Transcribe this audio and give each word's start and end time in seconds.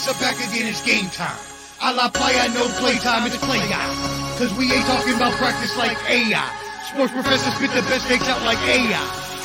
Professor 0.00 0.24
back 0.24 0.40
again, 0.48 0.64
it's 0.64 0.80
game 0.80 1.12
time. 1.12 1.36
A 1.84 1.92
la 1.92 2.08
playa, 2.08 2.48
no 2.56 2.64
playtime, 2.80 3.26
it's 3.28 3.36
play 3.36 3.60
guy. 3.68 3.84
Cause 4.40 4.48
we 4.56 4.72
ain't 4.72 4.86
talking 4.88 5.12
about 5.12 5.36
practice 5.36 5.76
like 5.76 5.92
AI. 6.08 6.40
Sports 6.88 7.12
professors 7.12 7.52
spit 7.52 7.68
the 7.76 7.84
best 7.84 8.08
takes 8.08 8.26
out 8.26 8.40
like 8.40 8.56
AI. 8.64 8.96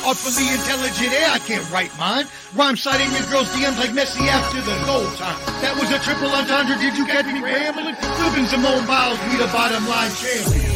Artfully 0.08 0.48
intelligent, 0.48 1.12
yeah, 1.12 1.36
I 1.36 1.40
can't 1.44 1.68
write 1.68 1.92
mine. 1.98 2.24
Rhyme 2.54 2.76
citing 2.76 3.10
his 3.10 3.28
girls' 3.28 3.52
DMs 3.52 3.76
like 3.76 3.90
Messi 3.92 4.24
after 4.32 4.64
the 4.64 4.72
goal 4.88 5.04
time. 5.20 5.36
That 5.60 5.76
was 5.76 5.92
a 5.92 6.00
triple 6.00 6.32
entendre, 6.32 6.80
did 6.80 6.96
you 6.96 7.04
catch 7.04 7.26
me 7.28 7.44
rambling? 7.44 7.94
Flipping 8.16 8.46
Simone 8.48 8.86
Biles, 8.88 9.20
we 9.28 9.36
the 9.36 9.52
bottom 9.52 9.84
line 9.84 10.10
champion. 10.16 10.72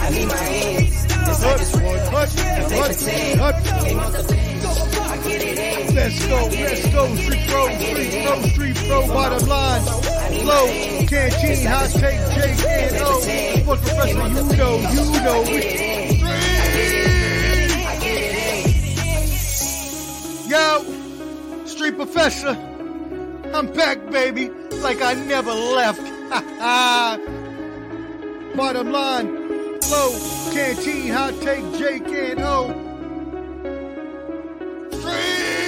I 0.00 0.08
need 0.08 0.24
my 0.24 0.48
Let's 5.98 6.26
go, 6.26 6.46
let's 6.46 6.88
go, 6.88 7.16
street 7.16 7.48
pro, 7.48 7.78
street 7.80 8.24
pro, 8.24 8.42
street 8.42 8.67
pro, 8.88 9.06
bottom 9.08 9.46
line. 9.48 9.82
Flow, 9.82 10.66
canteen, 11.06 11.66
hot 11.66 11.90
take, 11.90 12.20
J 12.34 12.38
and 12.88 12.96
O. 13.02 13.20
Sports 13.60 13.82
professor, 13.82 14.28
you 14.28 14.42
know, 14.56 14.78
you 14.78 15.20
know. 15.22 15.42
we- 15.42 16.18
Yo, 20.48 20.82
street 21.66 21.96
professor, 21.96 22.56
I'm 23.52 23.66
back, 23.72 24.10
baby, 24.10 24.48
like 24.80 25.02
I 25.02 25.12
never 25.14 25.52
left. 25.52 26.00
bottom 28.56 28.90
line, 28.92 29.80
flow, 29.82 30.10
canteen, 30.52 31.12
hot 31.12 31.34
take, 31.42 31.64
J 31.78 31.98
and 32.32 32.40
O. 32.40 32.72
Street! 34.92 35.67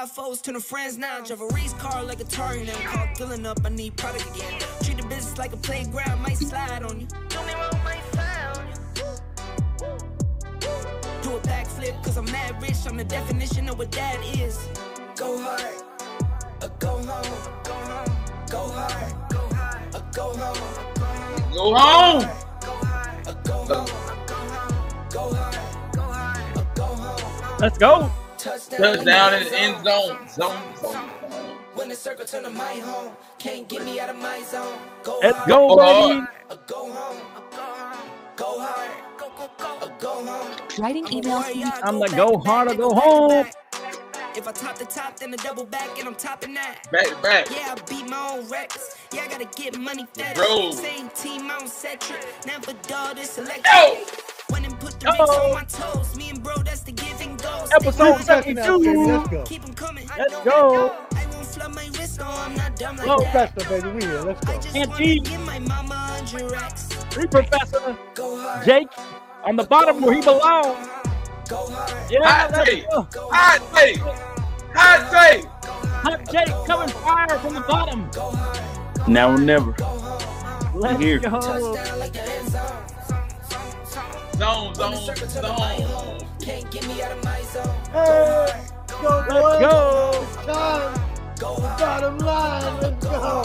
Funny 0.00 0.08
how 0.08 0.28
foes 0.28 0.40
turn 0.40 0.54
to 0.54 0.60
friends 0.60 0.96
now. 0.96 1.20
Drive 1.20 1.42
a 1.42 1.46
race 1.48 1.74
car 1.74 2.02
like 2.02 2.20
a 2.20 2.24
Atari 2.24 2.66
now. 2.66 2.90
Call 2.90 3.06
filling 3.16 3.44
up, 3.44 3.58
I 3.66 3.68
need 3.68 3.96
product 3.96 4.34
again. 4.34 4.58
Treat 4.82 4.96
the 4.96 5.02
business 5.02 5.36
like 5.36 5.52
a 5.52 5.58
playground, 5.58 6.22
might 6.22 6.38
slide 6.38 6.82
on 6.84 7.00
you. 7.00 7.06
Do 7.28 7.38
me 7.44 7.52
wrong, 7.52 7.84
might 7.84 8.02
slide 8.12 8.56
on 8.56 8.66
you. 8.68 8.74
Do 11.22 11.36
a 11.36 11.40
backflip, 11.40 12.02
cause 12.02 12.16
I'm 12.16 12.24
mad 12.26 12.62
rich. 12.62 12.76
I'm 12.86 12.96
the 12.96 13.04
definition 13.04 13.68
of 13.68 13.78
what 13.78 13.92
that 13.92 14.24
is. 14.38 14.58
Go 15.16 15.38
hard, 15.38 15.62
or 16.62 16.70
go 16.78 16.88
home. 16.88 17.52
Go 17.64 17.74
home. 17.74 18.16
Go 18.50 18.68
hard, 18.68 19.30
go 19.30 19.38
hard, 19.54 19.94
or 19.94 20.02
go 20.14 20.32
home. 20.34 20.56
Go 21.52 21.74
home. 21.74 22.20
Go 22.60 22.70
hard, 22.70 23.44
go 23.44 23.52
home. 23.52 23.86
Go 25.10 25.34
hard, 25.34 25.58
go 25.92 26.02
hard, 26.02 26.56
or 26.56 26.66
go 26.74 26.84
home. 26.84 27.58
Let's 27.58 27.76
go. 27.76 28.10
Touchdown 28.40 29.34
in 29.34 29.44
the 29.44 29.58
end 29.58 29.84
zone. 29.84 30.16
Zone. 30.30 30.76
zone. 30.80 31.10
When 31.74 31.90
the 31.90 31.94
circle 31.94 32.24
turn 32.24 32.44
to 32.44 32.50
my 32.50 32.74
home, 32.76 33.12
can't 33.38 33.68
get 33.68 33.84
me 33.84 34.00
out 34.00 34.08
of 34.08 34.16
my 34.16 34.42
zone. 34.42 34.78
Go 35.02 35.18
Let's 35.22 35.36
hard, 35.36 35.48
go, 35.48 35.76
Go 35.76 36.08
baby. 36.08 36.26
or 36.50 36.58
go 36.66 36.90
home. 36.90 37.18
Go 38.36 38.60
hard, 38.60 38.90
go 39.18 39.30
go 39.36 39.50
go, 39.58 39.92
go 39.98 40.24
home. 40.24 40.56
Writing 40.78 41.04
emails. 41.06 41.44
I'm 41.82 41.98
like, 41.98 42.16
go 42.16 42.38
hard 42.38 42.70
or 42.70 42.74
go 42.76 42.94
home. 42.94 43.46
If 44.34 44.48
I 44.48 44.52
top 44.52 44.78
the 44.78 44.86
top, 44.86 45.18
then 45.18 45.30
the 45.30 45.36
double 45.38 45.66
back, 45.66 45.98
and 45.98 46.08
I'm 46.08 46.14
topping 46.14 46.54
that. 46.54 46.90
Back 46.90 47.22
back. 47.22 47.50
Yeah, 47.50 47.74
I 47.76 47.90
beat 47.90 48.08
my 48.08 48.30
own 48.38 48.48
records. 48.48 48.96
Yeah, 49.12 49.22
I 49.22 49.28
gotta 49.28 49.48
get 49.54 49.78
money 49.78 50.06
fed. 50.14 50.34
Bro. 50.36 50.70
Same 50.70 51.10
team, 51.10 51.50
I'm 51.50 51.66
centric. 51.66 52.24
Never 52.46 52.72
dull 52.88 53.14
this 53.14 53.32
selection. 53.32 53.64
Yo. 53.66 53.98
When 54.48 54.64
and 54.64 54.78
put 54.80 54.98
the 54.98 55.06
Yo. 55.06 55.12
rings 55.12 55.30
on 55.30 55.52
my 55.52 55.64
toes. 55.64 56.16
Me 56.16 56.30
and 56.30 56.42
bro, 56.42 56.56
that's 56.58 56.80
the 56.80 56.92
giving 56.92 57.09
goes. 57.09 57.09
Episode 57.72 58.20
Second 58.22 58.58
out, 58.58 58.82
baby, 58.82 59.04
72. 59.04 59.06
let's 59.06 59.28
go. 59.28 59.42
Keep 59.44 59.64
'em 59.64 59.74
Let's 60.18 60.40
go. 60.44 60.96
I 61.14 61.26
won't 61.26 61.46
flood 61.46 61.74
my 61.74 61.86
wrist, 61.98 62.18
no, 62.18 62.26
I'm 62.26 62.54
not 62.56 62.76
dumb 62.76 62.96
like 62.96 63.06
Go, 63.06 63.18
that. 63.20 63.54
Professor, 63.54 63.80
baby, 63.82 63.88
we 63.96 64.02
here, 64.04 64.20
let's 64.22 64.44
go. 64.44 64.54
just 64.54 64.74
Can't 64.74 64.90
wanna 64.90 65.04
cheat. 65.04 65.24
give 65.24 65.40
my 65.40 65.58
mama 65.60 65.94
a 65.94 65.96
hundred 65.96 66.50
racks. 66.52 66.88
Free 67.10 67.26
Professor 67.26 67.96
Jake 68.64 68.88
on 69.44 69.56
the 69.56 69.64
bottom 69.64 70.00
where 70.00 70.14
he 70.14 70.20
belongs. 70.20 70.88
Yeah, 72.10 72.18
Hot 72.24 72.50
let's 72.52 72.68
take. 72.68 72.84
Hot 72.92 73.74
take. 73.74 73.98
Hot 74.74 75.10
take. 75.12 75.44
Hot 76.04 76.30
Jake 76.30 76.54
coming 76.66 76.88
fire 76.88 77.38
from 77.38 77.54
the 77.54 77.60
bottom. 77.62 78.10
Now 79.08 79.32
or 79.32 79.38
never. 79.38 79.72
Go 79.72 79.84
home. 79.84 80.80
Let's 80.80 81.00
Here. 81.00 81.18
go. 81.18 81.76
Zone. 84.40 84.74
Zone. 84.74 84.90
When 84.90 84.90
the 84.90 84.96
Zone. 84.96 85.16
circle 85.16 85.28
to 85.28 85.42
my 85.42 85.76
Zone. 85.76 85.86
home, 85.86 86.18
can't 86.40 86.70
get 86.70 86.86
me 86.88 87.02
out 87.02 87.12
of 87.12 87.24
my 87.24 87.40
zone. 87.42 87.76
Hey, 87.92 88.64
go, 89.02 89.24
Let's 89.28 89.58
go. 89.58 90.26
Time, 90.46 91.00
Go 91.38 91.56
bottom 91.56 92.18
line, 92.18 92.80
let's 92.80 93.06
go. 93.06 93.42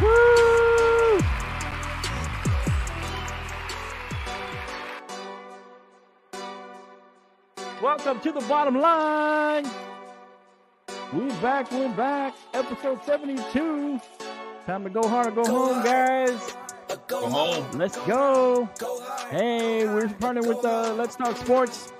Woo! 0.00 1.18
Welcome 7.80 8.20
to 8.20 8.32
the 8.32 8.40
bottom 8.48 8.80
line. 8.80 9.66
We're 11.12 11.40
back, 11.40 11.70
we're 11.70 11.88
back. 11.90 12.34
Episode 12.54 13.04
72. 13.04 14.00
Time 14.66 14.84
to 14.84 14.90
go 14.90 15.06
hard 15.08 15.26
or 15.26 15.42
go 15.42 15.44
home, 15.44 15.84
guys. 15.84 16.54
Home. 16.92 17.32
home. 17.32 17.78
Let's 17.78 17.96
go. 18.00 18.68
Hey, 19.30 19.86
we're 19.86 20.08
partnering 20.08 20.46
with 20.46 20.62
uh, 20.64 20.94
Let's 20.94 21.16
Talk 21.16 21.36
Sports. 21.38 21.92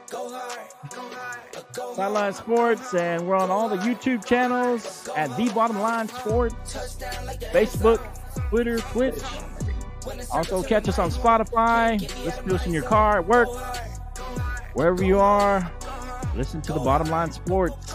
Sideline 1.94 2.34
Sports, 2.34 2.92
and 2.92 3.26
we're 3.26 3.36
on 3.36 3.50
all 3.50 3.70
the 3.70 3.76
YouTube 3.78 4.26
channels 4.26 5.08
at 5.16 5.34
The 5.38 5.48
Bottom 5.54 5.80
Line 5.80 6.08
Sports, 6.08 6.54
Facebook, 7.52 8.00
Twitter, 8.50 8.78
Twitch. 8.78 9.22
Also, 10.30 10.62
catch 10.62 10.88
us 10.88 10.98
on 10.98 11.10
Spotify. 11.10 11.98
Listen 12.24 12.48
to 12.48 12.54
us 12.56 12.66
in 12.66 12.72
your 12.72 12.82
car, 12.82 13.20
at 13.20 13.26
work, 13.26 13.48
wherever 14.74 15.02
you 15.02 15.18
are. 15.18 15.72
Listen 16.36 16.60
to 16.62 16.72
the 16.74 16.80
Bottom 16.80 17.08
Line 17.08 17.32
Sports. 17.32 17.94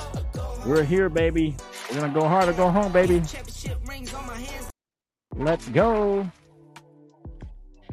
We're 0.66 0.84
here, 0.84 1.10
baby. 1.10 1.56
We're 1.92 2.00
gonna 2.00 2.14
go 2.14 2.28
hard 2.28 2.50
or 2.50 2.54
go 2.54 2.72
home, 2.72 2.92
baby. 2.92 3.22
on. 4.16 5.46
Let's 5.46 5.68
go. 5.70 6.32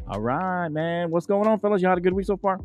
All 0.07 0.21
right, 0.21 0.69
man. 0.69 1.09
What's 1.09 1.25
going 1.25 1.47
on, 1.47 1.59
fellas? 1.59 1.81
You 1.81 1.87
had 1.87 1.97
a 1.97 2.01
good 2.01 2.13
week 2.13 2.25
so 2.25 2.37
far? 2.37 2.59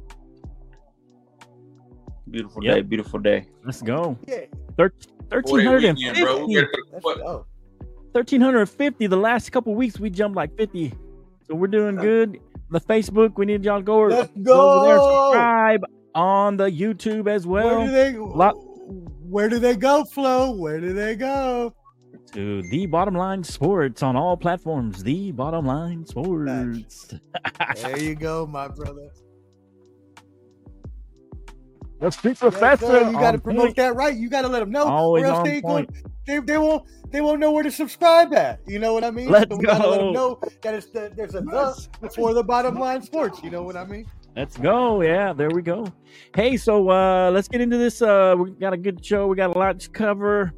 Beautiful 2.31 2.63
Yep. 2.63 2.75
day, 2.75 2.83
beautiful 2.83 3.19
day. 3.19 3.47
Let's 3.65 3.83
go. 3.83 4.17
Yeah, 4.29 4.41
Thir- 4.77 4.93
1350. 5.31 6.05
Weekend, 6.47 6.69
Let's 6.93 7.05
go. 7.05 7.47
1350. 8.13 9.07
the 9.07 9.17
last 9.17 9.51
couple 9.51 9.75
weeks 9.75 9.99
we 10.01 10.11
jumped 10.11 10.37
like 10.37 10.55
50 10.57 10.93
so 11.47 11.55
we're 11.55 11.69
doing 11.69 11.95
good 11.95 12.39
the 12.71 12.81
facebook 12.81 13.37
we 13.37 13.47
need 13.47 13.65
y'all 13.65 13.79
to 13.79 13.85
go, 13.85 14.01
Let's 14.07 14.31
go 14.43 14.71
over 14.81 14.87
there 14.87 14.99
subscribe 14.99 15.85
on 16.17 16.57
the 16.57 16.65
youtube 16.69 17.29
as 17.29 17.47
Where 17.47 17.65
well 17.65 17.87
do 17.87 17.93
they 17.93 18.17
lot- 18.17 18.57
Where 19.29 19.49
do 19.49 19.61
they 19.61 19.77
go, 19.77 20.05
Flo? 20.05 20.51
Where 20.51 20.81
do 20.81 20.93
they 20.93 21.15
go? 21.15 21.73
To 22.33 22.63
the 22.71 22.87
bottom 22.87 23.15
line 23.15 23.43
sports 23.45 24.03
on 24.03 24.17
all 24.17 24.37
platforms 24.37 25.03
the 25.03 25.33
bottom 25.33 25.65
line 25.67 26.05
sports 26.07 27.15
There 27.77 27.99
you 27.99 28.15
go, 28.15 28.47
my 28.47 28.69
brother. 28.69 29.11
The 32.01 32.11
street 32.11 32.31
Yes, 32.31 32.39
professor. 32.41 32.87
sir. 32.87 33.07
You 33.11 33.13
got 33.13 33.33
to 33.33 33.39
promote 33.39 33.65
point. 33.67 33.77
that 33.77 33.95
right. 33.95 34.17
You 34.17 34.31
got 34.31 34.43
to 34.43 34.49
let 34.49 34.61
them 34.61 34.71
know, 34.71 34.85
Always 34.85 35.25
or 35.25 35.27
else 35.27 35.39
on 35.41 35.45
they, 35.45 35.61
point. 35.61 35.91
gonna, 35.93 36.15
they 36.27 36.39
they 36.53 36.57
won't 36.59 36.89
they 37.11 37.21
won't 37.21 37.41
know 37.41 37.51
where 37.51 37.63
to 37.63 37.71
subscribe 37.71 38.33
at. 38.33 38.61
You 38.67 38.79
know 38.79 38.95
what 38.95 39.05
I 39.05 39.11
mean? 39.11 39.29
Let's 39.29 39.51
so 39.51 39.57
we 39.59 39.67
gotta 39.67 39.87
let 39.87 39.99
them 39.99 40.13
know 40.13 40.41
that 40.63 40.75
it's 40.75 40.87
the, 40.87 41.13
there's 41.15 41.35
a 41.35 41.41
the 41.43 41.89
before 42.01 42.33
the 42.33 42.43
bottom 42.43 42.79
line 42.79 43.03
sports. 43.03 43.43
You 43.43 43.51
know 43.51 43.63
what 43.63 43.77
I 43.77 43.85
mean? 43.85 44.07
Let's 44.35 44.57
go. 44.57 45.03
Yeah, 45.03 45.35
there 45.35 45.51
we 45.51 45.61
go. 45.61 45.87
Hey, 46.35 46.57
so 46.57 46.89
uh 46.89 47.31
let's 47.33 47.49
get 47.49 47.61
into 47.61 47.77
this. 47.77 48.01
Uh 48.01 48.35
we 48.39 48.53
got 48.53 48.73
a 48.73 48.79
good 48.79 49.05
show. 49.05 49.27
We 49.27 49.37
got 49.37 49.55
a 49.55 49.59
lot 49.59 49.79
to 49.81 49.91
cover. 49.91 50.55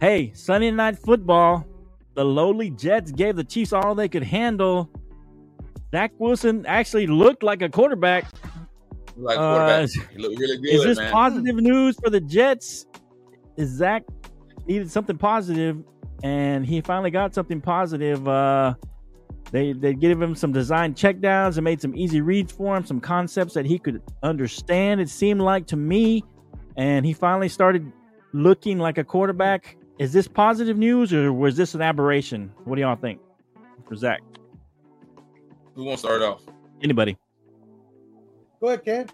Hey, 0.00 0.32
Sunday 0.34 0.70
night 0.70 0.98
football. 0.98 1.66
The 2.14 2.24
lowly 2.24 2.70
Jets 2.70 3.12
gave 3.12 3.36
the 3.36 3.44
Chiefs 3.44 3.72
all 3.72 3.94
they 3.94 4.08
could 4.08 4.22
handle. 4.22 4.88
Zach 5.92 6.12
Wilson 6.18 6.64
actually 6.66 7.06
looked 7.06 7.42
like 7.42 7.62
a 7.62 7.68
quarterback. 7.68 8.24
Like 9.16 9.36
Uh, 9.38 9.56
quarterback, 9.56 10.10
he 10.12 10.18
looked 10.18 10.38
really 10.38 10.56
good, 10.56 10.74
Is 10.74 10.84
this 10.84 10.98
man. 10.98 11.12
positive 11.12 11.56
news 11.56 11.96
for 12.02 12.10
the 12.10 12.20
Jets? 12.20 12.86
Is 13.56 13.68
Zach 13.70 14.04
needed 14.66 14.90
something 14.90 15.18
positive, 15.18 15.82
and 16.22 16.64
he 16.64 16.80
finally 16.80 17.10
got 17.10 17.34
something 17.34 17.60
positive. 17.60 18.26
Uh, 18.26 18.74
they 19.52 19.72
they 19.72 19.92
gave 19.94 20.20
him 20.22 20.34
some 20.34 20.52
design 20.52 20.94
checkdowns 20.94 21.56
and 21.58 21.64
made 21.64 21.80
some 21.82 21.94
easy 21.94 22.20
reads 22.22 22.52
for 22.52 22.76
him, 22.76 22.86
some 22.86 23.00
concepts 23.00 23.52
that 23.54 23.66
he 23.66 23.78
could 23.78 24.00
understand. 24.22 25.00
It 25.00 25.10
seemed 25.10 25.42
like 25.42 25.66
to 25.66 25.76
me, 25.76 26.24
and 26.76 27.04
he 27.04 27.12
finally 27.12 27.48
started 27.48 27.92
looking 28.32 28.78
like 28.78 28.96
a 28.96 29.04
quarterback. 29.04 29.76
Is 30.00 30.14
this 30.14 30.26
positive 30.26 30.78
news 30.78 31.12
or 31.12 31.30
was 31.30 31.58
this 31.58 31.74
an 31.74 31.82
aberration? 31.82 32.50
What 32.64 32.76
do 32.76 32.80
y'all 32.80 32.96
think 32.96 33.20
for 33.86 33.94
Zach? 33.94 34.22
Who 35.74 35.84
wants 35.84 36.00
to 36.00 36.08
start 36.08 36.22
off? 36.22 36.40
Anybody? 36.82 37.18
Go 38.62 38.68
ahead, 38.68 38.82
Ken. 38.82 39.06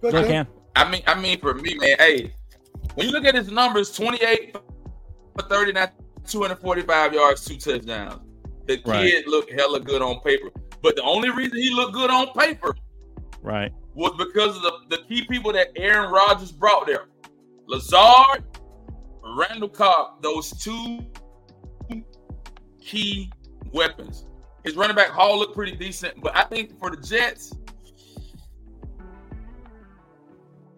Go 0.00 0.12
Go 0.12 0.18
ahead, 0.18 0.30
Ken. 0.30 0.46
I 0.76 0.88
mean, 0.88 1.02
I 1.08 1.20
mean, 1.20 1.40
for 1.40 1.54
me, 1.54 1.74
man, 1.74 1.96
hey, 1.98 2.32
when 2.94 3.08
you 3.08 3.12
look 3.12 3.24
at 3.24 3.34
his 3.34 3.50
numbers, 3.50 3.90
28 3.90 4.56
for 5.36 5.48
39, 5.48 5.88
245 6.24 7.12
yards, 7.12 7.44
two 7.44 7.56
touchdowns. 7.56 8.20
The 8.68 8.76
kid 8.76 8.86
Right. 8.86 9.26
looked 9.26 9.50
hella 9.50 9.80
good 9.80 10.02
on 10.02 10.20
paper. 10.20 10.50
But 10.82 10.94
the 10.94 11.02
only 11.02 11.30
reason 11.30 11.58
he 11.58 11.74
looked 11.74 11.94
good 11.94 12.10
on 12.10 12.28
paper 12.34 12.76
Right. 13.42 13.72
was 13.96 14.12
because 14.16 14.56
of 14.56 14.62
the, 14.62 14.98
the 14.98 15.02
key 15.08 15.24
people 15.26 15.52
that 15.54 15.72
Aaron 15.74 16.12
Rodgers 16.12 16.52
brought 16.52 16.86
there. 16.86 17.08
Lazard, 17.66 18.44
Randall 19.36 19.68
Cobb, 19.68 20.22
those 20.22 20.50
two 20.62 21.00
key 22.80 23.30
weapons. 23.72 24.26
His 24.64 24.76
running 24.76 24.96
back 24.96 25.08
haul 25.08 25.38
looked 25.38 25.54
pretty 25.54 25.76
decent, 25.76 26.20
but 26.22 26.36
I 26.36 26.44
think 26.44 26.78
for 26.78 26.90
the 26.94 26.96
Jets, 27.00 27.54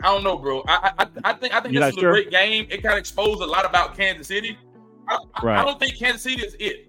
I 0.01 0.07
don't 0.13 0.25
know, 0.25 0.37
bro. 0.37 0.63
I 0.67 0.93
I, 0.99 1.07
I 1.25 1.33
think 1.35 1.55
I 1.55 1.61
think 1.61 1.75
You're 1.75 1.85
this 1.85 1.95
is 1.95 2.01
sure? 2.01 2.11
a 2.11 2.13
great 2.15 2.31
game. 2.31 2.67
It 2.71 2.83
kind 2.83 2.95
of 2.95 2.99
exposed 2.99 3.41
a 3.41 3.47
lot 3.47 3.65
about 3.65 3.97
Kansas 3.97 4.27
City. 4.27 4.59
I, 5.09 5.19
Right. 5.43 5.59
I 5.59 5.65
don't 5.65 5.79
think 5.79 5.99
Kansas 5.99 6.23
City 6.23 6.43
is 6.45 6.57
it. 6.59 6.89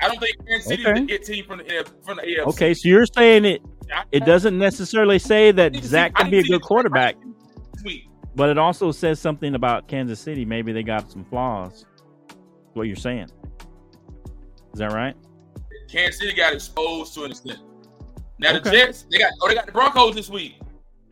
I 0.00 0.08
don't 0.08 0.18
think 0.18 0.36
Kansas 0.46 0.66
City 0.66 0.86
Okay. 0.86 1.00
is 1.02 1.06
the 1.06 1.14
it 1.14 1.24
team 1.24 1.44
from 1.46 1.58
the 1.58 1.90
from 2.04 2.16
the 2.16 2.22
AFC. 2.22 2.46
Okay, 2.48 2.74
so 2.74 2.88
you're 2.88 3.06
saying 3.06 3.44
it 3.44 3.62
it 4.12 4.24
doesn't 4.24 4.58
necessarily 4.58 5.18
say 5.18 5.52
that 5.52 5.72
need 5.72 5.78
to 5.82 5.84
see- 5.84 5.90
Zach 5.90 6.14
can 6.14 6.30
be 6.30 6.38
a 6.38 6.42
good 6.42 6.62
quarterback. 6.62 7.16
But 8.36 8.48
it 8.50 8.58
also 8.58 8.90
says 8.92 9.20
something 9.20 9.54
about 9.54 9.88
Kansas 9.88 10.20
City. 10.20 10.44
Maybe 10.44 10.72
they 10.72 10.82
got 10.82 11.10
some 11.10 11.24
flaws. 11.24 11.86
What 12.74 12.84
you're 12.84 12.96
saying? 12.96 13.28
Is 14.72 14.78
that 14.80 14.92
right? 14.92 15.14
Kansas 15.88 16.20
City 16.20 16.34
got 16.34 16.52
exposed 16.54 17.14
to 17.14 17.24
an 17.24 17.30
extent. 17.30 17.60
Now 18.38 18.52
the 18.52 18.58
Okay. 18.60 18.70
Jets, 18.72 19.06
they 19.10 19.18
got 19.18 19.30
oh 19.42 19.48
they 19.48 19.54
got 19.54 19.66
the 19.66 19.72
Broncos 19.72 20.14
this 20.16 20.28
week. 20.28 20.58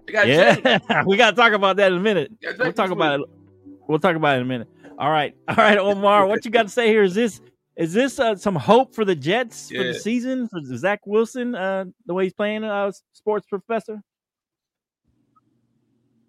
They 0.07 0.13
got 0.13 0.27
Yeah, 0.27 0.57
Jets. 0.57 0.87
we 1.07 1.17
got 1.17 1.31
to 1.31 1.37
talk 1.37 1.53
about 1.53 1.77
that 1.77 1.93
in 1.93 1.99
a 1.99 2.01
minute. 2.01 2.33
We'll 2.59 2.73
talk 2.73 2.91
about 2.91 3.21
week. 3.21 3.29
it. 3.29 3.75
We'll 3.89 3.99
talk 4.01 4.17
about 4.17 4.35
it 4.35 4.41
in 4.41 4.43
a 4.43 4.49
minute. 4.49 4.69
All 4.99 5.11
right, 5.11 5.35
all 5.49 5.55
right, 5.57 5.79
Omar. 5.79 6.27
what 6.27 6.45
you 6.45 6.51
got 6.51 6.65
to 6.65 6.69
say 6.69 6.89
here? 6.89 7.03
Is 7.05 7.15
this 7.15 7.41
is 7.77 7.93
this 7.93 8.19
uh, 8.19 8.35
some 8.37 8.57
hope 8.57 8.95
for 8.95 9.05
the 9.05 9.15
Jets 9.15 9.71
for 9.71 9.83
the 9.85 9.95
season 9.95 10.49
for 10.49 10.61
Zach 10.77 11.01
Wilson? 11.07 11.55
Uh, 11.55 11.85
the 12.07 12.15
way 12.15 12.25
he's 12.25 12.33
playing, 12.35 12.65
uh, 12.65 12.91
sports 13.13 13.47
professor. 13.49 14.03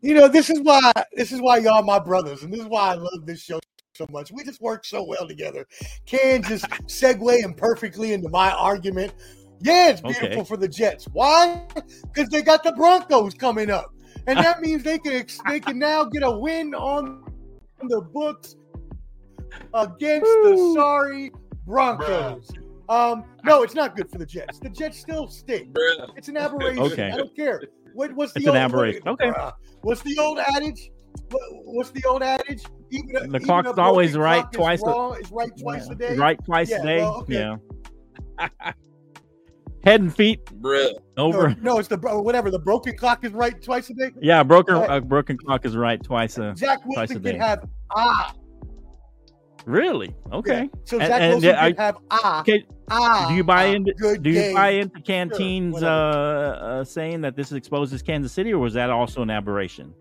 You 0.04 0.14
know, 0.14 0.28
this 0.28 0.50
is 0.50 0.60
why 0.60 0.92
this 1.14 1.32
is 1.32 1.42
why 1.42 1.58
y'all 1.60 1.82
my 1.82 1.98
brothers, 1.98 2.44
and 2.44 2.52
this 2.52 2.60
is 2.60 2.68
why 2.68 2.92
I 2.92 2.96
love 2.96 3.26
this 3.26 3.42
show 3.42 3.62
so 3.96 4.06
much. 4.12 4.34
We 4.34 4.44
just 4.44 4.62
work 4.62 4.84
so 4.84 5.02
well 5.02 5.26
together. 5.26 5.66
Can 6.06 6.44
just 6.44 6.66
segueing 6.88 7.56
perfectly 7.56 8.12
into 8.12 8.28
my 8.28 8.52
argument. 8.52 9.14
Yeah, 9.62 9.92
it's 9.92 10.02
beautiful 10.02 10.28
Okay. 10.28 10.44
for 10.44 10.58
the 10.58 10.68
Jets. 10.68 11.06
Why? 11.14 11.66
Because 12.14 12.28
they 12.30 12.42
got 12.42 12.64
the 12.64 12.74
Broncos 12.74 13.34
coming 13.34 13.70
up, 13.70 13.94
and 14.28 14.38
that 14.38 14.60
means 14.62 14.84
they 14.84 15.00
can 15.00 15.26
they 15.48 15.62
can 15.62 15.80
now 15.80 16.04
get 16.04 16.22
a 16.24 16.32
win 16.32 16.76
on 16.76 17.24
the 17.88 18.02
books 18.02 18.56
against 19.74 20.26
the 20.26 20.74
sorry 20.76 21.32
Broncos. 21.66 22.50
Um, 22.90 23.24
no, 23.46 23.64
it's 23.64 23.74
not 23.74 23.96
good 23.96 24.10
for 24.10 24.18
the 24.18 24.26
Jets. 24.26 24.60
The 24.60 24.70
Jets 24.70 25.00
still 25.00 25.28
stink. 25.30 25.74
Bruh. 25.74 26.10
It's 26.18 26.28
an 26.28 26.36
aberration. 26.36 26.84
Okay. 26.84 27.10
I 27.10 27.16
don't 27.16 27.34
care. 27.34 27.62
What, 27.94 28.14
what's 28.16 28.34
the 28.34 28.40
It's 28.40 28.48
an 28.48 28.56
old, 28.56 28.58
aberration. 28.58 29.02
what- 29.04 29.22
Okay. 29.22 29.30
uh, 29.40 29.52
what's 29.82 30.02
the 30.02 30.18
old 30.20 30.40
adage? 30.40 30.92
What, 31.30 31.42
what's 31.66 31.92
the 31.92 32.04
old 32.06 32.24
adage? 32.24 32.64
Even 32.92 33.16
a- 33.16 33.20
The 33.22 33.26
even 33.28 33.44
clock's 33.44 33.70
a 33.78 33.82
always 33.82 34.18
right 34.18 34.42
clock 34.42 34.54
is 34.54 34.58
twice 34.58 34.84
a- 34.84 35.12
is 35.22 35.32
right 35.32 35.52
twice 35.60 35.90
a 35.90 35.96
day. 35.96 36.16
Right 36.18 36.40
twice 36.46 36.70
Yeah, 36.72 36.82
a 36.82 36.84
day. 36.84 36.98
well, 37.02 37.16
okay. 37.22 37.34
Yeah. 38.40 38.48
Head 39.84 40.00
and 40.00 40.16
feet 40.16 40.46
Bruh. 40.46 40.94
over. 41.18 41.50
No, 41.50 41.56
no, 41.74 41.78
it's 41.80 41.90
the 41.90 41.98
bro- 41.98 42.22
whatever. 42.22 42.50
The 42.50 42.60
broken 42.60 42.96
clock 42.98 43.26
is 43.26 43.34
right 43.34 43.62
twice 43.62 43.90
a 43.90 43.94
day. 43.94 44.12
Yeah, 44.22 44.42
broken 44.42 44.76
Right. 44.76 44.98
a 44.98 45.02
broken 45.02 45.38
clock 45.38 45.66
is 45.66 45.76
right 45.76 46.02
twice 46.02 46.38
a. 46.38 46.56
Zach 46.56 46.82
Twice 46.84 46.96
a 46.96 47.00
Wilson 47.16 47.22
day. 47.22 47.32
can 47.34 47.42
have 47.42 47.70
ah. 47.94 48.34
Really? 49.66 50.14
Okay. 50.32 50.64
Yeah. 50.64 50.80
So 50.86 51.00
And- 51.00 51.08
Zach 51.08 51.22
and 51.22 51.32
Wilson 51.34 51.56
I- 51.56 51.74
have 51.78 51.98
ah. 52.12 52.40
Okay. 52.42 52.66
ah. 52.90 53.28
Do 53.30 53.36
you 53.36 53.44
buy 53.44 53.70
ah, 53.70 53.74
into 53.74 53.94
Do 54.22 54.30
you 54.30 54.36
game. 54.36 54.54
buy 54.56 54.70
into 54.72 55.00
Canteen's 55.00 55.74
whatever. 55.76 55.90
uh, 55.90 56.80
uh, 56.82 56.84
saying 56.84 57.22
that 57.22 57.36
this 57.36 57.52
exposes 57.54 58.02
Kansas 58.02 58.32
City, 58.34 58.52
or 58.54 58.60
was 58.60 58.74
that 58.74 58.90
also 58.90 59.22
an 59.22 59.30
aberration? 59.30 59.94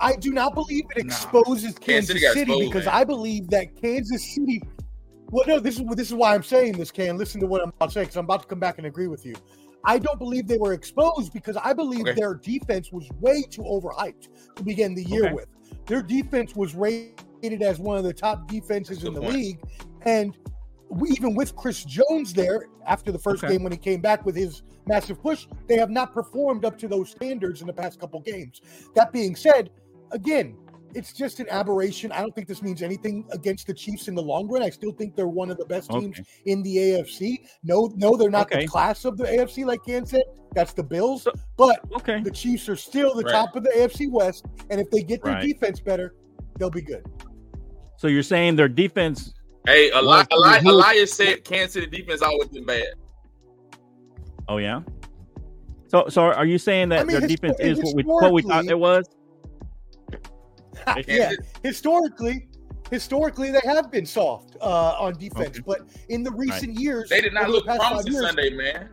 I 0.00 0.14
do 0.14 0.30
not 0.32 0.54
believe 0.54 0.84
it 0.96 1.04
Nah. 1.06 1.12
exposes 1.12 1.74
Kansas 1.78 1.78
Kansas 1.80 2.08
City 2.08 2.20
City, 2.20 2.40
exposed, 2.52 2.70
because 2.72 2.86
man. 2.86 2.94
I 2.94 3.04
believe 3.04 3.48
that 3.50 3.74
Kansas 3.80 4.34
City. 4.34 4.62
Well, 5.30 5.44
no, 5.46 5.58
this 5.60 5.78
is 5.78 5.84
this 5.96 6.08
is 6.08 6.14
why 6.14 6.34
I'm 6.34 6.42
saying 6.42 6.72
this. 6.78 6.90
Can 6.90 7.18
listen 7.18 7.40
to 7.40 7.46
what 7.46 7.62
I'm 7.62 7.70
about 7.70 7.86
to 7.90 7.92
say 7.94 8.00
because 8.02 8.16
I'm 8.16 8.24
about 8.24 8.42
to 8.42 8.48
come 8.48 8.60
back 8.60 8.78
and 8.78 8.86
agree 8.86 9.08
with 9.08 9.26
you. 9.26 9.34
I 9.84 9.98
don't 9.98 10.18
believe 10.18 10.46
they 10.46 10.58
were 10.58 10.72
exposed 10.72 11.32
because 11.32 11.56
I 11.56 11.72
believe 11.72 12.02
Okay. 12.02 12.12
their 12.14 12.34
defense 12.34 12.92
was 12.92 13.08
way 13.20 13.42
too 13.42 13.62
overhyped 13.62 14.28
to 14.56 14.62
begin 14.62 14.94
the 14.94 15.04
year 15.04 15.26
Okay. 15.26 15.34
with. 15.34 15.46
Their 15.88 16.02
defense 16.02 16.54
was 16.54 16.74
rated 16.74 17.62
as 17.62 17.78
one 17.78 17.96
of 17.98 18.04
the 18.04 18.12
top 18.12 18.46
defenses 18.46 19.04
in 19.04 19.14
the 19.14 19.20
point. 19.20 19.32
league, 19.34 19.60
and 20.02 20.36
we, 20.90 21.10
even 21.10 21.34
with 21.34 21.56
Chris 21.56 21.84
Jones 21.84 22.32
there 22.32 22.66
after 22.86 23.10
the 23.12 23.18
first 23.18 23.42
Okay. 23.42 23.54
game 23.54 23.62
when 23.62 23.72
he 23.72 23.78
came 23.78 24.00
back 24.00 24.24
with 24.24 24.36
his 24.36 24.62
massive 24.86 25.20
push, 25.20 25.46
they 25.66 25.76
have 25.76 25.90
not 25.90 26.14
performed 26.14 26.64
up 26.64 26.78
to 26.78 26.88
those 26.88 27.10
standards 27.10 27.60
in 27.60 27.66
the 27.66 27.72
past 27.72 28.00
couple 28.00 28.20
games. 28.20 28.60
That 28.94 29.12
being 29.12 29.36
said, 29.36 29.70
again, 30.12 30.56
it's 30.94 31.12
just 31.12 31.40
an 31.40 31.46
aberration. 31.50 32.10
I 32.12 32.20
don't 32.20 32.34
think 32.34 32.48
this 32.48 32.62
means 32.62 32.82
anything 32.82 33.26
against 33.32 33.66
the 33.66 33.74
Chiefs 33.74 34.08
in 34.08 34.14
the 34.14 34.22
long 34.22 34.48
run. 34.48 34.62
I 34.62 34.70
still 34.70 34.92
think 34.92 35.14
they're 35.16 35.28
one 35.28 35.50
of 35.50 35.56
the 35.58 35.64
best 35.64 35.90
teams 35.90 36.18
Okay. 36.18 36.24
in 36.46 36.62
the 36.62 36.76
AFC. 36.76 37.38
No, 37.62 37.92
no, 37.96 38.16
they're 38.16 38.30
not 38.30 38.50
Okay. 38.52 38.62
the 38.62 38.68
class 38.68 39.04
of 39.04 39.16
the 39.16 39.24
AFC, 39.24 39.64
like 39.64 39.80
Ken 39.84 40.04
said. 40.06 40.22
That's 40.54 40.72
the 40.72 40.82
Bills. 40.82 41.22
So- 41.24 41.32
but 41.56 41.80
Okay. 41.96 42.22
the 42.22 42.30
Chiefs 42.30 42.68
are 42.68 42.76
still 42.76 43.14
the 43.14 43.22
Right. 43.24 43.32
top 43.32 43.54
of 43.56 43.64
the 43.64 43.70
AFC 43.76 44.06
West. 44.08 44.46
And 44.70 44.80
if 44.80 44.90
they 44.90 45.02
get 45.02 45.22
their 45.22 45.34
Right. 45.34 45.46
defense 45.46 45.80
better, 45.80 46.14
they'll 46.58 46.70
be 46.70 46.82
good. 46.82 47.04
So 47.96 48.06
you're 48.08 48.22
saying 48.22 48.56
their 48.56 48.68
defense? 48.68 49.34
Hey, 49.66 49.88
Eli- 49.88 50.24
Well, 50.30 50.56
Eli- 50.60 50.60
Elias 50.70 51.12
said 51.12 51.44
Kansas 51.44 51.74
City 51.74 51.86
defense 51.86 52.22
always 52.22 52.48
been 52.48 52.64
bad. 52.64 52.94
Oh 54.48 54.56
yeah. 54.56 54.80
So 55.88 56.08
so 56.08 56.22
are 56.22 56.46
you 56.46 56.58
saying 56.58 56.88
that 56.90 57.00
I 57.00 57.04
mean, 57.04 57.20
their 57.20 57.28
histor- 57.28 57.28
defense 57.40 57.56
is 57.60 57.78
what 57.82 57.94
we 57.96 58.02
what 58.04 58.32
we 58.32 58.42
thought 58.42 58.64
it 58.66 58.78
was? 58.78 59.04
yeah, 61.08 61.32
historically, 61.62 62.48
historically 62.90 63.50
they 63.50 63.60
have 63.64 63.90
been 63.90 64.06
soft 64.06 64.56
uh, 64.60 64.96
on 64.98 65.14
defense, 65.14 65.58
Okay. 65.58 65.62
but 65.66 65.80
in 66.08 66.22
the 66.22 66.30
recent 66.32 66.78
years, 66.78 67.08
They 67.08 67.20
did 67.20 67.34
not 67.34 67.50
look 67.50 67.66
past 67.66 67.80
five 67.80 67.88
promising 67.88 68.12
years, 68.12 68.26
Sunday, 68.26 68.50
man. 68.50 68.88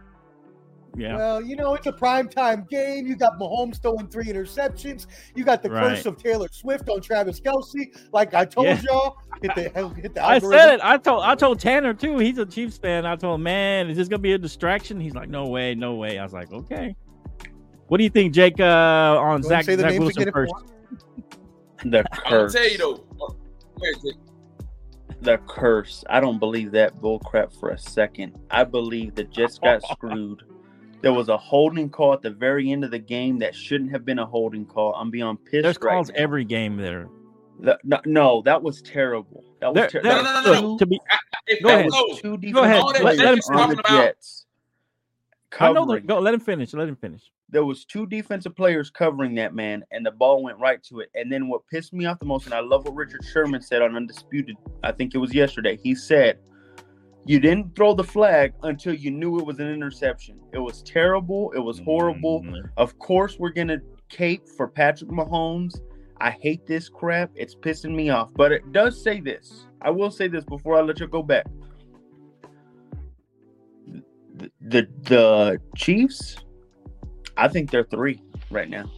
Yeah. 0.97 1.17
Well, 1.17 1.41
you 1.41 1.57
know, 1.57 1.73
it's 1.73 1.87
a 1.87 1.91
prime 1.91 2.29
time 2.29 2.65
game. 2.69 3.05
You 3.05 3.17
got 3.17 3.37
Mahomes 3.37 3.81
throwing 3.81 4.07
three 4.07 4.27
interceptions. 4.27 5.07
You 5.35 5.43
got 5.43 5.61
the 5.61 5.69
Right. 5.69 5.89
curse 5.89 6.05
of 6.05 6.15
Taylor 6.21 6.47
Swift 6.51 6.87
on 6.87 7.01
Travis 7.01 7.41
Kelce. 7.41 7.93
Like 8.13 8.33
I 8.33 8.45
told 8.45 8.67
Yeah. 8.67 8.81
y'all, 8.81 9.17
hit 9.41 9.53
the 9.55 9.63
hit 10.01 10.13
the 10.15 10.23
I 10.25 10.39
said 10.39 10.75
it. 10.75 10.79
I 10.81 10.95
told 10.95 11.23
I 11.23 11.35
told 11.35 11.59
Tanner 11.59 11.93
too. 11.93 12.17
He's 12.19 12.37
a 12.37 12.45
Chiefs 12.45 12.77
fan. 12.77 13.05
I 13.05 13.17
told 13.17 13.35
him, 13.39 13.43
man, 13.43 13.89
is 13.89 13.97
this 13.97 14.07
gonna 14.07 14.19
be 14.19 14.31
a 14.33 14.37
distraction? 14.37 14.97
He's 15.01 15.15
like, 15.15 15.27
no 15.27 15.47
way, 15.47 15.75
no 15.75 15.95
way. 15.95 16.17
I 16.17 16.23
was 16.23 16.31
like, 16.31 16.53
okay. 16.53 16.95
What 17.87 17.97
do 17.97 18.05
you 18.05 18.09
think, 18.09 18.33
Jake? 18.33 18.57
Uh, 18.59 18.63
on 19.19 19.41
Go 19.41 19.49
Zach, 19.49 19.65
say 19.65 19.75
the 19.75 19.81
Zach 19.81 19.91
names 19.91 19.99
Wilson 19.99 20.21
again 20.21 20.29
if 20.29 20.47
you 20.47 20.47
first? 20.53 21.25
Want. 21.84 21.91
The 21.91 22.00
I'm 22.00 22.05
gonna 22.24 22.29
curse. 22.29 22.53
tell 22.53 22.70
you 22.70 22.77
though. 22.77 23.05
wait, 23.79 23.96
wait. 24.03 24.15
The 25.22 25.38
curse. 25.48 26.03
I 26.10 26.20
don't 26.20 26.39
believe 26.39 26.72
that 26.72 26.96
bullcrap 26.98 27.58
for 27.60 27.70
a 27.70 27.77
second. 27.77 28.38
I 28.51 28.63
believe 28.63 29.15
the 29.15 29.24
Jets 29.24 29.58
got 29.60 29.82
screwed 29.91 30.44
There 31.01 31.13
was 31.13 31.29
a 31.29 31.38
holding 31.38 31.89
call 31.89 32.13
at 32.13 32.22
the 32.22 32.29
very 32.32 32.72
end 32.72 32.84
of 32.84 32.91
the 32.91 33.00
game 33.00 33.39
that 33.39 33.55
shouldn't 33.55 33.91
have 33.91 34.05
been 34.05 34.20
a 34.20 34.25
holding 34.25 34.65
call. 34.65 34.94
I'm 34.96 35.10
beyond 35.12 35.44
pissed. 35.46 35.63
There's 35.63 35.77
right 35.82 35.94
calls 35.94 36.10
now. 36.10 36.15
every 36.17 36.44
game 36.46 36.77
there. 36.77 37.08
The- 37.60 37.79
no, 37.84 38.00
no, 38.05 38.41
that 38.44 38.62
was 38.62 38.82
terrible. 38.82 39.44
That 39.62 39.74
was 39.74 39.75
There- 39.82 39.89
ter- 39.89 40.01
there- 40.01 40.24
that 40.24 40.44
No, 40.46 40.51
no, 40.51 40.62
no, 40.62 40.67
no. 40.72 40.77
to 40.77 40.86
be, 40.86 41.00
If 41.48 41.62
Go 41.63 41.70
that 41.70 41.79
ahead. 41.79 41.86
was- 41.91 42.22
two 42.22 42.38
Go 42.51 42.63
ahead. 42.63 42.82
defensive 42.84 43.03
Let- 43.03 43.17
let 43.17 43.34
him 43.34 43.39
players 43.39 43.50
on 43.50 43.70
the 43.70 43.79
about- 43.79 43.89
Jets 44.03 44.44
I 45.59 45.67
know 45.71 45.81
the, 45.81 45.93
covering. 45.93 46.05
go. 46.05 46.19
Let 46.19 46.33
him 46.33 46.39
finish. 46.39 46.74
Let 46.74 46.88
him 46.88 46.95
finish. 46.95 47.21
There 47.50 47.63
was 47.65 47.85
two 47.85 48.05
defensive 48.07 48.55
players 48.55 48.89
covering 48.89 49.35
that 49.35 49.53
man, 49.53 49.83
and 49.91 50.05
the 50.05 50.12
ball 50.12 50.43
went 50.43 50.59
right 50.59 50.81
to 50.83 51.00
it. 51.01 51.09
And 51.15 51.31
then 51.31 51.47
what 51.47 51.62
pissed 51.67 51.93
me 51.93 52.05
off 52.05 52.19
the 52.19 52.25
most, 52.25 52.45
and 52.45 52.53
I 52.53 52.59
love 52.59 52.85
what 52.85 52.95
Richard 52.95 53.24
Sherman 53.24 53.62
said 53.62 53.81
on 53.81 53.95
Undisputed. 53.95 54.55
I 54.83 54.91
think 54.91 55.13
it 55.13 55.19
was 55.19 55.33
yesterday. 55.33 55.77
He 55.81 55.93
said, 55.95 56.39
"You 57.25 57.39
didn't 57.39 57.75
throw 57.75 57.93
the 57.93 58.03
flag 58.03 58.53
until 58.63 58.93
you 58.93 59.12
knew 59.12 59.39
it 59.39 59.45
was 59.45 59.59
an 59.59 59.67
interception. 59.67 60.39
It 60.53 60.59
was 60.59 60.81
terrible. 60.83 61.51
It 61.55 61.59
was 61.59 61.79
horrible. 61.79 62.41
Mm, 62.41 62.69
Of 62.77 62.97
course, 63.00 63.38
we're 63.39 63.51
gonna 63.51 63.79
cape 64.09 64.47
for 64.57 64.67
Patrick 64.67 65.09
Mahomes. 65.12 65.79
I 66.21 66.31
hate 66.31 66.65
this 66.65 66.88
crap. 66.89 67.31
It's 67.35 67.55
pissing 67.55 67.93
me 67.93 68.09
off. 68.09 68.29
But 68.35 68.51
it 68.53 68.71
does 68.71 69.01
say 69.01 69.19
this. 69.19 69.67
I 69.81 69.89
will 69.91 70.09
say 70.12 70.27
this 70.27 70.45
before 70.45 70.77
I 70.77 70.81
let 70.81 71.00
you 71.00 71.07
go 71.07 71.21
back. 71.21 71.45
The 74.37 74.51
the, 74.61 74.87
the 75.03 75.61
Chiefs, 75.75 76.37
I 77.37 77.47
think 77.47 77.71
they're 77.71 77.83
three 77.85 78.21
right 78.51 78.69
now. 78.69 78.89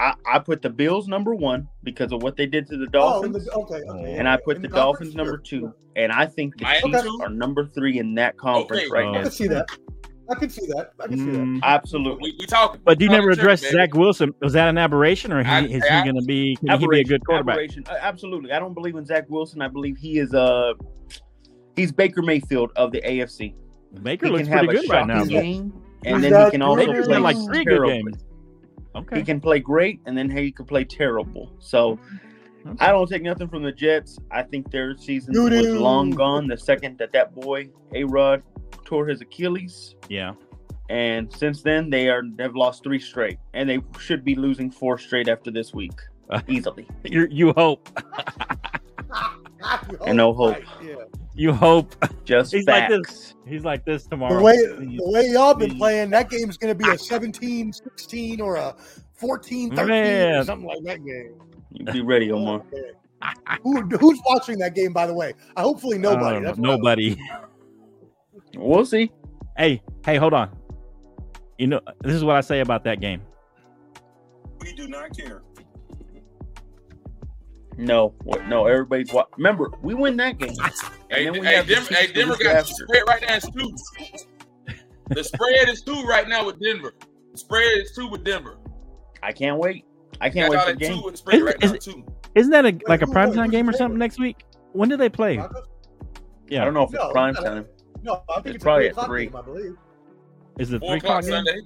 I, 0.00 0.14
I 0.26 0.38
put 0.40 0.60
the 0.60 0.70
Bills 0.70 1.06
number 1.06 1.34
one 1.36 1.68
because 1.84 2.10
of 2.12 2.22
what 2.22 2.36
they 2.36 2.46
did 2.46 2.66
to 2.68 2.76
the 2.76 2.86
Oh, 2.86 3.22
Dolphins. 3.22 3.44
the, 3.44 3.52
okay, 3.52 3.80
okay. 3.88 4.16
and 4.18 4.28
I 4.28 4.36
put 4.44 4.56
In 4.56 4.62
the, 4.62 4.68
conference? 4.68 5.12
Dolphins 5.12 5.14
number 5.14 5.38
two. 5.38 5.72
And 5.94 6.10
I 6.10 6.26
think 6.26 6.56
the 6.58 6.64
Miami 6.64 6.90
Chiefs 6.92 7.04
two? 7.04 7.18
are 7.22 7.28
number 7.30 7.66
three 7.68 7.98
in 8.00 8.14
that 8.16 8.36
conference 8.36 8.82
Okay. 8.82 8.90
right 8.90 9.04
Oh. 9.06 9.10
I 9.10 9.12
now. 9.18 9.22
can 9.22 9.30
see 9.30 9.46
that. 9.48 9.66
I 10.28 10.34
can 10.34 10.48
see 10.50 10.66
that. 10.68 10.90
I 11.00 11.06
can 11.06 11.18
see 11.18 11.24
that. 11.26 11.38
Mm, 11.38 11.60
Absolutely. 11.62 12.30
We, 12.32 12.36
we 12.40 12.46
talking. 12.46 12.80
But 12.84 12.98
do 12.98 13.04
you 13.04 13.10
we 13.10 13.16
never 13.16 13.28
talking 13.30 13.40
addressed 13.40 13.62
church, 13.64 13.72
baby. 13.72 13.82
Zach 13.84 13.94
Wilson. 13.94 14.34
Was 14.40 14.54
that 14.54 14.68
an 14.68 14.78
aberration, 14.78 15.32
or 15.32 15.44
he, 15.44 15.48
I- 15.50 15.60
is 15.64 15.82
I- 15.88 15.98
he 15.98 16.02
going 16.02 16.16
to 16.20 16.26
be? 16.26 16.56
Can 16.56 16.80
he 16.80 16.88
be 16.88 17.00
a 17.00 17.04
good 17.04 17.24
quarterback? 17.24 17.54
Aberration. 17.54 17.84
Uh, 17.88 17.94
absolutely. 18.00 18.50
I 18.50 18.58
don't 18.58 18.74
believe 18.74 18.96
in 18.96 19.04
Zach 19.04 19.28
Wilson. 19.28 19.60
I 19.62 19.68
believe 19.68 19.96
he 19.98 20.18
is 20.18 20.32
uh 20.34 20.72
he's 21.76 21.92
Baker 21.92 22.22
Mayfield 22.22 22.72
of 22.74 22.90
the 22.90 23.00
AFC. 23.02 23.54
Baker 24.02 24.26
He 24.26 24.32
looks 24.32 24.48
pretty 24.48 24.66
a 24.66 24.70
good 24.80 24.88
right 24.90 25.06
now. 25.06 25.24
game, 25.24 25.72
and 26.04 26.22
then 26.22 26.32
that 26.32 26.46
he 26.46 26.50
can 26.52 26.62
also 26.62 26.86
Baker's 26.86 27.06
play 27.06 27.18
like, 27.18 27.36
three 27.46 27.64
good 27.64 27.86
games. 27.86 28.24
Okay. 28.96 29.18
He 29.18 29.22
can 29.24 29.40
play 29.40 29.58
great, 29.58 30.00
and 30.06 30.16
then 30.16 30.30
he 30.30 30.52
can 30.52 30.66
play 30.66 30.84
terrible. 30.84 31.52
So 31.58 31.98
Okay. 32.66 32.76
I 32.86 32.92
don't 32.92 33.06
take 33.06 33.22
nothing 33.22 33.46
from 33.48 33.62
the 33.62 33.72
Jets. 33.72 34.18
I 34.30 34.42
think 34.42 34.70
their 34.70 34.96
season 34.96 35.34
was 35.34 35.50
Doo-doo. 35.50 35.78
long 35.80 36.10
gone 36.10 36.46
the 36.46 36.56
second 36.56 36.96
that 36.96 37.12
that 37.12 37.34
boy 37.34 37.68
A 37.92 38.04
Rod 38.04 38.42
tore 38.86 39.06
his 39.06 39.20
Achilles. 39.20 39.96
yeah. 40.08 40.32
And 40.90 41.30
since 41.32 41.62
then, 41.62 41.88
they 41.90 42.08
are 42.08 42.22
have 42.38 42.54
lost 42.56 42.82
three 42.82 42.98
straight, 42.98 43.38
and 43.54 43.68
they 43.68 43.80
should 43.98 44.22
be 44.24 44.34
losing 44.34 44.70
four 44.70 44.96
straight 44.98 45.28
after 45.28 45.50
this 45.50 45.72
week, 45.74 45.92
easily. 46.48 46.86
You 47.04 47.26
you 47.30 47.52
hope. 47.54 47.88
And 50.06 50.16
no 50.16 50.32
hope. 50.32 50.54
Right, 50.54 50.64
yeah. 50.82 50.94
You 51.34 51.52
hope. 51.52 51.94
Just 52.24 52.52
He's 52.52 52.66
like 52.66 52.88
facts. 52.88 53.08
this. 53.08 53.34
He's 53.46 53.64
like 53.64 53.84
this 53.84 54.06
tomorrow. 54.06 54.36
The 54.36 54.42
way 54.42 54.56
the 54.56 55.00
way 55.00 55.28
y'all 55.30 55.54
been 55.54 55.70
Please. 55.70 55.78
playing, 55.78 56.10
that 56.10 56.30
game's 56.30 56.56
going 56.56 56.76
to 56.76 56.84
be 56.84 56.88
a 56.90 56.96
17, 56.96 57.72
16, 57.72 58.40
or 58.40 58.56
a 58.56 58.74
14, 59.14 59.74
13, 59.74 59.92
or 59.96 60.44
something 60.44 60.68
like 60.68 60.82
that 60.84 61.04
game. 61.04 61.34
You 61.70 61.84
be 61.86 62.02
ready, 62.02 62.30
oh, 62.30 62.36
Omar. 62.36 62.62
Oh. 62.72 63.56
Who, 63.62 63.80
who's 63.98 64.20
watching 64.26 64.58
that 64.58 64.74
game, 64.74 64.92
by 64.92 65.06
the 65.06 65.14
way? 65.14 65.32
I 65.56 65.62
hopefully 65.62 65.98
nobody. 65.98 66.36
don't. 66.36 66.44
That's 66.44 66.58
Nobody. 66.58 67.16
We'll 68.56 68.86
see. 68.86 69.10
hey, 69.56 69.82
hey, 70.04 70.16
hold 70.16 70.34
on. 70.34 70.56
You 71.58 71.68
know, 71.68 71.80
this 72.02 72.14
is 72.14 72.22
what 72.24 72.36
I 72.36 72.40
say 72.40 72.60
about 72.60 72.84
that 72.84 73.00
game. 73.00 73.22
We 74.60 74.72
do 74.74 74.88
not 74.88 75.16
care. 75.16 75.42
No, 77.76 78.14
what? 78.24 78.46
No, 78.48 78.66
everybody's 78.66 79.12
wa- 79.12 79.26
Remember, 79.36 79.70
we 79.82 79.94
win 79.94 80.16
that 80.18 80.38
game. 80.38 80.54
Hey, 81.10 81.26
And 81.26 81.34
then 81.34 81.40
we 81.42 81.46
hey, 81.46 81.56
have 81.56 81.66
the 81.66 81.74
Denver, 81.74 81.88
Chiefs 81.88 82.00
hey, 82.00 82.12
Denver 82.12 82.32
got 82.34 82.38
the 82.52 82.58
after. 82.58 82.72
spread 82.74 83.02
right 83.08 83.22
now. 83.26 83.34
It's 83.34 83.50
two. 83.50 83.74
The 85.10 85.24
spread 85.24 85.68
is 85.68 85.82
two 85.82 86.02
right 86.04 86.28
now 86.28 86.46
with 86.46 86.60
Denver. 86.60 86.92
The 87.32 87.38
spread 87.38 87.78
is 87.78 87.92
two 87.92 88.08
with 88.08 88.24
Denver. 88.24 88.56
I 89.22 89.32
can't 89.32 89.58
wait. 89.58 89.84
I 90.20 90.30
can't 90.30 90.50
wait 90.50 90.60
for 90.62 90.72
the 90.72 90.76
game. 90.78 90.98
two 90.98 91.04
with 91.04 91.14
the 91.14 91.18
spread 91.18 91.36
Is- 91.36 91.42
right 91.42 91.56
is 91.62 91.70
now. 91.70 91.76
it- 91.76 91.80
Two. 91.82 92.04
Isn't 92.34 92.50
that 92.52 92.64
a 92.66 92.78
like 92.88 93.02
a 93.02 93.06
who 93.06 93.12
won? 93.12 93.30
primetime 93.32 93.50
game 93.50 93.68
or 93.68 93.72
something 93.72 93.88
favorite? 93.94 93.98
next 93.98 94.18
week? 94.18 94.44
When 94.72 94.88
do 94.88 94.96
they 94.96 95.08
play? 95.08 95.34
Yeah, 96.48 96.62
I 96.62 96.64
don't 96.64 96.74
know 96.74 96.82
if 96.82 96.92
it's 96.94 97.12
prime 97.12 97.34
time. 97.34 97.66
No, 98.02 98.22
I 98.28 98.34
think 98.40 98.46
It's 98.46 98.54
it's, 98.56 98.64
probably 98.64 98.88
a 98.88 98.90
at 98.98 99.06
three 99.06 99.26
game, 99.26 99.36
I 99.36 99.42
believe. 99.42 99.76
is 100.58 100.72
it 100.72 100.80
Four 100.80 100.90
three 100.90 100.98
o'clock 100.98 101.22
o'clock? 101.24 101.36
Sunday. 101.46 101.60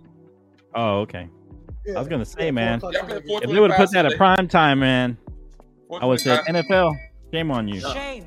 Oh, 0.75 1.01
okay. 1.01 1.29
Yeah. 1.87 1.95
I 1.95 1.99
was 1.99 2.07
gonna 2.09 2.25
say, 2.25 2.47
Yeah, 2.47 2.51
man, 2.51 2.75
o'clock 2.79 2.93
Y'all 2.93 3.01
Sunday 3.03 3.15
play 3.15 3.21
game. 3.21 3.29
four 3.29 3.45
if 3.45 3.51
they 3.51 3.61
would 3.61 3.71
have 3.71 3.79
put 3.81 3.91
that 3.93 4.07
at 4.07 4.17
prime 4.17 4.47
time, 4.49 4.81
man, 4.81 5.17
Four 5.25 5.28
I 5.91 6.07
would 6.07 6.21
say 6.21 6.37
twenty-five. 6.37 6.67
NFL. 6.67 6.97
Shame 7.33 7.51
on 7.51 7.69
you. 7.69 7.81
Shame. 7.81 8.27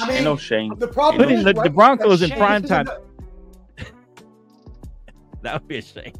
I 0.00 0.08
mean, 0.08 0.24
no 0.24 0.36
shame. 0.36 0.74
the 0.78 0.86
problem 0.88 1.28
is, 1.30 1.42
the- 1.44 1.54
right, 1.54 1.64
the 1.64 1.70
Broncos 1.70 2.22
in 2.22 2.30
prime 2.30 2.62
time. 2.62 2.86
isn't- 2.86 3.02
That 5.42 5.54
would 5.60 5.68
be 5.68 5.78
a 5.78 5.82
shame. 5.82 6.12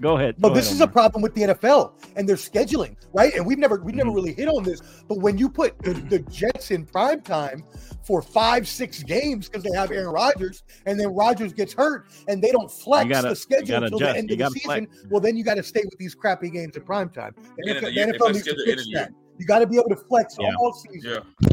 Go 0.00 0.16
ahead. 0.16 0.36
But 0.38 0.48
go 0.50 0.54
this 0.54 0.66
ahead, 0.66 0.74
is 0.76 0.80
a 0.80 0.86
problem 0.86 1.22
with 1.22 1.34
the 1.34 1.42
NFL 1.42 1.92
and 2.16 2.28
their 2.28 2.36
scheduling, 2.36 2.96
right? 3.12 3.34
And 3.34 3.44
we've 3.46 3.58
never 3.58 3.76
we 3.80 3.92
have 3.92 3.96
never 3.98 4.10
Mhm. 4.10 4.14
really 4.14 4.32
hit 4.32 4.48
on 4.48 4.62
this. 4.62 4.80
But 5.08 5.18
when 5.18 5.36
you 5.36 5.48
put 5.50 5.78
the, 5.82 5.92
the 5.92 6.20
Jets 6.20 6.70
in 6.70 6.86
prime 6.86 7.20
time 7.20 7.64
for 8.06 8.22
five, 8.22 8.66
six 8.66 9.02
games 9.02 9.48
because 9.48 9.62
they 9.62 9.76
have 9.76 9.90
Aaron 9.90 10.08
Rodgers, 10.08 10.62
and 10.86 10.98
then 10.98 11.08
Rodgers 11.14 11.52
gets 11.52 11.72
hurt 11.74 12.06
and 12.28 12.42
they 12.42 12.50
don't 12.50 12.70
flex 12.70 13.08
gotta- 13.10 13.28
the 13.28 13.36
schedule 13.36 13.66
gotta 13.80 13.86
until 13.86 13.98
the 13.98 14.16
end 14.16 14.30
You 14.30 14.34
of 14.46 14.52
the 14.54 14.60
season, 14.60 14.86
flex. 14.86 15.06
well, 15.10 15.20
then 15.20 15.36
you 15.36 15.44
got 15.44 15.54
to 15.56 15.62
stay 15.62 15.82
with 15.84 15.98
these 15.98 16.14
crappy 16.14 16.48
games 16.50 16.76
in 16.76 16.82
prime 16.82 17.10
time. 17.10 17.34
The 17.58 17.70
End 17.70 17.78
NFL, 17.78 17.80
the 17.80 17.94
the 17.94 18.00
NFL 18.18 18.32
needs 18.32 18.44
to 18.46 18.64
fix 18.64 18.82
of 18.82 18.88
year. 18.88 19.00
that. 19.00 19.12
You 19.38 19.46
got 19.46 19.58
to 19.60 19.66
be 19.66 19.76
able 19.76 19.90
to 19.90 19.96
flex 19.96 20.36
Yeah. 20.40 20.50
all 20.58 20.72
season. 20.72 21.10
Yeah. 21.12 21.48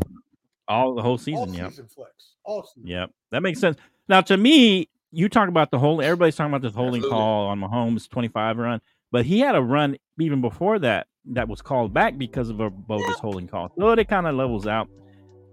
all 0.69 0.95
the 0.95 1.01
whole 1.01 1.11
all 1.11 1.17
season. 1.17 1.53
Yeah. 1.53 1.69
season 1.69 1.87
flex. 1.87 2.11
All 2.43 2.63
season. 2.63 2.87
Yep, 2.87 3.11
that 3.31 3.41
makes 3.41 3.59
sense. 3.59 3.77
Now, 4.09 4.21
to 4.21 4.37
me, 4.37 4.87
you 5.11 5.29
talk 5.29 5.49
about 5.49 5.71
the 5.71 5.79
whole. 5.79 6.01
Everybody's 6.01 6.35
talking 6.35 6.51
about 6.51 6.61
this 6.61 6.73
holding 6.75 6.99
Absolutely. 7.01 7.09
call 7.17 7.47
on 7.47 7.59
Mahomes' 7.59 8.09
twenty-five 8.09 8.57
run, 8.57 8.81
but 9.11 9.25
he 9.25 9.39
had 9.39 9.55
a 9.55 9.61
run 9.61 9.97
even 10.19 10.41
before 10.41 10.79
that 10.79 11.07
that 11.31 11.47
was 11.47 11.61
called 11.61 11.93
back 11.93 12.17
because 12.17 12.49
of 12.49 12.59
a 12.59 12.69
bogus 12.69 13.19
holding 13.19 13.47
call. 13.47 13.71
So 13.77 13.89
it 13.91 14.07
kind 14.07 14.27
of 14.27 14.35
levels 14.35 14.67
out. 14.67 14.89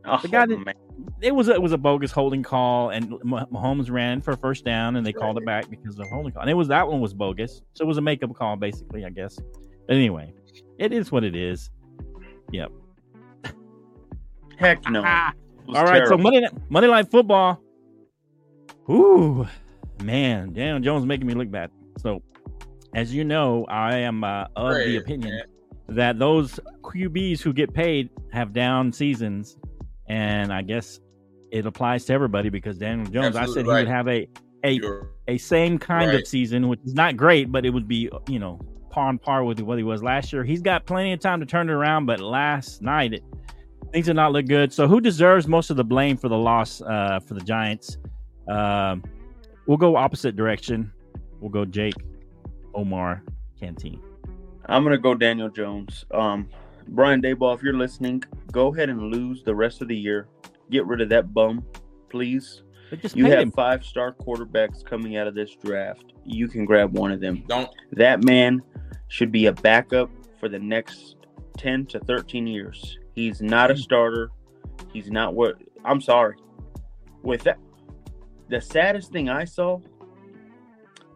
Oh, 0.07 0.19
The 0.21 0.29
guy 0.29 0.43
oh, 0.45 0.47
that- 0.65 0.77
It 1.23 1.35
was 1.35 1.49
it 1.49 1.61
was 1.63 1.73
a 1.73 1.79
bogus 1.79 2.11
holding 2.11 2.43
call, 2.43 2.91
and 2.91 3.15
Mah- 3.25 3.47
Mahomes 3.47 3.91
ran 3.91 4.21
for 4.21 4.33
a 4.33 4.37
first 4.37 4.65
down, 4.65 4.97
and 4.97 5.07
they 5.07 5.13
called 5.13 5.39
it 5.39 5.47
back 5.47 5.71
because 5.71 5.99
of 5.99 6.05
the 6.05 6.09
holding 6.13 6.33
call. 6.33 6.43
And 6.43 6.51
it 6.51 6.55
was 6.55 6.69
that 6.69 6.87
one 6.87 7.01
was 7.01 7.15
bogus, 7.15 7.63
so 7.73 7.85
it 7.85 7.89
was 7.89 7.97
a 7.97 8.03
makeup 8.03 8.35
call, 8.35 8.57
basically, 8.57 9.05
I 9.05 9.11
guess. 9.11 9.39
But 9.87 9.97
anyway, 9.97 10.33
it 10.79 10.93
is 10.93 11.11
what 11.11 11.25
it 11.25 11.35
is. 11.35 11.71
Yep. 12.53 12.71
Heck 14.59 14.89
no. 14.91 15.01
All 15.05 15.85
right, 15.85 15.87
so 16.07 16.17
terrible. 16.17 16.19
Monday 16.19 16.41
Night- 16.41 16.53
Monday 16.71 16.89
Night 16.91 17.11
Football. 17.11 17.61
Ooh, 18.91 19.47
man, 20.03 20.53
Daniel 20.53 20.81
Jones 20.81 21.07
making 21.07 21.27
me 21.27 21.35
look 21.35 21.51
bad. 21.51 21.71
So, 21.99 22.23
as 22.95 23.15
you 23.15 23.25
know, 23.25 23.65
I 23.69 23.97
am 23.97 24.25
uh, 24.25 24.47
of 24.57 24.75
the 24.75 24.97
opinion 24.97 25.31
man. 25.37 25.97
that 25.97 26.19
those 26.19 26.61
QBs 26.83 27.41
who 27.41 27.53
get 27.53 27.73
paid 27.73 28.11
have 28.33 28.53
down 28.53 28.93
seasons, 28.93 29.57
and 30.09 30.53
I 30.53 30.63
guess 30.63 31.01
it 31.51 31.67
applies 31.67 32.05
to 32.07 32.13
everybody 32.13 32.49
because 32.51 32.79
Daniel 32.79 33.07
Jones. 33.07 33.37
I 33.37 33.47
said 33.47 33.65
he 33.65 33.71
would 33.71 33.89
have 33.89 34.09
a 34.09 34.29
a 34.65 34.73
You're- 34.73 35.07
a 35.29 35.39
same 35.39 35.79
kind 35.79 36.11
of 36.13 36.27
season, 36.27 36.69
which 36.69 36.81
is 36.85 36.95
not 36.95 37.17
great, 37.17 37.51
but 37.53 37.65
it 37.65 37.71
would 37.71 37.89
be 37.89 38.11
you 38.29 38.39
know 38.39 38.61
par 38.91 39.09
on 39.09 39.19
par 39.19 39.45
with 39.45 39.61
what 39.61 39.79
he 39.79 39.85
was 39.85 40.03
last 40.03 40.33
year. 40.33 40.45
He's 40.45 40.63
got 40.63 40.87
plenty 40.87 41.13
of 41.13 41.21
time 41.21 41.41
to 41.41 41.47
turn 41.47 41.69
it 41.69 41.73
around, 41.73 42.07
but 42.07 42.21
last 42.21 42.81
night 42.83 43.15
it, 43.15 43.23
things 43.93 44.07
did 44.07 44.15
not 44.17 44.33
look 44.33 44.47
good. 44.47 44.73
So 44.73 44.87
who 44.87 45.01
deserves 45.01 45.49
most 45.49 45.71
of 45.71 45.77
the 45.77 45.85
blame 45.85 46.17
for 46.17 46.29
the 46.29 46.37
loss 46.39 46.81
uh, 46.83 47.19
for 47.27 47.35
the 47.35 47.41
Giants? 47.41 47.97
Um, 48.49 49.03
we'll 49.67 49.79
go 49.79 49.97
opposite 49.97 50.37
direction. 50.37 50.93
We'll 51.41 51.51
go 51.51 51.65
Jake, 51.65 51.95
Omar, 52.75 53.23
Canteen. 53.59 54.01
I'm 54.67 54.83
gonna 54.83 54.99
go 54.99 55.15
Daniel 55.15 55.49
Jones. 55.49 56.05
Um, 56.11 56.49
Brian 56.89 57.21
Daboll, 57.23 57.55
if 57.55 57.63
you're 57.63 57.77
listening, 57.77 58.23
go 58.53 58.73
ahead 58.75 58.89
and 58.89 59.01
lose 59.13 59.43
the 59.43 59.55
rest 59.55 59.83
of 59.83 59.89
the 59.89 59.97
year. 59.97 60.29
Get 60.71 60.87
rid 60.87 61.01
of 61.01 61.09
that 61.11 61.33
bum, 61.35 61.65
please. 62.11 62.63
Just 63.01 63.17
You 63.17 63.27
have 63.27 63.41
him. 63.41 63.51
five 63.51 63.85
star 63.85 64.13
quarterbacks 64.13 64.85
coming 64.85 65.17
out 65.17 65.27
of 65.27 65.35
this 65.35 65.55
draft. 65.57 66.13
You 66.25 66.49
can 66.49 66.65
grab 66.65 66.97
one 66.97 67.11
of 67.13 67.21
them. 67.21 67.43
Don't 67.49 67.69
That 67.93 68.23
man 68.25 68.63
should 69.09 69.33
be 69.33 69.47
a 69.47 69.53
backup 69.53 70.11
for 70.39 70.49
the 70.49 70.59
next 70.59 71.17
10 71.59 71.87
to 71.87 72.01
13 72.01 72.47
years. 72.47 72.99
He's 73.15 73.41
not 73.43 73.71
a 73.71 73.77
starter. 73.77 74.31
He's 74.93 75.11
not 75.11 75.35
what 75.35 75.57
I'm 75.85 76.01
sorry. 76.01 76.37
With 77.23 77.43
that, 77.45 77.59
the 78.55 78.61
saddest 78.61 79.11
thing 79.11 79.29
I 79.29 79.45
saw 79.45 79.81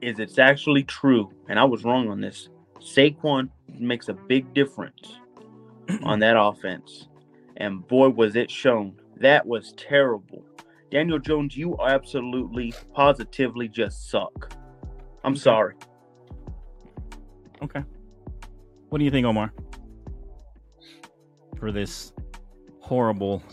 is 0.01 0.19
it's 0.19 0.41
actually 0.41 0.83
true, 0.83 1.31
and 1.49 1.57
I 1.57 1.63
was 1.63 1.85
wrong 1.85 2.09
on 2.09 2.21
this. 2.21 2.49
Saquon 2.81 3.49
makes 3.69 4.09
a 4.09 4.13
big 4.13 4.53
difference 4.55 5.21
on 6.03 6.19
that 6.19 6.37
offense. 6.37 7.07
And 7.57 7.87
boy, 7.87 8.09
was 8.09 8.35
it 8.35 8.51
shown. 8.51 8.95
That 9.19 9.47
was 9.47 9.73
terrible. 9.77 10.45
Daniel 10.91 11.21
Jones, 11.21 11.57
you 11.57 11.77
absolutely, 11.81 12.75
positively 12.93 13.69
just 13.69 14.11
suck. 14.11 14.53
I'm 15.23 15.37
sorry. 15.37 15.75
Okay. 17.63 17.85
What 18.89 18.99
do 18.99 19.05
you 19.05 19.13
think, 19.13 19.27
Omar? 19.27 19.53
For 21.57 21.71
this 21.71 22.13
horrible 22.81 23.45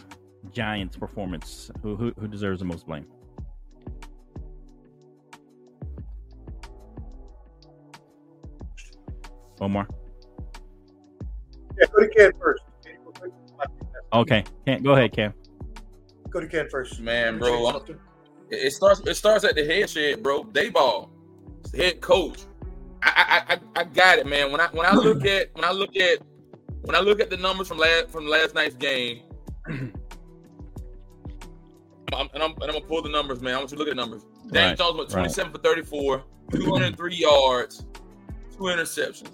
Giants 0.52 0.98
performance, 0.98 1.70
who 1.84 1.96
who, 1.96 2.14
who 2.20 2.28
deserves 2.28 2.60
the 2.60 2.66
most 2.66 2.88
blame? 2.88 3.06
Omar. 9.62 9.88
Yeah, 11.80 11.86
go 11.92 12.02
to 12.02 12.10
Ken 12.10 12.32
first. 12.40 12.64
Okay, 14.14 14.44
Cam, 14.66 14.84
go 14.84 14.94
ahead, 14.94 15.12
Cam. 15.12 15.34
Go 16.30 16.40
to 16.40 16.48
Ken 16.48 16.68
first. 16.70 17.00
Man, 17.00 17.38
bro, 17.38 17.70
it 17.70 17.98
it 18.50 18.72
starts. 18.72 19.02
It 19.02 19.16
starts 19.16 19.44
at 19.44 19.56
the 19.56 19.66
head 19.66 19.90
shed, 19.90 20.24
bro. 20.24 20.44
Daboll, 20.44 21.10
It's 21.62 21.72
the 21.72 21.78
head 21.78 22.02
coach. 22.02 22.40
I, 23.02 23.44
I, 23.48 23.54
I, 23.54 23.82
I 23.82 23.84
got 23.84 24.20
it, 24.20 24.26
man. 24.26 24.52
When 24.52 24.62
I, 24.62 24.68
when 24.68 24.86
I 24.86 24.94
look 24.94 25.26
at, 25.28 25.50
when 25.54 25.66
I 25.66 25.72
look 25.72 25.96
at, 25.96 26.20
when 26.82 26.96
I 26.96 27.00
look 27.00 27.20
at 27.20 27.30
the 27.30 27.38
numbers 27.38 27.68
from 27.68 27.78
last, 27.78 28.10
from 28.10 28.28
last 28.28 28.56
night's 28.56 28.76
game, 28.76 29.24
I'm, 29.68 29.90
and, 32.34 32.44
I'm, 32.44 32.52
and 32.52 32.64
I'm 32.64 32.72
gonna 32.72 32.82
pull 32.82 33.02
the 33.02 33.10
numbers, 33.10 33.42
man. 33.42 33.56
I 33.56 33.58
want 33.58 33.72
you 33.72 33.78
to 33.78 33.84
look 33.84 33.90
at 33.90 33.96
the 33.96 34.02
numbers. 34.02 34.24
Daniel 34.52 34.70
Right, 34.70 34.78
Jones 34.78 34.98
went 34.98 35.10
right. 35.10 35.22
27 35.34 35.52
for 35.52 35.58
34, 35.60 36.24
203 36.52 37.16
yards, 37.16 37.86
two 38.52 38.64
interceptions. 38.64 39.32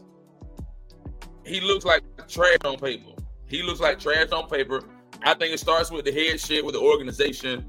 He 1.46 1.60
looks 1.60 1.86
like 1.86 2.04
trash 2.28 2.58
on 2.66 2.78
paper. 2.78 3.12
He 3.48 3.64
looks 3.64 3.80
like 3.80 4.00
trash 4.00 4.32
on 4.32 4.50
paper. 4.50 4.82
I 5.24 5.34
think 5.34 5.54
it 5.54 5.60
starts 5.60 5.92
with 5.92 6.06
the 6.06 6.12
head 6.12 6.40
shit, 6.40 6.66
with 6.66 6.76
the 6.76 6.82
organization, 6.82 7.66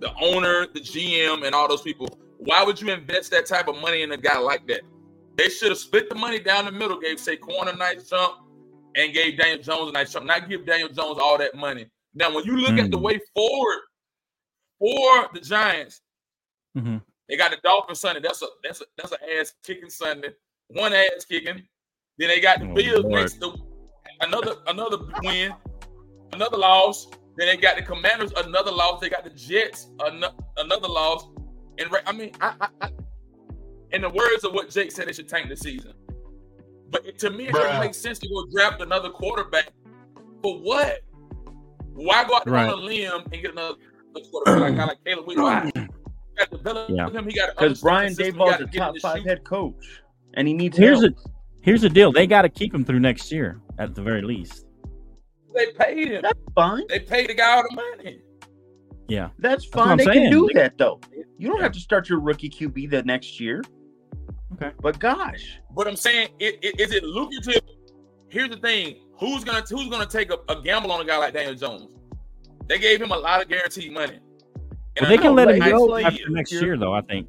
the 0.00 0.12
owner, 0.20 0.66
the 0.72 0.80
GM, 0.80 1.44
and 1.44 1.54
all 1.54 1.68
those 1.68 1.82
people. 1.82 2.06
Why 2.38 2.62
would 2.62 2.80
you 2.80 2.92
invest 2.92 3.30
that 3.32 3.46
type 3.46 3.68
of 3.68 3.76
money 3.80 4.02
in 4.02 4.12
a 4.12 4.16
guy 4.16 4.38
like 4.38 4.66
that? 4.68 4.82
They 5.36 5.48
should 5.48 5.70
have 5.70 5.78
split 5.78 6.08
the 6.08 6.14
money 6.14 6.38
down 6.38 6.66
the 6.66 6.72
middle, 6.72 6.98
gave 6.98 7.16
Saquon 7.18 7.72
a 7.72 7.76
nice 7.76 8.08
jump, 8.08 8.36
and 8.94 9.12
gave 9.12 9.38
Daniel 9.38 9.62
Jones 9.62 9.88
a 9.90 9.92
nice 9.92 10.12
jump. 10.12 10.26
Not 10.26 10.48
give 10.48 10.64
Daniel 10.64 10.88
Jones 10.88 11.18
all 11.20 11.36
that 11.38 11.54
money. 11.54 11.86
Now, 12.14 12.34
when 12.34 12.44
you 12.44 12.56
look 12.56 12.78
at 12.78 12.90
the 12.90 12.96
Mm. 12.96 13.02
way 13.02 13.20
forward 13.34 13.80
for 14.78 15.28
the 15.32 15.40
Giants, 15.40 16.00
hmm 16.74 16.98
they 17.28 17.36
got 17.38 17.50
the 17.50 17.56
Dolphins 17.64 18.00
Sunday. 18.00 18.20
That's 18.20 18.42
a 18.42 18.46
that's 18.62 18.82
a 18.82 18.84
that's 18.96 19.12
an 19.12 19.18
ass 19.38 19.54
kicking 19.64 19.88
Sunday. 19.90 20.28
One 20.68 20.92
ass 20.92 21.24
kicking. 21.24 21.66
Then 22.18 22.28
they 22.28 22.40
got 22.40 22.60
the 22.60 22.66
Oh, 22.70 22.74
Bills 22.74 23.04
Lord. 23.04 23.12
next 23.22 23.40
to 23.40 23.54
another 24.20 24.54
another 24.68 24.98
win, 25.22 25.52
another 26.32 26.56
loss. 26.56 27.08
Then 27.36 27.48
they 27.48 27.56
got 27.56 27.76
the 27.76 27.82
Commanders 27.82 28.32
another 28.36 28.70
loss. 28.70 29.00
They 29.00 29.08
got 29.08 29.24
the 29.24 29.30
Jets 29.30 29.88
another, 30.00 30.34
another 30.56 30.88
loss. 30.88 31.26
And 31.78 31.90
right- 31.90 32.04
I 32.06 32.12
mean, 32.12 32.30
I, 32.40 32.54
I, 32.60 32.68
I, 32.82 32.90
in 33.90 34.02
the 34.02 34.10
words 34.10 34.44
of 34.44 34.52
what 34.52 34.70
Jake 34.70 34.92
said, 34.92 35.08
they 35.08 35.12
should 35.12 35.28
tank 35.28 35.48
the 35.48 35.56
season. 35.56 35.92
But 36.90 37.18
to 37.18 37.30
me, 37.30 37.48
it 37.48 37.52
doesn't 37.52 37.80
make 37.80 37.94
sense 37.94 38.20
to 38.20 38.28
go 38.28 38.46
draft 38.52 38.80
another 38.80 39.10
quarterback. 39.10 39.70
For 40.42 40.58
what? 40.60 41.00
Why 41.94 42.24
go 42.24 42.36
out 42.36 42.44
there 42.44 42.54
Right. 42.54 42.68
on 42.70 42.78
a 42.78 42.82
limb 42.82 43.22
and 43.32 43.42
get 43.42 43.50
another 43.50 43.74
quarterback 44.30 44.60
like, 44.60 44.76
guy 44.76 44.84
like 44.84 45.04
Caleb 45.04 45.26
Williams? 45.26 45.72
Why? 45.74 45.82
You 45.82 45.88
got 46.38 46.50
to 46.50 46.56
develop 46.56 46.90
Yeah. 46.90 47.10
him. 47.10 47.26
He 47.26 47.32
got 47.34 47.50
Because 47.56 47.80
Brian 47.80 48.12
Daboll's 48.14 48.60
a 48.60 48.64
a 48.64 48.66
top 48.68 48.94
five 49.00 49.24
head 49.24 49.42
coach, 49.44 49.74
and 50.34 50.46
he 50.46 50.54
needs 50.54 50.76
Here's 50.76 51.00
help. 51.02 51.14
a 51.16 51.30
here's 51.64 51.80
the 51.80 51.88
deal. 51.88 52.12
They 52.12 52.26
got 52.26 52.42
to 52.42 52.48
keep 52.48 52.72
him 52.74 52.84
through 52.84 53.00
next 53.00 53.32
year 53.32 53.60
at 53.78 53.94
the 53.94 54.02
very 54.02 54.22
least. 54.22 54.66
They 55.54 55.72
paid 55.72 56.08
him. 56.08 56.22
That's 56.22 56.38
fine. 56.54 56.82
They 56.88 57.00
paid 57.00 57.30
the 57.30 57.34
guy 57.34 57.56
all 57.56 57.62
the 57.68 57.74
money. 57.74 58.20
Yeah. 59.08 59.30
That's 59.38 59.64
what 59.66 59.74
fine. 59.84 59.88
I'm 59.92 59.96
they 59.98 60.04
saying. 60.04 60.22
can 60.24 60.30
do 60.30 60.48
They- 60.52 60.60
that 60.60 60.78
though. 60.78 61.00
You 61.38 61.48
don't 61.48 61.60
have 61.60 61.72
to 61.72 61.80
start 61.80 62.08
your 62.08 62.20
rookie 62.20 62.50
QB 62.50 62.90
the 62.90 63.02
next 63.02 63.40
year. 63.40 63.62
Okay. 64.54 64.70
But 64.80 64.98
gosh, 65.00 65.58
But 65.74 65.88
I'm 65.88 65.96
saying, 65.96 66.28
it, 66.38 66.58
it, 66.62 66.78
is 66.80 66.92
it 66.92 67.02
lucrative? 67.02 67.60
Here's 68.28 68.50
the 68.50 68.56
thing: 68.56 68.96
who's 69.18 69.42
gonna 69.42 69.64
who's 69.68 69.88
gonna 69.88 70.06
take 70.06 70.30
a, 70.30 70.38
a 70.48 70.62
gamble 70.62 70.92
on 70.92 71.00
a 71.00 71.04
guy 71.04 71.18
like 71.18 71.34
Daniel 71.34 71.54
Jones? 71.56 71.88
They 72.68 72.78
gave 72.78 73.02
him 73.02 73.10
a 73.10 73.16
lot 73.18 73.42
of 73.42 73.48
guaranteed 73.48 73.92
money. 73.92 74.20
Well, 75.00 75.10
they 75.10 75.18
can 75.18 75.34
let 75.34 75.48
him 75.50 75.58
go 75.58 75.96
after 75.96 76.28
next 76.30 76.52
year, 76.52 76.76
though. 76.78 76.94
I 76.94 77.00
think 77.00 77.28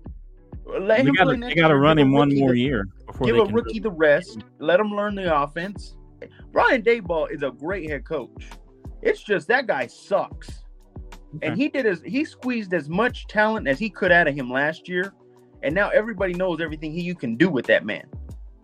let 0.65 0.97
they 1.03 1.09
him 1.09 1.13
got 1.15 1.23
play 1.25 1.33
to 1.35 1.39
next 1.39 1.55
they 1.55 1.61
got 1.61 1.67
to 1.69 1.75
run 1.77 1.97
give 1.97 2.07
him 2.07 2.13
one 2.13 2.35
more 2.37 2.51
the- 2.51 2.59
year 2.59 2.85
before 3.07 3.27
Give 3.27 3.35
they 3.35 3.41
a 3.41 3.45
can. 3.45 3.55
rookie 3.55 3.79
the 3.79 3.91
rest. 3.91 4.39
Let 4.59 4.79
him 4.79 4.91
learn 4.91 5.15
the 5.15 5.35
offense. 5.41 5.95
Brian 6.51 6.81
Daboll 6.81 7.29
is 7.31 7.43
a 7.43 7.51
great 7.51 7.89
head 7.89 8.05
coach. 8.05 8.49
It's 9.01 9.21
just 9.21 9.47
that 9.49 9.67
guy 9.67 9.87
sucks. 9.87 10.49
And 11.41 11.57
he 11.57 11.67
did 11.67 11.85
as 11.85 12.01
he 12.01 12.23
squeezed 12.23 12.73
as 12.73 12.87
much 12.89 13.27
talent 13.27 13.67
as 13.67 13.77
he 13.77 13.89
could 13.89 14.11
out 14.11 14.27
of 14.27 14.33
him 14.35 14.49
last 14.49 14.87
year, 14.87 15.13
and 15.63 15.75
now 15.75 15.89
everybody 15.89 16.33
knows 16.33 16.61
everything 16.61 16.93
he 16.93 17.01
you 17.01 17.13
can 17.13 17.35
do 17.35 17.49
with 17.49 17.65
that 17.67 17.85
man. 17.85 18.05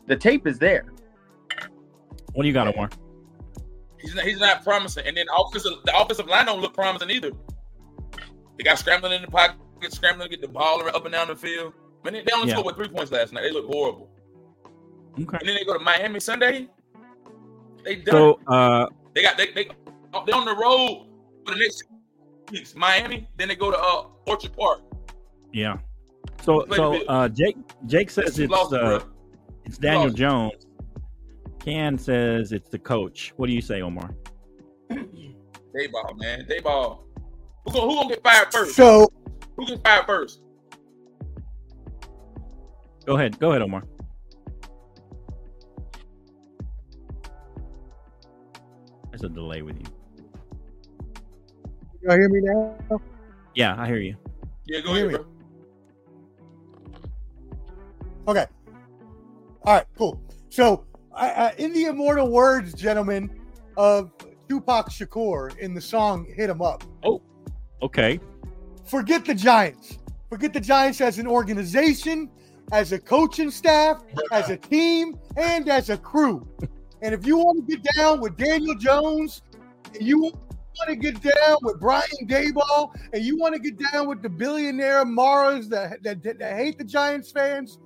The 0.07 0.15
tape 0.15 0.47
is 0.47 0.57
there. 0.57 0.85
What 2.33 2.43
do 2.43 2.47
you 2.47 2.53
got, 2.53 2.73
Omar? 2.73 2.89
He's 3.99 4.15
not, 4.15 4.23
he's 4.25 4.39
not 4.39 4.63
promising. 4.63 5.05
And 5.05 5.15
then 5.17 5.25
offensive, 5.37 5.73
the 5.83 5.99
offensive 5.99 6.27
line 6.27 6.45
don't 6.45 6.61
look 6.61 6.73
promising 6.73 7.09
either. 7.11 7.31
They 8.57 8.63
got 8.63 8.79
scrambling 8.79 9.13
in 9.13 9.21
the 9.21 9.27
pocket, 9.27 9.57
scrambling 9.93 10.29
to 10.29 10.37
get 10.37 10.41
the 10.41 10.51
ball 10.51 10.81
up 10.87 11.03
and 11.05 11.11
down 11.11 11.27
the 11.27 11.35
field. 11.35 11.73
But 12.03 12.13
they, 12.13 12.21
they 12.21 12.31
only 12.33 12.47
Yeah. 12.47 12.55
scored 12.55 12.65
with 12.67 12.75
three 12.77 12.87
points 12.95 13.11
last 13.11 13.33
night. 13.33 13.41
They 13.43 13.51
look 13.51 13.67
horrible. 13.67 14.09
Okay. 15.19 15.37
And 15.39 15.47
then 15.47 15.55
they 15.55 15.63
go 15.65 15.77
to 15.77 15.83
Miami 15.83 16.19
Sunday. 16.19 16.67
They 17.83 17.97
done. 17.97 18.13
So, 18.13 18.39
uh, 18.47 18.87
They 19.13 19.21
got 19.21 19.37
they 19.37 19.51
they 19.51 19.65
they 20.25 20.31
on 20.31 20.45
the 20.45 20.55
road 20.55 21.07
for 21.45 21.53
the 21.53 21.59
next 21.59 21.83
two 22.47 22.53
weeks. 22.53 22.75
Miami, 22.75 23.27
then 23.37 23.47
they 23.49 23.55
go 23.55 23.71
to 23.71 23.77
uh 23.77 24.05
Orchard 24.25 24.55
Park. 24.55 24.81
yeah. 25.51 25.77
So, 26.43 26.65
so 26.75 27.03
uh, 27.07 27.27
Jake 27.29 27.55
Jake 27.85 28.09
says 28.09 28.39
it's 28.39 28.49
Lost, 28.51 28.73
uh, 28.73 28.99
it's 29.65 29.77
Daniel 29.77 30.05
Lost. 30.05 30.15
Jones. 30.17 30.65
Can 31.59 31.97
says 31.99 32.51
it's 32.51 32.69
the 32.69 32.79
coach. 32.79 33.33
What 33.37 33.45
do 33.47 33.53
you 33.53 33.61
say, 33.61 33.81
Omar? 33.81 34.09
Daboll, 34.89 36.17
man. 36.17 36.47
Daboll. 36.49 36.99
Who 37.65 37.71
gonna, 37.73 37.81
who 37.87 37.95
gonna 37.95 38.09
get 38.09 38.23
fired 38.23 38.51
first? 38.51 38.75
So 38.75 39.11
Who 39.55 39.67
gets 39.67 39.81
fired 39.81 40.05
first? 40.07 40.41
Go 43.05 43.15
ahead. 43.17 43.39
Go 43.39 43.49
ahead, 43.49 43.61
Omar. 43.61 43.83
There's 49.09 49.23
a 49.23 49.29
delay 49.29 49.61
with 49.61 49.77
you. 49.79 49.85
y'all 52.03 52.17
hear 52.17 52.29
me 52.29 52.39
now? 52.41 53.01
Yeah, 53.55 53.75
I 53.77 53.87
hear 53.87 53.97
you. 53.97 54.15
Yeah, 54.65 54.79
go 54.81 54.93
Hear 54.93 55.09
ahead, 55.09 55.21
me. 55.21 55.25
bro. 56.95 57.01
Okay. 58.27 58.45
All 59.63 59.73
right, 59.75 59.85
cool. 59.97 60.21
So, 60.49 60.85
I, 61.13 61.29
I, 61.29 61.53
in 61.57 61.73
the 61.73 61.85
immortal 61.85 62.29
words, 62.31 62.73
gentlemen, 62.73 63.29
of 63.77 64.11
Tupac 64.47 64.89
Shakur 64.89 65.57
in 65.57 65.73
the 65.73 65.81
song 65.81 66.25
"Hit 66.35 66.49
'Em 66.49 66.61
Up," 66.61 66.83
Oh, 67.03 67.21
Okay. 67.81 68.19
forget 68.85 69.25
the 69.25 69.33
Giants. 69.35 69.97
Forget 70.29 70.53
the 70.53 70.59
Giants 70.61 71.01
as 71.01 71.19
an 71.19 71.27
organization, 71.27 72.29
as 72.71 72.91
a 72.91 72.99
coaching 72.99 73.51
staff, 73.51 74.01
as 74.31 74.49
a 74.49 74.57
team, 74.57 75.17
and 75.37 75.69
as 75.69 75.89
a 75.89 75.97
crew. 75.97 76.47
And 77.01 77.13
if 77.13 77.25
you 77.25 77.37
want 77.37 77.67
to 77.67 77.75
get 77.75 77.85
down 77.95 78.21
with 78.21 78.37
Daniel 78.37 78.75
Jones, 78.75 79.41
and 79.93 80.01
you 80.01 80.19
want 80.19 80.35
to 80.87 80.95
get 80.95 81.21
down 81.21 81.57
with 81.61 81.79
Brian 81.79 82.07
Daboll, 82.25 82.95
and 83.13 83.23
you 83.23 83.37
want 83.37 83.53
to 83.55 83.59
get 83.59 83.77
down 83.91 84.07
with 84.07 84.21
the 84.21 84.29
billionaire 84.29 85.03
Maras 85.05 85.67
that, 85.69 86.01
that, 86.03 86.23
that, 86.23 86.39
that 86.39 86.55
hate 86.55 86.77
the 86.77 86.83
Giants 86.83 87.31
fans, 87.31 87.79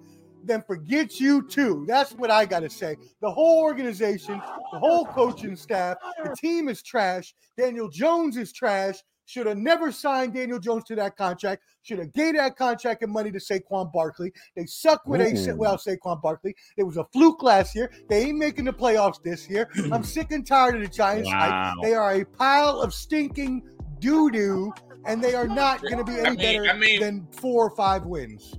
then 0.44 0.62
forget 0.62 1.20
you 1.20 1.48
too. 1.48 1.86
That's 1.88 2.12
what 2.12 2.30
I 2.30 2.46
got 2.46 2.60
to 2.60 2.70
say. 2.70 2.98
The 3.22 3.32
whole 3.32 3.62
organization, 3.62 4.40
the 4.72 4.80
whole 4.80 5.06
coaching 5.06 5.56
staff, 5.56 5.98
the 6.24 6.36
team 6.40 6.70
is 6.70 6.84
trash. 6.84 7.34
Daniel 7.58 7.90
Jones 7.90 8.38
is 8.38 8.54
trash. 8.54 9.02
Should 9.28 9.48
have 9.48 9.58
never 9.58 9.92
signed 9.92 10.36
Daniel 10.36 10.60
Jones 10.60 10.84
to 10.86 10.96
that 10.96 11.18
contract. 11.18 11.64
Should 11.82 11.98
have 12.00 12.14
gave 12.14 12.36
that 12.36 12.56
contract 12.56 13.02
and 13.02 13.12
money 13.12 13.32
to 13.32 13.40
Saquon 13.40 13.92
Barkley. 13.92 14.32
They 14.56 14.66
suck 14.68 15.02
with 15.08 15.20
a 15.22 15.52
Ooh. 15.52 15.56
well 15.56 15.78
Saquon 15.78 16.22
Barkley. 16.22 16.56
It 16.78 16.84
was 16.84 16.98
a 16.98 17.06
fluke 17.06 17.42
last 17.42 17.74
year. 17.76 17.92
They 18.08 18.22
ain't 18.26 18.38
making 18.38 18.66
the 18.66 18.74
playoffs 18.74 19.22
this 19.24 19.50
year. 19.50 19.68
I'm 19.92 20.04
sick 20.16 20.32
and 20.32 20.46
tired 20.46 20.76
of 20.76 20.82
the 20.82 20.88
Giants. 20.88 21.30
hype. 21.30 21.50
Wow. 21.50 21.74
They 21.82 21.94
are 21.96 22.14
a 22.14 22.24
pile 22.26 22.80
of 22.82 22.94
stinking 22.94 23.64
doo 24.00 24.30
doo, 24.30 24.72
and 25.06 25.24
they 25.24 25.34
are 25.34 25.48
not 25.48 25.82
going 25.82 25.98
to 25.98 26.04
be 26.04 26.14
any 26.20 26.26
I 26.26 26.30
mean- 26.30 26.38
better 26.38 26.70
I 26.70 26.74
mean- 26.78 27.00
than 27.02 27.28
four 27.32 27.66
or 27.68 27.76
five 27.76 28.06
wins. 28.06 28.54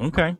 Okay. 0.00 0.36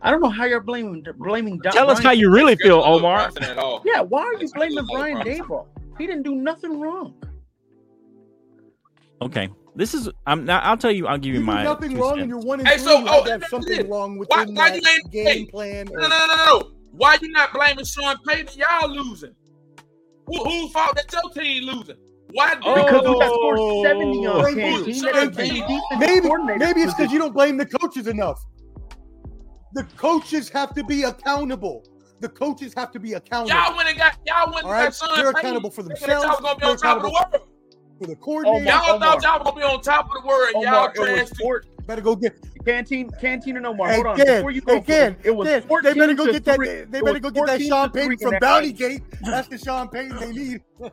I 0.00 0.10
don't 0.10 0.20
know 0.22 0.28
how 0.30 0.44
you're 0.44 0.60
blaming 0.60 1.04
blaming. 1.18 1.58
Don- 1.58 1.72
Tell 1.72 1.90
us 1.90 1.98
how 2.00 2.12
you 2.12 2.30
really 2.32 2.56
feel, 2.56 2.80
Omar. 2.84 3.18
promising 3.30 3.42
At 3.44 3.58
all. 3.58 3.82
Yeah, 3.84 4.00
why 4.00 4.22
are 4.22 4.34
you 4.34 4.48
blaming 4.54 4.86
Brian 4.92 5.16
promising. 5.16 5.44
Daboll? 5.44 5.66
He 5.98 6.06
didn't 6.06 6.22
do 6.22 6.36
nothing 6.36 6.78
wrong. 6.80 7.14
Okay. 9.22 9.48
This 9.74 9.94
is. 9.94 10.08
I'm. 10.26 10.44
Now, 10.44 10.60
I'll 10.60 10.76
tell 10.76 10.90
you. 10.90 11.06
I'll 11.06 11.18
give 11.18 11.34
you 11.34 11.40
You 11.40 11.46
my. 11.46 11.62
nothing 11.62 11.92
two 11.92 12.00
wrong, 12.00 12.18
and 12.20 12.28
you're 12.28 12.38
one 12.38 12.58
and 12.60 12.68
Hey, 12.68 12.76
three. 12.78 12.84
so- 12.84 12.98
you 13.00 13.06
oh, 13.08 13.12
have 13.12 13.24
to 13.24 13.30
have 13.32 13.40
that's 13.40 13.50
something 13.50 13.78
it. 13.80 13.88
wrong 13.88 14.18
Why- 14.18 14.40
within 14.40 14.54
why 14.56 14.68
you 14.74 14.82
ain't- 14.88 15.10
game 15.12 15.26
hey, 15.26 15.44
plan. 15.46 15.86
No, 15.90 15.94
or- 15.94 16.00
no, 16.00 16.08
no, 16.08 16.26
no, 16.26 16.36
no. 16.60 16.70
Why 16.92 17.16
you 17.20 17.28
not 17.30 17.52
blaming 17.52 17.84
Sean 17.84 18.16
Payton? 18.26 18.58
Y'all 18.58 18.88
losing. 18.90 19.34
Who, 20.26 20.44
whose 20.44 20.72
fault 20.72 20.96
that 20.96 21.12
your 21.12 21.30
team 21.32 21.64
losing? 21.64 21.96
Why 22.32 22.54
do 22.54 22.60
Because 22.60 23.02
we 23.02 23.18
got 23.18 23.30
Oh. 23.32 23.82
scored 23.82 23.86
70 23.86 24.26
on 24.26 24.42
Thank 24.44 24.56
you. 24.56 24.62
Canteen. 24.62 25.02
That 25.02 25.34
the 25.34 25.46
you. 25.46 25.98
Maybe 25.98 26.58
maybe 26.58 26.80
it's 26.82 26.94
because 26.94 27.12
you 27.12 27.18
don't 27.18 27.32
blame 27.32 27.56
the 27.56 27.66
coaches 27.66 28.06
enough. 28.08 28.38
The 29.74 29.84
coaches 29.96 30.48
have 30.50 30.74
to 30.74 30.84
be 30.84 31.04
accountable. 31.04 31.84
The 32.20 32.28
coaches 32.28 32.74
have 32.76 32.90
to 32.92 32.98
be 32.98 33.12
accountable 33.12 33.56
y'all 33.60 33.76
went 33.76 33.88
and 33.90 33.96
got 33.96 34.16
y'all 34.26 34.46
went 34.52 34.64
and 34.64 34.66
All 34.66 34.72
right, 34.72 34.84
got 34.86 34.94
Sean 34.96 35.08
they're 35.16 35.32
Payton. 35.32 35.38
accountable 35.38 35.70
for 35.70 35.82
Thinking 35.84 36.08
themselves, 36.08 36.26
was 36.26 36.40
gonna 36.40 36.54
be 36.56 36.60
they're 36.62 36.90
on 36.90 37.02
top 37.98 38.06
of 38.06 38.06
the 38.06 38.06
world. 38.06 38.06
for 38.06 38.06
the 38.06 38.16
coordinator. 38.16 38.56
Omar, 38.58 38.86
Y'all 38.86 38.94
Omar. 38.96 39.20
thought 39.20 39.22
y'all 39.22 39.38
was 39.38 39.44
gonna 39.44 39.56
be 39.56 39.62
on 39.62 39.80
top 39.82 40.06
of 40.06 40.22
the 40.22 40.28
world, 40.28 40.48
and 40.54 40.62
y'all 40.62 40.74
Omar, 40.74 40.92
trash. 40.94 41.28
Better 41.86 42.02
go 42.02 42.16
get 42.16 42.36
Canteen, 42.64 43.08
Canteen 43.20 43.56
and 43.56 43.66
Omar. 43.66 43.92
Hold 43.94 44.06
on. 44.08 44.16
Before 44.18 44.50
you 44.50 44.60
go, 44.60 44.76
Again, 44.76 45.16
it 45.24 45.30
was 45.30 45.48
again. 45.48 45.64
They 45.82 45.94
better 45.94 46.14
go 46.14 46.26
to 46.26 46.32
get 46.32 46.44
that. 46.44 46.56
three. 46.56 46.84
They 46.84 47.00
better 47.00 47.18
go 47.18 47.30
get 47.30 47.46
that 47.46 47.52
14 47.60 47.68
Sean 47.68 47.90
Payton 47.90 48.18
from 48.18 48.30
that 48.32 48.40
Bounty 48.42 48.72
game. 48.72 48.98
Gate. 48.98 49.02
That's 49.22 49.48
the 49.48 49.56
Sean 49.58 49.88
Payton 49.88 50.16
they 50.18 50.32
need. 50.32 50.60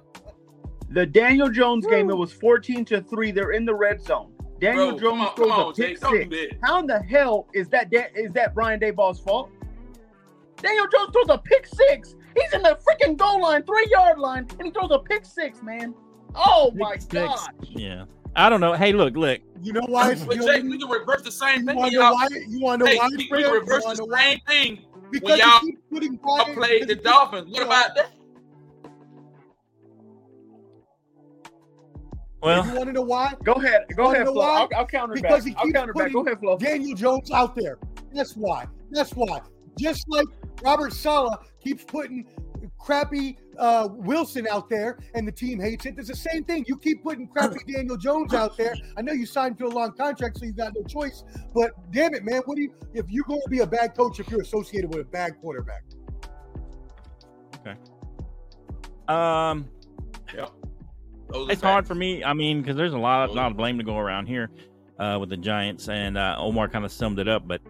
The 0.91 1.05
Daniel 1.05 1.49
Jones 1.49 1.85
game, 1.87 2.09
it 2.11 2.15
was 2.15 2.31
14 2.31 2.85
to 2.85 3.01
3. 3.01 3.31
They're 3.31 3.51
in 3.51 3.65
the 3.65 3.73
red 3.73 4.01
zone. 4.01 4.31
Daniel 4.61 4.91
Bro, 4.91 4.99
Jones 4.99 5.01
come 5.01 5.21
on, 5.21 5.35
throws 5.35 5.49
come 5.49 5.51
on, 5.51 5.69
a 5.71 5.73
pick 5.73 5.75
Jake, 5.75 5.99
don't 5.99 6.31
six. 6.31 6.55
How 6.63 6.79
in 6.79 6.87
the 6.87 6.99
hell 7.01 7.47
is 7.53 7.67
that 7.69 7.89
da- 7.89 8.07
is 8.15 8.31
that 8.33 8.53
Brian 8.53 8.79
Daboll's 8.79 9.19
fault? 9.19 9.49
Daniel 10.61 10.85
Jones 10.87 11.09
throws 11.11 11.25
a 11.29 11.37
pick 11.39 11.65
six. 11.67 12.15
He's 12.37 12.53
in 12.53 12.61
the 12.61 12.77
freaking 12.87 13.17
goal 13.17 13.41
line, 13.41 13.63
three 13.63 13.87
yard 13.91 14.19
line, 14.19 14.47
and 14.57 14.67
he 14.67 14.71
throws 14.71 14.91
a 14.91 14.99
pick 14.99 15.25
six, 15.25 15.61
man. 15.63 15.93
Oh 16.35 16.71
my 16.75 16.97
god. 17.09 17.49
Yeah. 17.63 18.05
I 18.35 18.49
don't 18.49 18.59
know. 18.59 18.73
Hey, 18.73 18.91
look, 18.91 19.15
look. 19.15 19.39
You 19.63 19.71
know 19.73 19.85
why? 19.87 20.11
It's, 20.11 20.23
But 20.25 20.35
you 20.35 20.43
Jake, 20.45 20.63
we 20.63 20.77
can 20.77 20.89
reverse 20.89 21.21
the 21.21 21.31
same 21.31 21.61
you 21.61 21.65
thing. 21.67 21.75
want 21.77 21.91
to 21.91 21.97
know 21.97 22.03
Y'all, 22.03 22.13
why? 22.13 22.27
You 22.47 22.59
want 22.59 22.79
to 22.81 22.85
know 22.85 22.91
hey, 22.91 22.97
why? 22.97 23.07
we, 23.11 23.17
we 23.31 23.43
can 23.43 23.51
reverse 23.53 23.85
the 23.85 23.93
know 23.95 24.05
why? 24.05 24.19
same 24.21 24.39
thing 24.47 24.85
Because 25.11 25.39
y'all 25.39 25.59
keep 25.61 25.89
putting 25.89 26.19
I 26.27 26.53
played 26.53 26.81
the 26.83 26.85
because 26.87 26.89
you 26.89 26.95
keep- 26.95 27.03
Dolphins. 27.03 27.51
What 27.51 27.63
about 27.63 27.95
that? 27.95 28.11
Well, 32.41 32.65
you 32.67 32.73
want 32.75 32.87
to 32.87 32.93
know 32.93 33.01
why? 33.01 33.33
Go 33.43 33.53
ahead. 33.53 33.85
Go 33.95 34.03
Wanna 34.03 34.15
ahead, 34.19 34.27
Flo. 34.27 34.35
why? 34.41 34.67
I'll, 34.71 34.79
I'll 34.79 34.85
counter 34.85 35.15
Because 35.15 35.43
back. 35.45 35.49
he 35.51 35.55
I'll 35.55 35.63
keeps 35.65 35.75
counter 35.77 35.93
back. 35.93 36.11
Go 36.13 36.21
ahead, 36.25 36.39
Flo. 36.39 36.57
Daniel 36.57 36.95
Jones 36.95 37.31
out 37.31 37.55
there. 37.55 37.79
That's 38.13 38.35
why. 38.35 38.67
That's 38.91 39.11
why. 39.13 39.39
Just 39.79 40.05
like 40.09 40.27
Robert 40.61 40.93
Saleh 40.93 41.39
keeps 41.63 41.83
putting 41.83 42.27
crappy 42.85 43.37
uh, 43.57 43.87
Wilson 43.91 44.47
out 44.49 44.69
there 44.69 44.99
and 45.15 45.27
the 45.27 45.31
team 45.31 45.59
hates 45.59 45.85
it. 45.85 45.95
It's 45.97 46.09
the 46.09 46.15
same 46.15 46.43
thing. 46.43 46.65
You 46.67 46.77
keep 46.77 47.03
putting 47.03 47.27
crappy 47.27 47.59
Daniel 47.73 47.97
Jones 47.97 48.33
out 48.33 48.55
there. 48.57 48.75
I 48.95 49.01
know 49.01 49.11
you 49.11 49.25
signed 49.25 49.57
to 49.59 49.65
a 49.65 49.69
long 49.69 49.93
contract, 49.93 50.37
so 50.37 50.45
you 50.45 50.53
got 50.53 50.73
no 50.75 50.83
choice. 50.83 51.23
But 51.53 51.71
damn 51.91 52.13
it, 52.13 52.23
man, 52.23 52.41
what 52.45 52.55
do 52.55 52.61
you 52.61 52.73
if 52.93 53.09
you're 53.09 53.25
going 53.25 53.41
to 53.41 53.49
be 53.49 53.59
a 53.59 53.67
bad 53.67 53.95
coach 53.95 54.19
if 54.19 54.29
you're 54.29 54.41
associated 54.41 54.93
with 54.93 55.01
a 55.01 55.09
bad 55.09 55.39
quarterback? 55.41 55.83
Okay. 57.59 57.75
Um, 59.07 59.67
Yep. 60.35 60.51
It's 61.33 61.61
hard 61.61 61.87
for 61.87 61.95
me. 61.95 62.23
I 62.23 62.33
mean, 62.33 62.61
because 62.61 62.75
there's 62.75 62.93
a 62.93 62.97
lot 62.97 63.29
of 63.29 63.35
lot 63.35 63.51
of 63.51 63.57
blame 63.57 63.77
to 63.77 63.83
go 63.83 63.97
around 63.97 64.27
here 64.27 64.51
uh, 64.99 65.17
with 65.19 65.29
the 65.29 65.37
Giants, 65.37 65.89
and 65.89 66.17
uh, 66.17 66.35
Omar 66.37 66.69
kind 66.69 66.85
of 66.85 66.91
summed 66.91 67.19
it 67.19 67.27
up, 67.27 67.47
but 67.47 67.61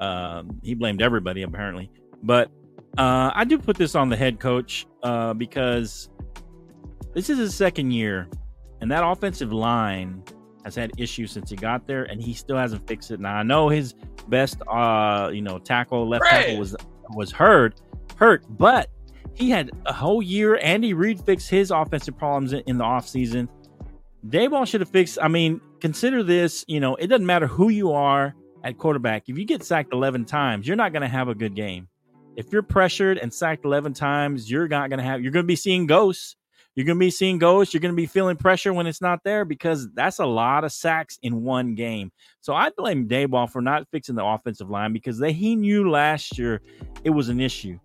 um, 0.00 0.58
he 0.62 0.74
blamed 0.74 1.02
everybody 1.02 1.42
apparently. 1.42 1.90
But 2.22 2.50
uh, 2.98 3.30
I 3.34 3.44
do 3.44 3.58
put 3.58 3.76
this 3.76 3.94
on 3.94 4.08
the 4.08 4.16
head 4.16 4.38
coach 4.38 4.86
uh, 5.02 5.34
because 5.34 6.10
this 7.14 7.30
is 7.30 7.38
his 7.38 7.54
second 7.54 7.90
year, 7.92 8.28
and 8.80 8.90
that 8.90 9.06
offensive 9.06 9.52
line 9.52 10.22
has 10.64 10.74
had 10.74 10.92
issues 10.98 11.30
since 11.30 11.50
he 11.50 11.56
got 11.56 11.86
there, 11.86 12.04
and 12.04 12.22
he 12.22 12.34
still 12.34 12.56
hasn't 12.56 12.86
fixed 12.86 13.10
it. 13.10 13.20
Now 13.20 13.36
I 13.36 13.42
know 13.42 13.68
his 13.68 13.94
best, 14.28 14.62
uh, 14.68 15.30
you 15.32 15.42
know, 15.42 15.58
tackle 15.58 16.08
left 16.08 16.24
tackle 16.24 16.58
was 16.58 16.76
was 17.10 17.32
hurt, 17.32 17.80
hurt, 18.16 18.44
but 18.50 18.88
he 19.34 19.50
had 19.50 19.70
a 19.86 19.92
whole 19.92 20.22
year. 20.22 20.58
Andy 20.62 20.94
Reid 20.94 21.20
fixed 21.20 21.48
his 21.50 21.70
offensive 21.70 22.16
problems 22.16 22.52
in, 22.52 22.60
in 22.66 22.78
the 22.78 22.84
offseason. 22.84 23.48
Daboll 24.26 24.66
should 24.66 24.80
have 24.80 24.90
fixed. 24.90 25.18
I 25.20 25.28
mean, 25.28 25.60
consider 25.80 26.22
this. 26.22 26.64
You 26.68 26.80
know, 26.80 26.94
it 26.96 27.08
doesn't 27.08 27.26
matter 27.26 27.46
who 27.46 27.70
you 27.70 27.92
are 27.92 28.34
at 28.62 28.78
quarterback. 28.78 29.28
If 29.28 29.38
you 29.38 29.44
get 29.44 29.64
sacked 29.64 29.92
eleven 29.92 30.24
times, 30.24 30.66
you're 30.66 30.76
not 30.76 30.92
going 30.92 31.02
to 31.02 31.08
have 31.08 31.28
a 31.28 31.34
good 31.34 31.54
game. 31.54 31.88
If 32.36 32.52
you're 32.52 32.62
pressured 32.62 33.18
and 33.18 33.32
sacked 33.32 33.64
eleven 33.64 33.92
times, 33.92 34.50
you're 34.50 34.68
not 34.68 34.90
going 34.90 34.98
to 34.98 35.04
have. 35.04 35.22
You're 35.22 35.32
going 35.32 35.44
to 35.44 35.48
be 35.48 35.56
seeing 35.56 35.86
ghosts. 35.86 36.36
You're 36.74 36.86
going 36.86 36.98
to 36.98 37.04
be 37.04 37.10
seeing 37.10 37.38
ghosts. 37.38 37.74
You're 37.74 37.82
going 37.82 37.92
to 37.92 37.96
be 37.96 38.06
feeling 38.06 38.36
pressure 38.36 38.72
when 38.72 38.86
it's 38.86 39.02
not 39.02 39.20
there 39.24 39.44
because 39.44 39.88
that's 39.92 40.20
a 40.20 40.24
lot 40.24 40.64
of 40.64 40.72
sacks 40.72 41.18
in 41.22 41.42
one 41.42 41.74
game. 41.74 42.10
So 42.40 42.54
I 42.54 42.70
blame 42.70 43.08
Daboll 43.08 43.50
for 43.50 43.60
not 43.60 43.86
fixing 43.90 44.14
the 44.14 44.24
offensive 44.24 44.70
line 44.70 44.94
because 44.94 45.18
they, 45.18 45.34
he 45.34 45.54
knew 45.54 45.90
last 45.90 46.38
year 46.38 46.62
it 47.04 47.10
was 47.10 47.28
an 47.28 47.40
issue 47.40 47.78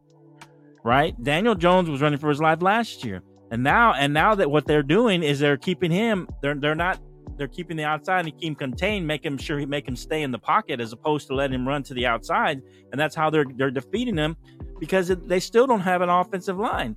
right? 0.87 1.21
Daniel 1.21 1.53
Jones 1.53 1.89
was 1.89 2.01
running 2.01 2.17
for 2.17 2.29
his 2.29 2.39
life 2.39 2.61
last 2.61 3.03
year, 3.03 3.21
and 3.51 3.61
now 3.61 3.93
and 3.93 4.13
now 4.13 4.35
that 4.35 4.49
what 4.49 4.65
they're 4.65 4.81
doing 4.83 5.21
is 5.21 5.39
they're 5.39 5.57
keeping 5.57 5.91
him. 5.91 6.29
They're 6.41 6.55
they're 6.55 6.75
not. 6.75 6.99
They're 7.37 7.47
keeping 7.47 7.77
the 7.77 7.83
outside 7.83 8.25
and 8.25 8.37
keep 8.37 8.49
him 8.49 8.55
contained, 8.55 9.05
make 9.05 9.23
him 9.23 9.37
sure 9.37 9.59
he 9.59 9.65
make 9.65 9.87
him 9.87 9.95
stay 9.95 10.23
in 10.23 10.31
the 10.31 10.39
pocket 10.39 10.79
as 10.81 10.91
opposed 10.91 11.27
to 11.27 11.35
letting 11.35 11.55
him 11.55 11.67
run 11.67 11.83
to 11.83 11.93
the 11.93 12.05
outside, 12.05 12.61
and 12.91 12.99
that's 12.99 13.15
how 13.15 13.29
they're 13.29 13.45
they're 13.55 13.71
defeating 13.71 14.17
him 14.17 14.35
because 14.79 15.07
they 15.07 15.39
still 15.39 15.67
don't 15.67 15.81
have 15.81 16.01
an 16.01 16.09
offensive 16.09 16.57
line. 16.57 16.95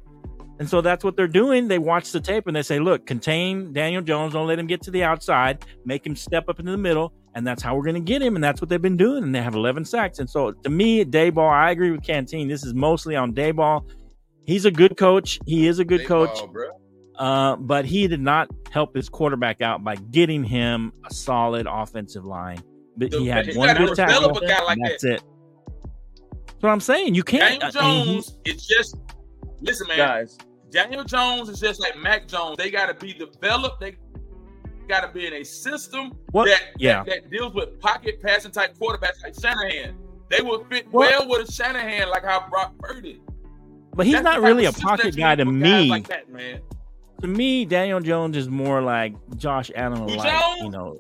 And 0.61 0.69
so 0.69 0.83
that's 0.83 1.03
what 1.03 1.17
they're 1.17 1.27
doing. 1.27 1.69
They 1.69 1.79
watch 1.79 2.13
the 2.13 2.21
tape 2.21 2.47
and 2.47 2.55
they 2.55 2.61
say, 2.63 2.79
look, 2.79 3.07
contain 3.07 3.73
Daniel 3.73 4.03
Jones. 4.03 4.35
Don't 4.35 4.47
let 4.47 4.59
him 4.59 4.67
get 4.67 4.83
to 4.83 4.91
the 4.91 5.03
outside. 5.03 5.65
Make 5.87 6.05
him 6.05 6.15
step 6.15 6.51
up 6.51 6.61
into 6.61 6.71
the 6.71 6.77
middle. 6.77 7.15
And 7.35 7.47
that's 7.47 7.63
how 7.63 7.75
we're 7.75 7.85
going 7.85 7.95
to 7.95 8.01
get 8.01 8.21
him. 8.21 8.35
And 8.35 8.45
that's 8.45 8.61
what 8.61 8.69
they've 8.69 8.83
been 8.83 8.99
doing. 8.99 9.23
And 9.23 9.35
they 9.35 9.41
have 9.41 9.55
11 9.55 9.87
sacks. 9.87 10.19
And 10.19 10.29
so 10.29 10.53
to 10.53 10.69
me, 10.69 11.03
Daboll, 11.03 11.51
I 11.51 11.71
agree 11.71 11.91
with 11.91 12.03
Canteen. 12.03 12.47
This 12.47 12.63
is 12.63 12.75
mostly 12.75 13.17
on 13.17 13.33
Daboll. 13.33 13.89
He's 14.45 14.67
a 14.67 14.71
good 14.71 14.99
coach. 14.99 15.39
He 15.47 15.67
is 15.67 15.79
a 15.79 15.85
good 15.85 16.01
They 16.01 16.05
coach. 16.05 16.39
bro. 16.53 16.69
Uh, 17.21 17.55
but 17.57 17.85
he 17.85 18.09
did 18.09 18.21
not 18.21 18.49
help 18.71 18.97
his 18.97 19.09
quarterback 19.11 19.61
out 19.61 19.85
by 19.85 19.95
getting 19.95 20.43
him 20.43 20.91
a 21.09 21.13
solid 21.13 21.67
offensive 21.71 22.25
line. 22.25 22.59
But 22.97 23.13
he 23.13 23.27
had 23.27 23.55
one 23.55 23.69
gotta 23.69 23.85
good 23.87 23.95
tackle. 23.97 24.37
a 24.39 24.41
guy 24.47 24.63
like 24.65 24.79
and 24.79 24.87
that. 24.87 24.91
that's 24.93 25.05
it. 25.05 25.23
That's 26.47 26.63
what 26.63 26.71
I'm 26.71 26.81
saying. 26.81 27.15
You 27.15 27.23
can't. 27.23 27.61
Daniel 27.61 27.83
I 27.83 27.89
mean, 27.89 28.07
he- 28.07 28.13
Jones 28.15 28.39
is 28.47 28.67
just 28.67 28.97
listen, 29.61 29.87
man. 29.89 29.99
Guys, 29.99 30.39
Daniel 30.71 31.05
Jones 31.05 31.49
is 31.51 31.61
just 31.61 31.79
like 31.81 31.97
Mac 31.99 32.27
Jones. 32.27 32.57
They 32.57 32.71
got 32.71 32.87
to 32.87 32.95
be 32.95 33.13
developed. 33.13 33.81
They 33.81 33.97
got 34.89 35.01
to 35.03 35.09
be 35.13 35.27
in 35.27 35.35
a 35.35 35.45
system 35.45 36.13
What- 36.33 36.49
that, 36.49 36.63
yeah. 36.79 37.03
that 37.05 37.07
that 37.25 37.31
deals 37.31 37.53
with 37.55 37.79
pocket 37.81 38.23
passing 38.23 38.51
type 38.51 38.77
quarterbacks 38.79 39.23
like 39.23 39.35
Shanahan. 39.39 39.95
They 40.31 40.41
would 40.43 40.67
fit 40.69 40.87
What? 40.91 41.11
well 41.11 41.29
with 41.29 41.49
a 41.49 41.53
Shanahan 41.53 42.09
like 42.09 42.25
how 42.25 42.49
Brock 42.49 42.79
Purdy. 42.79 43.21
but 43.95 44.07
he's 44.07 44.15
That's 44.15 44.25
not 44.25 44.41
really 44.41 44.65
a 44.65 44.73
pocket 44.73 45.17
guy 45.17 45.35
to 45.37 45.45
need 45.45 45.53
for 45.53 45.65
guys 45.65 45.83
me. 45.83 45.91
Like 45.91 46.09
that, 46.09 46.31
man. 46.33 46.61
To 47.21 47.27
me, 47.27 47.65
Daniel 47.65 48.01
Jones 48.01 48.37
is 48.37 48.49
more 48.49 48.81
like 48.83 49.15
Josh 49.37 49.71
Allen, 49.75 50.07
like 50.07 50.31
Jones? 50.31 50.63
you 50.63 50.71
know, 50.71 50.99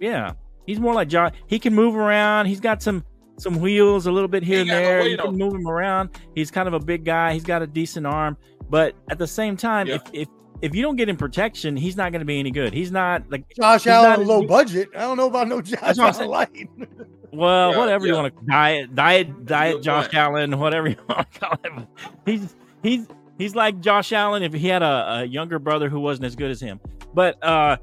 yeah, 0.00 0.32
he's 0.66 0.78
more 0.80 0.94
like 0.94 1.08
Josh. 1.08 1.32
He 1.46 1.58
can 1.58 1.74
move 1.74 1.96
around. 1.96 2.46
He's 2.46 2.60
got 2.60 2.82
some 2.82 3.04
some 3.38 3.60
wheels 3.60 4.06
a 4.06 4.12
little 4.12 4.28
bit 4.28 4.42
here 4.42 4.60
and 4.62 4.70
ain't 4.70 4.76
got 4.76 4.80
no 4.82 4.86
there. 4.88 5.00
weight 5.00 5.10
you 5.12 5.18
can 5.18 5.36
move 5.36 5.54
him 5.54 5.66
around. 5.68 6.10
He's 6.34 6.50
kind 6.50 6.66
of 6.68 6.74
a 6.74 6.80
big 6.80 7.04
guy. 7.04 7.34
He's 7.34 7.44
got 7.44 7.60
a 7.62 7.66
decent 7.66 8.06
arm, 8.06 8.36
but 8.70 8.94
at 9.10 9.18
the 9.18 9.26
same 9.26 9.56
time, 9.56 9.86
Yeah. 9.88 9.96
if 9.96 10.02
if 10.12 10.28
if 10.62 10.74
you 10.74 10.80
don't 10.82 10.96
get 10.96 11.06
him 11.08 11.18
protection, 11.18 11.76
he's 11.76 11.96
not 11.98 12.12
going 12.12 12.20
to 12.20 12.24
be 12.26 12.38
any 12.40 12.50
good. 12.50 12.72
He's 12.72 12.90
not 12.90 13.24
like 13.30 13.44
Josh 13.54 13.82
He's 13.82 13.88
not 13.88 14.04
Allen, 14.18 14.26
low 14.26 14.40
good- 14.40 14.48
budget. 14.48 14.88
I 14.96 15.00
don't 15.00 15.18
know 15.18 15.26
about 15.26 15.48
no 15.48 15.60
Josh 15.60 15.80
That's 15.80 15.98
what 15.98 16.14
I'm. 16.14 16.20
Allen 16.22 16.30
light. 16.30 16.68
well, 17.32 17.72
Yeah, 17.72 17.78
whatever 17.78 18.06
you 18.06 18.14
want 18.14 18.34
to 18.34 18.46
diet 18.46 18.94
diet 18.94 19.44
diet 19.44 19.82
Josh 19.82 20.04
point. 20.04 20.14
Allen, 20.14 20.58
whatever 20.58 20.88
you 20.88 20.96
want 21.08 21.30
to 21.30 21.40
call 21.40 21.58
him. 21.62 21.86
He's 22.24 22.54
he's 22.82 23.06
he's 23.38 23.54
like 23.54 23.80
Josh 23.80 24.12
Allen 24.12 24.42
if 24.42 24.52
he 24.52 24.68
had 24.68 24.82
a, 24.82 25.20
a 25.20 25.24
younger 25.24 25.58
brother 25.58 25.88
who 25.88 26.00
wasn't 26.00 26.26
as 26.26 26.36
good 26.36 26.50
as 26.50 26.60
him. 26.60 26.80
But 27.14 27.42
uh 27.42 27.76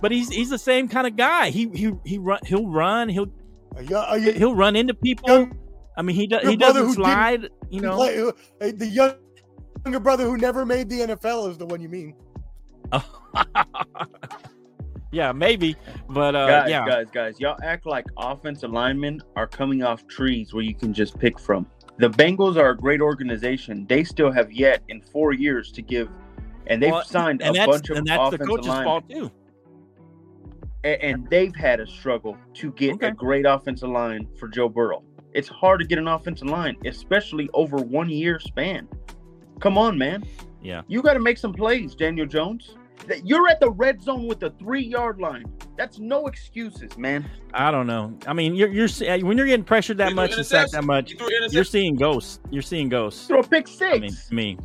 but 0.00 0.10
he's 0.12 0.30
he's 0.30 0.50
the 0.50 0.58
same 0.58 0.88
kind 0.88 1.06
of 1.06 1.16
guy. 1.16 1.50
He 1.50 1.68
he 1.74 1.92
he 2.04 2.18
run 2.18 2.40
he'll 2.44 2.66
run, 2.66 3.08
he'll 3.08 3.30
Are 3.76 3.82
you, 3.82 3.96
are 3.96 4.18
you, 4.18 4.32
he'll 4.32 4.54
run 4.54 4.76
into 4.76 4.94
people. 4.94 5.28
young, 5.28 5.58
I 5.96 6.02
mean 6.02 6.16
he 6.16 6.26
does 6.26 6.46
he 6.48 6.56
doesn't 6.56 6.92
slide, 6.94 7.48
you 7.68 7.80
know. 7.80 7.96
play, 7.96 8.20
uh, 8.20 8.32
the 8.74 8.86
young, 8.86 9.14
younger 9.84 10.00
brother 10.00 10.24
who 10.24 10.36
never 10.36 10.64
made 10.64 10.88
the 10.88 11.00
NFL 11.00 11.50
is 11.50 11.58
the 11.58 11.66
one 11.66 11.80
you 11.80 11.88
mean. 11.88 12.14
yeah, 15.12 15.32
maybe. 15.32 15.76
But 16.08 16.34
uh 16.34 16.46
guys, 16.46 16.70
yeah. 16.70 16.86
guys, 16.86 17.06
guys, 17.12 17.40
y'all 17.40 17.58
act 17.62 17.84
like 17.86 18.06
offensive 18.16 18.70
linemen 18.70 19.20
are 19.36 19.46
coming 19.46 19.82
off 19.82 20.06
trees 20.08 20.54
where 20.54 20.64
you 20.64 20.74
can 20.74 20.94
just 20.94 21.18
pick 21.18 21.38
from. 21.38 21.66
The 22.00 22.08
Bengals 22.08 22.56
are 22.56 22.70
a 22.70 22.76
great 22.76 23.02
organization. 23.02 23.84
They 23.86 24.04
still 24.04 24.32
have 24.32 24.50
yet 24.50 24.82
in 24.88 25.02
four 25.02 25.34
years 25.34 25.70
to 25.72 25.82
give, 25.82 26.08
and 26.66 26.82
they've 26.82 26.90
Well, 26.90 27.04
signed 27.04 27.42
and 27.42 27.54
a 27.54 27.66
bunch 27.66 27.90
of 27.90 27.98
and 27.98 28.06
that's 28.06 28.30
the 28.30 28.38
coach's 28.38 28.66
linemen, 28.68 28.84
fault 28.84 29.08
too. 29.10 29.30
a- 30.82 31.04
and, 31.04 31.28
they've 31.28 31.54
had 31.54 31.78
a 31.78 31.86
struggle 31.86 32.38
to 32.54 32.72
get 32.72 32.94
Okay. 32.94 33.08
a 33.08 33.12
great 33.12 33.44
offensive 33.44 33.90
line 33.90 34.26
for 34.38 34.48
Joe 34.48 34.68
Burrow. 34.70 35.02
It's 35.34 35.48
hard 35.48 35.80
to 35.80 35.86
get 35.86 35.98
an 35.98 36.08
offensive 36.08 36.48
line, 36.48 36.78
especially 36.86 37.50
over 37.52 37.76
one 37.76 38.08
year 38.08 38.40
span. 38.40 38.88
Come 39.60 39.76
on, 39.76 39.98
man. 39.98 40.24
Yeah. 40.62 40.80
You 40.88 41.02
got 41.02 41.12
to 41.14 41.20
make 41.20 41.36
some 41.36 41.52
plays, 41.52 41.94
Daniel 41.94 42.26
Jones. 42.26 42.76
That 43.06 43.26
You're 43.26 43.48
at 43.48 43.60
the 43.60 43.70
red 43.70 44.02
zone 44.02 44.26
with 44.26 44.40
the 44.40 44.50
three 44.50 44.82
yard 44.84 45.20
line. 45.20 45.44
That's 45.76 45.98
no 45.98 46.26
excuses, 46.26 46.96
man. 46.98 47.28
I 47.54 47.70
don't 47.70 47.86
know. 47.86 48.16
I 48.26 48.32
mean, 48.32 48.54
you're 48.54 48.68
you're 48.68 48.88
when 49.24 49.36
you're 49.38 49.46
getting 49.46 49.64
pressured 49.64 49.96
that 49.98 50.08
He 50.08 50.14
much 50.14 50.34
and 50.36 50.44
sacked 50.44 50.72
that 50.72 50.84
much, 50.84 51.12
He 51.12 51.18
you're 51.50 51.64
seeing 51.64 51.96
ghosts. 51.96 52.40
You're 52.50 52.62
seeing 52.62 52.88
ghosts. 52.88 53.26
Throw 53.26 53.40
a 53.40 53.42
pick 53.42 53.66
six. 53.66 53.96
I 53.96 53.98
mean, 53.98 54.16
me, 54.30 54.58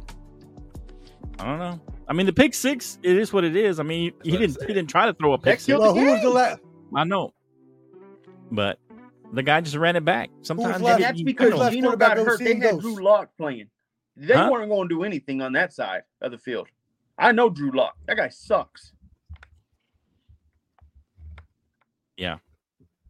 I 1.39 1.45
don't 1.45 1.59
know. 1.59 1.79
I 2.07 2.13
mean, 2.13 2.25
the 2.25 2.33
pick 2.33 2.53
six, 2.53 2.99
it 3.01 3.17
is 3.17 3.33
what 3.33 3.43
it 3.43 3.55
is. 3.55 3.79
I 3.79 3.83
mean, 3.83 4.11
he 4.23 4.31
what 4.31 4.39
didn't 4.41 4.57
he 4.61 4.73
didn't 4.73 4.89
try 4.89 5.05
to 5.05 5.13
throw 5.13 5.33
a 5.33 5.37
pick 5.37 5.59
six. 5.59 5.77
Well, 5.79 5.95
who 5.95 6.05
was 6.05 6.19
the 6.21 6.27
game. 6.27 6.33
last? 6.33 6.59
I 6.95 7.03
know, 7.03 7.33
but 8.51 8.77
the 9.33 9.41
guy 9.43 9.61
just 9.61 9.75
ran 9.75 9.95
it 9.95 10.05
back. 10.05 10.29
Sometimes 10.41 10.81
left? 10.81 11.01
That's 11.01 11.19
you- 11.19 11.25
because 11.25 11.45
you 11.47 11.51
know, 11.51 11.57
last 11.57 11.71
Geno 11.73 11.87
quarterback 11.89 12.17
got 12.17 12.25
hurt. 12.25 12.39
They 12.39 12.55
had? 12.55 12.79
Drew 12.79 13.03
Lock 13.03 13.29
playing. 13.37 13.69
They 14.17 14.33
Huh? 14.33 14.49
weren't 14.51 14.69
going 14.69 14.87
to 14.87 14.95
do 14.95 15.03
anything 15.03 15.41
on 15.41 15.53
that 15.53 15.73
side 15.73 16.03
of 16.21 16.31
the 16.31 16.37
field. 16.37 16.67
I 17.17 17.31
know 17.31 17.49
Drew 17.49 17.71
Lock. 17.71 17.95
That 18.07 18.17
guy 18.17 18.29
sucks. 18.29 18.91
Yeah. 22.17 22.37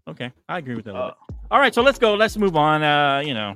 Okay, 0.07 0.31
I 0.47 0.59
agree 0.59 0.75
with 0.75 0.85
that. 0.85 0.91
a 0.91 0.93
little 0.93 1.07
Uh, 1.07 1.13
bit. 1.29 1.37
All 1.51 1.59
right, 1.59 1.73
so 1.73 1.81
let's 1.81 1.97
go. 1.97 2.13
Let's 2.13 2.37
move 2.37 2.55
on. 2.55 2.83
Uh, 2.83 3.19
you 3.25 3.33
know, 3.33 3.55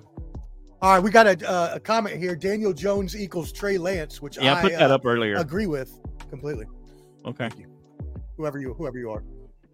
All 0.81 0.93
right, 0.93 1.03
we 1.03 1.11
got 1.11 1.27
a, 1.27 1.47
uh, 1.49 1.71
a 1.75 1.79
comment 1.79 2.17
here. 2.17 2.35
Daniel 2.35 2.73
Jones 2.73 3.15
equals 3.15 3.51
Trey 3.51 3.77
Lance, 3.77 4.21
which 4.21 4.37
yeah, 4.37 4.53
I 4.55 4.59
I 4.59 4.61
put 4.61 4.71
that 4.73 4.89
uh, 4.91 4.95
up 4.95 5.05
earlier. 5.05 5.35
agree 5.35 5.67
with 5.67 5.91
completely. 6.29 6.65
Okay, 7.25 7.49
Whoever 8.37 8.59
you, 8.59 8.73
whoever 8.73 8.97
you 8.97 9.11
are, 9.11 9.19
is 9.19 9.25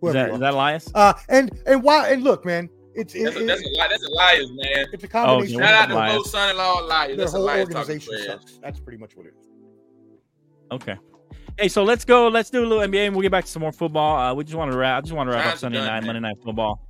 whoever 0.01 0.13
that 0.13 0.27
you 0.27 0.33
is 0.33 0.35
are. 0.37 0.39
that 0.39 0.53
Elias? 0.53 0.91
Uh, 0.95 1.13
and 1.29 1.51
and 1.67 1.81
why? 1.83 2.09
And 2.09 2.23
look, 2.23 2.43
man, 2.43 2.69
it's 2.95 3.13
it, 3.15 3.23
That's 3.25 3.37
a, 3.37 3.45
that's 3.45 3.61
it- 3.61 3.67
a 3.67 3.77
lie. 3.77 3.87
That's 3.89 4.03
a 4.05 4.09
liars, 4.09 4.49
man. 4.51 4.85
it's 4.91 5.03
a 5.03 5.07
combination. 5.07 5.59
yeah, 5.59 5.65
Shout 5.67 5.73
out 5.75 5.83
of 5.83 5.89
to 5.89 5.95
Elias. 5.95 6.17
both 6.17 6.27
son-in-law 6.27 6.73
liars. 6.87 7.07
their 7.09 7.17
That's 7.17 7.33
a 7.33 7.37
whole 7.37 7.45
liar 7.45 7.63
talking 7.65 7.77
organization 7.77 8.13
sucks. 8.25 8.57
That's 8.61 8.79
pretty 8.79 8.97
much 8.97 9.15
what 9.15 9.27
it 9.27 9.33
is. 9.39 9.47
Okay. 10.71 10.97
Hey, 11.57 11.69
so 11.69 11.83
let's 11.83 12.03
go. 12.03 12.27
Let's 12.27 12.49
do 12.49 12.65
a 12.65 12.67
little 12.67 12.83
NBA, 12.83 13.07
and 13.07 13.15
we'll 13.15 13.21
get 13.21 13.31
back 13.31 13.45
to 13.45 13.51
some 13.51 13.61
more 13.61 13.71
football. 13.71 14.17
Uh, 14.17 14.33
we 14.33 14.43
just 14.43 14.57
want 14.57 14.71
to 14.71 14.77
wrap. 14.77 14.97
I 14.97 15.01
just 15.01 15.13
want 15.13 15.29
to 15.29 15.35
wrap 15.35 15.53
up 15.53 15.57
Sunday 15.57 15.77
done, 15.77 15.87
night, 15.87 16.03
man. 16.03 16.07
Monday 16.07 16.19
night 16.21 16.37
football. 16.43 16.85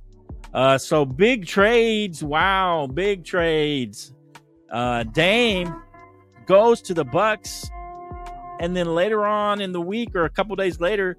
Uh, 0.52 0.78
so 0.78 1.04
big 1.04 1.46
trades. 1.46 2.24
Wow, 2.24 2.88
big 2.92 3.24
trades. 3.24 4.12
Uh, 4.72 5.04
Dame 5.04 5.82
goes 6.46 6.82
to 6.82 6.94
the 6.94 7.04
Bucks, 7.04 7.70
and 8.58 8.76
then 8.76 8.94
later 8.94 9.24
on 9.24 9.60
in 9.60 9.72
the 9.72 9.80
week, 9.80 10.16
or 10.16 10.24
a 10.24 10.30
couple 10.30 10.56
days 10.56 10.80
later, 10.80 11.16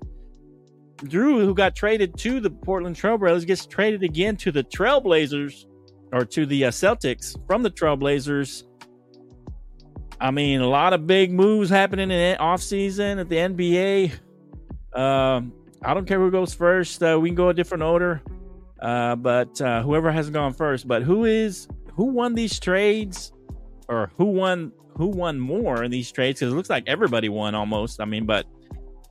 Jrue, 1.04 1.46
who 1.46 1.54
got 1.54 1.76
traded 1.76 2.18
to 2.18 2.40
the 2.40 2.50
Portland 2.50 2.96
Trailblazers, 2.96 3.46
gets 3.46 3.66
traded 3.66 4.04
again 4.04 4.36
to 4.38 4.52
the 4.52 4.64
Trailblazers, 4.64 5.66
or 6.12 6.26
to 6.26 6.46
the 6.46 6.66
uh, 6.66 6.72
Celtics 6.72 7.38
from 7.48 7.64
the 7.64 7.72
Trailblazers. 7.72 8.64
I 10.20 10.32
mean, 10.32 10.62
a 10.62 10.68
lot 10.68 10.94
of 10.94 11.06
big 11.06 11.32
moves 11.32 11.70
happening 11.70 12.10
in 12.10 12.32
the 12.32 12.38
offseason 12.40 13.20
at 13.20 13.30
the 13.30 13.36
NBA. 13.36 14.12
Um, 15.00 15.54
I 15.84 15.94
don't 15.94 16.08
care 16.08 16.20
who 16.20 16.32
goes 16.32 16.54
first. 16.54 17.04
Uh, 17.04 17.20
we 17.22 17.30
can 17.30 17.36
go 17.36 17.50
a 17.50 17.54
different 17.54 17.84
order, 17.84 18.24
uh, 18.82 19.16
but 19.16 19.62
uh, 19.62 19.84
whoever 19.84 20.12
hasn't 20.12 20.34
gone 20.34 20.54
first. 20.54 20.88
But 20.88 21.04
who 21.04 21.26
is 21.26 21.68
who 21.94 22.06
won 22.06 22.34
these 22.34 22.60
trades, 22.60 23.32
or 23.88 24.12
who 24.18 24.26
won 24.26 24.72
who 24.96 25.08
won 25.08 25.40
more 25.40 25.84
in 25.84 25.92
these 25.92 26.12
trades? 26.12 26.40
Because 26.40 26.52
it 26.52 26.56
looks 26.56 26.70
like 26.70 26.84
everybody 26.88 27.30
won 27.30 27.54
almost. 27.54 28.02
I 28.02 28.06
mean, 28.06 28.26
but 28.26 28.48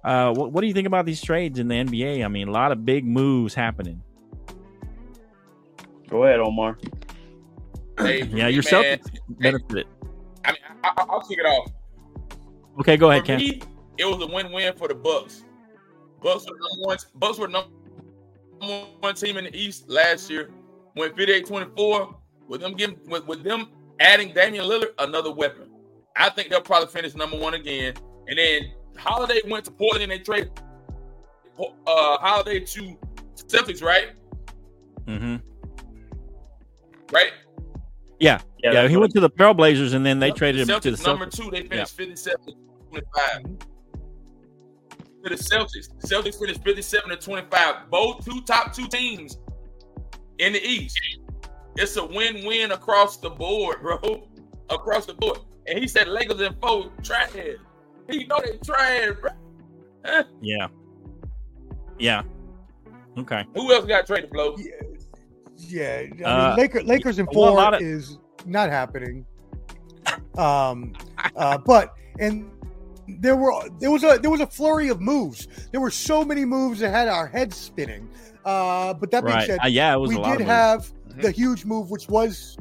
uh, 0.03 0.33
what, 0.33 0.51
what 0.53 0.61
do 0.61 0.67
you 0.67 0.75
think 0.75 0.89
about 0.89 1.07
these 1.07 1.23
trades 1.23 1.61
in 1.61 1.69
the 1.69 1.77
NBA? 1.77 2.25
I 2.25 2.29
mean, 2.29 2.49
a 2.49 2.53
lot 2.53 2.73
of 2.73 2.85
big 2.85 3.05
moves 3.05 3.55
happening. 3.55 4.03
go 6.09 6.25
ahead, 6.25 6.41
Omar. 6.41 6.79
Hey, 7.99 8.25
Yeah, 8.25 8.49
yourself 8.49 8.85
your 8.85 8.91
man, 8.91 8.99
Celtics 8.99 9.21
benefited. 9.29 9.87
I 10.87 10.91
mean, 10.91 10.99
I, 10.99 11.03
I, 11.03 11.15
I'll 11.15 11.21
kick 11.21 11.39
it 11.39 11.47
off. 11.47 11.71
Okay, 12.81 12.97
go 12.97 13.11
ahead, 13.11 13.23
for 13.23 13.27
Ken. 13.27 13.39
me, 13.39 13.63
it 13.99 14.05
was 14.05 14.23
a 14.23 14.27
win-win 14.27 14.75
for 14.77 14.89
the 14.89 14.95
Bucks. 14.95 15.45
Bucks 16.23 16.45
were 16.45 16.57
number 16.57 16.87
one. 16.87 16.99
Bucks 17.17 17.39
were 17.39 17.49
number 17.49 17.71
one 19.01 19.15
team 19.15 19.37
in 19.37 19.45
the 19.45 19.57
East 19.57 19.89
last 19.89 20.31
year. 20.31 20.51
Went 20.95 21.15
58-24 21.17 22.15
with 22.49 22.61
them 22.61 22.75
giving 22.75 22.99
with, 23.07 23.27
with 23.27 23.43
them 23.43 23.69
adding 24.01 24.33
Damian 24.33 24.65
Lillard 24.65 24.91
another 24.99 25.33
weapon. 25.33 25.71
I 26.17 26.31
think 26.31 26.49
they'll 26.49 26.61
probably 26.61 26.89
finish 26.89 27.15
number 27.15 27.39
one 27.39 27.55
again. 27.55 27.95
And 28.29 28.39
then 28.39 28.73
Holiday 28.97 29.41
went 29.47 29.65
to 29.67 29.71
Portland 29.71 30.05
and 30.05 30.13
they 30.13 30.19
traded 30.19 30.51
uh 31.59 32.19
Holiday 32.19 32.61
to 32.61 32.97
Celtics, 33.37 33.83
right? 33.83 34.09
Mm 35.07 35.19
hmm 35.19 35.37
Right. 37.13 37.33
Yeah, 38.19 38.41
yeah. 38.63 38.73
that's 38.73 38.91
he 38.91 38.97
went 38.97 39.13
to 39.13 39.21
the 39.21 39.31
Trailblazers, 39.31 39.95
and 39.95 40.05
then 40.05 40.19
they 40.19 40.31
traded 40.31 40.63
him 40.63 40.69
Celtics 40.69 40.83
to 40.83 40.91
the 40.93 41.03
number 41.03 41.27
Celtics. 41.27 41.37
two. 41.37 41.51
They 41.51 41.63
finished 41.67 41.97
57 41.97 42.47
to 42.47 42.53
25. 42.91 43.43
To 45.25 45.29
the 45.29 45.35
Celtics. 45.35 45.89
The 46.01 46.09
Celtics 46.09 46.39
finished 46.39 46.63
57 46.65 47.11
to 47.11 47.17
25. 47.17 47.91
Both 47.91 48.25
two 48.25 48.41
top 48.43 48.73
two 48.73 48.87
teams 48.89 49.39
in 50.39 50.53
the 50.55 50.65
East. 50.67 50.99
It's 51.77 51.97
a 51.97 52.05
win-win 52.05 52.73
across 52.73 53.19
the 53.19 53.29
board, 53.29 53.83
bro. 53.83 54.29
Across 54.71 55.07
the 55.07 55.15
board. 55.15 55.41
And 55.67 55.79
he 55.79 55.87
said 55.87 56.09
Lakers 56.09 56.41
and 56.41 56.57
four 56.61 56.91
trash. 57.03 57.31
He 58.09 58.25
know 58.25 58.41
they 58.45 58.57
trash, 58.59 59.11
bro. 59.21 59.31
Huh? 60.05 60.25
Yeah. 60.41 60.69
Yeah. 61.99 62.23
Okay. 63.19 63.45
Who 63.55 63.73
else 63.73 63.85
got 63.87 64.07
traded, 64.07 64.31
Flo? 64.31 64.55
Yeah, 64.59 64.86
yeah. 65.57 66.03
I 66.03 66.11
mean, 66.15 66.25
Uh, 66.25 66.55
Lakers, 66.57 66.85
Lakers 66.85 67.19
and 67.19 67.29
four 67.33 67.61
of- 67.61 67.81
is 67.83 68.19
not 68.45 68.71
happening. 68.71 69.25
Um, 70.39 70.93
uh, 71.37 71.59
but 71.59 71.95
and 72.19 72.51
there 73.09 73.37
were 73.37 73.53
there 73.81 73.91
was 73.91 74.05
a 74.05 74.19
there 74.21 74.31
was 74.31 74.41
a 74.41 74.47
flurry 74.47 74.89
of 74.89 75.01
moves. 75.01 75.49
There 75.73 75.81
were 75.81 75.91
so 75.91 76.25
many 76.25 76.45
moves 76.45 76.81
that 76.81 76.91
had 76.91 77.09
our 77.09 77.27
heads 77.27 77.57
spinning. 77.57 78.09
Uh, 78.45 78.95
but 78.95 79.11
that 79.11 79.25
being 79.25 79.37
Right. 79.37 79.47
said, 79.47 79.59
Uh, 79.65 79.67
yeah, 79.69 79.93
it 79.95 79.99
was 79.99 80.11
we 80.11 80.17
a 80.17 80.19
did 80.23 80.33
of 80.33 80.39
moves. 80.39 80.51
have 80.51 80.93
Mhm. 81.09 81.23
the 81.23 81.31
huge 81.33 81.65
move, 81.65 81.91
which 81.91 82.09
was, 82.09 82.57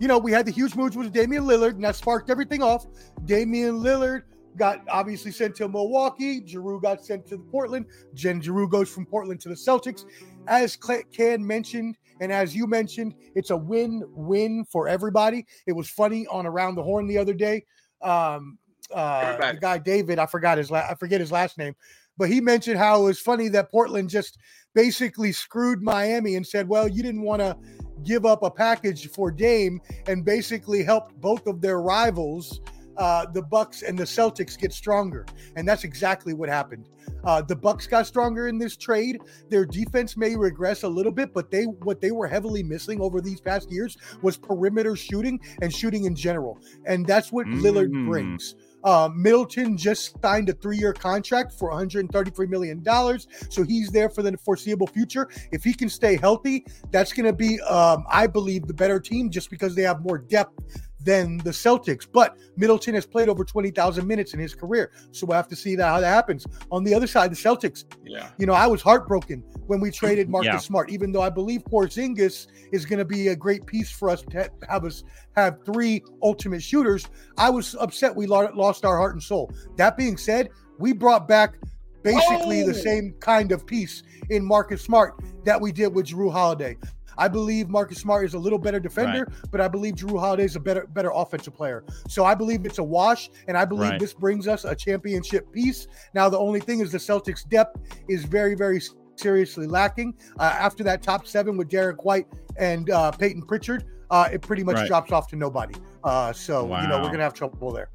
you 0.00 0.08
know, 0.08 0.18
we 0.18 0.32
had 0.32 0.44
the 0.44 0.50
huge 0.50 0.74
move, 0.74 0.86
which 0.86 0.96
was 0.96 1.10
Damian 1.10 1.44
Lillard, 1.44 1.74
and 1.76 1.84
that 1.84 1.94
sparked 1.94 2.30
everything 2.30 2.62
off. 2.62 2.86
Damian 3.24 3.76
Lillard 3.80 4.22
got 4.56 4.82
obviously 4.88 5.30
sent 5.30 5.54
to 5.56 5.68
Milwaukee. 5.68 6.42
Giroux 6.44 6.80
got 6.80 7.04
sent 7.04 7.26
to 7.26 7.38
Portland. 7.38 7.86
Jen 8.14 8.40
Giroux 8.40 8.68
goes 8.68 8.88
from 8.88 9.06
Portland 9.06 9.40
to 9.42 9.48
the 9.48 9.54
Celtics. 9.54 10.04
As 10.48 10.76
Cl- 10.82 11.02
Can 11.12 11.46
mentioned, 11.46 11.96
and 12.20 12.32
as 12.32 12.54
you 12.54 12.66
mentioned, 12.66 13.14
it's 13.34 13.50
a 13.50 13.56
win-win 13.56 14.64
for 14.70 14.88
everybody. 14.88 15.46
It 15.66 15.72
was 15.72 15.88
funny 15.88 16.26
on 16.28 16.46
Around 16.46 16.76
the 16.76 16.82
Horn 16.82 17.06
the 17.06 17.18
other 17.18 17.34
day. 17.34 17.64
Um, 18.02 18.58
uh, 18.92 19.52
the 19.52 19.58
guy 19.60 19.78
David, 19.78 20.18
I 20.18 20.26
forgot 20.26 20.58
his 20.58 20.70
la- 20.70 20.86
I 20.88 20.94
forget 20.94 21.20
his 21.20 21.32
last 21.32 21.58
name, 21.58 21.74
but 22.18 22.28
he 22.28 22.40
mentioned 22.40 22.78
how 22.78 23.02
it 23.02 23.04
was 23.04 23.20
funny 23.20 23.48
that 23.48 23.70
Portland 23.70 24.10
just 24.10 24.38
basically 24.74 25.32
screwed 25.32 25.82
Miami 25.82 26.36
and 26.36 26.46
said, 26.46 26.68
"Well, 26.68 26.86
you 26.86 27.02
didn't 27.02 27.22
want 27.22 27.40
to 27.40 27.56
give 28.02 28.26
up 28.26 28.42
a 28.42 28.50
package 28.50 29.08
for 29.08 29.30
Dame," 29.30 29.80
and 30.06 30.24
basically 30.24 30.82
helped 30.82 31.18
both 31.20 31.46
of 31.46 31.60
their 31.60 31.80
rivals, 31.80 32.60
uh, 32.96 33.26
the 33.32 33.42
Bucks 33.42 33.82
and 33.82 33.98
the 33.98 34.04
Celtics, 34.04 34.58
get 34.58 34.72
stronger. 34.72 35.26
And 35.56 35.66
that's 35.66 35.84
exactly 35.84 36.34
what 36.34 36.48
happened. 36.48 36.88
Uh, 37.24 37.42
the 37.42 37.56
Bucks 37.56 37.86
got 37.86 38.06
stronger 38.06 38.48
in 38.48 38.58
this 38.58 38.76
trade. 38.76 39.20
Their 39.50 39.64
defense 39.64 40.16
may 40.16 40.36
regress 40.36 40.82
a 40.82 40.88
little 40.88 41.12
bit, 41.12 41.32
but 41.32 41.50
they 41.50 41.64
what 41.64 42.00
they 42.00 42.10
were 42.10 42.26
heavily 42.26 42.62
missing 42.62 43.00
over 43.00 43.20
these 43.20 43.40
past 43.40 43.70
years 43.70 43.96
was 44.22 44.36
perimeter 44.36 44.96
shooting 44.96 45.38
and 45.62 45.74
shooting 45.74 46.04
in 46.04 46.14
general, 46.14 46.58
and 46.86 47.06
that's 47.06 47.32
what 47.32 47.46
Lillard 47.46 47.90
Mm. 47.90 48.06
brings. 48.08 48.54
Uh, 48.82 49.08
Middleton 49.14 49.78
just 49.78 50.20
signed 50.20 50.50
a 50.50 50.52
three-year 50.52 50.92
contract 50.92 51.52
for 51.54 51.70
133 51.70 52.46
million 52.46 52.82
dollars, 52.82 53.26
so 53.48 53.62
he's 53.62 53.90
there 53.90 54.10
for 54.10 54.22
the 54.22 54.36
foreseeable 54.44 54.86
future. 54.86 55.28
If 55.52 55.64
he 55.64 55.72
can 55.72 55.88
stay 55.88 56.16
healthy, 56.16 56.66
that's 56.90 57.12
going 57.14 57.24
to 57.26 57.32
be, 57.32 57.58
um, 57.62 58.04
I 58.10 58.26
believe, 58.26 58.66
the 58.66 58.74
better 58.74 59.00
team 59.00 59.30
just 59.30 59.48
because 59.48 59.74
they 59.74 59.82
have 59.82 60.02
more 60.02 60.18
depth 60.18 60.58
than 61.04 61.38
the 61.38 61.50
Celtics. 61.50 62.06
But 62.10 62.36
Middleton 62.56 62.94
has 62.94 63.06
played 63.06 63.28
over 63.28 63.44
20,000 63.44 64.06
minutes 64.06 64.34
in 64.34 64.40
his 64.40 64.54
career, 64.54 64.90
so 65.12 65.26
we'll 65.26 65.36
have 65.36 65.48
to 65.48 65.56
see 65.56 65.76
that, 65.76 65.86
how 65.86 66.00
that 66.00 66.08
happens. 66.08 66.46
On 66.70 66.82
the 66.82 66.94
other 66.94 67.06
side, 67.06 67.30
the 67.30 67.36
Celtics, 67.36 67.84
Yeah. 68.04 68.28
you 68.38 68.46
know, 68.46 68.54
I 68.54 68.66
was 68.66 68.82
heartbroken 68.82 69.40
when 69.66 69.80
we 69.80 69.90
traded 69.90 70.28
Marcus 70.28 70.46
Yeah. 70.46 70.58
Smart, 70.58 70.90
even 70.90 71.12
though 71.12 71.22
I 71.22 71.30
believe 71.30 71.62
Porzingis 71.64 72.46
is 72.72 72.84
going 72.86 72.98
to 72.98 73.04
be 73.04 73.28
a 73.28 73.36
great 73.36 73.66
piece 73.66 73.90
for 73.90 74.08
us 74.10 74.22
to 74.30 74.50
have 74.68 74.84
us 74.84 75.04
have 75.36 75.58
three 75.64 76.02
ultimate 76.22 76.62
shooters. 76.62 77.06
I 77.38 77.50
was 77.50 77.74
upset 77.80 78.14
we 78.14 78.26
lost 78.26 78.84
our 78.84 78.96
heart 78.96 79.12
and 79.14 79.22
soul. 79.22 79.52
That 79.76 79.96
being 79.96 80.16
said, 80.16 80.48
we 80.78 80.92
brought 80.92 81.28
back 81.28 81.56
basically 82.02 82.62
Oh! 82.62 82.66
the 82.66 82.74
same 82.74 83.14
kind 83.20 83.50
of 83.52 83.66
piece 83.66 84.02
in 84.30 84.44
Marcus 84.44 84.82
Smart 84.82 85.14
that 85.44 85.60
we 85.60 85.72
did 85.72 85.94
with 85.94 86.06
Jrue 86.06 86.30
Holiday. 86.30 86.76
I 87.18 87.28
believe 87.28 87.68
Marcus 87.68 87.98
Smart 87.98 88.24
is 88.24 88.34
a 88.34 88.38
little 88.38 88.58
better 88.58 88.80
defender, 88.80 89.28
but 89.50 89.60
I 89.60 89.68
believe 89.68 89.94
Jrue 89.94 90.18
Holiday 90.18 90.44
is 90.44 90.56
a 90.56 90.60
better 90.60 90.86
better 90.92 91.10
offensive 91.14 91.54
player. 91.54 91.84
So 92.08 92.24
I 92.24 92.34
believe 92.34 92.64
it's 92.66 92.78
a 92.78 92.82
wash, 92.84 93.30
and 93.48 93.56
I 93.56 93.64
believe 93.64 93.90
Right. 93.90 94.00
this 94.00 94.14
brings 94.14 94.48
us 94.48 94.64
a 94.64 94.74
championship 94.74 95.50
piece. 95.52 95.86
Now 96.14 96.28
the 96.28 96.38
only 96.38 96.60
thing 96.60 96.80
is 96.80 96.92
the 96.92 96.98
Celtics' 96.98 97.48
depth 97.48 97.80
is 98.08 98.24
very 98.24 98.54
very 98.54 98.80
seriously 99.16 99.66
lacking. 99.66 100.14
Uh, 100.38 100.42
after 100.58 100.82
that 100.84 101.02
top 101.02 101.26
seven 101.26 101.56
with 101.56 101.68
Derrick 101.68 102.04
White 102.04 102.26
and 102.56 102.90
uh, 102.90 103.10
Payton 103.12 103.42
Pritchard, 103.42 103.84
uh, 104.10 104.28
it 104.32 104.42
pretty 104.42 104.64
much 104.64 104.76
Right. 104.76 104.88
drops 104.88 105.12
off 105.12 105.28
to 105.28 105.36
nobody. 105.36 105.74
Uh, 106.02 106.32
so 106.32 106.62
you 106.80 106.88
know 106.88 107.00
we're 107.00 107.10
gonna 107.10 107.22
have 107.22 107.34
trouble 107.34 107.72
there. 107.72 107.90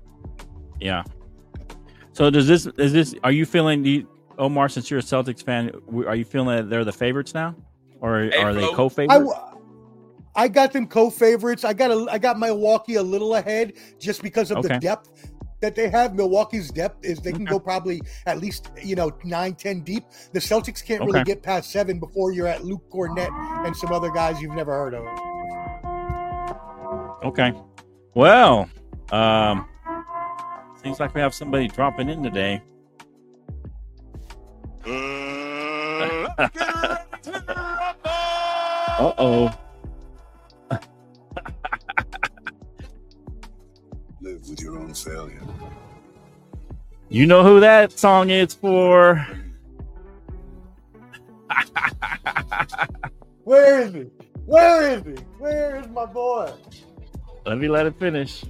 Yeah. 0.79 1.03
So 2.13 2.29
does 2.29 2.47
this 2.47 2.65
is 2.77 2.93
this 2.93 3.15
are 3.23 3.32
you 3.32 3.45
feeling 3.45 3.84
you, 3.86 4.08
Omar 4.38 4.69
since 4.69 4.89
you're 4.89 4.99
a 4.99 5.03
Celtics 5.03 5.43
fan 5.43 5.71
are 6.08 6.15
you 6.15 6.25
feeling 6.25 6.55
that 6.55 6.69
they're 6.69 6.86
the 6.86 6.91
favorites 6.93 7.34
now 7.34 7.55
or 8.01 8.23
Hey, 8.23 8.38
are 8.41 8.53
they 8.53 8.67
co-favorites? 8.73 9.13
w- 9.19 9.33
I 10.35 10.47
got 10.47 10.71
them 10.73 10.88
co-favorites. 10.88 11.63
I 11.65 11.73
got 11.73 11.91
a, 11.91 12.07
I 12.09 12.17
got 12.17 12.39
Milwaukee 12.39 12.95
a 12.95 13.03
little 13.03 13.35
ahead 13.35 13.73
just 13.99 14.21
because 14.21 14.51
of 14.51 14.62
the 14.63 14.69
depth. 14.79 15.09
that 15.62 15.75
they 15.75 15.89
have, 15.89 16.15
Milwaukee's 16.15 16.71
depth 16.71 17.03
is 17.03 17.19
they 17.19 17.33
can 17.33 17.43
go 17.43 17.59
probably 17.59 18.01
at 18.25 18.39
least 18.39 18.69
you 18.81 18.95
know 18.95 19.12
nine, 19.25 19.55
ten 19.55 19.81
deep. 19.81 20.05
The 20.31 20.39
Celtics 20.39 20.85
can't 20.85 21.01
really 21.03 21.23
get 21.25 21.43
past 21.43 21.71
seven 21.71 21.99
before 21.99 22.31
you're 22.31 22.47
at 22.47 22.63
Luke 22.63 22.83
Kornet 22.89 23.29
and 23.65 23.75
some 23.75 23.91
other 23.91 24.09
guys 24.12 24.39
you've 24.41 24.55
never 24.55 24.71
heard 24.71 24.93
of. 24.93 25.03
Okay. 27.25 27.51
Well, 28.15 28.69
um, 29.12 29.67
seems 30.81 30.99
like 31.01 31.13
we 31.13 31.19
have 31.19 31.33
somebody 31.33 31.67
dropping 31.67 32.07
in 32.09 32.23
today. 32.23 32.62
Uh 36.39 36.88
oh. 38.99 39.51
Live 44.21 44.49
with 44.49 44.62
your 44.62 44.77
own 44.77 44.93
failure. 44.93 45.41
You 47.09 47.25
know 47.25 47.43
who 47.43 47.59
that 47.62 47.91
song 47.97 48.29
is 48.29 48.53
for? 48.53 49.25
Where 53.43 53.81
is 53.81 53.93
he? 53.93 54.05
Where 54.45 54.91
is 54.91 55.03
he? 55.03 55.15
Where 55.39 55.77
is 55.77 55.88
my 55.88 56.05
boy? 56.05 56.51
Let 57.45 57.57
me 57.57 57.67
let 57.67 57.85
it 57.85 57.97
finish. 57.97 58.43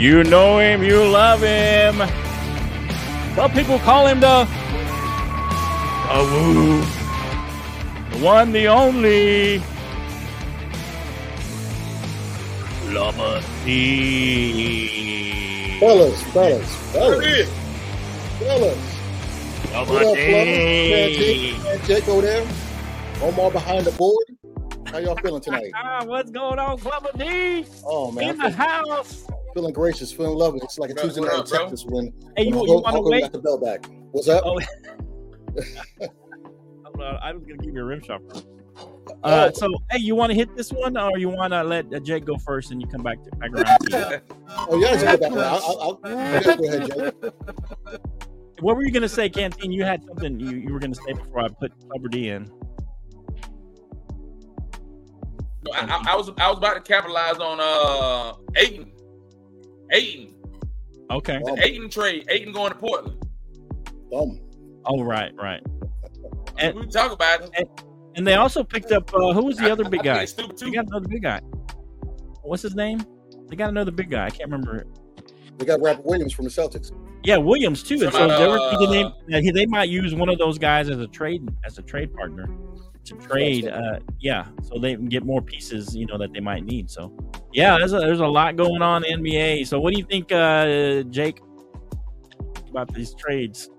You 0.00 0.24
know 0.24 0.58
him, 0.58 0.82
you 0.82 1.04
love 1.06 1.42
him. 1.42 1.98
Some 3.34 3.50
people 3.52 3.78
call 3.80 4.06
him 4.06 4.18
the, 4.20 4.48
the 6.08 6.24
woo, 6.24 6.80
the 8.08 8.16
one, 8.24 8.50
the 8.50 8.66
only. 8.66 9.62
Lama 12.86 13.42
D. 13.66 15.78
Fellas, 15.80 16.22
fellas, 16.32 16.74
fellas, 16.92 17.50
fellas. 18.38 18.78
Lama 19.70 20.14
D. 20.14 20.30
fellas? 20.30 21.62
Man, 21.62 21.78
Jake 21.86 22.08
over 22.08 22.22
there. 22.22 22.46
Omar 23.20 23.50
behind 23.50 23.84
the 23.84 23.92
board. 23.92 24.24
How 24.86 24.96
y'all 24.96 25.14
feeling 25.16 25.42
tonight? 25.42 25.70
Ah, 25.76 26.04
what's 26.06 26.30
going 26.30 26.58
on, 26.58 26.78
Clubber 26.78 27.10
D? 27.18 27.66
Oh 27.84 28.10
man, 28.10 28.30
In 28.30 28.38
the 28.38 28.48
house. 28.48 29.26
Feeling 29.54 29.72
gracious, 29.72 30.12
feeling 30.12 30.36
lovely. 30.36 30.60
It's 30.62 30.78
like 30.78 30.90
a 30.90 30.94
Bro, 30.94 31.04
Tuesday 31.04 31.20
night 31.22 31.34
in 31.34 31.40
up, 31.40 31.48
bro? 31.48 31.58
Texas 31.58 31.84
when, 31.86 32.12
Hey, 32.36 32.44
you, 32.44 32.50
when 32.56 32.68
you 32.68 32.72
Hulk- 32.74 32.84
want 32.84 32.86
to 32.86 32.90
Hulk 32.92 33.06
wait? 33.10 33.20
got 33.22 33.32
the 33.32 33.38
bell 33.40 33.58
back. 33.58 33.84
What's 34.12 34.28
up? 34.28 34.42
Oh. 34.44 34.60
Hold 36.84 37.00
on, 37.02 37.18
I 37.22 37.32
was 37.32 37.42
gonna 37.42 37.56
give 37.56 37.74
you 37.74 37.80
a 37.80 37.84
rim 37.84 38.00
shot. 38.02 38.22
Uh, 39.24 39.50
so, 39.50 39.68
hey, 39.90 39.98
you 39.98 40.14
want 40.14 40.30
to 40.30 40.36
hit 40.36 40.54
this 40.56 40.70
one, 40.70 40.96
or 40.96 41.18
you 41.18 41.28
want 41.28 41.52
to 41.52 41.64
let 41.64 41.92
uh, 41.92 41.98
Jake 41.98 42.24
go 42.24 42.38
first, 42.38 42.70
and 42.70 42.80
you 42.80 42.86
come 42.86 43.02
back 43.02 43.22
to 43.24 43.30
back 43.36 43.50
around? 43.52 43.78
to? 43.90 44.22
Oh 44.68 44.78
yeah, 44.78 44.92
just 44.92 45.04
go 45.06 45.16
back 45.16 45.32
there. 45.32 45.44
I'll, 45.44 45.62
I'll, 45.64 45.80
I'll, 45.80 45.94
go 45.94 46.08
ahead, 46.10 46.86
Jake. 47.22 47.32
what 48.60 48.76
were 48.76 48.84
you 48.84 48.92
gonna 48.92 49.08
say, 49.08 49.28
Canteen? 49.28 49.72
You 49.72 49.84
had 49.84 50.04
something 50.04 50.38
you, 50.38 50.56
you 50.56 50.72
were 50.72 50.78
gonna 50.80 50.94
say 50.94 51.12
before 51.12 51.40
I 51.40 51.48
put 51.48 51.72
Clubber 51.88 52.08
D 52.08 52.28
in. 52.30 52.50
I, 55.72 55.80
I, 55.86 56.12
I 56.12 56.16
was 56.16 56.30
I 56.38 56.48
was 56.48 56.58
about 56.58 56.74
to 56.74 56.80
capitalize 56.80 57.36
on 57.38 57.58
uh 57.60 58.34
Ayton. 58.56 58.92
Ayton. 59.92 60.34
Okay. 61.10 61.40
Bum, 61.44 61.58
Ayton 61.58 61.90
trade. 61.90 62.26
Ayton 62.28 62.52
going 62.52 62.72
to 62.72 62.78
Portland. 62.78 63.22
bum. 64.10 64.40
Oh, 64.86 65.02
right, 65.02 65.32
right. 65.36 65.62
And- 66.58 66.74
we 66.74 66.82
can 66.82 66.90
talk 66.90 67.12
about 67.12 67.50
it. 67.54 67.68
And 68.16 68.26
they 68.26 68.34
also 68.34 68.64
picked 68.64 68.90
up 68.90 69.12
uh, 69.14 69.32
who 69.32 69.44
was 69.44 69.56
the 69.56 69.70
other 69.70 69.88
big 69.88 70.02
guy? 70.02 70.22
it's 70.22 70.32
They 70.32 70.70
got 70.70 70.86
another 70.88 71.06
big 71.08 71.22
guy. 71.22 71.40
What's 72.42 72.62
his 72.62 72.74
name? 72.74 73.00
They 73.48 73.56
got 73.56 73.68
another 73.68 73.92
big 73.92 74.10
guy. 74.10 74.26
I 74.26 74.30
can't 74.30 74.50
remember. 74.50 74.84
They 75.58 75.64
got 75.64 75.80
Robert 75.80 76.04
Williams 76.04 76.32
from 76.32 76.46
the 76.46 76.50
Celtics. 76.50 76.90
Yeah, 77.22 77.36
Williams 77.36 77.82
too. 77.82 77.94
And 77.94 78.12
so 78.12 78.18
Somebody, 78.18 78.42
they 78.42 78.48
were 78.48 78.70
thinking 78.70 79.04
uh, 79.06 79.12
they, 79.28 79.50
they 79.50 79.66
might 79.66 79.88
use 79.90 80.14
one 80.14 80.28
of 80.28 80.38
those 80.38 80.58
guys 80.58 80.88
as 80.88 80.98
a 80.98 81.06
trade 81.06 81.46
as 81.64 81.78
a 81.78 81.82
trade 81.82 82.12
partner 82.14 82.48
to 83.04 83.14
trade. 83.14 83.68
Uh, 83.68 83.98
yeah, 84.18 84.46
so 84.62 84.78
they 84.78 84.94
can 84.94 85.06
get 85.06 85.24
more 85.24 85.42
pieces, 85.42 85.94
you 85.94 86.06
know, 86.06 86.18
that 86.18 86.32
they 86.32 86.40
might 86.40 86.64
need. 86.64 86.90
So, 86.90 87.16
yeah, 87.52 87.76
there's 87.78 87.92
a, 87.92 87.98
there's 87.98 88.20
a 88.20 88.26
lot 88.26 88.56
going 88.56 88.82
on 88.82 89.04
in 89.04 89.22
the 89.22 89.30
NBA. 89.30 89.66
So, 89.66 89.80
what 89.80 89.92
do 89.92 89.98
you 89.98 90.06
think, 90.06 90.32
uh, 90.32 91.02
Jake, 91.10 91.40
about 92.68 92.92
these 92.94 93.14
trades? 93.14 93.70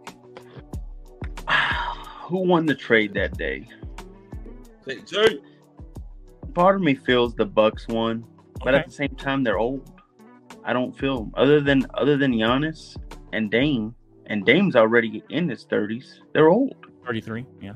Who 2.25 2.39
won 2.47 2.65
the 2.65 2.75
trade 2.75 3.13
that 3.15 3.38
day? 3.38 3.67
Say, 4.86 5.01
Jay, 5.01 5.39
Part 6.53 6.75
of 6.75 6.81
me 6.81 6.95
feels 6.95 7.34
the 7.34 7.45
Bucks 7.45 7.88
won, 7.88 8.25
but 8.63 8.75
at 8.75 8.88
the 8.88 8.91
same 8.91 9.15
time 9.15 9.43
they're 9.43 9.60
old. 9.60 9.89
I 10.65 10.73
don't 10.73 10.91
feel 10.91 11.31
other 11.36 11.62
than 11.62 11.86
other 11.93 12.17
than 12.17 12.34
Giannis 12.34 12.97
and 13.31 13.49
Dame, 13.49 13.95
and 14.25 14.45
Dame's 14.45 14.75
already 14.75 15.23
in 15.29 15.47
his 15.47 15.63
thirties. 15.63 16.21
They're 16.34 16.49
old. 16.49 16.75
Thirty 17.05 17.21
three. 17.21 17.45
Yeah. 17.62 17.73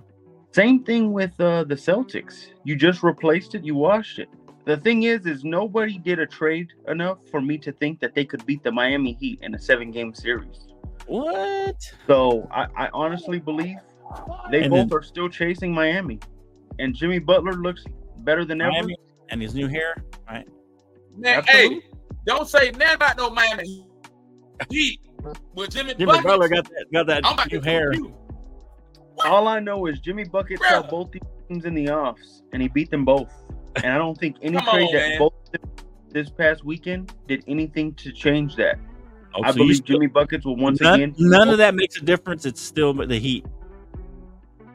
Same 0.55 0.85
thing 0.85 1.11
with 1.11 1.37
uh, 1.41 1.65
the 1.65 1.75
Celtics. 1.75 2.47
You 2.63 2.77
just 2.77 3.03
replaced 3.03 3.55
it. 3.55 3.65
You 3.65 3.75
washed 3.75 4.19
it. 4.19 4.29
The 4.63 4.77
thing 4.77 5.03
is, 5.03 5.25
is 5.25 5.43
nobody 5.43 5.97
did 5.97 6.17
a 6.19 6.25
trade 6.25 6.69
enough 6.87 7.17
for 7.29 7.41
me 7.41 7.57
to 7.57 7.73
think 7.73 7.99
that 7.99 8.15
they 8.15 8.23
could 8.23 8.45
beat 8.45 8.63
the 8.63 8.71
Miami 8.71 9.11
Heat 9.19 9.39
in 9.41 9.53
a 9.53 9.59
seven-game 9.59 10.13
series. 10.13 10.69
What? 11.07 11.75
So 12.07 12.47
I, 12.51 12.67
I 12.85 12.89
honestly 12.93 13.37
believe 13.37 13.75
they 14.49 14.61
And 14.63 14.71
both 14.71 14.87
then- 14.89 14.97
are 14.97 15.03
still 15.03 15.27
chasing 15.27 15.73
Miami, 15.73 16.19
and 16.79 16.95
Jimmy 16.95 17.19
Butler 17.19 17.53
looks 17.53 17.83
better 18.19 18.45
than 18.45 18.61
ever. 18.61 18.87
And 19.29 19.41
his 19.41 19.55
new 19.55 19.67
hair. 19.67 19.97
Right. 20.25 20.47
man, 21.17 21.39
Absolutely. 21.39 21.75
hey, 21.81 21.87
don't 22.25 22.47
say 22.47 22.71
nothing 22.71 22.95
about 22.95 23.17
no 23.17 23.29
Miami 23.29 23.85
Heat 24.69 25.01
with 25.53 25.71
Jimmy, 25.71 25.91
Jimmy 25.95 26.05
Buckets. 26.05 26.23
Butler 26.25 26.47
got 26.47 26.63
that 26.63 26.85
got 26.93 27.07
that 27.07 27.25
I'm 27.25 27.35
new 27.51 27.59
to 27.59 27.69
hair. 27.69 27.91
Confused. 29.17 29.33
All 29.33 29.47
I 29.47 29.59
know 29.59 29.85
is 29.87 29.99
Jimmy 29.99 30.23
Bucket 30.25 30.59
saw 30.69 30.81
both 30.83 31.11
these 31.11 31.21
teams 31.49 31.65
in 31.65 31.73
the 31.73 31.89
offs, 31.89 32.43
and 32.53 32.61
he 32.61 32.67
beat 32.67 32.89
them 32.91 33.05
both. 33.05 33.31
And 33.77 33.87
I 33.87 33.97
don't 33.97 34.17
think 34.17 34.37
any 34.41 34.57
Come 34.57 34.65
trade 34.73 34.89
that 34.93 35.09
man. 35.09 35.19
both 35.19 35.33
did 35.51 35.61
this 36.09 36.29
past 36.29 36.63
weekend 36.63 37.13
did 37.27 37.43
anything 37.47 37.93
to 37.95 38.11
change 38.11 38.55
that. 38.55 38.79
Oh, 39.33 39.41
I 39.43 39.51
so 39.51 39.57
you 39.57 39.63
believe 39.63 39.75
still- 39.77 39.95
Jimmy 39.97 40.07
Buckets 40.07 40.45
will 40.45 40.55
once 40.55 40.79
none, 40.79 40.93
again. 41.01 41.15
none 41.17 41.49
of 41.49 41.57
that 41.57 41.75
makes 41.75 41.97
a 41.97 42.01
difference. 42.05 42.45
It's 42.45 42.61
still 42.61 42.93
the 42.93 43.19
Heat. 43.19 43.45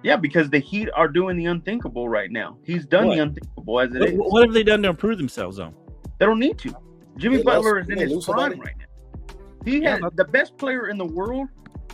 Yeah, 0.02 0.16
because 0.16 0.48
the 0.50 0.58
Heat 0.58 0.88
are 0.94 1.08
doing 1.08 1.36
the 1.36 1.46
unthinkable 1.46 2.08
right 2.08 2.30
now. 2.30 2.56
He's 2.64 2.86
done 2.86 3.06
What? 3.06 3.16
the 3.16 3.22
unthinkable 3.22 3.80
as 3.80 3.94
it 3.94 4.00
What, 4.00 4.08
is. 4.10 4.16
what 4.18 4.44
have 4.44 4.52
they 4.54 4.62
done 4.62 4.82
to 4.82 4.88
improve 4.90 5.18
themselves, 5.18 5.56
though? 5.58 5.72
They 6.18 6.26
don't 6.26 6.38
need 6.38 6.58
to. 6.58 6.74
Jimmy 7.16 7.38
They 7.38 7.42
Butler 7.42 7.76
lost- 7.80 7.90
is 7.90 7.96
in 7.96 7.98
his 8.00 8.12
lose 8.12 8.24
prime 8.26 8.38
somebody? 8.52 8.60
right 8.60 8.74
now. 8.78 9.34
He 9.64 9.78
Yeah, 9.82 9.90
has 9.92 10.00
but- 10.00 10.16
the 10.16 10.24
best 10.24 10.56
player 10.58 10.88
in 10.88 10.96
the 10.98 11.04
world 11.06 11.48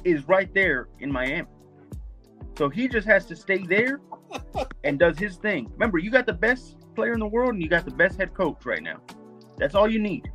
is 0.04 0.26
right 0.28 0.52
there 0.54 0.88
in 1.00 1.11
Miami. 1.11 1.48
So 2.56 2.70
he 2.70 2.88
just 2.88 3.06
has 3.06 3.26
to 3.26 3.36
stay 3.36 3.58
there 3.58 4.00
and 4.84 4.98
does 4.98 5.18
his 5.18 5.36
thing. 5.36 5.70
Remember, 5.72 5.98
you 5.98 6.10
got 6.10 6.26
the 6.26 6.32
best 6.32 6.76
player 6.94 7.12
in 7.12 7.20
the 7.20 7.26
world 7.26 7.52
and 7.54 7.62
you 7.62 7.68
got 7.68 7.84
the 7.84 7.90
best 7.90 8.18
head 8.18 8.32
coach 8.34 8.64
right 8.64 8.82
now. 8.82 9.00
That's 9.58 9.74
all 9.74 9.88
you 9.90 9.98
need. 9.98 10.30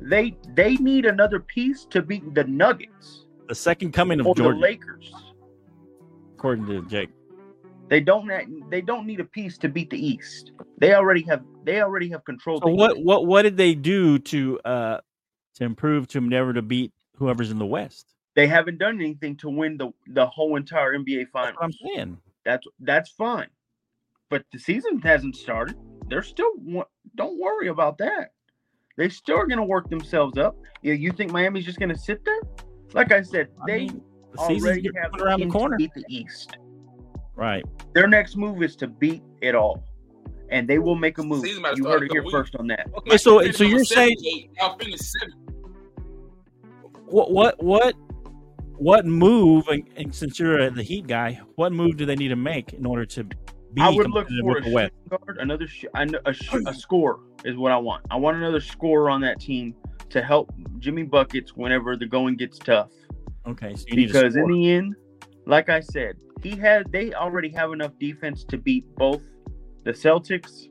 They 0.00 0.36
they 0.54 0.74
need 0.76 1.06
another 1.06 1.38
piece 1.38 1.84
to 1.86 2.02
beat 2.02 2.34
the 2.34 2.44
Nuggets 2.44 3.26
The 3.48 3.54
second 3.54 3.92
coming 3.92 4.18
of 4.18 4.26
or 4.26 4.34
the 4.34 4.42
Jordan, 4.42 4.60
Lakers. 4.60 5.12
according 6.34 6.66
to 6.66 6.82
Jake. 6.88 7.10
They 7.88 8.00
don't 8.00 8.28
they 8.70 8.80
don't 8.80 9.06
need 9.06 9.20
a 9.20 9.24
piece 9.24 9.58
to 9.58 9.68
beat 9.68 9.90
the 9.90 10.04
East. 10.04 10.52
They 10.78 10.94
already 10.94 11.22
have 11.22 11.44
they 11.64 11.80
already 11.80 12.08
have 12.08 12.24
controlled. 12.24 12.64
So 12.64 12.70
the 12.70 12.74
what 12.74 12.96
East. 12.96 13.06
what 13.06 13.26
what 13.26 13.42
did 13.42 13.56
they 13.56 13.74
do 13.74 14.18
to 14.18 14.58
uh 14.64 15.00
to 15.56 15.64
improve 15.64 16.08
to 16.08 16.20
never 16.20 16.52
to 16.52 16.62
beat 16.62 16.92
whoever's 17.16 17.52
in 17.52 17.58
the 17.58 17.66
West? 17.66 18.11
They 18.34 18.46
haven't 18.46 18.78
done 18.78 18.94
anything 18.96 19.36
to 19.38 19.50
win 19.50 19.76
the 19.76 19.90
the 20.08 20.26
whole 20.26 20.56
entire 20.56 20.96
NBA 20.96 21.26
That's 21.32 21.34
what 21.34 21.48
I'm 21.60 21.72
finals. 21.72 21.78
saying. 21.94 22.18
That's 22.44 22.66
that's 22.80 23.10
fine, 23.10 23.48
but 24.30 24.44
the 24.52 24.58
season 24.58 25.00
hasn't 25.00 25.36
started. 25.36 25.76
They're 26.08 26.22
still 26.22 26.50
wa- 26.58 26.86
don't 27.14 27.38
worry 27.38 27.68
about 27.68 27.98
that. 27.98 28.32
They 28.96 29.08
still 29.08 29.36
are 29.38 29.46
going 29.46 29.58
to 29.58 29.64
work 29.64 29.88
themselves 29.88 30.36
up. 30.38 30.56
You, 30.82 30.92
you 30.94 31.12
think 31.12 31.30
Miami's 31.30 31.64
just 31.64 31.78
going 31.78 31.88
to 31.88 31.98
sit 31.98 32.24
there? 32.24 32.40
Like 32.92 33.10
I 33.12 33.22
said, 33.22 33.48
I 33.62 33.64
they 33.66 33.78
mean, 33.86 34.02
the 34.32 34.38
season's 34.46 34.64
already 34.64 34.90
have 35.02 35.14
around 35.20 35.40
the 35.40 35.44
team 35.44 35.52
to 35.52 35.58
corner. 35.58 35.76
beat 35.78 35.94
the 35.94 36.04
East. 36.08 36.56
Right. 37.34 37.64
Their 37.94 38.06
next 38.06 38.36
move 38.36 38.62
is 38.62 38.76
to 38.76 38.86
beat 38.86 39.22
it 39.40 39.54
all, 39.54 39.82
and 40.50 40.68
they 40.68 40.78
will 40.78 40.96
make 40.96 41.18
a 41.18 41.22
move. 41.22 41.46
You 41.46 41.62
heard 41.86 42.02
it 42.02 42.12
here 42.12 42.22
couple 42.22 42.30
first 42.30 42.56
on 42.56 42.66
that. 42.66 42.88
Okay, 42.98 43.16
so 43.16 43.50
so 43.52 43.64
you're 43.64 43.84
saying 43.84 44.16
Jay. 44.22 44.50
Y'all 44.60 44.76
seven. 44.96 45.34
what 47.06 47.30
what 47.32 47.62
what 47.62 47.94
what 48.82 49.06
move? 49.06 49.68
And, 49.68 50.14
since 50.14 50.38
you're 50.38 50.70
the 50.70 50.82
Heat 50.82 51.06
guy, 51.06 51.40
what 51.54 51.72
move 51.72 51.96
do 51.96 52.04
they 52.04 52.16
need 52.16 52.28
to 52.28 52.36
make 52.36 52.72
in 52.72 52.84
order 52.84 53.06
to 53.06 53.24
be 53.24 53.80
I 53.80 53.88
would 53.88 54.10
look 54.10 54.28
for 54.28 54.54
with 54.54 54.66
a 54.66 54.70
West? 54.70 54.92
guard, 55.08 55.38
another 55.38 55.66
sh- 55.66 55.84
a, 55.94 56.32
sh- 56.32 56.54
a 56.66 56.74
scorer 56.74 57.20
is 57.44 57.56
what 57.56 57.72
I 57.72 57.76
want. 57.76 58.04
I 58.10 58.16
want 58.16 58.36
another 58.36 58.60
scorer 58.60 59.08
on 59.08 59.20
that 59.22 59.40
team 59.40 59.74
to 60.10 60.22
help 60.22 60.52
Jimmy 60.78 61.04
buckets 61.04 61.56
whenever 61.56 61.96
the 61.96 62.06
going 62.06 62.36
gets 62.36 62.58
tough. 62.58 62.90
Okay, 63.46 63.74
so 63.74 63.84
you 63.88 63.96
need 63.96 64.06
because 64.08 64.36
in 64.36 64.46
the 64.46 64.70
end, 64.70 64.94
like 65.46 65.68
I 65.68 65.80
said, 65.80 66.16
he 66.42 66.56
had 66.56 66.90
they 66.92 67.14
already 67.14 67.50
have 67.50 67.72
enough 67.72 67.92
defense 67.98 68.44
to 68.44 68.58
beat 68.58 68.84
both 68.96 69.22
the 69.84 69.92
Celtics 69.92 70.66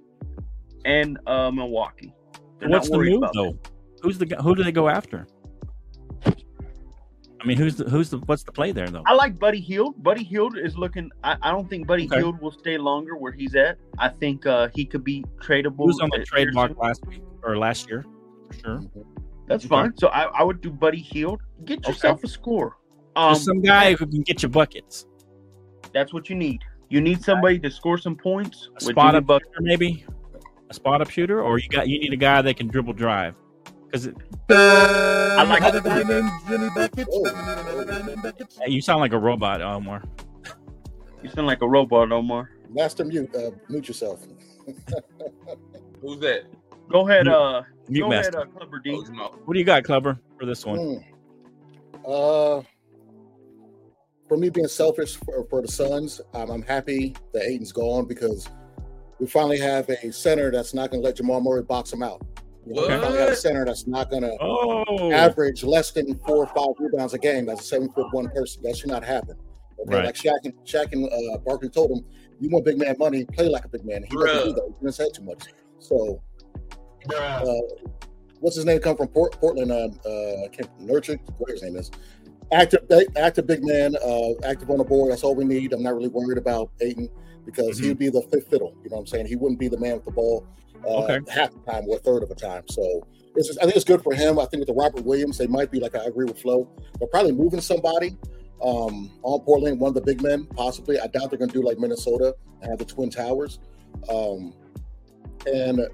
and 0.85 1.17
uh, 1.27 1.49
Milwaukee. 1.49 2.13
They're 2.59 2.69
What's 2.69 2.89
the 2.89 2.97
move 2.97 3.23
though? 3.33 3.57
Who's 4.01 4.17
the 4.17 4.35
who 4.41 4.55
do 4.55 4.63
they 4.63 4.71
go 4.71 4.89
after? 4.89 5.27
I 7.41 7.45
mean, 7.47 7.57
who's 7.57 7.75
the 7.75 7.85
who's 7.89 8.09
the 8.11 8.19
what's 8.19 8.43
the 8.43 8.51
play 8.51 8.71
there 8.71 8.87
though? 8.87 9.01
I 9.07 9.13
like 9.13 9.39
Buddy 9.39 9.59
Hield. 9.59 10.01
Buddy 10.03 10.23
Hield 10.23 10.57
is 10.57 10.77
looking. 10.77 11.09
I, 11.23 11.37
I 11.41 11.51
don't 11.51 11.67
think 11.69 11.87
Buddy 11.87 12.05
Okay. 12.05 12.17
Hield 12.17 12.39
will 12.39 12.51
stay 12.51 12.77
longer 12.77 13.17
where 13.17 13.31
he's 13.31 13.55
at. 13.55 13.77
I 13.97 14.09
think 14.09 14.45
uh, 14.45 14.67
he 14.75 14.85
could 14.85 15.03
be 15.03 15.23
tradable. 15.41 15.77
Who 15.77 15.85
was 15.87 15.99
on 15.99 16.09
the 16.11 16.23
trade 16.23 16.49
soon. 16.53 16.75
last 16.79 17.03
week 17.07 17.23
or 17.43 17.57
last 17.57 17.89
year? 17.89 18.05
For 18.47 18.53
sure. 18.59 18.81
That's 19.47 19.63
Okay. 19.65 19.69
fine. 19.69 19.97
So 19.97 20.09
I, 20.09 20.23
I 20.25 20.43
would 20.43 20.61
do 20.61 20.69
Buddy 20.69 20.99
Hield. 20.99 21.41
Get 21.65 21.87
yourself 21.87 22.23
a 22.23 22.27
score. 22.27 22.77
Um, 23.15 23.33
Just 23.33 23.45
some 23.45 23.61
guy 23.61 23.93
who 23.95 24.05
can 24.05 24.21
get 24.21 24.43
you 24.43 24.49
buckets. 24.49 25.07
that's 25.93 26.13
what 26.13 26.29
you 26.29 26.35
need. 26.35 26.61
You 26.89 27.01
need 27.01 27.23
somebody 27.23 27.57
to 27.59 27.71
score 27.71 27.97
some 27.97 28.15
points. 28.15 28.69
A 28.77 28.81
spot 28.81 29.15
up 29.15 29.25
shooter, 29.27 29.45
maybe 29.61 30.05
a 30.69 30.73
spot 30.73 31.01
up 31.01 31.09
shooter, 31.09 31.41
or 31.41 31.57
you 31.57 31.67
got 31.69 31.87
you 31.87 31.99
need 31.99 32.13
a 32.13 32.17
guy 32.17 32.41
that 32.43 32.55
can 32.57 32.67
dribble 32.67 32.93
drive. 32.93 33.33
Because 33.91 34.07
I 34.49 35.43
like 35.43 35.61
Another 35.61 35.81
guy 35.81 36.03
named 36.03 36.29
Jimmy 36.47 36.69
Buckets. 36.73 37.09
Oh. 37.11 37.25
Another 37.25 37.85
guy 37.85 38.01
named 38.07 38.21
Buckets. 38.21 38.59
you 38.67 38.81
sound 38.81 39.01
like 39.01 39.11
a 39.13 39.17
robot, 39.17 39.61
Omar. 39.61 40.03
You 41.21 41.29
sound 41.29 41.47
like 41.47 41.61
a 41.61 41.67
robot, 41.67 42.11
Omar. 42.11 42.49
Master 42.69 43.03
mute. 43.03 43.33
Uh, 43.35 43.51
mute 43.69 43.87
yourself. 43.87 44.25
Who's 46.01 46.19
that? 46.19 46.43
Go 46.89 47.07
ahead, 47.07 47.27
uh, 47.27 47.63
Mute 47.89 48.01
go 48.01 48.09
master. 48.09 48.37
ahead, 48.39 48.47
uh, 48.47 48.51
Clubber 48.57 48.79
D. 48.79 48.91
What 48.91 49.53
do 49.53 49.59
you 49.59 49.65
got, 49.65 49.83
Clubber, 49.83 50.19
for 50.39 50.45
this 50.45 50.65
one? 50.65 50.77
Hmm. 50.77 50.97
Uh, 52.05 52.61
for 54.27 54.37
me 54.37 54.49
being 54.49 54.67
selfish 54.67 55.17
for, 55.17 55.45
for 55.49 55.61
the 55.61 55.67
Suns, 55.67 56.19
um, 56.33 56.49
I'm 56.49 56.61
happy 56.61 57.15
that 57.33 57.43
Ayton's 57.43 57.71
gone 57.71 58.05
because 58.05 58.47
we 59.19 59.27
finally 59.27 59.59
have 59.59 59.87
a 59.89 60.11
center 60.11 60.49
that's 60.51 60.73
not 60.73 60.89
going 60.91 61.01
to 61.01 61.05
let 61.05 61.17
Jamal 61.17 61.41
Murray 61.41 61.63
box 61.63 61.93
him 61.93 62.01
out. 62.01 62.21
You 62.65 62.73
know, 62.75 62.81
we 62.83 62.87
finally 62.89 63.19
have 63.19 63.29
a 63.29 63.35
center 63.35 63.65
that's 63.65 63.87
not 63.87 64.09
going 64.09 64.21
to 64.23 64.37
Oh, 64.39 65.11
average 65.11 65.63
less 65.63 65.91
than 65.91 66.17
four 66.19 66.37
or 66.45 66.47
five 66.47 66.75
rebounds 66.79 67.13
a 67.13 67.17
game 67.17 67.49
as 67.49 67.59
a 67.59 67.63
seven 67.63 67.89
foot 67.91 68.07
one 68.13 68.29
person. 68.29 68.61
That 68.63 68.77
should 68.77 68.89
not 68.89 69.03
happen. 69.03 69.35
Okay, 69.79 69.95
Right. 69.95 70.05
like 70.05 70.15
Shaq 70.15 70.37
and 70.43 70.53
Shaq 70.63 70.91
and 70.93 71.05
uh, 71.11 71.39
Barkley 71.39 71.69
told 71.69 71.89
him, 71.91 72.05
"You 72.39 72.49
want 72.51 72.65
big 72.65 72.77
man 72.77 72.95
money, 72.99 73.25
play 73.25 73.49
like 73.49 73.65
a 73.65 73.67
big 73.67 73.83
man." 73.83 74.03
He 74.03 74.15
doesn't 74.15 74.27
do 74.45 74.51
Bruh. 74.51 74.55
that. 74.55 74.73
He 74.79 74.85
didn't 74.85 74.93
say 74.93 75.09
too 75.09 75.23
much. 75.23 75.43
So, 75.79 76.21
uh, 77.15 77.43
what's 78.39 78.55
his 78.55 78.65
name? 78.65 78.79
Come 78.79 78.95
from 78.95 79.07
Port- 79.07 79.39
Portland? 79.39 79.71
Uh, 79.71 79.89
uh, 80.07 80.43
I 80.45 80.47
can't 80.49 80.69
Nurture, 80.79 81.17
whatever 81.37 81.53
his 81.53 81.63
name 81.63 81.77
is. 81.77 81.89
Active, 82.51 82.81
active 83.15 83.47
big 83.47 83.63
man, 83.63 83.95
uh, 84.05 84.33
active 84.43 84.69
on 84.69 84.77
the 84.77 84.83
board. 84.83 85.11
That's 85.11 85.23
all 85.23 85.33
we 85.35 85.45
need. 85.45 85.73
I'm 85.73 85.81
not 85.81 85.95
really 85.95 86.09
worried 86.09 86.37
about 86.37 86.69
Ayton 86.81 87.09
because 87.45 87.79
Mhm. 87.79 87.83
he'd 87.85 87.97
be 87.97 88.09
the 88.09 88.21
fifth 88.31 88.49
fiddle. 88.49 88.73
You 88.83 88.89
know 88.89 88.97
what 88.97 88.99
I'm 89.01 89.07
saying? 89.07 89.25
He 89.27 89.35
wouldn't 89.35 89.59
be 89.59 89.67
the 89.69 89.79
man 89.79 89.95
with 89.95 90.05
the 90.05 90.11
ball 90.11 90.45
uh, 90.85 91.03
Okay. 91.03 91.19
half 91.31 91.51
the 91.53 91.71
time 91.71 91.85
or 91.87 91.97
a 91.97 91.99
third 91.99 92.23
of 92.23 92.29
the 92.29 92.35
time. 92.35 92.63
So 92.69 93.05
it's 93.35 93.47
just, 93.47 93.59
I 93.59 93.63
think 93.63 93.75
it's 93.75 93.85
good 93.85 94.01
for 94.03 94.13
him. 94.13 94.39
I 94.39 94.45
think 94.45 94.59
with 94.61 94.67
the 94.67 94.73
Robert 94.73 95.03
Williams, 95.05 95.37
they 95.37 95.47
might 95.47 95.71
be 95.71 95.79
like 95.79 95.95
I 95.95 96.05
agree 96.05 96.25
with 96.25 96.39
Flo. 96.41 96.67
They're 96.99 97.07
probably 97.07 97.31
moving 97.31 97.61
somebody 97.61 98.17
um, 98.63 99.11
on 99.23 99.39
Portland, 99.41 99.79
one 99.79 99.89
of 99.89 99.95
the 99.95 100.01
big 100.01 100.21
men, 100.21 100.45
possibly. 100.55 100.99
I 100.99 101.07
doubt 101.07 101.29
they're 101.31 101.39
going 101.39 101.49
to 101.49 101.59
do 101.61 101.63
like 101.65 101.79
Minnesota 101.79 102.35
and 102.61 102.69
have 102.69 102.79
the 102.79 102.85
Twin 102.85 103.09
Towers. 103.09 103.59
Um, 104.09 104.53
and 105.51 105.87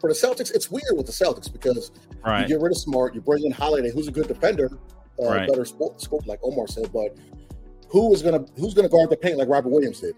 for 0.00 0.08
the 0.08 0.14
Celtics, 0.14 0.54
it's 0.54 0.70
weird 0.70 0.96
with 0.96 1.06
the 1.06 1.12
Celtics 1.12 1.52
because 1.52 1.90
you 2.42 2.48
get 2.48 2.60
rid 2.60 2.72
of 2.72 2.78
Smart, 2.78 3.14
you 3.14 3.20
bring 3.20 3.44
in 3.44 3.52
Holiday, 3.52 3.90
who's 3.90 4.08
a 4.08 4.12
good 4.12 4.28
defender, 4.28 4.70
uh, 5.22 5.26
Right. 5.26 5.48
better 5.48 5.64
sport, 5.64 6.00
sport, 6.00 6.26
like 6.26 6.40
Omar 6.42 6.66
said, 6.68 6.92
but 6.92 7.16
who 7.88 8.12
is 8.14 8.22
gonna 8.22 8.44
who's 8.56 8.74
gonna 8.74 8.88
guard 8.88 9.10
the 9.10 9.16
paint 9.16 9.36
like 9.38 9.48
Robert 9.48 9.68
Williams 9.70 10.00
did? 10.00 10.14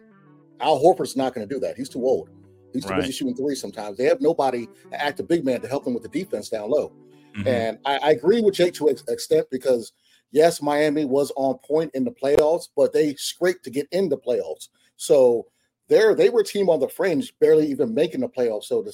Al 0.60 0.78
Horford's 0.80 1.16
not 1.16 1.34
gonna 1.34 1.46
do 1.46 1.58
that. 1.60 1.76
He's 1.76 1.88
too 1.88 2.04
old. 2.04 2.28
He's 2.74 2.84
too 2.84 2.90
Right. 2.90 3.00
busy 3.00 3.12
shooting 3.12 3.36
three 3.36 3.54
sometimes. 3.54 3.96
They 3.96 4.04
have 4.04 4.20
nobody, 4.20 4.64
an 4.92 4.98
active 4.98 5.28
big 5.28 5.44
man, 5.44 5.60
to 5.62 5.68
help 5.68 5.84
them 5.84 5.94
with 5.94 6.02
the 6.02 6.08
defense 6.10 6.50
down 6.50 6.70
low. 6.70 6.92
Mhm. 7.36 7.46
And 7.46 7.78
I, 7.84 7.98
I 7.98 8.10
agree 8.10 8.40
with 8.42 8.54
Jake 8.54 8.74
to 8.74 8.88
an 8.88 8.96
extent 9.08 9.46
because 9.50 9.92
yes, 10.32 10.60
Miami 10.60 11.04
was 11.04 11.32
on 11.36 11.58
point 11.58 11.92
in 11.94 12.04
the 12.04 12.10
playoffs, 12.10 12.68
but 12.76 12.92
they 12.92 13.14
scraped 13.14 13.64
to 13.64 13.70
get 13.70 13.86
in 13.92 14.08
the 14.08 14.18
playoffs. 14.18 14.68
So 14.96 15.46
they're 15.88 16.14
they 16.14 16.28
were 16.30 16.40
a 16.40 16.44
team 16.44 16.68
on 16.68 16.80
the 16.80 16.88
fringe, 16.88 17.32
barely 17.40 17.66
even 17.70 17.94
making 17.94 18.20
the 18.20 18.28
playoffs. 18.28 18.64
So 18.64 18.82
to, 18.82 18.92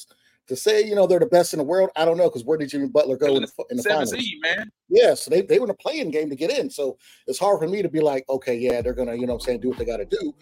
to 0.49 0.57
say 0.57 0.85
you 0.85 0.95
know 0.95 1.07
they're 1.07 1.19
the 1.19 1.27
best 1.27 1.55
in 1.55 1.59
the 1.59 1.65
world, 1.65 1.91
I 1.97 2.05
don't 2.05 2.17
know 2.17 2.29
because 2.29 2.45
where 2.45 2.59
did 2.59 2.69
Jimmy 2.69 2.89
Butler 2.89 3.17
go 3.17 3.37
in 3.37 3.43
the, 3.43 3.65
in 3.71 3.77
the 3.79 3.83
finals? 3.83 4.11
seed, 4.11 4.39
man. 4.43 4.71
Yeah, 4.89 5.15
so 5.15 5.31
they, 5.31 5.43
they 5.43 5.61
were 5.61 5.67
in 5.67 5.71
a 5.71 5.75
playing 5.75 6.11
game 6.11 6.29
to 6.31 6.37
get 6.37 6.51
in. 6.51 6.69
So 6.69 6.99
it's 7.29 7.39
hard 7.39 7.61
for 7.61 7.69
me 7.69 7.81
to 7.81 7.89
be 7.89 8.01
like, 8.01 8.29
okay, 8.29 8.57
yeah, 8.57 8.83
they're 8.83 8.93
gonna, 8.93 9.15
you 9.15 9.27
know 9.27 9.35
what 9.35 9.43
I'm 9.43 9.47
saying, 9.47 9.61
do 9.61 9.69
what 9.69 9.79
they 9.79 9.85
gotta 9.85 10.05
do. 10.05 10.35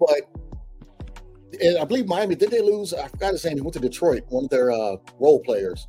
But 0.00 0.22
and 1.62 1.78
I 1.78 1.84
believe 1.84 2.06
Miami, 2.06 2.34
did 2.34 2.50
they 2.50 2.60
lose? 2.60 2.92
I 2.94 3.08
forgot 3.08 3.32
his 3.32 3.44
name. 3.44 3.56
He 3.56 3.60
went 3.62 3.74
to 3.74 3.80
Detroit, 3.80 4.22
one 4.28 4.44
of 4.44 4.50
their 4.50 4.70
uh 4.72 4.96
role 5.18 5.40
players. 5.40 5.86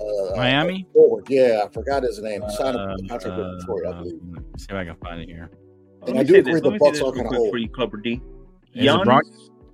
Uh 0.00 0.36
Miami? 0.36 0.86
forward. 0.92 1.26
Yeah, 1.28 1.62
I 1.64 1.68
forgot 1.72 2.02
his 2.02 2.20
name. 2.20 2.42
He 2.42 2.50
signed 2.56 2.76
Uh, 2.76 2.96
a 2.98 3.08
contract 3.08 3.36
with 3.38 3.60
Detroit, 3.60 3.86
I 3.86 3.90
uh, 3.90 4.02
believe. 4.02 4.20
let 4.32 4.42
me 4.42 4.48
see 4.58 4.66
if 4.70 4.74
I 4.76 4.84
can 4.84 4.96
find 4.96 5.20
it 5.20 5.28
here. 5.28 5.50
And 6.06 6.18
I 6.18 6.22
do 6.22 6.32
say 6.34 6.38
agree 6.40 6.52
this. 6.52 6.60
the 6.62 6.68
Let 6.68 6.72
me 6.72 6.78
Bucks 6.78 6.98
this 6.98 7.00
are 7.06 7.12
real 7.12 7.22
kinda 7.24 7.38
old. 7.38 7.50
for 7.50 7.58
you, 7.58 7.68
Clubber 7.68 7.96
D. 7.98 8.20
Giannis, 8.74 9.04
Brog- 9.04 9.24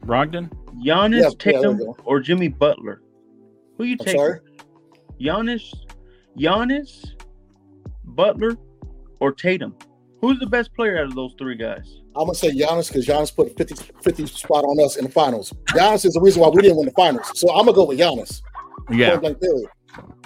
Brogdon? 0.05 0.51
Giannis 0.85 1.21
Yeah, 1.21 1.23
yeah, 1.23 1.31
Tatum 1.39 1.79
we 1.79 1.85
go. 1.85 1.97
or 2.05 2.21
Jimmy 2.21 2.49
Butler? 2.49 3.03
Who 3.79 3.85
you 3.85 3.93
I'm 3.93 3.99
taking? 4.07 4.21
sorry. 4.21 4.41
Giannis, 5.21 5.73
Giannis, 6.37 7.13
Butler, 8.05 8.57
or 9.21 9.33
Tatum? 9.33 9.77
Who's 10.21 10.39
the 10.41 10.47
best 10.47 10.75
player 10.75 10.99
out 10.99 11.05
of 11.07 11.15
those 11.15 11.35
three 11.39 11.57
guys? 11.57 12.01
I'm 12.17 12.25
gonna 12.27 12.35
say 12.35 12.51
Giannis 12.51 12.89
because 12.89 13.07
Giannis 13.07 13.35
put 13.35 13.49
a 13.49 13.55
50, 13.55 13.75
50 14.03 14.27
spot 14.27 14.65
on 14.65 14.83
us 14.85 14.97
in 14.97 15.05
the 15.05 15.11
finals. 15.11 15.53
Giannis 15.67 16.05
is 16.07 16.15
the 16.15 16.21
reason 16.21 16.41
why 16.43 16.49
we 16.49 16.63
didn't 16.63 16.79
win 16.79 16.87
the 16.87 16.93
finals. 16.93 17.31
So 17.35 17.51
I'm 17.51 17.67
gonna 17.67 17.75
go 17.75 17.85
with 17.85 17.99
Giannis. 17.99 18.41
Yeah, 18.91 19.11
Point 19.19 19.21
blank 19.23 19.41
period. 19.41 19.67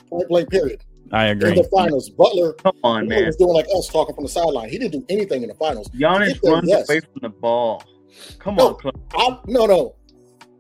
Point 0.09 0.29
blank 0.29 0.51
period. 0.51 0.85
I 1.13 1.27
agree. 1.27 1.49
In 1.49 1.53
agree. 1.55 1.63
the 1.65 1.69
finals, 1.71 2.09
Butler 2.11 2.53
Come 2.55 2.77
on, 2.85 3.09
man. 3.09 3.27
was 3.27 3.37
doing 3.37 3.53
like 3.53 3.67
us 3.77 3.89
talking 3.89 4.15
from 4.15 4.25
the 4.25 4.31
sideline. 4.31 4.69
He 4.69 4.79
didn't 4.79 5.01
do 5.01 5.05
anything 5.09 5.43
in 5.43 5.49
the 5.49 5.55
finals. 5.57 5.89
Giannis 5.89 6.41
there, 6.41 6.53
runs 6.53 6.69
yes. 6.69 6.89
away 6.89 7.01
from 7.01 7.21
the 7.23 7.29
ball. 7.31 7.83
Come 8.39 8.55
No. 8.57 8.69
on, 8.69 8.75
Club. 8.77 9.01
I, 9.15 9.39
no, 9.47 9.67
no. 9.67 9.97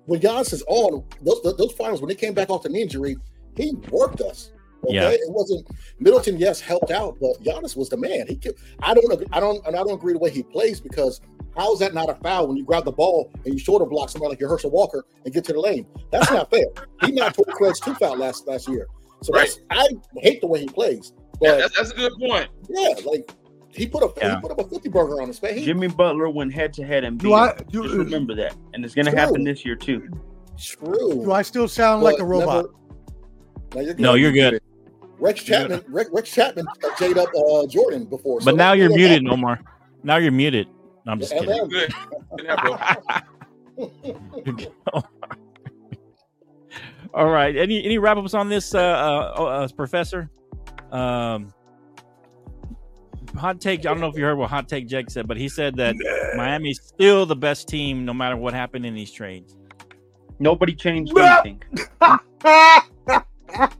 When 0.06 0.20
Giannis 0.20 0.52
is 0.52 0.64
on 0.66 1.04
those, 1.22 1.40
those 1.42 1.56
those 1.56 1.72
finals, 1.74 2.00
when 2.00 2.08
they 2.08 2.14
came 2.16 2.34
back 2.34 2.50
off 2.50 2.64
the 2.64 2.68
knee 2.68 2.82
injury, 2.82 3.16
he 3.56 3.72
worked 3.90 4.20
us. 4.22 4.50
Okay, 4.84 4.94
Yeah. 4.94 5.08
it 5.10 5.20
wasn't 5.28 5.66
Middleton. 5.98 6.38
Yes, 6.38 6.60
helped 6.60 6.90
out, 6.90 7.18
but 7.20 7.42
Giannis 7.42 7.76
was 7.76 7.88
the 7.90 7.96
man. 7.96 8.26
He, 8.26 8.36
could, 8.36 8.54
I 8.82 8.94
don't, 8.94 9.12
agree- 9.12 9.26
I 9.32 9.40
don't, 9.40 9.64
and 9.66 9.76
I 9.76 9.80
don't 9.80 9.92
agree 9.94 10.14
the 10.14 10.18
way 10.18 10.30
he 10.30 10.42
plays 10.42 10.80
because 10.80 11.20
how 11.56 11.72
is 11.72 11.78
that 11.80 11.92
not 11.94 12.08
a 12.08 12.14
foul 12.14 12.46
when 12.48 12.56
you 12.56 12.64
grab 12.64 12.84
the 12.84 12.92
ball 12.92 13.30
and 13.44 13.52
you 13.52 13.58
shoulder 13.58 13.84
block 13.84 14.08
somebody 14.08 14.30
like 14.30 14.40
your 14.40 14.48
Herschel 14.48 14.70
Walker 14.70 15.04
and 15.24 15.34
get 15.34 15.44
to 15.44 15.52
the 15.52 15.60
lane? 15.60 15.86
That's 16.10 16.30
not 16.30 16.48
fair. 16.50 16.64
He 17.04 17.12
knocked 17.12 17.36
Torrey 17.36 17.52
Craig's 17.52 17.80
tooth 17.80 18.00
out 18.02 18.18
last 18.18 18.46
last 18.46 18.68
year. 18.68 18.86
So 19.22 19.32
that's 19.34 19.60
I 19.70 19.86
hate 20.18 20.40
the 20.40 20.46
way 20.46 20.60
he 20.60 20.68
plays. 20.68 21.12
Yeah, 21.42 21.50
But 21.52 21.58
that's, 21.58 21.76
that's 21.76 21.90
a 21.90 21.94
good 21.94 22.12
point. 22.18 22.48
yeah, 22.70 22.94
like 23.04 23.30
he 23.72 23.86
put 23.86 24.02
a 24.02 24.10
Yeah. 24.18 24.36
he 24.36 24.40
put 24.40 24.50
up 24.52 24.60
a 24.60 24.68
fifty 24.68 24.88
burger 24.88 25.20
on 25.20 25.28
his 25.28 25.38
face. 25.38 25.58
He, 25.58 25.64
Jimmy 25.66 25.88
Butler 25.88 26.30
went 26.30 26.54
head 26.54 26.72
to 26.74 26.84
head 26.86 27.04
and 27.04 27.18
beat 27.18 27.24
Do 27.28 27.34
I 27.34 27.52
do, 27.70 27.82
Just 27.82 27.94
remember 27.96 28.34
that, 28.36 28.54
and 28.72 28.82
it's 28.84 28.94
going 28.94 29.06
to 29.06 29.10
happen 29.16 29.44
this 29.44 29.62
year 29.64 29.76
too. 29.76 30.08
true. 30.58 31.22
do 31.24 31.32
I 31.32 31.42
still 31.42 31.68
sound 31.68 32.02
like 32.02 32.18
a 32.18 32.24
robot? 32.24 32.66
never- 33.74 33.94
no, 33.98 34.14
you're 34.14 34.32
good. 34.32 34.60
No, 35.20 35.26
you're 35.28 35.38
good. 35.38 35.38
Rex 35.38 35.42
Chapman, 35.42 35.84
Rex, 35.88 36.10
Rex 36.12 36.30
Chapman 36.30 36.66
jayed 36.98 37.18
up 37.18 37.28
uh, 37.34 37.66
Jordan 37.66 38.04
before. 38.04 38.40
But 38.40 38.56
now 38.56 38.72
you're 38.72 38.88
muted, 38.88 39.22
happened. 39.22 39.30
Omar. 39.30 39.60
Now 40.02 40.16
you're 40.16 40.32
muted. 40.32 40.68
No, 41.06 41.12
I'm 41.12 41.20
just 41.20 41.32
Yeah, 41.32 41.40
kidding. 41.40 41.68
Good. 41.68 41.92
Good. 44.56 44.72
All 47.14 47.28
right. 47.28 47.56
Any 47.56 47.84
any 47.84 47.98
wrap 47.98 48.16
ups 48.16 48.34
on 48.34 48.48
this, 48.48 48.74
uh, 48.74 48.78
uh, 48.78 49.42
uh, 49.42 49.68
Professor? 49.76 50.30
Um, 50.92 51.52
hot 53.36 53.60
take. 53.60 53.80
I 53.80 53.82
don't 53.84 54.00
know 54.00 54.08
if 54.08 54.16
you 54.16 54.24
heard 54.24 54.36
what 54.38 54.48
hot 54.50 54.68
take 54.68 54.86
Jake 54.86 55.10
said, 55.10 55.26
but 55.26 55.36
he 55.36 55.48
said 55.48 55.76
that 55.76 55.96
Miami's 56.36 56.80
still 56.82 57.26
the 57.26 57.36
best 57.36 57.68
team, 57.68 58.04
no 58.04 58.14
matter 58.14 58.36
what 58.36 58.54
happened 58.54 58.86
in 58.86 58.94
these 58.94 59.10
trades. 59.10 59.56
Nobody 60.38 60.74
changed 60.74 61.12
anything. 61.16 61.62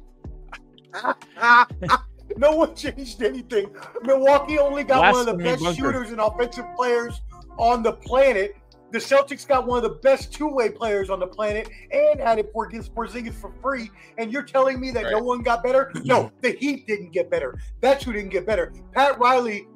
no 2.37 2.57
one 2.57 2.75
changed 2.75 3.23
anything. 3.23 3.75
Milwaukee 4.03 4.59
only 4.59 4.85
got 4.85 5.13
one 5.13 5.29
of 5.29 5.39
the 5.39 5.43
best 5.43 5.63
bunker. 5.63 5.77
shooters 5.77 6.11
and 6.11 6.21
offensive 6.21 6.65
players 6.77 7.21
on 7.59 7.83
the 7.83 7.93
planet. 7.93 8.57
The 8.93 8.99
Celtics 8.99 9.47
got 9.47 9.69
one 9.69 9.77
of 9.77 9.85
the 9.85 9.99
best 10.01 10.33
two-way 10.33 10.71
players 10.71 11.11
on 11.11 11.21
the 11.21 11.27
planet 11.27 11.69
and 11.93 12.21
added 12.21 12.53
Porzingis 12.53 12.91
Porzingis 12.91 13.35
for 13.35 13.53
free. 13.63 13.89
And 14.19 14.33
you're 14.33 14.43
telling 14.43 14.81
me 14.81 14.91
that 14.91 15.05
no 15.13 15.19
one 15.21 15.43
got 15.43 15.63
better? 15.63 15.93
No, 16.05 16.33
the 16.41 16.53
Heat 16.53 16.89
didn't 16.89 17.13
get 17.13 17.31
better. 17.31 17.57
That's 17.81 18.03
who 18.05 18.13
didn't 18.13 18.31
get 18.31 18.47
better. 18.47 18.73
Pat 18.93 19.17
Riley, 19.21 19.69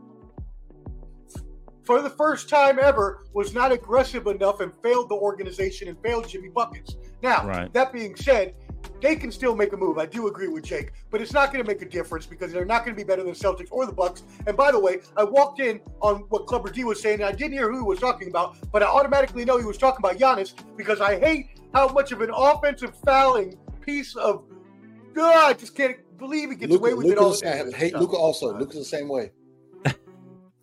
for 1.85 2.03
the 2.03 2.11
first 2.11 2.49
time 2.49 2.79
ever, 2.81 3.25
was 3.35 3.55
not 3.55 3.71
aggressive 3.71 4.27
enough 4.27 4.59
and 4.61 4.73
failed 4.83 5.09
the 5.11 5.15
organization 5.15 5.87
and 5.87 5.97
failed 6.03 6.29
Jimmy 6.29 6.49
Buckets. 6.49 6.97
Now, 7.23 7.47
Right. 7.47 7.73
that 7.73 7.93
being 7.93 8.17
said, 8.17 8.55
they 9.01 9.17
can 9.17 9.31
still 9.31 9.55
make 9.55 9.73
a 9.73 9.77
move. 9.77 9.99
I 9.99 10.07
do 10.07 10.29
agree 10.29 10.49
with 10.49 10.65
Jake, 10.65 10.93
but 11.11 11.21
it's 11.21 11.33
not 11.33 11.53
going 11.53 11.65
to 11.65 11.69
make 11.71 11.83
a 11.83 11.89
difference 11.89 12.27
because 12.27 12.53
they're 12.53 12.65
not 12.65 12.85
going 12.85 12.97
to 12.97 13.01
be 13.01 13.07
better 13.07 13.23
than 13.23 13.33
the 13.33 13.39
Celtics 13.39 13.69
or 13.71 13.87
the 13.87 13.93
Bucks. 13.93 14.23
And 14.47 14.57
by 14.57 14.71
the 14.71 14.79
way, 14.79 15.01
I 15.17 15.25
walked 15.25 15.61
in 15.61 15.81
on 16.01 16.25
what 16.29 16.47
Clubber 16.47 16.71
D 16.71 16.85
was 16.85 17.01
saying, 17.01 17.21
and 17.21 17.25
I 17.25 17.33
didn't 17.33 17.53
hear 17.53 17.71
who 17.71 17.79
he 17.79 17.85
was 17.85 17.99
talking 17.99 18.29
about, 18.29 18.57
but 18.73 18.83
I 18.83 18.87
automatically 18.87 19.45
know 19.45 19.59
he 19.59 19.65
was 19.65 19.79
talking 19.79 20.05
about 20.05 20.19
Giannis 20.19 20.55
because 20.77 21.01
I 21.01 21.19
hate 21.19 21.61
how 21.73 21.89
much 21.89 22.13
of 22.13 22.21
an 22.21 22.31
offensive 22.35 22.95
fouling 23.05 23.59
piece 23.81 24.17
of. 24.17 24.45
God, 25.13 25.51
I 25.51 25.53
just 25.53 25.77
can't 25.77 25.97
believe 26.19 26.51
he 26.51 26.57
gets 26.57 26.73
Luka, 26.73 26.85
away 26.85 26.95
with 26.95 27.07
it 27.07 27.19
all. 27.19 27.27
Luka's 27.27 27.41
the 27.41 27.49
same- 27.49 27.73
hate 27.73 27.95
Luka 27.95 28.17
also. 28.17 28.57
Luka's 28.59 28.79
the 28.79 28.85
same 28.85 29.09
way. 29.09 29.31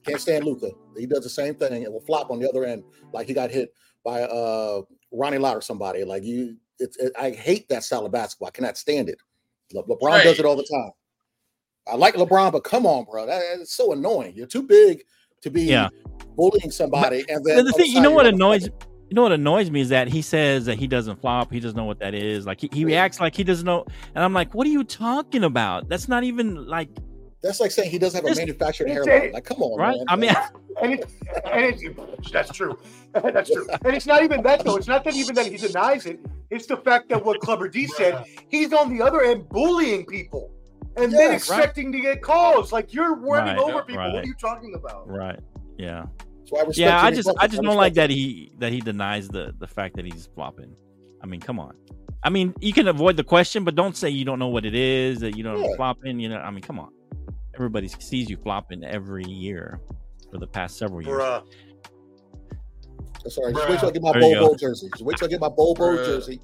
Can't 0.06 0.20
stand 0.20 0.46
Luka. 0.46 0.72
He 0.98 1.06
does 1.06 1.24
the 1.24 1.30
same 1.30 1.54
thing 1.54 1.86
and 1.86 1.94
will 1.94 2.02
flop 2.02 2.32
on 2.32 2.40
the 2.40 2.50
other 2.50 2.66
end, 2.66 2.84
like 3.14 3.28
he 3.28 3.36
got 3.36 3.52
hit 3.52 3.72
by 4.04 4.24
uh 4.24 4.82
Ronnie 5.12 5.38
Lott 5.38 5.56
or 5.58 5.62
somebody. 5.62 6.04
Like 6.04 6.24
you, 6.24 6.58
it's 6.82 6.98
it, 6.98 7.14
I 7.18 7.32
hate 7.32 7.70
that 7.70 7.84
style 7.84 8.06
of 8.06 8.12
basketball. 8.12 8.48
I 8.48 8.52
cannot 8.52 8.78
stand 8.78 9.10
it. 9.10 9.18
Le- 9.74 9.84
LeBron 9.84 10.24
does 10.24 10.40
it 10.40 10.46
all 10.46 10.56
the 10.56 10.64
time. 10.64 10.92
I 11.88 11.96
like 11.96 12.16
LeBron, 12.16 12.52
but 12.52 12.64
come 12.64 12.86
on, 12.86 13.06
bro, 13.06 13.26
that, 13.26 13.42
that's 13.58 13.74
so 13.74 13.94
annoying. 13.94 14.34
You're 14.36 14.48
too 14.48 14.64
big 14.64 15.04
to 15.42 15.50
be 15.50 15.64
Yeah. 15.64 15.90
bullying 16.36 16.72
somebody, 16.72 17.26
and 17.30 17.44
then 17.46 17.66
the 17.66 17.74
thing, 17.74 17.92
you 17.92 18.02
know 18.02 18.12
what 18.12 18.26
annoys 18.26 18.66
you 18.66 19.16
know 19.16 19.24
what 19.24 19.34
annoys 19.34 19.70
me 19.70 19.82
is 19.82 19.90
that 19.90 20.08
he 20.08 20.22
says 20.22 20.66
that 20.66 20.78
he 20.78 20.88
doesn't 20.88 21.20
flop, 21.20 21.52
he 21.52 21.60
doesn't 21.60 21.76
know 21.76 21.84
what 21.84 22.00
that 22.00 22.14
is. 22.14 22.46
Like 22.46 22.62
he, 22.62 22.70
he 22.72 22.86
reacts 22.86 23.20
like 23.20 23.36
he 23.36 23.44
doesn't 23.44 23.66
know, 23.66 23.86
and 24.16 24.24
I'm 24.24 24.34
like, 24.34 24.54
what 24.54 24.66
are 24.66 24.70
you 24.70 24.86
talking 24.86 25.44
about? 25.44 25.90
That's 25.90 26.08
not 26.08 26.24
even 26.24 26.66
like 26.66 26.90
That's 27.44 27.60
like 27.60 27.72
saying 27.72 27.90
he 27.90 27.98
doesn't 27.98 28.18
have 28.18 28.26
a 28.26 28.32
It's- 28.32 28.38
manufactured 28.38 28.88
it's 28.90 29.06
hairline. 29.08 29.30
a- 29.30 29.34
Like, 29.34 29.46
come 29.46 29.62
on, 29.64 29.80
right. 29.80 29.96
man. 29.98 30.06
I 30.10 30.16
mean, 30.16 30.30
and 30.82 30.94
it, 30.94 31.10
and 31.52 31.66
it's 31.66 32.32
that's 32.32 32.52
true. 32.52 32.78
that's 33.14 33.50
true. 33.50 33.68
And 33.84 33.96
it's 33.96 34.06
not 34.06 34.24
even 34.24 34.42
that 34.44 34.64
though. 34.64 34.76
It's 34.76 34.88
not 34.88 35.04
that 35.06 35.16
even 35.16 35.34
that 35.36 35.48
he 35.48 35.58
denies 35.58 36.06
it. 36.06 36.20
It's 36.52 36.66
the 36.68 36.78
fact 36.78 37.10
that 37.10 37.24
what 37.26 37.40
Clubber 37.40 37.68
D 37.68 37.88
said, 37.88 38.26
he's 38.50 38.74
on 38.74 38.96
the 38.96 39.02
other 39.04 39.22
end 39.24 39.50
bullying 39.50 40.06
people. 40.06 40.52
And 40.98 41.12
then 41.12 41.32
Yes. 41.32 41.50
expecting 41.50 41.92
to 41.94 42.00
get 42.02 42.22
calls. 42.22 42.72
Like 42.72 42.94
you're 42.94 43.16
running 43.16 43.56
Right, 43.56 43.64
over 43.64 43.82
people. 43.84 44.02
right. 44.04 44.14
What 44.14 44.24
are 44.24 44.28
you 44.28 44.34
talking 44.36 44.76
about? 44.76 45.08
right, 45.10 45.40
yeah, 45.78 46.06
So 46.46 46.58
I 46.58 46.62
respect 46.64 46.78
yeah. 46.78 47.02
I 47.04 47.12
just 47.12 47.30
I 47.40 47.48
just 47.48 47.62
don't 47.64 47.78
like 47.78 47.94
that 47.96 48.10
he 48.10 48.52
that 48.60 48.72
he 48.74 48.82
denies 48.82 49.30
the 49.30 49.56
the 49.58 49.68
fact 49.68 49.96
that 49.96 50.06
he's 50.06 50.28
flopping. 50.36 50.76
I 51.24 51.28
mean, 51.28 51.40
come 51.40 51.60
on. 51.60 51.74
I 52.24 52.30
mean, 52.30 52.54
you 52.60 52.72
can 52.74 52.88
avoid 52.88 53.16
the 53.18 53.24
question, 53.24 53.64
but 53.64 53.74
don't 53.76 53.96
say 53.98 54.10
you 54.10 54.26
don't 54.26 54.38
know 54.38 54.50
what 54.50 54.64
it 54.66 54.76
is, 54.76 55.22
that 55.22 55.36
you 55.38 55.44
don't 55.44 55.60
know 55.60 55.70
Yeah. 55.70 55.76
flopping. 55.76 56.20
You 56.20 56.30
know, 56.30 56.38
I 56.38 56.52
mean, 56.52 56.62
come 56.62 56.80
on. 56.80 56.92
Everybody 57.56 57.88
sees 57.88 58.30
you 58.30 58.38
flopping 58.38 58.84
every 58.84 59.26
year 59.26 59.80
for 60.32 60.38
the 60.38 60.48
past 60.48 60.78
several 60.78 61.02
years. 61.02 61.18
Bruh. 61.18 61.44
That's 63.24 63.38
all 63.38 63.46
right. 63.46 63.54
Just 63.56 63.70
wait 63.70 63.80
till 63.80 63.90
I 63.90 63.92
get 63.92 64.02
my 64.02 64.12
There 64.14 64.22
you 64.24 64.36
Bobo 64.40 64.56
jersey. 64.56 64.90
Just 64.94 65.04
wait 65.04 65.18
till 65.18 65.28
I 65.28 65.30
get 65.30 65.42
my 65.42 65.50
Bobo 65.50 65.74
Bruh. 65.76 66.06
jersey. 66.06 66.40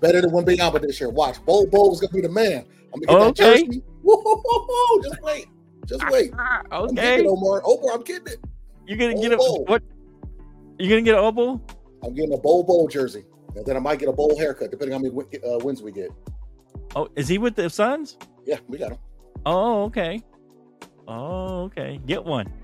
Better 0.00 0.20
than 0.22 0.30
Wembanyama 0.30 0.80
this 0.80 1.00
year. 1.00 1.10
Watch. 1.10 1.44
Bobo 1.44 1.92
is 1.92 2.00
gonna 2.00 2.12
be 2.12 2.20
the 2.22 2.28
man. 2.28 2.64
I'm 2.92 3.00
gonna 3.00 3.30
get 3.34 3.42
Okay. 3.44 3.60
that 3.60 3.66
jersey. 3.66 3.82
Woo-hoo-hoo-hoo. 4.02 5.02
Just 5.02 5.22
wait. 5.22 5.46
Just 5.86 6.10
wait. 6.10 6.32
I'm 6.70 6.88
Okay, 6.90 7.20
it, 7.20 7.26
Omar. 7.26 7.62
Omar, 7.64 7.94
I'm 7.94 8.02
getting 8.02 8.26
it. 8.32 8.38
you're 8.86 8.98
gonna 8.98 9.14
get 9.20 9.32
a 9.32 9.36
Bobo. 9.36 9.64
what? 9.70 9.82
You're 10.78 10.88
gonna 10.88 11.02
get 11.02 11.14
an 11.14 11.20
oboe? 11.24 11.60
I'm 12.02 12.14
getting 12.14 12.32
a 12.32 12.38
Bobo 12.38 12.88
jersey. 12.88 13.24
And 13.56 13.66
then 13.66 13.76
I 13.76 13.80
might 13.80 13.98
get 13.98 14.08
a 14.08 14.12
bowl 14.12 14.38
haircut, 14.38 14.70
depending 14.70 14.94
on 14.94 15.02
how 15.04 15.10
many 15.10 15.42
uh, 15.44 15.58
wins 15.58 15.82
we 15.82 15.90
get. 15.92 16.10
Oh, 16.94 17.08
is 17.16 17.26
he 17.28 17.36
with 17.38 17.56
the 17.56 17.68
Suns? 17.68 18.16
Yeah, 18.46 18.58
we 18.68 18.78
got 18.78 18.92
him. 18.92 18.98
Oh, 19.44 19.82
okay. 19.84 20.22
Oh, 21.10 21.64
okay. 21.64 22.00
Get 22.06 22.24
one. 22.24 22.46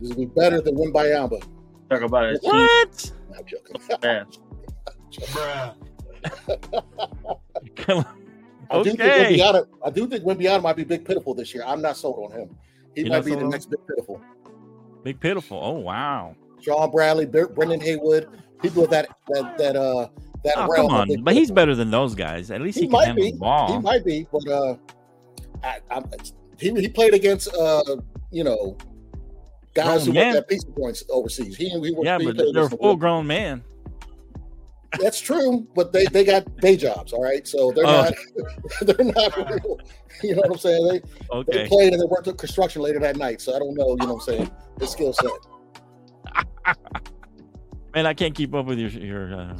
This 0.00 0.10
will 0.10 0.16
be 0.16 0.24
better 0.26 0.60
than 0.60 0.76
Wembanyama. 0.76 1.40
Talk 1.90 2.02
about 2.02 2.24
it. 2.24 2.38
What? 2.42 3.12
No, 3.30 3.36
I'm 3.38 3.44
joking. 3.44 3.76
man. 4.02 4.26
Come 7.76 7.98
on. 7.98 8.06
I 8.70 8.82
do 8.82 8.90
think 8.90 9.00
Okay. 9.00 9.36
Wembanyama, 9.38 9.66
I 9.84 9.90
do 9.90 10.06
think 10.06 10.24
Wembanyama 10.24 10.62
might 10.62 10.76
be 10.76 10.84
big 10.84 11.04
pitiful 11.04 11.34
this 11.34 11.54
year. 11.54 11.64
I'm 11.66 11.80
not 11.82 11.96
sold 11.96 12.30
on 12.32 12.38
him. 12.38 12.56
He 12.94 13.02
You're 13.02 13.10
might 13.10 13.24
be 13.24 13.34
the 13.34 13.44
on 13.44 13.50
next 13.50 13.66
big 13.66 13.78
pitiful. 13.88 14.20
Big 15.04 15.20
pitiful. 15.20 15.60
Oh 15.62 15.78
wow. 15.78 16.34
Shawn 16.60 16.90
Bradley, 16.90 17.26
Ber- 17.26 17.48
Brendan 17.48 17.80
Haywood, 17.80 18.28
people 18.60 18.84
of 18.84 18.90
that 18.90 19.08
that 19.28 19.58
that 19.58 19.76
uh 19.76 20.08
that 20.44 20.54
Oh, 20.56 20.66
realm. 20.68 20.88
come 20.88 20.96
on. 20.96 21.08
big 21.08 21.24
But 21.24 21.34
he's 21.34 21.50
better 21.50 21.74
than 21.74 21.90
those 21.90 22.14
guys. 22.14 22.50
At 22.50 22.60
least 22.62 22.76
he, 22.78 22.82
He 22.82 22.86
can 22.88 22.92
might 22.92 23.06
handle 23.06 23.24
be. 23.24 23.30
the 23.32 23.38
ball. 23.38 23.72
He 23.76 23.78
might 23.82 24.04
be, 24.04 24.26
but 24.30 24.46
uh, 24.48 24.76
I, 25.62 25.78
I'm, 25.90 26.04
he 26.58 26.70
he 26.80 26.88
played 26.88 27.14
against 27.14 27.54
uh, 27.54 27.82
you 28.30 28.44
know, 28.44 28.76
guys 29.74 30.04
Grown 30.04 30.06
who 30.06 30.12
men. 30.12 30.26
worked 30.34 30.36
at 30.38 30.48
pizza 30.48 30.66
joints 30.76 31.04
overseas. 31.10 31.56
He 31.56 31.68
he 31.68 31.78
worked. 31.92 32.04
yeah, 32.04 32.18
he 32.18 32.24
but 32.32 32.52
they're 32.52 32.68
full 32.70 32.96
grown 32.96 33.26
man. 33.26 33.62
That's 35.00 35.20
true, 35.20 35.66
but 35.74 35.92
they 35.92 36.06
they 36.06 36.24
got 36.24 36.56
day 36.56 36.74
jobs. 36.76 37.12
All 37.12 37.22
right, 37.22 37.46
so 37.46 37.72
they're 37.72 37.86
Oh. 37.86 38.08
not 38.08 38.14
they're 38.96 39.06
not 39.06 39.36
real. 39.36 39.78
You 40.22 40.34
know 40.34 40.40
what 40.46 40.52
I'm 40.52 40.58
saying? 40.58 40.86
They 40.88 41.42
they 41.52 41.68
played 41.68 41.92
and 41.92 42.00
they 42.02 42.06
worked 42.06 42.26
at 42.26 42.38
construction 42.38 42.82
later 42.82 42.98
that 43.00 43.16
night. 43.16 43.40
So 43.40 43.54
I 43.54 43.58
don't 43.58 43.74
know. 43.74 43.90
You 43.90 44.06
know 44.06 44.14
what 44.14 44.28
I'm 44.28 44.34
saying? 44.34 44.50
The 44.78 44.86
skill 44.86 45.12
set. 45.12 45.30
Man, 47.94 48.06
I 48.06 48.14
can't 48.14 48.34
keep 48.34 48.54
up 48.54 48.66
with 48.66 48.78
your 48.78 48.90
your 48.90 49.34
uh, 49.34 49.56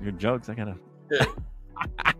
your 0.00 0.12
jokes. 0.12 0.48
I 0.48 0.54
gotta. 0.54 0.76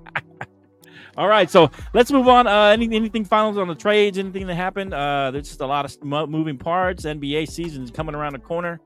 All 1.14 1.28
right, 1.28 1.50
so 1.50 1.70
let's 1.92 2.10
move 2.10 2.26
on. 2.26 2.46
Uh, 2.46 2.68
any, 2.68 2.86
anything 2.94 3.24
finals 3.24 3.58
on 3.58 3.68
the 3.68 3.74
trades? 3.74 4.16
Anything 4.16 4.46
that 4.46 4.54
happened? 4.54 4.94
Uh, 4.94 5.30
there's 5.30 5.48
just 5.48 5.60
a 5.60 5.66
lot 5.66 5.84
of 5.84 6.02
moving 6.02 6.56
parts. 6.56 7.04
NBA 7.04 7.50
season's 7.50 7.90
coming 7.90 8.14
around 8.14 8.32
the 8.32 8.38
corner. 8.38 8.80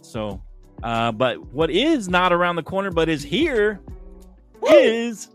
So, 0.00 0.40
uh, 0.84 1.10
but 1.10 1.44
what 1.52 1.70
is 1.70 2.08
not 2.08 2.32
around 2.32 2.54
the 2.54 2.62
corner, 2.62 2.92
but 2.92 3.08
is 3.08 3.24
here, 3.24 3.80
is 4.70 5.28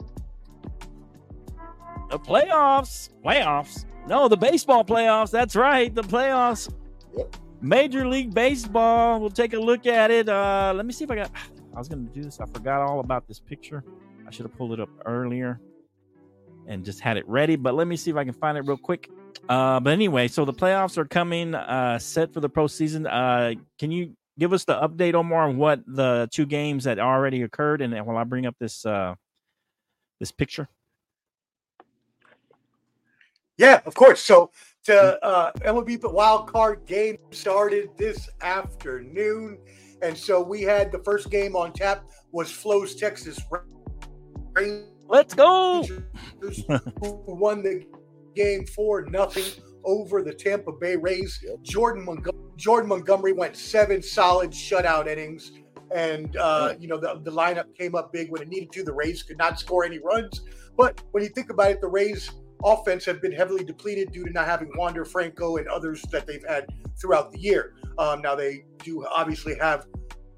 the 2.09 2.19
playoffs. 2.19 3.09
Playoffs? 3.25 3.85
No, 4.07 4.29
the 4.29 4.37
baseball 4.37 4.85
playoffs. 4.85 5.31
That's 5.31 5.55
right, 5.55 5.93
the 5.93 6.03
playoffs. 6.03 6.73
Major 7.59 8.07
League 8.07 8.33
Baseball. 8.33 9.19
We'll 9.19 9.31
take 9.31 9.53
a 9.53 9.59
look 9.59 9.85
at 9.85 10.11
it. 10.11 10.29
Uh, 10.29 10.71
let 10.73 10.85
me 10.85 10.93
see 10.93 11.03
if 11.03 11.11
I 11.11 11.15
got. 11.15 11.31
I 11.75 11.77
was 11.77 11.89
going 11.89 12.07
to 12.07 12.13
do 12.13 12.23
this. 12.23 12.39
I 12.39 12.45
forgot 12.45 12.81
all 12.81 13.01
about 13.01 13.27
this 13.27 13.39
picture. 13.39 13.83
I 14.25 14.31
should 14.31 14.45
have 14.45 14.55
pulled 14.55 14.73
it 14.73 14.79
up 14.79 14.89
earlier 15.05 15.59
and 16.67 16.85
just 16.85 16.99
had 16.99 17.17
it 17.17 17.27
ready. 17.27 17.55
But 17.55 17.75
let 17.75 17.87
me 17.87 17.95
see 17.95 18.11
if 18.11 18.17
I 18.17 18.23
can 18.23 18.33
find 18.33 18.57
it 18.57 18.61
real 18.61 18.77
quick. 18.77 19.09
Uh, 19.49 19.79
but 19.79 19.93
anyway, 19.93 20.27
so 20.27 20.45
the 20.45 20.53
playoffs 20.53 20.97
are 20.97 21.05
coming, 21.05 21.55
uh, 21.55 21.97
set 21.99 22.33
for 22.33 22.39
the 22.39 22.49
postseason. 22.49 23.07
Uh, 23.09 23.59
can 23.79 23.91
you 23.91 24.13
give 24.37 24.53
us 24.53 24.65
the 24.65 24.75
update, 24.75 25.13
Omar, 25.13 25.47
on 25.47 25.57
what 25.57 25.81
the 25.87 26.27
two 26.31 26.45
games 26.45 26.83
that 26.83 26.99
already 26.99 27.41
occurred? 27.41 27.81
And 27.81 27.93
while 28.05 28.17
I 28.17 28.23
bring 28.23 28.45
up 28.45 28.55
this 28.59 28.85
uh, 28.85 29.15
this 30.19 30.31
picture. 30.31 30.67
Yeah, 33.57 33.81
of 33.85 33.95
course. 33.95 34.21
So 34.21 34.51
the 34.85 35.23
uh, 35.25 35.51
MLB 35.61 35.99
the 35.99 36.09
wild 36.09 36.51
card 36.51 36.85
game 36.85 37.17
started 37.31 37.89
this 37.97 38.29
afternoon, 38.41 39.57
and 40.01 40.15
so 40.15 40.41
we 40.41 40.61
had 40.61 40.91
the 40.91 40.99
first 40.99 41.31
game 41.31 41.55
on 41.55 41.73
tap 41.73 42.05
was 42.31 42.51
Flo's 42.51 42.95
Texas 42.95 43.39
Rangers, 44.53 44.96
Let's 45.07 45.33
go. 45.33 45.83
who 45.83 47.23
won 47.27 47.63
the 47.63 47.85
game 48.35 48.65
four 48.65 49.05
nothing 49.05 49.45
over 49.83 50.21
the 50.21 50.33
Tampa 50.33 50.71
Bay 50.71 50.95
Rays. 50.95 51.43
Jordan 51.63 52.05
Montgomery, 52.05 52.51
Jordan 52.57 52.89
Montgomery 52.89 53.33
went 53.33 53.55
seven 53.55 54.01
solid 54.01 54.51
shutout 54.51 55.07
innings. 55.07 55.51
And 55.95 56.35
uh, 56.35 56.73
you 56.77 56.89
know 56.89 56.99
the, 56.99 57.21
the 57.23 57.31
lineup 57.31 57.73
came 57.73 57.95
up 57.95 58.11
big 58.11 58.29
when 58.29 58.41
it 58.41 58.49
needed 58.49 58.71
to. 58.73 58.83
The 58.83 58.93
Rays 58.93 59.23
could 59.23 59.37
not 59.37 59.57
score 59.57 59.85
any 59.85 59.99
runs, 59.99 60.41
but 60.75 61.01
when 61.11 61.23
you 61.23 61.29
think 61.29 61.49
about 61.49 61.71
it, 61.71 61.79
the 61.79 61.87
Rays 61.87 62.29
offense 62.63 63.05
have 63.05 63.21
been 63.21 63.31
heavily 63.31 63.63
depleted 63.63 64.11
due 64.11 64.25
to 64.25 64.31
not 64.31 64.45
having 64.45 64.69
Wander 64.75 65.05
Franco 65.05 65.57
and 65.57 65.67
others 65.69 66.01
that 66.11 66.27
they've 66.27 66.43
had 66.45 66.65
throughout 66.99 67.31
the 67.31 67.39
year. 67.39 67.75
Um, 67.97 68.21
now 68.21 68.35
they 68.35 68.65
do 68.83 69.05
obviously 69.05 69.55
have 69.59 69.85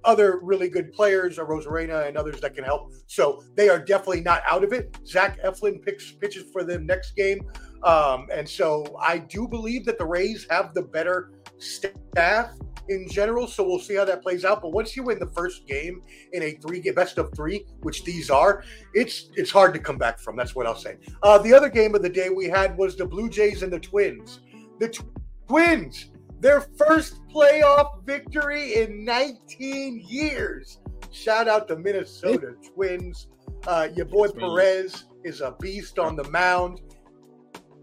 other 0.04 0.40
really 0.42 0.70
good 0.70 0.92
players, 0.92 1.40
uh, 1.40 1.46
Rosarena 1.46 2.08
and 2.08 2.18
others 2.18 2.40
that 2.42 2.56
can 2.56 2.64
help. 2.64 2.94
So 3.08 3.44
they 3.56 3.70
are 3.70 3.80
definitely 3.80 4.22
not 4.22 4.44
out 4.50 4.64
of 4.64 4.74
it. 4.74 4.98
Zach 5.06 5.42
Eflin 5.44 5.84
picks 5.84 6.12
pitches 6.12 6.50
for 6.52 6.64
them 6.64 6.86
next 6.86 7.16
game, 7.16 7.42
um, 7.84 8.28
and 8.34 8.48
so 8.48 8.98
I 9.02 9.18
do 9.20 9.48
believe 9.48 9.86
that 9.86 9.98
the 9.98 10.06
Rays 10.06 10.46
have 10.50 10.74
the 10.74 10.82
better 10.82 11.32
staff 11.58 12.52
in 12.90 13.08
general. 13.08 13.48
So 13.48 13.64
we'll 13.64 13.80
see 13.80 13.96
how 13.96 14.06
that 14.06 14.22
plays 14.22 14.44
out. 14.44 14.62
But 14.62 14.72
once 14.72 14.96
you 14.96 15.04
win 15.04 15.20
the 15.20 15.28
first 15.28 15.68
game 15.68 16.02
in 16.34 16.44
a 16.44 16.52
three 16.54 16.82
game 16.82 16.96
best 16.96 17.18
of 17.18 17.34
three, 17.36 17.66
which 17.82 18.04
these 18.04 18.30
are, 18.30 18.64
it's 18.94 19.30
it's 19.36 19.52
hard 19.52 19.74
to 19.74 19.80
come 19.80 19.98
back 19.98 20.20
from. 20.20 20.36
That's 20.36 20.56
what 20.56 20.66
I'll 20.66 20.76
say. 20.76 20.98
Uh, 21.24 21.38
the 21.38 21.54
other 21.54 21.70
game 21.70 21.96
of 21.96 22.02
the 22.02 22.10
day 22.10 22.30
we 22.30 22.46
had 22.46 22.78
was 22.78 22.96
the 22.96 23.06
Blue 23.06 23.30
Jays 23.30 23.64
and 23.64 23.72
the 23.72 23.80
Twins. 23.80 24.42
The 24.80 24.90
tw- 24.90 25.06
Twins, 25.48 26.12
their 26.40 26.62
first 26.62 27.22
playoff 27.28 28.04
victory 28.06 28.76
in 28.76 29.04
19 29.04 30.04
years. 30.08 30.80
Shout 31.12 31.48
out 31.48 31.68
to 31.68 31.76
Minnesota 31.76 32.54
Twins. 32.74 33.28
Uh, 33.68 33.90
your 33.94 34.06
boy 34.06 34.30
Perez 34.30 35.06
is 35.24 35.42
a 35.42 35.56
beast 35.60 36.00
on 36.00 36.16
the 36.16 36.24
mound. 36.30 36.82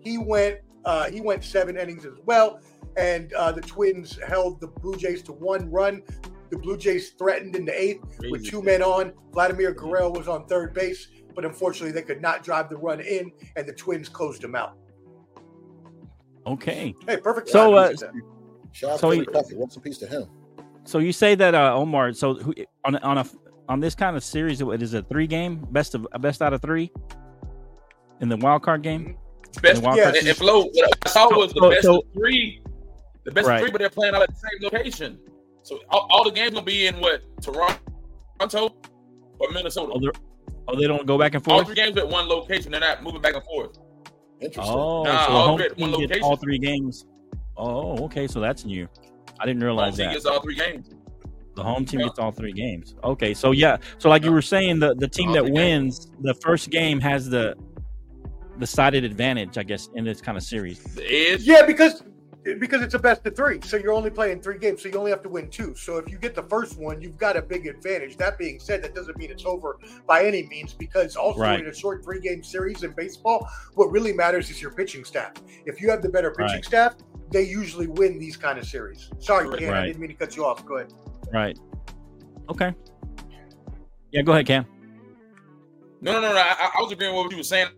He 0.00 0.18
went 0.18 0.60
uh, 0.84 1.10
he 1.10 1.20
went 1.20 1.42
seven 1.42 1.76
innings 1.76 2.06
as 2.06 2.14
well, 2.26 2.60
and 2.96 3.32
uh, 3.32 3.50
the 3.50 3.60
Twins 3.60 4.18
held 4.26 4.60
the 4.60 4.68
Blue 4.68 4.96
Jays 4.96 5.20
to 5.24 5.32
one 5.32 5.70
run. 5.70 6.02
The 6.50 6.58
Blue 6.58 6.76
Jays 6.76 7.10
threatened 7.10 7.56
in 7.56 7.64
the 7.64 7.78
eighth 7.78 8.04
with 8.30 8.46
two 8.46 8.62
men 8.62 8.82
on. 8.82 9.12
Vladimir 9.32 9.74
Guerrero 9.74 10.10
was 10.10 10.28
on 10.28 10.46
third 10.46 10.72
base, 10.72 11.08
but 11.34 11.44
unfortunately 11.44 11.90
they 11.90 12.06
could 12.06 12.22
not 12.22 12.44
drive 12.44 12.70
the 12.70 12.76
run 12.76 13.00
in, 13.00 13.32
and 13.56 13.66
the 13.66 13.72
Twins 13.72 14.08
closed 14.08 14.44
him 14.44 14.54
out. 14.54 14.78
Okay. 16.46 16.94
Hey, 17.08 17.16
perfect. 17.16 17.48
So, 17.48 17.72
timing. 18.80 18.90
Shout 18.90 18.90
out 18.92 19.00
So 19.00 19.10
to 19.12 19.18
he- 19.18 19.26
Coffee. 19.26 19.56
Rest 19.56 19.76
in 19.76 19.82
peace 19.82 19.98
to 19.98 20.06
him. 20.06 20.26
So 20.84 20.98
you 20.98 21.12
say 21.12 21.34
that 21.34 21.54
uh, 21.54 21.74
Omar? 21.74 22.12
So 22.12 22.34
who, 22.34 22.54
on 22.84 22.96
on 22.96 23.18
a 23.18 23.26
on 23.68 23.80
this 23.80 23.94
kind 23.94 24.16
of 24.16 24.22
series, 24.22 24.60
it 24.60 24.82
is 24.82 24.94
a 24.94 25.02
three 25.02 25.26
game 25.26 25.66
best 25.72 25.94
of 25.94 26.06
best 26.20 26.42
out 26.42 26.52
of 26.52 26.62
three 26.62 26.92
in 28.20 28.28
the 28.28 28.36
wild 28.36 28.62
card 28.62 28.82
game. 28.82 29.16
Best, 29.62 29.82
wild 29.82 29.96
Yeah, 29.96 30.04
card 30.04 30.14
and, 30.16 30.22
series? 30.24 30.28
and 30.28 30.36
Flo, 30.38 30.64
what 30.64 30.98
I 31.04 31.08
saw 31.08 31.28
was 31.36 31.52
the 31.52 31.60
So- 31.60 31.70
best 31.70 31.82
so- 31.82 31.98
of 31.98 32.04
three. 32.14 32.62
The 33.24 33.32
best 33.32 33.48
Right. 33.48 33.56
of 33.56 33.60
three, 33.62 33.70
but 33.72 33.78
they're 33.80 33.90
playing 33.90 34.14
all 34.14 34.22
at 34.22 34.28
the 34.28 34.36
same 34.36 34.62
location. 34.62 35.18
So 35.64 35.80
all, 35.90 36.06
all 36.10 36.22
the 36.24 36.30
games 36.30 36.52
gonna 36.54 36.64
be 36.64 36.86
in 36.86 37.00
what 37.00 37.22
Toronto 37.42 38.68
or 39.40 39.50
Minnesota. 39.50 39.92
Oh, 39.94 39.98
they're- 39.98 40.12
oh, 40.68 40.76
they 40.80 40.86
don't 40.86 41.06
go 41.06 41.18
back 41.18 41.34
and 41.34 41.42
forth. 41.44 41.56
all 41.58 41.64
three 41.64 41.74
games 41.74 41.96
at 41.96 42.08
one 42.08 42.28
location. 42.28 42.70
They're 42.70 42.80
not 42.80 43.02
moving 43.02 43.20
back 43.20 43.34
and 43.34 43.42
forth. 43.44 43.76
Interesting. 44.40 44.72
Oh, 44.76 45.02
Nah, 45.02 45.26
so 45.26 45.32
all 45.32 45.46
home 45.48 45.58
three 45.58 45.68
one 45.82 45.90
location. 45.92 46.22
all 46.22 46.36
three 46.36 46.58
games. 46.58 47.04
Oh, 47.56 48.04
okay, 48.04 48.26
so 48.26 48.40
that's 48.40 48.64
new. 48.64 48.88
I 49.40 49.46
didn't 49.46 49.62
realize 49.62 49.94
Home 49.94 49.96
realize 49.96 49.96
team 49.96 50.06
that. 50.06 50.12
gets 50.14 50.26
all 50.26 50.40
three 50.40 50.54
games. 50.54 50.90
The 51.54 51.62
home 51.62 51.84
team 51.86 52.00
Yeah. 52.00 52.06
gets 52.06 52.18
all 52.18 52.32
three 52.32 52.52
games. 52.52 52.94
Okay, 53.02 53.32
so 53.32 53.52
yeah, 53.52 53.78
so 53.98 54.08
like 54.10 54.24
you 54.24 54.32
were 54.32 54.42
saying, 54.42 54.78
the 54.78 54.94
the 54.94 55.08
team 55.08 55.28
All 55.28 55.34
that 55.36 55.42
three 55.44 55.52
wins 55.52 56.10
the 56.20 56.34
first 56.34 56.70
game 56.70 57.00
has 57.00 57.28
the 57.28 57.54
the 58.58 58.66
sided 58.66 59.04
advantage, 59.04 59.58
I 59.58 59.62
guess, 59.62 59.88
in 59.94 60.04
this 60.04 60.20
kind 60.20 60.36
of 60.38 60.44
series. 60.44 60.78
The. 60.82 61.36
Yeah, 61.40 61.64
because 61.66 62.02
because 62.60 62.80
it's 62.80 62.94
a 62.94 62.98
best 62.98 63.26
of 63.26 63.34
three, 63.34 63.58
so 63.62 63.76
you're 63.76 63.92
only 63.92 64.08
playing 64.10 64.40
three 64.40 64.56
games, 64.58 64.80
so 64.82 64.88
you 64.88 64.94
only 64.96 65.10
have 65.10 65.22
to 65.22 65.28
win 65.28 65.48
two. 65.50 65.74
So 65.74 65.96
if 65.96 66.08
you 66.10 66.16
get 66.16 66.34
the 66.34 66.44
first 66.44 66.78
one, 66.78 67.00
you've 67.02 67.18
got 67.18 67.36
a 67.36 67.42
big 67.42 67.66
advantage. 67.66 68.16
That 68.18 68.38
being 68.38 68.60
said, 68.60 68.84
that 68.84 68.94
doesn't 68.94 69.16
mean 69.18 69.30
it's 69.32 69.44
over 69.44 69.78
by 70.06 70.24
any 70.24 70.46
means, 70.46 70.72
because 70.72 71.16
also 71.16 71.40
Right. 71.40 71.58
in 71.58 71.66
a 71.66 71.74
short 71.74 72.04
three 72.04 72.20
game 72.20 72.44
series 72.44 72.82
in 72.84 72.92
baseball, 72.92 73.48
what 73.74 73.90
really 73.90 74.12
matters 74.12 74.48
is 74.48 74.62
your 74.62 74.70
pitching 74.70 75.04
staff. 75.04 75.32
If 75.64 75.80
you 75.82 75.90
have 75.90 76.02
the 76.02 76.08
better 76.08 76.30
pitching 76.30 76.52
Right. 76.56 76.64
staff, 76.64 76.94
they 77.30 77.42
usually 77.42 77.86
win 77.86 78.18
these 78.18 78.36
kind 78.36 78.58
of 78.58 78.66
series. 78.66 79.10
Sorry, 79.18 79.48
Ken, 79.58 79.72
I 79.72 79.86
didn't 79.86 80.00
mean 80.00 80.10
to 80.10 80.16
cut 80.16 80.36
you 80.36 80.44
off. 80.44 80.64
Go 80.64 80.76
ahead. 80.76 80.92
Right. 81.32 81.58
Okay. 82.48 82.74
Yeah, 84.12 84.22
go 84.22 84.32
ahead, 84.32 84.46
Cam. 84.46 84.66
No, 86.00 86.12
no, 86.12 86.20
no, 86.20 86.32
no. 86.32 86.38
I, 86.38 86.70
I 86.76 86.80
was 86.82 86.92
agreeing 86.92 87.14
with 87.14 87.24
what 87.24 87.30
you 87.32 87.38
were 87.38 87.42
saying. 87.42 87.68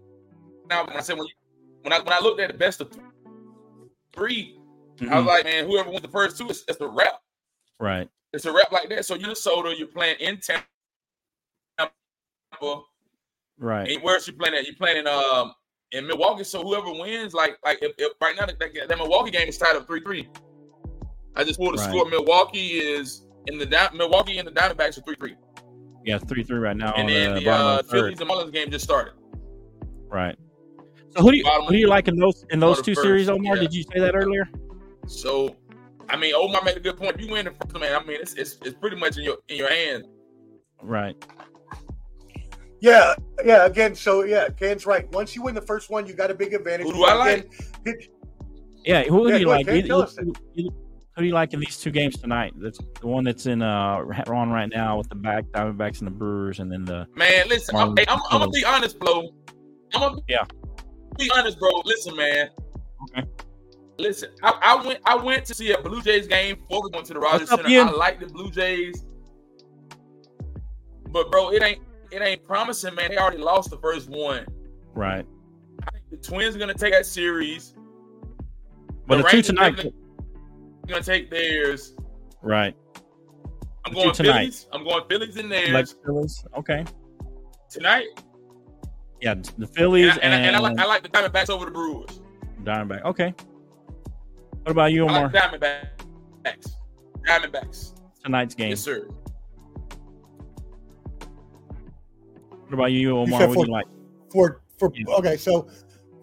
Now, 0.68 0.84
when 0.86 0.96
I 0.96 1.00
said 1.00 1.16
when 1.16 1.26
you, 1.26 1.32
when 1.82 1.92
I 1.92 1.98
when 2.00 2.12
I 2.12 2.20
looked 2.20 2.40
at 2.40 2.52
the 2.52 2.58
best 2.58 2.80
of 2.80 2.90
3 4.12 4.54
I 5.00 5.04
Mhm. 5.04 5.16
was 5.16 5.24
like, 5.26 5.44
man, 5.44 5.64
whoever 5.66 5.90
wins 5.90 6.02
the 6.02 6.08
first 6.08 6.36
two, 6.36 6.48
it's, 6.48 6.64
it's 6.68 6.80
a 6.80 6.88
wrap. 6.88 7.22
Right. 7.78 8.08
It's 8.32 8.44
a 8.44 8.52
wrap 8.52 8.72
like 8.72 8.88
that. 8.90 9.06
So 9.06 9.14
you're 9.14 9.20
in 9.20 9.26
Minnesota, 9.28 9.74
you're 9.78 9.86
playing 9.86 10.16
in 10.18 10.38
Tampa. 10.40 10.68
Right. 13.58 13.88
And 13.90 14.02
where's 14.02 14.26
you 14.26 14.32
playing 14.34 14.54
at? 14.56 14.66
You're 14.66 14.74
playing 14.74 14.98
in 14.98 15.06
um 15.06 15.54
in 15.92 16.06
Milwaukee. 16.06 16.44
So 16.44 16.62
whoever 16.62 16.90
wins, 16.92 17.34
like 17.34 17.58
like 17.64 17.78
if, 17.82 17.92
if 17.98 18.12
right 18.20 18.36
now 18.38 18.46
that, 18.46 18.58
that, 18.58 18.88
that 18.88 18.98
Milwaukee 18.98 19.30
game 19.30 19.48
is 19.48 19.58
tied 19.58 19.76
up 19.76 19.86
three 19.86 20.00
three. 20.00 20.28
I 21.36 21.44
just 21.44 21.58
pulled 21.58 21.74
the 21.74 21.78
Right. 21.82 21.88
score. 21.90 22.04
Milwaukee 22.08 22.78
is 22.78 23.26
in 23.46 23.58
the 23.58 23.66
Di- 23.66 23.90
Milwaukee 23.94 24.38
and 24.38 24.46
the 24.48 24.52
Diamondbacks 24.52 24.98
are 24.98 25.02
three 25.02 25.14
three, 25.16 25.36
Yeah, 26.04 26.18
three 26.18 26.42
three 26.42 26.58
right 26.58 26.76
now. 26.76 26.92
and 26.94 27.08
then 27.08 27.34
the 27.34 27.40
the 27.40 27.50
uh, 27.50 27.78
of 27.78 27.86
the 27.86 27.92
third. 27.92 28.00
Phillies 28.16 28.20
and 28.20 28.30
Marlins 28.30 28.52
game 28.52 28.70
just 28.70 28.84
started. 28.84 29.14
Right. 30.08 30.36
So 31.16 31.22
who 31.22 31.30
do 31.30 31.36
you 31.38 31.44
Bottom 31.44 31.66
who 31.66 31.72
do 31.72 31.78
you 31.78 31.88
like 31.88 32.08
in 32.08 32.16
those 32.16 32.44
in 32.50 32.60
those 32.60 32.82
two 32.82 32.94
first, 32.94 33.04
series, 33.04 33.28
Omar? 33.28 33.56
yeah. 33.56 33.62
Did 33.62 33.74
you 33.74 33.82
say 33.84 34.00
that 34.00 34.14
earlier? 34.14 34.48
So, 35.06 35.56
I 36.10 36.16
mean, 36.16 36.34
Omar 36.34 36.62
made 36.64 36.76
a 36.76 36.80
good 36.80 36.96
point. 36.98 37.14
If 37.14 37.22
you 37.24 37.32
win 37.32 37.46
the 37.46 37.52
first, 37.52 37.78
man, 37.80 37.94
I 37.94 38.04
mean, 38.04 38.18
it's, 38.20 38.34
it's 38.34 38.58
it's 38.64 38.76
pretty 38.78 38.96
much 38.96 39.16
in 39.16 39.24
your 39.24 39.38
in 39.48 39.56
your 39.56 39.70
hand. 39.70 40.04
Right. 40.82 41.16
Yeah, 42.80 43.14
yeah. 43.44 43.66
Again, 43.66 43.94
so 43.94 44.22
yeah, 44.22 44.48
Ken's 44.50 44.86
right. 44.86 45.10
Once 45.12 45.34
you 45.34 45.42
win 45.42 45.54
the 45.54 45.60
first 45.62 45.90
one, 45.90 46.06
you 46.06 46.14
got 46.14 46.30
a 46.30 46.34
big 46.34 46.54
advantage. 46.54 46.86
Who 46.86 46.92
do 46.92 47.04
I 47.04 47.14
like? 47.14 47.50
Again, 47.84 47.94
Yeah. 48.84 49.02
Who 49.04 49.26
do 49.26 49.32
Yeah, 49.32 49.36
you 49.38 49.46
like? 49.48 49.66
Ken, 49.66 49.84
You- 49.84 49.96
you- 49.96 50.32
you- 50.54 50.70
who 51.16 51.22
do 51.22 51.26
you 51.26 51.34
like 51.34 51.52
in 51.52 51.58
these 51.58 51.76
two 51.78 51.90
games 51.90 52.16
tonight? 52.16 52.52
That's 52.56 52.78
the 53.00 53.08
one 53.08 53.24
that's 53.24 53.46
in 53.46 53.60
uh 53.62 54.04
on 54.28 54.50
right 54.50 54.68
now 54.72 54.98
with 54.98 55.08
the 55.08 55.16
back 55.16 55.44
Diamondbacks 55.46 55.98
and 55.98 56.06
the 56.06 56.12
Brewers, 56.12 56.60
and 56.60 56.70
then 56.70 56.84
the 56.84 57.06
Man, 57.16 57.48
listen, 57.48 57.74
I'm, 57.74 57.96
hey, 57.96 58.04
I'm, 58.06 58.20
I'm 58.30 58.38
gonna 58.40 58.50
be 58.52 58.64
honest, 58.64 58.98
bro. 59.00 59.28
I'm 59.94 60.00
gonna 60.00 60.20
Yeah. 60.28 60.44
be 61.18 61.28
honest, 61.34 61.58
bro. 61.58 61.70
Listen, 61.84 62.14
man. 62.16 62.50
Okay. 63.10 63.26
Listen, 63.98 64.30
I, 64.44 64.56
I 64.62 64.86
went 64.86 65.00
I 65.04 65.16
went 65.16 65.44
to 65.46 65.54
see 65.54 65.72
a 65.72 65.80
Blue 65.82 66.00
Jays 66.00 66.28
game 66.28 66.54
before 66.60 66.84
we 66.84 66.90
went 66.94 67.06
to 67.06 67.14
the 67.14 67.18
Rogers 67.18 67.50
What's 67.50 67.52
up, 67.52 67.58
Center. 67.62 67.70
Ian? 67.70 67.88
I 67.88 67.92
like 67.92 68.20
the 68.20 68.26
Blue 68.26 68.48
Jays, 68.52 69.04
but 71.10 71.32
bro, 71.32 71.50
it 71.50 71.62
ain't 71.64 71.80
it 72.10 72.22
ain't 72.22 72.44
promising, 72.44 72.94
man. 72.94 73.10
They 73.10 73.18
already 73.18 73.38
lost 73.38 73.70
the 73.70 73.78
first 73.78 74.08
one. 74.08 74.46
right. 74.94 75.26
I 75.86 75.90
think 75.92 76.04
the 76.10 76.16
Twins 76.16 76.56
are 76.56 76.58
gonna 76.58 76.74
take 76.74 76.92
that 76.92 77.06
series. 77.06 77.74
But 79.06 79.18
the, 79.18 79.22
two 79.22 79.26
Rangers 79.28 79.46
tonight, 79.46 79.70
definitely 79.76 79.94
gonna 80.88 81.02
take 81.02 81.30
theirs. 81.30 81.94
right? 82.42 82.74
I'm 83.86 83.94
The 83.94 84.00
going 84.02 84.12
tonight. 84.14 84.32
Phillies. 84.40 84.66
I'm 84.72 84.84
going 84.84 85.04
Phillies 85.08 85.36
in 85.36 85.48
theirs 85.48 85.70
Like 85.70 85.86
Phillies. 86.04 86.44
Okay. 86.58 86.84
tonight. 87.70 88.06
Yeah, 89.22 89.34
the 89.34 89.52
And, 89.58 89.74
Phillies 89.74 90.10
I, 90.12 90.16
and, 90.20 90.34
I, 90.34 90.36
and, 90.36 90.46
and 90.46 90.56
I, 90.56 90.58
like, 90.58 90.78
I 90.78 90.84
like 90.86 91.02
the 91.02 91.08
Diamondbacks 91.08 91.50
over 91.50 91.64
the 91.64 91.70
Brewers. 91.70 92.20
Diamondback. 92.64 93.02
Okay. 93.04 93.32
What 94.62 94.72
about 94.72 94.92
you, 94.92 95.06
I 95.06 95.10
Omar? 95.10 95.30
like 95.32 95.60
Diamondbacks. 95.60 96.70
Diamondbacks. 97.26 98.00
Tonight's 98.24 98.54
game. 98.54 98.70
Yes, 98.70 98.80
sir. 98.80 99.08
What 102.68 102.74
about 102.74 102.92
you, 102.92 103.16
Omar? 103.18 103.40
said 103.40 103.48
What 103.48 103.54
do 103.54 103.60
for- 103.60 103.66
you 103.66 103.72
like? 103.72 103.86
for 104.30 104.60
for 104.78 104.92
Yeah. 104.94 105.14
okay, 105.16 105.36
so 105.36 105.66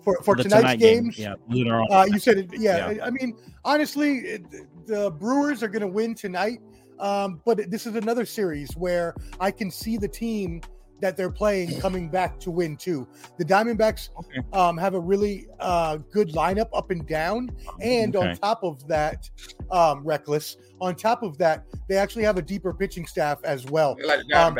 for 0.03 0.15
for 0.23 0.35
The 0.35 0.43
tonight's 0.43 0.61
tonight 0.61 0.79
game. 0.79 1.03
games, 1.05 1.17
Yeah. 1.19 1.33
Uh, 1.89 2.05
you 2.09 2.19
said 2.19 2.37
it. 2.37 2.49
Yeah, 2.57 2.91
Yeah. 2.91 3.05
I 3.05 3.09
mean, 3.09 3.35
honestly, 3.63 4.17
it, 4.19 4.43
the 4.85 5.09
Brewers 5.11 5.63
are 5.63 5.67
going 5.67 5.81
to 5.81 5.87
win 5.87 6.13
tonight. 6.13 6.59
Um, 6.99 7.41
but 7.45 7.69
this 7.69 7.85
is 7.85 7.95
another 7.95 8.25
series 8.25 8.71
where 8.77 9.15
I 9.39 9.51
can 9.51 9.69
see 9.69 9.97
the 9.97 10.07
team 10.07 10.61
that 11.01 11.17
they're 11.17 11.29
playing 11.31 11.77
coming 11.81 12.07
back 12.07 12.39
to 12.39 12.51
win 12.51 12.77
too. 12.77 13.05
The 13.37 13.43
Diamondbacks 13.43 14.09
Okay. 14.19 14.39
um, 14.53 14.77
have 14.77 14.93
a 14.93 14.99
really 14.99 15.45
uh, 15.59 15.97
good 16.11 16.29
lineup 16.29 16.69
up 16.73 16.91
and 16.91 17.05
down, 17.05 17.49
and 17.81 18.15
on 18.15 18.37
top 18.37 18.63
of 18.63 18.87
that, 18.87 19.29
um, 19.71 20.05
reckless. 20.05 20.55
On 20.79 20.95
top 20.95 21.21
of 21.21 21.37
that, 21.39 21.65
they 21.89 21.97
actually 21.97 22.23
have 22.23 22.37
a 22.37 22.41
deeper 22.41 22.73
pitching 22.73 23.05
staff 23.05 23.43
as 23.43 23.65
well. 23.65 23.97
I 24.01 24.05
like 24.05 24.19
the 24.29 24.35
Um, 24.39 24.57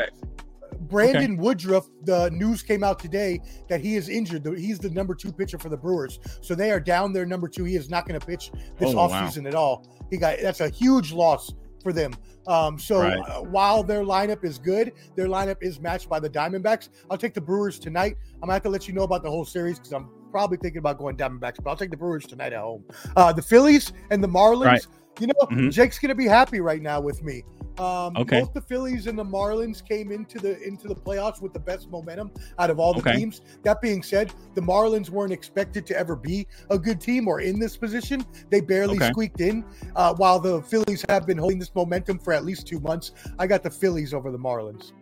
Brandon 0.80 1.36
Woodruff, 1.36 1.88
the 2.04 2.30
news 2.30 2.62
came 2.62 2.82
out 2.84 2.98
today 2.98 3.40
that 3.68 3.80
he 3.80 3.96
is 3.96 4.08
injured. 4.08 4.46
He's 4.58 4.78
the 4.78 4.90
number 4.90 5.14
two 5.14 5.32
pitcher 5.32 5.58
for 5.58 5.68
the 5.68 5.76
Brewers. 5.76 6.18
So 6.40 6.54
they 6.54 6.70
are 6.70 6.80
down 6.80 7.12
their 7.12 7.26
number 7.26 7.48
two. 7.48 7.64
He 7.64 7.76
is 7.76 7.90
not 7.90 8.06
going 8.06 8.18
to 8.18 8.26
pitch 8.26 8.50
this 8.78 8.90
Oh, 8.92 8.96
wow. 8.96 9.08
offseason 9.08 9.46
at 9.46 9.54
all. 9.54 9.86
He 10.10 10.16
got 10.18 10.38
that's 10.40 10.60
a 10.60 10.68
huge 10.68 11.12
loss 11.12 11.52
for 11.82 11.92
them. 11.92 12.12
Um, 12.46 12.78
so 12.78 13.00
Right. 13.00 13.18
uh, 13.18 13.42
while 13.42 13.82
their 13.82 14.02
lineup 14.04 14.44
is 14.44 14.58
good, 14.58 14.92
their 15.16 15.26
lineup 15.26 15.56
is 15.60 15.80
matched 15.80 16.08
by 16.08 16.20
the 16.20 16.30
Diamondbacks. 16.30 16.88
I'll 17.10 17.18
take 17.18 17.34
the 17.34 17.40
Brewers 17.40 17.78
tonight. 17.78 18.16
I'm 18.34 18.40
gonna 18.42 18.52
have 18.54 18.62
to 18.62 18.68
let 18.68 18.86
you 18.86 18.94
know 18.94 19.02
about 19.02 19.22
the 19.22 19.30
whole 19.30 19.44
series 19.44 19.78
because 19.78 19.92
I'm 19.92 20.08
probably 20.30 20.58
thinking 20.58 20.78
about 20.78 20.98
going 20.98 21.16
Diamondbacks, 21.16 21.56
but 21.62 21.70
I'll 21.70 21.76
take 21.76 21.90
the 21.90 21.96
Brewers 21.96 22.26
tonight 22.26 22.52
at 22.52 22.60
home. 22.60 22.84
Uh, 23.16 23.32
the 23.32 23.42
Phillies 23.42 23.92
and 24.10 24.22
the 24.22 24.28
Marlins. 24.28 24.64
Right. 24.66 24.86
You 25.18 25.28
know, 25.28 25.34
Mhm. 25.50 25.70
Jake's 25.70 25.98
gonna 25.98 26.14
be 26.14 26.26
happy 26.26 26.60
right 26.60 26.82
now 26.82 27.00
with 27.00 27.22
me. 27.22 27.42
Um, 27.78 28.16
Okay. 28.16 28.40
Both 28.40 28.54
the 28.54 28.60
Phillies 28.60 29.06
and 29.06 29.18
the 29.18 29.24
Marlins 29.24 29.86
came 29.86 30.10
into 30.10 30.38
the 30.38 30.62
into 30.62 30.88
the 30.88 30.94
playoffs 30.94 31.42
with 31.42 31.52
the 31.52 31.60
best 31.60 31.90
momentum 31.90 32.30
out 32.58 32.70
of 32.70 32.78
all 32.78 32.94
the 32.94 33.00
Okay. 33.00 33.16
teams. 33.16 33.42
That 33.62 33.80
being 33.80 34.02
said, 34.02 34.32
the 34.54 34.60
Marlins 34.60 35.10
weren't 35.10 35.32
expected 35.32 35.86
to 35.86 35.98
ever 35.98 36.16
be 36.16 36.46
a 36.70 36.78
good 36.78 37.00
team 37.00 37.28
or 37.28 37.40
in 37.40 37.58
this 37.58 37.76
position. 37.76 38.24
They 38.50 38.60
barely 38.60 38.96
Okay. 38.96 39.10
squeaked 39.10 39.40
in. 39.40 39.64
Uh, 39.94 40.14
while 40.14 40.38
the 40.38 40.62
Phillies 40.62 41.04
have 41.08 41.26
been 41.26 41.38
holding 41.38 41.58
this 41.58 41.74
momentum 41.74 42.18
for 42.18 42.32
at 42.32 42.44
least 42.44 42.66
two 42.66 42.80
months, 42.80 43.12
I 43.38 43.46
got 43.46 43.62
the 43.62 43.70
Phillies 43.70 44.14
over 44.14 44.30
the 44.30 44.38
Marlins. 44.38 44.92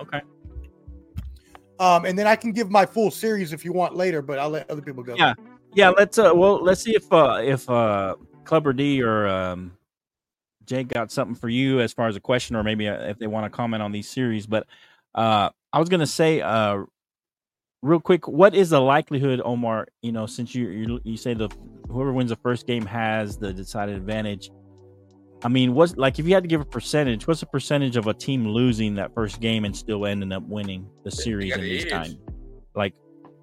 Okay. 0.00 0.20
Um, 1.78 2.04
and 2.04 2.18
then 2.18 2.26
I 2.26 2.36
can 2.36 2.52
give 2.52 2.70
my 2.70 2.84
full 2.84 3.10
series 3.10 3.54
if 3.54 3.64
you 3.64 3.72
want 3.72 3.96
later, 3.96 4.20
but 4.20 4.38
I'll 4.38 4.50
let 4.50 4.70
other 4.70 4.82
people 4.82 5.02
go. 5.02 5.14
Yeah. 5.16 5.34
Yeah, 5.72 5.90
let's 5.90 6.18
uh 6.18 6.32
well 6.34 6.60
let's 6.62 6.82
see 6.82 6.96
if 6.96 7.10
uh 7.12 7.38
if 7.42 7.70
uh 7.70 8.16
Clubber 8.44 8.72
D 8.72 9.02
or 9.02 9.26
um 9.26 9.72
Jake 10.66 10.88
got 10.88 11.10
something 11.10 11.34
for 11.34 11.48
you 11.48 11.80
as 11.80 11.92
far 11.92 12.08
as 12.08 12.16
a 12.16 12.20
question 12.20 12.56
or 12.56 12.62
maybe 12.62 12.88
uh, 12.88 13.08
if 13.08 13.18
they 13.18 13.26
want 13.26 13.44
to 13.44 13.50
comment 13.50 13.82
on 13.82 13.92
these 13.92 14.08
series 14.08 14.46
but 14.46 14.66
uh 15.14 15.50
I 15.72 15.78
was 15.78 15.88
going 15.88 16.00
to 16.00 16.06
say 16.06 16.40
uh 16.40 16.84
real 17.82 18.00
quick 18.00 18.28
what 18.28 18.54
is 18.54 18.70
the 18.70 18.80
likelihood 18.80 19.40
Omar 19.44 19.88
you 20.02 20.12
know 20.12 20.26
since 20.26 20.54
you 20.54 20.68
you, 20.68 21.00
you 21.04 21.16
say 21.16 21.34
the 21.34 21.48
whoever 21.88 22.12
wins 22.12 22.30
the 22.30 22.36
first 22.36 22.66
game 22.66 22.86
has 22.86 23.36
the 23.36 23.52
decided 23.52 23.96
advantage 23.96 24.50
I 25.42 25.48
mean 25.48 25.74
what's 25.74 25.96
like 25.96 26.18
if 26.18 26.26
you 26.26 26.34
had 26.34 26.44
to 26.44 26.48
give 26.48 26.60
a 26.60 26.66
percentage 26.66 27.26
what's 27.26 27.40
the 27.40 27.46
percentage 27.46 27.96
of 27.96 28.06
a 28.06 28.14
team 28.14 28.46
losing 28.46 28.94
that 28.96 29.14
first 29.14 29.40
game 29.40 29.64
and 29.64 29.76
still 29.76 30.06
ending 30.06 30.32
up 30.32 30.42
winning 30.44 30.88
the 31.04 31.10
series 31.10 31.52
in 31.52 31.60
the 31.60 31.66
these 31.66 31.86
time 31.86 32.18
like 32.74 32.94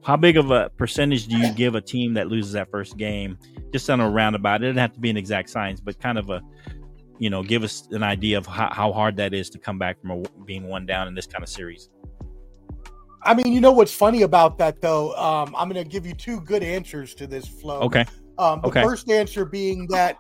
how 0.03 0.15
big 0.15 0.37
of 0.37 0.51
a 0.51 0.69
percentage 0.77 1.27
do 1.27 1.37
you 1.37 1.53
give 1.53 1.75
a 1.75 1.81
team 1.81 2.13
that 2.13 2.27
loses 2.27 2.53
that 2.53 2.69
first 2.71 2.97
game? 2.97 3.37
Just 3.73 3.89
on 3.89 3.99
a 3.99 4.09
roundabout. 4.09 4.61
It 4.63 4.67
doesn't 4.67 4.77
have 4.77 4.93
to 4.93 4.99
be 4.99 5.09
an 5.09 5.17
exact 5.17 5.49
science, 5.49 5.81
but 5.81 5.99
kind 5.99 6.17
of 6.17 6.29
a 6.29 6.41
you 7.19 7.29
know 7.29 7.43
give 7.43 7.63
us 7.63 7.87
an 7.91 8.03
idea 8.03 8.37
of 8.37 8.45
how, 8.45 8.69
how 8.71 8.91
hard 8.91 9.17
that 9.17 9.33
is 9.33 9.49
to 9.49 9.59
come 9.59 9.77
back 9.77 9.99
from 10.01 10.11
a, 10.11 10.23
being 10.45 10.67
one 10.67 10.85
down 10.85 11.07
in 11.07 11.15
this 11.15 11.27
kind 11.27 11.43
of 11.43 11.49
series. 11.49 11.89
I 13.23 13.33
mean, 13.33 13.51
you 13.51 13.59
know 13.59 13.71
what's 13.73 13.93
funny 13.93 14.21
about 14.21 14.57
that 14.59 14.79
though? 14.79 15.13
Um, 15.15 15.53
I'm 15.57 15.69
going 15.69 15.83
to 15.83 15.89
give 15.89 16.05
you 16.05 16.13
two 16.13 16.39
good 16.41 16.63
answers 16.63 17.13
to 17.15 17.27
this 17.27 17.47
flow. 17.47 17.79
Okay. 17.81 18.05
Um, 18.37 18.61
the 18.61 18.69
Okay. 18.69 18.81
first 18.81 19.09
answer 19.09 19.43
being 19.43 19.87
that 19.87 20.17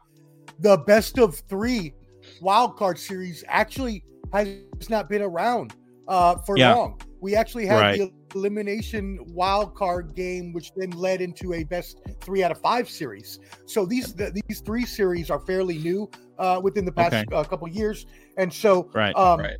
the 0.59 0.77
best 0.77 1.17
of 1.19 1.35
three 1.47 1.93
wild 2.41 2.75
card 2.75 2.99
series 2.99 3.43
actually 3.47 4.03
has 4.33 4.49
not 4.89 5.07
been 5.07 5.21
around 5.21 5.73
uh, 6.07 6.35
for 6.45 6.57
Yeah. 6.57 6.73
long. 6.73 6.99
We 7.21 7.35
actually 7.35 7.65
had 7.65 7.79
Right. 7.79 7.99
the 7.99 8.11
elimination 8.35 9.19
wild 9.27 9.75
card 9.75 10.13
game, 10.15 10.53
which 10.53 10.71
then 10.75 10.91
led 10.91 11.21
into 11.21 11.53
a 11.53 11.63
best 11.63 11.99
three 12.21 12.43
out 12.43 12.51
of 12.51 12.59
five 12.61 12.89
series. 12.89 13.39
So 13.65 13.85
these 13.85 14.13
the, 14.13 14.39
these 14.47 14.61
three 14.61 14.85
series 14.85 15.29
are 15.29 15.39
fairly 15.39 15.77
new 15.79 16.09
uh, 16.37 16.59
within 16.63 16.85
the 16.85 16.91
past 16.91 17.15
Okay. 17.15 17.25
uh, 17.35 17.43
couple 17.43 17.67
years, 17.67 18.05
and 18.37 18.51
so 18.53 18.89
Right. 18.93 19.15
um, 19.15 19.39
Right. 19.39 19.57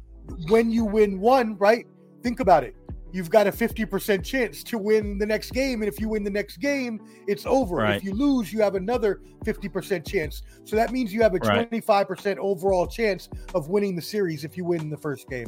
when 0.50 0.70
you 0.70 0.86
win 0.86 1.20
one, 1.20 1.58
right? 1.58 1.86
Think 2.22 2.40
about 2.40 2.64
it. 2.64 2.76
You've 3.14 3.30
got 3.30 3.48
a 3.48 3.52
50% 3.52 4.24
chance 4.24 4.62
to 4.64 4.78
win 4.78 5.18
the 5.18 5.26
next 5.26 5.52
game. 5.52 5.82
And 5.82 5.88
if 5.92 6.00
you 6.00 6.10
win 6.10 6.24
the 6.26 6.30
next 6.30 6.58
game, 6.58 7.00
it's 7.26 7.46
over. 7.46 7.84
If 7.86 8.04
you 8.04 8.14
lose, 8.14 8.52
you 8.52 8.62
have 8.62 8.76
another 8.76 9.22
50% 9.46 10.06
chance. 10.06 10.44
So 10.66 10.76
that 10.76 10.92
means 10.92 11.14
you 11.14 11.22
have 11.22 11.34
a 11.34 11.38
Right. 11.38 11.70
25% 11.72 12.38
overall 12.38 12.86
chance 12.86 13.30
of 13.56 13.70
winning 13.70 13.96
the 13.96 14.02
series 14.02 14.44
if 14.44 14.58
you 14.58 14.66
win 14.66 14.90
the 14.90 14.98
first 14.98 15.30
game. 15.30 15.48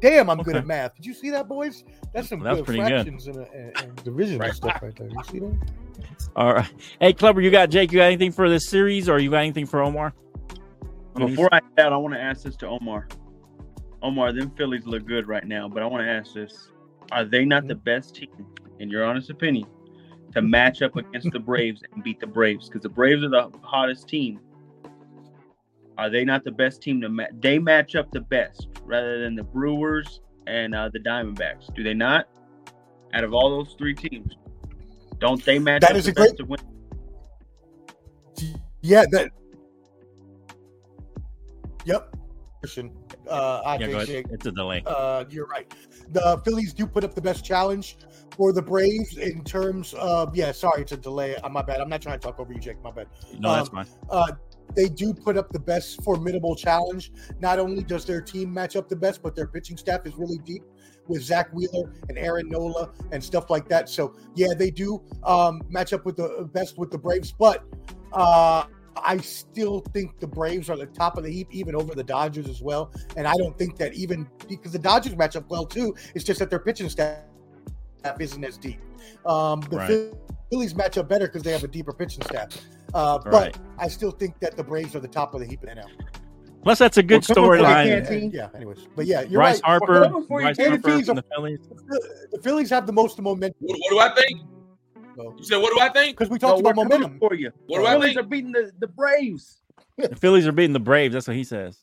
Damn, 0.00 0.28
I'm 0.28 0.42
good 0.42 0.56
at 0.56 0.66
math. 0.66 0.96
Did 0.96 1.06
you 1.06 1.14
see 1.14 1.30
that, 1.30 1.48
boys? 1.48 1.84
That's 2.12 2.28
some 2.28 2.40
That's 2.40 2.58
good 2.58 2.66
pretty 2.66 2.82
good. 2.82 2.90
fractions 2.90 3.26
and, 3.26 3.38
uh, 3.38 3.44
and, 3.54 3.82
and 3.82 4.04
division 4.04 4.38
Right. 4.38 4.54
stuff 4.54 4.82
right 4.82 4.94
there. 4.96 5.08
You 5.08 5.22
see 5.24 5.38
that? 5.40 5.56
All 6.36 6.52
right. 6.54 6.68
Hey, 7.00 7.12
Clubber, 7.12 7.40
you 7.40 7.50
got 7.50 7.70
Jake. 7.70 7.92
You 7.92 7.98
got 7.98 8.06
anything 8.06 8.32
for 8.32 8.48
this 8.48 8.68
series, 8.68 9.08
or 9.08 9.18
you 9.18 9.30
got 9.30 9.38
anything 9.38 9.66
for 9.66 9.80
Omar? 9.80 10.12
Before 11.16 11.48
I 11.52 11.60
head 11.76 11.86
out, 11.86 11.92
I 11.92 11.96
want 11.96 12.14
to 12.14 12.20
ask 12.20 12.42
this 12.42 12.56
to 12.56 12.66
Omar. 12.66 13.08
Omar, 14.02 14.32
them 14.32 14.50
Phillies 14.56 14.84
look 14.84 15.06
good 15.06 15.28
right 15.28 15.46
now, 15.46 15.68
but 15.68 15.82
I 15.82 15.86
want 15.86 16.02
to 16.04 16.10
ask 16.10 16.34
this: 16.34 16.70
Are 17.12 17.24
they 17.24 17.44
not 17.44 17.68
the 17.68 17.74
best 17.74 18.16
team, 18.16 18.46
in 18.80 18.90
your 18.90 19.04
honest 19.04 19.30
opinion, 19.30 19.66
to 20.32 20.42
match 20.42 20.82
up 20.82 20.96
against 20.96 21.30
the 21.30 21.38
Braves 21.38 21.82
and 21.92 22.02
beat 22.02 22.18
the 22.18 22.26
Braves? 22.26 22.68
Because 22.68 22.82
the 22.82 22.88
Braves 22.88 23.22
are 23.22 23.28
the 23.28 23.50
hottest 23.62 24.08
team. 24.08 24.40
Are 25.96 26.10
they 26.10 26.24
not 26.24 26.44
the 26.44 26.50
best 26.50 26.82
team 26.82 27.00
to 27.02 27.08
match? 27.08 27.30
They 27.40 27.58
match 27.58 27.94
up 27.94 28.10
the 28.10 28.20
best 28.20 28.68
rather 28.84 29.20
than 29.22 29.34
the 29.36 29.44
Brewers 29.44 30.20
and 30.46 30.74
uh, 30.74 30.90
the 30.92 30.98
Diamondbacks. 30.98 31.72
Do 31.74 31.82
they 31.82 31.94
not? 31.94 32.28
Out 33.12 33.22
of 33.24 33.32
all 33.32 33.48
those 33.50 33.74
three 33.78 33.94
teams, 33.94 34.34
don't 35.20 35.44
they 35.44 35.58
match 35.58 35.82
That 35.82 35.92
up 35.92 35.96
is 35.96 36.06
the 36.06 36.10
a 36.10 36.14
great- 36.14 36.36
to 36.36 36.44
win? 36.44 36.58
Yeah, 38.82 39.04
that. 39.12 39.30
Yep. 41.84 42.16
Uh, 43.28 43.60
I 43.64 43.76
Yeah, 43.76 44.04
think 44.04 44.26
go 44.28 44.34
It's 44.34 44.46
a 44.46 44.52
delay. 44.52 44.82
uh, 44.86 45.24
you're 45.30 45.46
right. 45.46 45.72
The 46.12 46.40
Phillies 46.44 46.72
do 46.72 46.86
put 46.86 47.04
up 47.04 47.14
the 47.14 47.20
best 47.20 47.44
challenge 47.44 47.98
for 48.36 48.52
the 48.52 48.62
Braves 48.62 49.16
in 49.18 49.44
terms 49.44 49.94
of 49.94 50.34
yeah. 50.34 50.50
Sorry, 50.52 50.82
it's 50.82 50.92
a 50.92 50.96
delay. 50.96 51.36
Uh, 51.36 51.48
my 51.50 51.62
bad. 51.62 51.80
I'm 51.80 51.88
not 51.88 52.00
trying 52.02 52.18
to 52.18 52.26
talk 52.26 52.40
over 52.40 52.52
you, 52.52 52.58
Jake. 52.60 52.82
My 52.82 52.90
bad. 52.90 53.06
No, 53.38 53.52
that's 53.54 53.68
um, 53.68 53.74
fine. 53.74 53.86
Uh, 54.10 54.32
they 54.74 54.88
do 54.88 55.14
put 55.14 55.36
up 55.36 55.50
the 55.52 55.58
best 55.58 56.02
formidable 56.02 56.54
challenge. 56.56 57.12
Not 57.40 57.58
only 57.58 57.82
does 57.82 58.04
their 58.04 58.20
team 58.20 58.52
match 58.52 58.76
up 58.76 58.88
the 58.88 58.96
best, 58.96 59.22
but 59.22 59.34
their 59.34 59.46
pitching 59.46 59.76
staff 59.76 60.06
is 60.06 60.14
really 60.16 60.38
deep 60.38 60.62
with 61.06 61.22
Zack 61.22 61.52
Wheeler 61.52 61.92
and 62.08 62.16
Aaron 62.18 62.48
Nola 62.48 62.90
and 63.12 63.22
stuff 63.22 63.50
like 63.50 63.68
that. 63.68 63.88
So 63.88 64.16
yeah, 64.34 64.54
they 64.56 64.70
do 64.70 65.02
um, 65.24 65.62
match 65.68 65.92
up 65.92 66.04
with 66.04 66.16
the 66.16 66.48
best 66.52 66.78
with 66.78 66.90
the 66.90 66.98
Braves, 66.98 67.32
but 67.32 67.64
uh, 68.12 68.64
I 68.96 69.18
still 69.18 69.80
think 69.92 70.18
the 70.20 70.26
Braves 70.26 70.70
are 70.70 70.76
the 70.76 70.86
top 70.86 71.18
of 71.18 71.24
the 71.24 71.30
heap, 71.30 71.48
even 71.50 71.74
over 71.74 71.94
the 71.94 72.04
Dodgers 72.04 72.48
as 72.48 72.62
well. 72.62 72.92
And 73.16 73.26
I 73.26 73.34
don't 73.34 73.56
think 73.58 73.76
that 73.78 73.94
even 73.94 74.28
because 74.48 74.72
the 74.72 74.78
Dodgers 74.78 75.16
match 75.16 75.36
up 75.36 75.48
well 75.50 75.66
too. 75.66 75.94
It's 76.14 76.24
just 76.24 76.38
that 76.40 76.50
their 76.50 76.58
pitching 76.58 76.88
staff 76.88 77.18
isn't 78.18 78.44
as 78.44 78.56
deep. 78.56 78.80
Um, 79.26 79.60
the 79.70 79.76
Right. 79.76 80.14
Phillies 80.50 80.74
match 80.74 80.98
up 80.98 81.08
better 81.08 81.26
because 81.26 81.42
they 81.42 81.52
have 81.52 81.64
a 81.64 81.68
deeper 81.68 81.92
pitching 81.92 82.22
staff. 82.22 82.48
Uh, 82.94 83.18
but 83.18 83.32
Right. 83.32 83.58
I 83.78 83.88
still 83.88 84.10
think 84.12 84.38
that 84.40 84.56
the 84.56 84.62
Braves 84.64 84.94
are 84.94 85.00
the 85.00 85.08
top 85.08 85.34
of 85.34 85.40
the 85.40 85.46
heap 85.46 85.62
in 85.64 85.68
NL. 85.70 85.88
Plus, 86.62 86.78
that's 86.78 86.96
a 86.96 87.02
good 87.02 87.24
Well, 87.28 87.48
storyline. 87.48 87.84
Can't 87.86 87.90
And- 87.90 88.06
team. 88.06 88.30
yeah. 88.32 88.48
Anyways, 88.54 88.86
but 88.96 89.04
yeah, 89.06 89.20
you're 89.22 89.40
Bryce 89.40 89.56
right. 89.56 89.64
Harper, 89.64 90.00
Well, 90.08 90.20
Bryce 90.22 90.56
get 90.56 90.68
Harper 90.70 90.96
these- 90.96 91.06
from 91.06 91.16
the 91.16 91.24
Phillies. 91.34 91.58
The 92.30 92.38
Phillies 92.42 92.70
have 92.70 92.86
the 92.86 92.92
most 92.92 93.20
momentum 93.20 93.56
What, 93.60 93.78
what 93.78 93.90
do 93.90 93.98
I 93.98 94.14
think? 94.22 94.40
You 95.16 95.44
said, 95.44 95.58
what 95.58 95.72
do 95.74 95.80
I 95.80 95.88
think? 95.90 96.16
because 96.16 96.30
we 96.30 96.38
talked 96.38 96.62
we're 96.62 96.70
about 96.72 96.88
momentum. 96.88 97.18
for 97.18 97.34
you. 97.34 97.52
What 97.66 97.78
The 97.78 97.82
do 97.82 97.86
I 97.86 97.92
Phillies 97.92 98.14
think? 98.14 98.18
are 98.26 98.28
beating 98.28 98.52
the, 98.52 98.72
the 98.78 98.88
Braves. 98.88 99.60
The 99.98 100.16
Phillies 100.16 100.46
are 100.46 100.52
beating 100.52 100.72
the 100.72 100.80
Braves. 100.80 101.12
That's 101.14 101.28
what 101.28 101.36
he 101.36 101.44
says. 101.44 101.78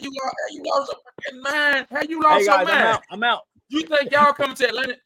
You 0.00 0.10
lost, 0.10 0.34
you 0.52 0.62
lost 0.64 0.92
your 0.92 1.00
fucking 1.34 1.42
mind. 1.42 1.86
How 1.90 2.02
you 2.02 2.22
lost 2.22 2.38
Hey 2.40 2.44
your 2.44 2.64
guys, 2.64 2.68
I'm 2.68 2.68
out. 2.94 3.02
I'm 3.10 3.22
out. 3.24 3.42
You 3.68 3.82
think 3.82 4.10
y'all 4.12 4.32
coming 4.32 4.56
to 4.56 4.68
Atlanta? 4.68 4.96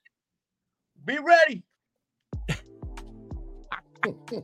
Be 1.04 1.18
ready. 1.18 1.62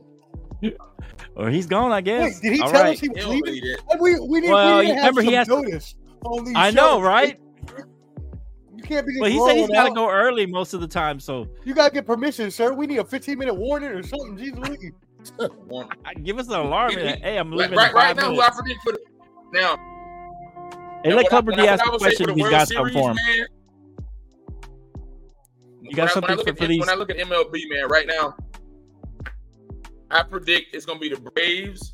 Or 1.35 1.49
he's 1.49 1.65
gone, 1.67 1.91
I 1.91 2.01
guess. 2.01 2.35
Wait, 2.35 2.41
did 2.41 2.53
he 2.53 2.61
All 2.61 2.71
tell 2.71 2.83
right. 2.83 2.93
us 2.93 2.99
he 2.99 3.07
He 3.07 3.09
was 3.09 3.23
don't 3.23 3.31
leaving? 3.31 3.61
believe. 3.61 3.77
And 3.91 4.01
we 4.01 4.19
we 4.19 4.39
need 4.41 4.49
Well, 4.51 4.77
we 4.79 4.83
need 4.83 4.89
you 4.89 4.95
to 4.95 4.99
have 5.01 5.15
remember 5.15 5.21
he 5.21 5.27
some 5.27 5.33
has 5.35 5.47
to- 5.47 5.53
notice 5.61 5.95
on 6.25 6.43
these 6.45 6.53
I 6.57 6.71
know, 6.71 7.01
right? 7.01 7.39
You 8.75 8.83
can't 8.83 9.05
be. 9.07 9.13
just 9.13 9.21
Well, 9.21 9.29
he 9.31 9.39
said 9.45 9.55
he's 9.57 9.69
got 9.69 9.87
to 9.89 9.93
go 9.93 10.09
early 10.09 10.45
most 10.45 10.73
of 10.73 10.81
the 10.81 10.87
time. 10.87 11.19
So 11.19 11.47
You 11.63 11.73
gotta 11.73 11.93
get 11.93 12.05
permission, 12.05 12.51
sir. 12.51 12.73
We 12.73 12.87
need 12.87 12.97
a 12.97 13.05
15 13.05 13.37
minute 13.37 13.53
warning 13.53 13.89
or 13.91 14.03
something. 14.03 14.37
Jesus, 14.37 14.57
Louis. 14.59 14.91
One- 15.67 15.87
I- 16.05 16.13
give 16.15 16.39
us 16.39 16.47
an 16.47 16.55
alarm. 16.55 16.91
He- 16.91 16.97
he- 16.99 17.07
hey, 17.21 17.37
I'm 17.37 17.51
leaving. 17.51 17.77
right, 17.77 17.93
right 17.93 18.15
now, 18.15 18.33
who. 18.33 18.41
I 18.41 18.49
predict 18.49 18.81
for 18.83 18.91
the 18.93 18.99
now. 19.53 19.75
Hey, 21.03 21.13
let 21.13 21.15
what 21.23 21.29
Clubber 21.29 21.51
what 21.51 21.57
D 21.61 21.67
I- 21.67 21.73
ask 21.73 21.85
what 21.85 21.87
I 21.87 21.89
a 21.89 21.91
would 21.93 22.01
say 22.01 22.09
for 22.09 22.09
question. 22.09 22.25
the 22.27 22.33
He's 22.33 22.41
World 22.43 22.51
got 22.51 22.67
something 22.67 22.93
Series, 22.93 23.05
for 23.05 23.09
him. 23.11 23.15
man, 23.15 23.47
You 25.81 25.95
got 25.95 26.03
when 26.03 26.09
something 26.09 26.31
I 26.31 26.35
look 26.35 26.45
for, 26.45 26.51
at, 26.51 26.57
for 26.59 26.67
these? 26.67 26.79
When 26.79 26.89
I 26.89 26.93
look 26.95 27.09
at 27.09 27.17
MLB, 27.17 27.61
man, 27.69 27.87
right 27.89 28.07
now, 28.07 28.35
I 30.11 30.23
predict 30.23 30.73
it's 30.75 30.85
gonna 30.85 30.99
be 30.99 31.09
the 31.09 31.19
Braves, 31.19 31.93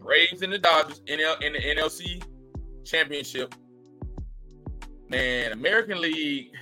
Braves 0.00 0.42
and 0.42 0.52
the 0.52 0.58
Dodgers 0.58 1.00
in, 1.06 1.20
L, 1.20 1.36
in 1.40 1.54
the 1.54 1.58
NLC 1.58 2.22
championship. 2.84 3.54
Man, 5.08 5.52
American 5.52 6.00
League. 6.00 6.52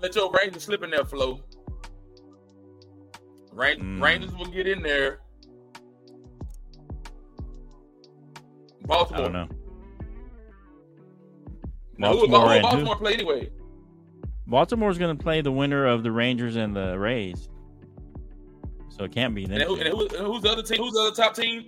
Let 0.00 0.14
your 0.14 0.30
Rangers 0.30 0.64
slip 0.64 0.82
in 0.82 0.90
there, 0.90 1.04
flow. 1.04 1.40
Ran- 3.52 3.78
Mm. 3.80 4.02
Rangers 4.02 4.32
will 4.34 4.46
get 4.46 4.66
in 4.66 4.82
there. 4.82 5.20
I 8.82 8.86
Baltimore. 8.86 9.22
don't 9.22 9.32
know. 9.32 9.48
Now, 11.96 12.12
Baltimore 12.12 12.40
who 12.48 12.54
who? 12.56 12.62
Baltimore 12.62 12.96
play 12.96 13.14
anyway? 13.14 13.50
Baltimore's 14.46 14.98
going 14.98 15.16
to 15.16 15.22
play 15.22 15.40
the 15.40 15.52
winner 15.52 15.86
of 15.86 16.02
the 16.02 16.10
Rangers 16.12 16.56
and 16.56 16.74
the 16.76 16.98
Rays. 16.98 17.48
So 18.96 19.04
it 19.04 19.12
can't 19.12 19.34
be 19.34 19.44
And, 19.44 19.60
who, 19.62 19.76
and 19.76 19.88
who, 19.88 20.06
who's 20.06 20.42
the 20.42 20.50
other 20.50 20.62
team? 20.62 20.78
Who's 20.78 20.92
the 20.92 21.00
other 21.00 21.16
top 21.16 21.34
team? 21.34 21.64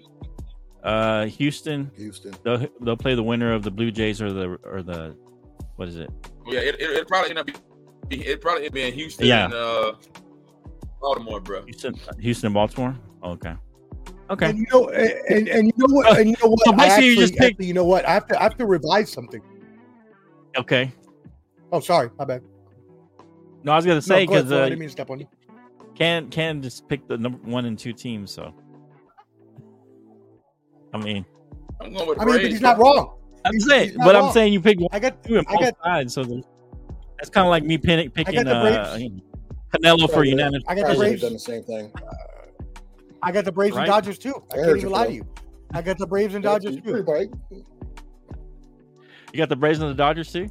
Uh, 0.85 1.27
Houston. 1.27 1.91
Houston. 1.97 2.33
They'll, 2.45 2.64
they'll 2.81 2.97
play 2.97 3.16
the 3.16 3.22
winner 3.22 3.53
of 3.53 3.64
the 3.64 3.70
Blue 3.70 3.91
Jays 3.91 4.22
or 4.22 4.33
the 4.33 4.59
or 4.62 4.83
the 4.83 5.16
what 5.74 5.89
is 5.89 5.97
it? 5.97 6.09
Oh, 6.47 6.53
yeah, 6.53 6.61
it, 6.61 6.77
it, 6.81 6.91
it 6.91 7.09
probably 7.09 7.31
end 7.31 7.41
up 7.41 7.47
be 8.09 8.24
it 8.24 8.41
probably 8.41 8.62
end 8.62 8.68
up 8.68 8.74
being 8.74 8.93
Houston 8.93 9.27
Yeah. 9.27 9.47
and 9.47 9.55
uh, 9.55 9.95
Baltimore, 11.01 11.41
bro. 11.41 11.64
Houston, 11.64 11.99
Houston, 12.20 12.47
and 12.47 12.55
Baltimore. 12.55 12.97
Okay, 13.24 13.55
okay. 14.31 14.51
And 14.51 14.59
you 14.61 14.66
know, 14.72 14.89
and, 14.91 15.49
and 15.49 15.66
you 15.66 15.72
know 15.77 15.93
what? 15.93 16.18
And 16.20 16.31
you 16.31 16.37
know 16.41 16.51
what? 16.51 16.61
So 16.64 16.72
I 16.74 16.77
basically 16.77 17.09
you 17.09 17.16
just 17.16 17.33
picked- 17.35 17.45
actually, 17.55 17.66
you 17.66 17.74
know 17.74 17.85
what? 17.85 18.05
I 18.07 18.12
have 18.12 18.29
to 18.29 18.39
I 18.39 18.45
have 18.45 18.57
to 18.59 18.66
revise 18.66 19.11
something. 19.11 19.43
Okay. 20.57 20.93
Oh, 21.72 21.81
sorry, 21.81 22.11
my 22.16 22.24
bad. 22.24 22.43
No, 23.64 23.72
I 23.72 23.77
was 23.77 23.85
gonna 23.85 24.01
say 24.01 24.24
go 24.27 24.35
ahead, 24.35 24.45
because 24.45 24.49
Flo, 24.51 24.59
I 24.59 24.61
uh, 24.61 24.64
didn't 24.66 24.79
mean 24.79 24.89
to 24.89 24.93
step 24.93 25.11
on 25.11 25.18
you. 25.18 25.27
Can 25.97 26.28
can 26.30 26.62
just 26.62 26.88
pick 26.88 27.07
the 27.09 27.16
number 27.16 27.38
one 27.49 27.64
and 27.64 27.78
two 27.78 27.92
teams. 27.92 28.30
So, 28.30 28.55
I 30.92 30.99
mean, 30.99 31.24
I'm 31.80 31.92
going 31.92 32.09
with 32.09 32.20
I 32.20 32.24
mean, 32.24 32.34
but 32.36 32.44
he's 32.44 32.61
not 32.61 32.78
wrong. 32.78 33.16
I'm 33.44 33.53
He's- 33.53 33.68
saying, 33.68 33.88
he's 33.90 33.99
not 33.99 34.05
but 34.07 34.16
I'm 34.16 34.32
saying 34.32 34.53
you 34.53 34.61
pick 34.61 34.78
one, 34.80 34.88
I 34.92 34.99
got 34.99 35.22
two, 35.22 35.38
and 35.38 35.47
I 35.49 35.53
both 35.53 35.61
got 35.61 35.74
sides. 35.84 36.14
So 36.14 36.24
that's 37.16 37.30
kind 37.30 37.47
of 37.47 37.51
like 37.51 37.64
me 37.64 37.78
picking 37.78 38.11
picking 38.11 38.44
the 38.44 38.57
uh, 38.92 38.97
you 38.97 39.11
know, 39.11 39.20
Canelo 39.74 40.11
for 40.12 40.24
Yeah. 40.24 40.30
unanimous. 40.30 40.62
I 40.68 40.74
got 40.74 40.88
the 40.88 40.94
Braves. 40.97 41.22
done 41.22 41.32
the 41.32 41.38
same 41.38 41.62
thing. 41.62 41.92
I 43.22 43.32
got 43.32 43.44
the 43.44 43.53
Braves 43.53 43.74
Right. 43.74 43.82
and 43.82 43.88
Dodgers 43.88 44.18
too. 44.18 44.34
I 44.53 44.55
I 44.61 44.64
can't 44.64 44.76
even 44.78 44.90
lie 44.90 45.07
to 45.07 45.12
you. 45.12 45.26
I 45.72 45.82
got 45.82 45.99
the 45.99 46.07
Braves 46.07 46.34
and 46.34 46.44
Dodgers 46.44 46.76
too. 46.76 47.03
bright. 47.03 47.30
You 47.51 49.38
got 49.38 49.49
the 49.49 49.57
Braves 49.57 49.80
and 49.80 49.90
the 49.90 49.94
Dodgers 49.94 50.32
too. 50.32 50.49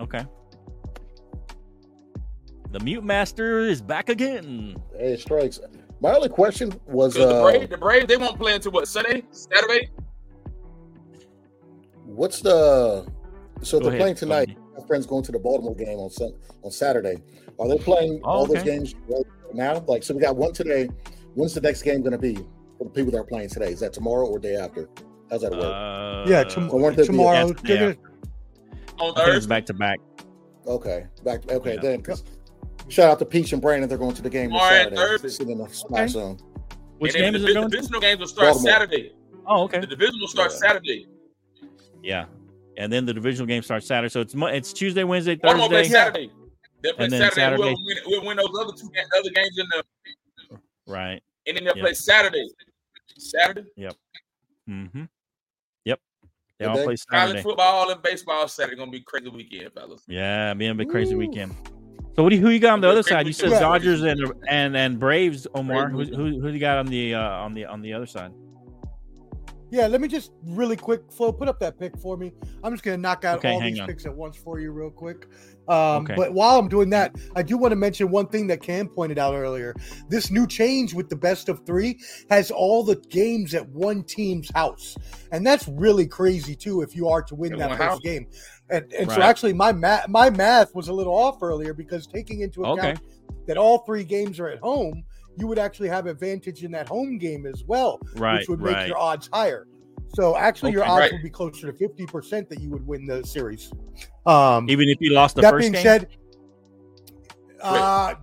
Okay. 0.00 0.24
The 2.76 2.84
Mute 2.84 3.04
Master 3.04 3.60
is 3.60 3.80
back 3.80 4.10
again. 4.10 4.76
Hey, 4.98 5.14
it 5.14 5.20
strikes. 5.20 5.58
My 6.02 6.14
only 6.14 6.28
question 6.28 6.78
was, 6.86 7.16
'Cause 7.16 7.26
the 7.26 7.34
uh, 7.36 7.42
Braves, 7.42 7.70
the 7.70 7.78
Braves, 7.78 8.06
they 8.06 8.18
won't 8.18 8.38
play 8.38 8.52
until 8.54 8.72
what 8.72 8.86
Sunday, 8.86 9.22
Saturday. 9.30 9.88
what's 12.04 12.40
the? 12.42 13.06
So 13.62 13.78
Go 13.78 13.84
they're 13.84 13.88
ahead, 13.92 14.00
playing 14.02 14.14
tonight. 14.16 14.48
Tony. 14.48 14.58
My 14.78 14.86
friends 14.86 15.06
going 15.06 15.22
to 15.24 15.32
the 15.32 15.38
Baltimore 15.38 15.74
game 15.74 15.98
on 15.98 16.10
Sun 16.10 16.34
on 16.62 16.70
Saturday. 16.70 17.16
Are 17.58 17.66
they 17.66 17.78
playing 17.78 18.20
Oh, 18.24 18.28
all 18.28 18.46
those 18.46 18.62
games 18.62 18.94
right 19.08 19.24
now? 19.54 19.82
Like, 19.86 20.02
so 20.02 20.12
we 20.12 20.20
got 20.20 20.36
one 20.36 20.52
today. 20.52 20.90
When's 21.34 21.54
the 21.54 21.62
next 21.62 21.80
game 21.82 22.00
going 22.02 22.12
to 22.12 22.18
be? 22.18 22.34
for 22.76 22.84
the 22.84 22.90
people 22.90 23.10
that 23.10 23.16
are 23.16 23.24
playing 23.24 23.48
today? 23.48 23.72
Is 23.72 23.80
that 23.80 23.94
tomorrow 23.94 24.26
or 24.26 24.38
day 24.38 24.54
after? 24.56 24.86
How's 25.30 25.40
that 25.40 25.50
work? 25.52 25.62
Uh, 25.64 26.28
Yeah, 26.30 26.44
tom- 26.44 26.68
So 26.68 26.76
weren't 26.76 26.98
be- 26.98 27.06
tomorrow. 27.06 27.54
Yeah. 27.64 27.94
On 28.98 29.12
I 29.12 29.14
think 29.14 29.16
it's 29.16 29.20
Thursday. 29.20 29.48
back 29.48 29.64
to 29.64 29.72
back. 29.72 29.98
okay, 30.66 31.06
back. 31.24 31.50
Okay, 31.50 31.76
Yeah. 31.76 31.80
then 31.80 32.02
'cause 32.02 32.22
shout 32.88 33.10
out 33.10 33.18
to 33.18 33.24
Peach 33.26 33.52
and 33.52 33.60
Brandon. 33.62 33.88
They're 33.88 33.98
going 33.98 34.14
to 34.14 34.22
the 34.22 34.30
game 34.30 34.50
this 34.50 34.58
Tomorrow 34.58 34.74
and 34.74 34.96
Saturday. 34.96 35.18
Thursday. 35.22 35.52
In 35.52 35.58
the 35.58 35.68
spot 35.68 36.08
zone. 36.10 36.38
Which 36.98 37.14
and 37.14 37.22
then 37.24 37.32
game 37.32 37.34
is 37.36 37.42
the 37.42 37.46
it 37.46 37.48
divi- 37.48 37.54
going? 37.60 37.70
to? 37.70 37.76
divisional 37.76 38.00
games 38.00 38.20
will 38.20 38.26
start 38.26 38.46
Baltimore. 38.54 38.72
Saturday. 38.72 39.12
Oh, 39.46 39.62
okay. 39.64 39.80
The 39.80 39.86
division 39.86 40.14
will 40.20 40.28
start 40.28 40.50
Yeah. 40.52 40.58
Saturday. 40.58 41.06
Yeah, 42.02 42.24
and 42.76 42.92
then 42.92 43.04
the 43.04 43.12
divisional 43.14 43.46
game 43.46 43.62
starts 43.62 43.86
Saturday. 43.86 44.10
So 44.10 44.20
it's 44.20 44.34
Mo- 44.34 44.46
it's 44.46 44.72
Tuesday, 44.72 45.04
Wednesday, 45.04 45.34
Baltimore 45.36 45.68
plays 45.68 45.86
Thursday. 45.88 45.98
Saturday. 45.98 46.30
They 46.82 46.92
play 46.92 47.04
And 47.04 47.12
then 47.12 47.20
Saturday. 47.20 47.40
Saturday- 47.40 47.62
Whoever 47.62 47.76
win, 47.84 47.96
whoever 48.04 48.26
win 48.26 48.36
those 48.36 48.58
other 48.60 48.72
two 48.72 48.90
ga- 48.94 49.18
other 49.18 49.30
games 49.30 49.58
in 49.58 49.66
the, 50.50 50.58
Right. 50.86 51.22
and 51.46 51.56
then 51.56 51.64
they'll 51.64 51.76
Yeah. 51.76 51.82
play 51.82 51.94
Saturday. 51.94 52.48
Saturday. 53.18 53.64
Mm-hmm. 54.68 55.04
Yep. 55.84 56.00
They 56.58 56.64
Good 56.64 56.68
all 56.68 56.76
day. 56.76 56.84
play 56.84 56.84
College 56.84 57.00
Saturday. 57.28 57.42
football 57.42 57.90
and 57.90 58.02
baseball 58.02 58.48
Saturday 58.48 58.76
gonna 58.76 58.90
be 58.90 59.00
crazy 59.00 59.28
weekend, 59.28 59.72
fellas. 59.72 60.02
Yeah, 60.06 60.54
being 60.54 60.70
a 60.70 60.74
big 60.74 60.88
crazy 60.90 61.14
Woo. 61.14 61.20
weekend. 61.26 61.54
So 62.16 62.22
what 62.22 62.30
do 62.30 62.36
you, 62.36 62.42
who 62.42 62.48
you 62.48 62.58
got 62.58 62.72
on 62.72 62.80
the 62.80 62.88
other 62.88 63.02
side? 63.02 63.26
You 63.26 63.32
said. 63.34 63.50
Dodgers 63.50 64.02
and 64.02 64.32
and 64.48 64.74
and 64.74 64.98
Braves. 64.98 65.46
Omar, 65.54 65.90
who 65.90 66.04
who 66.04 66.40
who 66.40 66.48
you 66.48 66.58
got 66.58 66.78
on 66.78 66.86
the 66.86 67.14
uh, 67.14 67.20
on 67.20 67.52
the 67.52 67.66
on 67.66 67.82
the 67.82 67.92
other 67.92 68.06
side? 68.06 68.32
Yeah, 69.70 69.88
let 69.88 70.00
me 70.00 70.06
just 70.06 70.30
really 70.44 70.76
quick, 70.76 71.00
Flo, 71.10 71.32
put 71.32 71.48
up 71.48 71.58
that 71.58 71.76
pick 71.78 71.98
for 71.98 72.16
me. 72.16 72.32
I'm 72.62 72.72
just 72.72 72.84
gonna 72.84 72.96
knock 72.98 73.24
out 73.24 73.38
Okay, 73.38 73.52
all 73.52 73.60
these 73.60 73.80
on. 73.80 73.86
picks 73.88 74.06
at 74.06 74.14
once 74.14 74.36
for 74.36 74.60
you, 74.60 74.70
real 74.70 74.90
quick. 74.90 75.26
Um, 75.68 76.04
Okay. 76.04 76.14
But 76.14 76.32
while 76.34 76.56
I'm 76.58 76.68
doing 76.68 76.88
that, 76.90 77.16
I 77.34 77.42
do 77.42 77.56
want 77.58 77.72
to 77.72 77.76
mention 77.76 78.08
one 78.10 78.28
thing 78.28 78.46
that 78.46 78.62
Cam 78.62 78.88
pointed 78.88 79.18
out 79.18 79.34
earlier. 79.34 79.74
This 80.08 80.30
new 80.30 80.46
change 80.46 80.94
with 80.94 81.08
the 81.08 81.16
best 81.16 81.48
of 81.48 81.66
three 81.66 81.98
has 82.30 82.52
all 82.52 82.84
the 82.84 82.94
games 83.10 83.54
at 83.54 83.68
one 83.70 84.04
team's 84.04 84.50
house, 84.54 84.96
and 85.32 85.44
that's 85.44 85.66
really 85.66 86.06
crazy 86.06 86.54
too. 86.54 86.82
If 86.82 86.94
you 86.94 87.08
are 87.08 87.22
to 87.22 87.34
win 87.34 87.56
that 87.56 87.70
first 87.70 87.82
house. 87.82 88.00
game, 88.00 88.28
and, 88.70 88.92
and 88.92 89.10
so 89.10 89.20
actually 89.20 89.52
my 89.52 89.72
math 89.72 90.08
my 90.08 90.30
math 90.30 90.74
was 90.76 90.86
a 90.88 90.92
little 90.92 91.14
off 91.14 91.42
earlier 91.42 91.74
because 91.74 92.06
taking 92.06 92.42
into 92.42 92.62
account 92.62 92.78
Okay. 92.78 92.94
that 93.48 93.56
all 93.56 93.78
three 93.78 94.04
games 94.04 94.38
are 94.38 94.48
at 94.48 94.60
home, 94.60 95.02
you 95.36 95.46
would 95.46 95.58
actually 95.58 95.88
have 95.88 96.06
advantage 96.06 96.64
in 96.64 96.70
that 96.72 96.88
home 96.88 97.18
game 97.18 97.46
as 97.46 97.64
well 97.64 98.00
Right, 98.14 98.38
which 98.38 98.48
would 98.48 98.60
make 98.60 98.74
right. 98.74 98.88
your 98.88 98.98
odds 98.98 99.28
higher. 99.32 99.66
So 100.14 100.36
actually, 100.36 100.72
your 100.72 100.84
odds 100.84 101.00
Right. 101.00 101.12
would 101.12 101.22
be 101.22 101.30
closer 101.30 101.70
to 101.70 101.76
fifty 101.76 102.06
percent 102.06 102.48
that 102.50 102.60
you 102.60 102.70
would 102.70 102.86
win 102.86 103.06
the 103.06 103.24
series. 103.24 103.70
Um, 104.24 104.68
Even 104.70 104.88
if 104.88 104.98
you 105.00 105.12
lost 105.12 105.36
the 105.36 105.42
that 105.42 105.50
first 105.50 105.62
being 105.62 105.72
game. 105.72 105.82
said, 105.82 106.08
uh, 107.60 108.14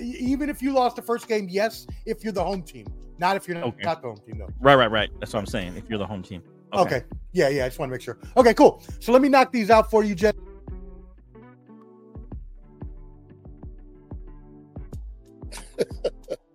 even 0.00 0.50
if 0.50 0.60
you 0.60 0.72
lost 0.72 0.96
the 0.96 1.02
first 1.02 1.28
game, 1.28 1.46
yes, 1.48 1.86
if 2.06 2.24
you're 2.24 2.32
the 2.32 2.42
home 2.44 2.62
team, 2.62 2.86
not 3.18 3.36
if 3.36 3.46
you're 3.46 3.56
not, 3.56 3.68
Okay. 3.68 3.82
not 3.84 4.02
the 4.02 4.08
home 4.08 4.18
team, 4.26 4.38
though. 4.38 4.48
right, 4.60 4.74
right, 4.74 4.90
right. 4.90 5.10
That's 5.20 5.32
what 5.32 5.40
I'm 5.40 5.46
saying. 5.46 5.76
If 5.76 5.88
you're 5.88 5.98
the 5.98 6.06
home 6.06 6.22
team. 6.22 6.42
Okay. 6.74 7.04
Yeah, 7.32 7.48
yeah. 7.48 7.64
I 7.64 7.68
just 7.68 7.78
want 7.78 7.88
to 7.90 7.92
make 7.92 8.02
sure. 8.02 8.18
Okay, 8.36 8.52
cool. 8.52 8.82
So 9.00 9.12
let 9.12 9.22
me 9.22 9.28
knock 9.28 9.52
these 9.52 9.70
out 9.70 9.90
for 9.90 10.04
you, 10.04 10.14
Jen. 10.14 10.32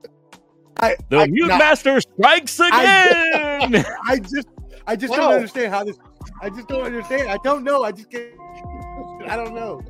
I, 0.77 0.95
The 1.09 1.19
I, 1.19 1.27
Mute 1.27 1.47
now, 1.47 1.57
Master 1.57 2.01
strikes 2.01 2.59
again. 2.59 2.71
I 4.07 4.19
just, 4.19 4.47
I 4.87 4.95
just 4.95 5.11
Wow. 5.11 5.17
don't 5.17 5.33
understand 5.35 5.73
how 5.73 5.83
this. 5.83 5.97
I 6.41 6.49
just 6.49 6.67
don't 6.67 6.83
understand. 6.83 7.29
I 7.29 7.37
don't 7.43 7.63
know. 7.63 7.83
I 7.83 7.91
just 7.91 8.09
can't. 8.09 8.33
I 9.27 9.35
don't 9.35 9.53
know. 9.53 9.81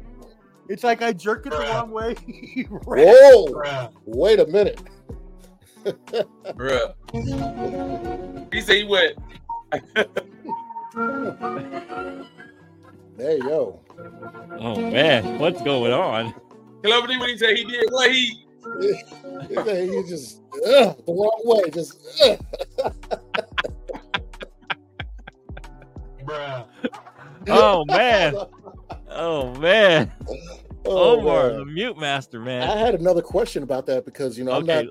It's 0.69 0.83
like 0.83 1.01
I 1.01 1.13
jerked 1.13 1.47
it 1.47 1.51
the 1.51 1.59
wrong 1.59 1.91
way. 1.91 2.13
Whoa! 2.85 3.91
Wait 4.05 4.39
a 4.39 4.45
minute. 4.47 4.81
Bruh. 5.85 6.93
He 8.53 8.61
said 8.61 8.75
he 8.77 8.83
went. 8.83 9.17
There 13.17 13.37
you 13.37 13.43
go. 13.43 13.79
oh 14.59 14.75
man, 14.91 15.39
what's 15.39 15.61
going 15.61 15.91
on? 15.91 16.33
Clever 16.83 17.07
D 17.07 17.17
when 17.17 17.29
he 17.29 17.37
said 17.37 17.57
he 17.57 17.63
did 17.63 17.85
what 17.89 18.11
he 18.11 18.45
you 19.49 20.05
just 20.07 20.41
ugh, 20.67 20.97
the 21.05 21.13
wrong 21.13 21.41
way. 21.45 21.69
Just 21.69 21.97
ugh. 22.23 22.39
Oh 27.47 27.85
man. 27.85 28.35
Oh 29.15 29.53
man. 29.59 30.11
Oh, 30.85 31.19
Omar, 31.19 31.49
man. 31.49 31.57
the 31.59 31.65
Mute 31.65 31.97
Master, 31.99 32.39
man. 32.39 32.67
I 32.67 32.75
had 32.75 32.95
another 32.95 33.21
question 33.21 33.61
about 33.61 33.85
that 33.85 34.05
because 34.05 34.39
you 34.39 34.43
know 34.43 34.53
I'm 34.53 34.65
not 34.65 34.85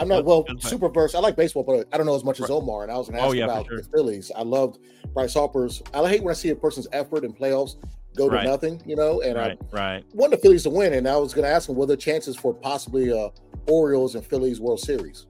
I'm 0.00 0.08
not 0.08 0.24
well 0.24 0.44
super 0.58 0.88
versed. 0.88 1.14
I 1.14 1.20
like 1.20 1.36
baseball, 1.36 1.62
but 1.62 1.86
I 1.92 1.96
don't 1.96 2.06
know 2.06 2.16
as 2.16 2.24
much 2.24 2.40
as 2.40 2.50
Omar. 2.50 2.82
And 2.82 2.90
I 2.90 2.96
was 2.98 3.08
going 3.08 3.18
to 3.20 3.24
Oh, 3.24 3.28
ask 3.28 3.36
yeah, 3.36 3.44
about 3.44 3.66
sure. 3.66 3.76
the 3.80 3.84
Phillies. 3.84 4.32
I 4.34 4.42
loved 4.42 4.80
Bryce 5.14 5.34
Harper's. 5.34 5.82
I 5.94 6.08
hate 6.08 6.24
when 6.24 6.32
I 6.32 6.34
see 6.34 6.48
a 6.48 6.56
person's 6.56 6.88
effort 6.92 7.22
in 7.22 7.32
playoffs 7.32 7.76
go 8.16 8.28
to 8.28 8.36
Right. 8.36 8.46
nothing, 8.46 8.82
you 8.86 8.96
know. 8.96 9.20
And 9.22 9.36
Right, 9.36 9.58
I 9.72 9.76
right. 9.76 10.04
want 10.14 10.30
the 10.32 10.36
Phillies 10.38 10.62
to 10.64 10.70
win, 10.70 10.92
and 10.94 11.08
I 11.08 11.16
was 11.16 11.32
going 11.34 11.44
to 11.44 11.50
ask 11.50 11.68
him 11.68 11.76
what 11.76 11.84
are 11.84 11.88
the 11.88 11.96
chances 11.96 12.36
for 12.36 12.52
possibly 12.54 13.12
uh 13.12 13.28
Orioles 13.68 14.14
and 14.14 14.24
Phillies 14.24 14.60
World 14.60 14.80
Series. 14.80 15.26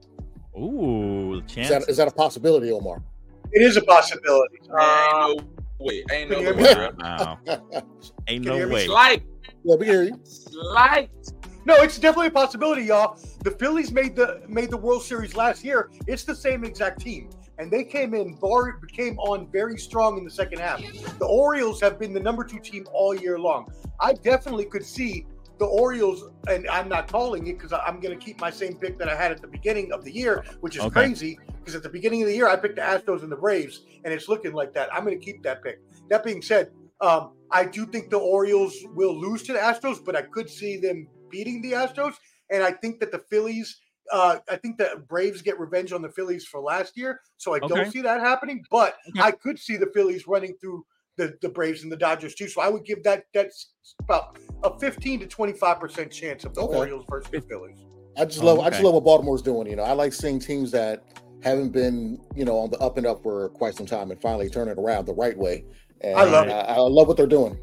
Ooh, 0.57 1.41
the 1.41 1.61
Is 1.61 1.69
that 1.69 1.89
is 1.89 1.97
that 1.97 2.07
a 2.07 2.11
possibility, 2.11 2.71
Omar? 2.71 3.01
It 3.51 3.61
is 3.61 3.77
a 3.77 3.81
possibility. 3.81 4.59
ain't 4.61 4.71
no 4.71 5.37
way. 5.79 6.03
Ain't 6.11 6.29
no 6.29 6.35
Can 6.37 6.43
you 6.47 6.53
way. 6.53 6.63
hear 6.63 6.91
me? 6.91 6.97
bruh. 6.97 7.03
Wow. 7.03 7.39
Ain't 8.27 8.45
no 8.45 8.67
way. 8.67 8.85
Slight. 8.85 9.23
yeah, 9.63 9.75
we 9.75 9.85
hear 9.85 10.03
you. 10.03 10.19
Slight. 10.23 11.09
No, 11.65 11.75
it's 11.77 11.97
definitely 11.99 12.27
a 12.27 12.31
possibility, 12.31 12.83
y'all. 12.83 13.17
The 13.43 13.51
Phillies 13.51 13.91
made 13.91 14.15
the 14.15 14.41
made 14.47 14.71
the 14.71 14.77
World 14.77 15.03
Series 15.03 15.35
last 15.35 15.63
year. 15.63 15.89
It's 16.07 16.23
the 16.23 16.35
same 16.35 16.63
exact 16.63 17.01
team, 17.01 17.29
and 17.61 17.69
they 17.69 17.83
came 17.83 18.15
in 18.15 18.33
bar 18.33 18.79
came 18.87 19.19
on 19.19 19.47
very 19.51 19.77
strong 19.77 20.17
in 20.17 20.25
the 20.25 20.31
second 20.31 20.59
half. 20.59 20.81
The 21.19 21.25
Orioles 21.25 21.79
have 21.81 21.99
been 21.99 22.11
the 22.11 22.19
number 22.19 22.43
two 22.43 22.59
team 22.59 22.87
all 22.91 23.13
year 23.13 23.37
long. 23.37 23.71
I 23.99 24.13
definitely 24.13 24.65
could 24.65 24.83
see 24.83 25.27
the 25.59 25.67
Orioles, 25.67 26.23
and 26.47 26.67
I'm 26.67 26.89
not 26.89 27.07
calling 27.07 27.45
it 27.45 27.59
because 27.59 27.71
I'm 27.71 27.99
going 27.99 28.17
to 28.17 28.25
keep 28.25 28.41
my 28.41 28.49
same 28.49 28.77
pick 28.77 28.97
that 28.97 29.07
I 29.07 29.15
had 29.15 29.31
at 29.31 29.41
the 29.41 29.47
beginning 29.47 29.91
of 29.91 30.03
the 30.03 30.11
year, 30.11 30.43
which 30.61 30.75
is 30.75 30.81
Okay. 30.81 30.89
crazy 30.89 31.37
because 31.59 31.75
at 31.75 31.83
the 31.83 31.89
beginning 31.89 32.23
of 32.23 32.29
the 32.29 32.35
year 32.35 32.47
I 32.47 32.55
picked 32.55 32.77
the 32.77 32.81
Astros 32.81 33.21
and 33.21 33.31
the 33.31 33.35
Braves, 33.35 33.85
and 34.03 34.11
it's 34.11 34.27
looking 34.27 34.53
like 34.53 34.73
that. 34.73 34.91
I'm 34.91 35.05
going 35.05 35.19
to 35.19 35.23
keep 35.23 35.43
that 35.43 35.63
pick. 35.63 35.79
That 36.09 36.23
being 36.23 36.41
said, 36.41 36.71
um, 36.99 37.33
I 37.51 37.65
do 37.65 37.85
think 37.85 38.09
the 38.09 38.17
Orioles 38.17 38.75
will 38.95 39.15
lose 39.15 39.43
to 39.43 39.53
the 39.53 39.59
Astros, 39.59 40.03
but 40.03 40.15
I 40.15 40.23
could 40.23 40.49
see 40.49 40.77
them 40.77 41.07
beating 41.29 41.61
the 41.61 41.73
Astros. 41.73 42.15
And 42.49 42.63
I 42.63 42.71
think 42.71 42.99
that 43.01 43.11
the 43.11 43.19
Phillies, 43.29 43.79
uh, 44.11 44.37
I 44.49 44.57
think 44.57 44.77
that 44.79 45.07
Braves 45.07 45.41
get 45.41 45.59
revenge 45.59 45.91
on 45.93 46.01
the 46.01 46.09
Phillies 46.09 46.45
for 46.45 46.61
last 46.61 46.97
year. 46.97 47.21
So 47.37 47.53
I 47.53 47.59
Okay. 47.59 47.67
don't 47.69 47.91
see 47.91 48.01
that 48.01 48.21
happening, 48.21 48.63
but 48.71 48.95
Okay. 49.09 49.21
I 49.21 49.31
could 49.31 49.59
see 49.59 49.77
the 49.77 49.89
Phillies 49.93 50.27
running 50.27 50.55
through 50.61 50.85
the, 51.17 51.35
the 51.41 51.49
Braves 51.49 51.83
and 51.83 51.91
the 51.91 51.97
Dodgers 51.97 52.35
too. 52.35 52.47
So 52.47 52.61
I 52.61 52.69
would 52.69 52.85
give 52.85 53.03
that 53.03 53.25
that's 53.33 53.73
about 54.01 54.37
a 54.63 54.77
15 54.79 55.21
to 55.21 55.27
25% 55.27 56.11
chance 56.11 56.45
of 56.45 56.53
the 56.53 56.61
Okay. 56.61 56.77
Orioles 56.77 57.05
versus 57.09 57.31
the 57.31 57.41
Phillies. 57.41 57.77
I 58.17 58.25
just 58.25 58.41
Oh, 58.41 58.45
love 58.47 58.59
I 58.59 58.69
just 58.69 58.83
love 58.83 58.93
what 58.95 59.05
Baltimore's 59.05 59.41
doing. 59.41 59.67
You 59.67 59.77
know, 59.77 59.83
I 59.83 59.93
like 59.93 60.13
seeing 60.13 60.39
teams 60.39 60.71
that 60.71 61.03
haven't 61.43 61.69
been 61.71 62.19
you 62.35 62.45
know 62.45 62.57
on 62.57 62.69
the 62.69 62.77
up 62.79 62.97
and 62.97 63.07
up 63.07 63.23
for 63.23 63.49
quite 63.49 63.75
some 63.75 63.85
time 63.85 64.11
and 64.11 64.21
finally 64.21 64.49
turn 64.49 64.67
it 64.67 64.77
around 64.77 65.05
the 65.05 65.13
right 65.13 65.37
way. 65.37 65.65
And 66.01 66.19
I 66.19 66.23
love 66.25 66.47
it. 66.47 66.51
I, 66.51 66.59
I 66.61 66.77
love 66.77 67.07
what 67.07 67.17
they're 67.17 67.27
doing. 67.27 67.57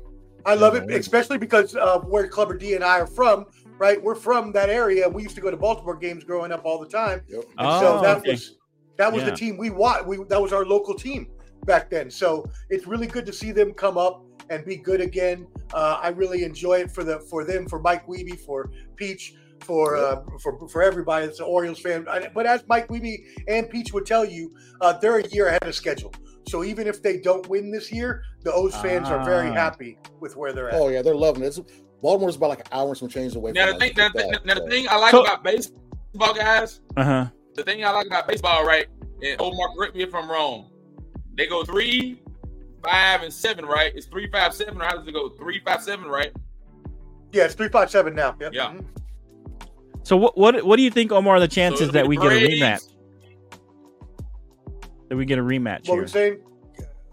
I 0.47 0.55
love 0.55 0.75
it, 0.75 0.91
especially 0.91 1.39
because 1.39 1.77
uh, 1.77 1.99
where 2.01 2.27
Clubber 2.29 2.57
D 2.57 2.75
and 2.75 2.85
I 2.85 3.01
are 3.01 3.07
from, 3.07 3.47
right? 3.79 4.03
We're 4.03 4.15
from 4.15 4.53
that 4.53 4.69
area. 4.71 5.09
We 5.09 5.23
used 5.23 5.35
to 5.37 5.41
go 5.41 5.51
to 5.51 5.57
Baltimore 5.57 5.97
games 5.97 6.25
growing 6.25 6.53
up 6.53 6.63
all 6.65 6.79
the 6.79 6.89
time. 6.89 7.23
Yep. 7.29 7.45
And 7.59 7.67
Oh, 7.67 7.81
so 7.81 8.01
that 8.03 8.19
okay. 8.19 8.33
was 8.33 8.57
that 8.97 9.13
was 9.13 9.23
Yeah. 9.23 9.31
the 9.31 9.37
team 9.37 9.57
we 9.57 9.71
watched. 9.71 10.07
We 10.07 10.19
that 10.29 10.41
was 10.43 10.53
our 10.53 10.65
local 10.65 10.95
team 10.95 11.29
back 11.67 11.89
then. 11.91 12.11
So 12.11 12.45
it's 12.71 12.87
really 12.87 13.07
good 13.07 13.27
to 13.27 13.33
see 13.33 13.53
them 13.53 13.73
come 13.73 13.97
up 13.99 14.25
and 14.51 14.65
be 14.65 14.77
good 14.77 15.01
again. 15.01 15.47
Uh, 15.75 15.99
I 16.03 16.09
really 16.09 16.43
enjoy 16.43 16.79
it 16.81 16.91
for 16.91 17.05
the 17.05 17.21
for 17.31 17.45
them, 17.45 17.67
for 17.69 17.79
Mike 17.79 18.07
Weeby, 18.07 18.41
for 18.41 18.71
Peach, 18.97 19.35
for 19.65 19.97
uh, 19.97 20.23
for 20.43 20.69
for 20.69 20.83
everybody 20.83 21.27
that's 21.27 21.39
an 21.41 21.47
Orioles 21.47 21.79
fan. 21.81 22.07
But 22.35 22.47
as 22.47 22.65
Mike 22.69 22.89
Weeby 22.89 23.19
and 23.47 23.69
Peach 23.71 23.93
would 23.93 24.07
tell 24.07 24.25
you, 24.25 24.55
uh, 24.81 24.95
they're 24.99 25.19
a 25.19 25.29
year 25.29 25.49
ahead 25.49 25.65
of 25.67 25.75
schedule. 25.75 26.13
So 26.49 26.65
even 26.65 26.87
if 26.87 27.03
they 27.03 27.19
don't 27.19 27.47
win 27.51 27.71
this 27.71 27.93
year, 27.93 28.23
the 28.43 28.51
O's 28.53 28.75
fans 28.77 29.09
are 29.11 29.23
very 29.23 29.51
Ah. 29.51 29.55
happy 29.55 29.99
with 30.19 30.35
where 30.35 30.53
they're 30.55 30.71
at. 30.71 30.81
Oh 30.81 30.89
yeah, 30.89 31.03
they're 31.03 31.15
loving 31.15 31.43
it. 31.43 31.49
It's, 31.49 31.61
Baltimore's 32.03 32.37
about 32.37 32.51
like 32.51 32.61
an 32.61 32.67
hour 32.73 32.89
and 32.89 32.97
some 32.97 33.09
change 33.09 33.35
away. 33.35 33.53
Now 33.53 33.67
the 33.67 33.73
from 33.73 33.81
thing, 33.81 33.93
now, 33.97 34.07
us. 34.07 34.13
the 34.13 34.19
thing- 34.21 34.33
now 34.45 34.55
the 34.55 34.67
thing 34.69 34.87
I 34.89 34.97
like 34.97 35.11
So- 35.11 35.23
about 35.23 35.43
baseball, 35.43 36.35
guys, 36.35 36.81
Uh 36.97 37.05
huh. 37.05 37.27
the 37.55 37.63
thing 37.65 37.85
I 37.85 37.91
like 37.91 38.07
about 38.07 38.29
baseball, 38.29 38.65
right? 38.65 38.87
And 39.23 39.41
Omar, 39.41 39.69
correct 39.77 39.97
me 39.97 40.03
if 40.03 40.15
I'm 40.15 40.31
wrong. 40.31 40.71
They 41.37 41.47
go 41.47 41.65
three, 41.65 42.23
five, 42.85 43.23
and 43.23 43.33
seven, 43.33 43.65
right? 43.67 43.93
It's 43.95 44.07
three, 44.07 44.29
five, 44.31 44.55
seven, 44.55 44.81
or 44.81 44.85
how 44.85 44.97
does 44.97 45.07
it 45.09 45.13
go? 45.13 45.29
Three, 45.31 45.61
five, 45.65 45.83
seven, 45.83 46.07
right? 46.09 46.33
Yeah, 47.33 47.45
it's 47.45 47.55
three 47.55 47.69
five 47.69 47.91
seven 47.91 48.15
now. 48.15 48.37
Yep. 48.41 48.53
Yeah. 48.55 48.73
Mhm. 48.75 48.85
So 50.05 50.17
what 50.17 50.39
what 50.39 50.63
what 50.65 50.77
do 50.77 50.83
you 50.83 50.91
think, 50.91 51.11
Omar? 51.13 51.37
Are 51.37 51.41
the 51.41 51.49
chances 51.49 51.83
it'll 51.89 51.93
that 51.95 52.07
we 52.07 52.17
the 52.17 52.23
get 52.23 52.33
a 52.33 52.47
rematch? 52.47 52.93
That 55.09 55.17
we 55.17 55.25
get 55.25 55.39
a 55.39 55.43
rematch 55.43 55.89
What 55.89 55.91
were 55.91 55.95
here? 55.97 56.03
you 56.03 56.09
saying 56.09 56.39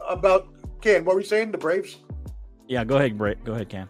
about 0.07 0.47
Ken? 0.81 1.03
What 1.05 1.15
were 1.15 1.21
you 1.21 1.27
saying? 1.27 1.51
The 1.51 1.57
Braves? 1.57 1.97
Yeah, 2.67 2.83
go 2.83 2.97
ahead, 2.97 3.17
Bra- 3.17 3.33
Go 3.43 3.53
ahead, 3.53 3.69
Cam. 3.69 3.89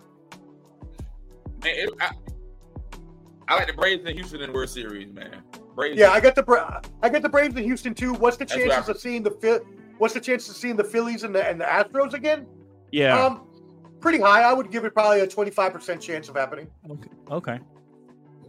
Man, 1.65 1.73
it, 1.75 1.89
I, 1.99 2.11
I 3.47 3.55
like 3.55 3.67
the 3.67 3.73
Braves 3.73 4.03
and 4.05 4.15
Houston 4.15 4.41
in 4.41 4.47
the 4.47 4.53
World 4.53 4.69
Series, 4.69 5.11
man. 5.11 5.41
Braves. 5.75 5.97
Yeah, 5.99 6.11
I 6.11 6.19
got 6.19 6.35
the 6.35 6.43
Bra- 6.43 6.81
I 7.01 7.09
got 7.09 7.21
the 7.21 7.29
Braves 7.29 7.55
in 7.55 7.63
Houston 7.63 7.93
too. 7.93 8.13
What's 8.13 8.37
the 8.37 8.45
That's 8.45 8.57
what 8.57 8.69
chances 8.69 8.89
I- 8.89 8.91
of 8.93 8.99
seeing 8.99 9.23
the 9.23 9.31
Phil- 9.31 9.65
What's 9.97 10.13
the 10.13 10.19
chances 10.21 10.49
of 10.49 10.55
seeing 10.57 10.75
the 10.75 10.83
Phillies 10.83 11.23
and 11.23 11.33
the 11.33 11.45
and 11.47 11.59
the 11.59 11.65
Astros 11.65 12.13
again? 12.13 12.45
Yeah. 12.91 13.17
Um, 13.17 13.47
pretty 13.99 14.19
high. 14.19 14.43
I 14.43 14.53
would 14.53 14.71
give 14.71 14.85
it 14.85 14.93
probably 14.93 15.21
a 15.21 15.27
twenty 15.27 15.51
five 15.51 15.73
percent 15.73 16.01
chance 16.01 16.29
of 16.29 16.35
happening. 16.35 16.67
okay. 16.89 17.09
Okay. 17.31 17.59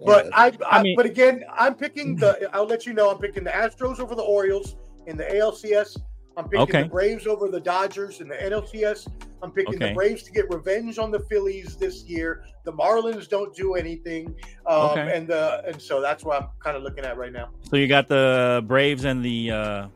But 0.04 0.28
I, 0.34 0.48
I, 0.48 0.78
I 0.78 0.82
mean- 0.82 0.94
but 0.96 1.06
again, 1.06 1.44
I'm 1.52 1.74
picking 1.74 2.16
the. 2.16 2.48
I'll 2.52 2.66
let 2.66 2.84
you 2.86 2.92
know. 2.92 3.10
I'm 3.10 3.18
picking 3.18 3.44
the 3.44 3.50
Astros 3.50 3.98
over 3.98 4.14
the 4.14 4.22
Orioles 4.22 4.76
in 5.06 5.16
the 5.16 5.24
ALCS. 5.24 5.98
I'm 6.36 6.44
picking 6.44 6.60
Okay. 6.60 6.82
the 6.82 6.88
Braves 6.88 7.26
over 7.26 7.48
the 7.48 7.60
Dodgers 7.60 8.20
in 8.20 8.28
the 8.28 8.34
NLCS. 8.36 9.08
I'm 9.42 9.52
picking 9.52 9.78
the 9.78 9.92
Braves 9.92 10.22
to 10.24 10.32
get 10.32 10.52
revenge 10.52 10.98
on 10.98 11.10
the 11.10 11.20
Phillies 11.20 11.76
this 11.76 12.04
year. 12.04 12.44
The 12.64 12.72
Marlins 12.72 13.28
don't 13.28 13.54
do 13.54 13.74
anything, 13.74 14.34
um, 14.66 14.90
Okay. 14.90 15.16
and 15.16 15.28
the 15.28 15.62
and 15.66 15.80
so 15.80 16.00
that's 16.00 16.24
what 16.24 16.42
I'm 16.42 16.48
kind 16.58 16.76
of 16.76 16.82
looking 16.82 17.04
at 17.04 17.16
right 17.16 17.32
now. 17.32 17.50
So 17.62 17.76
you 17.76 17.86
got 17.86 18.08
the 18.08 18.64
Braves 18.66 19.04
and 19.04 19.24
the 19.24 19.50
uh 19.50 19.88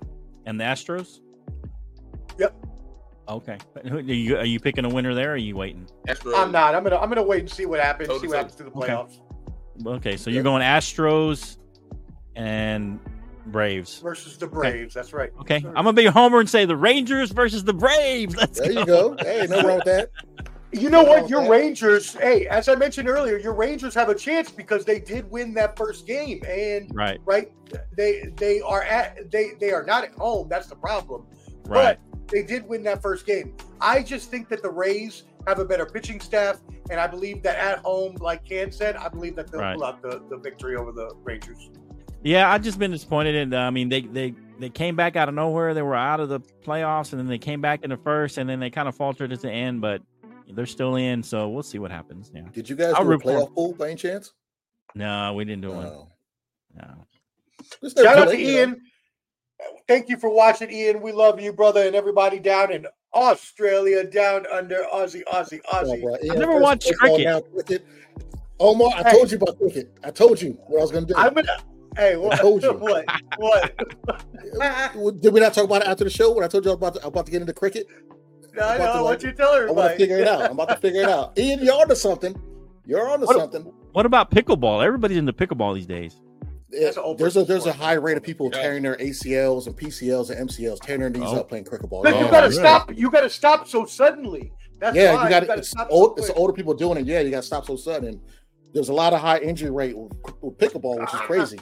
and 0.47 0.61
the 0.61 0.65
Astros. 0.65 1.21
Yep. 2.39 2.55
Okay. 3.29 3.59
Are 3.89 4.01
you, 4.01 4.37
are 4.39 4.45
you 4.45 4.59
picking 4.59 4.85
a 4.85 4.89
winner 4.89 5.15
there? 5.15 5.31
Or 5.31 5.35
are 5.35 5.37
you 5.37 5.57
waiting? 5.57 5.87
Astros. 6.09 6.37
I'm 6.37 6.51
not. 6.51 6.75
I'm 6.75 6.83
gonna. 6.83 6.97
I'm 6.99 7.09
gonna 7.09 7.23
wait 7.23 7.41
and 7.41 7.51
see 7.51 7.67
what 7.67 7.81
happens. 7.81 8.09
Totally 8.09 8.27
see 8.27 8.29
what 8.29 8.37
happens 8.39 8.55
through 8.55 8.71
the 8.71 8.73
playoffs 8.73 9.21
Okay, 9.87 10.17
so 10.17 10.31
you're 10.31 10.43
going 10.43 10.63
Astros 10.63 11.57
and 12.37 13.01
Braves. 13.47 13.99
versus 14.01 14.37
the 14.39 14.47
Braves. 14.47 14.95
That's 14.95 15.13
right. 15.13 15.31
Okay, 15.41 15.57
I'm 15.57 15.73
gonna 15.75 15.93
be 15.93 16.07
a 16.07 16.11
homer 16.13 16.41
and 16.41 16.49
say 16.49 16.65
the 16.65 16.77
Rangers 16.77 17.31
versus 17.33 17.65
the 17.65 17.73
Braves. 17.75 18.37
Let's 18.37 18.59
There 18.61 18.73
go. 18.73 18.81
you 18.81 18.87
go. 18.87 19.17
Hey, 19.21 19.47
no 19.49 19.63
wrong 19.63 19.77
with 19.77 19.85
that. 19.87 20.11
You 20.73 20.89
know 20.89 21.03
Nothing 21.03 21.23
what? 21.23 21.31
Your 21.31 21.41
with 21.41 21.49
that. 21.49 21.57
Rangers. 21.57 22.13
Hey, 22.15 22.47
as 22.47 22.69
I 22.69 22.77
mentioned 22.77 23.09
earlier, 23.09 23.39
your 23.39 23.55
Rangers 23.55 23.93
have 23.95 24.09
a 24.09 24.15
chance 24.15 24.51
because 24.53 24.85
they 24.85 25.01
did 25.01 25.29
win 25.31 25.53
that 25.55 25.77
first 25.77 26.07
game, 26.07 26.41
and 26.49 26.89
Right, 26.95 27.19
right, 27.25 27.51
they 27.97 28.33
they 28.37 28.61
are 28.61 28.83
at 28.85 29.31
they 29.33 29.51
they 29.61 29.73
are 29.73 29.83
not 29.85 30.05
at 30.05 30.13
home. 30.13 30.49
That's 30.49 30.69
the 30.69 30.77
problem. 30.77 31.27
right. 31.67 31.99
But 31.99 32.29
they 32.31 32.45
did 32.45 32.69
win 32.69 32.85
that 32.85 33.03
first 33.03 33.27
game. 33.27 33.57
I 33.81 34.03
just 34.05 34.31
think 34.31 34.49
that 34.51 34.63
the 34.63 34.71
Rays 34.71 35.25
have 35.49 35.59
a 35.59 35.65
better 35.65 35.85
pitching 35.87 36.21
staff, 36.21 36.61
and 36.89 37.01
I 37.01 37.09
believe 37.09 37.43
that 37.43 37.57
at 37.59 37.79
home, 37.79 38.15
like 38.21 38.45
Ken 38.45 38.71
said, 38.71 38.95
I 38.95 39.09
believe 39.09 39.35
that 39.35 39.51
they'll 39.51 39.61
Right. 39.61 39.75
pull 39.75 39.85
out 39.85 40.01
the, 40.03 40.23
the 40.31 40.37
victory 40.37 40.77
over 40.77 40.93
the 40.93 41.13
Rangers. 41.25 41.71
Yeah, 42.23 42.51
I've 42.53 42.63
just 42.63 42.79
been 42.79 42.91
disappointed. 42.91 43.35
And 43.35 43.55
uh, 43.55 43.59
I 43.59 43.71
mean, 43.71 43.89
they 43.89 44.03
they 44.03 44.35
they 44.59 44.69
came 44.71 44.95
back 44.97 45.17
out 45.17 45.29
of 45.29 45.35
nowhere. 45.35 45.73
They 45.75 45.83
were 45.83 45.95
out 45.97 46.21
of 46.21 46.29
the 46.29 46.41
playoffs, 46.65 47.13
and 47.13 47.21
then 47.21 47.27
they 47.29 47.39
came 47.39 47.61
back 47.61 47.83
in 47.83 47.91
the 47.91 47.97
first, 47.97 48.39
and 48.39 48.49
then 48.49 48.61
they 48.61 48.71
kind 48.71 48.89
of 48.89 48.95
faltered 48.95 49.33
at 49.33 49.41
the 49.41 49.51
end. 49.51 49.81
But 49.81 50.03
they're 50.53 50.67
still 50.67 50.97
in, 50.97 51.23
so 51.23 51.49
we'll 51.49 51.63
see 51.63 51.79
what 51.79 51.91
happens. 51.91 52.31
Yeah. 52.35 52.43
Did 52.53 52.69
you 52.69 52.77
guys 52.77 52.95
I'll 52.95 53.03
do 53.05 53.09
a 53.09 53.11
root 53.13 53.23
for 53.23 53.31
'em. 53.31 53.37
playoff 53.41 53.55
pool 53.55 53.73
by 53.75 53.87
any 53.89 53.97
chance? 53.97 54.33
No, 54.95 55.33
we 55.35 55.45
didn't 55.45 55.63
do 55.63 55.71
one. 55.71 55.85
No. 55.85 56.09
No. 56.77 56.95
It's 57.83 57.95
never 57.97 58.09
Shout 58.09 58.19
out 58.19 58.25
to 58.25 58.31
late, 58.31 58.41
you. 58.41 58.49
Ian. 58.59 58.81
Thank 59.87 60.09
you 60.09 60.17
for 60.17 60.31
watching, 60.31 60.71
Ian. 60.71 61.01
We 61.03 61.13
love 61.13 61.41
you, 61.41 61.53
brother, 61.53 61.87
and 61.87 61.95
everybody 61.95 62.39
down 62.39 62.73
in 62.73 62.87
Australia, 63.15 64.05
down 64.05 64.47
under 64.53 64.85
Aussie, 64.93 65.23
Aussie, 65.25 65.61
Come 65.71 65.81
on, 65.81 65.85
Aussie. 65.87 66.03
bro. 66.03 66.17
Ian, 66.23 66.31
I've 66.33 66.39
never 66.39 66.59
watched 66.61 66.89
first 66.89 67.03
of 67.03 67.09
all, 67.11 67.17
cricket. 67.17 67.33
now 67.33 67.41
cricket. 67.41 67.87
Omar, 68.59 68.91
I 68.97 69.03
Hey. 69.03 69.13
told 69.13 69.31
you 69.31 69.37
about 69.39 69.59
cricket. 69.59 69.91
I 70.03 70.11
told 70.11 70.41
you 70.43 70.53
what 70.67 70.79
I 70.79 70.83
was 70.83 70.91
going 70.91 71.07
to 71.07 71.13
do. 71.15 71.19
I'm 71.19 71.35
gonna. 71.35 71.49
Hey, 71.97 72.17
what? 72.17 72.39
told 72.39 72.63
you. 72.63 72.73
What? 72.79 73.05
What? 73.39 75.21
Did 75.23 75.33
we 75.35 75.41
not 75.41 75.55
talk 75.55 75.65
about 75.65 75.83
it 75.83 75.89
after 75.89 76.05
the 76.05 76.11
show 76.11 76.33
when 76.33 76.45
I 76.45 76.49
told 76.49 76.65
you 76.65 76.71
I 76.71 76.75
was 76.75 76.79
about 76.79 76.95
to, 76.95 77.07
about 77.07 77.27
to 77.27 77.33
get 77.33 77.41
into 77.41 77.53
cricket? 77.53 77.87
No, 78.55 78.63
I 78.63 78.77
about 78.77 78.93
to, 78.93 78.99
know. 78.99 79.05
like- 79.05 79.13
What 79.15 79.23
you 79.23 79.31
to 79.31 79.37
tell 79.37 79.53
I 79.55 79.71
want 79.71 79.93
to 79.93 79.97
figure 79.99 80.19
it 80.19 80.29
out. 80.29 80.43
I'm 80.43 80.53
about 80.53 80.69
to 80.69 80.77
figure 80.77 81.03
it 81.03 81.09
out. 81.09 81.39
Ian, 81.39 81.61
you're 81.65 81.75
onto 81.75 81.95
something. 81.95 82.35
You're 82.87 83.09
onto 83.09 83.27
What- 83.27 83.37
something. 83.37 83.63
What 83.93 84.07
about 84.07 84.31
pickleball? 84.31 84.85
Everybody's 84.85 85.17
into 85.19 85.33
pickleball 85.33 85.75
these 85.75 85.87
days. 85.87 86.21
That's 86.71 86.97
an 86.97 87.03
old 87.03 87.19
there's 87.19 87.37
a 87.37 87.43
there's 87.45 87.67
a 87.67 87.73
high 87.73 87.95
rate 87.95 88.17
of 88.17 88.23
people 88.23 88.49
Yeah. 88.53 88.63
tearing 88.63 88.85
their 88.85 88.97
ACLs 88.99 89.67
and 89.67 89.77
PCLs 89.77 90.31
and 90.31 90.49
MCLs, 90.49 90.79
tearing 90.81 91.01
their 91.01 91.11
knees 91.11 91.25
Oh. 91.27 91.41
up 91.41 91.49
playing 91.49 91.65
cricketball. 91.65 92.05
But 92.05 92.15
Oh, 92.15 92.21
you 92.21 92.31
gotta 92.31 92.47
really? 92.47 92.53
stop. 92.61 92.93
You 92.97 93.11
gotta 93.11 93.29
stop 93.29 93.67
so 93.67 93.85
suddenly. 93.87 94.53
That's 94.79 94.97
yeah, 94.97 95.15
why 95.15 95.25
you 95.25 95.31
got 95.31 95.47
gotta 95.49 95.59
it's 95.61 95.71
stop 95.71 95.91
so. 95.91 96.15
It's 96.17 96.31
older 96.31 96.53
people 96.53 96.73
doing 96.75 96.99
it. 96.99 97.07
Yeah, 97.07 97.21
you 97.21 97.31
got 97.33 97.41
to 97.41 97.47
stop 97.47 97.67
so 97.67 97.75
sudden. 97.77 98.21
There's 98.73 98.89
a 98.89 98.95
lot 98.95 99.13
of 99.13 99.21
high 99.21 99.39
injury 99.39 99.71
rate 99.71 99.99
with, 99.99 100.13
with 100.41 100.57
pickleball, 100.59 101.01
which 101.01 101.13
is 101.13 101.21
crazy. 101.21 101.59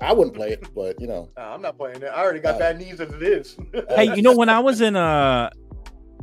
I 0.00 0.12
wouldn't 0.12 0.36
play 0.36 0.50
it, 0.50 0.68
but 0.74 1.00
you 1.00 1.06
know, 1.06 1.30
No, 1.36 1.42
I'm 1.42 1.62
not 1.62 1.76
playing 1.78 2.02
it. 2.02 2.06
I 2.06 2.22
already 2.22 2.40
got 2.40 2.56
Uh, 2.56 2.58
bad 2.58 2.78
knees 2.78 3.00
as 3.00 3.12
it 3.12 3.22
is. 3.22 3.56
Hey, 3.88 4.14
you 4.14 4.22
know 4.22 4.36
when 4.36 4.48
I 4.48 4.58
was 4.60 4.80
in 4.80 4.96
uh 4.96 5.50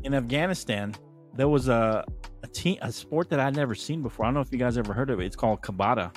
in 0.04 0.14
Afghanistan, 0.14 0.94
there 1.36 1.48
was 1.48 1.68
a 1.68 2.04
a 2.44 2.48
team 2.48 2.78
a 2.82 2.92
sport 2.92 3.30
that 3.30 3.40
I'd 3.40 3.56
never 3.56 3.74
seen 3.76 4.02
before. 4.04 4.26
I 4.26 4.28
don't 4.28 4.36
know 4.36 4.42
if 4.42 4.52
you 4.52 4.60
guys 4.60 4.78
ever 4.78 4.94
heard 4.94 5.10
of 5.10 5.20
it. 5.20 5.26
It's 5.26 5.36
called 5.36 5.62
kabaddi. 5.62 6.16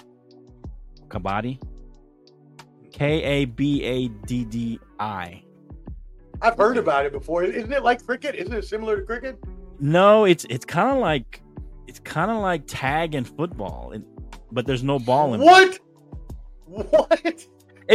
Kabaddi. 1.09 1.61
K 2.93 3.23
A 3.23 3.45
B 3.45 3.83
A 3.85 4.09
D 4.09 4.45
D 4.45 4.81
I. 4.99 5.43
I've 6.43 6.57
heard 6.57 6.77
about 6.77 7.07
it 7.07 7.13
before. 7.13 7.45
Isn't 7.45 7.73
it 7.73 7.83
like 7.83 8.05
cricket? 8.05 8.35
Isn't 8.35 8.53
it 8.53 8.65
similar 8.67 8.97
to 8.97 9.03
cricket? 9.03 9.39
No, 9.81 10.25
it's 10.25 10.45
it's 10.51 10.65
kind 10.65 10.91
of 10.91 10.99
like 10.99 11.43
it's 11.87 12.01
kind 12.01 12.31
of 12.31 12.39
like 12.39 12.65
tag 12.67 13.15
and 13.15 13.27
football, 13.27 13.93
and, 13.93 14.05
but 14.53 14.67
there's 14.67 14.83
no 14.83 14.99
ball 14.99 15.35
in 15.35 15.41
it. 15.41 15.45
What? 15.45 15.79
What? 16.91 17.21
It's 17.25 17.45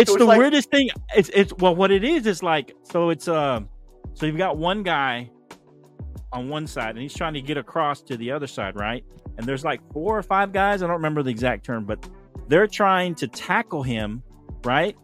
So 0.10 0.16
it's 0.16 0.16
the 0.18 0.26
like- 0.26 0.38
weirdest 0.40 0.72
thing. 0.72 0.90
It's 1.16 1.30
it's 1.34 1.54
well, 1.58 1.76
what 1.76 1.92
it 1.92 2.04
is 2.04 2.26
is 2.26 2.42
like 2.42 2.74
so 2.84 3.10
it's 3.10 3.28
um 3.28 3.68
so 4.14 4.26
you've 4.26 4.38
got 4.38 4.58
one 4.58 4.84
guy 4.84 5.30
on 6.34 6.48
one 6.50 6.66
side 6.68 6.92
and 6.92 7.00
he's 7.00 7.14
trying 7.14 7.34
to 7.34 7.42
get 7.42 7.58
across 7.58 8.02
to 8.04 8.16
the 8.18 8.32
other 8.32 8.48
side, 8.48 8.76
right? 8.76 9.04
And 9.38 9.46
there's 9.46 9.64
like 9.66 9.82
four 9.92 10.18
or 10.18 10.24
five 10.24 10.54
guys. 10.54 10.82
I 10.82 10.88
don't 10.88 10.96
remember 10.96 11.24
the 11.24 11.30
exact 11.30 11.66
term, 11.66 11.86
but 11.86 12.08
they're 12.48 12.68
trying 12.68 13.16
to 13.16 13.28
tackle 13.28 13.84
him, 13.84 14.24
right? 14.64 14.96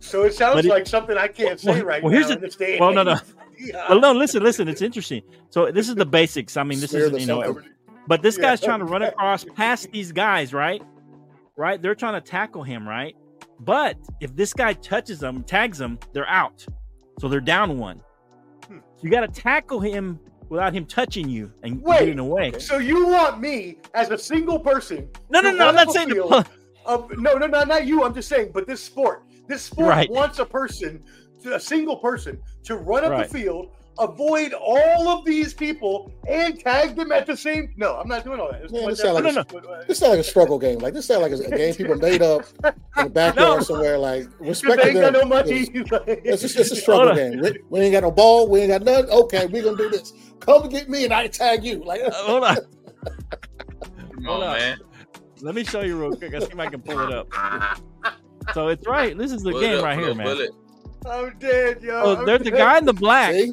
So 0.00 0.22
it 0.24 0.34
sounds 0.34 0.64
it- 0.64 0.68
like 0.68 0.86
something 0.86 1.16
I 1.16 1.28
can't 1.28 1.58
say 1.60 1.80
right 1.82 2.02
well, 2.02 2.12
now 2.12 2.18
here's 2.18 2.30
in 2.30 2.40
the- 2.40 2.76
well, 2.80 2.92
no, 2.92 3.02
no. 3.02 3.12
Yeah. 3.12 3.18
Well, 3.88 4.00
no, 4.00 4.12
listen, 4.12 4.42
listen. 4.42 4.66
It's 4.68 4.82
interesting. 4.82 5.22
So 5.50 5.70
this 5.70 5.88
is 5.88 5.94
the 5.94 6.04
basics. 6.04 6.56
I 6.56 6.64
mean, 6.64 6.80
this 6.80 6.92
is 6.92 7.12
you 7.20 7.26
know, 7.26 7.60
but 8.08 8.20
this 8.20 8.36
Yeah, 8.36 8.42
guy's 8.42 8.60
trying 8.60 8.80
to 8.80 8.84
run 8.84 9.02
across 9.02 9.44
past 9.44 9.92
these 9.92 10.10
guys, 10.10 10.52
right? 10.52 10.82
Right? 11.56 11.80
They're 11.80 11.94
trying 11.94 12.14
to 12.14 12.20
tackle 12.20 12.62
him, 12.62 12.86
right? 12.88 13.14
But 13.60 13.96
if 14.20 14.34
this 14.34 14.52
guy 14.52 14.72
touches 14.72 15.20
them, 15.20 15.44
tags 15.44 15.78
them, 15.78 15.98
they're 16.12 16.28
out. 16.28 16.64
So 17.20 17.28
they're 17.28 17.40
down 17.40 17.78
one. 17.78 18.00
Hmm. 18.66 18.78
So 18.96 19.02
you 19.02 19.10
got 19.10 19.20
to 19.20 19.40
tackle 19.40 19.78
him 19.80 20.18
without 20.48 20.74
him 20.74 20.84
touching 20.84 21.28
you 21.28 21.52
and 21.62 21.80
Wait, 21.80 22.00
getting 22.00 22.18
away. 22.18 22.58
So 22.58 22.78
you 22.78 23.06
want 23.06 23.40
me 23.40 23.78
as 23.94 24.10
a 24.10 24.18
single 24.18 24.58
person? 24.58 25.08
No, 25.30 25.40
no, 25.40 25.52
no. 25.52 25.68
I'm 25.68 25.74
not 25.74 25.92
saying 25.92 26.08
the 26.08 26.24
of- 26.86 27.10
no, 27.16 27.34
no, 27.34 27.46
no, 27.46 27.62
not 27.62 27.86
you. 27.86 28.04
I'm 28.04 28.14
just 28.14 28.28
saying. 28.28 28.50
But 28.52 28.66
this 28.66 28.82
sport, 28.82 29.22
this 29.46 29.62
sport 29.62 29.88
Right. 29.88 30.10
wants 30.10 30.40
a 30.40 30.44
person, 30.44 31.02
a 31.50 31.60
single 31.60 31.96
person, 31.96 32.40
to 32.64 32.76
run 32.76 33.04
up 33.04 33.12
Right. 33.12 33.28
the 33.30 33.38
field, 33.38 33.70
avoid 33.98 34.52
all 34.54 35.08
of 35.08 35.24
these 35.24 35.54
people, 35.54 36.10
and 36.28 36.58
tag 36.60 36.96
them 36.96 37.12
at 37.12 37.26
the 37.26 37.36
same. 37.36 37.72
No, 37.76 37.96
I'm 37.96 38.08
not 38.08 38.24
doing 38.24 38.40
all 38.40 38.50
that. 38.52 38.62
It's 38.62 38.72
Man, 38.72 38.82
too 38.82 38.88
this 38.90 38.98
much 39.04 39.06
sound 39.14 39.24
like 39.24 39.36
effort. 39.36 39.86
this 39.88 39.98
sounds 39.98 40.10
like 40.10 40.20
a 40.20 40.24
struggle 40.24 40.58
game. 40.58 40.78
Like 40.78 40.94
this 40.94 41.06
sounds 41.06 41.22
like 41.22 41.32
a 41.32 41.50
game 41.56 41.74
people 41.74 41.96
made 41.96 42.22
up 42.22 42.42
in 42.98 43.04
the 43.04 43.10
backyard 43.10 43.58
No. 43.58 43.62
somewhere. 43.64 43.98
Like 43.98 44.26
respect 44.40 44.82
they 44.82 44.90
ain't 44.90 45.00
got 45.00 45.12
them. 45.12 45.28
no 45.28 45.36
money. 45.36 45.68
It's 46.24 46.42
just 46.42 46.56
it's 46.58 46.70
a 46.72 46.76
struggle 46.76 47.14
game. 47.14 47.40
We, 47.40 47.58
we 47.70 47.80
ain't 47.80 47.92
got 47.92 48.02
no 48.02 48.10
ball. 48.10 48.48
We 48.48 48.60
ain't 48.60 48.70
got 48.70 48.82
nothing. 48.82 49.10
Okay, 49.10 49.46
we 49.46 49.60
gonna 49.62 49.76
do 49.76 49.88
this. 49.90 50.12
Come 50.40 50.68
get 50.68 50.88
me 50.88 51.04
and 51.04 51.12
I 51.12 51.26
tag 51.28 51.64
you. 51.64 51.82
Like 51.84 52.00
Uh, 52.02 52.10
hold 52.12 52.44
on. 52.44 52.56
Come 54.14 54.24
Hold 54.24 54.42
on, 54.44 54.58
man. 54.58 54.78
Let 55.40 55.54
me 55.54 55.64
show 55.64 55.82
you 55.82 56.00
real 56.00 56.16
quick. 56.16 56.34
I 56.34 56.38
see 56.38 56.46
if 56.46 56.58
I 56.58 56.66
can 56.66 56.80
pull 56.80 56.98
it 57.00 57.12
up. 57.12 57.28
So 58.54 58.68
it's 58.68 58.86
right. 58.86 59.16
This 59.16 59.32
is 59.32 59.42
the 59.42 59.50
Pull 59.52 59.60
game 59.60 59.78
up, 59.78 59.84
right 59.84 59.98
here, 59.98 60.08
it, 60.10 60.14
man. 60.16 60.48
Pull. 61.04 61.12
I'm 61.12 61.38
dead, 61.38 61.82
yo. 61.82 62.00
Oh, 62.02 62.14
I'm 62.16 62.24
there's 62.26 62.40
the 62.40 62.50
dead. 62.50 62.58
guy 62.58 62.78
in 62.78 62.84
the 62.84 62.92
black. 62.92 63.34
see, 63.34 63.52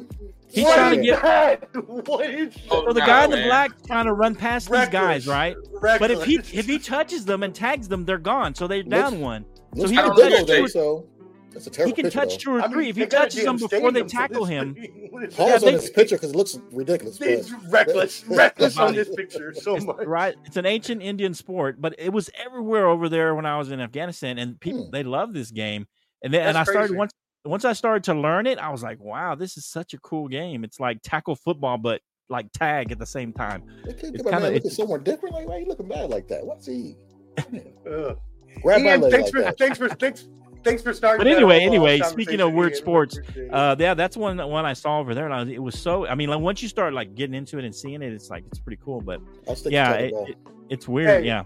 He's 0.50 0.64
What 0.64 0.74
trying 0.76 0.96
to 0.98 1.02
get. 1.02 1.22
that? 1.22 2.06
What 2.06 2.26
is 2.26 2.54
Oh, 2.70 2.84
So 2.86 2.92
the 2.92 3.00
nah, 3.00 3.06
guy 3.06 3.24
in 3.24 3.30
the 3.30 3.36
man. 3.36 3.46
black 3.48 3.72
trying 3.86 4.04
to 4.06 4.12
run 4.12 4.34
past 4.34 4.70
these 4.70 4.88
guys, 4.88 5.26
Reckless. 5.26 5.26
right? 5.26 5.56
But 5.98 6.10
if 6.10 6.22
he 6.24 6.36
if 6.52 6.66
he 6.66 6.78
touches 6.78 7.24
them 7.24 7.42
and 7.42 7.54
tags 7.54 7.88
them, 7.88 8.04
they're 8.04 8.18
gone. 8.18 8.54
So 8.54 8.66
they're 8.66 8.82
down 8.82 9.20
one. 9.20 9.46
So 9.76 9.88
he 9.88 9.96
can 9.96 10.04
don't 10.04 10.14
pretty 10.14 10.30
know 10.30 10.38
touch 10.38 10.46
good, 10.46 10.48
that 10.48 10.56
two. 10.62 10.68
So 10.68 11.06
that's 11.52 11.66
a 11.66 11.70
terrible 11.70 11.90
He 11.96 12.02
can 12.02 12.04
picture. 12.10 12.20
touch 12.20 12.38
two 12.38 12.50
or 12.52 12.62
I 12.62 12.66
mean, 12.66 12.72
three. 12.72 12.88
If 12.90 12.96
he 12.96 13.02
they 13.02 13.08
got 13.08 13.22
a 13.22 13.26
touches 13.30 13.44
them 13.44 13.56
before 13.56 13.92
they 13.92 14.02
tackle 14.02 14.44
him, 14.44 14.74
thing. 14.74 14.88
What 15.10 15.24
is 15.24 15.34
Pause 15.34 15.62
Yeah, 15.62 15.68
on 15.68 15.74
this 15.74 15.90
picture 15.90 16.16
because 16.16 16.30
it 16.30 16.36
looks 16.36 16.58
ridiculous. 16.70 17.18
It's 17.20 17.50
reckless, 17.68 18.24
reckless 18.28 18.78
on 18.78 18.94
this 18.94 19.08
picture 19.08 19.52
so 19.54 19.76
it's, 19.76 19.84
much. 19.86 20.06
right? 20.06 20.34
It's 20.46 20.56
an 20.56 20.66
ancient 20.66 21.02
Indian 21.02 21.34
sport, 21.34 21.80
but 21.80 21.94
it 21.98 22.10
was 22.12 22.30
everywhere 22.44 22.86
over 22.86 23.08
there 23.08 23.34
when 23.34 23.44
I 23.46 23.58
was 23.58 23.70
in 23.70 23.80
Afghanistan, 23.80 24.38
and 24.38 24.58
people 24.60 24.84
Hmm. 24.84 24.90
they 24.90 25.02
love 25.02 25.32
this 25.32 25.50
game. 25.50 25.86
And 26.22 26.32
then 26.32 26.46
and 26.46 26.56
I 26.56 26.60
That's 26.60 26.70
started 26.70 26.96
once 26.96 27.12
once 27.44 27.64
I 27.64 27.72
started 27.72 28.04
to 28.04 28.14
learn 28.14 28.46
it, 28.46 28.58
I 28.58 28.70
was 28.70 28.82
like, 28.82 29.00
wow, 29.00 29.34
this 29.34 29.56
is 29.56 29.66
such 29.66 29.94
a 29.94 29.98
cool 29.98 30.28
game. 30.28 30.64
It's 30.64 30.78
like 30.78 31.00
tackle 31.02 31.34
football, 31.36 31.76
but 31.78 32.00
like 32.28 32.50
tag 32.52 32.92
at 32.92 32.98
the 32.98 33.06
same 33.06 33.32
time. 33.32 33.64
They 33.84 33.92
can't 33.94 34.14
It's 34.14 34.22
kinda- 34.22 34.30
man 34.30 34.42
looking 34.42 34.56
it's- 34.58 34.76
somewhere 34.76 34.98
different. 34.98 35.34
Like, 35.34 35.48
why 35.48 35.58
you 35.58 35.66
looking 35.66 35.88
bad 35.88 36.10
like 36.10 36.28
that? 36.28 36.46
What's 36.46 36.66
he? 36.66 36.96
Ugh. 37.38 38.18
Grab 38.62 38.82
my 38.82 38.90
Ian, 38.92 39.00
leg 39.00 39.12
thanks 39.12 39.24
like 39.26 39.32
for 39.32 39.40
that. 39.42 39.58
thanks 39.58 39.78
for 39.78 39.88
thanks 39.88 40.28
thanks 40.62 40.82
for 40.82 40.92
starting. 40.92 41.24
But 41.24 41.32
anyway, 41.34 41.56
uh, 41.64 41.66
anyway, 41.66 42.00
speaking 42.00 42.40
of 42.40 42.52
weird 42.52 42.76
sports, 42.76 43.18
Uh, 43.50 43.74
yeah, 43.78 43.94
that's 43.94 44.16
one 44.16 44.36
one 44.38 44.66
I 44.66 44.74
saw 44.74 44.98
over 45.00 45.14
there, 45.14 45.24
and 45.24 45.32
I 45.34 45.40
was, 45.42 45.48
it 45.48 45.62
was 45.62 45.78
so. 45.78 46.06
I 46.06 46.14
mean, 46.14 46.28
like 46.28 46.40
once 46.40 46.62
you 46.62 46.68
start 46.68 46.92
like 46.92 47.14
getting 47.14 47.34
into 47.34 47.58
it 47.58 47.64
and 47.64 47.74
seeing 47.74 48.02
it, 48.02 48.12
it's 48.12 48.28
like 48.30 48.44
it's 48.48 48.60
pretty 48.60 48.80
cool. 48.84 49.00
But 49.00 49.20
yeah, 49.64 49.92
it, 49.94 50.12
it- 50.28 50.36
it's 50.68 50.86
weird. 50.86 51.08
Hey, 51.22 51.26
yeah, 51.26 51.44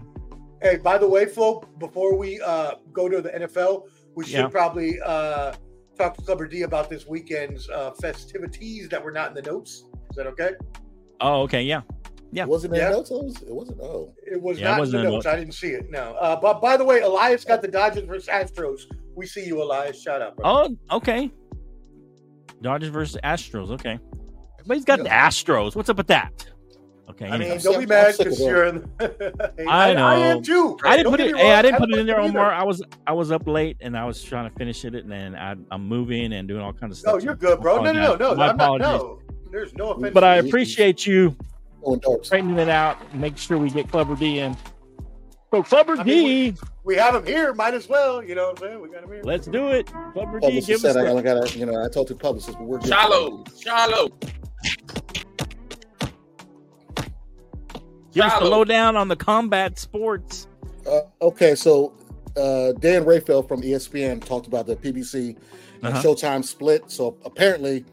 Hey, 0.61 0.77
by 0.77 0.97
the 0.97 1.07
way, 1.07 1.25
Flo, 1.25 1.61
before 1.79 2.15
we 2.17 2.41
uh, 2.41 2.73
go 2.93 3.07
to 3.09 3.21
the 3.21 3.29
NFL, 3.29 3.83
we 4.15 4.25
should 4.25 4.33
Yeah. 4.33 4.47
probably 4.47 4.99
uh, 5.01 5.53
talk 5.97 6.15
to 6.17 6.21
Clubber 6.23 6.47
D 6.47 6.61
about 6.63 6.89
this 6.89 7.07
weekend's 7.07 7.69
uh, 7.69 7.91
festivities 8.01 8.89
that 8.89 9.03
were 9.03 9.11
not 9.11 9.29
in 9.29 9.33
the 9.35 9.41
notes. 9.41 9.85
Is 10.09 10.15
that 10.15 10.27
okay? 10.27 10.51
Oh, 11.21 11.41
okay, 11.43 11.63
yeah. 11.63 11.81
Yeah. 12.31 12.43
It 12.43 12.49
wasn't 12.49 12.73
in 12.73 12.79
Yeah. 12.79 12.89
the 12.89 12.95
notes. 12.97 13.11
It, 13.11 13.13
was, 13.23 13.41
it 13.41 13.53
wasn't. 13.53 13.79
Oh, 13.81 14.13
It 14.25 14.41
was 14.41 14.59
Yeah, 14.59 14.65
not 14.69 14.73
in 14.73 14.79
wasn't 14.79 15.03
the 15.03 15.09
notes. 15.09 15.25
notes. 15.25 15.33
I 15.33 15.35
didn't 15.39 15.53
see 15.53 15.69
it. 15.69 15.89
No. 15.89 16.13
Uh, 16.19 16.35
but 16.39 16.61
by 16.61 16.75
the 16.77 16.83
way, 16.83 16.99
Elias 17.01 17.43
got 17.45 17.61
the 17.61 17.67
Dodgers 17.67 18.03
versus 18.03 18.27
Astros. 18.27 18.81
We 19.15 19.25
see 19.25 19.45
you, 19.45 19.61
Elias. 19.63 20.01
Shout 20.01 20.21
out, 20.21 20.35
bro. 20.35 20.45
Oh, 20.45 20.95
okay. 20.97 21.31
Dodgers 22.61 22.89
versus 22.89 23.19
Astros. 23.23 23.71
Okay, 23.71 23.97
but 24.65 24.75
he's 24.77 24.85
got 24.85 24.99
the 24.99 25.09
Astros. 25.09 25.75
What's 25.75 25.89
up 25.89 25.97
with 25.97 26.07
that? 26.07 26.45
Okay, 27.09 27.25
I 27.25 27.31
mean, 27.37 27.43
anyway. 27.43 27.59
don't 27.59 27.79
be 27.79 27.85
mad 27.85 28.15
because 28.17 28.39
you're. 28.39 28.65
In 28.65 28.89
Hey, 28.99 29.65
I 29.65 29.93
I, 29.93 29.93
I 29.93 30.15
am 30.17 30.43
too. 30.43 30.77
I 30.83 30.97
didn't 30.97 31.05
Don't 31.11 31.13
put 31.13 31.19
it. 31.21 31.33
me 31.33 31.39
Hey, 31.39 31.53
I 31.53 31.61
didn't 31.61 31.79
put 31.79 31.89
it 31.89 31.97
in 31.99 32.05
there. 32.05 32.19
Omar. 32.19 32.51
I 32.51 32.63
was 32.63 32.83
I 33.07 33.13
was 33.13 33.31
up 33.31 33.47
late 33.47 33.77
and 33.81 33.97
I 33.97 34.03
was 34.05 34.21
trying 34.21 34.49
to 34.49 34.55
finish 34.57 34.83
it, 34.83 34.93
and 34.93 35.11
then 35.11 35.35
I, 35.35 35.55
I'm 35.71 35.87
moving 35.87 36.33
and 36.33 36.47
doing 36.47 36.61
all 36.61 36.73
kinds 36.73 36.91
of 36.93 36.97
stuff. 36.97 37.13
No, 37.15 37.19
you're 37.19 37.35
good, 37.35 37.61
bro. 37.61 37.81
No, 37.81 37.91
no, 37.93 38.01
no, 38.01 38.15
no. 38.15 38.35
My 38.35 38.49
I'm 38.49 38.57
not, 38.57 38.81
apologies. 38.81 38.87
no. 39.01 39.21
There's 39.51 39.73
no 39.75 39.91
offense. 39.91 40.13
But 40.13 40.25
I 40.25 40.35
appreciate 40.35 41.05
you 41.07 41.35
straightening 42.23 42.57
it 42.59 42.69
out, 42.69 43.15
make 43.15 43.37
sure 43.37 43.57
we 43.57 43.69
get 43.69 43.89
Clubber 43.89 44.15
D 44.15 44.39
in. 44.39 44.57
So 45.51 45.63
Clubber 45.63 45.95
I 45.97 46.03
D, 46.03 46.23
mean, 46.23 46.57
We 46.83 46.95
have 46.95 47.15
him 47.15 47.25
here. 47.25 47.53
Might 47.53 47.73
as 47.73 47.87
well. 47.87 48.21
You 48.21 48.35
know 48.35 48.49
what 48.49 48.61
I'm 48.61 48.67
saying? 48.69 48.81
We 48.81 48.89
got 48.89 49.03
him 49.05 49.11
here. 49.13 49.21
let's 49.23 49.47
do 49.47 49.69
it. 49.69 49.87
Clubber 50.11 50.39
D, 50.41 50.47
Publicist 50.47 50.67
give 50.67 50.75
us 50.75 50.81
said 50.81 50.97
I 50.97 51.13
the, 51.13 51.21
got 51.21 51.47
to, 51.47 51.57
you 51.57 51.65
know, 51.65 51.81
I 51.83 51.87
told 51.87 52.09
the 52.09 52.15
publicist, 52.15 52.57
but 52.57 52.67
we're 52.67 52.79
good. 52.79 52.89
Shallow, 52.89 53.45
give 58.17 58.25
us 58.31 58.39
the 58.39 58.45
lowdown 58.49 58.95
on 58.95 59.07
the 59.07 59.15
combat 59.15 59.77
sports. 59.79 60.47
Uh, 60.85 61.01
okay, 61.21 61.55
so 61.55 61.93
uh, 62.35 62.71
Dan 62.73 63.05
Rafael 63.05 63.43
from 63.43 63.61
ESPN 63.61 64.23
talked 64.23 64.47
about 64.47 64.65
the 64.67 64.75
PBC 64.75 65.35
and 65.83 65.85
Uh-huh. 65.87 66.01
Showtime 66.01 66.43
split. 66.43 66.89
So 66.91 67.17
apparently, 67.25 67.85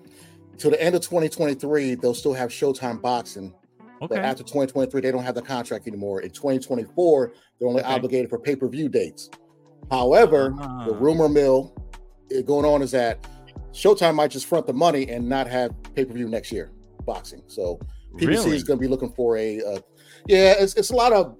to 0.58 0.70
the 0.70 0.80
end 0.82 0.94
of 0.94 1.00
2023, 1.02 1.96
they'll 1.96 2.14
still 2.14 2.32
have 2.34 2.50
Showtime 2.50 3.00
boxing. 3.02 3.52
But 4.00 4.18
after 4.18 4.42
2023, 4.42 5.00
they 5.00 5.10
don't 5.10 5.22
have 5.24 5.34
the 5.34 5.40
contract 5.42 5.86
anymore. 5.88 6.20
In 6.20 6.30
2024, 6.30 7.32
they're 7.58 7.68
only 7.68 7.82
Okay. 7.82 7.92
obligated 7.94 8.28
for 8.28 8.38
pay 8.38 8.54
per 8.54 8.68
view 8.68 8.88
dates. 8.88 9.30
However, 9.90 10.54
Ah. 10.58 10.84
the 10.86 10.94
rumor 10.94 11.28
mill 11.28 11.72
eh, 12.30 12.42
going 12.42 12.64
on 12.66 12.82
is 12.82 12.90
that 12.90 13.26
Showtime 13.72 14.14
might 14.14 14.30
just 14.30 14.46
front 14.46 14.66
the 14.66 14.72
money 14.72 15.08
and 15.08 15.26
not 15.28 15.46
have 15.46 15.72
pay 15.94 16.04
per 16.04 16.12
view 16.12 16.28
next 16.28 16.52
year 16.52 16.70
boxing. 17.06 17.42
So 17.46 17.78
PBC 18.18 18.26
Really? 18.44 18.56
is 18.56 18.64
going 18.64 18.78
to 18.78 18.80
be 18.80 18.88
looking 18.88 19.10
for 19.12 19.36
a, 19.38 19.60
uh, 19.62 19.78
yeah, 20.26 20.54
it's, 20.58 20.74
it's 20.74 20.90
a 20.90 20.96
lot 20.96 21.12
of 21.12 21.36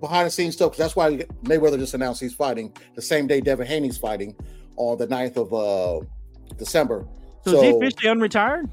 behind 0.00 0.26
the 0.26 0.30
scenes 0.30 0.54
stuff. 0.54 0.72
'cause 0.72 0.78
that's 0.78 0.96
why 0.96 1.16
Mayweather 1.44 1.78
just 1.78 1.94
announced 1.94 2.20
he's 2.20 2.34
fighting 2.34 2.72
the 2.94 3.02
same 3.02 3.26
day 3.26 3.40
Devin 3.40 3.66
Haney's 3.66 3.98
fighting 3.98 4.34
on 4.76 4.98
the 4.98 5.06
9th 5.06 5.36
of 5.36 5.52
uh, 5.54 6.04
December. 6.56 7.06
so, 7.44 7.56
is 7.56 7.62
he 7.62 7.68
officially 7.70 8.08
unretired? 8.14 8.70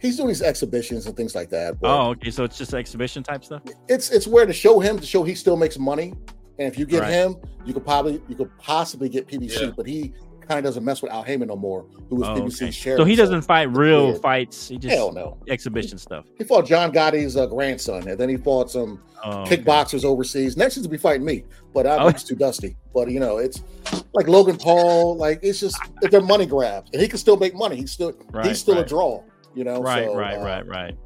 he's 0.00 0.16
doing 0.16 0.28
these 0.28 0.40
exhibitions 0.40 1.04
and 1.04 1.14
things 1.14 1.34
like 1.34 1.50
that. 1.50 1.76
Oh, 1.82 2.08
okay. 2.12 2.30
So 2.30 2.42
it's 2.44 2.56
just 2.56 2.72
exhibition 2.72 3.22
type 3.22 3.44
stuff. 3.44 3.60
it's 3.86 4.10
it's 4.10 4.26
where 4.26 4.46
to 4.46 4.52
show 4.52 4.80
him 4.80 4.98
to 4.98 5.04
show 5.06 5.22
he 5.22 5.34
still 5.34 5.56
makes 5.58 5.78
money. 5.78 6.14
And 6.58 6.66
if 6.72 6.78
you 6.78 6.86
get 6.86 7.02
Right. 7.02 7.10
him, 7.12 7.36
you 7.66 7.74
could 7.74 7.84
probably 7.84 8.22
you 8.28 8.34
could 8.34 8.50
possibly 8.58 9.08
get 9.10 9.26
PBC, 9.28 9.60
Yeah. 9.60 9.70
but 9.76 9.86
he 9.86 10.14
kind 10.50 10.58
of 10.58 10.64
doesn't 10.64 10.84
mess 10.84 11.00
with 11.00 11.12
Al 11.12 11.22
Haymon 11.22 11.46
no 11.48 11.56
more, 11.56 11.86
who 12.08 12.16
was 12.16 12.28
Oh, 12.28 12.34
PBC's 12.34 12.62
okay. 12.62 12.70
chairman. 12.72 12.98
So 13.02 13.04
he 13.04 13.14
doesn't 13.14 13.42
fight 13.42 13.70
real 13.76 14.08
weird. 14.08 14.20
fights. 14.22 14.68
He 14.68 14.78
just 14.78 14.94
Hell 14.94 15.12
no. 15.12 15.36
exhibition 15.48 15.96
stuff. 15.96 16.24
He 16.38 16.44
fought 16.44 16.66
John 16.66 16.90
Gotti's 16.92 17.36
uh, 17.36 17.46
grandson, 17.46 18.08
and 18.08 18.18
then 18.18 18.28
he 18.28 18.36
fought 18.36 18.70
some 18.70 19.00
Oh, 19.24 19.42
okay. 19.42 19.58
kickboxers 19.58 20.04
overseas. 20.04 20.56
Next 20.56 20.76
is 20.78 20.82
to 20.82 20.88
be 20.88 20.96
fighting 20.96 21.24
me, 21.24 21.44
but 21.74 21.86
I'm 21.86 22.00
Oh. 22.06 22.10
too 22.10 22.34
dusty. 22.34 22.76
But 22.92 23.10
you 23.10 23.20
know, 23.20 23.38
it's 23.38 23.62
like 24.14 24.26
Logan 24.28 24.56
Paul. 24.56 25.16
Like 25.16 25.38
it's 25.42 25.60
just 25.60 25.78
if 26.02 26.10
they're 26.10 26.20
money 26.20 26.46
grabs, 26.46 26.90
and 26.92 27.00
he 27.00 27.06
can 27.06 27.18
still 27.18 27.36
make 27.36 27.54
money. 27.54 27.76
He's 27.76 27.92
still 27.92 28.12
Right, 28.32 28.46
he's 28.46 28.58
still 28.58 28.78
a 28.78 28.84
draw. 28.84 29.22
You 29.54 29.64
know, 29.64 29.80
Right, 29.82 30.06
So, 30.06 30.16
right, 30.16 30.38
uh, 30.38 30.44
right, 30.44 30.66
right. 30.66 30.96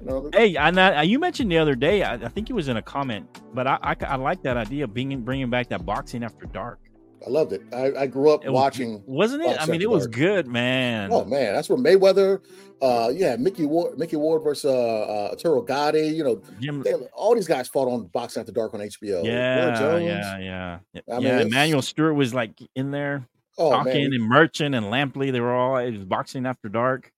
You 0.00 0.06
know, 0.06 0.30
Hey, 0.32 0.54
and 0.56 0.78
uh, 0.78 1.00
you 1.04 1.18
mentioned 1.18 1.50
the 1.50 1.58
other 1.58 1.74
day. 1.74 2.02
I, 2.04 2.14
I 2.14 2.28
think 2.28 2.48
it 2.48 2.52
was 2.52 2.68
in 2.68 2.76
a 2.76 2.82
comment, 2.82 3.26
but 3.54 3.66
I, 3.66 3.78
I, 3.82 3.96
I 4.06 4.14
like 4.16 4.42
that 4.42 4.56
idea 4.56 4.84
of 4.84 4.94
being 4.94 5.20
bringing 5.22 5.50
back 5.50 5.68
that 5.70 5.84
boxing 5.84 6.22
after 6.22 6.46
dark. 6.46 6.78
I 7.26 7.30
loved 7.30 7.52
it. 7.52 7.62
I, 7.72 7.92
I 8.02 8.06
grew 8.06 8.30
up 8.30 8.44
It 8.44 8.50
watching. 8.52 9.02
wasn't 9.06 9.42
it? 9.44 9.56
I 9.60 9.66
mean, 9.66 9.82
it 9.82 9.90
was 9.90 10.04
Dark. 10.06 10.14
good, 10.16 10.46
man. 10.46 11.10
Oh 11.12 11.24
man, 11.24 11.54
that's 11.54 11.68
where 11.68 11.78
Mayweather, 11.78 12.40
uh, 12.80 13.10
yeah, 13.12 13.36
Mickey 13.36 13.66
Ward, 13.66 13.98
Mickey 13.98 14.16
Ward 14.16 14.42
versus 14.44 14.66
uh, 14.66 14.74
uh, 14.74 15.28
Arturo 15.32 15.62
Gatti. 15.62 16.06
You 16.08 16.24
know, 16.24 16.42
Jim, 16.60 16.82
they, 16.82 16.94
all 16.94 17.34
these 17.34 17.48
guys 17.48 17.68
fought 17.68 17.88
on 17.88 18.06
Boxing 18.06 18.40
After 18.40 18.52
Dark 18.52 18.74
on 18.74 18.80
HBO. 18.80 19.24
Yeah, 19.24 19.78
Jones. 19.78 20.04
yeah, 20.04 20.38
yeah, 20.38 20.78
I 21.10 21.14
mean, 21.14 21.22
yeah. 21.24 21.40
Emanuel 21.40 21.82
Steward 21.82 22.14
was 22.16 22.32
like 22.32 22.52
in 22.76 22.90
there 22.92 23.26
Oh 23.58 23.70
talking, 23.70 23.92
man, 23.92 24.12
and 24.12 24.22
Merchant 24.22 24.74
and 24.74 24.86
Lampley. 24.86 25.32
They 25.32 25.40
were 25.40 25.52
all 25.54 25.76
it 25.78 25.90
was 25.92 26.04
boxing 26.04 26.46
after 26.46 26.68
dark. 26.68 27.12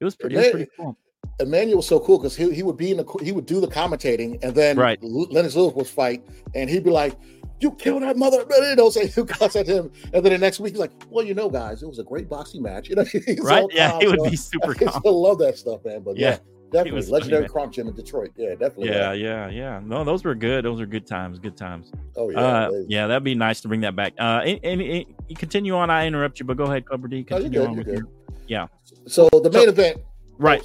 It 0.00 0.04
was 0.04 0.16
pretty, 0.16 0.34
it 0.34 0.38
was 0.38 0.50
pretty 0.50 0.70
cool. 0.76 0.96
Emanuel 1.40 1.78
was 1.78 1.86
so 1.86 2.00
cool 2.00 2.18
because 2.18 2.34
he, 2.36 2.52
he 2.54 2.62
would 2.62 2.76
be 2.76 2.90
in 2.92 2.96
the 2.98 3.18
he 3.22 3.30
would 3.32 3.46
do 3.46 3.60
the 3.60 3.66
commentating, 3.68 4.42
and 4.42 4.54
then 4.54 4.76
Right. 4.76 4.98
Lennox 5.02 5.54
Lewis 5.54 5.74
would 5.74 5.86
fight, 5.86 6.22
and 6.54 6.68
he'd 6.70 6.82
be 6.84 6.90
like, 6.90 7.14
"You 7.60 7.72
killed 7.72 8.02
that 8.02 8.16
mother," 8.16 8.44
you 8.68 8.76
know, 8.76 8.90
say 8.90 9.08
who 9.08 9.24
cuts 9.24 9.56
at 9.56 9.66
him, 9.66 9.90
and 10.12 10.24
then 10.24 10.32
the 10.32 10.38
next 10.38 10.60
week 10.60 10.72
he's 10.72 10.80
like, 10.80 10.92
"Well, 11.10 11.24
you 11.24 11.34
know, 11.34 11.48
guys, 11.50 11.82
it 11.82 11.86
was 11.88 11.98
a 11.98 12.04
great 12.04 12.28
boxing 12.28 12.62
match." 12.62 12.88
You 12.90 12.96
know, 12.96 13.04
Right? 13.42 13.64
Yeah, 13.72 13.90
calm, 13.92 14.02
it 14.02 14.08
would 14.08 14.20
so 14.20 14.30
be 14.30 14.36
super 14.36 14.74
I 14.88 14.98
still 14.98 15.22
love 15.22 15.38
that 15.38 15.56
stuff, 15.58 15.84
man. 15.84 16.02
But 16.02 16.16
Yeah, 16.16 16.30
yeah, 16.30 16.38
definitely 16.72 17.00
funny, 17.02 17.12
legendary 17.12 17.42
man. 17.42 17.50
Kronk 17.50 17.72
Gym 17.72 17.88
in 17.88 17.94
Detroit. 17.94 18.32
Yeah, 18.36 18.50
definitely. 18.50 18.88
Yeah, 18.88 19.12
yeah, 19.12 19.48
yeah. 19.48 19.80
No, 19.84 20.04
those 20.04 20.24
were 20.24 20.34
good. 20.34 20.64
Those 20.64 20.80
were 20.80 20.86
good 20.86 21.06
times. 21.06 21.38
Good 21.38 21.56
times. 21.56 21.92
Oh 22.16 22.30
yeah. 22.30 22.38
uh, 22.40 22.70
yeah, 22.88 23.06
that'd 23.06 23.24
be 23.24 23.34
nice 23.34 23.60
to 23.62 23.68
bring 23.68 23.80
that 23.82 23.96
back. 23.96 24.14
Uh, 24.18 24.42
and, 24.44 24.60
and, 24.62 24.80
and 24.82 25.38
continue 25.38 25.74
on. 25.76 25.88
I 25.90 26.06
interrupt 26.06 26.38
you, 26.40 26.44
but 26.46 26.56
go 26.56 26.64
ahead, 26.64 26.84
Clubber 26.86 27.08
D. 27.08 27.24
Continue 27.24 27.50
good, 27.60 27.66
on 27.68 27.74
you're 27.74 27.84
with 27.84 27.86
good. 27.86 28.04
your 28.48 28.68
So 29.06 29.28
the 29.32 29.50
main 29.50 29.64
So- 29.64 29.68
event, 29.70 30.00
right. 30.38 30.62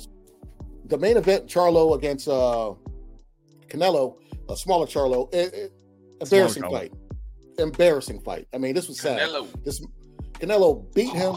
the 0.85 0.97
main 0.97 1.15
event, 1.17 1.47
Charlo 1.47 1.95
against 1.95 2.27
uh 2.27 2.73
Canelo, 3.67 4.15
a 4.49 4.57
smaller 4.57 4.85
Charlo, 4.85 5.33
it, 5.33 5.53
it- 5.53 5.73
embarrassing 6.21 6.63
Charlo. 6.63 6.71
fight. 6.71 6.93
Embarrassing 7.57 8.19
fight. 8.21 8.47
I 8.53 8.57
mean, 8.57 8.73
this 8.73 8.87
was 8.87 8.99
sad. 8.99 9.19
Canelo. 9.19 9.47
This 9.63 9.81
Canelo 10.33 10.91
beat 10.95 11.11
him. 11.11 11.35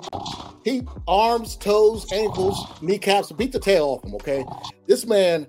He 0.64 0.82
arms, 1.06 1.56
toes, 1.56 2.10
ankles, 2.12 2.58
kneecaps, 2.80 3.32
beat 3.32 3.52
the 3.52 3.58
tail 3.58 3.86
off 3.86 4.04
him. 4.04 4.14
Okay, 4.14 4.44
this 4.86 5.06
man 5.06 5.46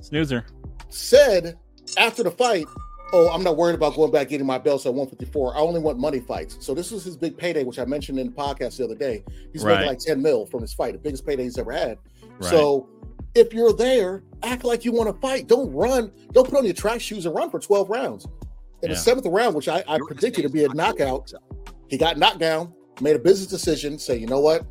Snoozer. 0.00 0.46
said 0.88 1.58
after 1.98 2.22
the 2.22 2.30
fight, 2.30 2.64
"Oh, 3.12 3.28
I'm 3.30 3.42
not 3.42 3.56
worried 3.58 3.74
about 3.74 3.94
going 3.94 4.10
back 4.10 4.28
getting 4.30 4.46
my 4.46 4.56
belts 4.58 4.86
at 4.86 4.94
154. 4.94 5.54
I 5.56 5.60
only 5.60 5.80
want 5.80 5.98
money 5.98 6.20
fights." 6.20 6.56
So 6.60 6.72
this 6.72 6.90
was 6.90 7.04
his 7.04 7.16
big 7.16 7.36
payday, 7.36 7.64
which 7.64 7.78
I 7.78 7.84
mentioned 7.84 8.18
in 8.18 8.28
the 8.28 8.32
podcast 8.32 8.78
the 8.78 8.84
other 8.84 8.94
day. 8.94 9.22
He's 9.52 9.62
Right. 9.64 9.74
making 9.74 9.88
like 9.88 9.98
10 9.98 10.22
mil 10.22 10.46
from 10.46 10.62
his 10.62 10.72
fight, 10.72 10.92
the 10.94 10.98
biggest 10.98 11.26
payday 11.26 11.42
he's 11.42 11.58
ever 11.58 11.72
had. 11.72 11.98
Right. 12.40 12.50
So 12.50 12.88
if 13.34 13.52
you're 13.52 13.72
there, 13.74 14.22
act 14.42 14.64
like 14.64 14.84
you 14.84 14.92
want 14.92 15.14
to 15.14 15.20
fight. 15.20 15.46
Don't 15.48 15.70
run. 15.72 16.10
Don't 16.32 16.48
put 16.48 16.56
on 16.56 16.64
your 16.64 16.72
track 16.74 17.00
shoes 17.02 17.26
and 17.26 17.34
run 17.34 17.50
for 17.50 17.58
12 17.60 17.90
rounds. 17.90 18.26
In 18.84 18.90
Yeah. 18.90 18.94
the 18.96 19.00
seventh 19.00 19.26
round, 19.26 19.54
which 19.54 19.66
I, 19.68 19.82
I 19.88 19.98
predicted 20.06 20.42
to 20.44 20.50
be 20.50 20.64
a 20.64 20.68
knockout, 20.74 21.32
he 21.88 21.96
got 21.96 22.18
knocked 22.18 22.38
down, 22.38 22.72
made 23.00 23.16
a 23.16 23.18
business 23.18 23.48
decision, 23.48 23.98
say, 23.98 24.16
you 24.18 24.26
know 24.26 24.40
what? 24.40 24.66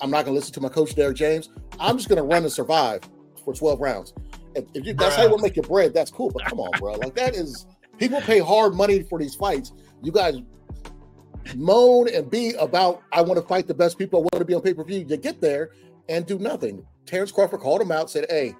I'm 0.00 0.10
not 0.10 0.24
going 0.24 0.34
to 0.34 0.40
listen 0.40 0.54
to 0.54 0.60
my 0.62 0.70
coach, 0.70 0.94
Derrick 0.94 1.16
James. 1.16 1.50
I'm 1.78 1.96
just 1.98 2.08
going 2.08 2.16
to 2.16 2.22
run 2.22 2.44
and 2.44 2.52
survive 2.52 3.02
for 3.44 3.52
12 3.52 3.78
rounds. 3.80 4.14
And 4.56 4.66
if 4.72 4.86
you, 4.86 4.94
that's 4.94 5.16
how 5.16 5.24
you 5.24 5.28
want 5.28 5.40
to 5.40 5.42
make 5.42 5.56
your 5.56 5.64
bread, 5.64 5.92
that's 5.92 6.10
cool. 6.10 6.30
But 6.30 6.46
come 6.46 6.60
on, 6.60 6.70
bro. 6.78 6.94
Like, 6.94 7.14
that 7.16 7.34
is, 7.34 7.66
people 7.98 8.20
pay 8.22 8.38
hard 8.38 8.74
money 8.74 9.02
for 9.02 9.18
these 9.18 9.34
fights. 9.34 9.72
You 10.02 10.12
guys 10.12 10.36
moan 11.54 12.08
and 12.08 12.30
be 12.30 12.54
about, 12.54 13.02
I 13.12 13.20
want 13.22 13.38
to 13.40 13.46
fight 13.46 13.66
the 13.66 13.74
best 13.74 13.98
people. 13.98 14.20
I 14.20 14.22
want 14.22 14.38
to 14.38 14.44
be 14.44 14.54
on 14.54 14.62
pay 14.62 14.72
per 14.72 14.84
view. 14.84 15.04
You 15.06 15.16
get 15.18 15.40
there 15.40 15.70
and 16.08 16.24
do 16.24 16.38
nothing. 16.38 16.86
Terrence 17.06 17.32
Crawford 17.32 17.60
called 17.60 17.80
him 17.82 17.92
out, 17.92 18.10
said, 18.10 18.26
hey, 18.30 18.54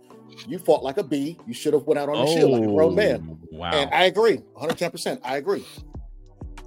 you 0.47 0.59
fought 0.59 0.83
like 0.83 0.99
a 0.99 1.03
bee. 1.03 1.39
You 1.47 1.55
should 1.55 1.75
have 1.75 1.85
went 1.85 1.99
out 1.99 2.09
on 2.09 2.25
the 2.25 2.33
shield 2.33 2.53
like 2.53 2.63
a 2.63 2.67
grown 2.67 2.95
man. 2.95 3.29
Oh, 3.31 3.39
Wow. 3.51 3.71
And 3.73 3.91
I 3.93 4.05
agree, 4.05 4.39
110%. 4.57 5.21
I 5.25 5.37
agree. 5.39 5.65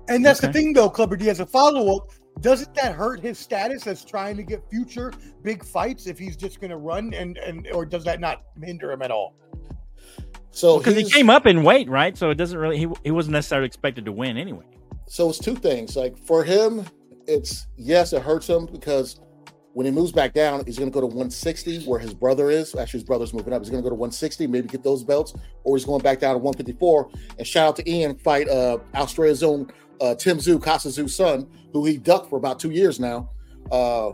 And 0.09 0.25
that's 0.25 0.41
the 0.41 0.51
thing, 0.51 0.73
though, 0.73 0.89
Clubber 0.89 1.15
D. 1.15 1.29
As 1.29 1.39
a 1.39 1.45
follow 1.45 1.95
up, 1.95 2.09
doesn't 2.41 2.73
that 2.75 2.95
hurt 2.95 3.21
his 3.21 3.39
status 3.39 3.88
as 3.88 4.03
trying 4.03 4.35
to 4.38 4.43
get 4.43 4.67
future 4.69 5.13
big 5.43 5.63
fights 5.63 6.07
if 6.07 6.17
he's 6.17 6.35
just 6.35 6.59
going 6.59 6.71
to 6.71 6.77
run 6.77 7.13
and 7.13 7.38
and 7.38 7.67
or 7.71 7.85
does 7.85 8.03
that 8.05 8.19
not 8.19 8.43
hinder 8.61 8.91
him 8.91 9.01
at 9.01 9.11
all? 9.11 9.35
So 10.49 10.79
because 10.79 10.95
he 10.95 11.03
came 11.03 11.29
up 11.29 11.45
in 11.45 11.63
weight, 11.63 11.88
right? 11.88 12.17
So 12.17 12.29
it 12.29 12.35
doesn't 12.35 12.57
really. 12.57 12.77
He, 12.77 12.88
he 13.03 13.11
wasn't 13.11 13.33
necessarily 13.33 13.67
expected 13.67 14.05
to 14.05 14.11
win 14.11 14.38
anyway. 14.38 14.65
So 15.07 15.29
it's 15.29 15.39
two 15.39 15.55
things. 15.55 15.95
Like 15.95 16.17
for 16.17 16.43
him, 16.43 16.85
it's 17.27 17.67
yes, 17.77 18.11
it 18.11 18.21
hurts 18.21 18.47
him 18.47 18.65
because 18.65 19.19
when 19.73 19.85
he 19.85 19.91
moves 19.91 20.11
back 20.11 20.34
down, 20.34 20.64
he's 20.65 20.77
going 20.77 20.89
to 20.89 20.93
go 20.93 20.99
to 20.99 21.07
160 21.07 21.85
where 21.85 21.99
his 21.99 22.14
brother 22.14 22.49
is. 22.49 22.76
Actually, 22.76 22.99
his 22.99 23.03
brother's 23.06 23.34
moving 23.34 23.53
up. 23.53 23.61
He's 23.61 23.69
going 23.69 23.81
to 23.81 23.85
go 23.85 23.89
to 23.89 23.95
160, 23.95 24.48
maybe 24.48 24.68
get 24.68 24.84
those 24.84 25.03
belts, 25.03 25.34
or 25.64 25.77
he's 25.77 25.85
going 25.85 26.02
back 26.02 26.19
down 26.19 26.34
to 26.34 26.39
154. 26.39 27.10
And 27.38 27.48
shout 27.48 27.69
out 27.69 27.76
to 27.77 27.89
Ian, 27.89 28.15
fight 28.15 28.49
uh, 28.49 28.80
Australia's 28.95 29.43
own 29.43 29.72
uh, 30.02 30.15
Tim 30.15 30.38
Tszyu, 30.38 30.61
Kostya 30.61 30.91
Tszyu's 30.91 31.15
son, 31.15 31.48
who 31.72 31.85
he 31.85 31.98
ducked 31.98 32.30
for 32.30 32.38
about 32.38 32.60
two 32.60 32.72
years 32.72 32.99
now. 32.99 33.30
Uh, 33.72 34.11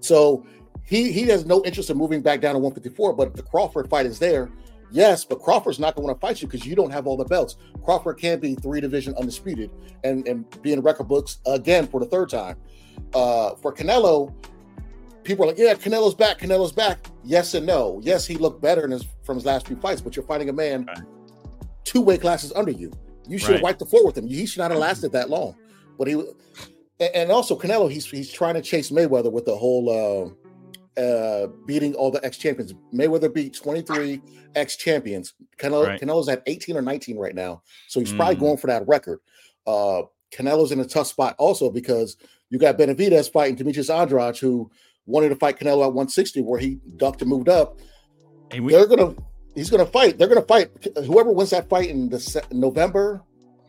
so 0.00 0.46
he 0.84 1.12
he 1.12 1.22
has 1.28 1.46
no 1.46 1.64
interest 1.64 1.90
in 1.90 1.96
moving 1.96 2.20
back 2.20 2.40
down 2.40 2.54
to 2.54 2.58
154. 2.58 3.14
But 3.14 3.28
if 3.28 3.34
the 3.34 3.42
Crawford 3.42 3.88
fight 3.88 4.06
is 4.06 4.18
there, 4.18 4.50
Yes, 4.90 5.24
but 5.24 5.40
Crawford's 5.40 5.78
not 5.78 5.94
going 5.96 6.08
to 6.08 6.18
fight 6.18 6.40
you 6.40 6.48
because 6.48 6.66
you 6.66 6.74
don't 6.74 6.90
have 6.90 7.06
all 7.06 7.16
the 7.16 7.24
belts. 7.24 7.56
Crawford 7.84 8.18
can't 8.18 8.40
be 8.40 8.54
three 8.54 8.80
division 8.80 9.14
undisputed 9.16 9.70
and 10.04 10.26
and 10.26 10.62
be 10.62 10.72
in 10.72 10.80
record 10.80 11.08
books 11.08 11.38
again 11.46 11.86
for 11.86 12.00
the 12.00 12.06
third 12.06 12.30
time. 12.30 12.56
Uh, 13.14 13.54
for 13.56 13.72
Canelo, 13.72 14.32
people 15.28 15.44
are 15.44 15.48
like, 15.48 15.58
yeah, 15.58 15.74
Canelo's 15.74 16.14
back. 16.14 16.38
Canelo's 16.40 16.72
back. 16.72 17.06
Yes 17.22 17.54
and 17.54 17.66
no. 17.66 18.00
Yes, 18.02 18.26
he 18.26 18.34
looked 18.36 18.60
better 18.60 18.84
in 18.84 18.90
his, 18.90 19.04
from 19.22 19.36
his 19.36 19.44
last 19.44 19.66
few 19.68 19.76
fights, 19.76 20.00
but 20.00 20.16
you're 20.16 20.24
fighting 20.24 20.48
a 20.48 20.52
man 20.52 20.86
Right. 20.86 20.98
two 21.84 22.00
weight 22.00 22.20
classes 22.20 22.52
under 22.56 22.72
you. 22.72 22.90
You 23.28 23.38
should 23.38 23.52
have 23.54 23.62
wiped 23.62 23.78
the 23.78 23.86
floor 23.86 24.04
with 24.06 24.16
him. 24.16 24.26
He 24.26 24.46
should 24.46 24.58
not 24.60 24.70
have 24.70 24.80
lasted 24.80 25.12
that 25.12 25.28
long. 25.30 25.54
But 25.98 26.08
he 26.08 26.14
and- 26.14 27.10
and 27.14 27.30
also 27.30 27.56
Canelo, 27.56 27.90
he's 27.90 28.06
he's 28.06 28.32
trying 28.32 28.54
to 28.54 28.62
chase 28.62 28.90
Mayweather 28.90 29.30
with 29.30 29.44
the 29.44 29.54
whole 29.56 30.34
uh, 30.96 31.00
uh, 31.00 31.46
beating 31.66 31.94
all 31.94 32.10
the 32.10 32.24
ex 32.24 32.38
champions. 32.38 32.72
Mayweather 32.92 33.32
beat 33.32 33.54
23 33.54 34.20
ex 34.56 34.76
champions. 34.76 35.34
Canelo 35.58 35.86
Right. 35.86 36.00
Canelo's 36.00 36.28
at 36.28 36.42
18 36.46 36.76
or 36.76 36.82
19 36.82 37.18
right 37.18 37.34
now, 37.34 37.62
so 37.86 38.00
he's 38.00 38.12
probably 38.12 38.36
Mm. 38.36 38.40
going 38.40 38.56
for 38.56 38.66
that 38.68 38.88
record. 38.88 39.20
Uh, 39.66 40.02
Canelo's 40.32 40.72
in 40.72 40.80
a 40.80 40.84
tough 40.84 41.06
spot 41.06 41.34
also 41.38 41.70
because 41.70 42.16
you 42.50 42.58
got 42.58 42.78
Benavidez 42.78 43.30
fighting 43.30 43.56
Demetrius 43.56 43.90
Andrade, 43.90 44.38
who 44.38 44.70
wanted 45.08 45.30
to 45.30 45.36
fight 45.36 45.58
Canelo 45.58 45.82
at 45.82 45.92
160, 45.94 46.42
where 46.42 46.60
he 46.60 46.78
ducked 46.96 47.22
and 47.22 47.30
moved 47.30 47.48
up. 47.48 47.78
Hey, 48.52 48.60
we, 48.60 48.72
They're 48.72 48.86
gonna 48.86 49.14
he's 49.54 49.70
gonna 49.70 49.86
fight. 49.86 50.18
They're 50.18 50.28
gonna 50.28 50.42
fight. 50.42 50.70
Whoever 51.04 51.32
wins 51.32 51.50
that 51.50 51.68
fight 51.68 51.88
in 51.88 52.08
the 52.08 52.20
se- 52.20 52.42
November 52.52 53.22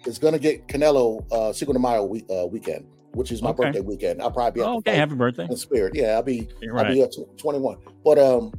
is 0.06 0.20
gonna 0.20 0.40
get 0.40 0.68
Canelo 0.68 1.26
uh 1.32 1.52
Cinco 1.54 1.74
de 1.74 1.80
Mayo 1.80 2.04
week, 2.06 2.26
uh, 2.30 2.46
weekend, 2.48 2.86
which 3.14 3.32
is 3.32 3.42
my 3.42 3.50
Okay. 3.50 3.64
birthday 3.64 3.82
weekend. 3.82 4.22
I'll 4.22 4.32
probably 4.32 4.62
be 4.62 4.66
oh, 4.66 4.78
okay, 4.78 4.92
fight 4.92 4.98
happy 4.98 5.16
birthday. 5.16 5.46
in 5.50 5.56
spirit. 5.58 5.94
Yeah, 5.96 6.12
I'll 6.16 6.24
be 6.24 6.48
You're 6.62 6.78
I'll 6.78 6.84
right. 6.86 6.94
be 6.94 7.02
at 7.02 7.12
tw- 7.14 7.38
21. 7.38 7.78
But 8.04 8.20
um, 8.20 8.54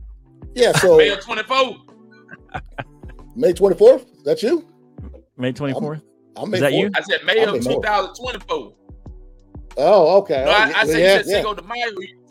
yeah. 0.55 0.73
So 0.73 0.97
May 0.97 1.11
of 1.11 1.21
24. 1.21 1.77
May 3.37 3.53
24th. 3.53 4.07
That's 4.25 4.43
you. 4.43 4.67
May 5.37 5.53
24th. 5.53 6.03
I'm 6.37 6.51
May 6.51 6.57
Is 6.59 6.61
that 6.63 6.73
you? 6.75 6.91
I 6.95 7.01
said 7.03 7.21
May 7.25 7.43
I'm 7.43 7.55
of 7.55 7.65
May. 7.65 7.75
2024. 7.75 8.73
Oh, 9.77 10.19
okay. 10.19 10.45
No, 10.45 10.51
I, 10.51 10.55
I 10.55 10.69
yeah, 10.69 10.73
said 10.73 10.89
yeah, 10.89 10.97
you 11.17 11.23
said 11.23 11.27
yeah. 11.27 11.37
Cinco 11.37 11.55
de 11.55 11.63
Mayo. 11.63 11.87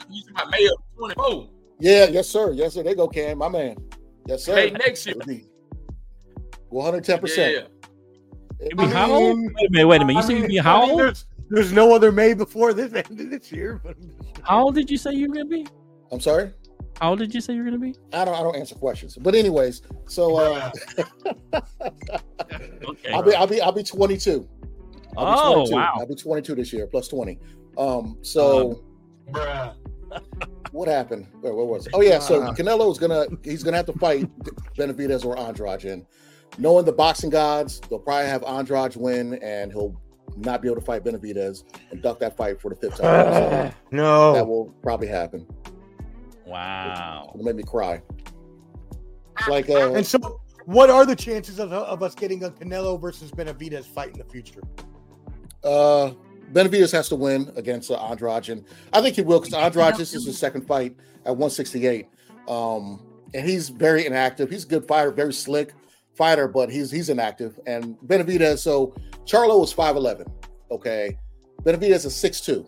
You 0.10 0.16
you 0.16 0.22
said 0.24 0.32
about 0.32 0.52
May 0.52 0.66
of 0.66 0.74
24. 0.98 1.50
yeah, 1.80 2.06
yes, 2.06 2.28
sir. 2.30 2.52
Yes, 2.52 2.74
sir. 2.74 2.84
They 2.84 2.96
go, 2.96 3.08
Cam, 3.08 3.38
my 3.38 3.50
man. 3.50 3.78
Yes, 4.28 4.44
sir. 4.46 4.56
May 4.56 4.72
next 4.72 5.06
year. 5.06 5.16
110. 6.70 7.20
percent 7.20 7.54
Yeah. 7.56 8.68
You 8.70 8.76
be 8.76 8.86
how 8.88 9.12
old? 9.12 9.40
Wait 9.40 9.68
a 9.68 9.72
minute, 9.72 9.88
wait 9.88 10.02
a 10.02 10.06
minute. 10.06 10.14
You 10.14 10.20
I 10.20 10.22
said 10.22 10.38
you 10.38 10.48
be 10.48 10.58
how 10.58 10.90
old? 10.90 11.00
There's, 11.00 11.26
there's 11.50 11.72
no 11.72 11.96
other 11.96 12.12
May 12.12 12.34
before 12.34 12.74
this 12.74 12.94
ended 13.10 13.32
this 13.32 13.52
year. 13.52 13.82
But 13.84 13.96
How 14.44 14.64
old 14.64 14.76
did 14.76 14.90
you 14.92 14.98
say 14.98 15.14
you 15.14 15.30
were 15.30 15.34
gonna 15.36 15.46
be? 15.46 15.66
I'm 16.12 16.20
sorry. 16.20 16.54
How 17.00 17.12
old 17.12 17.20
did 17.20 17.34
you 17.34 17.40
say 17.40 17.54
you 17.54 17.60
were 17.60 17.66
gonna 17.66 17.80
be? 17.80 17.96
I 18.12 18.26
don't. 18.26 18.36
I 18.36 18.44
don't 18.44 18.56
answer 18.58 18.76
questions. 18.76 19.16
But 19.16 19.34
anyways, 19.36 19.84
so 20.08 20.36
uh, 20.38 20.72
Okay. 22.54 23.12
I'll 23.14 23.24
be. 23.24 23.34
I'll 23.36 23.48
be. 23.48 23.62
I'll 23.62 23.72
be 23.72 23.84
22. 23.84 24.48
I'll 25.18 25.26
be 25.26 25.32
Oh 25.42 25.54
22. 25.68 25.76
wow. 25.76 25.94
I'll 25.96 26.08
be 26.08 26.16
22 26.16 26.56
this 26.56 26.74
year, 26.74 26.88
plus 26.88 27.08
20. 27.08 27.40
Um. 27.78 28.18
So 28.22 28.84
what 30.72 30.88
happened? 30.88 31.28
Where, 31.42 31.54
where 31.54 31.66
was? 31.66 31.88
It? 31.88 31.94
Oh 31.96 32.02
yeah. 32.02 32.20
So 32.20 32.42
Uh. 32.42 32.54
Canelo's 32.54 32.98
gonna. 32.98 33.26
He's 33.44 33.64
gonna 33.64 33.78
have 33.78 33.86
to 33.88 33.94
fight 33.94 34.30
Benavidez 34.78 35.26
or 35.26 35.38
Andrade. 35.40 35.86
And 35.86 36.06
knowing 36.58 36.86
the 36.86 36.94
boxing 36.94 37.30
gods, 37.30 37.80
they'll 37.90 38.00
probably 38.00 38.28
have 38.28 38.44
Andrade 38.44 38.96
win, 38.96 39.36
and 39.36 39.72
he'll 39.72 40.00
not 40.38 40.62
be 40.62 40.68
able 40.68 40.80
to 40.80 40.86
fight 40.86 41.04
Benavidez 41.04 41.64
and 41.92 42.02
duck 42.02 42.20
that 42.20 42.38
fight 42.38 42.62
for 42.62 42.70
the 42.70 42.76
fifth 42.76 42.98
time. 43.02 43.74
So 43.92 44.34
that 44.34 44.48
will 44.48 44.66
probably 44.84 45.08
happen. 45.08 45.48
Wow. 46.46 47.32
It'll 47.34 47.44
make 47.46 47.56
me 47.56 47.64
cry. 47.64 48.02
It's 49.38 49.48
like 49.48 49.70
uh, 49.70 49.94
And 49.94 50.06
so, 50.06 50.40
what 50.66 50.90
are 50.90 51.06
the 51.06 51.16
chances 51.16 51.60
of, 51.60 51.72
of 51.74 52.04
us 52.04 52.14
getting 52.16 52.44
a 52.44 52.50
Canelo 52.50 53.00
versus 53.00 53.32
Benavidez 53.32 53.86
fight 53.86 54.12
in 54.12 54.18
the 54.20 54.24
future? 54.26 54.62
Uh, 55.64 56.12
Benavidez 56.54 56.92
has 56.92 57.10
to 57.10 57.16
win 57.16 57.52
against 57.56 57.92
uh, 57.92 57.96
Andrade, 57.96 58.50
and 58.50 58.66
I 58.94 59.02
think 59.02 59.16
he 59.16 59.22
will 59.22 59.40
because 59.40 59.54
Andrade 59.54 59.96
this 59.96 60.14
is 60.14 60.26
his 60.26 60.38
second 60.38 60.66
fight 60.68 60.96
at 61.26 61.32
168. 61.36 62.08
Um, 62.48 63.02
and 63.34 63.48
he's 63.48 63.70
very 63.70 64.06
inactive. 64.06 64.50
He's 64.50 64.66
a 64.66 64.68
good 64.68 64.88
fighter, 64.88 65.12
very 65.12 65.34
slick 65.34 65.74
fighter, 66.16 66.48
but 66.48 66.70
he's 66.72 66.90
he's 66.90 67.10
inactive. 67.10 67.60
And 67.68 67.98
Benavidez, 68.06 68.60
so 68.60 68.96
Charlo 69.26 69.64
is 69.64 69.74
5'11. 69.74 70.28
Okay, 70.72 71.18
Benavidez 71.64 72.06
is 72.06 72.14
6'2, 72.14 72.66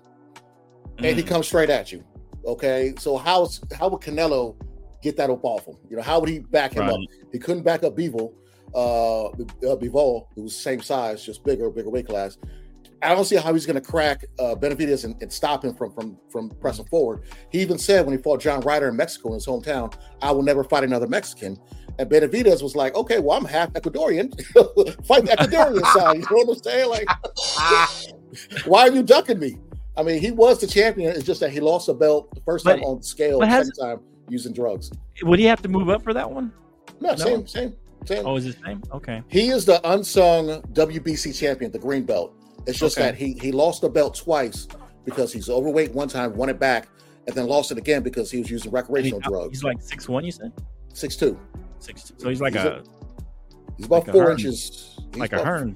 and 0.98 1.06
he 1.18 1.24
Mm. 1.24 1.28
comes 1.28 1.48
straight 1.48 1.70
at 1.70 1.92
you. 1.92 2.04
Okay, 2.46 2.94
so 3.00 3.18
how's 3.18 3.62
how 3.74 3.90
would 3.90 4.02
Canelo 4.02 4.56
get 5.02 5.18
that 5.18 5.30
up 5.30 5.44
off 5.44 5.66
him? 5.66 5.78
You 5.90 5.98
know, 5.98 6.04
how 6.04 6.20
would 6.20 6.30
he 6.30 6.40
back 6.40 6.74
him 6.74 6.88
up? 6.88 7.00
He 7.32 7.40
couldn't 7.40 7.64
back 7.64 7.84
up 7.84 7.96
Bivol, 7.96 8.34
uh, 8.74 9.26
uh 9.28 9.32
Bivol, 9.76 10.28
who 10.36 10.44
was 10.44 10.56
same 10.56 10.82
size, 10.82 11.24
just 11.24 11.44
bigger, 11.44 11.70
bigger 11.70 11.90
weight 11.90 12.08
class. 12.08 12.38
I 13.04 13.16
don't 13.16 13.26
see 13.26 13.36
how 13.36 13.54
he's 13.54 13.66
going 13.66 13.82
to 13.82 13.88
crack 13.92 14.26
uh, 14.40 14.56
Benavidez 14.56 15.06
and, 15.06 15.20
and 15.22 15.32
stop 15.32 15.64
him 15.66 15.74
from 15.74 15.92
from 15.94 16.18
from 16.30 16.50
pressing 16.62 16.86
forward. 16.86 17.24
He 17.52 17.60
even 17.62 17.78
said 17.78 18.06
when 18.06 18.16
he 18.16 18.22
fought 18.22 18.40
John 18.42 18.60
Ryder 18.62 18.90
in 18.90 18.96
Mexico 18.96 19.30
in 19.30 19.34
his 19.36 19.46
hometown, 19.48 19.94
"I 20.22 20.32
will 20.32 20.44
never 20.44 20.64
fight 20.64 20.84
another 20.84 21.08
Mexican." 21.08 21.58
And 22.00 22.10
Benavidez 22.10 22.62
was 22.62 22.76
like, 22.76 22.96
"Okay, 22.96 23.20
well, 23.20 23.38
I'm 23.38 23.46
half 23.46 23.72
Ecuadorian. 23.74 24.30
fight 25.06 25.26
the 25.26 25.32
Ecuadorian 25.32 25.86
side." 25.94 26.16
You 26.18 26.22
know 26.22 26.46
what 26.46 26.58
I'm 26.58 26.64
saying? 26.64 26.90
Like, 26.90 27.08
why 28.66 28.88
are 28.88 28.92
you 28.92 29.04
ducking 29.04 29.40
me? 29.40 29.58
I 29.98 30.04
mean, 30.04 30.22
he 30.22 30.32
was 30.32 30.60
the 30.60 30.68
champion. 30.68 31.12
It's 31.16 31.26
just 31.26 31.40
that 31.42 31.52
he 31.52 31.60
lost 31.60 31.90
a 31.90 31.94
belt 31.94 32.34
the 32.34 32.42
first 32.42 32.64
But- 32.66 32.76
time 32.76 32.84
on 32.84 33.02
scale, 33.04 33.40
the 33.40 33.48
has- 33.48 33.68
second 33.76 33.90
time 33.98 34.00
using 34.30 34.54
drugs. 34.54 34.92
Would 35.24 35.40
he 35.40 35.46
have 35.46 35.62
to 35.64 35.68
move 35.68 35.90
up 35.90 36.02
for 36.04 36.14
that 36.14 36.30
one? 36.32 36.54
No, 37.02 37.10
No. 37.10 37.16
same, 37.16 37.46
same, 37.48 37.76
same. 38.06 38.26
Oh, 38.26 38.38
is 38.38 38.46
his 38.46 38.62
name? 38.62 38.82
Okay. 38.94 39.22
He 39.28 39.50
is 39.50 39.66
the 39.66 39.82
unsung 39.92 40.62
WBC 40.74 41.38
champion, 41.38 41.72
the 41.72 41.80
green 41.80 42.04
belt. 42.04 42.34
It's 42.68 42.80
just 42.80 42.98
Okay. 42.98 43.08
that 43.08 43.16
he 43.16 43.34
he 43.34 43.52
lost 43.52 43.82
the 43.82 43.90
belt 43.90 44.16
twice 44.16 44.68
because 45.06 45.34
he's 45.34 45.50
overweight 45.50 45.94
one 45.94 46.08
time, 46.08 46.36
won 46.36 46.50
it 46.50 46.60
back, 46.60 46.88
and 47.28 47.36
then 47.36 47.48
lost 47.48 47.72
it 47.72 47.78
again 47.78 48.04
because 48.04 48.30
he 48.32 48.40
was 48.40 48.50
using 48.52 48.72
recreational 48.72 49.20
drugs. 49.20 49.58
He's 49.58 49.64
like 49.64 49.82
six 49.82 50.08
one. 50.08 50.24
You 50.24 50.32
said 50.32 50.52
Six 50.94 51.16
two. 51.16 51.40
six. 51.80 52.12
So 52.18 52.30
he's 52.30 52.42
like 52.42 52.54
He's 52.54 52.64
a, 52.64 52.72
a- 52.72 52.84
He's 53.78 53.86
about 53.88 54.06
Like 54.06 54.14
four 54.16 54.26
Hearns. 54.28 54.32
inches. 54.40 55.00
he's 55.12 55.18
like 55.18 55.32
a 55.32 55.38
about- 55.38 55.46
Hearn, 55.48 55.76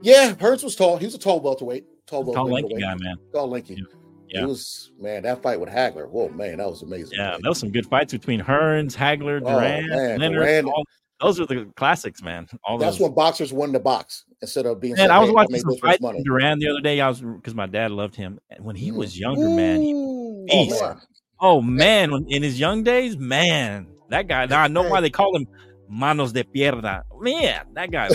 Yeah, 0.00 0.32
Hearns 0.34 0.62
was 0.64 0.74
tall. 0.76 0.96
He 0.96 1.04
was 1.04 1.14
a 1.14 1.18
tall 1.18 1.40
welterweight. 1.40 1.84
Tall 2.06 2.32
tall 2.32 2.48
lanky 2.50 2.74
guy, 2.76 2.94
man. 2.94 3.16
Tall 3.32 3.48
lanky. 3.50 3.82
Yeah. 4.28 4.42
it 4.42 4.46
was 4.46 4.92
man. 4.98 5.22
That 5.24 5.42
fight 5.42 5.60
with 5.60 5.68
Hagler. 5.68 6.08
Whoa, 6.08 6.28
man, 6.30 6.58
that 6.58 6.68
was 6.68 6.82
amazing. 6.82 7.18
Yeah, 7.18 7.32
man. 7.32 7.40
there 7.42 7.50
was 7.50 7.58
some 7.58 7.70
good 7.70 7.86
fights 7.86 8.12
between 8.12 8.40
Hearns, 8.40 8.94
Hagler, 8.96 9.40
Oh, 9.44 9.50
Duran, 9.50 9.88
man, 9.88 10.18
Leonard. 10.20 10.38
Duran. 10.46 10.64
all- 10.66 10.84
those 11.20 11.40
are 11.40 11.46
the 11.46 11.70
classics, 11.76 12.22
man. 12.22 12.46
All 12.64 12.78
That's 12.78 12.96
those. 12.98 13.02
when 13.08 13.14
boxers 13.14 13.52
won 13.52 13.72
the 13.72 13.80
box 13.80 14.24
instead 14.42 14.66
of 14.66 14.80
being. 14.80 14.94
Man, 14.94 15.04
said, 15.08 15.10
I 15.10 15.18
was 15.18 15.28
"Hey, 15.28 15.34
watching 15.34 15.58
some 15.60 15.76
fights 15.78 16.00
money." 16.00 16.22
Duran 16.24 16.58
the 16.58 16.68
other 16.68 16.80
day. 16.80 17.00
I 17.00 17.08
was 17.08 17.20
because 17.20 17.54
my 17.54 17.66
dad 17.66 17.90
loved 17.90 18.14
him 18.14 18.38
when 18.60 18.76
he 18.76 18.92
was 18.92 19.18
younger, 19.18 19.48
man. 19.48 19.80
He, 19.80 19.92
Ooh. 19.92 20.46
Oh, 20.50 20.66
man. 20.80 21.00
oh 21.40 21.60
man, 21.62 22.10
when, 22.12 22.26
in 22.28 22.42
his 22.42 22.60
young 22.60 22.82
days, 22.82 23.16
man, 23.16 23.86
that 24.10 24.28
guy. 24.28 24.46
Now 24.46 24.62
I 24.62 24.68
know 24.68 24.82
why 24.88 25.00
they 25.00 25.10
call 25.10 25.34
him 25.34 25.46
manos 25.88 26.32
de 26.32 26.44
piedra. 26.44 27.02
Man, 27.20 27.66
that 27.74 27.90
guy. 27.90 28.08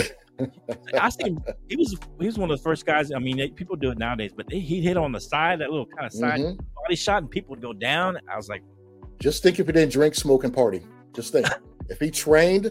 I 0.98 1.10
think 1.10 1.38
he 1.68 1.76
was 1.76 1.96
he 2.20 2.26
was 2.26 2.38
one 2.38 2.50
of 2.50 2.56
the 2.58 2.62
first 2.62 2.86
guys. 2.86 3.10
I 3.12 3.18
mean, 3.18 3.36
they, 3.36 3.48
people 3.48 3.76
do 3.76 3.90
it 3.90 3.98
nowadays, 3.98 4.32
but 4.36 4.46
they, 4.48 4.60
he 4.60 4.80
hit 4.80 4.96
on 4.96 5.12
the 5.12 5.20
side, 5.20 5.60
that 5.60 5.70
little 5.70 5.86
kind 5.86 6.06
of 6.06 6.12
side 6.12 6.40
Mhm. 6.40 6.58
body 6.84 6.96
shot, 6.96 7.22
and 7.22 7.30
people 7.30 7.50
would 7.50 7.62
go 7.62 7.72
down. 7.72 8.18
I 8.30 8.36
was 8.36 8.48
like, 8.48 8.62
Just 9.20 9.42
think 9.42 9.58
if 9.60 9.66
he 9.66 9.72
didn't 9.72 9.92
drink, 9.92 10.14
smoke, 10.14 10.44
and 10.44 10.52
party. 10.54 10.82
Just 11.14 11.32
think 11.32 11.46
if 11.88 12.00
he 12.00 12.10
trained. 12.10 12.70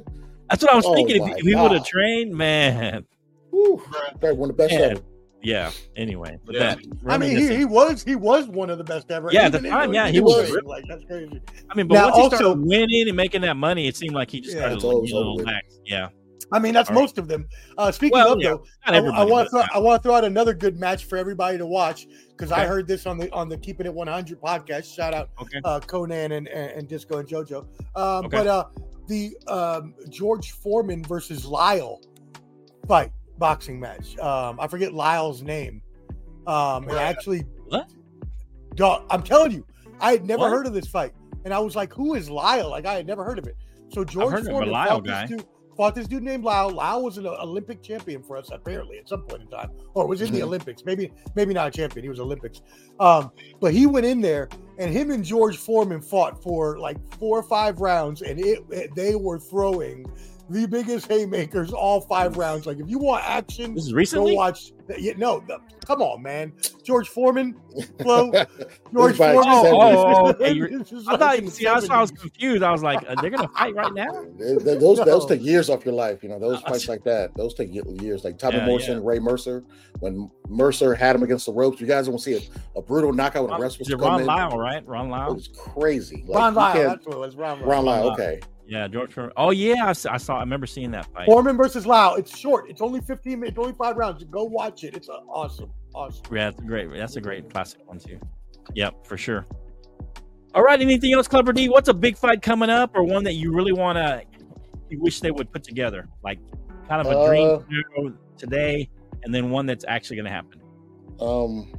that's 0.50 0.62
what 0.64 0.72
I 0.74 0.76
was 0.76 0.86
Oh, 0.86 0.94
thinking. 0.94 1.22
If, 1.22 1.28
he- 1.28 1.34
if 1.40 1.46
he 1.46 1.56
would 1.56 1.72
have 1.72 1.86
trained, 1.86 2.34
man, 2.34 3.06
Whew, 3.52 3.82
probably 3.90 4.32
one 4.34 4.50
of 4.50 4.58
the 4.58 4.64
best 4.64 4.74
Man. 4.74 4.92
ever. 4.92 5.02
yeah. 5.42 5.72
Anyway, 5.96 6.38
but 6.46 6.56
Yeah. 6.56 6.76
that 6.76 6.80
I 7.08 7.18
mean, 7.18 7.38
he, 7.38 7.56
he 7.58 7.66
was 7.66 8.04
he 8.04 8.16
was 8.16 8.48
one 8.48 8.70
of 8.70 8.78
the 8.78 8.84
best 8.84 9.12
ever. 9.12 9.30
Yeah, 9.32 9.46
at 9.46 9.52
the 9.54 9.60
time, 9.62 9.94
yeah, 9.94 10.08
in 10.08 10.14
he 10.14 10.20
the 10.20 10.26
was 10.26 10.44
ring, 10.46 10.54
ripped. 10.56 10.68
like 10.68 10.84
that's 10.88 11.04
crazy. 11.06 11.42
I 11.70 11.76
mean, 11.76 11.88
but 11.88 11.96
Now, 11.96 12.04
once 12.06 12.16
he 12.16 12.22
also- 12.24 12.36
started 12.38 12.62
winning 12.66 13.08
and 13.08 13.16
making 13.18 13.42
that 13.42 13.58
money, 13.58 13.88
it 13.88 13.96
seemed 13.96 14.14
like 14.16 14.30
he 14.32 14.40
just 14.42 14.54
Yeah, 14.56 14.62
started 14.62 14.76
it's 14.76 14.84
looking 14.84 14.96
always 14.98 15.14
little 15.14 15.34
over 15.34 15.44
lax. 15.44 15.80
Yeah, 15.86 16.10
I 16.54 16.60
mean, 16.60 16.74
that's 16.74 16.90
All 16.90 16.96
right. 16.96 17.02
most 17.02 17.18
of 17.18 17.28
them. 17.28 17.48
Uh, 17.78 17.92
speaking 17.92 18.14
Well, 18.18 18.34
of 18.34 18.42
yeah, 18.42 18.50
though, 18.52 18.64
not 18.88 18.96
I, 19.16 19.24
want 19.24 19.48
to 19.48 19.52
throw, 19.52 19.64
I 19.74 19.80
want 19.80 20.02
to 20.02 20.08
throw 20.08 20.16
out 20.16 20.26
another 20.26 20.54
good 20.54 20.80
match 20.80 21.06
for 21.06 21.18
everybody 21.18 21.58
to 21.58 21.66
watch 21.66 22.08
because 22.30 22.52
I 22.52 22.66
heard 22.66 22.88
this 22.88 23.06
on 23.06 23.18
the 23.18 23.32
on 23.32 23.48
the 23.50 23.58
Keeping 23.58 23.86
It 23.86 23.94
100 23.94 24.40
podcast. 24.42 24.94
Shout 24.94 25.14
out 25.14 25.30
Okay. 25.42 25.60
uh, 25.64 25.80
Conan 25.82 26.32
and, 26.34 26.48
and 26.48 26.72
and 26.72 26.88
Disco 26.88 27.18
and 27.20 27.28
JoJo. 27.28 27.66
Um, 27.96 28.26
Okay. 28.26 28.38
But 28.38 28.48
uh, 28.48 28.66
the 29.08 29.36
um, 29.48 29.94
George 30.10 30.52
Foreman 30.52 31.04
versus 31.04 31.46
Lyle 31.46 32.02
fight 32.88 33.12
boxing 33.38 33.80
match. 33.80 34.18
Um, 34.20 34.60
I 34.60 34.68
forget 34.68 34.94
Lyle's 34.94 35.42
name. 35.42 35.82
Um, 36.48 36.88
and 36.88 36.98
I 36.98 37.04
actually, 37.04 37.42
What? 37.68 37.92
Dog, 38.76 39.06
I'm 39.10 39.22
telling 39.24 39.52
you, 39.52 39.66
I 40.00 40.12
had 40.14 40.26
never 40.26 40.42
What? 40.42 40.52
heard 40.52 40.66
of 40.68 40.74
this 40.74 40.88
fight, 40.88 41.14
and 41.46 41.54
I 41.54 41.60
was 41.60 41.76
like, 41.76 41.94
"Who 41.94 42.16
is 42.16 42.30
Lyle?" 42.30 42.70
Like 42.70 42.86
I 42.86 42.94
had 42.94 43.06
never 43.06 43.24
heard 43.24 43.38
of 43.38 43.46
it. 43.48 43.56
So 43.90 44.04
George 44.04 44.32
heard 44.32 44.42
of 44.42 44.48
a 44.48 44.52
Foreman 44.52 44.72
Lyle 44.72 45.02
fought 45.04 45.28
these 45.30 45.38
two 45.40 45.48
fought 45.76 45.96
this 45.96 46.08
dude 46.08 46.24
named 46.24 46.44
Lau. 46.44 46.70
Lau 46.70 47.00
was 47.00 47.18
an 47.18 47.26
Olympic 47.28 47.82
champion 47.82 48.22
for 48.24 48.38
us 48.38 48.50
apparently 48.52 48.98
at 48.98 49.08
some 49.10 49.22
point 49.24 49.42
in 49.44 49.48
time, 49.48 49.70
or 49.94 50.08
was 50.08 50.22
in 50.22 50.32
the 50.32 50.40
Mhm. 50.40 50.44
Olympics. 50.44 50.84
Maybe 50.86 51.12
maybe 51.36 51.54
not 51.54 51.68
a 51.68 51.72
champion. 51.72 52.04
He 52.04 52.10
was 52.10 52.20
Olympics. 52.20 52.62
Um, 53.00 53.32
but 53.60 53.74
he 53.74 53.86
went 53.88 54.06
in 54.06 54.22
there 54.22 54.50
and 54.78 54.92
him 54.92 55.12
and 55.12 55.24
George 55.24 55.58
Foreman 55.58 56.02
fought 56.02 56.42
for 56.42 56.78
like 56.80 56.98
four 57.20 57.38
or 57.40 57.44
five 57.44 57.82
rounds, 57.82 58.22
and 58.22 58.40
it- 58.40 58.96
they 58.96 59.16
were 59.16 59.40
throwing 59.40 60.06
the 60.52 60.68
biggest 60.68 61.08
haymakers 61.08 61.72
all 61.74 62.02
five 62.02 62.38
rounds. 62.38 62.66
Like 62.66 62.80
if 62.80 62.90
you 62.90 63.00
want 63.00 63.24
action, 63.26 63.74
This 63.76 63.86
is 63.86 63.92
go 63.92 63.98
recently. 63.98 64.36
watch. 64.36 64.72
Yeah, 64.98 65.14
no, 65.16 65.42
no, 65.48 65.60
come 65.86 66.02
on, 66.02 66.22
man. 66.22 66.52
George 66.84 67.08
Foreman, 67.08 67.56
Flo. 68.02 68.30
George 68.94 69.20
Everybody 69.20 69.34
Foreman. 69.38 69.64
said 69.64 69.74
Oh, 69.74 70.06
oh, 70.26 70.30
okay. 70.32 70.52
You're- 70.52 70.78
This 70.78 70.92
is 70.92 71.08
I 71.08 71.16
thought. 71.16 71.38
in 71.40 71.46
the 71.46 71.52
See, 71.52 71.64
that's 71.64 71.88
why 71.88 71.96
I 71.96 72.02
was 72.02 72.12
confused. 72.12 72.62
I 72.62 72.72
was 72.72 72.84
like, 72.84 73.00
uh, 73.08 73.16
they're 73.22 73.30
gonna 73.30 73.48
fight 73.50 73.74
right 73.76 73.94
now. 73.94 74.12
Th- 74.38 74.60
th- 74.60 74.80
those 74.80 74.98
those 75.00 75.26
take 75.26 75.42
years 75.42 75.70
off 75.70 75.86
your 75.86 75.94
life, 75.94 76.24
you 76.24 76.30
know. 76.30 76.40
Those 76.40 76.62
fights 76.62 76.90
like 76.90 77.04
that, 77.06 77.34
those 77.36 77.54
take 77.54 77.70
years. 77.74 78.24
Like 78.26 78.38
Tommy 78.38 78.58
Yeah, 78.58 78.66
Morrison, 78.66 79.04
Ray 79.04 79.20
Mercer, 79.20 79.64
when 80.00 80.30
Mercer 80.50 80.94
had 80.94 81.16
him 81.16 81.24
against 81.24 81.46
the 81.46 81.54
ropes, 81.54 81.80
you 81.80 81.88
guys 81.88 82.08
don't 82.08 82.20
see 82.20 82.34
a, 82.36 82.78
a 82.78 82.82
brutal 82.82 83.14
knockout 83.14 83.48
when 83.48 83.58
the 83.58 83.64
rest 83.64 83.80
was 83.80 83.88
Is 83.88 83.94
it 83.94 84.00
coming. 84.00 84.26
Ron 84.28 84.50
Lyle, 84.50 84.58
right? 84.58 84.86
Ron 84.86 85.08
It 85.08 85.34
was 85.36 85.48
crazy. 85.58 86.26
Like, 86.28 86.38
Ron 86.38 86.54
you 86.54 86.60
Lyle. 86.60 86.90
That's 86.90 87.06
what 87.06 87.16
it 87.16 87.20
was. 87.20 87.36
Ron 87.38 87.60
Lyle. 87.62 87.70
Ron 87.70 87.86
Lyle. 87.86 88.06
Lyle. 88.08 88.14
Okay, 88.14 88.40
Yeah, 88.72 88.88
George 88.88 89.12
Foreman. 89.14 89.34
Oh 89.36 89.50
yeah, 89.52 89.88
I 89.88 89.92
saw. 89.92 90.38
I 90.38 90.40
remember 90.40 90.66
seeing 90.66 90.92
that 90.92 91.06
fight. 91.14 91.26
Foreman 91.26 91.58
versus 91.58 91.86
Lau. 91.86 92.16
It's 92.16 92.38
short. 92.38 92.70
It's 92.70 92.80
only 92.80 93.02
15 93.02 93.38
minutes, 93.38 93.58
only 93.60 93.74
five 93.74 93.98
rounds. 93.98 94.24
Go 94.24 94.46
watch 94.46 94.86
it. 94.86 94.96
It's 94.96 95.10
awesome. 95.10 95.70
Awesome. 95.94 96.24
Yeah, 96.34 96.52
that's 96.52 96.60
a 96.62 96.66
great. 96.66 96.90
That's 96.94 97.16
a 97.18 97.22
great 97.22 97.50
classic 97.50 97.82
one 97.86 98.00
too. 98.00 98.18
Yep, 98.74 99.06
for 99.06 99.18
sure. 99.18 99.46
All 100.56 100.64
right. 100.64 100.80
Anything 100.80 101.12
else, 101.14 101.28
Clubber 101.28 101.52
D? 101.52 101.68
What's 101.68 101.90
a 101.90 101.94
big 101.94 102.16
fight 102.18 102.42
coming 102.42 102.70
up, 102.70 102.92
or 102.96 103.04
one 103.04 103.26
that 103.26 103.34
you 103.34 103.52
really 103.54 103.74
want 103.74 103.98
to? 103.98 104.24
You 104.90 105.02
wish 105.02 105.20
they 105.20 105.32
would 105.32 105.52
put 105.52 105.66
together, 105.66 106.08
like 106.24 106.40
kind 106.88 107.06
of 107.06 107.08
a 107.14 107.18
Uh, 107.20 107.28
dream 107.68 108.18
today, 108.38 108.90
and 109.24 109.36
then 109.36 109.50
one 109.50 109.66
that's 109.66 109.84
actually 109.90 110.16
going 110.16 110.28
to 110.28 110.32
happen. 110.32 110.62
um, 111.20 111.74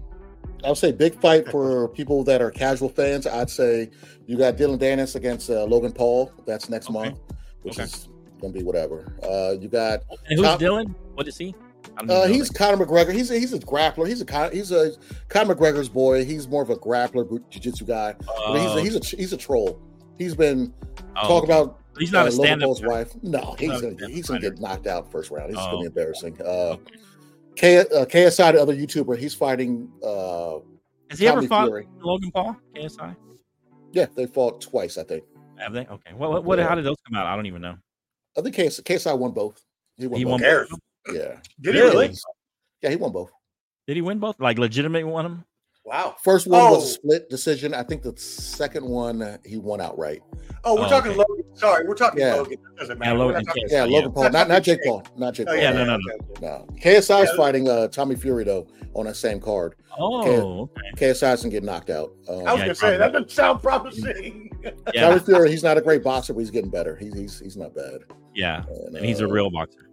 I 0.64 0.68
would 0.68 0.78
say 0.78 0.92
big 0.92 1.20
fight 1.20 1.48
for 1.50 1.88
people 1.88 2.22
that 2.24 2.40
are 2.40 2.50
casual 2.50 2.88
fans. 2.88 3.26
I'd 3.26 3.50
say 3.50 3.90
you 4.26 4.36
got 4.38 4.56
Dillon 4.56 4.78
Danis 4.78 5.16
against 5.16 5.50
uh, 5.50 5.64
Logan 5.64 5.92
Paul. 5.92 6.32
That's 6.46 6.68
next 6.68 6.86
Okay. 6.90 6.94
month, 7.10 7.18
which 7.62 7.74
Okay. 7.74 7.84
is 7.84 8.08
gonna 8.40 8.52
be 8.52 8.62
whatever. 8.62 9.16
Uh, 9.22 9.54
you 9.60 9.68
got 9.68 10.00
And 10.28 10.38
who's 10.38 10.42
Top- 10.46 10.58
Dillon? 10.60 10.94
What 11.14 11.26
is 11.28 11.36
he? 11.36 11.54
Uh, 12.08 12.26
he's 12.26 12.48
that. 12.48 12.56
Conor 12.56 12.86
McGregor. 12.86 13.12
He's 13.12 13.30
a, 13.30 13.38
he's 13.38 13.52
a 13.52 13.58
grappler. 13.58 14.06
He's 14.08 14.20
a 14.20 14.24
Con- 14.24 14.52
he's 14.52 14.70
a 14.70 14.92
Conor 15.28 15.54
McGregor's 15.54 15.88
boy. 15.88 16.24
He's 16.24 16.48
more 16.48 16.62
of 16.62 16.70
a 16.70 16.76
grappler, 16.76 17.28
jiu-jitsu 17.50 17.84
guy. 17.84 18.14
But 18.24 18.58
he's 18.60 18.70
Oh, 18.70 18.78
a, 18.78 18.80
he's 18.82 19.12
a 19.12 19.16
he's 19.16 19.32
a 19.32 19.36
troll. 19.36 19.80
He's 20.16 20.34
been 20.34 20.72
oh, 21.16 21.28
talking 21.28 21.50
about 21.50 21.80
He's 21.98 22.10
not 22.12 22.26
uh, 22.26 22.30
a 22.30 22.30
Logan 22.30 22.44
stand-up. 22.46 22.66
Paul's 22.66 22.80
guy. 22.80 22.86
wife. 22.88 23.12
No, 23.22 23.54
he's 23.58 23.68
not 23.68 23.82
gonna 23.82 24.08
he's 24.08 24.26
gonna 24.28 24.40
get 24.40 24.60
knocked 24.60 24.86
out 24.86 25.10
first 25.12 25.30
round. 25.30 25.50
This 25.52 25.58
is 25.58 25.64
Oh. 25.66 25.70
gonna 25.72 25.80
be 25.80 25.86
embarrassing. 25.86 26.36
Uh, 26.40 26.44
Okay. 26.44 26.82
K, 27.56 27.78
uh, 27.78 27.84
KSI, 28.06 28.52
the 28.52 28.62
other 28.62 28.74
YouTuber, 28.74 29.16
he's 29.18 29.34
fighting. 29.34 29.90
Uh, 30.02 30.58
Has 31.10 31.18
he 31.18 31.28
ever 31.28 31.42
fought 31.42 31.66
Fury. 31.66 31.86
Logan 32.00 32.30
Paul? 32.30 32.56
KSI? 32.74 33.14
Yeah, 33.92 34.06
they 34.14 34.26
fought 34.26 34.60
twice. 34.60 34.96
I 34.98 35.04
think. 35.04 35.24
Have 35.58 35.72
they? 35.72 35.86
Okay. 35.86 36.12
What? 36.14 36.30
What? 36.30 36.44
what 36.44 36.58
Yeah. 36.58 36.68
How 36.68 36.74
did 36.74 36.84
those 36.84 36.96
come 37.06 37.16
out? 37.16 37.26
I 37.26 37.36
don't 37.36 37.46
even 37.46 37.62
know. 37.62 37.76
I 38.36 38.40
think 38.40 38.56
KSI, 38.56 38.82
KSI 38.82 39.18
won 39.18 39.32
both. 39.32 39.62
He 39.98 40.06
won. 40.06 40.18
He 40.18 40.24
both. 40.24 40.40
won. 40.40 40.66
both? 40.70 40.80
Yeah, 41.12 41.36
Did 41.60 41.74
he 41.74 41.80
Really? 41.80 42.14
yeah, 42.80 42.90
he 42.90 42.96
won 42.96 43.12
both. 43.12 43.30
Did 43.86 43.96
he 43.96 44.02
win 44.02 44.18
both? 44.18 44.38
Like 44.38 44.58
legitimate 44.58 45.06
won 45.06 45.24
them? 45.24 45.44
Wow. 45.84 46.14
First 46.22 46.46
one 46.46 46.60
was 46.70 46.82
Oh. 46.82 46.86
a 46.86 46.86
split 46.86 47.28
decision. 47.30 47.74
I 47.74 47.82
think 47.82 48.02
the 48.02 48.16
second 48.16 48.84
one 48.86 49.20
uh, 49.20 49.38
he 49.44 49.56
won 49.56 49.80
outright. 49.80 50.22
Oh, 50.64 50.76
we're 50.76 50.86
Oh, 50.86 50.88
talking 50.88 51.10
okay. 51.10 51.18
Logan. 51.28 51.44
Sorry, 51.56 51.86
we're 51.88 51.94
talking 51.94 52.20
Yeah. 52.20 52.36
Logan. 52.36 52.58
That 52.62 52.76
doesn't 52.78 52.96
Yeah, 52.96 52.98
matter. 53.00 53.18
We're 53.18 53.24
Logan. 53.26 53.44
talking- 53.44 53.64
KSI, 53.66 53.72
Yeah, 53.72 53.84
yeah. 53.86 53.96
Logan 53.96 54.12
Paul, 54.12 54.30
not 54.30 54.48
not 54.48 54.62
Jake 54.62 54.80
Paul, 54.84 55.02
not 55.16 55.34
Jake 55.34 55.48
Oh, 55.48 55.52
Paul. 55.52 55.60
Yeah, 55.60 55.72
no, 55.72 55.84
no, 55.84 55.94
okay, 55.94 56.24
okay. 56.30 56.40
No, 56.46 56.66
KSI 56.80 57.22
is 57.24 57.30
Yeah. 57.30 57.36
fighting 57.36 57.68
uh, 57.68 57.88
Tommy 57.88 58.14
Fury 58.14 58.44
though 58.44 58.68
on 58.94 59.06
that 59.06 59.16
same 59.16 59.40
card. 59.40 59.74
Oh, 59.98 60.62
okay. 60.96 61.06
KSI 61.06 61.30
doesn't 61.32 61.50
get 61.50 61.64
knocked 61.64 61.90
out. 61.90 62.12
Um, 62.28 62.46
I 62.46 62.52
was 62.52 62.62
gonna 62.62 62.74
say 62.76 62.96
that 62.96 63.12
doesn't 63.12 63.32
sound 63.32 63.60
promising. 63.60 64.50
Yeah, 64.94 65.08
Tommy 65.08 65.18
Fury, 65.18 65.50
he's 65.50 65.64
not 65.64 65.78
a 65.78 65.80
great 65.80 66.04
boxer, 66.04 66.32
but 66.32 66.40
he's 66.40 66.50
getting 66.52 66.70
better. 66.70 66.94
He's 66.96 67.12
he's, 67.18 67.40
he's 67.40 67.56
not 67.56 67.74
bad. 67.74 68.02
yeah. 68.36 68.62
And, 68.86 68.96
And 68.98 69.04
he's 69.04 69.20
a 69.20 69.24
uh, 69.24 69.28
real 69.28 69.50
boxer. 69.50 69.88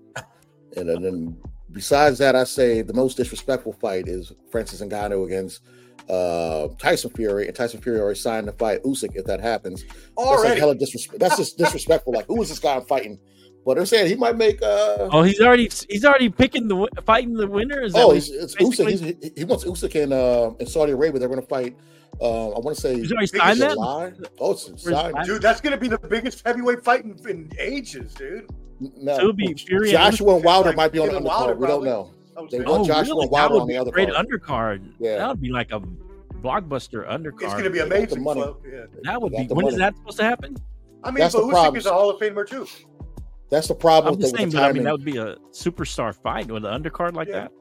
And 0.77 0.87
then, 0.87 1.01
then 1.01 1.37
besides 1.71 2.19
that, 2.19 2.35
I 2.35 2.43
say 2.43 2.83
the 2.83 2.93
most 2.93 3.17
disrespectful 3.17 3.73
fight 3.73 4.07
is 4.07 4.31
Francis 4.51 4.81
Ngannou 4.81 5.25
against 5.25 5.61
uh, 6.09 6.67
Tyson 6.79 7.11
Fury, 7.11 7.47
and 7.47 7.55
Tyson 7.55 7.81
Fury 7.81 7.99
already 7.99 8.19
signed 8.19 8.47
to 8.47 8.53
fight 8.53 8.83
Usyk 8.83 9.15
if 9.15 9.25
that 9.25 9.39
happens. 9.39 9.83
That's 10.17 10.43
like 10.43 10.57
hella 10.57 10.75
disrespect. 10.75 11.19
That's 11.19 11.37
just 11.37 11.57
disrespectful. 11.57 12.13
Like, 12.13 12.25
who 12.27 12.41
is 12.41 12.49
this 12.49 12.59
guy 12.59 12.75
I'm 12.75 12.85
fighting? 12.85 13.19
But 13.65 13.75
they're 13.75 13.85
saying 13.85 14.07
he 14.07 14.15
might 14.15 14.37
make. 14.37 14.61
uh 14.61 15.09
Oh, 15.11 15.21
he's 15.21 15.39
already 15.41 15.69
he's 15.89 16.05
already 16.05 16.29
picking 16.29 16.67
the 16.67 16.87
fighting 17.05 17.33
the 17.33 17.47
winner. 17.47 17.81
Is 17.81 17.93
that 17.93 17.99
Oh, 18.03 18.07
what 18.07 18.17
it's, 18.17 18.27
he's, 18.27 18.43
it's 18.43 18.55
basically- 18.55 18.93
Usyk. 18.95 19.23
He's, 19.23 19.31
he 19.37 19.43
wants 19.43 19.63
Usyk 19.65 19.95
in 19.95 20.13
uh, 20.13 20.51
in 20.59 20.65
Saudi 20.65 20.93
Arabia. 20.93 21.19
They're 21.19 21.29
going 21.29 21.41
to 21.41 21.47
fight. 21.47 21.77
Uh, 22.21 22.49
I 22.49 22.59
want 22.59 22.75
to 22.75 22.81
say 22.81 22.95
he's 22.95 23.11
already 23.11 23.27
signed 23.27 23.61
that? 23.61 23.77
Oh, 24.39 24.51
it's 24.51 24.83
signed. 24.83 25.15
Dude, 25.25 25.41
that's 25.41 25.61
gonna 25.61 25.77
be 25.77 25.87
the 25.87 25.99
biggest 25.99 26.45
heavyweight 26.45 26.83
fight 26.83 27.05
in, 27.05 27.15
in 27.29 27.49
ages, 27.59 28.13
dude. 28.13 28.49
No, 28.79 29.13
So 29.15 29.19
it'll 29.21 29.33
be 29.33 29.53
Fury 29.53 29.89
and 29.89 29.97
Joshua 29.97 30.35
and 30.35 30.43
Wilder 30.43 30.69
Like, 30.69 30.77
might 30.77 30.91
be 30.91 30.99
on 30.99 31.07
the 31.09 31.15
even 31.15 31.27
undercard. 31.27 31.57
We 31.57 31.67
don't 31.67 31.83
know. 31.83 32.11
I 32.39 32.41
was 32.43 32.51
They 32.51 32.59
want 32.59 32.69
Oh, 32.81 32.85
Joshua 32.85 33.15
really? 33.15 33.27
Wilder 33.27 33.47
That 33.49 33.53
would 33.53 33.61
on 33.61 33.67
the 33.67 33.71
be 33.73 33.75
a 33.77 33.81
other 33.81 33.91
great 33.91 34.09
card. 34.11 34.27
undercard. 34.81 34.91
Yeah. 34.99 35.17
That 35.17 35.27
would 35.29 35.41
be 35.41 35.49
like 35.49 35.71
a 35.71 35.81
blockbuster 36.41 37.07
undercard. 37.09 37.43
it's 37.43 37.53
gonna 37.53 37.69
be 37.69 37.79
They 37.79 37.85
the 37.89 37.95
amazing. 37.97 38.23
money. 38.23 38.41
Flo. 38.41 38.57
Yeah. 38.71 38.85
that 39.03 39.21
would 39.21 39.31
be. 39.33 39.43
the 39.45 39.53
When 39.55 39.67
is 39.67 39.73
money. 39.73 39.83
that 39.83 39.97
supposed 39.97 40.17
to 40.17 40.23
happen? 40.23 40.55
I 41.03 41.11
mean, 41.11 41.19
That's 41.19 41.35
but 41.35 41.41
the 41.41 41.47
Usyk 41.47 41.51
problem. 41.51 41.75
is 41.77 41.85
a 41.85 41.91
Hall 41.93 42.09
of 42.09 42.19
Famer 42.21 42.47
too. 42.47 42.65
That's 43.49 43.67
the 43.67 43.75
problem 43.75 44.13
I'm 44.15 44.19
just 44.21 44.35
saying, 44.35 44.47
with 44.47 44.53
the 44.53 44.59
but 44.59 44.69
I 44.69 44.71
mean 44.73 44.83
that 44.83 44.91
would 44.93 45.05
be 45.05 45.17
a 45.17 45.35
superstar 45.51 46.13
fight 46.15 46.47
with 46.51 46.65
an 46.65 46.81
undercard 46.83 47.13
like 47.13 47.27
Yeah. 47.27 47.33
that. 47.33 47.51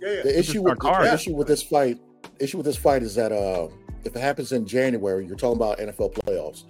Yeah, 0.00 0.12
yeah. 0.12 0.22
the 0.22 0.38
issue 0.38 0.62
with 0.62 0.78
card. 0.78 1.06
the 1.06 1.14
issue 1.14 1.34
with 1.34 1.46
this 1.48 1.62
fight, 1.62 1.98
issue 2.38 2.56
with 2.58 2.66
this 2.66 2.76
fight 2.76 3.02
is 3.02 3.14
that 3.16 3.32
uh, 3.32 3.68
if 4.04 4.14
it 4.16 4.20
happens 4.20 4.52
in 4.52 4.66
January, 4.66 5.26
you're 5.26 5.36
talking 5.36 5.56
about 5.56 5.78
NFL 5.78 6.14
playoffs. 6.14 6.64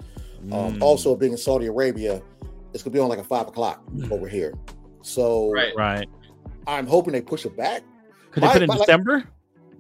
Um, 0.53 0.75
Mm, 0.77 0.83
Also, 0.83 1.15
being 1.15 1.33
in 1.33 1.39
Saudi 1.39 1.67
Arabia, 1.67 2.23
it's 2.73 2.83
gonna 2.83 2.95
be 2.95 2.99
on 3.01 3.09
like 3.09 3.19
a 3.19 3.25
five 3.25 3.47
o'clock 3.49 3.83
over 4.11 4.27
here. 4.29 4.55
So 5.03 5.51
Right. 5.53 5.73
right. 5.77 6.09
I'm 6.71 6.87
hoping 6.87 7.13
they 7.13 7.21
push 7.21 7.45
it 7.45 7.57
back. 7.57 7.83
Could 8.31 8.43
they 8.45 8.49
put 8.49 8.57
it 8.57 8.63
in 8.63 8.69
my- 8.69 8.75
like- 8.77 8.87
December, 8.87 9.25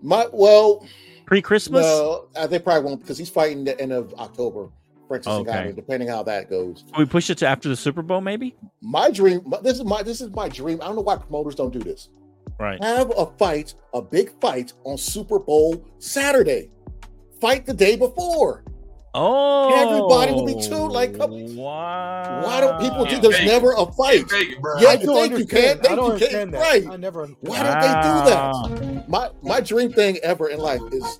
My 0.02 0.26
well, 0.32 0.84
pre-Christmas? 1.26 1.82
no, 1.84 2.26
uh, 2.36 2.46
they 2.46 2.58
probably 2.58 2.84
won't 2.84 3.00
because 3.00 3.16
he's 3.18 3.28
fighting 3.30 3.64
the 3.64 3.80
end 3.80 3.92
of 3.92 4.12
October. 4.14 4.68
Francis 5.08 5.32
Okay. 5.32 5.50
Ngannou, 5.50 5.74
depending 5.74 6.08
how 6.08 6.22
that 6.22 6.48
goes. 6.48 6.84
Can 6.92 7.02
we 7.02 7.04
push 7.04 7.30
it 7.30 7.38
to 7.38 7.46
after 7.46 7.68
the 7.68 7.74
Super 7.74 8.00
Bowl, 8.00 8.20
maybe? 8.20 8.54
My 8.80 9.10
dream. 9.10 9.42
my- 9.44 9.60
This 9.60 9.78
is 9.78 9.84
my. 9.84 10.02
This 10.04 10.20
is 10.20 10.30
my 10.30 10.48
dream. 10.48 10.78
I 10.80 10.86
don't 10.86 10.94
know 10.96 11.02
why 11.02 11.16
promoters 11.16 11.56
don't 11.56 11.72
do 11.72 11.80
this. 11.80 12.10
Right. 12.58 12.80
Have 12.82 13.10
a 13.16 13.26
fight, 13.38 13.74
a 13.92 14.00
big 14.02 14.30
fight 14.40 14.72
on 14.84 14.96
Super 14.98 15.38
Bowl 15.40 15.84
Saturday. 15.98 16.70
Fight 17.40 17.66
the 17.66 17.74
day 17.74 17.96
before. 17.96 18.62
Oh, 19.12 19.74
Everybody 19.74 20.32
will 20.32 20.46
be 20.46 20.62
tuned, 20.62 20.92
like, 20.92 21.18
come- 21.18 21.56
wow. 21.56 22.42
Why 22.44 22.60
don't 22.60 22.80
people 22.80 23.04
do? 23.04 23.18
There's 23.20 23.44
never 23.44 23.72
a 23.72 23.86
fight. 23.92 24.30
Vegas. 24.30 24.54
Yeah, 24.78 24.88
I 24.90 24.92
you 24.94 25.06
don't 25.06 25.28
think 25.28 25.30
you 25.30 25.36
understand. 25.36 25.48
can? 25.48 25.62
I 25.62 25.72
Think 25.72 25.82
don't 25.96 26.12
understand 26.12 26.54
that. 26.54 26.60
Right. 26.60 26.86
I 26.88 26.96
never. 26.96 27.26
Why 27.40 27.62
don't 27.62 27.80
they 27.80 28.86
do 28.86 28.94
that? 28.94 29.08
My 29.08 29.30
my 29.42 29.60
dream 29.60 29.92
thing 29.92 30.18
ever 30.18 30.48
in 30.48 30.60
life 30.60 30.80
is 30.92 31.18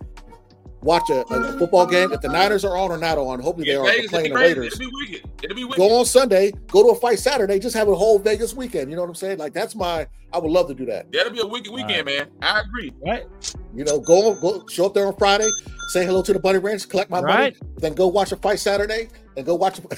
watch 0.82 1.10
a, 1.10 1.22
a 1.26 1.58
football 1.58 1.86
game. 1.86 2.12
If 2.12 2.20
the 2.20 2.28
Niners 2.28 2.64
are 2.64 2.76
on 2.76 2.92
or 2.92 2.96
not 2.98 3.18
on, 3.18 3.40
hopefully 3.40 3.66
they 3.66 3.74
are 3.76 3.84
Vegas, 3.84 4.10
playing 4.10 4.32
the. 4.32 4.36
Raiders. 4.38 4.66
It'll 4.66 4.78
be 4.78 4.90
wicked. 4.92 5.30
It'll 5.42 5.56
be 5.56 5.64
wicked. 5.64 5.78
Go 5.78 5.98
on 5.98 6.04
Sunday, 6.06 6.52
go 6.68 6.84
to 6.84 6.90
a 6.90 6.94
fight 6.94 7.18
Saturday, 7.18 7.58
just 7.58 7.74
have 7.74 7.88
a 7.88 7.94
whole 7.94 8.18
Vegas 8.20 8.54
weekend. 8.54 8.88
You 8.90 8.96
know 8.96 9.02
what 9.02 9.08
I'm 9.08 9.14
saying? 9.16 9.38
Like 9.38 9.52
that's 9.52 9.74
my. 9.74 10.06
I 10.32 10.38
would 10.38 10.52
love 10.52 10.68
to 10.68 10.74
do 10.74 10.86
that. 10.86 11.10
That'll 11.10 11.32
be 11.32 11.40
a 11.40 11.46
wicked 11.46 11.72
weekend, 11.72 12.06
man. 12.06 12.28
I 12.40 12.60
agree. 12.60 12.92
Right. 13.04 13.26
You 13.74 13.82
know, 13.84 13.98
go 13.98 14.34
go 14.40 14.64
show 14.68 14.86
up 14.86 14.94
there 14.94 15.08
on 15.08 15.16
Friday, 15.16 15.48
say 15.90 16.04
hello 16.06 16.22
to 16.22 16.32
the 16.32 16.38
Bunny 16.38 16.58
Ranch, 16.58 16.88
collect 16.88 17.10
my 17.10 17.20
Right. 17.20 17.56
money, 17.60 17.72
then 17.78 17.94
go 17.94 18.06
watch 18.08 18.32
a 18.32 18.36
fight 18.36 18.60
Saturday, 18.60 19.08
and 19.36 19.44
go 19.44 19.54
watch. 19.54 19.80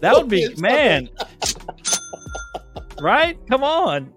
That 0.00 0.14
would 0.16 0.28
be 0.28 0.52
man. 0.58 1.08
right? 3.00 3.38
Come 3.48 3.62
on. 3.62 4.12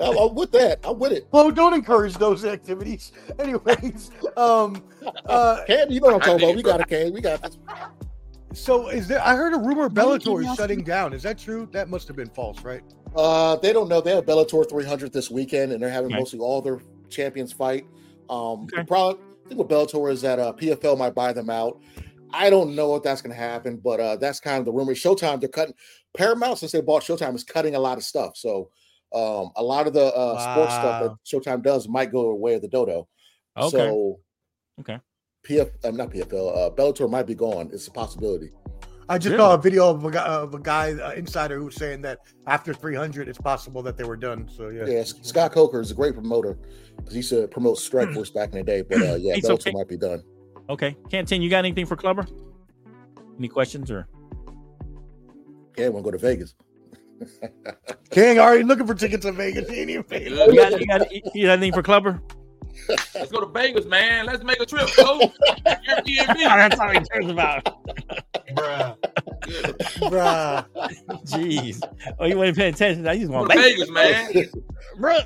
I'm, 0.00 0.16
I'm 0.16 0.34
with 0.36 0.52
that. 0.52 0.78
I'm 0.84 0.98
with 0.98 1.10
it. 1.12 1.26
Well, 1.32 1.50
don't 1.50 1.74
encourage 1.74 2.14
those 2.18 2.44
activities. 2.44 3.10
Anyways, 3.40 4.12
um, 4.36 4.84
uh, 5.26 5.64
Cam, 5.66 5.90
you 5.90 6.00
know 6.00 6.06
what 6.06 6.14
I'm 6.14 6.20
talking 6.20 6.36
about. 6.44 6.54
We 6.54 6.62
got 6.62 6.80
it, 6.80 6.88
Cam. 6.88 7.12
We 7.12 7.20
got 7.20 7.42
this. 7.42 7.58
so 8.52 8.88
is 8.90 9.08
there? 9.08 9.20
I 9.24 9.34
heard 9.34 9.54
a 9.54 9.58
rumor 9.58 9.88
What 9.88 10.22
did 10.22 10.22
Bellator 10.22 10.48
is 10.48 10.56
shutting 10.56 10.84
down. 10.84 11.12
Is 11.12 11.24
that 11.24 11.36
true? 11.36 11.68
That 11.72 11.88
must 11.88 12.06
have 12.06 12.16
been 12.16 12.30
false, 12.30 12.62
right? 12.62 12.82
Uh, 13.16 13.56
they 13.56 13.72
don't 13.72 13.88
know. 13.88 14.00
They 14.00 14.14
have 14.14 14.24
Bellator 14.24 14.68
300 14.68 15.12
this 15.12 15.30
weekend, 15.32 15.72
and 15.72 15.82
they're 15.82 15.90
having 15.90 16.10
Okay. 16.12 16.18
mostly 16.20 16.38
all 16.38 16.62
their 16.62 16.78
champions 17.10 17.52
fight. 17.52 17.86
Um, 18.30 18.68
the 18.70 18.78
Okay. 18.80 18.86
I 19.48 19.54
think 19.54 19.58
with 19.60 19.68
Bellator 19.68 20.12
is 20.12 20.20
that 20.20 20.38
uh, 20.38 20.52
PFL 20.52 20.98
might 20.98 21.14
buy 21.14 21.32
them 21.32 21.48
out. 21.48 21.80
I 22.34 22.50
don't 22.50 22.74
know 22.74 22.94
if 22.96 23.02
that's 23.02 23.22
going 23.22 23.34
to 23.34 23.40
happen, 23.40 23.78
but 23.78 23.98
uh, 23.98 24.16
that's 24.16 24.40
kind 24.40 24.58
of 24.58 24.66
the 24.66 24.72
rumor. 24.72 24.92
Showtime, 24.92 25.40
they're 25.40 25.48
cutting. 25.48 25.74
Paramount, 26.14 26.58
since 26.58 26.72
they 26.72 26.82
bought 26.82 27.02
Showtime, 27.02 27.34
is 27.34 27.44
cutting 27.44 27.74
a 27.74 27.78
lot 27.78 27.96
of 27.96 28.04
stuff. 28.04 28.36
So 28.36 28.68
um, 29.14 29.50
a 29.56 29.62
lot 29.62 29.86
of 29.86 29.94
the 29.94 30.14
uh, 30.14 30.38
sports 30.38 30.74
stuff 30.74 31.02
that 31.02 31.16
Showtime 31.24 31.62
does 31.62 31.88
might 31.88 32.12
go 32.12 32.28
away 32.28 32.54
of 32.54 32.60
the 32.60 32.68
dodo. 32.68 33.08
Okay. 33.56 33.70
So 33.70 34.20
Okay. 34.80 35.00
PF, 35.48 35.70
uh, 35.82 35.90
not 35.92 36.10
PFL, 36.10 36.56
uh, 36.56 36.70
Bellator 36.70 37.10
might 37.10 37.26
be 37.26 37.34
gone. 37.34 37.70
It's 37.72 37.86
a 37.86 37.90
possibility. 37.90 38.50
I 39.10 39.16
just 39.16 39.32
Really? 39.32 39.38
saw 39.38 39.54
a 39.54 39.58
video 39.58 39.88
of 39.88 40.04
a 40.04 40.10
guy, 40.10 40.24
of 40.26 40.54
a 40.54 40.58
guy 40.58 40.92
uh, 40.92 41.12
insider 41.12 41.58
who 41.58 41.66
was 41.66 41.76
saying 41.76 42.02
that 42.02 42.18
after 42.46 42.74
300, 42.74 43.26
it's 43.28 43.38
possible 43.38 43.82
that 43.82 43.96
they 43.96 44.04
were 44.04 44.16
done. 44.16 44.48
So 44.48 44.68
yeah, 44.68 44.84
Yeah, 44.86 45.04
Scott 45.04 45.52
Coker 45.52 45.80
is 45.80 45.90
a 45.90 45.94
great 45.94 46.14
promoter 46.14 46.58
because 46.96 47.12
he 47.12 47.18
used 47.18 47.30
to 47.30 47.48
promote 47.48 47.78
Strikeforce 47.78 48.34
back 48.34 48.50
in 48.52 48.58
the 48.58 48.64
day. 48.64 48.82
But 48.82 48.98
uh, 49.00 49.14
yeah, 49.14 49.34
It's 49.34 49.48
Bellator 49.48 49.52
okay. 49.68 49.72
might 49.72 49.88
be 49.88 49.96
done. 49.96 50.22
Okay, 50.68 50.94
Canteen, 51.10 51.40
you 51.40 51.48
got 51.48 51.60
anything 51.64 51.86
for 51.86 51.96
Clubber? 51.96 52.26
Any 53.38 53.48
questions 53.48 53.90
or? 53.90 54.06
Yeah, 55.78 55.88
want 55.88 56.04
to 56.04 56.10
go 56.10 56.16
to 56.16 56.18
Vegas. 56.18 56.54
King 58.10 58.38
already 58.38 58.64
looking 58.64 58.86
for 58.86 58.94
tickets 58.94 59.24
in 59.24 59.34
Vegas. 59.36 59.70
He 59.70 59.80
ain't 59.80 59.90
even 59.90 60.02
paid. 60.04 60.30
You 60.32 60.54
got, 60.54 60.78
you 60.80 60.86
got, 60.86 61.12
you 61.34 61.46
got 61.46 61.52
anything 61.52 61.72
for 61.72 61.82
Clubber? 61.82 62.20
Let's 63.14 63.30
go 63.32 63.40
to 63.40 63.46
Vegas, 63.46 63.84
man. 63.86 64.26
Let's 64.26 64.42
make 64.44 64.60
a 64.60 64.66
trip, 64.66 64.88
bro. 64.96 65.18
Airbnb. 65.66 66.38
That's 66.38 66.78
all 66.80 66.90
he 66.90 67.00
cares 67.00 67.30
about. 67.30 67.64
Bruh. 68.54 68.96
Yeah. 69.46 69.70
Bruh. 70.08 70.66
Jeez. 71.26 71.82
Oh, 72.18 72.26
you 72.26 72.38
weren't 72.38 72.56
paying 72.56 72.74
attention. 72.74 73.06
I 73.06 73.18
just 73.18 73.30
want 73.30 73.50
to 73.50 73.56
Vegas, 73.58 73.88
Vegas, 73.90 74.54
man. 74.54 74.62
bro. 74.98 75.18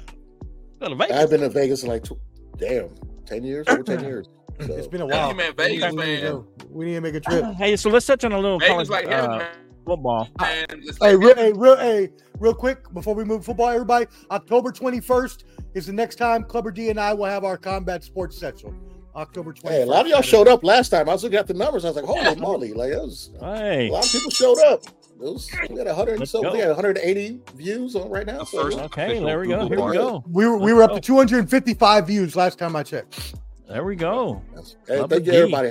Go 0.80 0.88
to 0.88 0.94
Vegas. 0.96 1.16
I've 1.16 1.30
been 1.30 1.40
to 1.40 1.48
Vegas 1.48 1.82
in 1.84 1.88
like, 1.88 2.02
tw- 2.04 2.18
damn, 2.56 2.88
10 3.26 3.44
years, 3.44 3.66
over 3.68 3.82
10 3.82 4.00
years. 4.04 4.28
So, 4.60 4.74
It's 4.74 4.86
been 4.88 5.00
a 5.00 5.06
while. 5.06 5.30
you, 5.30 5.36
man, 5.36 5.52
We 5.56 5.64
need- 5.68 5.80
Vegas, 5.80 5.92
we 5.94 6.00
to 6.00 6.06
man. 6.06 6.22
go. 6.22 6.46
We 6.70 6.84
need 6.86 6.94
to 6.94 7.00
make 7.00 7.14
a 7.14 7.20
trip. 7.20 7.44
Hey, 7.54 7.76
so 7.76 7.90
let's 7.90 8.06
touch 8.06 8.24
on 8.24 8.32
a 8.32 8.38
little 8.38 8.58
Vegas 8.58 8.72
college 8.72 8.88
like 8.90 9.08
hell, 9.08 9.30
uh, 9.30 9.38
man. 9.38 9.54
Football. 9.84 10.28
man. 10.40 10.66
Hey, 11.00 11.16
real, 11.16 11.34
hey, 11.34 11.52
real, 11.52 11.76
hey, 11.76 12.10
real 12.38 12.54
quick 12.54 12.92
before 12.94 13.14
we 13.14 13.24
move 13.24 13.44
football, 13.44 13.68
everybody. 13.68 14.06
October 14.30 14.70
21st 14.72 15.44
is 15.74 15.86
the 15.86 15.92
next 15.92 16.16
time 16.16 16.44
Clubber 16.44 16.70
D 16.70 16.90
and 16.90 16.98
I 17.00 17.12
will 17.14 17.24
have 17.26 17.44
our 17.44 17.56
combat 17.56 18.04
sports 18.04 18.38
session. 18.38 18.78
October 19.14 19.52
21st. 19.52 19.68
hey, 19.68 19.82
a 19.82 19.86
lot 19.86 20.06
of 20.06 20.10
y'all 20.10 20.22
showed 20.22 20.48
up 20.48 20.64
last 20.64 20.88
time. 20.88 21.08
I 21.08 21.12
was 21.12 21.22
looking 21.22 21.38
at 21.38 21.46
the 21.46 21.54
numbers. 21.54 21.84
I 21.84 21.88
was 21.88 21.96
like, 21.96 22.04
holy 22.06 22.34
moly. 22.40 22.72
Like, 22.72 22.92
it 22.92 22.96
was, 22.98 23.30
Hey, 23.40 23.88
a 23.88 23.92
lot 23.92 24.06
of 24.06 24.10
people 24.12 24.30
showed 24.30 24.58
up. 24.60 24.82
It 24.86 25.18
was, 25.18 25.50
we 25.68 25.76
got 25.76 25.86
100 25.86 26.10
and 26.12 26.18
Let's 26.20 26.30
so, 26.32 26.42
go. 26.42 26.52
we 26.52 26.58
got 26.58 26.68
180 26.68 27.40
views 27.54 27.94
on 27.94 28.08
right 28.10 28.26
now. 28.26 28.42
So, 28.44 28.62
First. 28.64 28.78
okay, 28.78 29.22
there 29.22 29.38
we 29.40 29.48
go. 29.48 29.68
Here 29.68 29.80
we 29.80 29.92
go. 29.92 30.24
We 30.28 30.46
were, 30.46 30.56
we 30.56 30.72
were 30.72 30.82
up 30.82 30.94
to 30.94 31.00
255 31.00 32.06
views 32.06 32.34
last 32.34 32.58
time 32.58 32.74
I 32.74 32.82
checked. 32.82 33.34
There 33.68 33.84
we 33.84 33.96
go. 33.96 34.42
that's- 34.48 34.76
hey, 34.88 35.04
thank 35.08 35.26
you, 35.26 35.32
everybody. 35.32 35.70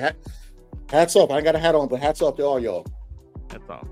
Hats 0.89 1.15
off. 1.15 1.31
I 1.31 1.41
got 1.41 1.55
a 1.55 1.59
hat 1.59 1.73
on, 1.75 1.87
but 1.87 1.99
hats 1.99 2.21
off 2.21 2.35
to 2.37 2.43
all 2.43 2.59
y'all. 2.59 2.85
That's 3.49 3.63
all. 3.69 3.87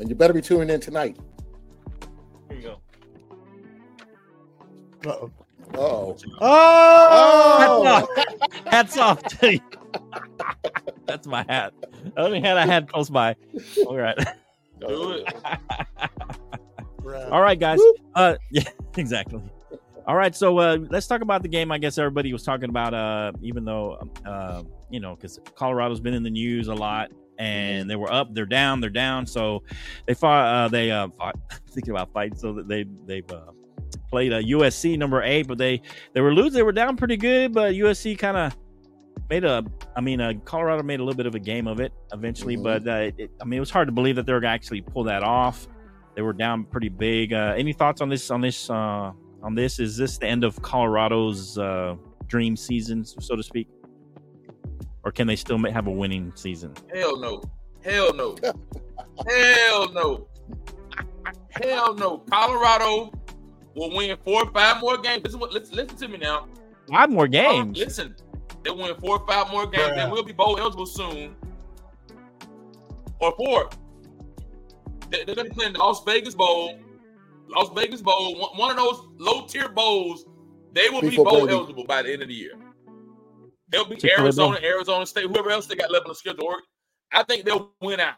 And 0.00 0.08
you 0.08 0.14
better 0.14 0.32
be 0.32 0.40
tuning 0.40 0.70
in 0.70 0.80
tonight. 0.80 1.16
Here 2.48 2.58
you 2.58 2.62
go. 2.62 2.80
Uh-oh. 5.06 5.30
Uh-oh. 5.74 6.16
Oh! 6.40 8.08
Hats 8.66 8.96
off 8.96 9.22
to 9.22 9.52
you. 9.54 9.60
That's 11.06 11.26
my 11.26 11.44
hat. 11.48 11.74
The 12.14 12.20
only 12.20 12.40
hat 12.40 12.56
I 12.56 12.66
had 12.66 12.90
close 12.90 13.10
by. 13.10 13.36
All 13.86 13.96
right. 13.96 14.16
Do 14.80 15.12
it. 15.12 15.34
All 17.30 17.42
right, 17.42 17.58
guys. 17.58 17.80
Uh, 18.14 18.36
yeah, 18.50 18.62
exactly. 18.96 19.42
All 20.06 20.16
right, 20.16 20.34
so 20.34 20.58
uh, 20.58 20.78
let's 20.88 21.06
talk 21.06 21.20
about 21.20 21.42
the 21.42 21.48
game. 21.48 21.70
I 21.70 21.78
guess 21.78 21.98
everybody 21.98 22.32
was 22.32 22.42
talking 22.42 22.70
about, 22.70 22.94
uh, 22.94 23.32
even 23.42 23.64
though, 23.64 24.08
uh, 24.24 24.62
you 24.88 24.98
know, 24.98 25.14
because 25.14 25.38
Colorado's 25.54 26.00
been 26.00 26.14
in 26.14 26.22
the 26.22 26.30
news 26.30 26.68
a 26.68 26.74
lot, 26.74 27.10
and 27.40 27.88
they 27.90 27.96
were 27.96 28.12
up, 28.12 28.34
they're 28.34 28.44
down, 28.46 28.80
they're 28.80 28.90
down. 28.90 29.26
So 29.26 29.62
they 30.06 30.14
fought. 30.14 30.46
Uh, 30.46 30.68
they 30.68 30.90
uh, 30.90 31.08
fought. 31.18 31.36
thinking 31.70 31.92
about 31.92 32.12
fighting, 32.12 32.36
so 32.36 32.52
that 32.52 32.68
they 32.68 32.84
they've 33.06 33.30
uh, 33.32 33.50
played 34.10 34.32
a 34.32 34.42
USC 34.42 34.98
number 34.98 35.22
eight, 35.22 35.46
but 35.48 35.56
they 35.58 35.80
they 36.12 36.20
were 36.20 36.34
losing. 36.34 36.52
They 36.52 36.62
were 36.62 36.72
down 36.72 36.96
pretty 36.96 37.16
good, 37.16 37.52
but 37.54 37.74
USC 37.74 38.18
kind 38.18 38.36
of 38.36 38.56
made 39.30 39.44
a. 39.44 39.64
I 39.96 40.00
mean, 40.00 40.20
uh, 40.20 40.34
Colorado 40.44 40.82
made 40.82 41.00
a 41.00 41.04
little 41.04 41.16
bit 41.16 41.26
of 41.26 41.34
a 41.34 41.38
game 41.40 41.66
of 41.66 41.80
it 41.80 41.92
eventually, 42.12 42.56
Mhm. 42.56 42.62
but 42.62 42.86
uh, 42.88 43.10
it, 43.16 43.30
I 43.40 43.44
mean, 43.44 43.56
it 43.56 43.60
was 43.60 43.70
hard 43.70 43.88
to 43.88 43.92
believe 43.92 44.16
that 44.16 44.26
they 44.26 44.32
were 44.32 44.40
gonna 44.40 44.54
actually 44.54 44.82
pull 44.82 45.04
that 45.04 45.22
off. 45.22 45.66
They 46.16 46.22
were 46.22 46.32
down 46.32 46.64
pretty 46.64 46.88
big. 46.90 47.32
Uh, 47.32 47.54
any 47.56 47.72
thoughts 47.72 48.00
on 48.00 48.08
this? 48.08 48.30
On 48.30 48.40
this? 48.40 48.68
Uh, 48.68 49.12
on 49.42 49.54
this? 49.54 49.78
Is 49.78 49.96
this 49.96 50.18
the 50.18 50.26
end 50.26 50.44
of 50.44 50.60
Colorado's 50.60 51.56
uh, 51.56 51.94
dream 52.26 52.56
season, 52.56 53.04
so 53.04 53.34
to 53.36 53.42
speak, 53.42 53.68
or 55.04 55.12
can 55.12 55.26
they 55.26 55.36
still 55.36 55.58
have 55.70 55.86
a 55.86 55.90
winning 55.90 56.32
season? 56.34 56.74
Hell 56.94 57.18
no. 57.18 57.42
Hell 57.84 58.12
no. 58.14 58.36
Hell 59.28 59.92
no. 59.92 60.26
Hell 61.50 61.94
no. 61.94 62.18
Colorado 62.30 63.12
will 63.74 63.94
win 63.96 64.16
four 64.24 64.44
or 64.44 64.50
five 64.52 64.80
more 64.80 64.98
games. 64.98 65.22
Listen, 65.24 65.40
what, 65.40 65.52
listen, 65.52 65.76
listen 65.76 65.96
to 65.96 66.08
me 66.08 66.18
now. 66.18 66.46
Five 66.88 67.10
more 67.10 67.28
games. 67.28 67.78
listen, 67.78 68.14
they'll 68.62 68.76
win 68.76 68.94
four 68.96 69.18
or 69.20 69.26
five 69.26 69.50
more 69.50 69.66
games. 69.66 69.90
They 69.94 70.00
Bruh. 70.02 70.10
will 70.10 70.24
be 70.24 70.32
bowl 70.32 70.58
eligible 70.58 70.86
soon. 70.86 71.34
Or 73.20 73.32
four. 73.36 73.70
They- 75.10 75.24
They're 75.24 75.34
going 75.34 75.48
to 75.48 75.54
play 75.54 75.66
in 75.66 75.72
the 75.72 75.78
Las 75.78 76.02
Vegas 76.04 76.34
Bowl. 76.34 76.78
Las 77.48 77.68
Vegas 77.74 78.00
Bowl, 78.00 78.34
one- 78.38 78.56
one 78.56 78.70
of 78.70 78.76
those 78.76 79.02
low 79.18 79.46
tier 79.46 79.68
bowls, 79.68 80.24
they 80.72 80.88
will 80.88 81.00
be 81.00 81.16
bowl 81.16 81.40
Brady. 81.46 81.52
eligible 81.58 81.84
by 81.84 82.02
the 82.02 82.12
end 82.12 82.22
of 82.22 82.28
the 82.28 82.34
year. 82.34 82.52
They'll 83.70 83.84
be 83.84 83.96
Chick-fil-A 83.96 84.22
Arizona, 84.24 84.58
Arizona 84.62 85.06
State, 85.06 85.26
whoever 85.26 85.50
else 85.50 85.66
they 85.66 85.76
got 85.76 85.90
left 85.90 86.06
on 86.06 86.10
the 86.10 86.14
schedule. 86.14 86.44
Or 86.44 86.56
I 87.12 87.22
think 87.22 87.44
they'll 87.44 87.72
win 87.80 88.00
out. 88.00 88.14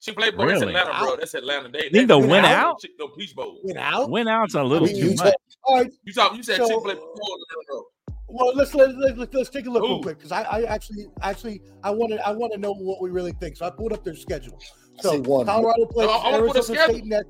She 0.00 0.12
played 0.12 0.36
bowl. 0.36 0.46
That's 0.46 0.62
Atlanta, 0.62 0.94
bro. 0.98 1.16
That's 1.16 1.34
Atlanta. 1.34 1.68
They, 1.68 1.88
Think 1.88 2.08
they'll 2.08 2.20
win 2.20 2.30
win 2.30 2.44
out? 2.44 2.76
out? 2.76 2.84
No, 2.98 3.08
Peach 3.08 3.34
Bowl. 3.34 3.58
Went 3.64 3.78
out? 3.78 4.10
Win 4.10 4.28
out's 4.28 4.54
a 4.54 4.62
little 4.62 4.88
I 4.88 4.92
mean, 4.92 5.00
too 5.02 5.08
you 5.10 5.16
much. 5.16 5.34
All 5.64 5.78
right. 5.78 5.90
You 6.04 6.12
talk. 6.12 6.36
You 6.36 6.42
said 6.42 6.58
So- 6.58 6.68
Chick 6.68 6.78
Fil 6.82 6.90
A. 6.90 6.94
No, 6.94 7.84
Well, 8.28 8.54
let's 8.54 8.74
let, 8.74 8.96
let, 8.96 9.18
let's 9.18 9.34
let's 9.34 9.50
take 9.50 9.66
a 9.66 9.70
look 9.70 9.82
real 9.82 10.02
quick 10.02 10.18
because 10.18 10.32
I, 10.32 10.42
I 10.42 10.62
actually 10.64 11.06
actually 11.22 11.62
I 11.82 11.90
want 11.90 12.12
to 12.12 12.26
I 12.26 12.30
want 12.32 12.52
to 12.52 12.58
know 12.58 12.72
what 12.74 13.00
we 13.00 13.10
really 13.10 13.32
think. 13.32 13.56
So 13.56 13.66
I 13.66 13.70
pulled 13.70 13.92
up 13.92 14.04
their 14.04 14.14
schedule. 14.14 14.60
So 15.00 15.20
one. 15.22 15.46
Colorado 15.46 15.86
plays 15.86 16.06
No, 16.08 16.14
I 16.14 16.30
wanna 16.32 16.46
put 16.52 16.56
a 16.56 16.58
Arizona. 16.58 16.84
State 16.84 17.04
next. 17.04 17.28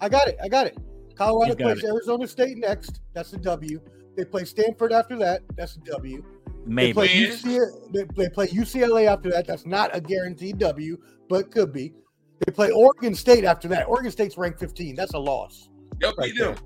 I 0.00 0.08
got 0.08 0.28
it. 0.28 0.38
I 0.42 0.48
got 0.48 0.66
it. 0.66 0.78
Colorado 1.16 1.54
got 1.54 1.64
plays 1.74 1.84
Arizona 1.84 2.26
State 2.28 2.58
next. 2.58 3.00
That's 3.14 3.32
a 3.32 3.38
W. 3.38 3.80
They 4.16 4.24
play 4.24 4.44
Stanford 4.44 4.92
after 4.92 5.16
that. 5.18 5.42
That's 5.56 5.76
a 5.76 5.80
W. 5.80 6.22
They 6.22 6.52
Maybe. 6.66 6.92
play, 6.92 7.08
Win. 7.08 7.30
UC, 7.30 7.92
they, 7.92 8.04
they 8.14 8.28
play 8.28 8.46
UCLA 8.48 9.06
after 9.06 9.30
that. 9.30 9.46
That's 9.46 9.66
not 9.66 9.90
a 9.94 10.00
guaranteed 10.00 10.58
W, 10.58 10.96
but 11.28 11.50
could 11.50 11.72
be. 11.72 11.92
They 12.46 12.52
play 12.52 12.70
Oregon 12.70 13.14
State 13.14 13.44
after 13.44 13.68
that. 13.68 13.88
Oregon 13.88 14.10
State's 14.12 14.36
ranked 14.36 14.60
15. 14.60 14.94
That's 14.96 15.14
a 15.14 15.18
loss. 15.18 15.68
Yep, 16.00 16.14
Right 16.18 16.32
beat 16.32 16.38
them. 16.40 16.56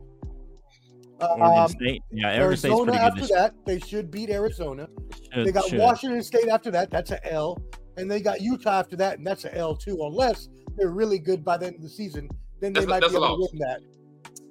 Oregon 1.21 1.59
Um, 1.63 1.69
State. 1.69 2.03
Yeah, 2.11 2.39
Oregon 2.41 2.57
State's 2.57 2.65
Arizona 2.73 2.93
pretty 2.93 2.99
after 3.07 3.21
This 3.23 3.31
that, 3.31 3.55
they 3.65 3.79
should 3.79 4.11
beat 4.11 4.29
Arizona. 4.31 4.89
should- 5.33 5.47
They 5.47 5.53
got 5.53 5.65
should. 5.67 5.79
Washington 5.79 6.23
State 6.23 6.49
after 6.49 6.71
that. 6.73 6.91
That's 6.91 7.11
a 7.11 7.33
L. 7.33 7.59
And 7.97 8.11
they 8.11 8.21
got 8.21 8.43
Utah 8.43 8.79
after 8.81 8.97
that, 8.97 9.17
and 9.19 9.27
that's 9.27 9.47
a 9.47 9.57
L 9.57 9.75
too. 9.75 9.99
Unless 10.03 10.49
they're 10.77 10.91
really 10.91 11.19
good 11.19 11.43
by 11.43 11.57
the 11.57 11.67
end 11.69 11.77
of 11.77 11.83
the 11.83 11.89
season, 11.89 12.29
then 12.61 12.75
they 12.75 12.81
That's 12.81 12.87
might 12.91 13.01
that's 13.01 13.13
be 13.15 13.19
a 13.19 13.25
able 13.25 13.49
to 13.49 13.49
win 13.53 13.59
that. 13.61 13.81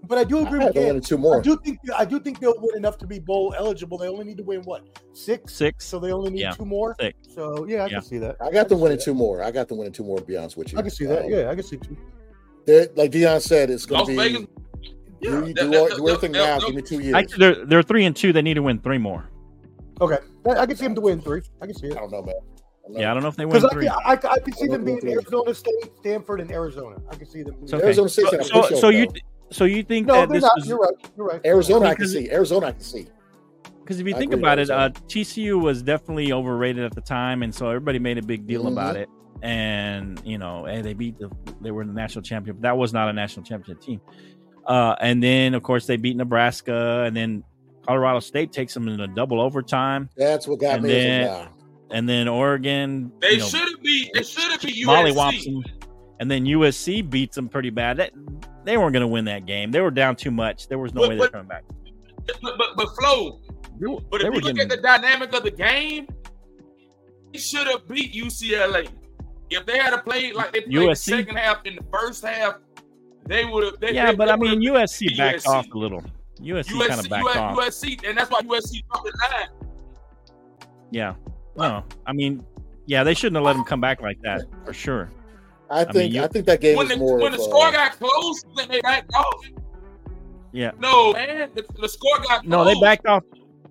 But 0.08 0.18
I 0.18 0.24
do 0.24 0.40
agree 0.46 0.60
had 0.60 0.68
with 0.68 0.74
to 0.76 0.80
win 0.82 0.94
Cam. 0.94 1.02
two 1.02 1.18
I 1.40 1.42
do 1.42 1.58
think 1.58 1.80
I 1.96 2.06
do 2.06 2.20
think 2.20 2.40
they'll 2.40 2.54
win 2.60 2.76
enough 2.78 2.98
to 3.00 3.08
be 3.08 3.20
bowl 3.20 3.54
eligible. 3.58 3.98
They 3.98 4.08
only 4.08 4.26
need 4.26 4.38
to 4.38 4.44
win 4.44 4.62
what 4.64 4.84
six, 5.14 5.54
Six. 5.54 5.86
so 5.86 6.00
they 6.00 6.12
only 6.12 6.32
need 6.32 6.42
Yeah. 6.42 6.52
two 6.52 6.66
more. 6.66 6.96
Six. 7.00 7.18
So 7.34 7.66
yeah, 7.68 7.78
I 7.84 7.88
Yeah. 7.88 7.90
can 7.90 8.02
see 8.04 8.18
that. 8.20 8.36
I 8.42 8.52
got 8.52 8.70
them 8.70 8.78
can 8.78 8.84
winning 8.84 9.00
two 9.00 9.14
more. 9.14 9.42
I 9.44 9.52
got 9.52 9.68
them 9.68 9.78
winning 9.78 9.94
two 9.94 10.04
more, 10.04 10.18
to 10.20 10.24
be 10.26 10.38
honest 10.38 10.58
with 10.58 10.72
you. 10.74 10.80
I 10.80 10.82
can 10.82 10.92
see 10.92 11.06
that. 11.06 11.26
Um, 11.26 11.30
Yeah, 11.32 11.50
I 11.50 11.56
can 11.56 11.64
see 11.64 11.78
two. 11.78 11.98
they're- 12.66 12.90
Like 12.96 13.12
Dion 13.12 13.40
said, 13.42 13.70
it's 13.70 13.86
going 13.86 14.00
Las 14.00 14.08
to 14.10 14.16
Vegas. 14.16 14.42
be 14.42 14.48
Yeah, 15.22 15.30
do, 15.32 15.42
that- 15.42 15.56
do, 15.56 15.70
that- 15.72 15.98
do 15.98 16.08
everything 16.10 16.32
that- 16.34 16.38
now. 16.46 16.60
that- 16.60 16.66
Give 16.68 16.76
me 16.76 16.82
two 16.82 17.00
years. 17.00 17.16
Actually, 17.16 17.40
they're 17.56 17.66
they're 17.66 17.84
three 17.84 18.06
and 18.06 18.16
two. 18.16 18.32
They 18.34 18.42
need 18.42 18.56
to 18.56 18.64
win 18.64 18.80
three 18.80 18.98
more. 18.98 19.30
Okay, 20.02 20.18
I 20.46 20.50
I 20.52 20.66
can 20.66 20.76
see 20.76 20.84
them 20.86 20.96
to 20.96 21.02
win 21.02 21.22
three. 21.22 21.42
I 21.62 21.66
can 21.68 21.76
see 21.76 21.88
it. 21.88 21.94
I 21.94 22.02
don't 22.02 22.12
know, 22.12 22.22
man. 22.22 22.36
I 22.36 22.88
don't 22.88 22.94
know. 22.94 23.00
Yeah, 23.00 23.12
I 23.12 23.14
don't 23.14 23.24
know 23.24 23.30
if 23.30 23.36
they 23.38 23.46
win 23.46 23.54
because 23.54 23.66
I 23.66 23.74
three. 23.74 23.88
I, 23.88 24.12
I 24.12 24.16
can 24.18 24.54
see 24.54 24.68
them 24.68 24.84
being 24.84 25.00
Arizona 25.08 25.54
State, 25.56 25.74
Stanford, 26.00 26.42
and 26.42 26.52
Arizona. 26.52 26.98
I 27.10 27.16
can 27.16 27.26
see 27.28 27.42
them. 27.44 27.56
Being- 27.56 27.74
okay. 27.76 27.86
Arizona 27.86 28.10
State's 28.10 28.50
So, 28.50 28.62
so, 28.64 28.76
so 28.76 28.90
you 28.90 29.08
though. 29.08 29.14
So 29.56 29.66
you 29.66 29.84
think 29.84 30.08
No, 30.08 30.16
that 30.22 30.30
this 30.30 30.42
not. 30.44 30.52
was 30.58 30.68
You're 30.68 30.78
right. 30.80 30.94
You're 31.18 31.28
right. 31.28 31.42
Arizona, 31.46 31.86
I 31.88 31.96
can 31.96 32.08
see. 32.08 32.30
Arizona, 32.32 32.68
I 32.68 32.72
can 32.72 32.82
see. 32.82 33.08
because 33.82 34.00
if 34.00 34.08
you 34.08 34.16
I 34.16 34.18
think 34.20 34.34
about 34.34 34.60
it, 34.60 34.70
uh, 34.70 34.90
TCU 35.08 35.60
was 35.62 35.82
definitely 35.82 36.32
overrated 36.34 36.84
at 36.84 36.94
the 36.94 37.02
time, 37.02 37.44
and 37.44 37.54
so 37.54 37.68
everybody 37.70 38.00
made 38.00 38.18
a 38.18 38.22
big 38.24 38.46
deal 38.48 38.64
Mhm. 38.66 38.72
about 38.74 38.96
it. 38.98 39.08
And 39.42 40.20
you 40.26 40.38
know, 40.38 40.66
hey, 40.66 40.82
they 40.82 40.94
beat 40.94 41.18
the 41.20 41.30
they 41.62 41.72
were 41.72 41.86
the 41.86 41.94
national 41.94 42.24
champion. 42.24 42.56
But 42.58 42.64
that 42.64 42.78
was 42.78 42.94
not 42.94 43.10
a 43.10 43.14
national 43.14 43.46
championship 43.46 43.82
team. 43.84 44.02
Uh, 44.66 44.96
and 45.00 45.22
then 45.22 45.54
of 45.54 45.62
course 45.64 45.86
they 45.86 45.98
beat 45.98 46.18
Nebraska, 46.18 47.04
and 47.06 47.16
then 47.16 47.44
Colorado 47.88 48.20
State 48.20 48.52
takes 48.52 48.74
them 48.74 48.88
in 48.88 49.00
a 49.00 49.08
double 49.08 49.40
overtime, 49.40 50.10
That's 50.18 50.48
what 50.48 50.60
got 50.60 50.76
And 50.76 50.84
me. 50.84 50.90
I 50.90 50.94
then- 50.94 51.28
like, 51.28 51.42
nah. 51.44 51.48
and 51.92 52.10
then 52.10 52.28
Oregon 52.28 53.12
They 53.22 53.34
you 53.34 53.38
know, 53.40 53.46
should 53.46 53.82
be. 53.84 54.10
They 54.14 54.24
should 54.24 54.60
be 54.62 54.84
Molly 54.86 55.12
USC. 55.12 55.16
whops 55.16 55.46
them, 55.46 55.64
and 56.20 56.32
then 56.32 56.46
USC 56.48 57.02
beats 57.08 57.36
them 57.36 57.48
pretty 57.48 57.70
bad. 57.70 57.98
That 57.98 58.12
they 58.66 58.78
weren't 58.78 58.94
going 58.94 59.02
to 59.02 59.08
win 59.08 59.26
that 59.26 59.46
game. 59.46 59.72
They 59.72 59.80
were 59.82 59.92
down 59.92 60.16
too 60.16 60.32
much. 60.32 60.68
There 60.68 60.78
was 60.78 60.94
no 60.94 61.02
But- 61.02 61.10
way 61.10 61.16
they're 61.16 61.26
but- 61.28 61.32
coming 61.34 61.48
back. 61.48 61.64
But 62.42 62.58
but, 62.58 62.76
but 62.76 62.88
Flo. 63.00 63.40
Were- 63.80 64.00
But 64.10 64.22
if 64.22 64.26
you 64.34 64.40
look 64.42 64.56
getting- 64.56 64.62
at 64.62 64.70
the 64.70 64.78
dynamic 64.78 65.34
of 65.34 65.44
the 65.44 65.52
game, 65.52 66.08
they 67.32 67.40
should 67.40 67.68
have 67.68 67.88
beat 67.88 68.14
UCLA. 68.14 68.88
If 69.52 69.66
they 69.66 69.78
had 69.78 69.92
to 69.92 70.00
play 70.00 70.32
like 70.32 70.52
they 70.54 70.62
played 70.62 70.90
the 70.90 70.96
second 70.96 71.36
half 71.36 71.66
in 71.66 71.76
the 71.76 71.84
first 71.92 72.26
half, 72.26 72.56
they 73.28 73.46
would 73.46 73.64
have. 73.64 73.80
They, 73.80 73.94
yeah, 73.94 74.10
they, 74.12 74.16
but 74.16 74.26
they 74.26 74.32
I 74.32 74.36
mean 74.38 74.62
USC 74.62 75.16
backed 75.18 75.44
USC. 75.46 75.48
off 75.50 75.68
a 75.72 75.78
little. 75.78 76.04
USC, 76.42 76.88
kind 76.88 77.00
of 77.00 77.10
backed 77.10 77.36
off. 77.38 77.58
USC, 77.58 78.08
and 78.08 78.18
that's 78.18 78.30
why 78.32 78.42
USC 78.42 78.84
dropped 78.90 79.06
the 79.06 79.14
line. 79.32 79.68
Yeah. 80.92 81.14
No, 81.58 81.84
I 82.06 82.14
mean 82.14 82.44
Yeah, 82.88 83.04
they 83.04 83.14
shouldn't 83.14 83.36
have 83.38 83.46
let 83.46 83.56
him 83.56 83.64
come 83.64 83.82
back 83.82 84.02
like 84.02 84.20
that 84.22 84.42
for 84.66 84.74
sure. 84.74 85.10
I 85.70 85.84
mean, 85.86 85.94
think 85.94 86.14
you- 86.14 86.24
I 86.24 86.28
think 86.28 86.46
that 86.46 86.62
game 86.62 86.78
when 86.78 86.88
was 86.88 86.96
the 86.98 87.00
more 87.04 87.20
when 87.20 87.32
the 87.32 87.38
score 87.40 87.72
got 87.72 87.94
close, 87.94 88.44
then 88.56 88.68
they 88.70 88.82
backed 88.82 89.12
off. 89.16 89.46
Yeah. 90.52 90.72
No, 90.80 91.14
man, 91.14 91.50
the, 91.54 91.66
the 91.82 91.90
score 91.90 92.18
got 92.20 92.42
close. 92.42 92.44
No, 92.50 92.64
they 92.64 92.80
backed 92.80 93.06
off. 93.08 93.24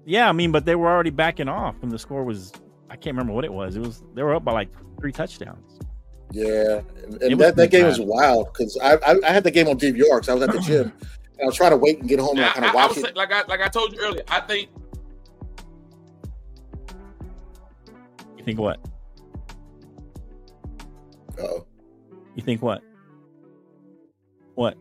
Yeah, 0.04 0.28
I 0.28 0.32
mean, 0.32 0.52
but 0.52 0.66
they 0.66 0.74
were 0.74 0.88
already 0.88 1.10
backing 1.10 1.48
off 1.48 1.76
when 1.80 1.90
the 1.90 1.98
score 1.98 2.24
was. 2.24 2.52
I 2.90 2.96
can't 2.96 3.14
remember 3.16 3.32
what 3.32 3.44
it 3.44 3.52
was. 3.52 3.76
It 3.76 3.80
was 3.80 4.02
they 4.14 4.22
were 4.22 4.34
up 4.34 4.44
by 4.44 4.52
like 4.52 4.68
three 5.00 5.12
touchdowns. 5.12 5.78
Yeah, 6.32 6.80
and, 7.04 7.22
and 7.22 7.40
that, 7.40 7.54
that 7.54 7.54
pretty 7.56 7.68
game 7.68 7.86
was 7.86 8.00
wild 8.00 8.52
because 8.52 8.76
I, 8.82 8.94
I 8.96 9.16
I 9.26 9.30
had 9.32 9.44
the 9.44 9.50
game 9.50 9.68
on 9.68 9.78
DVR 9.78 10.16
because 10.20 10.28
I 10.28 10.34
was 10.34 10.42
at 10.42 10.52
the 10.52 10.58
gym 10.60 10.92
and 11.38 11.42
I 11.42 11.44
was 11.46 11.54
trying 11.56 11.70
to 11.70 11.76
wait 11.76 12.00
and 12.00 12.08
get 12.08 12.18
home 12.18 12.30
and 12.30 12.40
Now, 12.40 12.52
kind 12.52 12.66
I, 12.66 12.68
of 12.70 12.74
I 12.74 12.76
watch 12.86 12.96
was 12.96 13.04
it. 13.04 13.16
like 13.16 13.32
I 13.32 13.42
like 13.44 13.60
I 13.60 13.68
told 13.68 13.92
you 13.92 14.00
earlier. 14.00 14.22
I 14.28 14.40
think 14.40 14.68
You 18.36 18.44
think 18.44 18.58
what? 18.58 18.78
Uh-oh. 21.38 21.66
You 22.34 22.42
think 22.42 22.62
what? 22.62 22.82
What? 24.54 24.76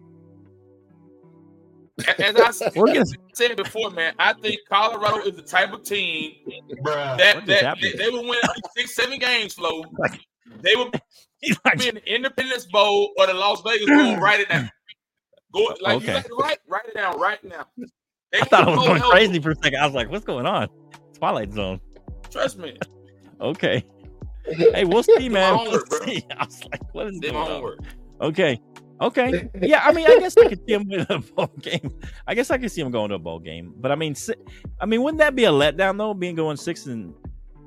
as 2.19 2.35
I 2.35 2.51
said, 2.51 2.73
gonna. 2.73 3.03
said 3.34 3.55
before, 3.55 3.91
man, 3.91 4.13
I 4.17 4.34
think 4.34 4.59
Colorado 4.67 5.17
is 5.19 5.35
the 5.35 5.43
type 5.43 5.73
of 5.73 5.84
team 5.84 6.34
What 6.80 7.17
that, 7.19 7.45
that 7.45 7.77
they, 7.80 7.91
they 7.91 8.09
will 8.09 8.27
win 8.27 8.39
six, 8.75 8.95
seven 8.95 9.19
games, 9.19 9.53
Flo. 9.53 9.84
Like- 9.99 10.19
They 10.61 10.75
will 10.75 10.91
like, 11.65 11.77
be 11.80 11.89
in 11.89 11.95
the 11.95 12.15
Independence 12.15 12.65
Bowl 12.65 13.11
or 13.17 13.27
the 13.27 13.34
Las 13.34 13.61
Vegas 13.61 13.88
Bowl. 13.88 14.17
write 14.21 14.39
it 14.39 14.49
down. 14.49 14.69
Go 15.53 15.75
like 15.81 15.97
Okay. 15.97 16.07
you 16.07 16.13
got 16.13 16.25
to 16.25 16.35
write, 16.39 16.57
write 16.67 16.85
it 16.88 16.95
down 16.95 17.19
right 17.19 17.43
now. 17.43 17.65
They 18.31 18.39
I 18.39 18.45
thought 18.45 18.63
I 18.67 18.71
was 18.71 18.80
go 18.80 18.85
going 18.88 19.01
crazy 19.01 19.34
you. 19.35 19.41
for 19.41 19.51
a 19.51 19.55
second. 19.55 19.80
I 19.80 19.85
was 19.85 19.93
like, 19.93 20.09
"What's 20.09 20.25
going 20.25 20.47
on?" 20.47 20.67
Twilight 21.19 21.51
Zone. 21.53 21.80
Trust 22.31 22.57
me, 22.57 22.75
Okay. 23.41 23.85
Hey, 24.45 24.84
we'll 24.84 25.03
see, 25.03 25.30
man. 25.30 25.56
my 25.56 25.64
We'll 25.64 25.86
see. 26.06 26.26
I 26.38 26.45
was 26.45 26.64
like, 26.72 26.94
"What 26.94 27.07
is 27.07 27.20
did 27.20 27.32
going 27.32 27.64
my 27.64 27.70
on?" 27.70 27.78
Okay. 28.22 28.60
Okay. 29.02 29.49
Yeah, 29.61 29.82
I 29.84 29.91
mean, 29.91 30.06
I 30.07 30.20
guess 30.20 30.38
I 30.38 30.49
could 30.49 30.60
see 30.68 30.74
him 30.74 30.88
with 30.88 31.10
a 31.10 31.20
bowl 31.20 31.52
game. 31.61 31.99
I 32.28 32.36
guess 32.36 32.52
I 32.52 32.57
could 32.57 32.72
see 32.72 32.82
him 32.82 32.91
going 32.91 33.10
to 33.10 33.15
a 33.15 33.20
bowl 33.20 33.40
game. 33.40 33.74
But 33.78 33.91
I 33.91 33.95
mean, 33.95 34.15
I 34.80 34.86
mean, 34.86 35.02
wouldn't 35.03 35.20
that 35.20 35.36
be 35.36 35.45
a 35.45 35.52
letdown 35.52 35.98
though? 35.98 36.14
Being 36.14 36.36
going 36.36 36.57
six 36.57 36.86
and 36.86 37.14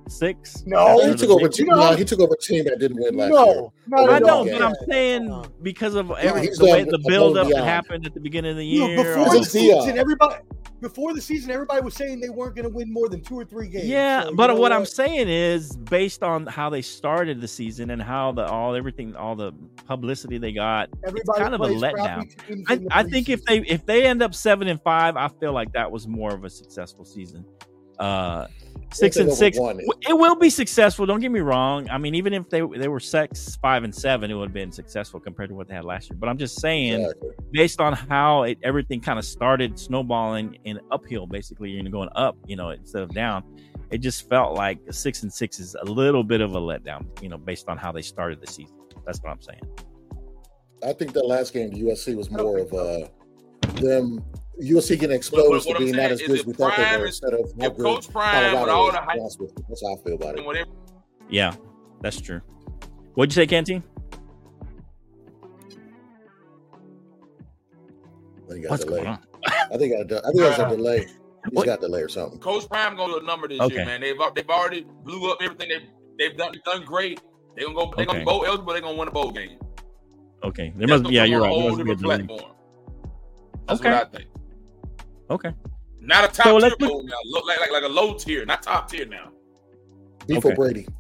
six. 0.08 0.62
No. 0.66 1.06
he 1.06 1.14
took 1.14 1.30
over. 1.30 1.46
a 1.46 1.50
team, 1.50 1.66
No. 1.66 1.76
no, 1.76 1.96
he 1.96 2.04
took 2.04 2.20
over 2.20 2.34
a 2.34 2.42
team 2.42 2.64
that 2.64 2.78
didn't 2.78 2.98
win 3.00 3.16
last 3.16 3.32
year. 3.32 3.38
No, 3.38 3.72
no, 3.88 4.10
I 4.10 4.18
no, 4.18 4.44
know, 4.44 4.52
but 4.52 4.62
I'm 4.62 4.74
saying 4.88 5.46
because 5.62 5.94
of 5.94 6.10
every, 6.12 6.42
he's 6.42 6.58
the 6.58 6.64
way 6.64 6.84
the 6.84 6.90
above 6.96 7.02
build 7.06 7.38
up 7.38 7.48
that 7.48 7.64
happened 7.64 8.06
at 8.06 8.14
the 8.14 8.20
beginning 8.20 8.52
of 8.52 8.56
the 8.56 8.66
You 8.66 8.80
know, 8.80 8.86
year. 8.88 8.96
before 9.16 9.30
the 9.32 9.38
It's 9.38 9.52
that- 9.52 9.58
Dion. 9.58 9.80
season, 9.82 9.98
everybody 9.98 10.36
before 10.82 11.14
the 11.14 11.20
season, 11.22 11.50
everybody 11.50 11.80
was 11.80 11.94
saying 11.94 12.20
they 12.20 12.28
weren't 12.28 12.54
going 12.54 12.68
to 12.68 12.74
win 12.74 12.92
more 12.92 13.08
than 13.08 13.22
two 13.22 13.34
or 13.34 13.46
three 13.46 13.66
games. 13.66 13.86
Yeah, 13.86 14.24
So, 14.24 14.34
but 14.34 14.48
know 14.48 14.56
what, 14.56 14.72
I'm 14.72 14.84
saying 14.84 15.26
is 15.28 15.74
based 15.74 16.22
on 16.22 16.46
how 16.46 16.68
they 16.68 16.82
started 16.82 17.40
the 17.40 17.48
season 17.48 17.90
and 17.90 18.02
how 18.02 18.32
the 18.32 18.44
all 18.46 18.74
everything 18.74 19.16
all 19.16 19.34
the 19.34 19.52
publicity 19.86 20.36
they 20.36 20.52
got. 20.52 20.90
everybody 21.06 21.40
kind 21.40 21.54
of 21.54 21.62
a 21.62 21.68
letdown. 21.68 22.30
I, 22.68 23.00
I 23.00 23.02
think 23.04 23.30
if 23.30 23.42
they 23.46 23.60
if 23.60 23.86
they 23.86 24.04
end 24.06 24.22
up 24.22 24.34
seven 24.34 24.68
and 24.68 24.80
five, 24.82 25.16
I 25.16 25.28
feel 25.28 25.52
like 25.54 25.72
that 25.72 25.90
was 25.90 26.06
more 26.06 26.34
of 26.34 26.44
a 26.44 26.50
successful 26.50 27.04
season. 27.06 27.44
Uh 27.98 28.46
six 28.92 29.16
and 29.16 29.32
six. 29.32 29.58
won 29.58 29.80
it. 29.80 29.86
It 30.08 30.18
will 30.18 30.36
be 30.36 30.50
successful. 30.50 31.06
Don't 31.06 31.20
get 31.20 31.30
me 31.30 31.40
wrong. 31.40 31.88
I 31.90 31.98
mean, 31.98 32.14
even 32.14 32.32
if 32.32 32.48
they 32.48 32.60
they 32.60 32.88
were 32.88 33.00
six 33.00 33.56
five 33.56 33.84
and 33.84 33.94
seven, 33.94 34.30
it 34.30 34.34
would 34.34 34.48
have 34.48 34.54
been 34.54 34.72
successful 34.72 35.20
compared 35.20 35.48
to 35.50 35.54
what 35.54 35.68
they 35.68 35.74
had 35.74 35.84
last 35.84 36.10
year. 36.10 36.16
But 36.18 36.28
I'm 36.28 36.38
just 36.38 36.60
saying, 36.60 37.00
Exactly. 37.00 37.30
based 37.52 37.80
on 37.80 37.92
how 37.92 38.44
it, 38.44 38.58
everything 38.62 39.00
kind 39.00 39.18
of 39.18 39.24
started 39.24 39.78
snowballing 39.78 40.58
in 40.64 40.80
uphill, 40.90 41.26
basically, 41.26 41.70
you're 41.70 41.82
going 41.90 42.10
up, 42.16 42.36
you 42.46 42.56
know, 42.56 42.70
instead 42.70 43.02
of 43.02 43.10
down. 43.14 43.42
It 43.90 43.98
just 43.98 44.28
felt 44.28 44.54
like 44.56 44.80
six 44.90 45.22
and 45.22 45.32
six 45.32 45.60
is 45.60 45.76
a 45.80 45.84
little 45.84 46.24
bit 46.24 46.40
of 46.40 46.54
a 46.56 46.60
letdown, 46.60 47.06
you 47.22 47.28
know, 47.28 47.38
based 47.38 47.68
on 47.68 47.76
how 47.78 47.92
they 47.92 48.02
started 48.02 48.40
the 48.40 48.46
season. 48.48 48.76
That's 49.04 49.20
what 49.22 49.30
I'm 49.30 49.40
saying. 49.40 49.60
I 50.82 50.92
think 50.92 51.12
that 51.12 51.24
last 51.24 51.52
game 51.52 51.70
to 51.70 51.76
USC 51.76 52.16
was 52.16 52.30
more 52.30 52.58
of 52.58 52.72
uh, 52.74 53.06
them 53.80 54.24
USC 54.60 54.88
getting 54.90 55.08
But 55.10 55.14
exposed 55.16 55.68
to 55.68 55.74
being 55.78 55.92
saying 55.92 56.02
not 56.02 56.12
as 56.12 56.20
good 56.22 56.30
as 56.30 56.40
if 56.40 56.46
we 56.46 56.52
thought 56.54 56.76
they 56.76 56.96
were 56.98 57.06
instead 57.06 57.34
of 57.34 57.40
how 57.60 57.66
If 57.66 57.76
good 57.76 57.82
Coach 57.84 58.10
Prime 58.10 58.42
with 58.44 58.52
Colorado 58.52 58.72
all 58.72 58.86
the 58.86 58.92
to 58.92 58.98
hype 59.04 59.18
with 59.38 59.50
you. 59.56 59.64
That's 59.68 59.82
how 59.82 59.94
I 59.94 60.02
feel 60.02 60.14
about 60.14 60.38
it. 60.56 60.68
Yeah, 61.28 61.54
that's 62.00 62.20
true. 62.20 62.40
What'd 63.14 63.34
you 63.36 63.42
say, 63.42 63.46
Canteen? 63.46 63.82
I 68.44 68.48
think 68.48 68.56
he 68.56 68.62
got 68.62 68.70
What's 68.70 68.82
a 68.82 68.86
delay. 68.86 68.98
going 69.02 69.08
on? 69.08 69.18
I 69.46 69.76
think 69.76 69.92
I, 69.94 70.00
I 70.00 70.20
think 70.22 70.36
there's 70.36 70.58
a 70.58 70.68
delay. 70.68 70.98
He's 71.00 71.52
What? 71.52 71.66
got 71.66 71.78
a 71.78 71.82
delay 71.82 72.02
or 72.02 72.08
something. 72.08 72.38
Coach 72.40 72.68
Prime 72.68 72.96
gonna 72.96 73.12
do 73.14 73.18
a 73.18 73.22
number 73.22 73.48
this 73.48 73.60
Okay. 73.60 73.74
year, 73.76 73.84
man. 73.84 74.00
They've 74.00 74.16
they've 74.34 74.48
already 74.48 74.86
blew 75.04 75.30
up 75.30 75.38
everything 75.42 75.68
they've 75.68 75.88
they've 76.18 76.36
done 76.36 76.54
done 76.64 76.84
great. 76.84 77.20
They're 77.56 77.66
gonna 77.66 77.76
go. 77.76 77.92
They're 77.96 78.06
gonna 78.06 78.24
bowl 78.24 78.44
eligible. 78.44 78.72
They're 78.72 78.82
gonna 78.82 78.96
win 78.98 79.08
a 79.08 79.12
bowl 79.12 79.30
game. 79.32 79.58
Okay, 80.44 80.72
there 80.76 80.86
That's 80.86 81.02
must. 81.02 81.12
Yeah, 81.12 81.24
you're 81.24 81.40
right. 81.40 81.50
There 81.50 81.60
a 81.60 81.64
must 81.70 81.76
whole 81.76 81.84
be 81.84 81.90
a 81.92 81.94
different 81.96 82.26
delay. 82.28 82.38
platform. 82.38 82.52
That's 83.68 83.80
Okay. 83.80 83.90
what 83.92 84.06
I 84.14 84.16
think. 84.16 84.28
Okay. 85.30 85.52
Not 86.00 86.24
a 86.24 86.28
top 86.28 86.44
So 86.46 86.58
tier 86.60 86.68
look- 86.70 86.78
bowl 86.78 87.02
now. 87.04 87.14
Look 87.26 87.46
like, 87.46 87.60
like 87.60 87.70
like 87.72 87.82
a 87.82 87.88
low 87.88 88.14
tier, 88.14 88.44
not 88.46 88.62
top 88.62 88.88
tier 88.90 89.06
now. 89.06 89.30
B 90.26 90.36
Okay. 90.36 90.40
for 90.40 90.54
Brady. 90.54 90.86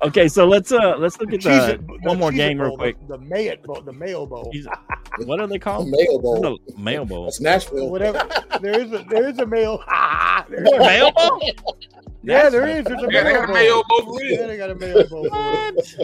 Okay, 0.00 0.28
so 0.28 0.46
let's 0.46 0.70
uh 0.70 0.94
let's 0.96 1.18
look 1.20 1.32
at 1.32 1.40
Cheez 1.40 1.66
the 1.66 1.72
It- 1.74 1.86
the 1.86 1.98
one 2.08 2.18
more 2.20 2.30
Cheez 2.30 2.34
It 2.34 2.36
game 2.36 2.60
real 2.60 2.76
quick. 2.76 2.96
The, 3.08 3.16
the 3.18 3.24
Mayo 3.24 3.56
Bowl, 3.64 3.82
the 3.82 3.92
Mayo 3.92 4.26
Bowl. 4.26 4.52
What 5.24 5.40
are 5.40 5.48
they 5.48 5.58
called? 5.58 5.88
Mayo 5.88 6.18
Bowl. 6.20 6.40
The 6.40 6.56
Mayo 6.78 7.04
Bowl. 7.04 7.24
That's 7.24 7.40
Nashville. 7.40 7.90
Whatever. 7.90 8.24
there 8.60 8.78
is 8.80 8.92
a 8.92 9.04
there 9.10 9.28
is 9.28 9.38
a 9.40 9.46
Mayo. 9.46 9.82
There 10.48 10.62
is 10.62 10.66
Is 10.66 10.70
there 10.70 10.80
a 10.80 10.84
Mayo 10.84 11.10
Bowl? 11.10 11.50
Yeah, 12.22 12.48
there 12.50 12.66
is. 12.68 12.84
There's 12.84 13.02
a 13.02 13.06
Yeah, 13.10 13.22
they 13.24 13.32
Mayo 13.32 13.40
got 13.40 13.44
a 13.44 13.46
Bowl. 13.46 13.54
Mayo 13.54 13.82
Bowl 13.88 14.20
Yeah, 14.22 14.46
they 14.46 14.56
got 14.56 14.70
a 14.70 14.74
Mayo 14.76 15.08
Bowl. 15.08 15.28
What? 15.30 15.94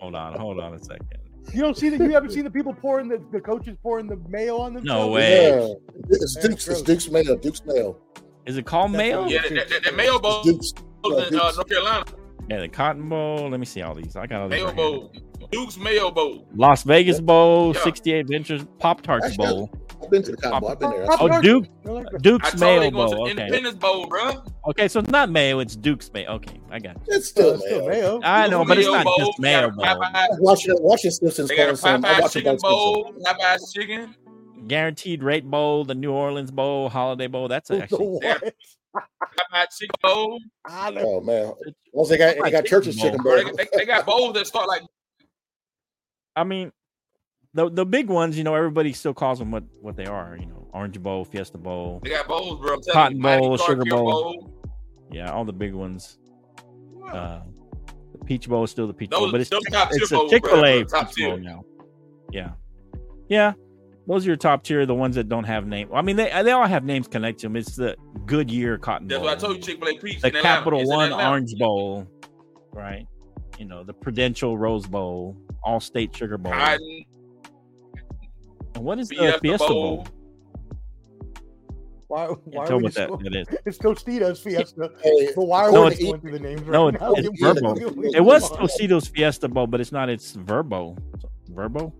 hold 0.00 0.14
on, 0.14 0.38
hold 0.38 0.58
on 0.60 0.74
a 0.74 0.78
second. 0.78 1.08
You 1.52 1.60
don't 1.60 1.76
see 1.76 1.88
that? 1.90 1.98
You 2.00 2.10
haven't 2.12 2.30
seen 2.32 2.44
the 2.44 2.50
people 2.50 2.72
pouring 2.74 3.08
the, 3.08 3.22
the 3.32 3.40
coaches 3.40 3.76
pouring 3.82 4.06
the 4.06 4.16
mayo 4.28 4.58
on 4.58 4.74
them. 4.74 4.84
No 4.84 5.08
way. 5.08 5.48
Yeah. 5.50 5.74
It's 6.10 6.36
Duke's. 6.36 6.68
It's. 6.68 6.82
Duke's 6.82 7.10
Mayo. 7.10 7.36
Duke's 7.36 7.62
Mayo. 7.64 7.98
Is 8.46 8.56
it 8.56 8.64
called 8.66 8.92
That's 8.92 8.98
Mayo? 8.98 9.26
Yeah, 9.26 9.42
that, 9.42 9.68
that, 9.68 9.84
that 9.84 9.96
Mayo 9.96 10.18
Bowl 10.18 10.42
It's 10.44 10.72
Duke's. 10.72 10.72
in 11.04 11.12
Yeah, 11.12 11.16
uh, 11.18 11.20
Duke's. 11.30 11.56
North 11.56 11.68
Carolina. 11.68 12.04
Yeah, 12.50 12.60
the 12.60 12.68
Cotton 12.68 13.08
Bowl. 13.08 13.48
Let 13.50 13.60
me 13.60 13.66
see 13.66 13.82
all 13.82 13.94
these. 13.94 14.16
I 14.16 14.26
got 14.26 14.42
all 14.42 14.48
these. 14.48 14.58
Mayo 14.60 14.66
right 14.66 14.76
here. 14.76 14.84
Bowl, 14.90 15.12
Duke's 15.50 15.76
Mayo 15.78 16.10
Bowl. 16.10 16.48
Las 16.54 16.82
Vegas 16.84 17.20
Bowl, 17.20 17.74
Yeah. 17.74 17.82
68 17.84 18.26
Ventures, 18.28 18.64
Pop 18.78 19.02
Tarts 19.02 19.26
Actually, 19.26 19.46
Bowl. 19.46 19.70
I've 20.02 20.10
been 20.10 20.22
to 20.22 20.30
the 20.32 20.36
Cotton 20.36 20.60
Bowl. 20.60 20.70
I've 20.70 20.78
been 20.80 20.90
there. 20.90 21.06
Oh, 21.10 21.28
Tarts. 21.28 21.42
Duke, 21.42 21.66
They're 21.84 21.92
like 21.94 22.06
the- 22.10 22.16
I 22.16 22.18
Duke's 22.18 22.50
told 22.50 22.60
Mayo 22.60 22.80
they 22.80 22.90
going 22.90 23.10
to 23.10 23.16
Bowl. 23.16 23.22
Okay, 23.28 23.30
Independence 23.32 23.76
Bowl, 23.76 24.06
bro. 24.06 24.42
okay, 24.68 24.88
so 24.88 25.00
it's 25.00 25.08
not 25.10 25.30
Mayo, 25.30 25.58
it's 25.60 25.76
Duke's 25.76 26.12
Mayo. 26.12 26.30
Okay, 26.32 26.60
I 26.70 26.78
got 26.78 26.96
you. 26.96 27.02
It's 27.08 27.28
still 27.28 27.54
it's 27.54 27.64
still 27.64 27.86
Mayo. 27.88 28.18
mayo. 28.18 28.20
I 28.24 28.48
know, 28.48 28.64
but 28.64 28.78
it's 28.78 28.88
not 28.88 29.04
Bowl, 29.04 29.16
just 29.18 29.32
they 29.38 29.42
Mayo 29.42 29.70
got 29.70 29.76
Bowl. 29.76 29.84
a 29.84 29.88
Popeye- 30.12 30.40
Watching 30.40 30.74
watching 30.80 31.10
Simpsons 31.10 31.48
They 31.48 31.56
got 31.56 31.62
a 31.62 31.76
calling 31.76 31.76
some. 31.76 32.04
I 32.04 32.14
Popeye 32.14 32.20
watch 32.22 32.32
Chicken. 32.32 32.56
Bowl, 32.60 33.12
Popeye 33.24 33.58
Chicken. 33.74 34.14
Guaranteed 34.68 35.22
Rate 35.22 35.44
Bowl, 35.50 35.84
the 35.84 35.94
New 35.94 36.12
Orleans 36.12 36.50
Bowl, 36.52 36.88
Holiday 36.88 37.26
Bowl. 37.26 37.48
That's 37.48 37.70
actually 37.72 38.18
Yeah. 38.22 38.38
What? 38.42 38.54
Popeye 39.52 39.66
Chicken 39.78 39.94
Bowl. 40.02 40.38
I 40.66 40.90
know. 40.90 41.02
Oh 41.04 41.20
man! 41.20 41.52
Once 41.92 42.08
they 42.10 42.18
got 42.18 42.36
they 42.42 42.50
got 42.50 42.64
church's 42.66 42.96
Chicken 42.96 43.12
chicken 43.18 43.24
bowl. 43.24 43.36
they, 43.36 43.64
they, 43.64 43.68
they 43.78 43.84
got 43.86 44.04
bowls 44.06 44.34
that 44.34 44.46
start 44.46 44.68
like 44.68 44.82
I 46.36 46.44
mean, 46.44 46.72
the 47.54 47.70
the 47.70 47.84
big 47.84 48.08
ones, 48.08 48.36
you 48.38 48.44
know, 48.44 48.54
everybody 48.54 48.92
still 48.92 49.14
calls 49.14 49.38
them 49.38 49.50
what 49.50 49.64
what 49.80 49.96
they 49.96 50.06
are. 50.06 50.36
You 50.40 50.46
know, 50.46 50.68
Orange 50.72 51.00
Bowl, 51.00 51.24
Fiesta 51.24 51.58
Bowl, 51.58 52.00
they 52.02 52.10
got 52.10 52.26
bowls, 52.26 52.60
bro. 52.60 52.74
I'm 52.74 52.82
Cotton 52.92 53.16
you, 53.18 53.22
Bowl, 53.22 53.56
Sugar 53.58 53.84
Hill 53.84 54.04
Bowl. 54.04 54.54
yeah, 55.10 55.30
all 55.30 55.44
the 55.44 55.52
big 55.52 55.74
ones. 55.74 56.18
Uh, 57.10 57.40
the 58.12 58.24
Peach 58.24 58.48
Bowl 58.48 58.64
is 58.64 58.70
still 58.70 58.86
the 58.86 58.94
Peach 58.94 59.10
Bowl, 59.10 59.30
but 59.30 59.40
it's 59.40 59.50
those 59.50 59.62
it's 59.66 60.12
a 60.12 60.28
Chick 60.28 60.46
Fil 60.46 60.64
A 60.64 60.84
top 60.84 61.04
Bowl 61.06 61.12
tier. 61.12 61.36
now. 61.38 61.64
Yeah, 62.30 62.52
yeah. 63.28 63.52
Those 64.06 64.24
are 64.24 64.30
your 64.30 64.36
top 64.36 64.64
tier, 64.64 64.84
the 64.84 64.94
ones 64.94 65.14
that 65.14 65.28
don't 65.28 65.44
have 65.44 65.64
name. 65.66 65.88
I 65.94 66.02
mean, 66.02 66.16
they 66.16 66.30
they 66.42 66.50
all 66.52 66.66
have 66.66 66.84
names 66.84 67.06
connected 67.06 67.42
to 67.42 67.46
them. 67.46 67.56
It's 67.56 67.76
the 67.76 67.96
Goodyear 68.26 68.78
Cotton 68.78 69.06
That's 69.06 69.18
Bowl, 69.18 69.26
what 69.28 69.38
I 69.38 69.40
told 69.40 69.56
you. 69.56 69.62
Chick 69.62 69.78
Fil 69.78 69.88
A 69.96 69.98
Peach. 70.00 70.20
the 70.20 70.28
in 70.28 70.36
Atlanta. 70.36 70.56
Capital 70.56 70.88
One 70.88 71.12
Atlanta. 71.12 71.30
Orange 71.30 71.54
Bowl, 71.58 72.08
right? 72.72 73.06
You 73.58 73.66
know, 73.66 73.84
the 73.84 73.92
Prudential 73.92 74.56
Rose 74.58 74.86
Bowl, 74.86 75.36
All 75.62 75.78
State 75.78 76.16
Sugar 76.16 76.38
Bowl. 76.38 76.52
Cotton, 76.52 77.04
what 78.78 78.98
is 78.98 79.08
the 79.08 79.16
Fiesta 79.16 79.40
Fiesta 79.40 79.66
Bowl. 79.68 79.96
Bowl? 79.96 80.06
Why? 82.08 82.26
Can't 82.26 82.38
Why 82.44 82.64
tell 82.66 82.74
are 82.74 82.78
we 82.78 82.82
what 82.84 82.94
that, 82.94 83.08
so, 83.08 83.16
that 83.22 83.34
is. 83.34 83.46
It's 83.66 83.78
Tostitos 83.78 84.42
Fiesta. 84.42 84.90
Hey, 85.02 85.30
But 85.34 85.44
why 85.44 85.62
are 85.64 85.72
No, 85.72 85.86
we 85.86 85.96
going 85.96 86.20
through 86.20 86.32
the 86.32 86.38
names 86.40 86.60
right 86.62 86.72
no, 86.72 86.90
now? 86.90 87.12
it's- 87.16 87.26
it's 87.32 87.40
Give 87.40 87.54
Verbo. 87.54 87.74
give 87.74 88.14
It 88.14 88.20
was 88.24 88.50
one. 88.50 88.60
Tostitos 88.60 89.08
Fiesta 89.10 89.48
Bowl, 89.48 89.66
but 89.66 89.80
it's 89.80 89.92
not. 89.92 90.08
It's 90.10 90.32
Verbo. 90.32 90.96
Verbo. 91.48 91.92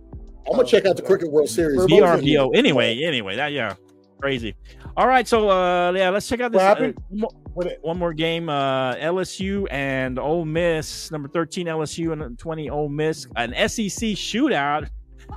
I'm 0.46 0.56
gonna 0.56 0.66
check 0.68 0.86
out 0.86 0.96
the 0.96 1.02
Cricket 1.02 1.30
World 1.30 1.48
Series. 1.48 1.80
Verbo- 1.82 1.94
VRBO. 2.18 2.54
Anyway, 2.56 3.02
anyway, 3.04 3.36
that 3.36 3.52
yeah, 3.52 3.74
crazy. 4.20 4.54
All 4.96 5.06
right, 5.06 5.26
so 5.26 5.48
uh, 5.48 5.92
yeah, 5.92 6.10
let's 6.10 6.28
check 6.28 6.40
out 6.40 6.52
this. 6.52 6.60
What 6.60 6.80
uh, 6.82 6.92
one 7.08 7.20
more- 7.20 7.72
one 7.82 7.98
more 7.98 8.12
game. 8.12 8.48
Uh, 8.48 8.94
LSU 8.96 9.66
and 9.70 10.18
Ole 10.18 10.44
Miss, 10.44 11.10
number 11.10 11.28
thirteen 11.28 11.68
LSU 11.68 12.12
and 12.12 12.38
twenty 12.38 12.68
Ole 12.68 12.88
Miss, 12.88 13.26
an 13.36 13.52
SEC 13.68 14.10
shootout. 14.18 14.88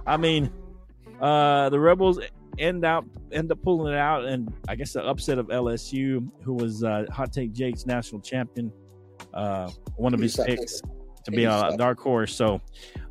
I 0.08 0.18
mean, 0.18 0.50
uh, 1.22 1.70
the 1.70 1.80
Rebels 1.80 2.20
end 2.58 2.86
out 2.86 3.06
end 3.32 3.52
up 3.52 3.62
pulling 3.62 3.94
it 3.94 3.98
out, 3.98 4.26
and 4.26 4.52
I 4.68 4.76
guess 4.76 4.94
the 4.94 5.04
upset 5.04 5.38
of 5.38 5.48
LSU, 5.48 6.28
who 6.44 6.54
was 6.54 6.84
uh, 6.84 7.06
Hot 7.12 7.32
Take 7.32 7.54
Jake's 7.54 7.86
national 7.86 8.22
champion, 8.22 8.72
uh, 9.34 9.70
one 9.98 10.14
of 10.14 10.20
his 10.20 10.36
picks 10.38 10.82
to 11.26 11.32
be 11.32 11.46
a 11.46 11.76
dark 11.78 12.00
horse. 12.00 12.34
So, 12.34 12.62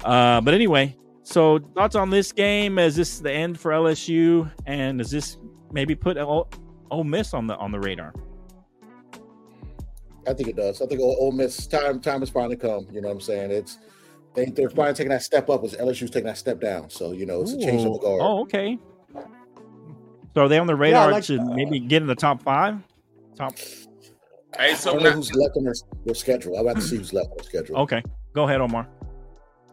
uh, 0.05 0.41
but 0.41 0.55
anyway, 0.55 0.97
so 1.23 1.59
thoughts 1.75 1.97
on 1.97 2.11
this 2.11 2.33
game? 2.33 2.79
Is 2.79 2.97
this 2.97 3.19
the 3.19 3.33
end 3.33 3.59
for 3.59 3.73
LSU, 3.73 4.51
and 4.67 4.99
does 4.99 5.11
this 5.11 5.39
maybe 5.73 5.95
put 5.95 6.17
Ole, 6.17 6.49
Ole 6.91 7.05
Miss 7.05 7.35
on 7.35 7.47
the 7.47 7.57
on 7.57 7.73
the 7.73 7.81
radar? 7.81 8.15
I 10.27 10.33
think 10.33 10.49
it 10.49 10.57
does. 10.57 10.81
I 10.81 10.87
think 10.87 11.01
Ole 11.01 11.17
Ole 11.19 11.33
Miss 11.33 11.67
time 11.67 12.01
time 12.01 12.21
has 12.21 12.31
finally 12.31 12.57
come. 12.57 12.87
You 12.91 13.01
know 13.01 13.09
what 13.09 13.15
I'm 13.15 13.21
saying? 13.21 13.51
It's 13.51 13.79
they 14.35 14.47
they're 14.47 14.71
finally 14.71 14.95
taking 14.95 15.11
that 15.11 15.23
step 15.23 15.49
up 15.49 15.65
as 15.65 15.75
LSU's 15.75 16.11
taking 16.11 16.27
that 16.27 16.39
step 16.39 16.61
down. 16.61 16.91
So 16.91 17.13
you 17.13 17.27
know 17.27 17.43
it's 17.43 17.53
a 17.53 17.59
change 17.59 17.85
of 17.85 17.95
the 17.95 17.99
guard. 17.99 18.21
Oh, 18.23 18.41
okay. 18.43 18.79
So 20.35 20.43
are 20.43 20.49
they 20.49 20.59
on 20.59 20.67
the 20.67 20.75
radar 20.75 21.11
like- 21.13 21.25
to 21.25 21.43
maybe 21.55 21.79
get 21.81 22.03
in 22.03 22.09
the 22.09 22.15
top 22.15 22.43
five? 22.43 22.79
Top. 23.37 23.57
Hey, 24.59 24.73
I 24.73 24.75
so 24.75 24.93
don't 24.95 25.03
know 25.03 25.11
who's 25.11 25.33
left 25.35 25.57
on 25.57 25.65
their, 25.65 25.75
their 26.05 26.15
schedule. 26.15 26.57
I'd 26.57 26.65
like 26.65 26.77
to 26.77 26.83
see 26.83 26.97
who's 26.97 27.13
left 27.13 27.31
on 27.31 27.37
their 27.39 27.45
schedule. 27.45 27.77
Okay, 27.79 28.03
go 28.35 28.45
ahead, 28.45 28.61
Omar. 28.61 28.89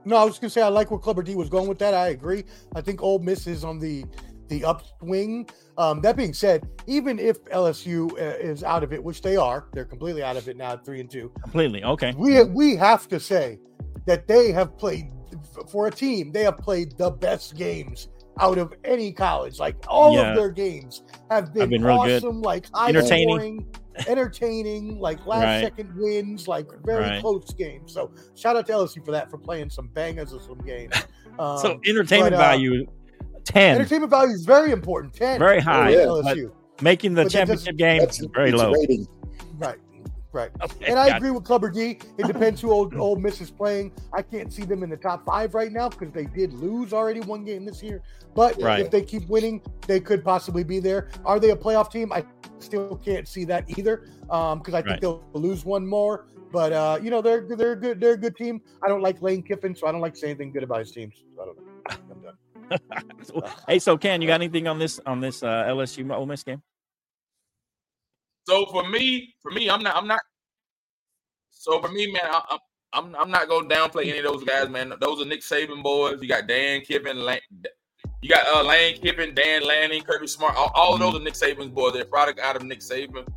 No, 0.06 0.16
I 0.18 0.24
was 0.26 0.40
gonna 0.40 0.50
say 0.50 0.62
I 0.62 0.70
like 0.70 0.90
where 0.90 1.00
Clubber 1.00 1.22
D 1.22 1.36
was 1.36 1.50
going 1.50 1.68
with 1.68 1.78
that. 1.80 1.94
I 1.94 2.10
agree. 2.10 2.44
I 2.76 2.82
think 2.82 3.04
Ole 3.04 3.20
Miss 3.20 3.46
is 3.46 3.64
on 3.64 3.78
the 3.80 4.04
the 4.48 4.64
upswing. 4.64 5.50
Um, 5.78 6.02
that 6.02 6.18
being 6.18 6.34
said, 6.34 6.68
even 6.88 7.20
if 7.20 7.44
LSU 7.46 8.12
uh, 8.14 8.38
is 8.40 8.64
out 8.64 8.84
of 8.84 8.92
it, 8.94 9.04
which 9.04 9.22
they 9.22 9.36
are, 9.38 9.68
they're 9.74 9.86
completely 9.86 10.24
out 10.24 10.38
of 10.38 10.48
it 10.50 10.58
now, 10.58 10.74
at 10.74 10.84
three 10.84 11.00
and 11.00 11.10
two. 11.10 11.32
Completely. 11.44 11.84
Okay. 11.84 12.14
We 12.18 12.44
we 12.44 12.76
have 12.76 13.08
to 13.10 13.20
say 13.20 13.60
that 14.06 14.28
they 14.28 14.52
have 14.52 14.78
played 14.78 15.11
for 15.69 15.88
a 15.88 15.91
team. 15.91 16.32
They 16.32 16.44
have 16.44 16.57
played 16.57 16.98
the 16.98 17.11
best 17.11 17.56
games 17.56 18.10
out 18.40 18.57
of 18.57 18.73
any 18.84 19.11
college. 19.11 19.60
Like 19.60 19.76
all 19.88 20.14
Yeah. 20.14 20.32
of 20.32 20.38
their 20.38 20.49
games 20.52 21.03
have 21.30 21.53
been, 21.53 21.69
been 21.69 21.84
real 21.84 22.03
good. 22.03 22.23
awesome, 22.23 22.41
like 22.41 22.65
high 22.73 22.90
Entertaining. 22.90 23.28
scoring, 23.38 23.65
entertaining, 24.07 24.99
like 24.99 25.26
last 25.26 25.44
Right. 25.44 25.61
second 25.64 25.95
wins, 25.95 26.48
like 26.48 26.68
very 26.86 27.03
Right. 27.03 27.22
close 27.22 27.53
games. 27.53 27.94
So 27.94 28.11
shout 28.36 28.56
out 28.56 28.68
to 28.68 28.73
LSU 28.73 29.02
for 29.03 29.11
that 29.11 29.30
for 29.30 29.38
playing 29.38 29.69
some 29.69 29.88
bangers 29.94 30.34
of 30.34 30.41
some 30.41 30.60
games. 30.65 30.94
Um, 31.40 31.57
So 31.60 31.80
entertainment 31.88 32.32
but, 32.34 32.40
uh, 32.41 32.49
value 32.49 32.86
ten, 33.45 33.76
entertainment 33.76 34.10
value 34.10 34.34
is 34.34 34.44
very 34.45 34.72
important. 34.72 35.14
Ten, 35.14 35.40
very 35.40 35.60
for 35.61 35.69
high. 35.69 35.90
yeah. 35.91 36.06
LSU. 36.06 36.52
Making 36.82 37.14
the 37.14 37.23
But 37.23 37.32
championship 37.32 37.78
game 37.78 37.99
That's 38.02 38.18
very 38.36 38.49
it's 38.49 38.57
low. 38.57 38.72
rating. 38.73 39.07
Right. 40.34 40.49
Okay, 40.62 40.86
And 40.86 40.98
I 40.98 41.18
agree 41.18 41.32
with 41.32 41.44
Clubber 41.44 41.70
D. 41.70 41.99
It 42.18 42.26
depends 42.26 42.62
who 42.62 42.72
old, 42.72 42.95
old 42.95 43.22
Miss 43.22 43.41
is 43.41 43.52
playing. 43.52 43.91
I 44.14 44.22
can't 44.22 44.52
see 44.52 44.64
them 44.64 44.82
in 44.82 44.90
the 44.90 44.95
top 44.95 45.26
five 45.26 45.53
right 45.53 45.72
now 45.72 45.90
because 45.90 46.12
they 46.12 46.26
did 46.26 46.53
lose 46.53 46.94
already 46.94 47.20
one 47.20 47.44
game 47.44 47.66
this 47.66 47.84
year. 47.84 48.02
But 48.34 48.62
Right. 48.62 48.80
if 48.80 48.91
they 48.91 49.02
keep 49.02 49.28
winning, 49.28 49.62
they 49.88 49.99
could 49.99 50.24
possibly 50.24 50.64
be 50.64 50.80
there. 50.80 51.10
Are 51.26 51.38
they 51.40 51.49
a 51.49 51.56
playoff 51.56 51.91
team? 51.91 52.14
I 52.14 52.24
still 52.60 52.95
can't 53.03 53.28
see 53.28 53.44
that 53.45 53.78
either 53.78 54.06
because 54.24 54.74
I 54.74 54.82
think 54.82 54.88
Right. 54.88 55.02
they'll 55.02 55.24
lose 55.34 55.66
one 55.66 55.86
more. 55.86 56.28
But 56.52 56.74
uh, 56.74 56.99
you 57.02 57.10
know 57.10 57.22
they're 57.22 57.41
they're 57.48 57.76
good. 57.78 57.99
They're 58.02 58.14
a 58.14 58.18
good 58.18 58.36
team. 58.36 58.62
I 58.84 58.90
don't 58.90 59.02
like 59.02 59.22
Lane 59.22 59.41
Kiffin, 59.41 59.74
so 59.74 59.88
I 59.88 59.91
don't 59.94 60.02
like 60.02 60.18
saying 60.18 60.32
anything 60.32 60.52
good 60.52 60.64
about 60.64 60.80
his 60.80 60.91
teams. 60.91 61.24
I 61.41 61.45
don't 61.45 61.58
know. 61.58 62.36
I'm 62.70 63.40
done. 63.40 63.52
hey, 63.68 63.80
so 63.80 63.98
Ken, 63.98 64.22
you 64.22 64.28
got 64.28 64.36
anything 64.41 64.68
on 64.68 64.78
this 64.78 64.99
on 65.06 65.22
this 65.22 65.44
uh, 65.44 65.64
LSU 65.68 66.14
Ole 66.14 66.26
Miss 66.26 66.44
game? 66.44 66.62
So 68.43 68.65
for 68.68 68.88
me, 68.88 69.35
for 69.41 69.51
me, 69.51 69.69
I'm 69.69 69.84
not, 69.84 69.95
I'm 69.95 70.07
not. 70.07 70.22
So 71.51 71.81
for 71.81 71.89
me, 71.89 72.11
man, 72.11 72.23
I, 72.26 72.41
I'm, 72.49 72.59
I'm, 72.93 73.15
I'm 73.15 73.31
not 73.31 73.47
gonna 73.47 73.69
downplay 73.69 74.07
any 74.07 74.19
of 74.19 74.26
those 74.26 74.43
guys, 74.43 74.69
man. 74.69 74.93
Those 74.99 75.22
are 75.22 75.26
Nick 75.26 75.41
Saban 75.41 75.84
boys. 75.84 76.19
You 76.22 76.27
got 76.27 76.47
Dan 76.47 76.81
Kiffin, 76.81 77.23
Lane, 77.23 77.39
you 78.22 78.30
got 78.30 78.47
uh, 78.47 78.68
Lane 78.68 78.99
Kiffin, 78.99 79.34
Dan 79.34 79.63
Lanning, 79.63 80.03
Kirby 80.03 80.27
Smart. 80.27 80.55
All, 80.55 80.72
all 80.76 80.93
of 80.93 80.99
those 80.99 81.15
are 81.15 81.23
Nick 81.23 81.34
Saban's 81.35 81.69
boys. 81.69 81.93
They're 81.93 82.05
product 82.05 82.39
out 82.39 82.55
of 82.55 82.63
Nick 82.63 82.80
Saban. 82.80 83.27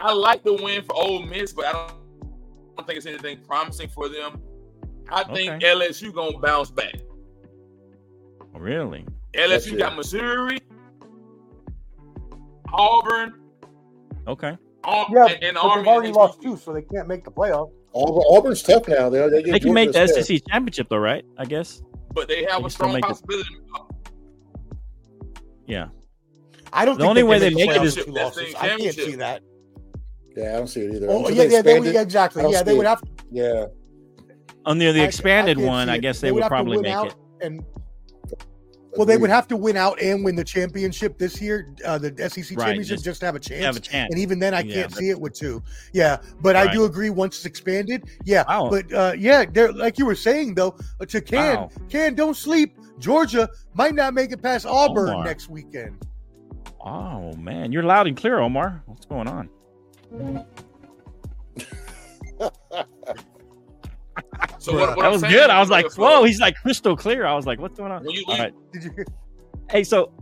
I 0.00 0.12
like 0.12 0.44
the 0.44 0.54
win 0.54 0.84
for 0.84 0.94
Ole 0.94 1.22
Miss, 1.22 1.52
but 1.52 1.66
I 1.66 1.72
don't, 1.72 1.90
I 1.90 2.76
don't 2.76 2.86
think 2.86 2.98
it's 2.98 3.06
anything 3.06 3.40
promising 3.44 3.88
for 3.88 4.08
them. 4.08 4.40
I 5.08 5.24
think 5.24 5.52
Okay. 5.52 5.66
LSU 5.66 6.12
gonna 6.12 6.38
bounce 6.38 6.70
back. 6.70 6.94
Really? 8.54 9.06
LSU 9.34 9.78
got 9.78 9.96
Missouri, 9.96 10.58
Auburn, 12.72 13.37
Okay. 14.28 14.56
Auburn 14.84 15.16
Yeah, 15.16 15.26
and, 15.34 15.42
and 15.44 15.54
but 15.56 15.64
Army. 15.64 15.82
they've 15.82 15.88
already 15.88 16.12
lost 16.12 16.40
two, 16.42 16.56
so 16.56 16.72
they 16.72 16.82
can't 16.82 17.08
make 17.08 17.24
the 17.24 17.30
playoff. 17.30 17.70
Auburn, 17.94 18.22
Auburn's 18.28 18.62
tough 18.62 18.86
now. 18.86 19.08
They're, 19.08 19.30
they 19.30 19.42
They 19.42 19.58
can 19.58 19.72
make 19.72 19.92
the 19.92 20.06
SEC 20.06 20.40
championship 20.50 20.88
though, 20.90 20.98
right? 20.98 21.24
I 21.38 21.44
guess. 21.46 21.82
but 22.14 22.28
they 22.28 22.44
have 22.44 22.58
can 22.58 22.66
a 22.66 22.70
strong 22.70 22.92
make 22.92 23.04
it. 23.04 23.08
possibility. 23.08 23.48
Yeah. 25.66 25.88
I 26.72 26.84
don't. 26.84 26.94
The 26.98 27.04
think 27.04 27.10
only 27.10 27.22
way 27.22 27.38
they 27.38 27.50
make 27.50 27.70
it 27.70 27.74
the 27.74 27.82
is- 27.82 27.94
two 27.96 28.12
losses. 28.12 28.54
I 28.54 28.68
can't 28.76 28.94
see 28.94 29.14
that. 29.16 29.42
Yeah, 30.36 30.50
I 30.54 30.56
don't 30.58 30.68
see 30.68 30.82
it 30.82 30.94
either. 30.94 31.08
Oh 31.10 31.26
Until 31.26 31.34
yeah, 31.36 31.44
they 31.44 31.52
yeah, 31.54 31.62
they 31.62 31.80
would, 31.80 31.94
yeah, 31.94 32.00
exactly. 32.02 32.44
Yeah, 32.50 32.62
they 32.62 32.74
would 32.74 32.86
it. 32.86 32.88
have 32.90 33.02
Yeah, 33.32 33.66
On 34.66 34.78
the, 34.78 34.92
the 34.92 35.00
I- 35.00 35.04
I 35.04 35.06
expanded 35.06 35.58
one, 35.58 35.88
I 35.88 35.98
guess 35.98 36.20
They 36.20 36.28
they, 36.28 36.32
would 36.32 36.42
would 36.44 36.48
probably 36.48 36.78
make 36.78 37.06
it. 37.06 37.14
and 37.40 37.64
well, 38.98 39.06
they 39.06 39.16
would 39.16 39.30
have 39.30 39.48
to 39.48 39.56
win 39.56 39.76
out 39.76 40.00
and 40.02 40.24
win 40.24 40.34
the 40.36 40.44
championship 40.44 41.16
this 41.16 41.40
year, 41.40 41.72
uh, 41.84 41.96
the 41.98 42.10
SEC 42.28 42.56
Right, 42.58 42.66
championship, 42.66 42.96
just 42.96 43.04
just 43.04 43.20
to 43.20 43.26
have 43.26 43.36
a 43.36 43.40
chance. 43.40 43.64
Have 43.64 43.76
a 43.76 43.80
chance. 43.80 44.10
And 44.12 44.20
even 44.20 44.38
then, 44.38 44.52
I 44.52 44.60
Yeah, 44.60 44.74
can't 44.74 44.90
but- 44.90 44.98
see 44.98 45.10
it 45.10 45.20
with 45.20 45.32
two. 45.34 45.62
Yeah, 45.92 46.18
but 46.42 46.56
I 46.56 46.70
do 46.72 46.84
agree 46.84 47.10
once 47.10 47.36
it's 47.36 47.46
expanded. 47.46 48.04
Yeah, 48.24 48.44
Wow. 48.48 48.68
but 48.70 48.92
uh, 48.92 49.12
yeah, 49.16 49.44
there, 49.50 49.72
like 49.72 49.98
you 49.98 50.06
were 50.06 50.14
saying 50.14 50.54
though, 50.54 50.76
uh, 51.00 51.06
to 51.06 51.20
Can, 51.20 51.56
Wow. 51.56 51.70
Can, 51.88 52.14
don't 52.14 52.36
sleep. 52.36 52.76
Georgia 52.98 53.48
might 53.74 53.94
not 53.94 54.12
make 54.12 54.32
it 54.32 54.42
past 54.42 54.66
Auburn 54.66 55.10
Omar. 55.10 55.24
next 55.24 55.48
weekend. 55.48 56.04
Oh 56.80 57.32
man, 57.36 57.70
you're 57.72 57.84
loud 57.84 58.06
and 58.08 58.16
clear, 58.16 58.40
Omar. 58.40 58.82
What's 58.86 59.06
going 59.06 59.28
on? 59.28 59.48
So 64.58 64.74
what, 64.74 64.88
what 64.90 64.96
that 64.96 65.04
I'm 65.06 65.12
was 65.12 65.20
saying 65.20 65.32
good. 65.32 65.50
I 65.50 65.60
was 65.60 65.70
like, 65.70 65.86
if, 65.86 65.92
uh, 65.98 66.02
whoa, 66.02 66.24
he's 66.24 66.40
like 66.40 66.56
crystal 66.56 66.96
clear. 66.96 67.24
I 67.26 67.34
was 67.34 67.46
like, 67.46 67.60
what's 67.60 67.78
going 67.78 67.92
on? 67.92 68.04
When 68.04 68.14
you, 68.14 68.24
All 68.28 68.38
right. 68.38 68.52
Did 68.72 68.84
you? 68.84 69.04
Hey, 69.70 69.84
so 69.84 70.12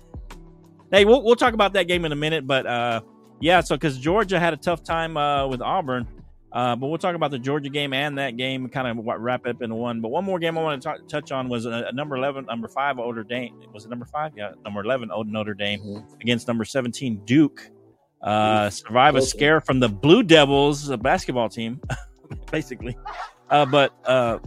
hey, 0.92 1.04
we'll 1.04 1.22
we'll 1.24 1.36
talk 1.36 1.54
about 1.54 1.72
that 1.74 1.88
game 1.88 2.04
in 2.04 2.12
a 2.12 2.16
minute, 2.16 2.46
but 2.46 2.66
uh 2.66 3.00
yeah, 3.40 3.60
so 3.60 3.76
because 3.76 3.98
Georgia 3.98 4.38
had 4.40 4.52
a 4.52 4.56
tough 4.56 4.82
time 4.82 5.16
uh 5.16 5.46
with 5.46 5.62
Auburn. 5.62 6.06
Uh, 6.50 6.74
but 6.74 6.86
we'll 6.86 6.96
talk 6.96 7.14
about 7.14 7.30
the 7.30 7.38
Georgia 7.38 7.68
game 7.68 7.92
and 7.92 8.16
that 8.16 8.38
game, 8.38 8.70
kind 8.70 8.88
of 8.98 9.04
wrap 9.20 9.46
it 9.46 9.50
up 9.56 9.60
into 9.62 9.74
one. 9.74 10.00
But 10.00 10.08
one 10.08 10.24
more 10.24 10.38
game 10.38 10.56
I 10.56 10.62
want 10.62 10.82
to 10.82 10.98
touch 11.06 11.30
on 11.30 11.50
was 11.50 11.66
a, 11.66 11.84
a 11.90 11.92
number 11.92 12.16
eleven, 12.16 12.46
number 12.46 12.68
five 12.68 12.96
Notre 12.96 13.22
Dame. 13.22 13.54
Was 13.74 13.84
it 13.84 13.90
number 13.90 14.06
five? 14.06 14.32
Yeah, 14.34 14.52
number 14.64 14.80
eleven 14.82 15.10
Old 15.10 15.28
Notre 15.28 15.52
Dame 15.52 15.80
Mhm. 15.80 16.20
against 16.22 16.48
number 16.48 16.64
seventeen 16.64 17.20
Duke. 17.26 17.70
Uh, 18.22 18.70
survive 18.70 19.14
a 19.14 19.20
scare 19.22 19.60
from 19.60 19.78
the 19.78 19.90
Blue 19.90 20.22
Devils, 20.22 20.88
a 20.88 20.96
basketball 20.96 21.50
team, 21.50 21.80
basically. 22.50 22.96
Uh, 23.50 23.64
but 23.66 23.92
uh, 24.04 24.38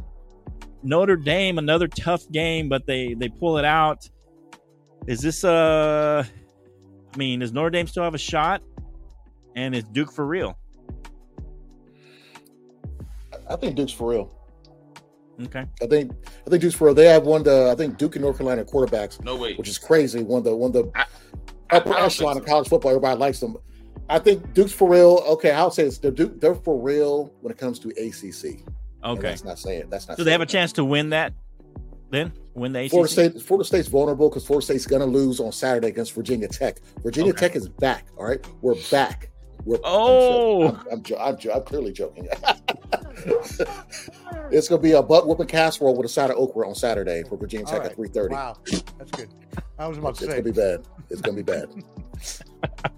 Notre 0.84 1.16
Dame, 1.16 1.58
another 1.58 1.88
tough 1.88 2.30
game, 2.32 2.70
but 2.70 2.86
they 2.86 3.14
they 3.14 3.30
pull 3.30 3.58
it 3.58 3.66
out. 3.66 4.08
Is 5.08 5.20
this 5.22 5.44
uh 5.44 6.24
I 7.14 7.18
mean, 7.18 7.40
does 7.40 7.52
Notre 7.54 7.70
Dame 7.72 7.88
still 7.88 8.04
have 8.04 8.14
a 8.16 8.20
shot? 8.20 8.62
And 9.56 9.76
is 9.76 9.84
Duke 9.86 10.12
for 10.12 10.26
real? 10.26 10.58
I 13.50 13.56
think 13.56 13.76
Duke's 13.76 13.92
for 13.92 14.10
real. 14.10 14.34
Okay. 15.44 15.66
I 15.82 15.88
think 15.88 16.12
I 16.46 16.50
think 16.50 16.62
Duke's 16.62 16.76
for 16.76 16.86
real. 16.86 16.94
They 16.94 17.06
have 17.08 17.24
one 17.24 17.42
of 17.42 17.46
the 17.46 17.70
I 17.72 17.76
think 17.76 17.98
Duke 17.98 18.16
and 18.16 18.24
North 18.24 18.38
Carolina 18.38 18.64
quarterbacks, 18.64 19.24
no 19.24 19.36
way. 19.36 19.56
which 19.56 19.68
is 19.68 19.78
crazy. 19.78 20.24
One 20.24 20.40
of 20.40 20.44
the 20.46 20.56
one 20.56 20.70
of 20.70 20.74
the 20.74 20.92
I- 20.96 21.06
I 21.72 21.78
upper 21.78 21.90
don't 21.90 22.04
echelon 22.04 22.34
think 22.36 22.44
of 22.44 22.48
so. 22.50 22.54
college 22.54 22.68
football. 22.68 22.92
Everybody 22.92 23.18
likes 23.18 23.40
them. 23.40 23.58
I 24.10 24.20
think 24.20 24.54
Duke's 24.54 24.74
for 24.74 24.90
real. 24.90 25.24
Okay, 25.30 25.52
I'll 25.52 25.72
say 25.72 25.84
it's 25.84 25.98
they're 25.98 26.12
Duke. 26.12 26.40
They're 26.42 26.54
for 26.56 26.78
real 26.80 27.34
when 27.42 27.52
it 27.52 27.58
comes 27.58 27.80
to 27.80 27.90
ACC. 27.92 28.60
And 29.04 29.18
Okay. 29.18 29.30
that's 29.30 29.44
not 29.44 29.58
saying 29.60 29.86
that's 29.90 30.08
not. 30.08 30.18
So 30.18 30.24
they 30.24 30.32
have 30.32 30.42
a 30.42 30.46
chance 30.46 30.74
to 30.74 30.86
win 30.86 31.10
that 31.10 31.34
then? 32.12 32.34
Win 32.54 32.74
the 32.74 32.82
ACC? 32.82 32.90
Florida 32.92 33.12
State, 33.12 33.42
Florida 33.42 33.66
State's 33.68 33.88
vulnerable 33.88 34.30
because 34.30 34.46
Florida 34.46 34.64
State's 34.66 34.86
going 34.86 35.00
to 35.02 35.06
lose 35.06 35.40
on 35.40 35.52
Saturday 35.52 35.88
against 35.88 36.14
Virginia 36.14 36.48
Tech. 36.48 36.80
Virginia 37.04 37.32
Okay. 37.32 37.48
Tech 37.48 37.56
is 37.56 37.70
back. 37.70 38.06
All 38.18 38.26
right, 38.26 38.46
we're 38.62 38.76
back. 38.92 39.30
We're, 39.64 39.78
Oh. 39.84 40.68
I'm, 40.70 40.86
I'm, 40.92 41.04
jo- 41.04 41.18
I'm, 41.18 41.38
I'm 41.54 41.64
clearly 41.64 41.94
joking. 41.94 42.28
it's 44.52 44.68
going 44.68 44.82
to 44.82 44.84
be 44.84 44.92
a 44.94 45.02
butt 45.04 45.28
whooping 45.28 45.48
casserole 45.48 45.96
with 45.96 46.06
a 46.06 46.10
side 46.10 46.30
of 46.32 46.38
okra 46.38 46.68
on 46.68 46.76
Saturday 46.76 47.24
for 47.30 47.38
Virginia 47.38 47.66
Tech 47.66 47.82
All 47.82 47.86
at 47.88 47.96
three 47.96 48.08
thirty. 48.10 48.34
Wow, 48.34 48.58
that's 48.98 49.12
good. 49.12 49.30
I 49.80 49.88
was 49.88 49.98
about 49.98 50.16
to 50.16 50.26
It's 50.26 50.34
to 50.34 50.42
gonna 50.42 50.44
be 50.44 50.52
bad. 50.52 50.86
It's 51.10 51.22
going 51.22 51.38
to 51.38 51.44
be 51.44 51.52
bad. 51.52 51.70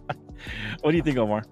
What 0.82 0.92
do 0.92 0.98
you 0.98 1.04
think, 1.04 1.18
Omar? 1.18 1.44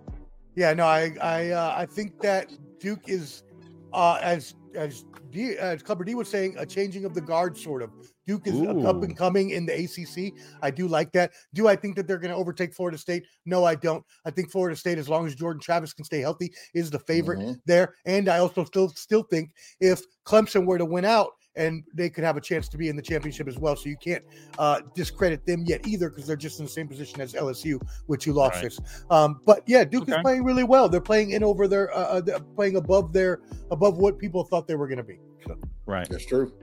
Yeah, 0.56 0.73
no, 0.73 0.86
I 0.86 1.14
I 1.22 1.49
uh, 1.52 1.73
I 1.78 1.86
think 1.86 2.19
that 2.22 2.52
Duke 2.80 3.03
is 3.07 3.44
uh, 3.93 4.19
as 4.22 4.55
as 4.76 5.05
D, 5.31 5.57
as 5.57 5.84
Clubber 5.84 6.03
D 6.05 6.15
was 6.15 6.30
saying, 6.30 6.55
a 6.57 6.65
changing 6.65 7.03
of 7.05 7.13
the 7.13 7.22
guard, 7.22 7.57
sort 7.57 7.81
of. 7.81 7.91
Duke 8.27 8.47
is 8.47 8.61
up 8.85 9.03
and 9.03 9.18
coming 9.18 9.49
in 9.49 9.65
the 9.65 9.73
ACC. 9.73 10.34
I 10.61 10.72
do 10.72 10.88
like 10.88 11.11
that. 11.11 11.31
Do 11.53 11.68
I 11.68 11.76
think 11.76 11.95
that 11.97 12.07
they're 12.07 12.19
going 12.19 12.31
to 12.31 12.38
overtake 12.38 12.73
Florida 12.73 12.97
State? 12.97 13.26
No, 13.45 13.65
I 13.65 13.76
don't. 13.76 14.05
I 14.26 14.31
think 14.31 14.51
Florida 14.51 14.76
State, 14.76 14.97
as 14.97 15.09
long 15.09 15.26
as 15.26 15.35
Jordan 15.35 15.59
Travis 15.59 15.91
can 15.91 16.05
stay 16.05 16.19
healthy, 16.19 16.53
is 16.73 16.89
the 16.89 16.99
favorite 16.99 17.39
Mhm. 17.39 17.59
there. 17.65 17.95
And 18.05 18.30
I 18.30 18.38
also 18.38 18.63
still 18.63 18.89
still 18.89 19.23
think 19.23 19.51
if 19.81 20.01
Clemson 20.26 20.65
were 20.65 20.77
to 20.77 20.85
win 20.85 21.03
out 21.03 21.31
and 21.56 21.84
they 21.94 22.10
could 22.10 22.23
have 22.23 22.38
a 22.38 22.41
chance 22.41 22.69
to 22.69 22.78
be 22.78 22.88
in 22.90 22.95
the 22.95 23.02
championship 23.02 23.48
as 23.48 23.57
well. 23.57 23.76
So 23.76 23.90
you 23.90 23.98
can't 23.98 24.23
uh, 24.57 24.82
discredit 24.95 25.45
them 25.45 25.64
yet 25.65 25.86
either 25.86 26.10
because 26.10 26.26
they're 26.26 26.36
just 26.36 26.60
in 26.60 26.65
the 26.65 26.72
same 26.72 26.88
position 26.88 27.19
as 27.22 27.34
LSU 27.34 27.82
with 28.07 28.19
two 28.19 28.34
losses. 28.34 28.80
Um, 29.10 29.41
but 29.45 29.64
yeah, 29.68 29.84
Duke 29.84 30.07
is 30.10 30.15
playing 30.22 30.44
really 30.44 30.64
well. 30.64 30.88
They're 30.88 31.02
playing 31.02 31.32
in 31.32 31.44
over 31.44 31.68
their, 31.68 31.94
uh, 31.95 32.22
uh, 32.22 32.40
playing 32.56 32.78
above 32.78 33.11
their 33.14 33.41
above 33.69 33.98
what 33.98 34.18
people 34.18 34.44
thought 34.44 34.68
they 34.68 34.76
were 34.76 34.88
going 34.88 34.98
to 34.98 35.03
be. 35.03 35.19
So, 35.45 35.57
Right. 35.86 36.07
That's 36.10 36.26
true. 36.26 36.53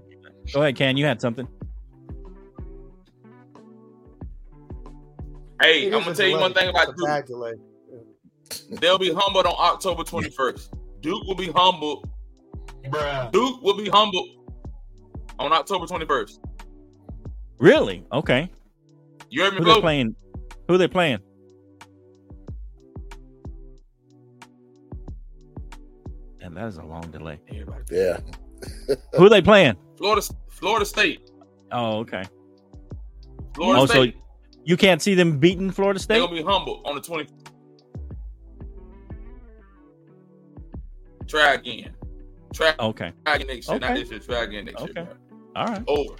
Go 0.53 0.63
ahead, 0.63 0.77
Ken. 0.77 0.97
You 0.97 1.05
had 1.05 1.21
something. 1.21 1.47
Hey, 5.61 5.87
It 5.87 5.95
I'm 5.95 6.01
gonna 6.01 6.13
a 6.13 6.15
tell 6.15 6.29
you 6.29 6.39
one 6.39 6.55
thing 6.55 6.69
about 6.69 6.89
It's 6.91 6.99
Duke. 6.99 7.07
bad 7.09 7.27
delay. 7.27 7.55
They'll 8.81 8.99
be 8.99 9.13
humbled 9.13 9.45
on 9.45 9.55
October 9.59 10.05
21st. 10.05 10.71
Duke 11.01 11.25
will 11.25 11.35
be 11.35 11.51
humbled. 11.51 12.09
Bruh. 12.85 13.31
Duke 13.33 13.61
will 13.63 13.77
be 13.77 13.89
humbled 13.89 14.38
on 15.39 15.53
October 15.53 15.87
21st. 15.87 16.39
Really? 17.59 18.05
Okay. 18.13 18.51
You 19.31 19.43
heard 19.43 19.53
me, 19.55 19.59
Who 19.59 19.75
they 19.75 19.81
playing? 19.81 20.17
Who 20.69 20.79
they 20.79 20.89
playing? 20.89 21.19
And 26.41 26.57
that 26.57 26.67
is 26.67 26.77
a 26.79 26.83
long 26.83 27.11
delay. 27.11 27.39
Everybody. 27.49 27.83
Yeah. 27.91 28.19
Who 29.17 29.29
they 29.29 29.43
playing? 29.43 29.77
Florida, 29.97 30.27
Florida 30.49 30.85
State. 30.87 31.31
Oh, 31.73 31.99
okay. 31.99 32.25
Florida 33.55 33.83
Oh, 33.83 33.87
so 33.87 34.07
you 34.65 34.77
can't 34.77 35.03
see 35.03 35.15
them 35.15 35.39
beating 35.39 35.71
Florida 35.71 35.99
State. 35.99 36.15
They're 36.15 36.27
gonna 36.27 36.37
be 36.37 36.43
humbled 36.43 36.83
on 36.87 36.95
the 36.95 37.01
20th. 37.01 37.31
Try 41.27 41.55
again. 41.55 41.95
Try 42.55 42.75
Okay. 42.81 43.13
Try 43.27 43.35
again 43.35 43.47
next 43.49 43.69
year. 43.69 43.79
Not 43.79 43.95
this 43.95 44.11
year. 44.11 44.19
Try 44.21 44.43
again 44.45 44.65
next 44.65 44.83
Okay. 44.83 44.93
year. 45.03 45.09
All 45.57 45.67
right. 45.67 45.85
bro. 45.85 45.97
Over. 45.97 46.15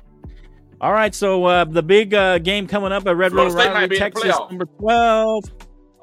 All 0.81 0.93
right. 0.93 1.15
So 1.15 1.45
uh, 1.45 1.65
the 1.65 1.83
big 1.83 2.15
uh, 2.15 2.39
game 2.39 2.67
coming 2.67 2.93
up 2.93 3.07
at 3.07 3.17
Red 3.17 3.33
Florida 3.33 3.55
River 3.55 3.61
State 3.63 3.75
Rivalry, 3.75 3.97
in 3.97 4.01
Texas, 4.01 4.37
number 4.51 4.67
twelve, 4.67 5.45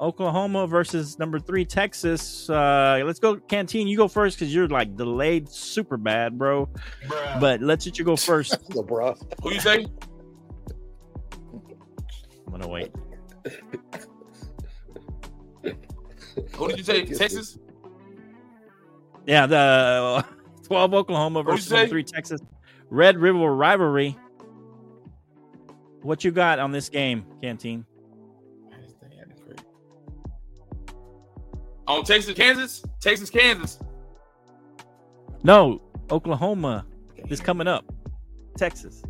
Oklahoma 0.00 0.66
versus 0.66 1.18
number 1.18 1.38
three, 1.38 1.64
Texas. 1.64 2.48
Uh, 2.50 3.02
let's 3.04 3.18
go, 3.18 3.36
Canteen. 3.36 3.88
You 3.88 3.96
go 3.96 4.08
first 4.08 4.38
because 4.38 4.54
you're 4.54 4.68
like 4.68 4.96
delayed 4.96 5.48
super 5.48 5.96
bad, 5.96 6.38
bro. 6.38 6.68
Bruh. 7.06 7.40
But 7.40 7.62
let's 7.62 7.86
let 7.86 7.98
you 7.98 8.04
go 8.04 8.16
first. 8.16 8.56
So, 8.72 8.82
bro. 8.82 9.14
Who 9.42 9.52
you 9.52 9.60
say? 9.60 9.86
I'm 12.46 12.52
gonna 12.52 12.68
wait. 12.68 12.92
Who 16.56 16.68
did 16.68 16.78
you 16.78 16.84
say? 16.84 17.04
Texas? 17.06 17.58
Yeah, 19.26 19.46
the 19.46 20.24
twelve 20.64 20.92
Oklahoma 20.94 21.42
versus 21.42 21.70
number 21.70 21.88
three, 21.88 22.04
Texas. 22.04 22.40
Red 22.90 23.18
River 23.18 23.54
rivalry. 23.54 24.16
What 26.02 26.24
you 26.24 26.30
got 26.30 26.58
on 26.58 26.70
this 26.72 26.88
game, 26.88 27.24
Canteen? 27.42 27.84
On 31.88 32.04
Texas, 32.04 32.34
Kansas? 32.34 32.84
Texas, 33.00 33.30
Kansas. 33.30 33.78
No, 35.42 35.80
Oklahoma 36.10 36.84
is 37.28 37.40
coming 37.40 37.68
up. 37.68 37.84
Texas. 38.56 39.02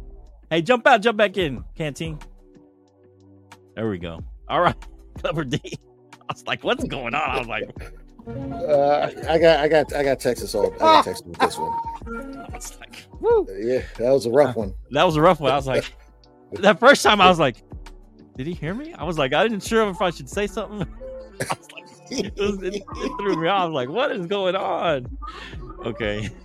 Hey, 0.51 0.62
jump 0.62 0.86
out, 0.86 1.01
jump 1.03 1.16
back 1.16 1.36
in, 1.36 1.65
Canteen. 1.74 2.19
There 3.74 3.89
we 3.89 3.98
go. 3.98 4.20
All 4.48 4.61
right, 4.61 4.77
Clubber 5.19 5.44
D. 5.44 5.61
I 6.28 6.32
was 6.32 6.47
like, 6.47 6.65
what's 6.65 6.85
going 6.85 7.15
on? 7.15 7.31
I 7.31 7.39
was 7.39 7.47
like, 7.47 7.70
Uh, 8.27 9.11
I 9.28 9.39
got, 9.39 9.61
I 9.61 9.69
got, 9.69 9.93
I 9.94 10.03
got 10.03 10.19
Texas 10.20 10.55
on. 10.55 10.74
I 10.74 10.78
got 10.78 11.05
Texas 11.05 11.24
with 11.27 11.39
this 11.39 11.57
one. 11.59 11.73
I 12.39 12.55
was 12.55 12.78
like, 12.81 13.05
woo. 13.20 13.47
Yeah, 13.57 13.82
that 13.98 14.11
was 14.11 14.27
a 14.27 14.31
rough 14.31 14.57
one. 14.57 14.74
That 14.90 15.05
was 15.05 15.16
a 15.16 15.20
rough 15.20 15.39
one. 15.40 15.53
I 15.53 15.57
was 15.57 15.66
like, 15.66 15.93
that 16.55 16.81
first 16.81 17.03
time 17.03 17.20
I 17.20 17.28
was 17.28 17.39
like, 17.39 17.62
did 18.36 18.47
he 18.47 18.53
hear 18.55 18.74
me? 18.74 18.93
I 18.94 19.05
was 19.05 19.16
like, 19.19 19.32
I 19.32 19.43
didn't 19.47 19.62
sure 19.62 19.89
if 19.89 20.03
I 20.03 20.11
should 20.11 20.28
say 20.28 20.47
something. 20.47 20.82
I 21.40 21.44
was 21.57 21.69
like, 21.73 21.85
it, 22.11 22.35
was- 22.36 22.62
it- 22.62 22.74
it 22.97 23.12
threw 23.19 23.36
me 23.40 23.48
off. 23.48 23.61
I 23.61 23.65
was 23.66 23.74
like, 23.74 23.89
what 23.89 24.11
is 24.12 24.27
going 24.27 24.57
on? 24.57 25.07
Okay. 25.85 26.28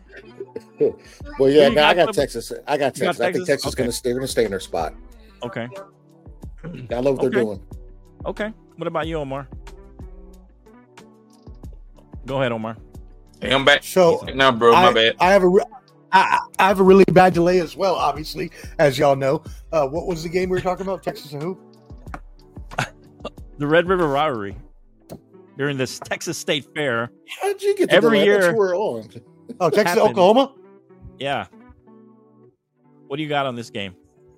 Well, 1.38 1.48
yeah, 1.52 1.68
I 1.68 1.94
got 1.94 2.06
some- 2.08 2.14
Texas. 2.16 2.52
I 2.68 2.76
got 2.76 2.98
You 2.98 3.03
got 3.03 3.16
Texas. 3.16 3.22
I 3.22 3.32
think 3.32 3.45
Texas? 3.45 3.48
Texas 3.48 3.68
is 3.70 3.76
gonna 3.76 3.91
stay. 3.91 4.14
Gonna 4.14 4.28
stay 4.28 4.45
in 4.45 4.49
their 4.49 4.60
spot. 4.60 4.95
Okay. 5.44 5.68
I 6.64 6.95
love 6.99 7.18
what 7.18 7.22
they're 7.22 7.30
doing. 7.30 7.62
Okay. 8.26 8.52
What 8.78 8.88
about 8.88 9.06
you, 9.06 9.18
Omar? 9.18 9.48
Go 12.26 12.39
ahead, 12.39 12.52
Omar. 12.52 12.77
Hey, 13.41 13.53
I'm 13.53 13.65
back. 13.65 13.84
So 13.84 14.23
Now, 14.35 14.52
bro, 14.52 14.73
my 14.73 14.88
I, 14.88 14.93
bad. 14.93 15.15
I 15.19 15.31
have 15.31 15.43
a 15.43 15.48
re- 15.48 15.64
I, 16.11 16.39
I 16.60 16.68
have 16.68 16.80
a 16.80 16.84
really 16.84 17.06
bad 17.11 17.34
delay 17.34 17.60
as 17.60 17.76
well. 17.76 17.95
Obviously, 17.95 18.52
as 18.80 18.99
y'all 18.99 19.15
know, 19.15 19.43
uh, 19.72 19.88
what 19.88 20.06
was 20.07 20.23
the 20.23 20.30
game 20.30 20.49
we 20.49 20.57
were 20.57 20.61
talking 20.61 20.85
about? 20.85 21.02
Texas 21.03 21.34
and 21.34 21.41
who? 21.41 21.57
The 23.57 23.68
Red 23.68 23.88
River 23.88 24.07
rivalry 24.07 24.56
during 25.56 25.77
this 25.77 25.99
Texas 25.99 26.35
State 26.38 26.65
Fair. 26.76 27.11
How 27.41 27.48
did 27.49 27.61
you 27.61 27.76
get 27.77 27.89
the 27.89 27.95
Every 27.95 28.19
delay? 28.19 28.31
I 28.31 28.39
thought 28.39 28.41
year- 28.45 28.52
you 28.52 28.57
were 28.57 28.76
on? 28.76 29.10
Oh, 29.60 29.69
Texas, 29.69 29.95
happened. 29.98 30.10
Oklahoma. 30.18 30.56
Yeah. 31.19 31.45
What 33.07 33.18
do 33.18 33.23
you 33.23 33.30
got 33.30 33.45
on 33.45 33.56
this 33.56 33.69
game? 33.69 33.93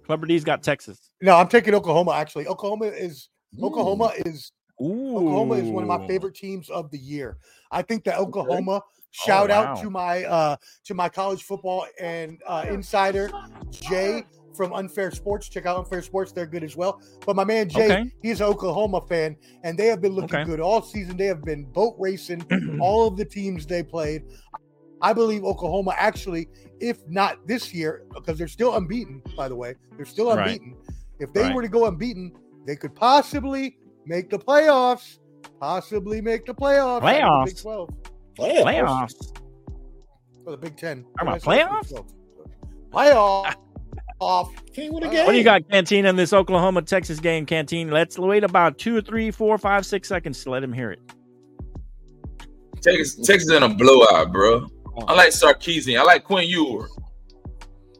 Clubber 0.05 0.25
D's 0.27 0.43
got 0.43 0.61
Texas. 0.63 1.11
No, 1.21 1.37
I'm 1.37 1.47
taking 1.47 1.73
Oklahoma. 1.73 2.11
Actually, 2.11 2.47
Oklahoma 2.47 2.85
is 2.87 3.29
Hmm. 3.55 3.63
Oklahoma 3.65 4.11
is 4.25 4.51
Ooh. 4.81 5.15
Oklahoma 5.15 5.55
is 5.55 5.69
one 5.69 5.83
of 5.83 5.87
my 5.87 6.05
favorite 6.07 6.35
teams 6.35 6.69
of 6.69 6.89
the 6.91 6.97
year. 6.97 7.37
I 7.73 7.81
think 7.81 8.03
that 8.05 8.17
Oklahoma. 8.19 8.81
Shout 9.15 9.51
Oh, 9.51 9.53
out 9.53 9.65
wow. 9.75 9.81
to 9.83 9.89
my 9.91 10.23
uh 10.23 10.55
to 10.85 10.93
my 10.95 11.07
college 11.07 11.43
football 11.43 11.85
and 11.99 12.41
uh, 12.47 12.65
insider 12.67 13.29
Jay 13.69 14.25
from 14.55 14.73
Unfair 14.73 15.11
Sports. 15.11 15.49
Check 15.49 15.67
out 15.67 15.77
Unfair 15.77 16.01
Sports; 16.01 16.31
they're 16.31 16.47
good 16.47 16.63
as 16.63 16.75
well. 16.75 16.99
But 17.23 17.35
my 17.35 17.43
man 17.43 17.69
Jay, 17.69 17.91
Okay. 17.91 18.11
he's 18.23 18.41
an 18.41 18.47
Oklahoma 18.47 19.01
fan, 19.01 19.35
and 19.63 19.77
they 19.77 19.85
have 19.85 20.01
been 20.01 20.13
looking 20.13 20.39
Okay. 20.39 20.45
good 20.49 20.59
all 20.59 20.81
season. 20.81 21.15
They 21.15 21.27
have 21.27 21.43
been 21.45 21.65
boat 21.65 21.95
racing 21.99 22.43
all 22.81 23.07
of 23.07 23.15
the 23.15 23.25
teams 23.25 23.67
they 23.67 23.83
played. 23.83 24.23
I 24.99 25.13
believe 25.13 25.43
Oklahoma 25.43 25.93
actually, 25.95 26.47
if 26.79 26.97
not 27.07 27.45
this 27.45 27.71
year, 27.71 28.05
because 28.15 28.39
they're 28.39 28.47
still 28.47 28.73
unbeaten. 28.75 29.21
By 29.37 29.47
the 29.47 29.55
way, 29.55 29.75
they're 29.95 30.05
still 30.07 30.33
Right. 30.33 30.47
unbeaten. 30.59 30.75
If 31.19 31.31
they 31.33 31.43
Right. 31.43 31.53
were 31.53 31.61
to 31.61 31.67
go 31.69 31.85
unbeaten, 31.85 32.31
they 32.65 32.75
could 32.75 32.95
possibly 32.95 33.77
make 34.07 34.31
the 34.31 34.39
playoffs. 34.39 35.19
Possibly 35.67 36.19
make 36.19 36.45
the 36.45 36.53
playoffs. 36.53 37.01
out 37.21 37.45
of 37.45 37.45
the 37.45 37.45
Big 37.45 37.55
Playoffs? 37.55 37.61
12 37.61 37.89
Playoffs. 38.37 38.63
Playoffs. 38.65 39.37
or 40.45 40.51
the 40.51 40.57
Big 40.57 40.75
Ten. 40.75 41.05
Talking 41.17 41.27
about 41.29 41.45
What 41.45 41.55
did 41.55 41.63
I 41.67 41.81
say? 41.81 41.93
Big 41.95 42.03
12. 42.91 42.91
Playoff. 42.91 43.55
Off. 44.19 44.51
Can't 44.75 44.89
a 44.89 44.91
What 44.91 45.03
game. 45.09 45.25
What 45.25 45.31
do 45.31 45.37
you 45.37 45.43
got, 45.45 45.69
Canteen, 45.69 46.05
in 46.05 46.17
this 46.17 46.33
Oklahoma 46.33 46.81
Texas 46.81 47.21
game, 47.21 47.45
Canteen? 47.45 47.91
Let's 47.91 48.19
wait 48.19 48.43
about 48.43 48.77
two 48.77 48.97
or 48.97 49.01
three, 49.01 49.31
four, 49.31 49.57
five, 49.57 49.85
six 49.85 50.09
seconds 50.09 50.43
to 50.43 50.49
let 50.49 50.63
him 50.65 50.73
hear 50.73 50.91
it. 50.91 50.99
Texas, 52.81 53.15
Texas 53.25 53.49
in 53.49 53.63
a 53.63 53.69
blowout, 53.69 54.33
bro. 54.33 54.67
I 55.07 55.13
like 55.13 55.29
Sarkisian. 55.29 55.97
I 55.97 56.03
like 56.03 56.25
Quinn 56.25 56.45
Ewer. 56.49 56.89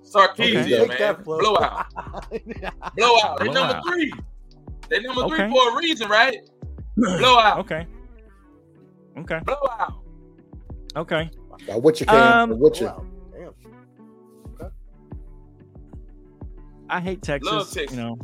Sarkisian, 0.04 0.82
Okay. 0.90 0.98
Man. 1.00 1.24
blowout. 1.24 1.86
Blowout. 2.98 3.40
They 3.40 3.48
number 3.48 3.82
three. 3.88 4.12
They 4.90 5.00
number 5.00 5.22
Okay. 5.24 5.36
three 5.38 5.50
for 5.50 5.72
a 5.72 5.78
reason, 5.78 6.10
right? 6.10 6.38
Blowout. 6.96 7.60
Okay. 7.60 7.88
Okay. 9.18 9.40
Blowout. 9.46 9.94
Okay. 10.96 11.30
Now, 11.68 11.78
what 11.78 12.00
you 12.00 12.06
can? 12.06 12.52
Um, 12.52 12.60
what 12.60 12.80
you? 12.80 12.88
Wow. 12.88 13.06
Damn. 14.60 14.72
I 16.90 17.00
hate 17.00 17.22
Texas. 17.22 17.52
Love 17.52 17.72
Texas. 17.72 17.96
You 17.96 18.04
know, 18.04 18.20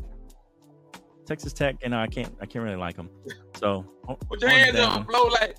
Texas 1.25 1.53
Tech, 1.53 1.77
and 1.81 1.95
I 1.95 2.07
can't. 2.07 2.33
I 2.41 2.45
can't 2.45 2.63
really 2.63 2.75
like 2.77 2.95
them. 2.95 3.09
So 3.57 3.85
Put 4.27 4.41
your 4.41 4.49
horns 4.49 4.63
hands 4.65 4.77
down. 4.77 5.01
up. 5.01 5.07
Blow 5.07 5.23
like 5.27 5.55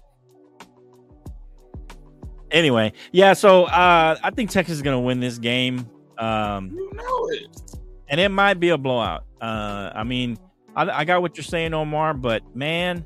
Anyway, 2.50 2.92
yeah. 3.12 3.32
So 3.32 3.64
uh, 3.64 4.16
I 4.22 4.30
think 4.30 4.50
Texas 4.50 4.76
is 4.76 4.82
going 4.82 4.96
to 4.96 5.00
win 5.00 5.20
this 5.20 5.38
game. 5.38 5.88
Um, 6.18 6.70
you 6.74 6.90
know 6.94 7.28
it. 7.30 7.56
and 8.08 8.20
it 8.20 8.28
might 8.30 8.60
be 8.60 8.70
a 8.70 8.78
blowout. 8.78 9.24
Uh, 9.40 9.90
I 9.94 10.04
mean, 10.04 10.36
I, 10.76 11.00
I 11.00 11.04
got 11.04 11.22
what 11.22 11.36
you're 11.36 11.44
saying, 11.44 11.74
Omar, 11.74 12.14
but 12.14 12.42
man, 12.54 13.04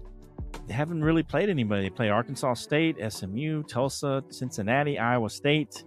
they 0.67 0.75
haven't 0.75 1.03
really 1.03 1.23
played 1.23 1.49
anybody. 1.49 1.83
They 1.83 1.91
play 1.91 2.11
Arkansas 2.11 2.55
State, 2.55 2.97
SMU, 3.13 3.63
Tulsa, 3.65 4.23
Cincinnati, 4.31 4.99
Iowa 4.99 5.31
State, 5.31 5.85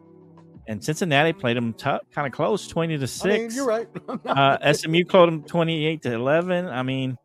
and 0.67 0.83
Cincinnati 0.83 1.33
played 1.33 1.57
them 1.57 1.73
t- 1.73 1.85
kind 2.11 2.27
of 2.27 2.31
close, 2.31 2.67
twenty 2.67 2.97
to 2.97 2.97
I 2.97 2.99
mean, 2.99 3.07
six. 3.07 3.55
you're 3.55 3.65
right. 3.65 3.87
uh, 4.25 4.73
SMU 4.73 5.05
called 5.05 5.29
them 5.29 5.43
twenty 5.43 5.85
eight 5.85 6.01
to 6.03 6.13
eleven. 6.13 6.67
I 6.67 6.83
mean, 6.83 7.17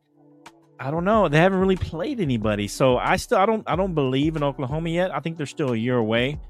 I 0.79 0.91
don't 0.91 1.05
know. 1.05 1.29
They 1.29 1.39
haven't 1.39 1.59
really 1.59 1.77
played 1.77 2.21
anybody, 2.21 2.69
so 2.69 2.97
I 2.99 3.17
still 3.17 3.39
I 3.39 3.47
don't 3.47 3.69
I 3.69 3.77
don't 3.77 3.95
believe 3.95 4.37
in 4.37 4.43
Oklahoma 4.43 4.91
yet. 4.91 5.15
I 5.15 5.21
think 5.21 5.37
they're 5.37 5.47
still 5.47 5.73
a 5.73 5.77
year 5.77 5.97
away. 5.97 6.41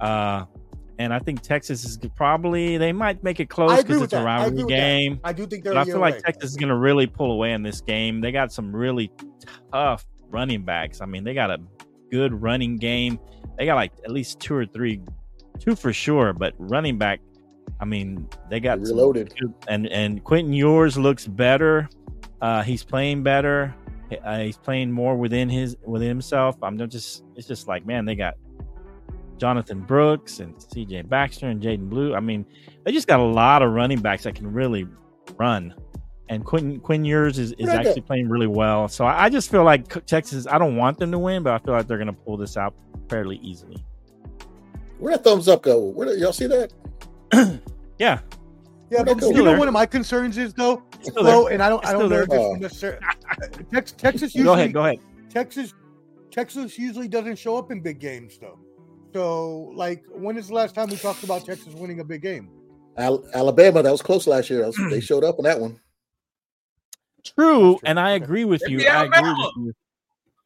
Uh, 0.00 0.44
and 1.00 1.12
I 1.14 1.18
think 1.18 1.40
Texas 1.42 1.84
is 1.84 1.98
probably 2.14 2.76
they 2.76 2.92
might 2.92 3.22
make 3.24 3.40
it 3.40 3.48
close 3.48 3.78
because 3.82 3.96
with 4.00 4.04
it's 4.04 4.12
a 4.12 4.16
that. 4.16 4.26
I 4.26 4.46
agree 4.46 4.62
rivalry 4.62 4.64
with 4.64 4.68
that. 4.68 4.76
game. 4.76 5.20
I 5.24 5.32
do 5.32 5.46
think 5.46 5.64
they're 5.64 5.72
But 5.74 5.78
I 5.78 5.82
a 5.82 5.86
year 5.86 5.94
feel 5.94 6.00
like 6.00 6.14
away. 6.14 6.22
Texas 6.26 6.50
is 6.50 6.56
going 6.56 6.68
to 6.68 6.76
really 6.76 7.06
pull 7.06 7.32
away 7.32 7.52
in 7.52 7.62
this 7.62 7.80
game. 7.80 8.20
They 8.20 8.30
got 8.32 8.52
some 8.52 8.74
really 8.74 9.10
tough 9.72 10.04
running 10.28 10.62
backs. 10.64 11.00
I 11.00 11.06
mean, 11.06 11.24
they 11.24 11.34
got 11.34 11.50
a 11.50 11.58
good 12.10 12.32
running 12.40 12.76
game. 12.76 13.18
They 13.58 13.64
got 13.66 13.74
like 13.76 13.92
at 14.04 14.10
least 14.10 14.40
two 14.40 14.54
or 14.54 14.66
three, 14.66 15.00
two 15.58 15.74
for 15.74 15.92
sure, 15.92 16.32
but 16.32 16.54
running 16.58 16.98
back 16.98 17.20
I 17.80 17.84
mean, 17.86 18.28
they 18.50 18.56
They 18.56 18.60
got 18.60 18.78
some 18.86 18.96
reloaded. 18.96 19.34
good- 19.40 19.54
and 19.68 19.86
and 19.88 20.22
Quinn 20.22 20.52
Ewers 20.52 20.98
looks 20.98 21.26
better. 21.26 21.88
Uh, 22.42 22.62
he's 22.62 22.82
playing 22.84 23.22
better. 23.22 23.74
Uh, 24.24 24.40
he's 24.40 24.58
playing 24.58 24.90
more 24.90 25.16
within 25.16 25.48
his 25.48 25.76
within 25.86 26.08
himself. 26.08 26.56
I'm 26.62 26.76
just. 26.90 27.22
It's 27.36 27.46
just 27.46 27.68
like 27.68 27.86
man, 27.86 28.04
they 28.04 28.16
got 28.16 28.34
Jonathan 29.40 29.80
Brooks 29.80 30.40
and 30.40 30.54
C.J. 30.62 31.02
Baxter 31.02 31.48
and 31.48 31.60
Jaydon 31.62 31.88
Blue. 31.88 32.14
I 32.14 32.20
mean, 32.20 32.44
they 32.84 32.92
just 32.92 33.08
got 33.08 33.18
a 33.20 33.24
lot 33.24 33.62
of 33.62 33.72
running 33.72 34.00
backs 34.00 34.24
that 34.24 34.34
can 34.34 34.52
really 34.52 34.86
run. 35.36 35.74
And 36.28 36.44
Quentin 36.44 36.78
Quinn 36.78 37.04
Ewers 37.04 37.38
is, 37.38 37.52
is 37.52 37.66
Right 37.66 37.78
there. 37.82 37.88
actually 37.88 38.02
playing 38.02 38.28
really 38.28 38.46
well. 38.46 38.86
So 38.86 39.04
I, 39.04 39.24
I 39.24 39.28
just 39.30 39.50
feel 39.50 39.64
like 39.64 40.06
Texas. 40.06 40.46
I 40.46 40.58
don't 40.58 40.76
want 40.76 40.98
them 40.98 41.10
to 41.10 41.18
win, 41.18 41.42
but 41.42 41.52
I 41.54 41.58
feel 41.58 41.74
like 41.74 41.88
they're 41.88 41.96
going 41.98 42.06
to 42.06 42.12
pull 42.12 42.36
this 42.36 42.56
out 42.56 42.74
fairly 43.08 43.38
easily. 43.42 43.82
Where 44.98 45.12
that 45.16 45.24
thumbs 45.24 45.48
up 45.48 45.62
go? 45.62 45.80
Where 45.80 46.14
y'all 46.16 46.32
see 46.32 46.46
that? 46.46 46.72
Yeah, 47.98 48.20
Yeah, 48.90 49.02
but 49.02 49.20
you 49.20 49.32
know 49.34 49.44
there. 49.44 49.58
one 49.58 49.68
of 49.68 49.74
my 49.74 49.84
concerns 49.84 50.38
is 50.38 50.54
though, 50.54 50.82
still 51.02 51.48
and 51.48 51.62
I 51.62 51.68
don't, 51.68 51.84
I 51.84 51.92
don't 51.92 52.08
know 52.08 52.20
if 52.20 52.28
this 52.30 52.38
Oh. 52.40 52.54
is 52.54 52.60
necessarily 52.62 52.98
Texas, 53.70 53.92
Texas 53.98 54.34
usually 54.34 54.44
Go 54.44 54.52
ahead. 54.54 54.72
Go 54.72 54.84
ahead. 54.86 54.98
Texas 55.28 55.74
Texas 56.30 56.78
usually 56.78 57.08
doesn't 57.08 57.36
show 57.36 57.58
up 57.58 57.70
in 57.70 57.82
big 57.82 57.98
games 57.98 58.38
though. 58.40 58.58
So 59.12 59.72
like 59.74 60.04
when 60.10 60.36
is 60.36 60.48
the 60.48 60.54
last 60.54 60.74
time 60.74 60.88
we 60.88 60.96
talked 60.96 61.22
about 61.24 61.44
Texas 61.44 61.74
winning 61.74 62.00
a 62.00 62.04
big 62.04 62.22
game? 62.22 62.50
Al- 62.96 63.24
Alabama, 63.34 63.82
that 63.82 63.90
was 63.90 64.02
close 64.02 64.26
last 64.26 64.50
year. 64.50 64.64
Was- 64.66 64.76
they 64.90 65.00
showed 65.10 65.24
up 65.24 65.38
on 65.38 65.44
that 65.44 65.58
one. 65.60 65.80
True, 67.24 67.74
true. 67.74 67.80
and 67.84 68.00
I 68.00 68.12
agree 68.12 68.44
with 68.44 68.62
you. 68.66 68.80
I 68.88 69.04
agree 69.04 69.20
with 69.30 69.52
you. 69.56 69.72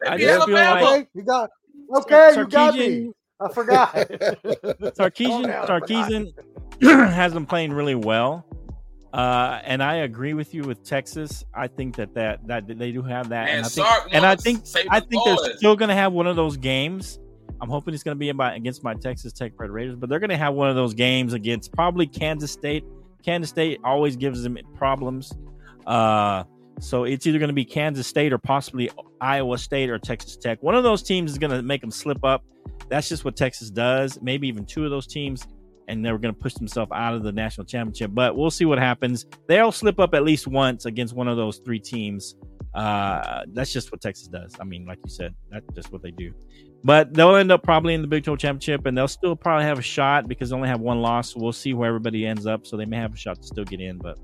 I 0.07 0.17
beat 0.17 0.23
just 0.25 0.47
feel 0.47 0.57
Alabama. 0.57 0.85
like- 0.85 1.01
Okay, 1.01 1.09
you 1.15 1.23
got 1.23 1.51
okay, 1.97 2.35
you 2.37 2.47
got 2.47 2.75
me. 2.75 3.11
I 3.41 3.53
forgot. 3.53 3.93
Sarkisian, 4.97 5.47
down, 5.47 5.67
Sarkisian 5.67 6.33
has 7.13 7.33
been 7.35 7.47
playing 7.47 7.73
really 7.73 7.95
well, 7.95 8.45
uh, 9.13 9.61
and 9.65 9.83
I 9.83 9.97
agree 9.97 10.35
with 10.35 10.55
you 10.55 10.63
with 10.63 10.85
Texas. 10.85 11.45
I 11.55 11.67
think 11.67 11.97
that 11.97 12.15
that, 12.15 12.47
that 12.47 12.67
they 12.79 12.93
do 12.93 13.03
have 13.03 13.29
that, 13.31 13.49
and, 13.49 13.59
And 13.59 13.67
I 13.67 13.69
think, 13.69 14.15
and 14.15 14.27
I 14.27 14.37
think 14.37 14.65
I 14.91 15.01
think 15.01 15.25
they're 15.25 15.57
still 15.57 15.77
going 15.77 15.89
to 15.89 15.95
have 15.95 16.13
one 16.13 16.27
of 16.27 16.37
those 16.37 16.57
games. 16.57 17.19
I'm 17.61 17.69
hoping 17.69 17.95
it's 17.95 18.03
going 18.03 18.17
to 18.17 18.19
be 18.19 18.31
against 18.31 18.83
my 18.83 18.95
Texas 18.95 19.33
Tech 19.33 19.53
Red 19.57 19.71
Raiders, 19.71 19.97
but 19.97 20.09
they're 20.09 20.19
going 20.19 20.31
to 20.31 20.37
have 20.37 20.55
one 20.55 20.69
of 20.69 20.77
those 20.77 20.95
games 20.95 21.33
against 21.33 21.73
probably 21.73 22.07
Kansas 22.07 22.51
State. 22.51 22.85
Kansas 23.25 23.51
State 23.51 23.81
always 23.85 24.17
gives 24.17 24.43
them 24.43 24.59
problems. 24.77 25.33
Uh, 25.87 26.45
so 26.81 27.05
it's 27.05 27.27
either 27.27 27.39
going 27.39 27.49
to 27.49 27.55
be 27.55 27.65
Kansas 27.65 28.07
State 28.07 28.33
or 28.33 28.39
possibly 28.39 28.91
Iowa 29.21 29.59
State 29.59 29.91
or 29.91 29.99
Texas 29.99 30.37
Tech. 30.37 30.63
One 30.63 30.75
of 30.75 30.83
those 30.83 31.03
teams 31.03 31.31
is 31.31 31.39
going 31.39 31.53
to 31.53 31.63
make 31.63 31.81
them 31.81 31.91
slip 31.91 32.25
up. 32.25 32.45
That's 32.89 33.09
just 33.09 33.25
what 33.25 33.37
Texas 33.37 33.71
does. 33.71 34.21
Maybe 34.21 34.49
even 34.49 34.67
two 34.67 34.85
of 34.85 34.91
those 34.91 35.07
teams, 35.07 35.47
and 35.89 36.05
they're 36.05 36.19
going 36.19 36.35
to 36.35 36.41
push 36.41 36.55
themselves 36.55 36.91
out 36.95 37.15
of 37.15 37.23
the 37.23 37.33
national 37.33 37.67
championship. 37.67 38.11
But 38.13 38.37
we'll 38.37 38.51
see 38.51 38.65
what 38.65 38.79
happens. 38.79 39.27
They'll 39.47 39.73
slip 39.73 40.01
up 40.01 40.15
at 40.15 40.25
least 40.25 40.47
once 40.47 40.85
against 40.85 41.15
one 41.15 41.29
of 41.29 41.37
those 41.37 41.59
three 41.59 41.81
teams. 41.81 42.35
Uh, 42.75 43.45
that's 43.53 43.73
just 43.73 43.93
what 43.93 44.01
Texas 44.01 44.27
does. 44.27 44.55
I 44.61 44.65
mean, 44.65 44.85
like 44.85 44.99
you 45.05 45.11
said, 45.11 45.35
that's 45.51 45.67
just 45.75 45.93
what 45.93 46.03
they 46.03 46.11
do. 46.11 46.33
But 46.83 47.15
they'll 47.15 47.37
end 47.37 47.53
up 47.53 47.63
probably 47.63 47.95
in 47.95 48.03
the 48.03 48.09
Big 48.09 48.25
12 48.25 48.39
championship, 48.39 48.85
and 48.87 48.99
they'll 48.99 49.09
still 49.09 49.37
probably 49.37 49.65
have 49.65 49.79
a 49.79 49.83
shot 49.83 50.29
because 50.29 50.51
they 50.51 50.57
only 50.57 50.69
have 50.69 50.81
one 50.81 51.01
loss. 51.01 51.37
We'll 51.37 51.53
see 51.53 51.73
where 51.73 51.89
everybody 51.89 52.27
ends 52.27 52.47
up. 52.47 52.67
So 52.67 52.77
they 52.77 52.85
may 52.85 52.97
have 52.97 53.15
a 53.15 53.17
shot 53.17 53.41
to 53.41 53.47
still 53.47 53.65
get 53.65 53.81
in. 53.81 53.99
But 53.99 54.19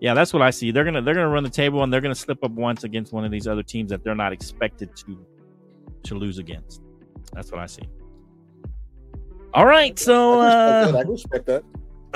yeah, 0.00 0.14
that's 0.14 0.32
what 0.32 0.42
I 0.42 0.50
see. 0.50 0.70
They're 0.70 0.84
gonna 0.84 1.02
they're 1.02 1.14
gonna 1.14 1.28
run 1.28 1.44
the 1.44 1.50
table, 1.50 1.82
and 1.82 1.92
they're 1.92 2.00
gonna 2.00 2.14
slip 2.14 2.42
up 2.42 2.50
once 2.52 2.82
against 2.84 3.12
one 3.12 3.24
of 3.24 3.30
these 3.30 3.46
other 3.46 3.62
teams 3.62 3.90
that 3.90 4.02
they're 4.02 4.14
not 4.14 4.32
expected 4.32 4.96
to 4.96 5.26
to 6.04 6.14
lose 6.14 6.38
against. 6.38 6.82
That's 7.34 7.52
what 7.52 7.60
I 7.60 7.66
see. 7.66 7.88
All 9.54 9.66
right, 9.66 9.98
so 9.98 10.40
uh, 10.40 10.86
can 10.86 10.94
respect 10.94 10.96
that. 10.96 11.06
I 11.06 11.10
respect 11.10 11.46
that. 11.46 11.64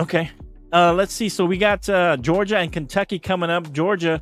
Okay. 0.00 0.30
Uh, 0.72 0.92
let's 0.94 1.12
see. 1.12 1.28
So 1.28 1.44
we 1.44 1.58
got 1.58 1.88
uh, 1.88 2.16
Georgia 2.16 2.58
and 2.58 2.72
Kentucky 2.72 3.18
coming 3.18 3.50
up. 3.50 3.72
Georgia 3.72 4.20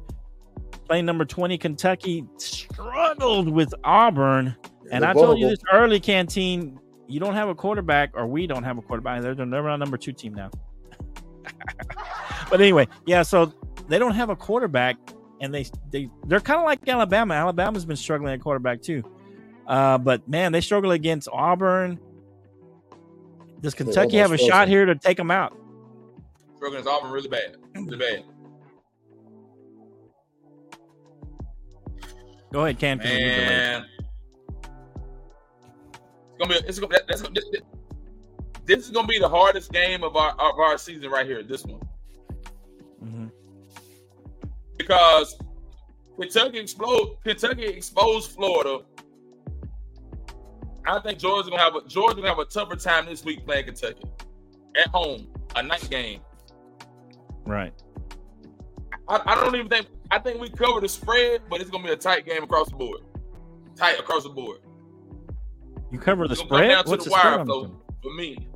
playing 0.87 1.07
number 1.07 1.25
20. 1.25 1.59
Kentucky 1.59 2.25
struggled 2.37 3.49
with 3.49 3.73
Auburn. 3.85 4.57
And 4.91 5.03
They're 5.03 5.11
I 5.11 5.15
told 5.15 5.39
you 5.39 5.49
this 5.49 5.61
early, 5.73 6.01
Canteen. 6.01 6.79
You 7.07 7.21
don't 7.21 7.35
have 7.35 7.49
a 7.49 7.55
quarterback, 7.55 8.11
or 8.15 8.27
we 8.27 8.47
don't 8.47 8.65
have 8.65 8.79
a 8.79 8.83
quarterback. 8.83 9.23
They're, 9.23 9.35
they're 9.35 9.69
our 9.69 9.79
number 9.79 9.97
two 9.97 10.13
team 10.13 10.35
now. 10.35 10.51
but 12.51 12.61
anyway, 12.61 12.89
yeah. 13.07 13.23
So 13.23 13.53
they 13.89 13.99
don't 13.99 14.15
have 14.15 14.31
a 14.31 14.37
quarterback, 14.37 14.97
and 15.41 15.55
they 15.55 15.67
they 15.91 16.09
they're 16.27 16.41
kind 16.41 16.61
of 16.61 16.65
like 16.65 16.87
Alabama. 16.89 17.35
Alabama's 17.35 17.85
been 17.85 17.97
struggling 17.97 18.33
at 18.33 18.41
quarterback 18.41 18.83
too. 18.83 19.03
Uh, 19.67 19.99
but 19.99 20.27
man, 20.29 20.53
they 20.53 20.61
struggle 20.61 20.93
against 20.93 21.29
Auburn. 21.33 21.99
Does 23.61 23.75
Kentucky 23.75 24.17
have 24.19 24.33
a 24.33 24.39
shot 24.39 24.49
frozen. 24.49 24.69
here 24.69 24.87
to 24.87 24.95
take 24.95 25.17
them 25.17 25.31
out? 25.31 25.57
Struggling 26.57 26.81
is 26.81 26.87
Auburn 26.87 27.11
really 27.11 27.29
bad. 27.29 27.57
Really 27.75 27.97
bad. 27.97 28.25
Go 32.55 32.65
ahead, 32.67 32.79
Cam. 32.79 32.99
Man. 32.99 33.85
It's 36.29 36.39
gonna 36.39 36.49
be 36.49 36.69
it's 36.69 36.79
gonna 36.79 36.99
that's 37.09 37.21
gonna, 37.21 37.35
this, 37.35 37.63
this 38.65 38.85
is 38.85 38.91
gonna 38.93 39.09
be 39.09 39.19
the 39.19 39.29
hardest 39.29 39.73
game 39.73 40.05
of 40.05 40.15
our 40.15 40.31
of 40.39 40.61
our 40.61 40.79
season 40.79 41.11
right 41.11 41.27
here, 41.27 41.43
this 41.43 41.65
one. 41.65 41.81
Mhm. 43.03 43.33
Because 44.77 45.37
Kentucky 46.17 46.61
explode 46.61 47.17
Kentucky 47.25 47.65
exposed 47.65 48.31
Florida. 48.31 48.85
I 50.87 51.01
think 51.01 51.19
Georgia's 51.19 51.51
gonna 51.51 51.61
have 51.61 51.75
a 51.75 51.85
Georgia's 51.89 52.19
gonna 52.19 52.29
have 52.29 52.39
a 52.39 52.45
tougher 52.45 52.77
time 52.77 53.07
this 53.07 53.25
week 53.25 53.45
playing 53.45 53.65
Kentucky. 53.65 54.05
At 54.81 54.91
home, 54.91 55.27
a 55.57 55.63
night 55.65 55.89
game. 55.91 56.21
Right. 57.47 57.73
I, 59.09 59.21
I 59.27 59.35
don't 59.35 59.57
even 59.57 59.69
think 59.69 59.89
I 60.11 60.19
think 60.19 60.41
we 60.41 60.49
cover 60.51 60.81
the 60.81 60.89
spread, 60.89 61.43
but 61.49 61.61
it's 61.61 61.71
gonna 61.71 61.85
be 61.85 61.91
a 61.93 61.97
tight 61.97 62.27
game 62.27 62.43
across 62.43 62.69
the 62.71 62.77
board. 62.77 63.01
Tight 63.77 63.99
across 63.99 64.23
the 64.25 64.29
board. 64.31 64.61
You 65.91 65.99
cover 65.99 66.29
the 66.29 66.37
spread. 66.37 66.69
down 66.69 66.85
to 66.85 66.91
What's 66.91 67.05
the 67.05 67.11
the 67.11 67.15
wire, 67.15 67.39
on 67.41 67.47
Flo, 67.47 67.63
this 67.63 67.71
one? 67.71 67.81
for 68.03 68.15
me. 68.15 68.49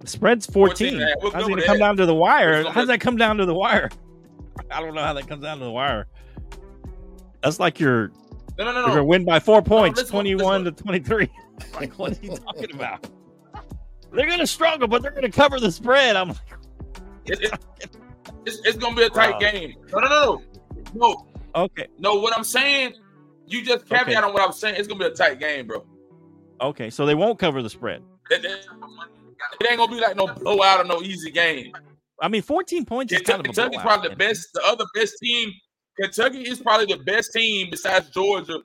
The 0.00 0.06
spread's 0.06 0.46
14 0.46 0.66
14. 0.68 0.94
and 0.94 1.02
a 1.02 1.06
half. 1.06 1.16
We'll 1.22 1.30
How's 1.32 1.46
it 1.46 1.50
gonna 1.50 1.62
come 1.62 1.78
down 1.78 1.96
to 1.98 2.06
the 2.06 2.14
wire? 2.14 2.52
It's 2.52 2.62
gonna 2.64 2.74
How 2.74 2.80
does 2.80 2.88
that 2.88 3.00
come 3.00 3.16
down 3.16 3.36
to 3.38 3.46
the 3.46 3.54
wire? 3.54 3.90
I 4.70 4.80
don't 4.80 4.94
know 4.94 5.02
how 5.02 5.12
that 5.14 5.26
comes 5.28 5.42
down 5.42 5.58
to 5.58 5.64
the 5.64 5.70
wire. 5.70 6.06
That's 7.42 7.58
like 7.60 7.80
you're 7.80 8.10
No, 8.58 8.64
no, 8.64 8.72
no, 8.72 8.86
you're 8.88 8.96
no. 8.96 9.04
win 9.04 9.24
by 9.24 9.40
four 9.40 9.62
points, 9.62 9.98
listen. 9.98 10.12
21 10.12 10.64
to 10.64 10.72
23. 10.72 11.28
like, 11.74 11.92
what 11.98 12.18
are 12.18 12.22
you 12.24 12.36
talking 12.36 12.74
about? 12.74 13.06
They're 14.12 14.26
gonna 14.26 14.46
struggle, 14.46 14.88
but 14.88 15.02
they're 15.02 15.10
gonna 15.12 15.30
cover 15.30 15.60
the 15.60 15.70
spread. 15.70 16.16
I'm 16.16 16.28
like, 16.28 16.38
It's, 17.26 17.40
it's, 17.80 17.96
it's, 18.46 18.58
it's 18.64 18.76
gonna 18.78 18.96
be 18.96 19.02
a 19.04 19.10
tight 19.10 19.32
Wow. 19.32 19.38
game. 19.50 19.74
No, 19.92 19.98
no, 20.00 20.08
no, 20.08 20.24
no, 20.24 20.42
no, 20.94 21.26
okay, 21.64 21.86
no. 21.98 22.14
What 22.16 22.36
I'm 22.36 22.44
saying, 22.44 22.94
you 23.46 23.62
just 23.64 23.86
caveat 23.86 24.08
Okay. 24.08 24.14
on 24.16 24.32
what 24.32 24.42
I'm 24.42 24.52
saying. 24.52 24.76
It's 24.78 24.88
gonna 24.88 25.00
be 25.00 25.06
a 25.06 25.14
tight 25.14 25.38
game, 25.40 25.66
bro. 25.66 25.84
okay. 26.60 26.90
So 26.90 27.06
they 27.06 27.14
won't 27.14 27.38
cover 27.38 27.62
the 27.62 27.70
spread. 27.70 28.02
It, 28.30 28.44
it- 28.44 28.66
it 29.58 29.66
ain't 29.70 29.78
gonna 29.78 29.90
be 29.90 30.00
like 30.00 30.16
no 30.16 30.26
blowout 30.26 30.80
or 30.80 30.84
no 30.84 31.00
easy 31.02 31.30
game. 31.30 31.72
I 32.20 32.28
mean, 32.28 32.42
14 32.42 32.84
points 32.84 33.10
is 33.12 33.22
kind 33.22 33.40
of 33.40 33.40
a 33.40 33.42
Kentucky's 33.44 33.70
blowout, 33.80 33.86
probably 33.86 34.08
the 34.10 34.16
man. 34.16 34.28
best. 34.28 34.48
The 34.52 34.62
other 34.66 34.84
best 34.94 35.14
team. 35.22 35.50
Kentucky 35.98 36.42
is 36.42 36.60
probably 36.60 36.86
the 36.94 37.02
best 37.04 37.32
team 37.32 37.68
besides 37.70 38.10
Georgia 38.10 38.58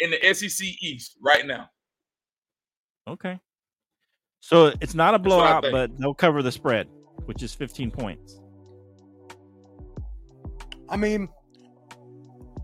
in 0.00 0.10
the 0.10 0.34
SEC 0.34 0.66
East 0.82 1.16
right 1.22 1.46
now. 1.46 1.70
Okay. 3.08 3.40
So 4.40 4.72
it's 4.82 4.94
not 4.94 5.14
a 5.14 5.18
That's 5.18 5.34
what 5.34 5.46
I 5.46 5.60
blowout, 5.60 5.72
but 5.72 5.98
they'll 5.98 6.14
cover 6.14 6.42
the 6.42 6.52
spread, 6.52 6.88
which 7.24 7.42
is 7.42 7.54
15 7.54 7.90
points. 7.90 8.40
I 10.88 10.96
mean, 10.96 11.28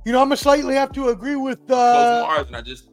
you 0.04 0.12
know, 0.12 0.20
I'm 0.20 0.26
gonna 0.26 0.36
slightly 0.36 0.74
have 0.74 0.92
to 0.92 1.08
agree 1.08 1.36
with 1.36 1.66
Close 1.66 1.78
uh 1.78 2.22
margin. 2.26 2.54
I 2.54 2.60
just 2.62 2.88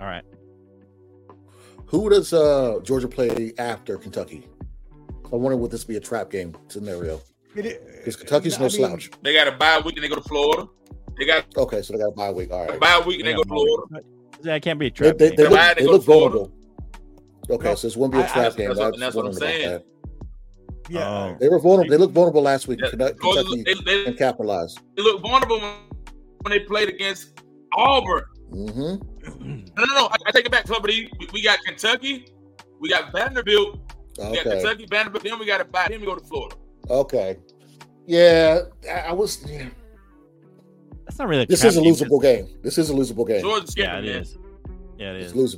All 0.00 0.06
right. 0.06 0.24
Who 1.86 2.10
does 2.10 2.32
uh, 2.32 2.80
Georgia 2.82 3.06
play 3.08 3.52
after 3.58 3.96
Kentucky? 3.96 4.48
I 5.32 5.36
wonder 5.36 5.56
would 5.56 5.70
this 5.70 5.84
be 5.84 5.96
a 5.96 6.00
trap 6.00 6.30
game 6.30 6.54
scenario? 6.68 7.20
it- 7.54 7.80
Because 7.98 8.16
Kentucky's 8.16 8.54
I 8.56 8.58
no 8.58 8.62
mean, 8.64 8.70
slouch. 8.70 9.10
they 9.22 9.32
got 9.32 9.46
a 9.48 9.52
bye 9.52 9.80
week 9.84 9.94
and 9.96 10.04
they 10.04 10.08
go 10.08 10.16
to 10.16 10.22
Florida. 10.22 10.66
They 11.18 11.26
got 11.26 11.44
Okay, 11.56 11.82
so 11.82 11.92
they 11.92 12.00
got 12.00 12.08
a 12.08 12.12
bye 12.12 12.30
week. 12.32 12.50
All 12.50 12.68
a 12.68 12.78
bye 12.78 13.02
week 13.06 13.20
and 13.20 13.26
they 13.28 13.30
Yeah, 13.30 13.36
go 13.36 13.42
to 13.44 13.48
Florida. 13.48 14.04
That 14.42 14.62
can't 14.62 14.78
be 14.78 14.86
a 14.86 14.90
trap. 14.90 15.16
they, 15.16 15.28
game. 15.28 15.36
they 15.36 15.42
They're 15.42 15.50
look, 15.50 15.58
bad, 15.58 15.76
they 15.76 15.82
they 15.82 15.86
look 15.86 16.02
vulnerable. 16.04 16.52
Okay, 17.48 17.68
No, 17.68 17.74
so 17.74 17.86
this 17.86 17.96
won't 17.96 18.12
be 18.12 18.18
a 18.18 18.22
trap 18.22 18.34
that's 18.34 18.56
game. 18.56 18.74
That's, 18.74 18.98
that's 18.98 19.14
what 19.14 19.26
I'm 19.26 19.32
wondering 19.32 19.36
about 19.36 19.60
saying. 19.60 19.82
That. 20.84 20.92
Yeah, 20.92 21.08
Oh. 21.08 21.36
They 21.40 21.48
were 21.48 21.58
vulnerable. 21.58 21.90
They 21.90 21.96
looked 21.96 22.14
vulnerable 22.14 22.42
last 22.42 22.68
week. 22.68 22.80
Yeah, 22.82 22.90
Kentucky, 22.90 23.18
Georgia- 23.22 23.62
they, 23.64 23.74
they, 23.84 24.06
and 24.06 24.16
capitalized. 24.18 24.78
they 24.96 25.02
looked 25.02 25.22
vulnerable 25.22 25.60
when, 25.60 25.74
when 26.42 26.50
they 26.50 26.60
played 26.60 26.88
against 26.88 27.40
Auburn. 27.74 28.24
hmm 28.50 28.66
No, 28.66 29.84
no, 29.84 29.94
no. 29.94 30.06
I, 30.06 30.16
I 30.26 30.30
take 30.30 30.46
it 30.46 30.52
back, 30.52 30.66
Club 30.66 30.86
D. 30.86 31.10
We, 31.18 31.28
we 31.32 31.42
got 31.42 31.58
Kentucky, 31.66 32.26
we 32.80 32.88
got 32.90 33.12
Vanderbilt, 33.12 33.78
we 34.18 34.34
got 34.36 34.42
Kentucky, 34.44 34.86
Vanderbilt. 34.90 35.24
Then 35.24 35.38
we 35.38 35.46
got 35.46 35.58
to 35.58 35.64
bye. 35.64 35.86
Then 35.88 36.00
we 36.00 36.06
go 36.06 36.14
to 36.16 36.24
Florida. 36.24 36.56
Okay. 36.90 37.38
Yeah, 38.06 38.60
I 38.88 38.98
I 39.08 39.12
was. 39.12 39.42
Yeah. 39.50 39.68
That's 41.06 41.18
not 41.18 41.28
really 41.28 41.42
a 41.42 41.46
This 41.46 41.64
is 41.64 41.76
a 41.76 41.80
game. 41.80 41.92
losable 41.94 42.20
game. 42.22 42.48
This 42.62 42.78
is 42.78 42.90
a 42.90 42.92
losable 42.92 43.26
game. 43.26 43.40
Georgia 43.42 43.66
skipping, 43.66 43.90
Yeah, 43.90 43.98
it 43.98 44.04
man. 44.04 44.22
is. 44.22 44.38
Yeah, 44.98 45.12
it 45.12 45.16
It's 45.22 45.32
is. 45.32 45.56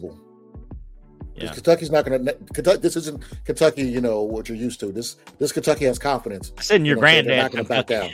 Yeah. 1.37 1.53
Kentucky's 1.53 1.91
not 1.91 2.05
going 2.05 2.25
to. 2.25 2.33
Kentucky. 2.55 2.79
This 2.79 2.97
isn't 2.97 3.23
Kentucky. 3.45 3.83
You 3.83 4.01
know 4.01 4.23
what 4.23 4.49
you're 4.49 4.57
used 4.59 4.81
to. 4.81 4.93
This 4.93 5.17
this 5.39 5.53
Kentucky 5.53 5.85
has 5.85 5.99
confidence. 5.99 6.53
I 6.59 6.63
said 6.63 6.77
in 6.77 6.85
your 6.87 6.97
You 6.97 7.03
know 7.03 7.07
what 7.07 7.09
I'm 7.09 7.15
saying? 7.15 7.25
granddad. 7.27 7.29
They're 7.29 7.43
not 7.43 7.53
going 7.53 7.65
to 7.65 7.69
back 7.69 7.87
down. 7.87 8.11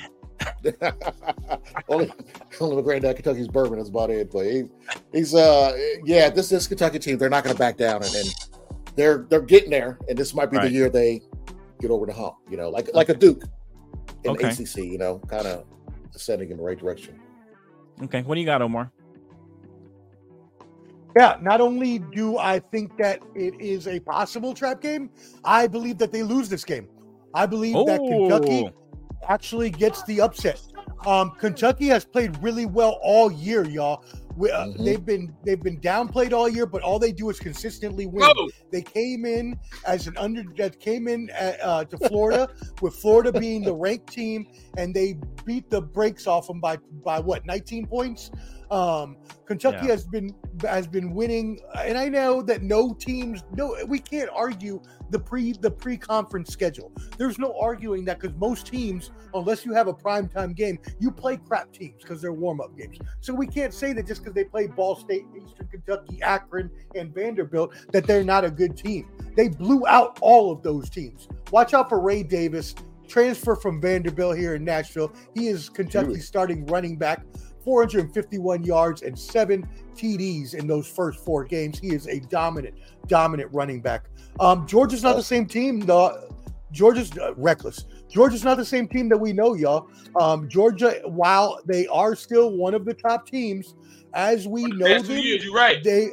only, 1.89 2.12
only 2.61 2.77
my 2.77 2.82
granddad 2.82 3.15
Kentucky's 3.16 3.49
bourbon 3.49 3.78
is 3.78 3.89
about 3.89 4.11
it. 4.11 4.31
But 4.32 4.47
he, 4.47 4.65
he's 5.12 5.35
uh 5.35 5.73
yeah, 6.05 6.31
this 6.31 6.49
this 6.49 6.66
Kentucky 6.66 6.99
team, 6.99 7.16
they're 7.19 7.31
not 7.31 7.44
gonna 7.44 7.57
back 7.57 7.77
down 7.77 8.03
and, 8.03 8.12
and 8.15 8.28
they're 8.97 9.27
they're 9.31 9.40
getting 9.40 9.70
there, 9.70 9.99
and 10.09 10.19
this 10.19 10.35
might 10.35 10.51
be 10.51 10.57
Right. 10.57 10.65
the 10.65 10.73
year 10.73 10.89
they 10.90 11.23
get 11.81 11.90
over 11.93 12.07
the 12.07 12.12
hump, 12.12 12.35
you 12.51 12.57
know, 12.57 12.70
like 12.70 12.89
like 12.93 13.09
a 13.09 13.15
Duke 13.15 13.44
in 14.24 14.32
Okay. 14.32 14.49
ACC, 14.49 14.78
you 14.78 14.99
know, 14.99 15.19
kind 15.28 15.47
of 15.47 15.65
ascending 16.15 16.51
in 16.51 16.57
the 16.57 16.62
right 16.62 16.78
direction. 16.78 17.19
Okay, 18.03 18.23
what 18.23 18.35
do 18.35 18.40
you 18.40 18.47
got, 18.47 18.62
Omar? 18.62 18.90
Yeah, 21.16 21.36
not 21.43 21.60
only 21.60 21.98
do 21.98 22.39
I 22.39 22.59
think 22.59 22.97
that 22.97 23.20
it 23.34 23.55
is 23.60 23.86
a 23.86 24.01
possible 24.01 24.55
trap 24.55 24.80
game, 24.80 25.10
I 25.44 25.66
believe 25.66 25.98
that 25.98 26.10
they 26.12 26.22
lose 26.22 26.48
this 26.48 26.64
game. 26.64 26.89
I 27.34 27.47
believe 27.47 27.74
that 27.86 28.01
Kentucky 28.01 28.68
Oh, 28.68 28.72
actually 29.28 29.70
gets 29.70 30.02
the 30.05 30.20
upset. 30.20 30.60
Um, 31.06 31.32
Kentucky 31.39 31.89
has 31.89 32.05
played 32.05 32.36
really 32.43 32.66
well 32.66 32.98
all 33.02 33.30
year, 33.30 33.64
y'all. 33.68 34.05
We, 34.36 34.51
uh, 34.51 34.66
Mhm. 34.66 34.84
They've 34.84 35.05
been 35.05 35.34
they've 35.44 35.60
been 35.60 35.78
downplayed 35.80 36.32
all 36.32 36.48
year, 36.48 36.64
but 36.64 36.80
all 36.82 36.98
they 36.98 37.12
do 37.12 37.28
is 37.28 37.39
consistently 37.39 38.06
win. 38.06 38.22
They 38.70 38.80
came 38.82 39.26
in 39.26 39.59
as 39.86 40.06
an 40.06 40.16
under 40.16 40.43
that 40.56 40.80
came 40.80 41.06
in 41.09 41.30
uh, 41.39 41.52
uh, 41.62 41.84
to 41.84 41.98
Florida 42.09 42.48
with 42.80 42.94
Florida 42.94 43.30
being 43.39 43.62
the 43.62 43.74
ranked 43.74 44.10
team, 44.10 44.47
and 44.78 44.94
they 44.94 45.16
beat 45.44 45.68
the 45.68 45.82
brakes 45.82 46.26
off 46.26 46.47
them 46.47 46.60
by 46.60 46.78
by 47.05 47.20
what 47.20 47.44
19 47.44 47.86
points. 47.86 48.30
Um, 48.73 49.19
Kentucky 49.44 49.85
Yeah. 49.85 49.93
has 49.93 50.07
been 50.07 50.35
has 50.62 50.86
been 50.86 51.12
winning, 51.12 51.61
and 51.77 51.99
I 51.99 52.09
know 52.09 52.40
that 52.43 52.62
no 52.62 52.94
teams, 52.94 53.44
no, 53.55 53.77
we 53.86 53.99
can't 53.99 54.31
argue 54.35 54.81
the 55.11 55.19
pre 55.19 55.53
the 55.53 55.70
pre 55.70 55.99
conference 55.99 56.51
schedule. 56.51 56.90
There's 57.19 57.39
no 57.39 57.55
arguing 57.61 58.07
that 58.07 58.19
because 58.19 58.35
most 58.39 58.66
teams, 58.66 59.11
unless 59.35 59.66
you 59.66 59.74
have 59.74 59.89
a 59.89 59.93
primetime 59.93 60.57
game, 60.57 60.78
you 60.99 61.11
play 61.11 61.36
crap 61.36 61.70
teams 61.70 62.03
because 62.03 62.23
they're 62.23 62.32
warm 62.32 62.62
up 62.62 62.74
games. 62.74 62.97
So 63.20 63.35
we 63.35 63.47
can't 63.47 63.74
say 63.74 63.93
that 63.93 64.07
just 64.07 64.23
because 64.23 64.35
they 64.35 64.44
play 64.44 64.69
Ball 64.69 64.97
State, 64.97 65.27
Eastern 65.36 65.66
Kentucky, 65.66 66.23
Akron, 66.23 66.70
and 66.94 67.15
Vanderbilt 67.15 67.74
that 67.93 68.07
they're 68.07 68.24
not 68.24 68.43
a 68.43 68.51
good 68.51 68.74
team. 68.74 69.07
They 69.36 69.49
blew 69.49 69.86
out 69.86 70.19
all 70.23 70.51
of 70.51 70.62
those 70.62 70.89
teams. 70.89 71.28
Watch 71.51 71.74
out 71.74 71.90
for 71.90 72.01
Ray 72.01 72.23
Davis, 72.23 72.74
transfer 73.07 73.55
from 73.55 73.82
Vanderbilt 73.82 74.39
here 74.39 74.55
in 74.55 74.65
Nashville. 74.65 75.12
He 75.35 75.49
is 75.49 75.69
Kentucky's 75.69 76.27
starting 76.27 76.65
running 76.66 76.97
back. 76.97 77.23
451 77.64 78.64
yards 78.64 79.02
and 79.02 79.18
seven 79.18 79.66
TDs 79.94 80.55
in 80.55 80.66
those 80.66 80.86
first 80.86 81.24
four 81.24 81.44
games. 81.44 81.78
He 81.78 81.94
is 81.94 82.06
a 82.09 82.20
dominant, 82.20 82.74
dominant 83.06 83.51
running 83.52 83.80
back. 83.80 84.06
Um, 84.40 84.66
Georgia's 84.66 85.02
not 85.02 85.16
the 85.16 85.22
same 85.22 85.47
team, 85.47 85.80
though. 85.80 86.28
Georgia's 86.72 87.16
uh, 87.18 87.34
reckless. 87.34 87.84
Georgia's 88.09 88.44
not 88.44 88.56
the 88.56 88.64
same 88.64 88.89
team 88.89 89.09
that 89.09 89.18
we 89.18 89.32
know, 89.32 89.55
y'all. 89.55 89.89
Um, 90.20 90.48
Georgia, 90.48 91.01
while 91.05 91.60
they 91.66 91.86
are 91.89 92.14
still 92.14 92.51
one 92.51 92.74
of 92.74 92.84
the 92.84 92.94
top 92.94 93.26
teams, 93.26 93.74
as 94.14 94.47
we 94.47 94.62
the 94.62 94.68
know 94.68 95.02
them, 95.02 95.18
years, 95.18 95.44
you're 95.44 95.55
right. 95.55 95.82
they 95.82 96.10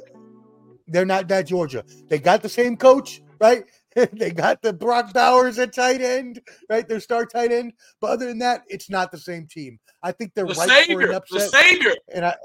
they're 0.87 1.05
not 1.05 1.27
that 1.27 1.45
Georgia. 1.45 1.83
They 2.07 2.19
got 2.19 2.41
the 2.41 2.49
same 2.49 2.77
coach, 2.77 3.21
right? 3.39 3.65
they 4.13 4.31
got 4.31 4.61
the 4.61 4.73
Brock 4.73 5.13
Bowers 5.13 5.59
at 5.59 5.73
tight 5.73 6.01
end, 6.01 6.41
right? 6.69 6.87
Their 6.87 6.99
star 6.99 7.25
tight 7.25 7.51
end. 7.51 7.73
But 7.99 8.11
other 8.11 8.27
than 8.27 8.39
that, 8.39 8.63
it's 8.67 8.89
not 8.89 9.11
the 9.11 9.17
same 9.17 9.47
team. 9.47 9.79
I 10.03 10.11
think 10.11 10.33
they're 10.33 10.45
The 10.45 10.53
right 10.53 10.67
for 10.69 10.73
an 10.73 10.85
savior, 10.85 11.21
the 11.31 11.39
savior, 11.39 11.93
and 12.13 12.25
I, 12.25 12.35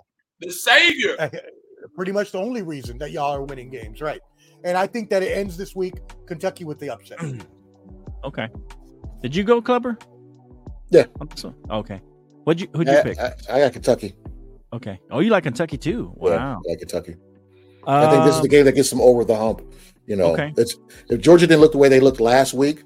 the 0.41 0.53
savior. 0.53 1.31
pretty 1.95 2.13
much 2.13 2.33
the 2.33 2.39
only 2.39 2.63
reason 2.63 2.97
that 2.99 3.11
y'all 3.11 3.33
are 3.35 3.43
winning 3.43 3.71
games, 3.71 4.01
right? 4.01 4.21
And 4.65 4.77
I 4.77 4.87
think 4.87 5.11
that 5.11 5.23
it 5.23 5.37
ends 5.37 5.57
this 5.57 5.77
week, 5.77 5.95
Kentucky 6.27 6.65
with 6.65 6.79
the 6.79 6.89
upset. 6.91 7.19
okay. 8.25 8.49
Did 9.23 9.37
you 9.37 9.45
go, 9.45 9.61
Clubber? 9.61 9.99
Yeah. 10.91 11.05
So- 11.37 11.55
okay. 11.71 12.01
What'd 12.45 12.61
you 12.61 12.69
who'd 12.75 12.89
you 12.89 12.99
I, 12.99 13.03
pick? 13.03 13.19
I, 13.19 13.33
I 13.51 13.59
got 13.61 13.73
Kentucky. 13.73 14.15
okay. 14.73 15.01
Oh, 15.11 15.21
you 15.21 15.31
like 15.31 15.45
Kentucky 15.45 15.79
too? 15.79 16.15
Yeah, 16.23 16.31
Wow. 16.31 16.63
I 16.67 16.71
like 16.71 16.79
Kentucky. 16.79 17.17
I 17.87 18.11
think 18.11 18.25
this 18.25 18.35
is 18.35 18.41
the 18.43 18.49
Um, 18.49 18.51
game 18.51 18.65
that 18.67 18.73
gets 18.73 18.91
them 18.91 19.01
over 19.01 19.25
the 19.25 19.37
hump. 19.37 19.63
You 20.07 20.17
know, 20.17 20.33
Okay. 20.33 20.53
it's 20.57 20.77
if 21.11 21.21
Georgia 21.21 21.47
didn't 21.47 21.61
look 21.61 21.73
the 21.73 21.79
way 21.79 21.89
they 21.89 22.01
looked 22.01 22.21
last 22.21 22.53
week, 22.55 22.83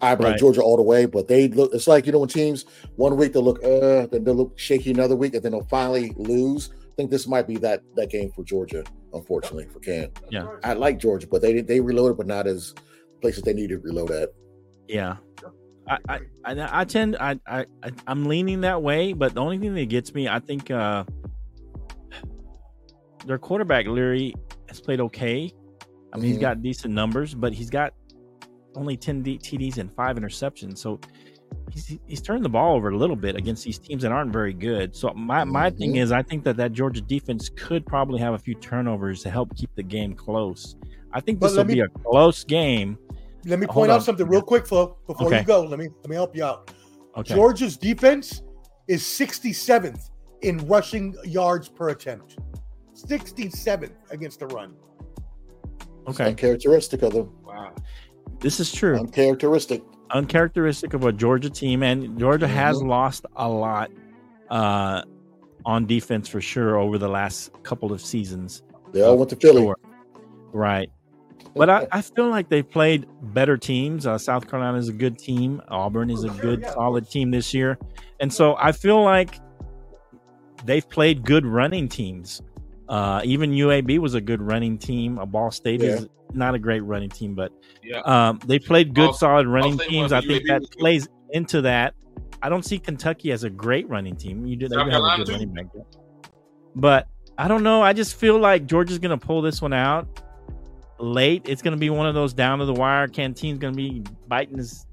I 0.00 0.10
like 0.14 0.20
Right. 0.20 0.38
Georgia 0.38 0.62
all 0.62 0.76
the 0.76 0.82
way. 0.82 1.06
But 1.06 1.28
they 1.28 1.48
look. 1.48 1.72
It's 1.74 1.86
like 1.86 2.06
you 2.06 2.12
know 2.12 2.18
when 2.20 2.28
teams 2.28 2.64
one 2.96 3.16
week 3.16 3.32
they'll 3.34 3.42
look, 3.44 3.62
uh, 3.62 4.06
then 4.06 4.24
they'll 4.24 4.34
look 4.34 4.58
shaky 4.58 4.90
another 4.90 5.14
week, 5.16 5.34
and 5.34 5.42
then 5.42 5.52
they'll 5.52 5.64
finally 5.68 6.12
lose. 6.16 6.70
I 6.72 6.94
think 6.96 7.10
this 7.10 7.26
might 7.26 7.46
be 7.46 7.56
that 7.58 7.82
that 7.96 8.10
game 8.10 8.30
for 8.34 8.42
Georgia. 8.44 8.84
Unfortunately 9.14 9.66
for 9.66 9.78
Can. 9.80 10.08
Yeah. 10.30 10.46
I 10.64 10.72
like 10.72 10.98
Georgia, 10.98 11.26
but 11.26 11.42
they 11.42 11.60
they 11.60 11.80
reloaded, 11.80 12.16
but 12.16 12.26
not 12.26 12.46
as 12.46 12.74
places 13.20 13.42
they 13.44 13.52
needed 13.52 13.74
to 13.76 13.78
reload 13.80 14.10
at. 14.10 14.30
Yeah. 14.88 15.16
I, 15.88 15.98
I, 16.08 16.20
I, 16.44 16.80
I 16.80 16.84
tend 16.84 17.16
I, 17.20 17.38
I 17.46 17.66
I- 17.82 17.90
I'm 18.06 18.24
leaning 18.26 18.62
that 18.62 18.82
way, 18.82 19.12
but 19.12 19.34
the 19.34 19.40
only 19.40 19.58
thing 19.58 19.74
that 19.74 19.88
gets 19.88 20.14
me, 20.14 20.26
I 20.28 20.38
think 20.38 20.70
uh 20.70 21.04
their 23.26 23.38
quarterback 23.38 23.86
Leary 23.86 24.34
has 24.68 24.80
played 24.80 25.00
okay. 25.00 25.52
I 26.12 26.16
mean, 26.16 26.26
he's 26.26 26.36
Mhm. 26.38 26.40
got 26.42 26.62
decent 26.62 26.94
numbers, 26.94 27.34
but 27.34 27.52
he's 27.52 27.70
got 27.70 27.94
only 28.74 28.96
10 28.96 29.22
D- 29.22 29.38
TDs 29.38 29.78
and 29.78 29.92
five 29.94 30.16
interceptions. 30.16 30.78
So 30.78 30.98
he's 31.70 31.98
he's 32.06 32.20
turned 32.22 32.44
the 32.44 32.48
ball 32.48 32.74
over 32.76 32.88
a 32.90 32.96
little 32.96 33.16
bit 33.16 33.36
against 33.36 33.64
these 33.64 33.78
teams 33.78 34.02
that 34.02 34.12
aren't 34.12 34.32
very 34.32 34.52
good. 34.54 34.94
So 34.96 35.12
my 35.14 35.44
my 35.44 35.70
thing 35.70 35.94
Mhm. 35.94 36.02
is, 36.02 36.12
I 36.12 36.22
think 36.22 36.44
that 36.44 36.56
that 36.56 36.72
Georgia 36.72 37.00
defense 37.00 37.50
could 37.54 37.84
probably 37.86 38.18
have 38.20 38.34
a 38.34 38.38
few 38.38 38.54
turnovers 38.54 39.22
to 39.22 39.30
help 39.30 39.54
keep 39.56 39.74
the 39.74 39.82
game 39.82 40.14
close. 40.14 40.76
I 41.12 41.20
think 41.20 41.40
this 41.40 41.56
will 41.56 41.64
me- 41.64 41.74
be 41.74 41.80
a 41.80 41.88
close 41.88 42.44
game. 42.44 42.96
Let 43.44 43.58
me 43.58 43.66
Hold 43.66 43.74
point 43.74 43.90
out 43.90 43.96
on. 43.96 44.00
something 44.02 44.26
real 44.28 44.40
quick, 44.42 44.66
Flo, 44.66 44.96
before 45.06 45.26
Okay. 45.26 45.40
you 45.40 45.44
go. 45.46 45.62
Let 45.64 45.78
me 45.78 45.88
let 46.02 46.08
me 46.08 46.14
help 46.16 46.34
you 46.36 46.44
out. 46.44 46.72
Okay. 47.16 47.34
Georgia's 47.34 47.76
defense 47.76 48.42
is 48.88 49.02
67th 49.04 50.10
in 50.42 50.58
rushing 50.68 51.14
yards 51.24 51.68
per 51.68 51.90
attempt. 51.90 52.36
67th 52.94 53.92
against 54.10 54.40
the 54.40 54.46
run. 54.46 54.74
Okay. 56.08 56.26
Uncharacteristic 56.28 57.02
of 57.02 57.12
them. 57.12 57.30
Wow. 57.44 57.72
This 58.40 58.58
is 58.60 58.72
true. 58.72 58.98
Uncharacteristic. 58.98 59.82
uncharacteristic 60.10 60.92
of 60.94 61.04
a 61.04 61.12
Georgia 61.12 61.48
team, 61.48 61.82
and 61.82 62.18
Georgia 62.18 62.46
has 62.46 62.76
Mhm. 62.78 62.88
lost 62.88 63.24
a 63.36 63.48
lot 63.48 63.90
uh, 64.50 65.00
on 65.64 65.86
defense 65.86 66.28
for 66.28 66.40
sure 66.42 66.76
over 66.76 66.98
the 66.98 67.08
last 67.08 67.50
couple 67.62 67.90
of 67.92 68.00
seasons. 68.02 68.62
They 68.92 69.00
all 69.00 69.16
went 69.16 69.30
to 69.30 69.36
Philly. 69.36 69.62
Sure. 69.62 69.76
Right. 70.52 70.90
But 71.56 71.70
I, 71.70 71.86
I 71.92 72.02
feel 72.02 72.28
like 72.28 72.50
they've 72.50 72.68
played 72.68 73.06
better 73.32 73.56
teams. 73.56 74.06
Uh, 74.06 74.18
South 74.18 74.48
Carolina 74.50 74.76
is 74.76 74.88
a 74.90 74.92
good 74.92 75.18
team. 75.18 75.62
Auburn 75.68 76.10
is 76.10 76.24
a 76.24 76.28
good, 76.28 76.66
solid 76.66 77.08
team 77.10 77.30
this 77.30 77.54
year. 77.54 77.78
And 78.20 78.30
so 78.30 78.56
I 78.58 78.72
feel 78.72 79.02
like 79.02 79.38
they've 80.66 80.86
played 80.88 81.24
good 81.24 81.46
running 81.46 81.88
teams. 81.88 82.42
Uh, 82.92 83.22
even 83.24 83.52
UAB 83.52 83.98
was 83.98 84.12
a 84.14 84.20
good 84.20 84.42
running 84.42 84.76
team. 84.76 85.16
A 85.18 85.24
Ball 85.24 85.50
State 85.50 85.80
is 85.82 86.06
not 86.34 86.54
a 86.54 86.58
great 86.58 86.80
running 86.80 87.08
team, 87.08 87.34
but 87.34 87.50
Yeah. 87.82 88.00
um, 88.00 88.38
they 88.46 88.58
played 88.58 88.92
good, 88.94 89.06
I'll- 89.06 89.12
solid 89.14 89.46
running 89.46 89.78
teams. 89.78 90.12
I 90.12 90.20
think 90.20 90.42
UAB 90.42 90.46
that 90.48 90.60
was 90.60 90.68
good. 90.70 90.78
plays 90.78 91.08
into 91.30 91.62
that. 91.62 91.94
I 92.42 92.50
don't 92.50 92.64
see 92.64 92.78
Kentucky 92.78 93.32
as 93.32 93.44
a 93.44 93.50
great 93.50 93.88
running 93.88 94.14
team. 94.16 94.44
You 94.44 94.56
do 94.56 94.68
they 94.68 94.76
South 94.76 94.90
have 94.90 95.02
a 95.02 95.16
good 95.16 95.26
too. 95.26 95.32
running 95.32 95.54
back, 95.54 95.66
there. 95.72 95.84
but 96.76 97.08
I 97.38 97.48
don't 97.48 97.62
know. 97.62 97.80
I 97.80 97.94
just 97.94 98.16
feel 98.16 98.38
like 98.38 98.66
Georgia's 98.66 98.98
going 98.98 99.18
to 99.18 99.26
pull 99.26 99.40
this 99.40 99.62
one 99.62 99.72
out 99.72 100.06
late. 100.98 101.42
It's 101.46 101.62
going 101.62 101.72
to 101.72 101.78
be 101.80 101.88
one 101.88 102.06
of 102.06 102.14
those 102.14 102.34
down 102.34 102.58
to 102.58 102.66
the 102.66 102.74
wire. 102.74 103.08
Canteen's 103.08 103.58
going 103.58 103.72
to 103.72 103.76
be 103.76 104.02
biting 104.28 104.58
his, 104.58 104.86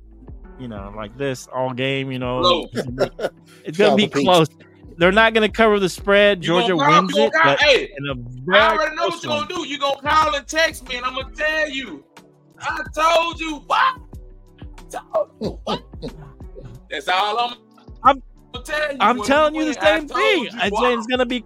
you 0.57 0.67
know, 0.69 0.93
like 0.95 1.17
this 1.17 1.47
all 1.53 1.73
game. 1.73 2.11
You 2.13 2.19
know, 2.19 2.39
Close. 2.41 2.69
it's 3.65 3.77
going 3.77 3.91
to 3.91 3.95
be, 3.97 4.07
close. 4.23 4.47
gonna 4.47 4.68
be 4.99 5.05
South 5.05 5.07
Beach. 5.07 5.07
close. 5.07 5.07
They're 5.07 5.11
not 5.11 5.33
going 5.33 5.49
to 5.49 5.55
cover 5.55 5.79
the 5.79 5.89
spread. 5.89 6.41
Georgia 6.41 6.73
call- 6.75 7.01
wins 7.01 7.11
it, 7.17 7.31
gonna 7.31 7.31
call- 7.31 7.43
but 7.55 7.59
hey, 7.61 7.93
in 7.97 8.05
a 8.07 8.11
I 8.11 8.15
very 8.45 8.77
already 8.77 8.95
know 8.95 9.07
what 9.07 9.23
you're 9.23 9.31
gonna 9.33 9.47
do. 9.47 9.67
You're 9.67 9.79
gonna 9.79 10.01
call 10.01 10.35
and 10.35 10.47
text 10.47 10.87
me, 10.89 10.97
and 10.97 11.05
I'm 11.05 11.15
gonna 11.15 11.33
tell 11.35 11.69
you. 11.69 12.03
I 12.61 12.83
told 12.95 13.39
you 13.39 13.55
what? 13.67 13.95
Told 14.91 15.29
you 15.41 15.59
what? 15.63 15.83
That's 16.89 17.07
all 17.07 17.37
I'm. 17.39 17.57
I'm- 18.03 18.23
gonna 18.53 18.65
tell 18.65 18.91
you. 18.91 18.97
I'm 18.99 19.21
telling 19.23 19.55
you 19.55 19.61
the 19.65 19.69
win, 19.69 19.77
I 19.79 19.99
same 19.99 20.07
thing. 20.07 20.43
you 20.43 20.49
I'm 20.53 20.71
saying 20.75 20.97
it's 20.99 21.07
gonna 21.07 21.25
be, 21.25 21.43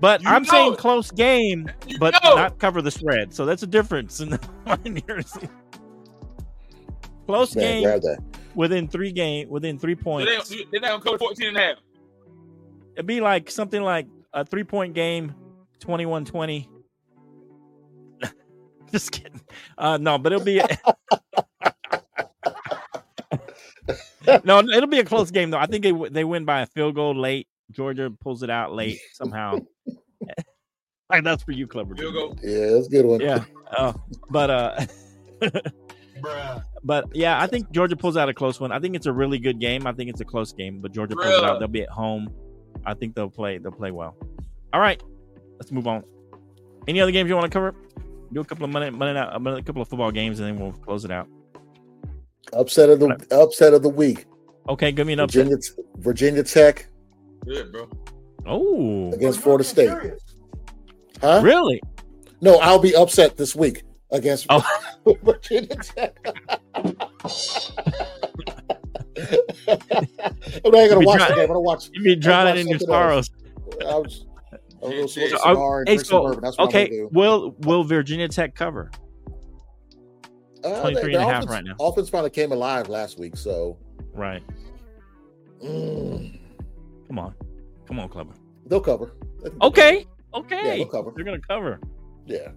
but 0.00 0.22
You 0.22 0.28
I'm 0.28 0.42
know 0.44 0.48
saying 0.50 0.72
it. 0.72 0.78
close 0.78 1.10
game, 1.10 1.70
You 1.86 1.98
but 1.98 2.14
know 2.24 2.34
not 2.34 2.58
cover 2.58 2.80
the 2.82 2.90
spread. 2.90 3.32
So 3.34 3.44
that's 3.44 3.62
a 3.62 3.66
difference 3.66 4.20
in 4.20 4.30
the 4.30 4.40
minors. 4.66 5.36
Close 7.26 7.54
Man, 7.54 7.82
game 7.82 8.00
grab 8.00 8.24
within 8.54 8.88
three 8.88 9.12
game 9.12 9.48
within 9.48 9.78
three 9.78 9.94
So 9.94 10.02
points. 10.02 10.48
they, 10.48 10.64
they're 10.72 10.80
not 10.80 10.90
gonna 10.90 11.02
cover 11.04 11.18
14 11.18 11.48
and 11.48 11.56
a 11.56 11.60
half. 11.60 11.76
It'd 12.94 13.06
be 13.06 13.20
like 13.20 13.50
something 13.50 13.82
like 13.82 14.06
a 14.32 14.44
three 14.44 14.64
point 14.64 14.94
game, 14.94 15.34
21-20. 15.80 16.68
Just 18.92 19.12
kidding. 19.12 19.40
Uh, 19.78 19.96
no, 19.98 20.18
but 20.18 20.32
it'll 20.32 20.44
be 20.44 20.60
no, 24.44 24.58
it'll 24.60 24.86
be 24.86 24.98
a 24.98 25.04
close 25.04 25.30
game 25.30 25.50
though. 25.50 25.58
I 25.58 25.66
think 25.66 25.82
they 25.82 25.92
they 26.10 26.24
win 26.24 26.44
by 26.44 26.62
a 26.62 26.66
field 26.66 26.94
goal 26.94 27.14
late. 27.14 27.46
Georgia 27.70 28.10
pulls 28.10 28.42
it 28.42 28.50
out 28.50 28.74
late 28.74 28.98
somehow. 29.12 29.58
Like, 31.10 31.24
that's 31.24 31.42
for 31.42 31.50
you, 31.50 31.66
Clubber. 31.66 31.96
Field 31.96 32.14
goal. 32.14 32.38
Yeah, 32.40 32.70
that's 32.70 32.86
a 32.86 32.90
good 32.90 33.04
one. 33.04 33.20
Yeah. 33.20 33.44
Oh, 33.76 33.94
but 34.30 34.48
uh, 34.48 34.86
but 36.84 37.04
yeah, 37.14 37.40
I 37.40 37.48
think 37.48 37.70
Georgia 37.72 37.96
pulls 37.96 38.16
out 38.16 38.28
a 38.28 38.34
close 38.34 38.60
one. 38.60 38.70
I 38.70 38.78
think 38.78 38.94
it's 38.94 39.06
a 39.06 39.12
really 39.12 39.38
good 39.38 39.58
game. 39.58 39.86
I 39.88 39.92
think 39.92 40.08
it's 40.08 40.20
a 40.20 40.24
close 40.24 40.52
game, 40.52 40.80
but 40.80 40.92
Georgia 40.92 41.16
pulls 41.16 41.38
it 41.38 41.44
out. 41.44 41.58
They'll 41.58 41.68
be 41.68 41.82
at 41.82 41.88
home. 41.88 42.32
I 42.84 42.94
think 42.94 43.14
they'll 43.14 43.30
play. 43.30 43.58
They'll 43.58 43.72
play 43.72 43.90
well. 43.90 44.16
All 44.72 44.80
right, 44.80 45.02
let's 45.58 45.72
move 45.72 45.86
on. 45.86 46.04
Any 46.88 47.00
other 47.00 47.12
games 47.12 47.28
you 47.28 47.36
want 47.36 47.50
to 47.50 47.54
cover? 47.54 47.74
Do 48.32 48.40
a 48.40 48.44
couple 48.44 48.64
of 48.64 48.70
minute, 48.70 48.96
minute, 48.96 49.16
out, 49.16 49.34
a 49.34 49.62
couple 49.62 49.82
of 49.82 49.88
football 49.88 50.10
games, 50.12 50.38
and 50.40 50.48
then 50.48 50.58
we'll 50.58 50.72
close 50.72 51.04
it 51.04 51.10
out. 51.10 51.26
Upset 52.52 52.88
of 52.88 53.00
the 53.00 53.26
upset 53.30 53.74
of 53.74 53.82
the 53.82 53.88
week. 53.88 54.26
Okay, 54.68 54.92
give 54.92 55.06
me 55.06 55.12
an 55.14 55.20
upset. 55.20 55.46
Virginia 55.46 55.58
Virginia 55.98 56.42
Tech 56.42 56.86
Good, 57.44 57.72
bro. 57.72 57.88
Oh, 58.46 59.12
against 59.12 59.40
Florida 59.40 59.64
State. 59.64 59.90
Huh? 61.20 61.40
really? 61.42 61.80
No, 62.40 62.58
I'll 62.58 62.78
be 62.78 62.94
upset 62.94 63.36
this 63.36 63.54
week 63.54 63.82
against 64.10 64.46
Oh. 64.48 64.64
Virginia 65.22 65.76
Tech. 65.76 66.16
I'm 69.68 70.72
not 70.72 70.88
gonna 70.88 71.00
watch 71.00 71.18
dry- 71.18 71.28
the 71.28 71.34
game. 71.34 71.40
I'm 71.42 71.46
gonna 71.48 71.60
watch. 71.60 71.90
You 71.92 72.02
be 72.02 72.16
drowning 72.16 72.54
watch 72.54 72.60
in 72.62 72.68
your 72.68 72.78
sorrows. 72.80 73.30
I 73.82 73.94
was. 73.96 74.26
I'm 74.82 74.90
gonna 74.90 75.08
So, 75.08 75.26
some 75.26 75.34
uh, 75.34 75.38
cigar 75.38 75.78
and 75.80 75.88
Hey, 75.88 75.98
so. 75.98 76.32
That's 76.40 76.56
what 76.58 76.68
okay, 76.68 76.84
I'm 76.84 76.90
gonna 76.90 77.00
do. 77.02 77.08
will 77.12 77.54
will 77.60 77.84
Virginia 77.84 78.28
Tech 78.28 78.54
cover? 78.54 78.90
Uh, 80.64 80.80
23 80.82 81.14
and 81.14 81.22
a 81.22 81.26
half 81.26 81.44
offense- 81.44 81.50
right 81.50 81.64
now. 81.64 81.74
Offense 81.80 82.08
finally 82.10 82.30
came 82.30 82.52
alive 82.52 82.88
last 82.88 83.18
week, 83.18 83.36
so 83.36 83.78
Right. 84.12 84.42
mm, 85.64 86.38
Come 87.08 87.18
on, 87.18 87.34
come 87.86 87.98
on, 87.98 88.08
Clubber. 88.08 88.34
they'll 88.66 88.80
cover. 88.80 89.12
They 89.42 89.50
can 89.50 89.58
cover. 89.58 89.70
Okay, 89.74 89.98
Yeah, 90.32 90.38
okay. 90.38 90.76
they'll 90.78 90.86
cover. 90.86 91.12
They're 91.14 91.24
gonna 91.24 91.38
cover. 91.48 91.80
Yeah. 92.26 92.48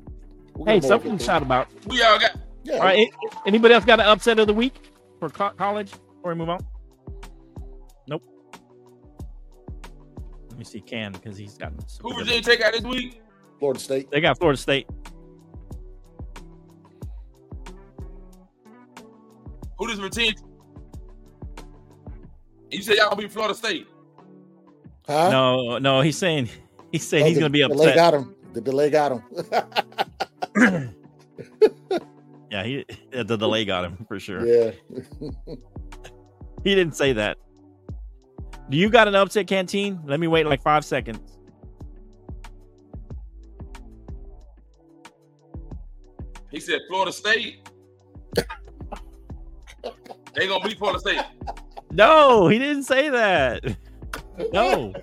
We'll 0.56 0.66
Hey, 0.68 0.82
something 0.82 1.18
to 1.18 1.24
shout 1.24 1.42
about. 1.42 1.68
We 1.88 2.02
all 2.04 2.20
got 2.20 2.32
Yeah. 2.64 2.76
All 2.76 2.80
right. 2.82 3.08
Anybody 3.46 3.74
else 3.74 3.86
got 3.86 4.00
an 4.00 4.06
upset 4.06 4.38
of 4.40 4.48
the 4.48 4.54
week 4.54 4.76
for 5.20 5.30
co- 5.30 5.50
college 5.58 5.92
before 6.24 6.32
we 6.34 6.40
move 6.40 6.50
on? 6.50 6.66
Nope. 8.08 8.24
Let 10.50 10.58
me 10.58 10.64
see 10.64 10.80
Can 10.80 11.12
because 11.12 11.36
he's 11.38 11.58
got. 11.58 11.74
who 12.02 12.14
Virginia 12.14 12.42
take 12.42 12.62
out 12.62 12.72
this 12.72 12.84
week. 12.84 13.22
Florida 13.60 13.78
State. 13.80 14.10
They 14.10 14.22
got 14.22 14.38
Florida 14.38 14.58
State. 14.58 14.88
Who 19.78 19.88
does 19.88 20.00
Virginia? 20.00 20.32
You 22.72 22.82
said 22.82 22.96
y'all 22.96 23.10
gonna 23.10 23.22
be 23.22 23.28
Florida 23.28 23.54
State. 23.54 23.86
Huh? 25.06 25.30
No, 25.30 25.78
no, 25.80 26.00
he's 26.00 26.18
saying 26.18 26.48
he's 26.94 27.06
saying 27.06 27.24
Oh, 27.24 27.28
he's 27.28 27.36
the 27.36 27.42
gonna 27.42 27.50
be 27.50 27.64
upset. 27.64 27.78
Delay 27.78 27.92
upset. 27.92 27.96
got 27.98 28.14
him. 28.14 28.36
The 28.54 28.62
delay 28.62 28.90
got 28.90 29.12
him. 30.56 30.94
Yeah, 32.52 32.64
he 32.64 32.86
the 33.12 33.36
delay 33.36 33.66
got 33.66 33.84
him 33.84 34.06
for 34.08 34.20
sure. 34.20 34.46
yeah. 34.46 34.72
He 36.64 36.76
didn't 36.76 36.96
say 36.96 37.14
that. 37.14 37.38
Do 38.70 38.78
you 38.78 38.90
got 38.90 39.08
an 39.08 39.16
upset 39.16 39.48
canteen? 39.48 40.00
Let 40.06 40.20
me 40.20 40.28
wait 40.28 40.46
like 40.46 40.62
five 40.62 40.86
seconds. 40.86 41.38
He 46.50 46.60
said 46.60 46.82
Florida 46.88 47.12
State. 47.12 47.68
they 50.36 50.48
gonna 50.48 50.64
beat 50.64 50.78
Florida 50.78 51.00
State. 51.00 51.20
No, 51.92 52.48
he 52.48 52.60
didn't 52.60 52.84
say 52.84 53.10
that. 53.10 53.64
No. 54.52 54.94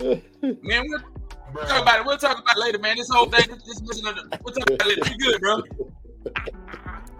Man, 0.00 0.84
we'll 1.52 1.66
talk 1.66 1.82
about 1.82 2.00
it. 2.00 2.06
We'll 2.06 2.18
talk 2.18 2.38
about 2.38 2.56
it 2.56 2.60
later, 2.60 2.78
man. 2.78 2.96
This 2.96 3.08
whole 3.10 3.26
thing, 3.26 3.46
this, 3.66 3.80
this, 3.80 4.02
we'll 4.02 4.54
talk 4.54 4.70
about 4.70 4.86
it 4.86 4.86
later. 4.86 5.10
You 5.10 5.18
good, 5.18 5.40
bro? 5.40 5.62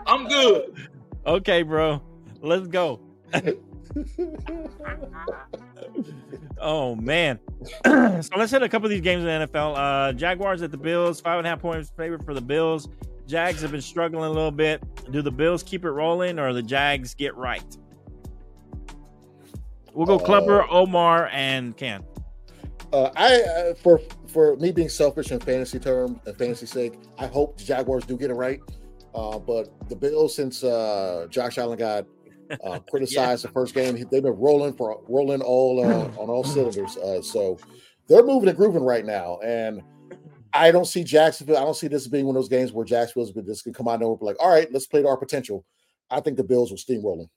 I'm 0.07 0.29
good. 0.29 0.89
Okay, 1.27 1.63
bro. 1.63 2.03
Let's 2.41 2.67
go. 2.67 3.01
oh 6.59 6.95
man. 6.97 7.39
so 7.85 8.23
let's 8.37 8.51
hit 8.51 8.63
a 8.63 8.69
couple 8.69 8.87
of 8.87 8.91
these 8.91 9.01
games 9.01 9.25
in 9.25 9.27
the 9.27 9.49
NFL. 9.49 9.75
Uh 9.77 10.13
Jaguars 10.13 10.63
at 10.63 10.71
the 10.71 10.77
Bills, 10.77 11.21
five 11.21 11.39
and 11.39 11.47
a 11.47 11.51
half 11.51 11.61
points 11.61 11.93
favorite 11.97 12.25
for 12.25 12.35
the 12.35 12.41
Bills. 12.41 12.89
Jags 13.27 13.63
have 13.63 13.73
been 13.73 13.81
struggling 13.81 14.25
a 14.25 14.31
little 14.31 14.51
bit. 14.51 14.83
Do 15.11 15.23
the 15.23 15.31
Bills 15.31 15.63
keep 15.63 15.85
it 15.85 15.91
rolling 15.91 16.39
or 16.39 16.53
the 16.53 16.63
Jags 16.63 17.15
get 17.15 17.35
right? 17.37 17.65
We'll 19.95 20.07
go 20.07 20.17
Uh, 20.17 20.25
Clubber, 20.25 20.67
Omar, 20.71 21.29
and 21.33 21.77
Can. 21.77 22.05
Uh, 22.93 23.11
I 23.17 23.43
uh, 23.43 23.75
for 23.75 24.01
for 24.27 24.57
me 24.57 24.73
being 24.73 24.89
selfish 24.89 25.31
in 25.33 25.41
fantasy 25.41 25.79
term 25.79 26.21
and 26.27 26.37
fantasy 26.37 26.67
sake, 26.67 26.95
I 27.19 27.27
hope 27.27 27.57
the 27.57 27.65
Jaguars 27.65 28.05
do 28.05 28.17
get 28.17 28.31
it 28.31 28.35
right. 28.35 28.61
Uh, 29.15 29.39
but 29.39 29.69
the 29.89 29.97
Bills, 29.97 30.35
since 30.35 30.65
uh, 30.65 31.27
Josh 31.31 31.59
Allen 31.59 31.79
got 31.79 32.07
uh, 32.65 32.79
criticized 32.91 33.45
the 33.45 33.49
first 33.49 33.75
game, 33.75 33.95
they've 34.11 34.23
been 34.23 34.33
rolling 34.33 34.75
for 34.75 35.01
rolling 35.09 35.41
all 35.43 35.85
uh, 35.85 36.05
on 36.21 36.29
all 36.31 36.43
cylinders. 36.45 36.97
Uh, 36.97 37.23
so 37.23 37.59
they're 38.09 38.25
moving 38.25 38.49
and 38.49 38.59
grooving 38.59 38.83
right 38.83 39.05
now, 39.05 39.39
and 39.45 39.83
I 40.53 40.71
don't 40.71 40.85
see 40.87 41.05
Jacksonville. 41.05 41.57
I 41.57 41.61
don't 41.65 41.77
see 41.77 41.89
this 41.89 42.07
being 42.09 42.27
one 42.27 42.37
of 42.37 42.43
those 42.43 42.49
games 42.49 42.73
where 42.73 42.85
Jacksonville's 42.85 43.33
just 43.47 43.65
gonna 43.65 43.75
come 43.75 43.89
out 43.89 43.95
and 43.95 44.05
over 44.05 44.25
like, 44.25 44.37
all 44.41 44.51
right, 44.51 44.71
let's 44.73 44.87
play 44.87 45.03
to 45.03 45.09
our 45.09 45.17
potential. 45.17 45.65
I 46.11 46.21
think 46.21 46.37
the 46.37 46.45
Bills 46.45 46.71
will 46.71 46.79
steamroll 46.79 47.19
them. 47.19 47.31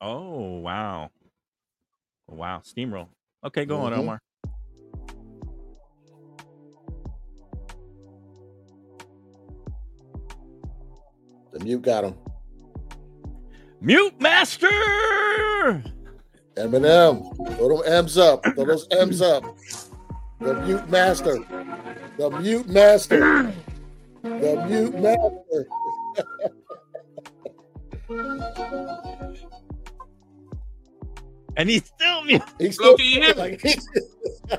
Oh 0.00 0.58
wow. 0.58 1.10
Wow. 2.28 2.62
Steamroll. 2.64 3.08
Okay, 3.44 3.64
go 3.64 3.78
on, 3.78 3.92
Mhm. 3.92 3.98
Omar. 3.98 4.20
The 11.56 11.64
mute 11.64 11.80
got 11.80 12.04
him. 12.04 12.14
Mute 13.80 14.20
Master. 14.20 14.68
Eminem, 16.54 17.56
throw 17.56 17.80
them 17.80 17.92
M's 17.94 18.18
up. 18.18 18.44
Throw 18.44 18.66
those 18.66 18.86
M's 18.90 19.22
up. 19.22 19.42
The 20.38 20.52
mute 20.52 20.86
master. 20.90 21.38
The 22.18 22.30
mute 22.42 22.68
master. 22.68 23.54
The 24.22 24.66
mute 24.68 25.00
master. 25.00 25.66
And 31.58 31.70
he's 31.70 31.86
still 31.86 32.22
mute. 32.24 32.42
He's 32.58 32.76
Flo, 32.76 32.94
still 32.94 32.98
can 32.98 33.06
you 33.06 33.22
hear 33.22 33.34
me? 33.34 33.40
like 33.40 33.62
he's 33.62 33.88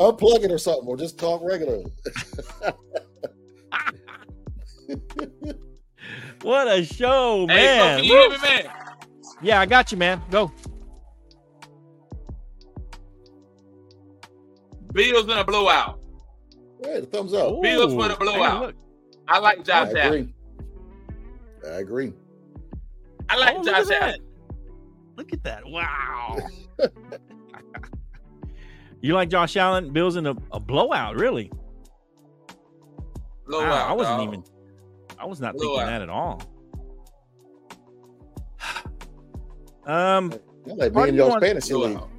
unplug 0.00 0.42
it 0.42 0.50
or 0.50 0.58
something, 0.58 0.88
or 0.88 0.96
just 0.96 1.16
talk 1.16 1.42
regular. 1.44 1.84
What 6.42 6.68
a 6.68 6.84
show, 6.84 7.46
Hey, 7.48 7.76
Flo, 7.78 7.84
man. 7.86 7.96
can 7.96 8.04
you 8.04 8.30
me, 8.30 8.36
man? 8.42 8.66
Yeah, 9.42 9.60
I 9.60 9.66
got 9.66 9.90
you, 9.90 9.98
man. 9.98 10.20
Go. 10.30 10.52
Bills 14.92 15.24
in 15.24 15.30
a 15.36 15.44
blowout. 15.44 16.00
Hey, 16.82 17.00
the 17.00 17.06
thumbs 17.06 17.32
up. 17.34 17.60
Bills 17.62 17.92
Ooh, 17.92 18.00
for 18.00 18.08
the 18.08 18.16
blowout. 18.16 18.60
look. 18.62 18.74
I 19.28 19.38
like 19.38 19.58
I 19.60 19.62
Josh 19.62 19.92
Allen. 19.96 20.32
I 21.66 21.70
agree. 21.80 22.12
I 23.28 23.36
like 23.38 23.56
Oh, 23.58 23.64
Josh 23.64 23.90
at 23.90 24.02
Allen. 24.02 24.20
Look 25.16 25.32
at 25.32 25.42
that. 25.44 25.66
Wow. 25.66 26.38
you 29.00 29.14
like 29.14 29.28
Josh 29.28 29.56
Allen? 29.56 29.92
Bills 29.92 30.16
in 30.16 30.26
a, 30.26 30.36
a 30.52 30.60
blowout, 30.60 31.16
really? 31.18 31.50
Blowout. 33.46 33.68
Wow, 33.70 33.86
I 33.88 33.92
wasn't 33.92 34.18
dog. 34.18 34.28
even. 34.28 34.44
I 35.18 35.24
was 35.26 35.40
not 35.40 35.54
Blowout. 35.56 35.78
thinking 35.78 35.86
that 35.94 36.02
at 36.02 36.08
all. 36.10 36.42
Um, 39.86 40.34
I 40.68 40.72
like 40.74 40.92
Why 40.94 41.02
me 41.02 41.06
do 41.06 41.08
in 41.10 41.14
you 41.14 41.20
y'all's 41.20 41.30
want- 41.30 41.42
fantasy 41.44 41.74
league. 41.74 41.92
Blowout. 41.92 42.10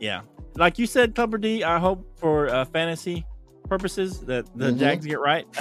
yeah, 0.00 0.22
like 0.56 0.80
you 0.80 0.86
said, 0.86 1.14
Clubber 1.14 1.38
D. 1.38 1.62
I 1.62 1.78
hope 1.78 2.04
for 2.18 2.48
uh, 2.48 2.64
fantasy 2.64 3.24
purposes 3.68 4.18
that 4.22 4.46
the 4.58 4.70
Mhm. 4.72 4.78
Jags 4.78 5.06
get 5.06 5.20
right. 5.20 5.46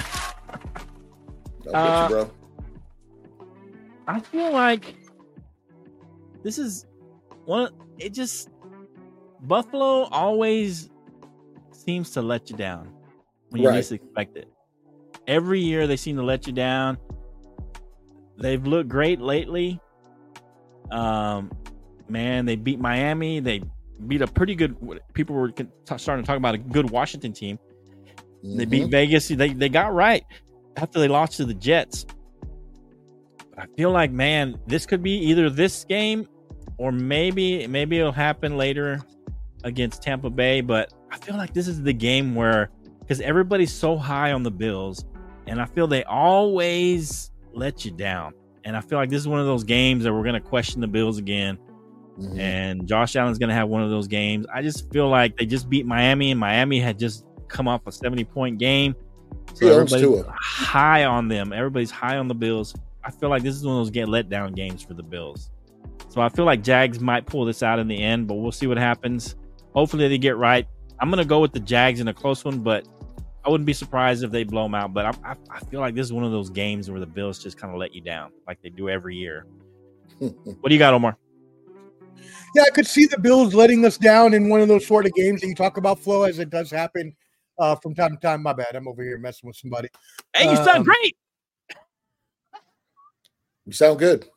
No, 1.63 1.71
Uh, 1.73 2.07
get 2.07 2.17
you, 2.17 2.25
bro. 2.25 3.45
I 4.07 4.19
feel 4.19 4.51
like 4.51 4.95
this 6.43 6.57
is 6.57 6.87
one. 7.45 7.71
It 7.99 8.13
just 8.15 8.49
Buffalo 9.43 10.05
always 10.11 10.89
seems 11.71 12.09
to 12.11 12.21
let 12.23 12.49
you 12.49 12.57
down 12.57 12.91
when 13.49 13.61
you 13.61 13.67
Right. 13.69 13.75
least 13.75 13.91
expect 13.91 14.37
it. 14.37 14.50
Every 15.31 15.61
year 15.61 15.87
they 15.87 15.95
seem 15.95 16.17
to 16.17 16.23
let 16.23 16.45
you 16.45 16.51
down. 16.51 16.97
They've 18.37 18.65
looked 18.67 18.89
great 18.89 19.21
lately. 19.21 19.79
Um, 20.91 21.49
man, 22.09 22.45
they 22.45 22.57
beat 22.57 22.79
Miami. 22.81 23.39
They 23.39 23.61
beat 24.07 24.21
a 24.21 24.27
pretty 24.27 24.55
good. 24.55 24.75
People 25.13 25.35
were 25.37 25.53
starting 25.95 26.25
to 26.25 26.27
talk 26.27 26.35
about 26.35 26.55
a 26.55 26.57
good 26.57 26.89
Washington 26.89 27.31
team. 27.31 27.57
They 28.43 28.65
beat 28.65 28.87
Mhm. 28.87 28.91
Vegas. 28.91 29.29
They 29.29 29.53
they 29.53 29.69
got 29.69 29.93
right 29.93 30.25
after 30.75 30.99
they 30.99 31.07
lost 31.07 31.37
to 31.37 31.45
the 31.45 31.53
Jets. 31.53 32.05
But 33.51 33.59
I 33.59 33.65
feel 33.77 33.91
like, 33.91 34.11
man, 34.11 34.57
this 34.67 34.85
could 34.85 35.01
be 35.01 35.11
either 35.11 35.49
this 35.49 35.85
game 35.85 36.27
or 36.77 36.91
maybe 36.91 37.65
maybe 37.67 37.99
it'll 37.99 38.11
happen 38.11 38.57
later 38.57 38.99
against 39.63 40.03
Tampa 40.03 40.29
Bay, 40.29 40.59
but 40.59 40.91
I 41.09 41.17
feel 41.19 41.37
like 41.37 41.53
this 41.53 41.69
is 41.69 41.81
the 41.83 41.93
game 41.93 42.35
where 42.35 42.69
because 42.99 43.21
everybody's 43.21 43.71
so 43.71 43.95
high 43.95 44.33
on 44.33 44.43
the 44.43 44.51
Bills, 44.51 45.05
and 45.47 45.61
I 45.61 45.65
feel 45.65 45.87
they 45.87 46.03
always 46.03 47.31
let 47.53 47.85
you 47.85 47.91
down. 47.91 48.33
And 48.63 48.77
I 48.77 48.81
feel 48.81 48.97
like 48.97 49.09
this 49.09 49.19
is 49.19 49.27
one 49.27 49.39
of 49.39 49.45
those 49.45 49.63
games 49.63 50.03
that 50.03 50.13
we're 50.13 50.23
going 50.23 50.35
to 50.35 50.39
question 50.41 50.81
the 50.81 50.87
Bills 50.87 51.17
again. 51.17 51.57
Mhm. 52.19 52.39
And 52.39 52.87
Josh 52.87 53.15
Allen's 53.15 53.37
going 53.39 53.49
to 53.49 53.55
have 53.55 53.69
one 53.69 53.81
of 53.81 53.89
those 53.89 54.07
games. 54.07 54.45
I 54.53 54.61
just 54.61 54.91
feel 54.91 55.09
like 55.09 55.37
they 55.37 55.45
just 55.45 55.69
beat 55.69 55.85
Miami, 55.85 56.31
and 56.31 56.39
Miami 56.39 56.79
had 56.79 56.99
just 56.99 57.25
come 57.47 57.67
off 57.67 57.81
a 57.87 57.91
70 57.91 58.23
point 58.25 58.59
game. 58.59 58.95
So 59.53 59.65
He 59.65 59.71
everybody's 59.71 60.25
high 60.29 61.05
on 61.05 61.27
them. 61.27 61.53
Everybody's 61.53 61.91
high 61.91 62.17
on 62.17 62.27
the 62.27 62.35
Bills. 62.35 62.75
I 63.03 63.11
feel 63.11 63.29
like 63.29 63.43
this 63.43 63.55
is 63.55 63.65
one 63.65 63.75
of 63.75 63.79
those 63.79 63.89
get 63.89 64.07
let 64.07 64.29
down 64.29 64.53
games 64.53 64.83
for 64.83 64.93
the 64.93 65.03
Bills. 65.03 65.49
So 66.09 66.21
I 66.21 66.29
feel 66.29 66.45
like 66.45 66.61
Jags 66.61 66.99
might 66.99 67.25
pull 67.25 67.45
this 67.45 67.63
out 67.63 67.79
in 67.79 67.87
the 67.87 67.97
end, 67.97 68.27
but 68.27 68.35
we'll 68.35 68.51
see 68.51 68.67
what 68.67 68.77
happens. 68.77 69.35
Hopefully 69.73 70.07
they 70.07 70.17
get 70.17 70.37
right. 70.37 70.67
I'm 70.99 71.09
gonna 71.09 71.25
go 71.25 71.39
with 71.39 71.53
the 71.53 71.59
Jags 71.59 71.99
in 71.99 72.07
a 72.09 72.13
close 72.13 72.43
one, 72.45 72.59
but 72.59 72.85
I 73.43 73.49
wouldn't 73.49 73.65
be 73.65 73.73
surprised 73.73 74.23
if 74.23 74.31
they 74.31 74.43
blow 74.43 74.63
them 74.63 74.75
out. 74.75 74.93
But 74.93 75.05
I, 75.05 75.31
I, 75.31 75.35
I 75.49 75.59
feel 75.61 75.79
like 75.79 75.95
this 75.95 76.05
is 76.05 76.13
one 76.13 76.23
of 76.23 76.31
those 76.31 76.49
games 76.49 76.89
where 76.89 76.99
the 76.99 77.07
Bills 77.07 77.39
just 77.39 77.57
kind 77.57 77.73
of 77.73 77.79
let 77.79 77.93
you 77.95 78.01
down, 78.01 78.31
like 78.47 78.61
they 78.61 78.69
do 78.69 78.89
every 78.89 79.15
year. 79.15 79.45
What 80.19 80.69
do 80.69 80.75
you 80.75 80.79
got, 80.79 80.93
Omar? 80.93 81.17
Yeah, 82.53 82.63
I 82.63 82.69
could 82.69 82.85
see 82.85 83.07
the 83.07 83.17
Bills 83.17 83.55
letting 83.55 83.83
us 83.85 83.97
down 83.97 84.33
in 84.33 84.49
one 84.49 84.61
of 84.61 84.67
those 84.67 84.85
sort 84.85 85.05
of 85.05 85.13
games 85.13 85.41
that 85.41 85.47
you 85.47 85.55
talk 85.55 85.77
about, 85.77 85.99
Flo, 85.99 86.23
as 86.23 86.37
it 86.37 86.49
does 86.51 86.69
happen 86.69 87.15
uh, 87.57 87.75
from 87.75 87.95
time 87.95 88.11
to 88.11 88.17
time. 88.17 88.43
My 88.43 88.53
bad. 88.53 88.75
I'm 88.75 88.87
over 88.87 89.01
here 89.03 89.17
messing 89.17 89.47
with 89.47 89.55
somebody. 89.55 89.87
Hey, 90.35 90.43
you 90.43 90.57
Um, 90.57 90.65
sound 90.65 90.85
great. 90.85 91.17
You 93.65 93.73
sound 93.73 93.99
good. 93.99 94.27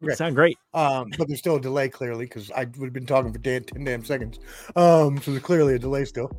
You 0.00 0.14
sound 0.14 0.34
great. 0.34 0.58
Um, 0.72 1.10
but 1.18 1.28
there's 1.28 1.40
still 1.40 1.56
a 1.56 1.60
delay, 1.60 1.88
clearly, 1.90 2.24
because 2.24 2.50
I 2.50 2.64
would 2.64 2.86
have 2.86 2.92
been 2.92 3.06
talking 3.06 3.32
for 3.32 3.38
10, 3.38 3.64
10 3.64 3.84
damn 3.84 4.04
seconds. 4.04 4.38
Um, 4.74 5.20
so 5.20 5.30
there's 5.30 5.42
clearly 5.42 5.74
a 5.74 5.78
delay 5.78 6.06
still. 6.06 6.32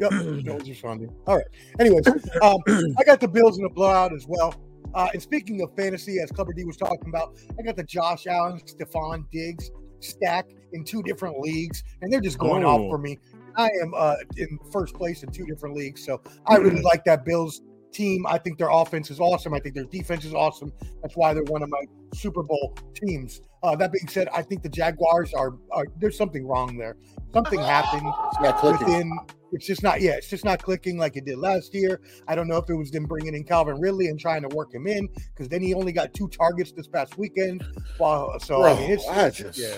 Yep, 0.00 0.10
no 0.44 0.54
one's 0.54 0.68
responding. 0.68 1.14
All 1.26 1.36
right. 1.36 1.46
Anyways, 1.78 2.06
um, 2.42 2.58
I 2.98 3.04
got 3.04 3.20
the 3.20 3.28
Bills 3.28 3.58
in 3.58 3.64
a 3.64 3.68
blowout 3.70 4.12
as 4.14 4.26
well. 4.28 4.54
Uh, 4.94 5.08
and 5.12 5.22
speaking 5.22 5.62
of 5.62 5.74
fantasy, 5.76 6.18
as 6.20 6.30
Clubber 6.30 6.52
D 6.52 6.64
was 6.64 6.76
talking 6.76 7.08
about, 7.08 7.36
I 7.58 7.62
got 7.62 7.76
the 7.76 7.84
Josh 7.84 8.26
Allen, 8.26 8.60
Stefon 8.60 9.24
Diggs 9.30 9.70
stack 10.00 10.46
in 10.72 10.84
two 10.84 11.02
different 11.02 11.38
leagues, 11.40 11.82
and 12.02 12.12
they're 12.12 12.20
just 12.20 12.38
going 12.38 12.64
Oh. 12.64 12.68
off 12.70 12.90
for 12.90 12.98
me. 12.98 13.18
I 13.56 13.68
am 13.82 13.92
uh, 13.96 14.16
in 14.36 14.58
first 14.72 14.94
place 14.94 15.22
in 15.22 15.30
two 15.30 15.44
different 15.46 15.76
leagues, 15.76 16.04
so 16.04 16.20
I 16.46 16.56
really 16.56 16.82
like 16.82 17.04
that 17.04 17.24
Bills 17.24 17.62
team. 17.92 18.26
I 18.26 18.38
think 18.38 18.58
their 18.58 18.70
offense 18.70 19.10
is 19.10 19.20
awesome. 19.20 19.52
I 19.54 19.60
think 19.60 19.74
their 19.74 19.84
defense 19.84 20.24
is 20.24 20.32
awesome. 20.34 20.72
That's 21.02 21.14
why 21.16 21.34
they're 21.34 21.42
one 21.44 21.62
of 21.62 21.68
my 21.68 21.82
Super 22.14 22.42
Bowl 22.42 22.74
teams. 22.94 23.42
Uh, 23.62 23.76
that 23.76 23.92
being 23.92 24.08
said, 24.08 24.28
I 24.34 24.42
think 24.42 24.62
the 24.62 24.68
Jaguars 24.70 25.32
are, 25.34 25.56
are 25.70 25.84
there's 26.00 26.16
something 26.16 26.46
wrong 26.46 26.76
there. 26.78 26.96
Something 27.32 27.60
happened 27.76 28.02
It's 28.32 28.40
not 28.40 28.56
clicking. 28.58 28.86
within. 28.86 29.18
It's 29.52 29.66
just 29.66 29.82
not. 29.82 30.00
Yeah, 30.00 30.12
it's 30.12 30.28
just 30.28 30.44
not 30.44 30.62
clicking 30.62 30.96
like 30.98 31.16
it 31.16 31.24
did 31.26 31.38
last 31.38 31.74
year. 31.74 32.00
I 32.26 32.34
don't 32.34 32.48
know 32.48 32.56
if 32.56 32.68
it 32.70 32.74
was 32.74 32.90
them 32.90 33.04
bringing 33.04 33.34
in 33.34 33.44
Calvin 33.44 33.78
Ridley 33.78 34.08
and 34.08 34.18
trying 34.18 34.42
to 34.42 34.48
work 34.56 34.72
him 34.74 34.86
in 34.86 35.08
because 35.34 35.48
then 35.48 35.62
he 35.62 35.74
only 35.74 35.92
got 35.92 36.14
two 36.14 36.28
targets 36.28 36.72
this 36.72 36.88
past 36.88 37.18
weekend. 37.18 37.64
Wow. 37.98 38.38
So 38.40 38.60
Bro, 38.60 38.72
I 38.72 38.80
mean, 38.80 38.90
it's 38.90 39.06
I 39.08 39.30
just 39.30 39.58
yeah. 39.58 39.76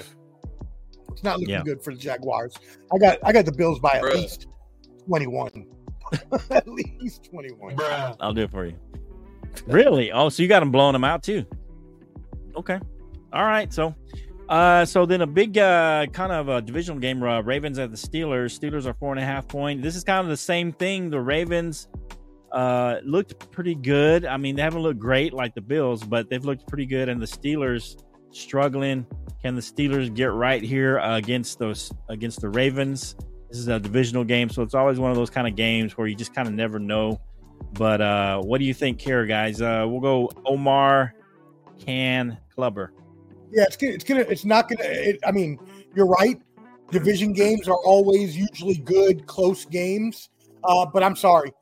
It's 1.11 1.23
not 1.23 1.39
looking 1.39 1.55
Yeah. 1.55 1.63
good 1.65 1.83
for 1.83 1.93
the 1.93 1.99
Jaguars. 1.99 2.55
I 2.93 2.99
got 2.99 3.19
I 3.25 3.33
got 3.33 3.45
the 3.47 3.53
Bills 3.53 3.79
by 3.81 3.91
at 3.93 4.03
Bruh. 4.03 4.15
least 4.15 4.47
twenty 5.07 5.27
one. 5.27 5.67
at 6.51 6.69
least 6.69 7.25
twenty 7.25 7.53
one. 7.53 7.75
I'll 8.21 8.33
do 8.33 8.43
it 8.43 8.51
for 8.51 8.67
you. 8.67 8.77
Really? 9.67 10.13
Oh, 10.13 10.29
so 10.29 10.43
you 10.43 10.49
got 10.49 10.61
them 10.61 10.71
blowing 10.71 10.93
them 10.93 11.05
out 11.05 11.23
too? 11.23 11.45
Okay. 12.57 12.79
All 13.33 13.45
right. 13.45 13.73
So, 13.73 13.95
uh, 14.49 14.85
so 14.85 15.07
then 15.07 15.23
a 15.23 15.27
big 15.27 15.57
uh 15.59 16.07
kind 16.13 16.33
of 16.33 16.49
a 16.49 16.61
divisional 16.61 17.01
game. 17.01 17.23
Uh, 17.23 17.41
Ravens 17.43 17.79
at 17.79 17.91
the 17.91 17.97
Steelers. 17.97 18.59
Steelers 18.59 18.87
are 18.87 18.95
four 18.95 19.13
and 19.13 19.21
a 19.21 19.25
half 19.25 19.49
point. 19.49 19.83
This 19.83 19.97
is 19.97 20.05
kind 20.05 20.21
of 20.21 20.29
the 20.29 20.37
same 20.37 20.73
thing. 20.73 21.11
The 21.11 21.21
Ravens 21.21 21.89
uh 22.53 22.97
looked 23.05 23.51
pretty 23.51 23.75
good. 23.75 24.25
I 24.25 24.37
mean, 24.37 24.57
they 24.57 24.63
haven't 24.63 24.83
looked 24.83 25.01
great 25.01 25.33
like 25.33 25.55
the 25.55 25.61
Bills, 25.61 26.05
but 26.05 26.29
they've 26.31 26.45
looked 26.45 26.67
pretty 26.69 26.87
good. 26.87 27.09
And 27.09 27.21
the 27.21 27.27
Steelers 27.27 28.03
struggling. 28.31 29.07
Can 29.43 29.55
the 29.55 29.61
Steelers 29.61 30.13
get 30.15 30.33
right 30.33 30.63
here 30.63 30.99
uh, 30.99 31.17
against 31.17 31.59
those 31.59 31.93
against 32.09 32.41
the 32.41 32.49
Ravens? 32.49 33.17
This 33.49 33.59
is 33.59 33.69
a 33.69 33.79
divisional 33.79 34.25
game, 34.25 34.49
so 34.49 34.63
it's 34.63 34.75
always 34.75 34.99
one 34.99 35.11
of 35.11 35.17
those 35.17 35.31
kind 35.31 35.47
of 35.47 35.55
games 35.55 35.97
where 35.97 36.07
you 36.07 36.17
just 36.17 36.35
kind 36.35 36.49
of 36.49 36.55
never 36.55 36.79
know. 36.79 37.21
But 37.73 38.01
uh, 38.01 38.41
what 38.41 38.59
do 38.59 38.65
you 38.65 38.75
think 38.75 39.01
here, 39.01 39.27
guys? 39.27 39.61
Uh, 39.61 39.87
we'll 39.89 40.01
go 40.01 40.31
Omar, 40.45 41.15
Can, 41.79 42.39
Clubber. 42.55 42.93
Yeah, 43.55 43.65
it's 43.65 43.77
gonna, 43.77 43.93
it's 43.93 44.05
gonna, 44.05 44.21
it's 44.21 44.45
not 44.45 44.69
gonna. 44.69 44.83
It, 44.89 45.21
I 45.25 45.31
mean, 45.33 45.59
you're 45.95 46.07
right. 46.07 46.41
Division 46.91 47.33
games 47.33 47.69
are 47.69 47.79
always 47.85 48.37
usually 48.37 48.77
good, 48.77 49.27
close 49.27 49.65
games. 49.65 50.29
Uh, 50.65 50.87
but 50.87 51.03
I'm 51.03 51.17
sorry, 51.17 51.53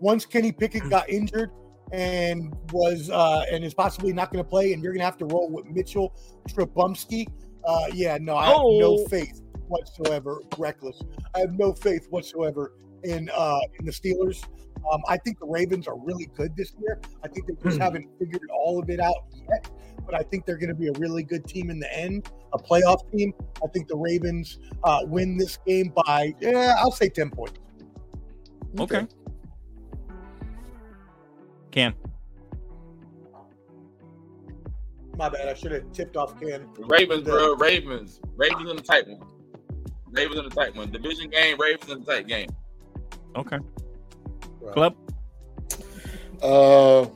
once 0.00 0.24
Kenny 0.26 0.50
Pickett 0.52 0.88
got 0.88 1.08
injured 1.08 1.50
and 1.92 2.54
was 2.72 3.10
uh, 3.10 3.44
and 3.50 3.64
is 3.64 3.74
possibly 3.74 4.12
not 4.12 4.32
going 4.32 4.42
to 4.42 4.48
play, 4.48 4.72
and 4.72 4.82
you're 4.82 4.92
going 4.92 5.00
to 5.00 5.04
have 5.04 5.18
to 5.18 5.26
roll 5.26 5.50
with 5.50 5.66
Mitchell 5.66 6.14
Trubisky. 6.48 7.26
Uh, 7.66 7.86
yeah, 7.92 8.18
no, 8.20 8.36
I 8.36 8.46
have 8.46 8.56
no 8.56 8.98
Oh. 8.98 9.06
faith 9.08 9.40
whatsoever. 9.68 10.40
Reckless. 10.58 11.00
I 11.34 11.40
have 11.40 11.58
no 11.58 11.72
faith 11.72 12.06
whatsoever 12.10 12.72
in 13.04 13.30
uh, 13.34 13.60
in 13.78 13.84
the 13.84 13.92
Steelers. 13.92 14.42
Um, 14.90 15.00
I 15.08 15.16
think 15.18 15.38
the 15.38 15.46
Ravens 15.46 15.86
are 15.86 15.98
really 15.98 16.26
good 16.34 16.56
this 16.56 16.72
year. 16.80 17.00
I 17.24 17.28
think 17.28 17.46
they 17.46 17.54
just 17.62 17.76
Hmm. 17.76 17.82
haven't 17.82 18.08
figured 18.18 18.48
all 18.52 18.80
of 18.80 18.88
it 18.90 19.00
out 19.00 19.16
yet 19.48 19.70
but 20.04 20.14
I 20.14 20.22
think 20.22 20.46
they're 20.46 20.56
going 20.56 20.68
to 20.68 20.74
be 20.74 20.88
a 20.88 20.92
really 20.94 21.22
good 21.22 21.46
team 21.46 21.70
in 21.70 21.78
the 21.78 21.96
end, 21.96 22.28
a 22.52 22.58
playoff 22.58 23.08
team. 23.12 23.32
I 23.62 23.68
think 23.68 23.86
the 23.88 23.96
Ravens 23.96 24.58
uh, 24.82 25.00
win 25.04 25.36
this 25.36 25.58
game 25.64 25.92
by, 26.06 26.34
yeah, 26.40 26.74
I'll 26.78 26.90
say 26.90 27.08
10 27.08 27.30
points. 27.30 27.58
Okay. 28.80 29.06
Can. 31.70 31.94
My 35.16 35.28
bad. 35.28 35.48
I 35.48 35.54
should 35.54 35.72
have 35.72 35.92
tipped 35.92 36.16
off 36.16 36.38
Ken. 36.40 36.66
Ravens, 36.78 37.22
bro. 37.22 37.54
Ravens. 37.56 38.20
Ravens 38.36 38.70
in 38.70 38.76
the 38.76 38.82
tight 38.82 39.06
one. 39.06 39.22
Ravens 40.10 40.38
in 40.38 40.44
the 40.44 40.50
tight 40.50 40.74
one. 40.74 40.90
Division 40.90 41.30
game. 41.30 41.58
Ravens 41.60 41.90
in 41.90 42.00
the 42.00 42.06
tight 42.06 42.26
game. 42.26 42.48
Okay. 43.36 43.58
Right. 44.62 44.74
Club. 44.74 44.96
Uh, 46.42 47.06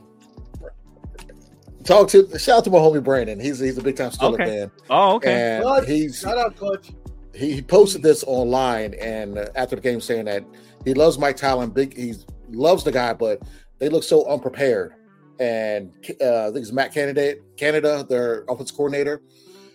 talk 1.83 2.07
to 2.09 2.37
shout 2.39 2.59
out 2.59 2.63
to 2.65 2.69
my 2.69 2.77
homie 2.79 3.03
Brandon. 3.03 3.39
He's 3.39 3.59
he's 3.59 3.77
a 3.77 3.81
big 3.81 3.95
time 3.95 4.11
Steeler 4.11 4.33
Okay. 4.33 4.45
fan, 4.45 4.71
Oh, 4.89 5.15
okay. 5.15 5.33
and 5.55 5.63
Clutch. 5.63 5.87
he's 5.87 6.19
Shout 6.19 6.37
out, 6.37 6.55
Clutch. 6.55 6.91
he, 7.33 7.53
he 7.53 7.61
posted 7.61 8.01
this 8.03 8.23
online 8.27 8.93
and 8.95 9.37
uh, 9.37 9.47
after 9.55 9.75
the 9.75 9.81
game 9.81 10.01
saying 10.01 10.25
that 10.25 10.43
he 10.85 10.93
loves 10.93 11.17
Mike 11.17 11.37
Tomlin, 11.37 11.69
big 11.71 11.95
he 11.95 12.13
loves 12.49 12.83
the 12.83 12.91
guy, 12.91 13.13
but 13.13 13.41
they 13.79 13.89
look 13.89 14.03
so 14.03 14.25
unprepared. 14.27 14.93
And 15.39 15.93
uh, 16.21 16.47
I 16.47 16.51
think 16.51 16.57
it's 16.63 16.71
Matt 16.71 16.93
Canada, 16.93 17.35
Canada, 17.57 18.05
their 18.09 18.43
offense 18.49 18.71
coordinator. 18.71 19.21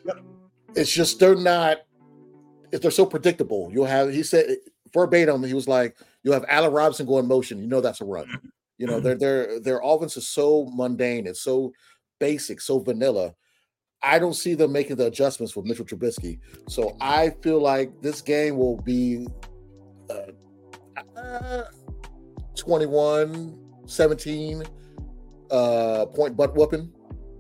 Yep. 0.07 0.16
It's 0.74 0.90
just 0.90 1.20
they're 1.20 1.36
not. 1.36 1.78
If 2.73 2.81
they're 2.81 2.90
so 2.90 3.05
predictable, 3.07 3.69
you'll 3.73 3.85
have. 3.85 4.11
He 4.12 4.23
said 4.23 4.57
verbatim, 4.94 5.44
he 5.44 5.53
was 5.55 5.69
like, 5.69 5.97
"You'll 6.23 6.35
have 6.35 6.44
Allen 6.49 6.73
Robinson 6.73 7.07
go 7.07 7.19
in 7.19 7.27
motion. 7.27 7.59
You 7.59 7.66
know 7.66 7.81
that's 7.81 8.01
a 8.01 8.05
run. 8.05 8.28
You 8.78 8.86
know 8.86 9.01
their 9.01 9.16
their 9.16 9.61
their 9.61 9.81
offense 9.82 10.16
is 10.16 10.28
so 10.28 10.69
mundane. 10.73 11.27
It's 11.27 11.43
so 11.43 11.73
basic, 12.19 12.61
so 12.61 12.78
vanilla. 12.78 13.35
I 14.03 14.19
don't 14.19 14.35
see 14.35 14.55
them 14.55 14.73
making 14.73 14.97
the 14.97 15.07
adjustments 15.07 15.53
for 15.53 15.62
Mitchell 15.62 15.85
Trubisky. 15.85 16.40
So 16.69 16.97
I 17.01 17.31
feel 17.43 17.61
like 17.61 18.01
this 18.03 18.20
game 18.20 18.57
will 18.57 18.78
be 18.78 19.28
uh, 20.11 21.20
uh, 21.20 21.65
21 22.57 23.59
17 23.86 24.65
uh, 25.51 26.07
point 26.07 26.36
butt 26.36 26.57
whooping. 26.57 26.93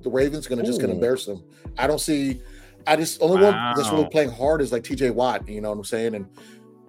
The 0.02 0.10
Ravens 0.10 0.46
going 0.46 0.60
to 0.60 0.64
just 0.64 0.80
to 0.80 0.90
embarrass 0.90 1.26
them. 1.26 1.44
I 1.78 1.86
don't 1.86 2.00
see. 2.00 2.40
I 2.86 2.96
just 2.96 3.22
only 3.22 3.42
one 3.42 3.54
that's 3.76 3.90
really 3.90 4.08
playing 4.08 4.30
hard 4.30 4.60
is 4.60 4.72
like 4.72 4.82
TJ 4.82 5.14
Watt. 5.14 5.48
You 5.48 5.60
know 5.60 5.70
what 5.70 5.78
I'm 5.78 5.84
saying? 5.84 6.14
And 6.14 6.26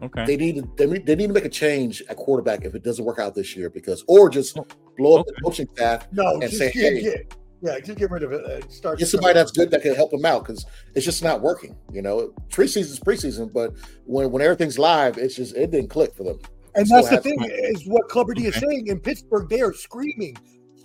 Okay. 0.03 0.25
they 0.25 0.37
need 0.37 0.55
to 0.55 0.69
they 0.77 0.85
need, 0.85 1.05
they 1.05 1.15
need 1.15 1.27
to 1.27 1.33
make 1.33 1.45
a 1.45 1.49
change 1.49 2.03
at 2.09 2.17
quarterback 2.17 2.65
if 2.65 2.75
it 2.75 2.83
doesn't 2.83 3.05
work 3.05 3.19
out 3.19 3.33
this 3.35 3.55
year 3.55 3.69
because 3.69 4.03
or 4.07 4.29
just 4.29 4.57
blow 4.97 5.19
up 5.19 5.25
the 5.27 5.33
coaching 5.43 5.67
staff 5.73 6.07
No, 6.11 6.33
and 6.33 6.41
just 6.41 6.57
say, 6.57 6.71
get, 6.71 6.93
hey, 6.93 7.01
get, 7.01 7.33
yeah, 7.61 7.79
just 7.79 7.97
get 7.97 8.11
rid 8.11 8.23
of 8.23 8.33
it. 8.33 8.43
Uh, 8.45 8.67
start 8.69 8.99
get 8.99 9.07
somebody 9.07 9.33
that's 9.33 9.51
good 9.51 9.71
that 9.71 9.81
can 9.81 9.95
help 9.95 10.11
them 10.11 10.25
out 10.25 10.43
because 10.45 10.65
it's 10.95 11.05
just 11.05 11.23
not 11.23 11.41
working. 11.41 11.75
You 11.91 12.01
know, 12.01 12.33
preseason's 12.49 12.99
preseason, 12.99 13.51
but 13.53 13.73
when 14.05 14.29
when 14.31 14.41
everything's 14.41 14.77
live, 14.77 15.17
it's 15.17 15.35
just 15.35 15.55
it 15.55 15.71
didn't 15.71 15.89
click 15.89 16.13
for 16.15 16.23
them. 16.23 16.39
And 16.75 16.85
Still 16.87 16.97
that's 17.03 17.09
the 17.09 17.15
has- 17.15 17.23
thing 17.23 17.37
is 17.75 17.87
what 17.87 18.09
Clubber 18.09 18.33
D 18.33 18.47
is 18.47 18.57
Okay. 18.57 18.65
saying 18.67 18.87
in 18.87 18.99
Pittsburgh. 18.99 19.47
They 19.47 19.61
are 19.61 19.73
screaming, 19.73 20.35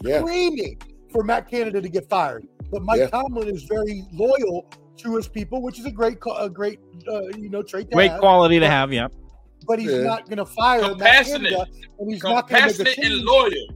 Yeah, 0.02 0.20
screaming 0.20 0.78
for 1.10 1.24
Matt 1.24 1.48
Canada 1.50 1.80
to 1.80 1.88
get 1.88 2.08
fired. 2.08 2.46
But 2.70 2.82
Mike 2.82 3.00
Yeah. 3.00 3.06
Tomlin 3.08 3.48
is 3.48 3.64
very 3.64 4.04
loyal 4.12 4.66
to 4.98 5.16
his 5.16 5.28
people, 5.28 5.62
which 5.62 5.78
is 5.78 5.86
a 5.86 5.90
great, 5.90 6.18
a 6.38 6.48
great, 6.48 6.78
uh, 7.10 7.28
you 7.36 7.48
know, 7.48 7.62
trait 7.62 7.88
to 7.90 7.94
Great 7.96 8.10
have. 8.10 8.20
quality 8.20 8.58
to 8.60 8.66
have. 8.68 8.92
Yeah. 8.92 9.08
But 9.66 9.78
he's 9.78 9.90
Yeah. 9.90 10.02
not 10.02 10.26
going 10.26 10.38
to 10.38 10.46
fire 10.46 10.94
Matt 10.96 11.26
Canada, 11.26 11.66
and 11.98 12.10
he's 12.12 12.22
not 12.22 12.48
going 12.48 12.62
to 12.62 12.66
make 12.66 12.74
a 12.80 12.84
Compassionate 12.84 13.12
and 13.12 13.22
loyal. 13.24 13.68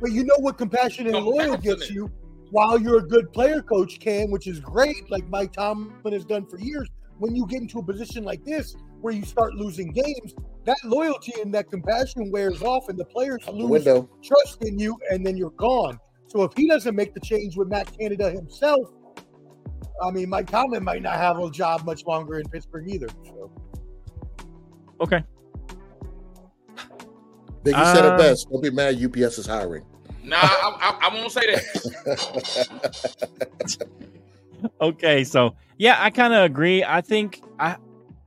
But 0.00 0.12
you 0.12 0.24
know 0.24 0.36
what 0.38 0.58
compassionate 0.58 1.14
and 1.14 1.24
loyal 1.24 1.56
gets 1.56 1.90
you 1.90 2.10
while 2.50 2.80
you're 2.80 2.98
a 2.98 3.06
good 3.06 3.32
player 3.32 3.62
coach 3.62 3.98
can, 4.00 4.30
which 4.30 4.46
is 4.46 4.60
great, 4.60 5.08
like 5.10 5.28
Mike 5.28 5.52
Tomlin 5.52 6.12
has 6.12 6.24
done 6.24 6.46
for 6.46 6.58
years. 6.58 6.88
when 7.20 7.34
you 7.36 7.46
get 7.46 7.62
into 7.62 7.78
a 7.78 7.82
position 7.82 8.24
like 8.24 8.44
this 8.44 8.74
where 9.00 9.14
you 9.14 9.24
start 9.24 9.54
losing 9.54 9.92
games, 9.92 10.34
that 10.64 10.76
loyalty 10.84 11.32
and 11.40 11.54
that 11.54 11.70
compassion 11.70 12.28
wears 12.32 12.60
off, 12.60 12.88
and 12.88 12.98
the 12.98 13.04
players 13.04 13.38
Out 13.46 13.54
the 13.54 13.60
lose 13.62 13.70
window. 13.70 14.08
trust 14.20 14.64
in 14.64 14.78
you, 14.80 14.96
and 15.12 15.24
then 15.24 15.36
you're 15.36 15.50
gone. 15.50 15.96
So 16.26 16.42
if 16.42 16.52
he 16.56 16.66
doesn't 16.68 16.96
make 16.96 17.14
the 17.14 17.20
change 17.20 17.56
with 17.56 17.68
Matt 17.68 17.96
Canada 17.96 18.30
himself, 18.32 18.90
I 20.02 20.10
mean, 20.10 20.28
Mike 20.28 20.50
Tomlin 20.50 20.82
might 20.84 21.02
not 21.02 21.16
have 21.16 21.38
a 21.38 21.50
job 21.50 21.84
much 21.84 22.04
longer 22.04 22.38
in 22.38 22.48
Pittsburgh 22.48 22.88
either. 22.88 23.08
So. 23.24 23.50
Okay. 25.00 25.22
Biggie 27.62 27.94
said 27.94 28.04
Um, 28.04 28.14
it 28.14 28.18
best. 28.18 28.50
Don't 28.50 28.62
be 28.62 28.70
mad. 28.70 29.02
UPS 29.02 29.38
is 29.38 29.46
hiring. 29.46 29.84
Nah, 30.22 30.36
I, 30.40 30.98
I, 31.02 31.08
I 31.08 31.14
won't 31.14 31.32
say 31.32 31.54
that. 31.54 32.66
Okay, 34.80 35.24
so 35.24 35.54
yeah, 35.76 35.96
I 35.98 36.08
kind 36.10 36.32
of 36.32 36.44
agree. 36.44 36.82
I 36.84 37.00
think 37.02 37.42
I 37.58 37.76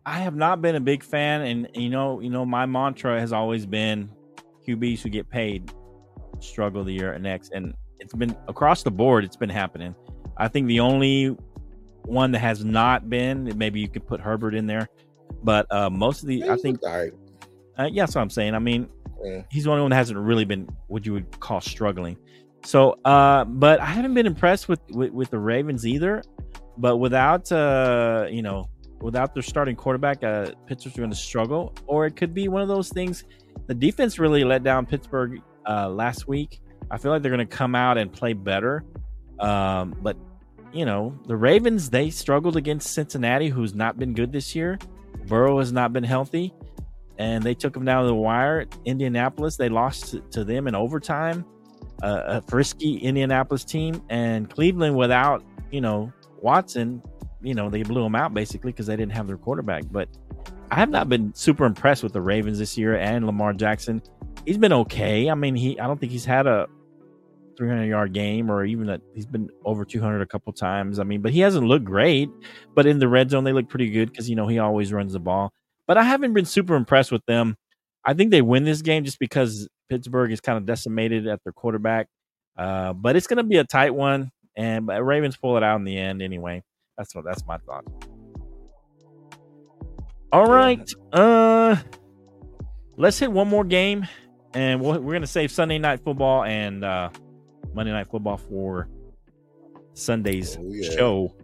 I 0.05 0.19
have 0.19 0.35
not 0.35 0.61
been 0.61 0.75
a 0.75 0.79
big 0.79 1.03
fan, 1.03 1.41
and 1.41 1.67
you 1.73 1.89
know, 1.89 2.19
you 2.19 2.29
know, 2.29 2.45
my 2.45 2.65
mantra 2.65 3.19
has 3.19 3.33
always 3.33 3.65
been 3.65 4.09
QBs 4.67 5.01
who 5.01 5.09
get 5.09 5.29
paid 5.29 5.71
struggle 6.39 6.83
the 6.83 6.93
year 6.93 7.17
next, 7.17 7.51
and 7.53 7.73
it's 7.99 8.13
been 8.13 8.35
across 8.47 8.83
the 8.83 8.91
board. 8.91 9.23
It's 9.23 9.35
been 9.35 9.49
happening. 9.49 9.95
I 10.37 10.47
think 10.47 10.67
the 10.67 10.79
only 10.79 11.35
one 12.07 12.31
that 12.31 12.39
has 12.39 12.63
not 12.65 13.09
been, 13.09 13.51
maybe 13.57 13.79
you 13.79 13.87
could 13.87 14.07
put 14.07 14.19
Herbert 14.21 14.55
in 14.55 14.65
there, 14.67 14.87
but 15.43 15.67
uh 15.71 15.89
most 15.89 16.21
of 16.23 16.27
the, 16.29 16.49
I 16.49 16.55
think, 16.57 16.79
all 16.83 16.89
right. 16.97 17.11
uh, 17.77 17.89
yeah, 17.91 18.03
that's 18.03 18.15
what 18.15 18.21
I'm 18.21 18.29
saying. 18.29 18.55
I 18.55 18.59
mean, 18.59 18.89
Yeah. 19.23 19.41
he's 19.51 19.65
the 19.65 19.71
only 19.71 19.81
one 19.81 19.91
that 19.91 19.97
hasn't 19.97 20.19
really 20.19 20.45
been 20.45 20.67
what 20.87 21.05
you 21.05 21.13
would 21.13 21.39
call 21.39 21.61
struggling. 21.61 22.17
So, 22.63 22.97
uh, 23.05 23.45
but 23.45 23.79
I 23.79 23.85
haven't 23.85 24.13
been 24.13 24.25
impressed 24.25 24.67
with, 24.67 24.79
with 24.89 25.11
with 25.11 25.29
the 25.29 25.39
Ravens 25.39 25.85
either. 25.85 26.23
But 26.79 26.97
without, 26.97 27.51
uh, 27.51 28.27
you 28.29 28.41
know, 28.41 28.69
without 29.01 29.33
their 29.33 29.41
starting 29.43 29.75
quarterback, 29.75 30.23
uh, 30.23 30.51
Pittsburgh's 30.67 30.95
going 30.95 31.09
to 31.09 31.15
struggle. 31.15 31.73
Or 31.87 32.05
it 32.05 32.15
could 32.15 32.33
be 32.33 32.47
one 32.49 32.61
of 32.61 32.67
those 32.67 32.89
things. 32.89 33.23
The 33.67 33.73
defense 33.73 34.19
really 34.19 34.43
let 34.43 34.63
down 34.63 34.85
Pittsburgh 34.85 35.41
uh, 35.67 35.89
last 35.89 36.27
week. 36.27 36.61
I 36.91 36.97
feel 36.97 37.11
like 37.11 37.21
they're 37.23 37.31
going 37.35 37.47
to 37.47 37.55
come 37.57 37.73
out 37.73 37.97
and 37.97 38.11
play 38.13 38.33
better. 38.33 38.83
Um, 39.39 39.95
but 40.01 40.17
you 40.73 40.85
know, 40.85 41.17
the 41.27 41.35
Ravens 41.35 41.89
they 41.89 42.09
struggled 42.09 42.57
against 42.57 42.93
Cincinnati, 42.93 43.49
who's 43.49 43.73
not 43.73 43.97
been 43.97 44.13
good 44.13 44.31
this 44.31 44.55
year. 44.55 44.77
Burrow 45.27 45.59
has 45.59 45.71
not 45.71 45.93
been 45.93 46.03
healthy 46.03 46.53
and 47.19 47.43
they 47.43 47.53
took 47.53 47.73
them 47.73 47.85
down 47.85 48.03
to 48.03 48.07
the 48.07 48.15
wire. 48.15 48.65
Indianapolis, 48.85 49.57
they 49.57 49.69
lost 49.69 50.11
to, 50.11 50.21
to 50.31 50.43
them 50.43 50.67
in 50.67 50.75
overtime. 50.75 51.45
Uh, 52.03 52.23
a 52.27 52.41
frisky 52.43 52.97
Indianapolis 52.97 53.63
team 53.63 54.03
and 54.09 54.49
Cleveland 54.49 54.95
without 54.95 55.43
you 55.71 55.81
know 55.81 56.13
Watson, 56.41 57.01
you 57.41 57.55
know 57.55 57.69
they 57.69 57.81
blew 57.81 58.03
them 58.03 58.15
out 58.15 58.33
basically 58.33 58.71
because 58.71 58.85
they 58.85 58.95
didn't 58.95 59.13
have 59.13 59.25
their 59.25 59.37
quarterback. 59.37 59.83
But 59.91 60.07
I 60.69 60.75
have 60.75 60.89
not 60.89 61.09
been 61.09 61.33
super 61.33 61.65
impressed 61.65 62.03
with 62.03 62.13
the 62.13 62.21
Ravens 62.21 62.59
this 62.59 62.77
year 62.77 62.97
and 62.97 63.25
Lamar 63.25 63.53
Jackson. 63.53 64.01
He's 64.45 64.57
been 64.57 64.73
okay. 64.73 65.29
I 65.29 65.33
mean, 65.33 65.55
he 65.55 65.79
I 65.79 65.87
don't 65.87 65.99
think 65.99 66.11
he's 66.11 66.25
had 66.25 66.45
a 66.45 66.67
300 67.57 67.85
yard 67.85 68.13
game 68.13 68.49
or 68.49 68.63
even 68.63 68.87
that 68.87 69.01
he's 69.13 69.25
been 69.25 69.49
over 69.65 69.83
200 69.83 70.21
a 70.21 70.25
couple 70.25 70.53
times. 70.53 70.99
I 70.99 71.03
mean, 71.03 71.21
but 71.21 71.31
he 71.31 71.39
hasn't 71.39 71.67
looked 71.67 71.85
great. 71.85 72.29
But 72.75 72.85
in 72.85 72.99
the 72.99 73.07
red 73.07 73.31
zone, 73.31 73.43
they 73.43 73.53
look 73.53 73.69
pretty 73.69 73.89
good 73.89 74.11
because 74.11 74.29
you 74.29 74.35
know 74.35 74.47
he 74.47 74.59
always 74.59 74.93
runs 74.93 75.13
the 75.13 75.19
ball 75.19 75.51
but 75.87 75.97
I 75.97 76.03
haven't 76.03 76.33
been 76.33 76.45
super 76.45 76.75
impressed 76.75 77.11
with 77.11 77.25
them. 77.25 77.55
I 78.05 78.13
think 78.13 78.31
they 78.31 78.41
win 78.41 78.65
this 78.65 78.81
game 78.81 79.05
just 79.05 79.19
because 79.19 79.67
Pittsburgh 79.89 80.31
is 80.31 80.41
kind 80.41 80.57
of 80.57 80.65
decimated 80.65 81.27
at 81.27 81.43
their 81.43 81.53
quarterback. 81.53 82.07
Uh, 82.57 82.93
but 82.93 83.15
it's 83.15 83.27
going 83.27 83.37
to 83.37 83.43
be 83.43 83.57
a 83.57 83.63
tight 83.63 83.95
one, 83.95 84.31
and 84.55 84.85
but 84.85 85.01
Ravens 85.03 85.37
pull 85.37 85.57
it 85.57 85.63
out 85.63 85.77
in 85.77 85.85
the 85.85 85.97
end 85.97 86.21
anyway. 86.21 86.63
That's 86.97 87.15
what 87.15 87.23
that's 87.23 87.45
my 87.45 87.57
thought. 87.57 87.85
All 90.31 90.45
right, 90.45 90.91
uh, 91.13 91.77
let's 92.97 93.19
hit 93.19 93.31
one 93.31 93.47
more 93.47 93.63
game, 93.63 94.07
and 94.53 94.81
we'll, 94.81 94.99
we're 94.99 95.13
going 95.13 95.21
to 95.21 95.27
save 95.27 95.51
Sunday 95.51 95.77
night 95.77 96.03
football 96.03 96.43
and 96.43 96.83
uh, 96.83 97.09
Monday 97.77 97.91
night 97.91 98.07
football 98.09 98.37
for 98.37 98.89
Sunday's 99.93 100.57
Oh, 100.57 100.63
yeah. 100.65 100.89
show. 100.89 101.35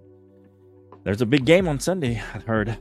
There's 1.04 1.22
a 1.22 1.28
big 1.28 1.46
game 1.46 1.68
on 1.68 1.80
Sunday. 1.80 2.22
I've 2.34 2.44
heard. 2.44 2.76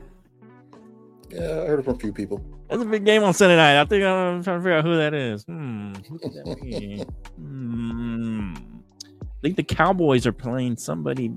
Yeah, 1.29 1.39
I 1.39 1.67
heard 1.67 1.79
it 1.79 1.83
from 1.83 1.95
a 1.95 1.99
few 1.99 2.11
people. 2.11 2.43
There's 2.67 2.81
a 2.81 2.85
big 2.85 3.05
game 3.05 3.23
on 3.23 3.33
Sunday 3.35 3.55
night. 3.55 3.79
I 3.79 3.85
think 3.85 4.03
I'm 4.03 4.43
trying 4.43 4.57
to 4.57 4.63
figure 4.63 4.77
out 4.77 4.83
who 4.83 4.97
that 4.97 5.13
is. 5.13 5.43
Hmm. 5.43 5.93
That 5.93 7.05
hmm. 7.37 8.53
I 8.55 9.41
think 9.43 9.55
the 9.57 9.63
Cowboys 9.63 10.25
are 10.25 10.31
playing 10.31 10.77
somebody 10.77 11.31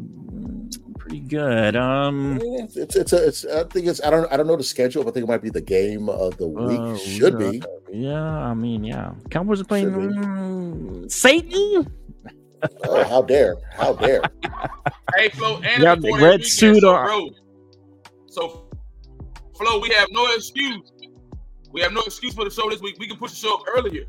pretty 0.98 1.20
good. 1.20 1.76
Um. 1.76 2.40
It's 2.42 2.76
it's 2.76 2.96
it's, 2.96 3.12
a, 3.12 3.26
it's 3.26 3.44
I 3.44 3.64
think 3.64 3.86
it's 3.88 4.02
I 4.02 4.08
don't 4.10 4.32
I 4.32 4.38
don't 4.38 4.46
know 4.46 4.56
the 4.56 4.62
schedule, 4.62 5.04
but 5.04 5.10
I 5.10 5.12
think 5.12 5.24
it 5.24 5.28
might 5.28 5.42
be 5.42 5.50
the 5.50 5.60
game 5.60 6.08
of 6.08 6.38
the 6.38 6.48
week. 6.48 6.80
uh, 6.80 6.96
Should 6.96 7.38
be. 7.38 7.62
Yeah, 7.96 8.22
I 8.22 8.52
mean, 8.54 8.84
yeah. 8.84 9.12
Cowboys 9.30 9.60
are 9.60 9.64
playing 9.64 9.86
Should 9.92 10.10
be. 10.10 10.14
mm, 10.18 11.10
Satan. 11.10 11.92
Oh, 12.88 13.04
how 13.04 13.22
dare! 13.22 13.56
How 13.70 13.92
dare! 13.92 14.22
Hey, 15.14 15.28
Flo, 15.28 15.60
and 15.62 15.82
Yeah, 15.82 15.94
the 15.94 16.00
the 16.00 16.08
40 16.08 16.24
red 16.24 16.30
weekend, 16.40 16.44
suit 16.46 16.80
so, 16.80 16.94
on. 16.96 17.06
bro. 17.06 17.28
So, 18.28 18.68
Flo, 19.56 19.78
we 19.78 19.90
have 19.90 20.08
no 20.10 20.26
excuse. 20.34 20.80
We 21.70 21.80
have 21.82 21.92
no 21.92 22.00
excuse 22.00 22.34
for 22.34 22.44
the 22.44 22.50
show 22.50 22.68
this 22.70 22.80
week. 22.80 22.96
We 22.98 23.06
can 23.06 23.18
push 23.18 23.32
the 23.32 23.36
show 23.36 23.54
up 23.54 23.60
earlier. 23.76 24.04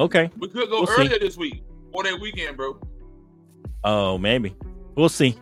Okay. 0.00 0.30
We 0.38 0.48
could 0.48 0.68
go 0.68 0.78
We'll 0.80 0.86
see. 0.88 1.02
earlier 1.02 1.18
this 1.20 1.36
week 1.38 1.62
or 1.92 2.02
that 2.02 2.20
weekend, 2.20 2.56
bro. 2.56 2.78
Oh, 3.84 4.18
maybe. 4.18 4.54
We'll 4.96 5.08
see. 5.08 5.36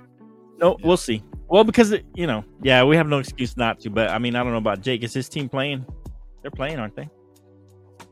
No, 0.58 0.76
we'll 0.84 0.98
see. 0.98 1.24
Well, 1.48 1.64
because 1.64 1.90
it, 1.92 2.04
you 2.14 2.26
know, 2.26 2.44
yeah, 2.62 2.84
we 2.84 2.94
have 2.96 3.08
no 3.08 3.18
excuse 3.18 3.56
not 3.56 3.80
to. 3.80 3.90
But 3.90 4.10
I 4.10 4.18
mean, 4.18 4.36
I 4.36 4.42
don't 4.42 4.52
know 4.52 4.58
about 4.58 4.82
Jake. 4.82 5.02
Is 5.02 5.14
his 5.14 5.28
team 5.28 5.48
playing? 5.48 5.84
They're 6.44 6.50
playing, 6.50 6.78
aren't 6.78 6.94
they? 6.94 7.08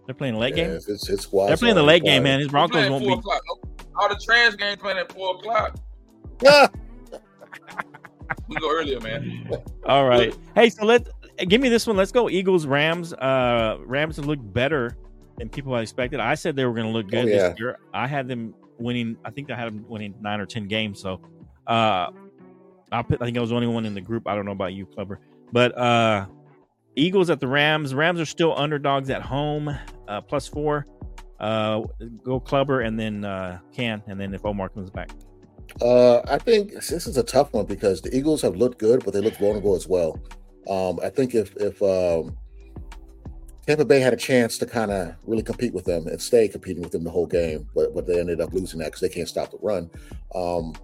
They're 0.07 0.15
playing 0.15 0.35
a 0.37 0.39
late 0.39 0.57
Yeah, 0.57 0.65
game. 0.65 0.77
if 0.77 0.89
it's 0.89 1.07
his 1.07 1.21
squad. 1.21 1.49
They're 1.49 1.57
playing 1.59 1.75
the 1.75 1.83
late 1.83 2.03
game, 2.03 2.23
man. 2.23 2.39
His 2.39 2.49
We 2.49 2.53
Broncos 2.53 2.73
playing 2.77 2.91
won't 2.93 3.05
four 3.05 3.17
be. 3.17 3.19
o'clock. 3.21 3.43
All 3.95 4.09
the 4.09 4.17
trash 4.25 4.57
games 4.57 4.79
playing 4.81 4.97
at 4.97 5.13
four 5.13 5.37
o'clock. 5.37 5.77
Yeah. 6.43 6.67
We 8.49 8.57
go 8.57 8.71
earlier, 8.71 8.99
man. 9.01 9.47
All 9.87 10.07
right. 10.09 10.35
Hey, 10.55 10.71
so 10.71 10.85
let 10.87 11.07
give 11.49 11.61
me 11.61 11.69
this 11.69 11.87
one. 11.87 11.97
Let's 11.97 12.13
go 12.13 12.31
Eagles 12.31 12.67
Rams. 12.67 13.13
Uh 13.13 13.77
Rams 13.85 14.17
have 14.17 14.25
looked 14.27 14.51
better 14.55 14.97
than 15.37 15.49
people 15.51 15.75
had 15.75 15.83
expected. 15.83 16.19
I 16.21 16.35
said 16.35 16.57
they 16.57 16.65
were 16.65 16.73
going 16.73 16.87
to 16.87 16.93
look 16.93 17.09
good 17.09 17.27
Oh, 17.27 17.29
yeah. 17.29 17.49
this 17.51 17.59
year. 17.61 17.79
I 17.93 18.07
had 18.07 18.29
them 18.29 18.55
winning. 18.79 19.17
I 19.25 19.31
think 19.31 19.51
I 19.51 19.57
had 19.57 19.67
them 19.69 19.85
winning 19.87 20.15
nine 20.21 20.41
or 20.41 20.47
ten 20.47 20.67
games. 20.67 21.01
So, 21.01 21.21
uh, 21.67 22.09
I 22.91 23.03
put, 23.03 23.21
I 23.21 23.27
think 23.27 23.37
I 23.37 23.41
was 23.41 23.51
the 23.51 23.57
only 23.57 23.67
one 23.69 23.85
in 23.85 23.95
the 23.95 24.01
group. 24.01 24.27
I 24.27 24.35
don't 24.35 24.45
know 24.47 24.53
about 24.53 24.73
you, 24.73 24.87
Clever, 24.87 25.21
but 25.53 25.77
uh, 25.77 26.27
Eagles 26.97 27.31
at 27.31 27.41
the 27.41 27.49
Rams. 27.49 27.95
Rams 27.95 28.21
are 28.21 28.27
still 28.27 28.57
underdogs 28.57 29.11
at 29.11 29.23
home, 29.23 29.75
uh, 30.09 30.21
plus 30.21 30.49
four. 30.49 30.87
Uh, 31.41 31.83
go 32.23 32.39
Clubber 32.39 32.83
and 32.83 32.99
then 32.99 33.25
uh, 33.25 33.59
Can, 33.73 34.03
and 34.07 34.21
then 34.21 34.33
if 34.35 34.45
Omar 34.45 34.69
comes 34.69 34.91
back. 34.91 35.11
Uh, 35.81 36.21
I 36.29 36.39
think 36.39 36.73
this 36.73 37.07
is 37.07 37.17
a 37.17 37.23
tough 37.23 37.53
one 37.53 37.67
because 37.67 38.01
the 38.01 38.15
Eagles 38.17 38.43
have 38.43 38.57
looked 38.57 38.79
good, 38.79 39.05
but 39.05 39.13
they 39.13 39.21
look 39.21 39.37
vulnerable 39.37 39.75
as 39.75 39.89
well. 39.89 40.19
Um, 40.69 41.01
I 41.03 41.09
think 41.09 41.35
if 41.35 41.57
if 41.57 41.83
um, 41.83 42.37
Tampa 43.67 43.85
Bay 43.85 44.01
had 44.01 44.13
a 44.13 44.17
chance 44.17 44.59
to 44.59 44.67
kind 44.67 44.91
of 44.91 45.15
really 45.27 45.43
compete 45.43 45.73
with 45.73 45.85
them 45.85 46.07
and 46.07 46.21
stay 46.21 46.47
competing 46.47 46.83
with 46.83 46.93
them 46.93 47.05
the 47.05 47.11
whole 47.11 47.27
game, 47.27 47.69
but 47.75 47.95
but 47.95 48.07
they 48.07 48.21
ended 48.21 48.41
up 48.41 48.53
losing 48.53 48.79
that 48.81 48.87
because 48.87 49.01
they 49.01 49.09
can't 49.09 49.29
stop 49.29 49.51
the 49.51 49.59
run. 49.63 49.91
Um, 50.35 50.75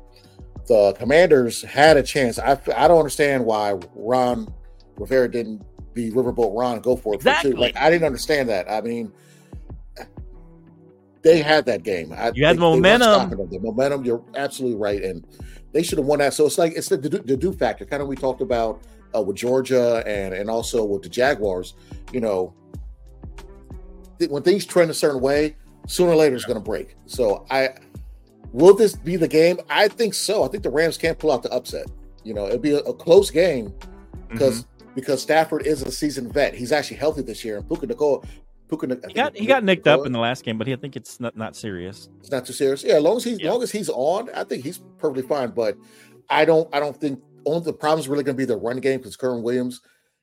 the 0.67 0.95
Commanders 0.99 1.63
had 1.63 1.97
a 1.97 2.03
chance. 2.03 2.39
I 2.39 2.59
I 2.77 2.89
don't 2.89 2.99
understand 2.99 3.45
why 3.45 3.79
Ron 3.95 4.53
Rivera 4.97 5.31
didn't 5.31 5.63
be 5.99 6.11
Riverboat 6.11 6.57
Ron 6.59 6.81
go 6.81 6.95
for 6.97 7.15
it. 7.15 7.23
for 7.23 7.35
two. 7.43 7.53
Like 7.53 7.77
I 7.77 7.91
didn't 7.91 8.05
understand 8.07 8.49
that. 8.49 8.71
I 8.71 8.81
mean. 8.81 9.13
They 11.23 11.43
had 11.43 11.67
that 11.67 11.83
game. 11.83 12.13
I, 12.13 12.31
You 12.35 12.47
had 12.47 12.57
they- 12.57 12.61
they 12.61 12.67
momentum. 12.67 13.31
them. 13.31 13.51
The 13.51 13.59
momentum. 13.59 14.05
You're 14.05 14.23
absolutely 14.37 14.79
right, 14.79 15.03
and 15.03 15.27
they 15.73 15.83
should 15.83 15.99
have 15.99 16.07
won 16.07 16.21
that. 16.21 16.33
So 16.33 16.47
it's 16.47 16.59
like 16.59 16.75
it's 16.77 16.89
the 16.89 16.97
the, 16.97 17.09
the 17.19 17.37
do 17.37 17.53
factor, 17.53 17.85
kind 17.85 18.01
of 18.01 18.09
we 18.09 18.15
talked 18.17 18.41
about 18.41 18.81
uh, 19.15 19.21
with 19.21 19.37
Georgia 19.37 20.03
and 20.07 20.33
and 20.33 20.49
also 20.49 20.85
with 20.85 21.03
the 21.03 21.09
Jaguars. 21.09 21.75
You 22.13 22.21
know, 22.21 22.55
th- 24.21 24.31
when 24.31 24.45
things 24.45 24.65
trend 24.65 24.91
a 24.93 24.95
certain 24.95 25.21
way, 25.21 25.57
sooner 25.89 26.13
or 26.13 26.17
later 26.17 26.37
it's 26.37 26.45
going 26.45 26.59
to 26.59 26.65
break. 26.65 26.95
So 27.07 27.45
I 27.51 27.71
will 28.53 28.75
this 28.75 28.95
be 28.95 29.17
the 29.17 29.29
game? 29.29 29.59
I 29.69 29.89
think 29.89 30.15
so. 30.15 30.45
I 30.45 30.49
think 30.49 30.63
the 30.63 30.71
Rams 30.71 30.97
can't 30.97 31.19
pull 31.19 31.33
out 31.33 31.43
the 31.43 31.51
upset. 31.51 31.87
You 32.23 32.33
know, 32.35 32.47
it'd 32.47 32.63
be 32.63 32.73
a, 32.75 32.79
a 32.79 32.95
close 32.95 33.31
game 33.31 33.75
because 34.31 34.63
Mm-hmm. 34.63 34.69
Because 34.99 35.23
Stafford 35.23 35.65
is 35.65 35.83
a 35.83 35.93
seasoned 35.93 36.33
vet. 36.35 36.55
He's 36.55 36.73
actually 36.73 36.97
healthy 36.97 37.23
this 37.23 37.45
year. 37.45 37.57
And 37.59 37.69
Puka 37.69 37.87
Nacua, 37.87 38.25
Puka, 38.69 38.99
He 39.07 39.15
got 39.15 39.37
he 39.37 39.47
got 39.47 39.63
nicked 39.63 39.87
up 39.87 40.05
in 40.05 40.11
the 40.11 40.19
last 40.19 40.45
game, 40.45 40.59
but 40.59 40.67
he, 40.67 40.73
I 40.73 40.77
think 40.77 40.97
it's 40.97 41.21
not 41.21 41.37
not 41.37 41.55
serious. 41.55 42.09
it's 42.19 42.33
not 42.33 42.45
too 42.45 42.53
serious. 42.53 42.83
Yeah, 42.83 42.95
as 42.97 43.03
long 43.05 43.17
as 43.17 43.23
he's 43.23 43.39
Yeah. 43.39 43.53
long 43.53 43.63
as 43.63 43.71
he's 43.71 43.89
on, 43.91 44.29
I 44.35 44.43
think 44.43 44.65
he's 44.65 44.79
perfectly 44.99 45.23
fine. 45.23 45.51
But 45.53 45.77
I 46.29 46.45
don't 46.45 46.69
I 46.75 46.81
don't 46.81 47.01
think 47.01 47.23
only 47.47 47.65
the 47.65 47.73
problem 47.73 48.01
is 48.01 48.09
really 48.09 48.25
going 48.25 48.35
to 48.37 48.41
be 48.41 48.45
the 48.45 48.57
run 48.57 48.79
game 48.81 48.99
because 48.99 49.17
Kyren 49.17 49.43
Williams, 49.43 49.81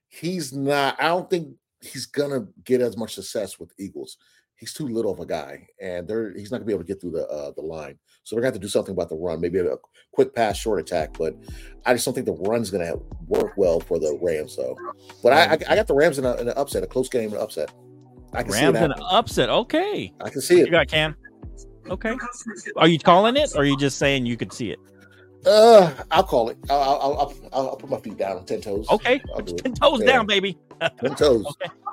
he's 0.09 0.51
not. 0.51 0.97
I 1.01 1.07
don't 1.07 1.29
think 1.29 1.55
he's 1.81 2.05
gonna 2.05 2.45
get 2.65 2.81
as 2.81 2.97
much 2.97 3.15
success 3.15 3.57
with 3.57 3.69
the 3.69 3.81
Eagles. 3.85 4.17
he's 4.57 4.73
too 4.73 4.87
little 4.89 5.11
of 5.13 5.19
a 5.21 5.25
guy, 5.25 5.65
and 5.81 6.05
they're 6.05 6.33
he's 6.33 6.51
not 6.51 6.57
gonna 6.57 6.65
be 6.67 6.73
able 6.73 6.83
to 6.83 6.87
get 6.87 6.99
through 6.99 7.11
the 7.11 7.25
uh, 7.29 7.51
the 7.55 7.61
line. 7.61 7.97
So 8.25 8.35
we're 8.35 8.41
gonna 8.41 8.47
have 8.47 8.53
to 8.55 8.59
do 8.59 8.67
something 8.67 8.91
about 8.91 9.09
the 9.09 9.15
run, 9.15 9.39
maybe 9.39 9.59
a 9.59 9.77
quick 10.11 10.33
pass, 10.33 10.57
short 10.57 10.79
attack. 10.79 11.15
But 11.15 11.35
I 11.85 11.93
just 11.93 12.05
don't 12.05 12.15
think 12.15 12.25
the 12.25 12.33
run's 12.33 12.71
gonna 12.71 12.95
work 13.27 13.53
well 13.55 13.79
for 13.79 13.99
the 13.99 14.17
Rams, 14.19 14.55
though. 14.55 14.75
But 15.21 15.33
I, 15.33 15.43
I, 15.43 15.51
I 15.69 15.75
got 15.75 15.85
the 15.85 15.93
Rams 15.93 16.17
in, 16.17 16.25
a, 16.25 16.33
in 16.37 16.47
an 16.47 16.53
upset, 16.57 16.81
a 16.81 16.87
close 16.87 17.07
game, 17.07 17.33
an 17.33 17.39
upset. 17.39 17.71
I 18.33 18.41
can 18.41 18.51
see 18.51 18.63
Rams 18.63 18.77
in 18.77 18.91
an 18.91 18.93
upset. 19.11 19.49
Okay. 19.49 20.11
I 20.21 20.29
can 20.31 20.41
see 20.41 20.55
You 20.55 20.63
it. 20.63 20.65
You 20.65 20.71
got 20.71 20.87
Cam. 20.87 21.15
Okay. 21.87 22.15
Are 22.77 22.87
you 22.87 22.97
calling 22.97 23.37
it 23.37 23.51
or 23.55 23.61
are 23.61 23.65
you 23.65 23.77
just 23.77 23.99
saying 23.99 24.25
you 24.25 24.37
could 24.37 24.51
see 24.51 24.71
it? 24.71 24.79
Uh, 25.45 25.93
I'll 26.11 26.23
call 26.23 26.49
it. 26.49 26.57
I'll, 26.69 26.79
I'll, 26.79 26.99
I'll, 27.01 27.33
I'll, 27.53 27.69
I'll 27.69 27.75
put 27.75 27.89
my 27.89 27.99
feet 27.99 28.17
down 28.17 28.37
on 28.37 28.45
ten 28.45 28.61
toes. 28.61 28.87
Okay. 28.89 29.21
I'll 29.35 29.41
do 29.41 29.53
it. 29.55 29.63
Ten 29.63 29.73
toes 29.73 29.99
Yeah. 30.01 30.05
down, 30.07 30.25
baby. 30.25 30.57
Ten 30.99 31.15
toes. 31.15 31.45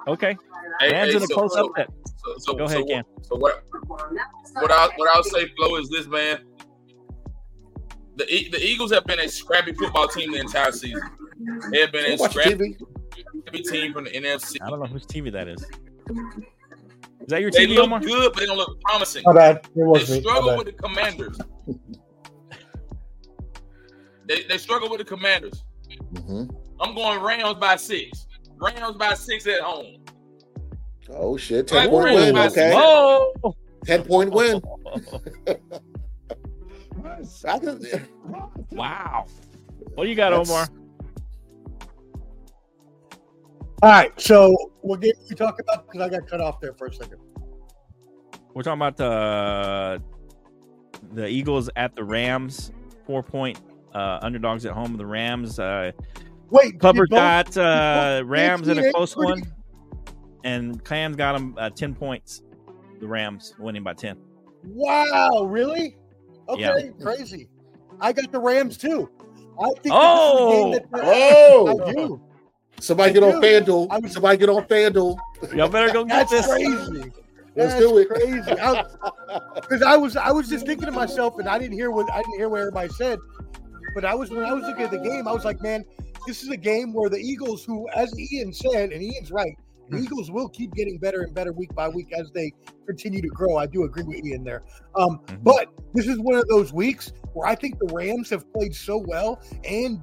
Okay. 0.09 0.37
Hey, 0.81 0.91
Rams 0.91 1.11
hey, 1.11 1.17
in 1.17 1.23
a 1.23 1.27
so- 1.27 1.35
close 1.35 1.53
so- 1.55 1.69
upset. 1.71 1.89
So, 2.25 2.35
so, 2.39 2.55
Go 2.55 2.65
ahead, 2.65 2.79
so, 2.79 2.85
Cam. 2.87 3.05
So 3.23 3.37
what? 3.37 3.65
What 3.89 4.71
I 4.71 4.89
what 4.97 5.09
I'll 5.17 5.25
say, 5.25 5.49
Flo, 5.57 5.75
is 5.77 5.89
this 5.91 6.07
man. 6.07 6.45
The 8.17 8.33
E- 8.33 8.49
the 8.49 8.65
Eagles 8.65 8.93
have 8.93 9.05
been 9.07 9.19
a 9.21 9.29
scrappy 9.29 9.73
football 9.73 10.07
team 10.07 10.31
the 10.33 10.39
entire 10.39 10.71
season. 10.73 11.03
They 11.73 11.81
have 11.81 11.91
been 11.91 12.13
a 12.13 12.17
Watch 12.17 12.31
scrappy 12.33 12.77
TV. 13.53 13.71
team 13.71 13.93
from 13.93 14.05
the 14.05 14.11
NFC. 14.11 14.57
I 14.65 14.71
don't 14.71 14.79
know 14.79 14.87
whose 14.87 15.05
TV 15.07 15.33
that 15.33 15.49
is. 15.49 15.61
Is 15.63 15.69
that 17.29 17.41
your 17.41 17.51
They 17.51 17.67
TV, 17.67 17.75
look 17.75 17.85
Omar? 17.87 18.01
good, 18.01 18.33
but 18.33 18.41
they 18.41 18.47
don't 18.47 18.57
look 18.57 18.81
promising. 18.83 19.23
My 19.27 19.33
bad. 19.33 19.57
It 19.57 19.67
They 19.75 19.83
was 19.83 20.09
me. 20.11 20.21
Struggle 20.21 20.57
with 20.59 20.67
the 20.67 20.73
Commanders. 20.75 21.39
They, 24.27 24.43
they 24.45 24.59
struggle 24.59 24.89
with 24.89 24.99
the 24.99 25.05
Commanders. 25.05 25.65
hmm 26.27 26.45
I'm 26.81 26.95
going 26.95 27.21
Rams 27.21 27.59
by 27.59 27.77
six. 27.77 28.27
Rams 28.57 28.97
by 28.97 29.15
six 29.15 29.47
at 29.47 29.61
home. 29.61 29.99
Oh 31.11 31.37
shit! 31.37 31.71
Right, 31.71 31.83
Ten 31.83 31.91
point 31.91 32.15
win. 32.15 32.39
Okay. 32.39 32.73
Whoa! 32.75 33.57
ten 33.85 34.03
point 34.05 34.31
win. 34.33 34.61
I 37.05 37.67
wow. 38.71 39.27
What 39.95 40.05
do 40.05 40.11
you 40.11 40.17
got, 40.17 40.31
That's- 40.31 40.49
Omar? 40.51 40.69
All 43.83 43.91
right. 43.91 44.21
So 44.21 44.57
what 44.81 45.01
game 45.01 45.13
are 45.13 45.25
we 45.29 45.35
talking 45.37 45.65
about? 45.69 45.87
Because 45.91 46.01
I 46.07 46.09
got 46.09 46.29
cut 46.29 46.41
off 46.41 46.61
there 46.61 46.73
for 46.75 46.87
a 46.87 46.95
second. 46.95 47.19
We're 48.55 48.63
talking 48.63 48.79
about 48.81 48.97
the 48.97 50.03
the 51.15 51.27
Eagles 51.27 51.69
at 51.77 51.95
the 51.97 52.05
Rams, 52.05 52.71
four 53.07 53.23
point 53.23 53.59
uh, 53.95 54.19
underdogs 54.23 54.65
at 54.67 54.73
home. 54.73 54.97
The 54.97 55.07
Rams. 55.07 55.59
Uh, 55.59 55.93
Wait, 56.51 56.79
Clubber 56.79 57.07
did 57.07 57.11
both- 57.11 57.55
got 57.55 57.57
uh, 57.57 58.23
Rams 58.27 58.69
in 58.69 58.79
a 58.79 58.93
close 58.93 59.15
pretty- 59.15 59.43
one, 59.43 59.53
and 60.45 60.85
Cam's 60.85 61.17
got 61.17 61.33
them 61.33 61.55
uh, 61.59 61.71
ten 61.71 61.95
points. 61.95 62.43
The 63.01 63.07
Rams 63.09 63.55
winning 63.59 63.83
by 63.83 63.95
ten. 63.95 64.19
Wow, 64.65 65.45
really? 65.49 65.97
Okay, 66.49 66.61
Yeah. 66.61 66.91
crazy. 67.01 67.49
I 68.01 68.13
got 68.13 68.31
the 68.33 68.39
Rams 68.39 68.77
too. 68.77 69.09
I 69.61 69.67
think 69.83 69.87
Oh! 69.91 70.71
this 70.73 70.81
is 70.81 70.83
game 70.83 70.89
that 70.93 71.05
Oh! 71.05 71.87
I 71.89 71.93
do. 71.93 72.21
somebody 72.81 73.13
get 73.13 73.23
on 73.23 73.41
Dude, 73.41 73.45
I 73.45 73.61
FanDuel. 73.61 74.03
was- 74.03 74.13
Somebody 74.13 74.37
get 74.39 74.49
on 74.49 74.65
FanDuel. 74.65 75.17
Y'all 75.55 75.69
better 75.69 75.93
go 75.93 76.05
get 76.05 76.29
That's 76.29 76.31
this. 76.31 76.47
crazy. 76.47 77.11
Let's 77.55 77.75
That's 77.75 77.79
do 77.81 77.99
it. 77.99 78.09
Crazy. 78.09 78.39
Because 78.41 79.83
I, 79.83 79.97
was 79.97 80.17
I 80.17 80.31
was 80.31 80.49
just 80.49 80.65
thinking 80.67 80.87
to 80.87 80.93
myself, 80.93 81.39
and 81.39 81.49
I 81.49 81.59
didn't 81.59 81.75
hear 81.75 81.91
what 81.91 82.11
I 82.11 82.19
didn't 82.19 82.37
hear 82.39 82.49
what 82.49 82.61
everybody 82.61 82.89
said. 82.91 83.19
But 83.95 84.05
I 84.05 84.15
was 84.15 84.31
when 84.31 84.45
I 84.45 84.53
was 84.53 84.65
looking 84.65 84.85
at 84.85 84.91
the 84.91 84.99
game, 84.99 85.29
I 85.29 85.33
was 85.33 85.45
like, 85.45 85.61
man, 85.63 85.85
this 86.27 86.43
is 86.43 86.49
a 86.51 86.57
game 86.57 86.93
where 86.93 87.11
the 87.11 87.19
Eagles, 87.19 87.65
who, 87.65 87.89
as 87.95 88.13
Ian 88.19 88.53
said, 88.53 88.93
and 88.93 89.03
Ian's 89.03 89.31
right, 89.31 89.57
the 89.91 89.99
Eagles 89.99 90.31
will 90.31 90.49
keep 90.49 90.73
getting 90.75 90.97
better 90.99 91.23
and 91.23 91.35
better 91.35 91.53
week 91.53 91.75
by 91.75 91.89
week 91.89 92.13
as 92.17 92.31
they 92.33 92.53
continue 92.87 93.21
to 93.21 93.29
grow. 93.29 93.57
I 93.57 93.67
do 93.67 93.85
agree 93.85 94.05
with 94.05 94.25
Ian 94.25 94.45
there. 94.45 94.63
Um, 94.97 95.21
Mhm. 95.27 95.43
but 95.45 95.69
this 95.95 96.07
is 96.07 96.19
one 96.19 96.37
of 96.37 96.47
those 96.49 96.73
weeks 96.73 97.13
where 97.35 97.47
I 97.47 97.55
think 97.55 97.79
the 97.79 97.93
Rams 97.93 98.31
have 98.31 98.51
played 98.55 98.75
so 98.75 98.99
well 99.07 99.41
and 99.69 100.01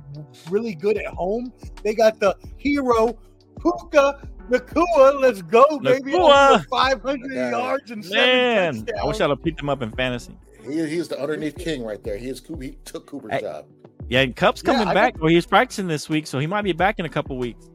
really 0.52 0.76
good 0.76 0.98
at 0.98 1.08
home. 1.08 1.52
They 1.84 1.96
got 1.96 2.20
the 2.20 2.36
hero 2.58 3.18
Puka 3.62 4.28
Nacua. 4.50 5.20
Let's 5.20 5.42
go, 5.42 5.64
baby! 5.80 6.12
Nacua. 6.14 6.52
Over 6.56 6.64
500 6.70 7.34
yards 7.52 7.92
and 7.92 8.04
seven 8.06 8.18
Man, 8.26 8.74
touchdowns. 8.76 9.00
I 9.02 9.06
wish 9.06 9.22
I'd 9.22 9.30
have 9.30 9.44
picked 9.44 9.60
him 9.62 9.70
up 9.70 9.82
in 9.82 9.92
fantasy. 9.92 10.38
He, 10.68 10.86
he's 10.88 11.08
the 11.08 11.20
underneath 11.20 11.58
king 11.58 11.84
right 11.84 12.04
there. 12.04 12.18
He 12.18 12.28
is 12.30 12.40
Cooper. 12.42 12.64
He 12.64 12.78
took 12.86 13.06
Cooper's 13.08 13.32
Hey. 13.32 13.42
job. 13.42 13.66
Yeah, 14.10 14.22
and 14.22 14.36
Kupp's 14.36 14.62
coming 14.62 14.88
I 14.88 14.94
back. 14.94 15.20
Well, 15.20 15.30
he's 15.30 15.46
practicing 15.46 15.88
this 15.88 16.10
week, 16.10 16.26
so 16.28 16.40
he 16.40 16.48
might 16.48 16.64
be 16.64 16.74
back 16.74 17.00
in 17.00 17.06
a 17.06 17.10
couple 17.10 17.38
weeks. 17.38 17.70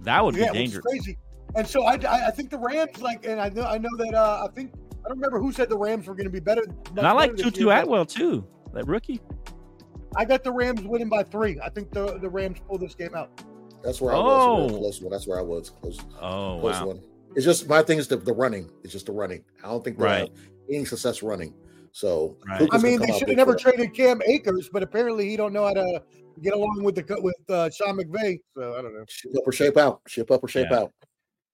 That 0.00 0.24
would 0.24 0.34
yeah, 0.36 0.50
be 0.52 0.58
dangerous. 0.58 0.84
crazy. 0.84 1.16
And 1.54 1.66
so 1.66 1.84
I, 1.84 1.94
I, 1.94 2.26
I 2.28 2.30
think 2.30 2.50
the 2.50 2.58
Rams 2.58 3.00
like, 3.00 3.24
and 3.26 3.40
I 3.40 3.48
know 3.50 3.62
I 3.62 3.78
know 3.78 3.88
that 3.98 4.14
uh, 4.14 4.46
I 4.48 4.52
think 4.54 4.72
I 5.04 5.08
don't 5.08 5.18
remember 5.18 5.38
who 5.40 5.52
said 5.52 5.68
the 5.68 5.78
Rams 5.78 6.06
were 6.06 6.14
going 6.14 6.26
to 6.26 6.32
be 6.32 6.40
better. 6.40 6.62
And 6.96 7.00
I 7.06 7.12
like 7.12 7.30
better 7.32 7.42
this 7.44 7.52
Tutu 7.52 7.66
year, 7.66 7.76
Atwell 7.82 8.04
too, 8.04 8.44
that 8.72 8.86
rookie. 8.86 9.20
I 10.16 10.24
got 10.24 10.42
the 10.42 10.52
Rams 10.52 10.82
winning 10.82 11.08
by 11.08 11.22
three. 11.22 11.60
I 11.60 11.68
think 11.68 11.92
the 11.92 12.18
the 12.18 12.28
Rams 12.28 12.58
pull 12.66 12.78
this 12.78 12.94
game 12.94 13.14
out. 13.14 13.30
That's 13.82 14.00
where 14.00 14.12
I 14.12 14.18
was. 14.18 14.42
Oh. 14.42 14.68
Real 14.68 14.78
close 14.78 15.00
one. 15.02 15.10
That's 15.12 15.26
where 15.26 15.38
I 15.38 15.42
was. 15.42 15.70
Close, 15.70 15.98
Oh 16.20 16.58
close 16.60 16.80
wow! 16.80 16.86
one. 16.88 17.02
It's 17.36 17.44
just 17.44 17.68
my 17.68 17.82
thing 17.82 17.98
is 17.98 18.08
the, 18.08 18.16
the 18.16 18.32
running. 18.32 18.70
It's 18.82 18.92
just 18.92 19.06
the 19.06 19.12
running. 19.12 19.44
I 19.62 19.68
don't 19.68 19.84
think 19.84 19.98
they 19.98 20.04
Right. 20.04 20.20
have 20.20 20.38
any 20.68 20.84
success 20.84 21.22
running. 21.22 21.54
So 21.92 22.36
Right. 22.48 22.68
I 22.72 22.78
mean, 22.78 23.00
they 23.00 23.12
should 23.18 23.28
have 23.28 23.36
never 23.36 23.52
for 23.54 23.58
traded 23.58 23.94
Cam 23.94 24.20
Akers, 24.26 24.68
but 24.72 24.82
apparently 24.82 25.28
he 25.28 25.36
don't 25.36 25.52
know 25.52 25.66
how 25.66 25.74
to 25.74 26.02
get 26.42 26.54
along 26.54 26.82
with 26.82 26.94
the 26.94 27.02
co- 27.02 27.20
with 27.20 27.36
uh, 27.48 27.68
Sean 27.70 27.98
McVay. 27.98 28.38
So 28.56 28.76
I 28.78 28.82
don't 28.82 28.94
know. 28.94 29.04
Ship 29.08 29.32
up 29.36 29.42
or 29.46 29.52
shape 29.52 29.76
out. 29.76 30.00
Ship 30.06 30.30
up 30.30 30.42
or 30.44 30.48
shape 30.48 30.68
Yeah. 30.70 30.78
out. 30.80 30.92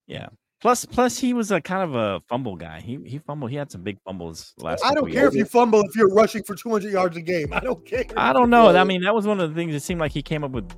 Yeah. 0.07 0.27
Plus, 0.61 0.85
plus 0.87 1.19
he 1.19 1.33
was 1.35 1.51
a 1.51 1.61
kind 1.61 1.83
of 1.83 1.95
a 1.95 2.21
fumble 2.29 2.57
guy. 2.57 2.81
He 2.81 2.99
he 3.07 3.19
fumbled. 3.19 3.51
He 3.51 3.57
had 3.57 3.71
some 3.71 3.83
big 3.83 3.99
fumbles 4.05 4.55
last. 4.59 4.85
I 4.85 4.95
don't 4.95 5.11
care 5.11 5.23
years. 5.25 5.35
if 5.35 5.39
you 5.39 5.45
fumble 5.45 5.81
if 5.83 5.95
you're 5.95 6.13
rushing 6.15 6.43
for 6.45 6.55
200 6.55 6.93
yards 6.93 7.17
a 7.17 7.21
game. 7.21 7.53
I 7.53 7.61
don't 7.61 7.85
care. 7.85 8.05
I 8.17 8.33
don't 8.33 8.49
know. 8.51 8.75
I 8.75 8.85
mean, 8.85 9.03
that 9.03 9.15
was 9.15 9.27
one 9.27 9.39
of 9.41 9.51
the 9.51 9.55
things. 9.55 9.75
It 9.75 9.81
seemed 9.83 10.01
like 10.01 10.13
he 10.13 10.23
came 10.23 10.45
up 10.45 10.53
with 10.53 10.71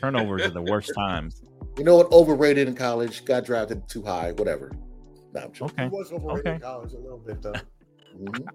turnovers 0.00 0.42
at 0.42 0.54
the 0.54 0.62
worst 0.62 0.92
times. 0.96 1.42
You 1.78 1.84
know 1.84 1.96
what? 1.96 2.12
Overrated 2.12 2.68
in 2.68 2.74
college. 2.74 3.24
Got 3.24 3.44
drafted 3.44 3.88
too 3.88 4.02
high. 4.02 4.32
Whatever. 4.32 4.70
Nah, 5.34 5.42
I'm 5.44 5.52
joking. 5.52 5.76
He 5.78 5.84
Okay, 5.84 5.96
was 5.96 6.12
overrated 6.12 6.46
Okay. 6.46 6.54
in 6.56 6.60
college 6.60 6.92
a 6.92 6.98
little 6.98 7.18
bit 7.18 7.42
though. 7.42 7.52
Mhm. 8.18 8.46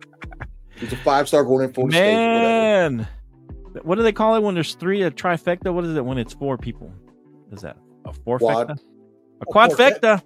He's 0.78 0.94
a 0.94 0.98
five 0.98 1.28
star 1.28 1.44
going 1.44 1.66
in 1.66 1.74
for 1.74 1.90
state. 1.90 2.14
Man. 2.14 3.08
What 3.84 3.96
do 3.96 4.04
they 4.04 4.12
call 4.12 4.36
it 4.36 4.42
when 4.44 4.54
there's 4.56 4.76
three? 4.76 5.04
A 5.04 5.12
trifecta. 5.12 5.74
What 5.74 5.86
is 5.86 5.96
it 5.96 6.04
when 6.06 6.18
it's 6.18 6.34
four 6.34 6.58
people? 6.58 6.92
Is 7.52 7.62
that 7.62 7.78
a 8.06 8.14
Quad. 8.38 8.80
A 9.42 9.46
quadfecta. 9.46 10.22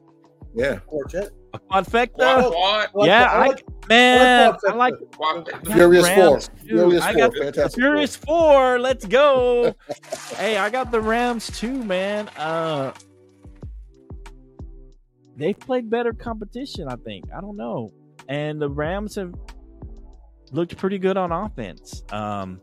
Yeah. 0.56 0.80
Quartet. 0.80 1.32
A 1.54 1.60
quadfecta. 1.60 2.50
Quad, 2.50 2.92
quad, 2.92 3.08
yeah, 3.08 3.20
that. 3.24 3.30
I 3.30 3.36
I, 3.44 3.48
like- 3.48 3.66
man, 3.90 4.52
quadfecta. 4.54 4.70
I 4.70 4.76
like 4.76 4.94
quad. 5.16 5.50
I 5.50 5.52
got 5.64 5.68
Furious 5.68 6.08
the 6.08 6.16
Four. 6.16 6.30
Rams. 6.32 6.50
Furious 6.66 7.04
I 7.04 7.12
Four. 7.14 7.22
got 7.22 7.34
the 7.34 7.40
Fantastic 7.44 7.80
Furious 7.82 8.16
Four. 8.16 8.80
Let's 8.80 9.06
go. 9.06 9.76
hey, 10.38 10.58
I 10.58 10.70
got 10.70 10.92
the 10.92 11.02
Rams 11.02 11.48
too, 11.60 11.84
man. 11.84 12.28
Uh 12.38 12.94
they've 15.38 15.58
played 15.60 15.90
better 15.90 16.14
competition, 16.14 16.88
I 16.88 16.96
think. 16.98 17.26
I 17.36 17.42
don't 17.42 17.58
know. 17.58 17.92
And 18.30 18.62
the 18.62 18.70
Rams 18.70 19.16
have 19.16 19.34
looked 20.52 20.78
pretty 20.78 20.98
good 21.00 21.18
on 21.18 21.32
offense. 21.32 22.04
Um 22.12 22.60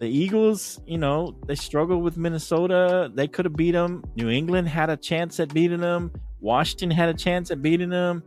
the 0.00 0.06
Eagles, 0.08 0.80
you 0.86 0.96
know, 0.96 1.38
they 1.46 1.54
struggled 1.54 2.02
with 2.02 2.16
Minnesota. 2.16 3.10
They 3.14 3.28
could 3.28 3.44
have 3.44 3.54
beat 3.54 3.72
them. 3.72 4.02
New 4.16 4.30
England 4.30 4.66
had 4.68 4.88
a 4.88 4.96
chance 4.96 5.38
at 5.40 5.52
beating 5.52 5.80
them. 5.80 6.10
Washington 6.40 6.90
had 6.90 7.10
a 7.10 7.14
chance 7.14 7.50
at 7.50 7.60
beating 7.60 7.90
them. 7.90 8.22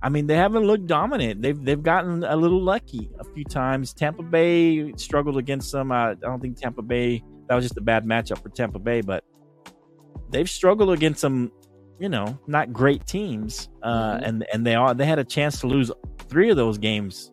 I 0.00 0.08
mean, 0.08 0.26
they 0.26 0.36
haven't 0.36 0.64
looked 0.64 0.86
dominant. 0.86 1.42
They've 1.42 1.62
they've 1.62 1.82
gotten 1.82 2.24
a 2.24 2.34
little 2.34 2.62
lucky 2.62 3.10
a 3.20 3.24
few 3.24 3.44
times. 3.44 3.92
Tampa 3.92 4.22
Bay 4.22 4.92
struggled 4.96 5.36
against 5.36 5.70
them. 5.70 5.92
I, 5.92 6.12
I 6.12 6.14
don't 6.14 6.40
think 6.40 6.56
Tampa 6.56 6.80
Bay 6.82 7.22
that 7.48 7.54
was 7.56 7.64
just 7.66 7.76
a 7.76 7.82
bad 7.82 8.06
matchup 8.06 8.42
for 8.42 8.48
Tampa 8.48 8.78
Bay, 8.78 9.02
but 9.02 9.22
they've 10.30 10.48
struggled 10.48 10.90
against 10.90 11.20
some, 11.20 11.52
you 12.00 12.08
know, 12.08 12.38
not 12.46 12.72
great 12.72 13.06
teams. 13.06 13.68
Uh, 13.82 14.14
Mhm. 14.16 14.28
and 14.28 14.46
and 14.52 14.66
they 14.66 14.74
are 14.74 14.94
they 14.94 15.04
had 15.04 15.18
a 15.18 15.24
chance 15.24 15.60
to 15.60 15.66
lose 15.66 15.92
three 16.32 16.50
of 16.50 16.56
those 16.56 16.78
games. 16.78 17.30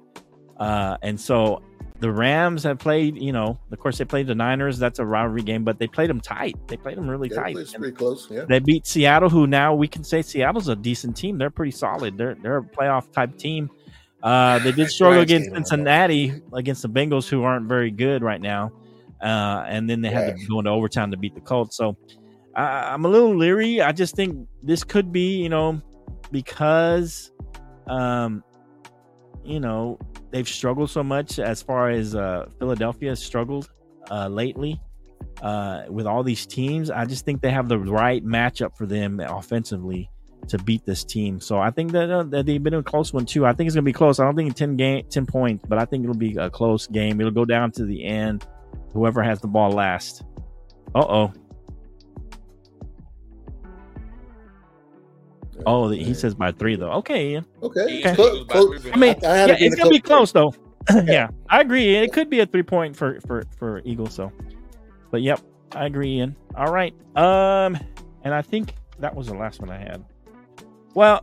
Uh, 0.58 0.98
and 1.02 1.20
so 1.20 1.62
the 2.00 2.12
Rams 2.12 2.64
have 2.64 2.80
played. 2.80 3.18
You 3.18 3.32
know, 3.32 3.58
of 3.72 3.80
course 3.80 3.98
they 3.98 4.06
played 4.06 4.28
the 4.28 4.36
Niners. 4.36 4.78
That's 4.78 5.00
a 5.00 5.06
rivalry 5.06 5.42
game, 5.42 5.64
but 5.64 5.80
they 5.80 5.88
played 5.88 6.10
them 6.10 6.20
tight. 6.22 6.56
They 6.68 6.78
played 6.78 6.98
them 6.98 7.10
really 7.10 7.30
Yeah, 7.30 7.42
tight. 7.44 7.56
it's 7.58 7.74
pretty 7.74 7.96
close. 7.96 8.28
Yeah. 8.30 8.46
they 8.48 8.60
beat 8.60 8.86
Seattle, 8.86 9.30
who 9.30 9.48
now 9.48 9.74
we 9.74 9.88
can 9.88 10.04
say 10.04 10.22
Seattle's 10.22 10.68
a 10.68 10.76
decent 10.76 11.16
team. 11.18 11.38
They're 11.38 11.50
pretty 11.50 11.72
solid. 11.72 12.18
They're 12.18 12.36
they're 12.36 12.58
a 12.58 12.64
playoff 12.64 13.12
type 13.12 13.38
team. 13.38 13.70
Uh, 14.22 14.60
they 14.60 14.74
did 14.74 14.90
struggle 14.98 15.22
against 15.22 15.48
game, 15.48 15.54
I 15.54 15.60
don't 15.60 15.64
know. 15.64 15.70
Cincinnati 15.70 16.42
against 16.54 16.82
the 16.82 16.90
Bengals, 16.90 17.30
who 17.30 17.44
aren't 17.44 17.68
very 17.68 17.90
good 17.92 18.22
right 18.22 18.42
now. 18.42 18.72
Uh, 19.22 19.64
and 19.68 19.90
then 19.90 20.02
they 20.02 20.10
had 20.10 20.38
to 20.38 20.46
go 20.48 20.60
into 20.60 20.72
overtime 20.72 21.12
to 21.12 21.18
beat 21.18 21.36
the 21.36 21.42
Colts. 21.42 21.76
So 21.78 21.96
I, 22.56 22.94
I'm 22.94 23.04
a 23.06 23.08
little 23.10 23.36
leery. 23.36 23.82
I 23.82 23.92
just 23.94 24.16
think 24.16 24.48
this 24.64 24.84
could 24.84 25.12
be, 25.12 25.42
you 25.42 25.50
know, 25.50 25.82
because, 26.32 27.32
um, 27.88 28.44
you 29.50 29.60
know, 29.60 29.98
they've 30.32 30.48
struggled 30.48 30.90
so 30.90 31.04
much 31.04 31.40
as 31.40 31.62
far 31.62 31.90
as 31.90 32.16
uh, 32.16 32.46
Philadelphia 32.60 33.10
has 33.10 33.22
struggled 33.22 33.70
uh, 34.12 34.28
lately 34.28 34.80
uh, 35.42 35.84
with 35.90 36.06
all 36.06 36.24
these 36.24 36.46
teams. 36.46 36.92
I 36.92 37.06
just 37.06 37.26
think 37.26 37.42
they 37.42 37.52
have 37.52 37.68
the 37.68 37.80
right 37.80 38.24
matchup 38.24 38.78
for 38.78 38.86
them 38.86 39.20
offensively 39.20 40.10
to 40.48 40.58
beat 40.60 40.86
this 40.86 41.04
team. 41.04 41.40
So 41.40 41.60
I 41.60 41.72
think 41.72 41.92
that, 41.92 42.10
uh, 42.10 42.24
that 42.24 42.46
they've 42.46 42.62
been 42.62 42.76
a 42.76 42.84
close 42.84 43.12
one 43.12 43.26
too. 43.26 43.46
I 43.46 43.54
think 43.54 43.68
it's 43.68 43.76
gonna 43.76 43.84
be 43.84 43.94
close. 43.94 44.20
I 44.20 44.26
don't 44.26 44.36
think 44.36 44.56
ten 44.56 44.76
game, 44.76 45.06
ten 45.10 45.26
points, 45.26 45.66
but 45.68 45.80
I 45.80 45.86
think 45.86 46.04
it'll 46.04 46.16
be 46.16 46.36
a 46.38 46.50
close 46.50 46.88
game. 46.88 47.20
It'll 47.20 47.32
go 47.32 47.46
down 47.46 47.72
to 47.74 47.86
the 47.86 48.06
end. 48.06 48.46
Whoever 48.94 49.22
has 49.24 49.40
the 49.42 49.48
ball 49.48 49.72
last. 49.72 50.24
Uh 50.96 51.06
oh. 51.08 51.34
Oh, 55.66 55.90
he 55.90 56.14
says 56.14 56.36
by 56.36 56.52
three 56.52 56.76
though. 56.76 56.92
Okay, 56.92 57.32
Ian. 57.32 57.46
Okay. 57.64 58.00
Yeah, 58.02 58.16
Clo- 58.16 58.26
it 58.28 58.34
was 58.34 58.44
by 58.46 58.54
clo- 58.54 58.78
three 58.78 58.92
I 58.92 58.96
mean, 58.98 59.16
I 59.26 59.46
yeah, 59.48 59.56
it's 59.60 59.76
gonna 59.76 59.90
be 59.90 60.00
close- 60.00 60.32
close 60.32 60.54
though. 60.90 61.04
yeah, 61.06 61.30
I 61.50 61.62
agree. 61.62 61.96
It 61.96 62.14
could 62.14 62.30
be 62.30 62.40
a 62.40 62.46
three 62.46 62.64
point 62.64 62.96
for 62.96 63.20
for 63.28 63.44
for 63.58 63.82
Eagles. 63.86 64.14
So, 64.14 64.32
but 65.12 65.22
yep, 65.22 65.42
I 65.74 65.86
agree. 65.86 66.18
Ian. 66.18 66.36
All 66.56 66.72
right. 66.72 66.94
Um, 67.16 67.78
and 68.24 68.34
I 68.34 68.42
think 68.42 68.76
that 69.00 69.14
was 69.16 69.28
the 69.28 69.34
last 69.36 69.60
one 69.60 69.70
I 69.70 69.78
had. 69.78 70.04
Well, 70.96 71.22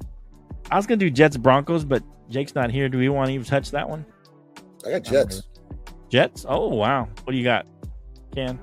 I 0.70 0.76
was 0.76 0.86
gonna 0.86 0.98
do 0.98 1.10
Jets 1.10 1.36
Broncos, 1.36 1.84
but 1.84 2.02
Jake's 2.28 2.54
not 2.54 2.70
here. 2.70 2.88
Do 2.88 2.98
we 2.98 3.08
want 3.08 3.28
to 3.28 3.34
even 3.34 3.46
touch 3.46 3.70
that 3.70 3.88
one? 3.88 4.04
I 4.86 4.90
got 4.90 5.02
Jets. 5.04 5.42
Jets. 6.10 6.44
Oh 6.48 6.68
wow, 6.68 7.08
what 7.24 7.32
do 7.32 7.36
you 7.38 7.44
got, 7.44 7.66
Ken? 8.34 8.58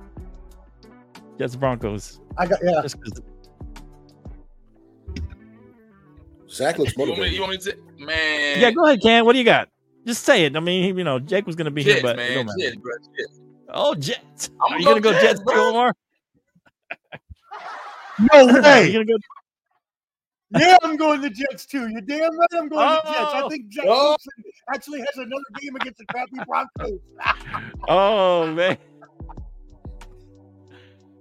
Jets 1.39 1.55
Broncos. 1.55 2.19
I 2.37 2.45
got 2.45 2.59
yeah. 2.63 2.81
Just 2.81 3.01
'cause- 3.01 3.21
Zach 6.53 6.77
looks 6.77 6.95
You 6.95 7.05
want 7.07 7.19
me, 7.19 7.27
you 7.29 7.41
want 7.41 7.51
me 7.53 7.57
to? 7.59 7.77
Man. 7.97 8.59
yeah, 8.59 8.71
go 8.71 8.85
ahead, 8.85 9.01
Ken. 9.01 9.25
What 9.25 9.33
do 9.33 9.39
you 9.39 9.45
got? 9.45 9.69
Just 10.05 10.23
say 10.23 10.45
it. 10.45 10.55
I 10.55 10.59
mean, 10.59 10.97
you 10.97 11.03
know, 11.03 11.19
Jake 11.19 11.45
was 11.47 11.55
gonna 11.55 11.71
be 11.71 11.83
Jets, 11.83 11.95
here, 11.95 12.03
but 12.03 12.17
man. 12.17 12.47
Jets, 12.59 12.75
bro. 12.75 12.91
Jets. 13.17 13.39
Oh, 13.69 13.95
Jets. 13.95 14.49
I'm 14.61 14.73
Are 14.73 14.79
you 14.79 14.85
gonna 14.85 15.01
gonna 15.01 15.01
go 15.01 15.11
go 15.13 15.21
Jets, 15.21 15.39
Jets, 15.39 15.43
bro. 15.43 15.69
Omar? 15.69 15.93
No 18.33 18.45
way. 18.61 18.87
you 18.87 18.93
gonna 18.93 19.05
go? 19.05 19.15
Yeah, 20.59 20.77
I'm 20.83 20.97
going 20.97 21.21
to 21.21 21.29
Jets 21.31 21.65
too. 21.65 21.87
You're 21.89 22.01
damn 22.01 22.37
right. 22.37 22.47
I'm 22.53 22.67
going 22.69 22.87
to 22.87 23.01
Jets. 23.07 23.17
I 23.33 23.41
Oh. 23.43 23.49
think 23.49 23.73
Zach 23.73 23.85
Oh. 23.87 24.09
Wilson 24.09 24.31
actually 24.75 24.99
has 24.99 25.15
another 25.17 25.43
game 25.59 25.75
against 25.77 25.97
the 25.97 26.05
crappy 26.05 26.37
Broncos. 26.45 26.99
Oh 27.87 28.51
man. 28.53 28.77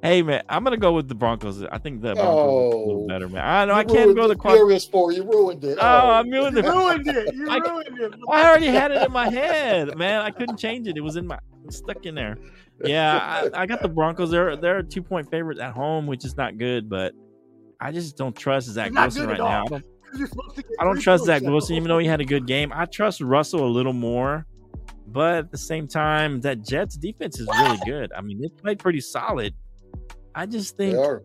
Hey 0.02 0.20
man, 0.22 0.42
I'm 0.48 0.64
gonna 0.64 0.76
go 0.76 0.92
with 0.92 1.08
the 1.08 1.14
Broncos. 1.14 1.62
I 1.62 1.78
think 1.78 2.02
the 2.02 2.14
Broncos 2.14 2.24
are 2.24 2.28
a 2.28 2.84
little 2.86 3.04
Oh. 3.04 3.06
better, 3.06 3.28
man. 3.28 3.44
I 3.44 3.64
know 3.66 3.74
I 3.74 3.84
can't 3.84 4.16
go 4.16 4.26
the. 4.26 4.36
Furious 4.36 4.84
for 4.84 5.12
you. 5.12 5.22
Ruined 5.22 5.62
it. 5.62 5.78
Oh, 5.80 5.86
oh. 5.86 6.10
I'm 6.10 6.28
ruined 6.28 6.56
You 6.56 6.62
ruined 6.64 7.06
it. 7.06 7.32
You 7.34 7.48
I- 7.48 7.58
ruined 7.58 7.98
it. 8.00 8.12
I 8.28 8.48
already 8.48 8.66
had 8.66 8.90
it 8.90 9.00
in 9.02 9.12
my 9.12 9.28
head, 9.30 9.96
man. 9.96 10.20
I 10.22 10.30
couldn't 10.32 10.56
change 10.56 10.88
it. 10.88 10.96
It 10.96 11.02
was 11.02 11.14
in 11.14 11.28
my 11.28 11.38
was 11.64 11.76
stuck 11.76 12.04
in 12.04 12.16
there. 12.16 12.36
Yeah, 12.84 13.16
I, 13.54 13.62
I 13.62 13.66
got 13.66 13.80
the 13.80 13.88
Broncos. 13.88 14.32
They're 14.32 14.56
they're 14.56 14.78
a 14.78 14.82
two 14.82 15.02
point 15.04 15.30
favorite 15.30 15.60
at 15.60 15.72
home, 15.72 16.08
which 16.08 16.24
is 16.24 16.36
not 16.36 16.58
good, 16.58 16.90
but 16.90 17.12
I 17.80 17.92
just 17.92 18.16
don't 18.16 18.34
trust 18.36 18.68
Zach 18.70 18.90
Wilson 18.92 19.28
right 19.28 19.38
now. 19.38 19.62
I 19.66 19.68
don't, 19.68 19.84
You're 20.18 20.26
supposed 20.26 20.56
to 20.56 20.62
get 20.62 20.72
I 20.80 20.84
don't 20.84 21.00
trust 21.00 21.26
Zach 21.26 21.42
Wilson, 21.42 21.76
even 21.76 21.86
though 21.88 21.98
he 21.98 22.08
had 22.08 22.20
a 22.20 22.24
good 22.24 22.46
game. 22.48 22.72
I 22.74 22.86
trust 22.86 23.20
Russell 23.20 23.64
a 23.64 23.70
little 23.70 23.92
more, 23.92 24.46
but 25.06 25.36
at 25.36 25.50
the 25.52 25.58
same 25.58 25.86
time, 25.86 26.40
that 26.40 26.66
Jets 26.66 26.96
defense 26.96 27.38
is 27.38 27.46
really 27.46 27.78
good. 27.86 28.12
I 28.12 28.20
mean, 28.20 28.40
they 28.40 28.48
played 28.48 28.80
pretty 28.80 29.00
solid. 29.00 29.54
I 30.34 30.46
just 30.46 30.76
They 30.76 30.90
think 30.92 30.98
are. 30.98 31.22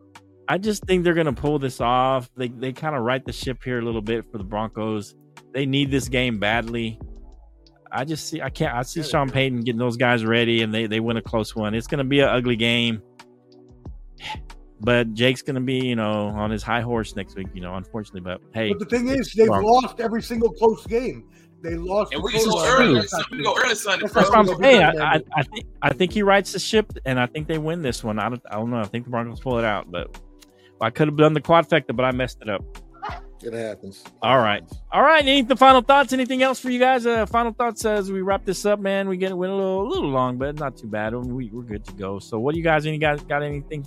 I 0.48 0.58
just 0.58 0.84
think 0.86 1.04
they're 1.04 1.14
gonna 1.14 1.34
pull 1.34 1.60
this 1.60 1.82
off. 1.82 2.30
They 2.38 2.48
they 2.48 2.72
kind 2.74 2.96
of 2.96 3.04
right 3.04 3.24
the 3.24 3.34
ship 3.34 3.64
here 3.64 3.80
a 3.80 3.82
little 3.82 4.02
bit 4.02 4.26
for 4.32 4.38
the 4.38 4.44
Broncos. 4.44 5.16
They 5.54 5.66
need 5.66 5.92
this 5.92 6.08
game 6.08 6.40
badly. 6.40 7.00
I 7.92 8.06
just 8.06 8.28
see 8.28 8.42
I 8.42 8.50
can't 8.50 8.74
I 8.74 8.82
see 8.84 9.02
Sean 9.04 9.30
Payton 9.30 9.62
getting 9.62 9.80
those 9.80 9.98
guys 9.98 10.26
ready 10.26 10.62
and 10.62 10.74
they 10.74 10.88
they 10.88 11.00
win 11.00 11.18
a 11.18 11.22
close 11.22 11.56
one. 11.56 11.74
It's 11.74 11.88
gonna 11.88 12.04
be 12.04 12.20
an 12.20 12.30
ugly 12.30 12.56
game. 12.56 13.02
But 14.80 15.14
Jake's 15.14 15.42
gonna 15.42 15.62
be, 15.62 15.86
you 15.86 15.96
know, 15.96 16.28
on 16.28 16.52
his 16.52 16.62
high 16.64 16.82
horse 16.82 17.16
next 17.16 17.36
week, 17.36 17.48
you 17.54 17.62
know, 17.62 17.76
unfortunately. 17.76 18.22
But 18.22 18.42
hey, 18.54 18.70
But 18.70 18.80
the 18.80 18.86
thing 18.86 19.08
is, 19.08 19.34
they've 19.34 19.48
Broncos. 19.48 19.84
lost 19.84 20.00
every 20.00 20.22
single 20.22 20.52
close 20.52 20.86
game. 20.86 21.28
They 21.62 21.76
lost. 21.76 22.14
And 22.14 22.22
we 22.22 22.32
can 22.32 22.46
go 22.46 22.52
close 22.52 22.68
early. 22.68 22.94
games. 22.96 23.14
We 23.32 23.38
can 23.38 23.44
go 23.44 23.58
early 23.58 23.76
Sunday. 23.76 24.08
That's 24.08 24.14
bro. 24.14 24.24
what 24.24 24.38
I'm 24.38 24.62
saying. 24.62 24.84
I, 24.84 25.16
I. 25.16 25.22
I 25.36 25.44
think 25.44 25.66
I 25.82 25.94
think 25.94 26.12
he 26.12 26.22
rights 26.22 26.54
the 26.54 26.60
ship, 26.60 26.94
and 27.06 27.20
I 27.20 27.26
think 27.26 27.48
they 27.48 27.58
win 27.58 27.82
this 27.82 28.04
one. 28.04 28.20
I 28.20 28.30
don't 28.30 28.42
I 28.50 28.56
don't 28.56 28.70
know. 28.70 28.80
I 28.80 28.86
think 28.86 29.06
the 29.06 29.12
Broncos 29.12 29.40
pull 29.40 29.58
it 29.58 29.66
out, 29.66 29.92
but 29.92 30.20
I 30.82 30.90
could 30.90 31.08
have 31.08 31.18
done 31.18 31.34
the 31.34 31.42
quadfecta, 31.42 31.96
but 31.96 32.06
I 32.06 32.12
messed 32.12 32.40
it 32.42 32.50
up. 32.50 32.64
It 33.44 33.54
happens. 33.54 34.04
All 34.24 34.40
right. 34.40 34.64
All 34.92 35.04
right. 35.04 35.22
Any 35.22 35.44
the 35.44 35.56
final 35.56 35.82
thoughts? 35.82 36.12
Anything 36.12 36.42
else 36.42 36.60
for 36.60 36.70
you 36.72 36.80
guys? 36.80 37.06
Uh, 37.06 37.26
final 37.28 37.54
thoughts 37.54 37.86
as 37.86 38.12
we 38.12 38.22
wrap 38.22 38.46
this 38.46 38.66
up, 38.66 38.80
man. 38.80 39.08
We 39.08 39.18
get 39.18 39.36
went 39.36 39.52
a 39.52 39.56
little, 39.56 39.82
a 39.82 39.88
little 39.88 40.10
long, 40.10 40.38
but 40.38 40.58
not 40.58 40.76
too 40.76 40.88
bad. 40.88 41.14
We, 41.14 41.50
we're 41.52 41.62
good 41.62 41.86
to 41.86 41.94
go. 41.94 42.18
So, 42.18 42.40
what 42.40 42.54
do 42.54 42.60
you 42.60 42.64
guys? 42.64 42.88
Any 42.88 42.98
guys 42.98 43.22
got 43.24 43.44
anything 43.44 43.86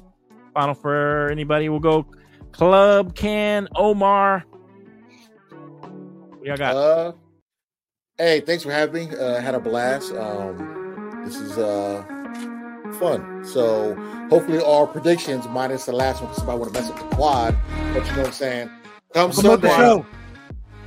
final 0.55 0.75
for 0.75 1.29
anybody? 1.31 1.69
We'll 1.69 1.81
go 1.81 2.07
Club 2.53 3.17
Can 3.17 3.69
Omar. 3.75 4.45
What 6.39 6.47
y'all 6.47 6.57
got? 6.57 6.77
Uh, 6.77 7.13
hey, 8.21 8.41
thanks 8.41 8.63
for 8.63 8.71
having 8.71 9.11
me. 9.11 9.17
Uh, 9.17 9.41
had 9.41 9.55
a 9.55 9.61
blast. 9.61 10.13
Um, 10.15 11.23
this 11.25 11.37
is 11.37 11.59
uh 11.59 12.05
fun. 12.99 13.45
So 13.45 13.95
hopefully 14.29 14.63
our 14.63 14.87
predictions 14.87 15.47
minus 15.49 15.87
the 15.87 15.93
last 15.93 16.21
one 16.21 16.31
because 16.31 16.39
somebody 16.39 16.59
want 16.61 16.75
to 16.75 16.81
mess 16.81 16.91
up 16.91 16.99
the 17.11 17.17
quad. 17.17 17.57
But 17.95 18.07
you 18.07 18.13
know 18.13 18.19
what 18.19 18.27
I'm 18.29 18.33
saying. 18.33 18.71
Come 19.15 19.31
Promote 19.33 19.61
the 19.63 19.69
Sunday, 19.71 19.77
show. 19.77 20.07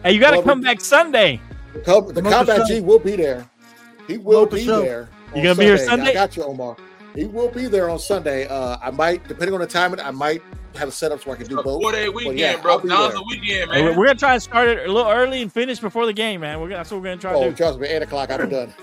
hey, 0.03 0.13
you 0.13 0.19
got 0.19 0.31
to 0.31 0.41
come 0.43 0.61
back 0.61 0.79
Sunday. 0.79 1.41
come, 1.83 2.07
the 2.07 2.13
the 2.13 2.21
combat 2.21 2.67
show. 2.67 2.75
G 2.75 2.81
will 2.81 2.99
be 2.99 3.15
there. 3.15 3.49
He 4.07 4.17
will 4.17 4.45
Promote 4.47 4.51
the 4.51 4.55
be 4.57 4.65
show. 4.65 4.81
there. 4.81 5.09
You 5.35 5.43
gonna 5.43 5.55
be 5.55 5.65
here 5.65 5.77
Sunday? 5.77 6.11
I 6.11 6.13
got 6.13 6.37
you, 6.37 6.43
Omar. 6.43 6.77
He 7.15 7.25
will 7.25 7.49
be 7.49 7.67
there 7.67 7.89
on 7.89 7.99
Sunday. 7.99 8.47
Uh, 8.47 8.77
I 8.81 8.91
might, 8.91 9.27
depending 9.27 9.53
on 9.53 9.61
the 9.61 9.67
timing, 9.67 9.99
I 9.99 10.11
might 10.11 10.41
have 10.75 10.87
a 10.89 10.91
setup 10.91 11.21
so 11.21 11.31
I 11.31 11.35
can 11.35 11.47
do 11.47 11.59
A 11.59 11.63
both. 11.63 11.81
four 11.81 11.91
day 11.91 12.09
weekend, 12.09 12.39
yeah, 12.39 12.61
bro. 12.61 12.73
I'll 12.73 12.79
be 12.79 12.87
Now's 12.89 13.13
the 13.13 13.23
weekend, 13.23 13.71
Hey, 13.71 13.83
man. 13.83 13.97
we're 13.97 14.05
gonna 14.07 14.19
try 14.19 14.33
and 14.33 14.41
start 14.43 14.67
it 14.69 14.87
a 14.87 14.91
little 14.91 15.11
early 15.11 15.41
and 15.41 15.51
finish 15.51 15.79
before 15.79 16.05
the 16.05 16.13
game, 16.13 16.41
man. 16.41 16.59
We're 16.59 16.67
gonna, 16.67 16.77
that's 16.79 16.91
what 16.91 16.97
we're 17.01 17.07
gonna 17.09 17.21
try 17.21 17.31
to 17.33 17.37
Oh, 17.37 17.49
do. 17.49 17.55
trust 17.55 17.79
me, 17.79 17.87
eight 17.87 18.01
o'clock, 18.01 18.29
I'll 18.31 18.45
be 18.45 18.51
done. 18.51 18.73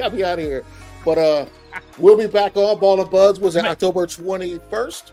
I'll 0.00 0.10
be 0.10 0.24
out 0.24 0.38
of 0.38 0.44
here. 0.44 0.64
But 1.04 1.18
uh, 1.18 1.46
we'll 1.98 2.16
be 2.16 2.26
back 2.26 2.56
on 2.56 2.78
Ball 2.80 3.00
and 3.00 3.10
Buds. 3.10 3.38
Was 3.40 3.56
it 3.56 3.64
October 3.64 4.06
twenty 4.06 4.58
first? 4.70 5.12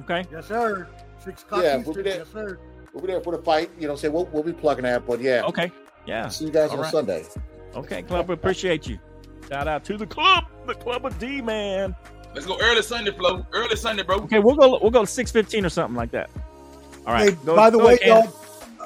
Okay. 0.00 0.24
Yes, 0.30 0.46
sir. 0.48 0.86
Six 1.24 1.42
o'clock 1.42 1.62
Yeah, 1.62 1.76
we'll 1.78 1.94
be 1.94 2.02
there. 2.02 2.18
Yes, 2.18 2.28
sir. 2.32 2.58
We'll 2.92 3.00
be 3.02 3.06
there 3.08 3.20
for 3.20 3.36
the 3.36 3.42
fight. 3.42 3.70
You 3.78 3.88
know, 3.88 3.96
say 3.96 4.08
we'll, 4.08 4.26
we'll 4.26 4.42
be 4.42 4.52
plugging 4.52 4.84
that. 4.84 5.06
But 5.06 5.20
yeah, 5.20 5.42
Okay. 5.44 5.70
Yeah. 6.06 6.28
see 6.28 6.44
you 6.44 6.50
guys 6.50 6.70
All 6.70 6.76
on 6.76 6.82
right. 6.82 6.92
Sunday. 6.92 7.24
Okay, 7.74 8.02
club. 8.02 8.28
We 8.28 8.34
appreciate 8.34 8.86
you. 8.86 8.98
Shout 9.48 9.66
out 9.68 9.84
to 9.84 9.96
the 9.96 10.06
club, 10.06 10.44
the 10.66 10.74
club 10.74 11.04
of 11.06 11.18
D, 11.18 11.40
man. 11.42 11.94
Let's 12.34 12.46
go 12.46 12.58
early 12.60 12.82
Sunday, 12.82 13.12
Flo. 13.12 13.46
Early 13.52 13.76
Sunday, 13.76 14.02
bro. 14.02 14.16
Okay, 14.16 14.40
we'll 14.40 14.56
go. 14.56 14.78
We'll 14.82 14.90
go 14.90 15.04
six 15.04 15.30
fifteen 15.30 15.64
or 15.64 15.68
something 15.68 15.96
like 15.96 16.10
that. 16.10 16.30
All 17.06 17.12
right. 17.12 17.30
Hey, 17.30 17.36
go- 17.44 17.54
by 17.56 17.70
the 17.70 17.78
go 17.78 17.86
way, 17.86 17.94
ahead, 17.94 18.00
Ken. 18.00 18.24
y'all. 18.24 18.34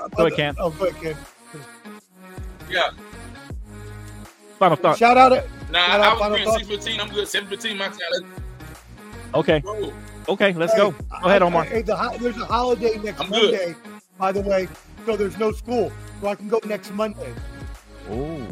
uh, 0.05 0.09
Go 0.09 0.27
ahead, 0.27 0.37
Ken. 0.37 0.55
Oh, 0.59 0.70
go 0.70 0.87
ahead, 0.87 1.03
Ken. 1.03 1.16
Yeah. 2.70 2.91
Final 4.59 4.77
thought. 4.77 4.99
Shout 4.99 5.16
out. 5.16 5.31
to- 5.31 5.49
Nah, 5.70 5.87
Shout 5.87 6.01
out, 6.01 6.07
I 6.07 6.11
was 6.11 6.19
final 6.20 6.35
agreeing 6.37 6.59
six 6.59 6.69
fifteen. 6.69 7.01
I'm 7.01 7.09
good. 7.09 7.29
Seven 7.29 7.49
fifteen. 7.49 7.79
My 7.79 7.89
time. 7.89 7.99
Okay. 9.35 9.61
go. 9.61 9.93
Okay. 10.29 10.53
Let's 10.53 10.73
Hey, 10.73 10.79
go. 10.79 10.91
Go 10.91 11.29
ahead, 11.29 11.43
Omar. 11.43 11.65
Hey, 11.65 11.83
the, 11.83 11.97
ho- 11.97 12.16
there's 12.19 12.37
a 12.37 12.45
holiday 12.45 12.99
next 12.99 13.20
I'm 13.20 13.31
good. 13.31 13.53
Monday, 13.53 13.75
by 14.19 14.33
the 14.33 14.41
way, 14.43 14.69
so 15.07 15.16
there's 15.16 15.39
no 15.39 15.53
school, 15.53 15.91
so 16.20 16.29
I 16.29 16.35
can 16.35 16.49
go 16.49 16.61
next 16.66 16.91
Monday. 16.93 17.33
Oh. 18.11 18.47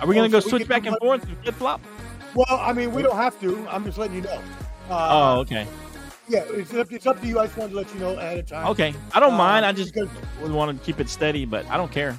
Are 0.00 0.06
we 0.06 0.14
gonna 0.14 0.26
Oh, 0.26 0.30
go 0.30 0.40
so 0.40 0.48
switch 0.50 0.66
back 0.68 0.86
and 0.86 0.94
up- 0.96 1.00
forth 1.00 1.22
and 1.24 1.36
flip 1.38 1.54
flop? 1.54 1.80
Well, 2.34 2.46
I 2.50 2.72
mean, 2.72 2.92
we 2.92 3.02
don't 3.02 3.16
have 3.16 3.38
to. 3.40 3.66
I'm 3.68 3.84
just 3.84 3.98
letting 3.98 4.16
you 4.16 4.22
know. 4.22 4.42
Oh, 4.90 4.94
Uh, 4.94 5.40
okay. 5.40 5.66
yeah, 6.28 6.40
it's 6.48 6.74
up, 6.74 6.92
it's 6.92 7.06
up 7.06 7.20
to 7.20 7.26
you. 7.26 7.38
I 7.38 7.46
just 7.46 7.56
wanted 7.56 7.70
to 7.70 7.76
let 7.76 7.94
you 7.94 8.00
know 8.00 8.10
ahead 8.16 8.38
of 8.38 8.46
time. 8.46 8.66
Okay. 8.68 8.94
I 9.12 9.20
don't 9.20 9.34
Uh, 9.34 9.38
mind. 9.38 9.64
I 9.64 9.72
just 9.72 9.94
because- 9.94 10.08
would 10.42 10.52
want 10.52 10.76
to 10.78 10.84
keep 10.84 11.00
it 11.00 11.08
steady, 11.08 11.44
but 11.44 11.64
I 11.70 11.76
don't 11.76 11.90
care. 11.92 12.18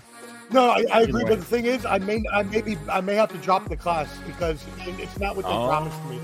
no, 0.52 0.70
I, 0.70 0.86
I 0.94 1.02
agree. 1.02 1.24
way. 1.24 1.30
But 1.30 1.40
the 1.40 1.46
thing 1.46 1.66
is, 1.66 1.86
I 1.86 1.98
may, 2.00 2.24
I 2.34 2.44
maybe, 2.44 2.78
I 2.90 3.02
may 3.02 3.16
have 3.16 3.30
to 3.32 3.38
drop 3.40 3.68
the 3.68 3.76
class 3.76 4.08
because 4.28 4.64
it's 5.00 5.20
not 5.20 5.36
what 5.36 5.46
they 5.46 5.52
Oh. 5.52 5.68
promised 5.68 6.04
me. 6.06 6.20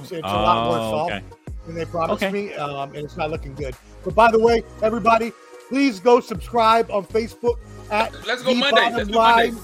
It's, 0.00 0.12
it's 0.12 0.22
a 0.22 0.26
lot 0.26 0.64
more 0.66 0.78
Oh, 0.78 0.94
off 0.94 1.10
okay. 1.10 1.22
than 1.66 1.74
they 1.74 1.84
promised 1.84 2.22
Okay. 2.22 2.32
me, 2.32 2.54
um, 2.54 2.88
and 2.94 3.04
it's 3.04 3.16
not 3.16 3.30
looking 3.30 3.54
good. 3.54 3.74
But 4.04 4.14
by 4.14 4.30
the 4.30 4.38
way, 4.38 4.62
everybody, 4.82 5.32
please 5.68 6.00
go 6.00 6.20
subscribe 6.20 6.90
on 6.90 7.04
Facebook 7.04 7.56
at 7.90 8.12
Let's 8.26 8.42
go 8.42 8.54
The 8.54 8.60
Monday. 8.60 8.80
Bottom 8.80 8.96
Let's 8.96 9.08
do 9.08 9.14
Monday. 9.14 9.50
Line 9.52 9.58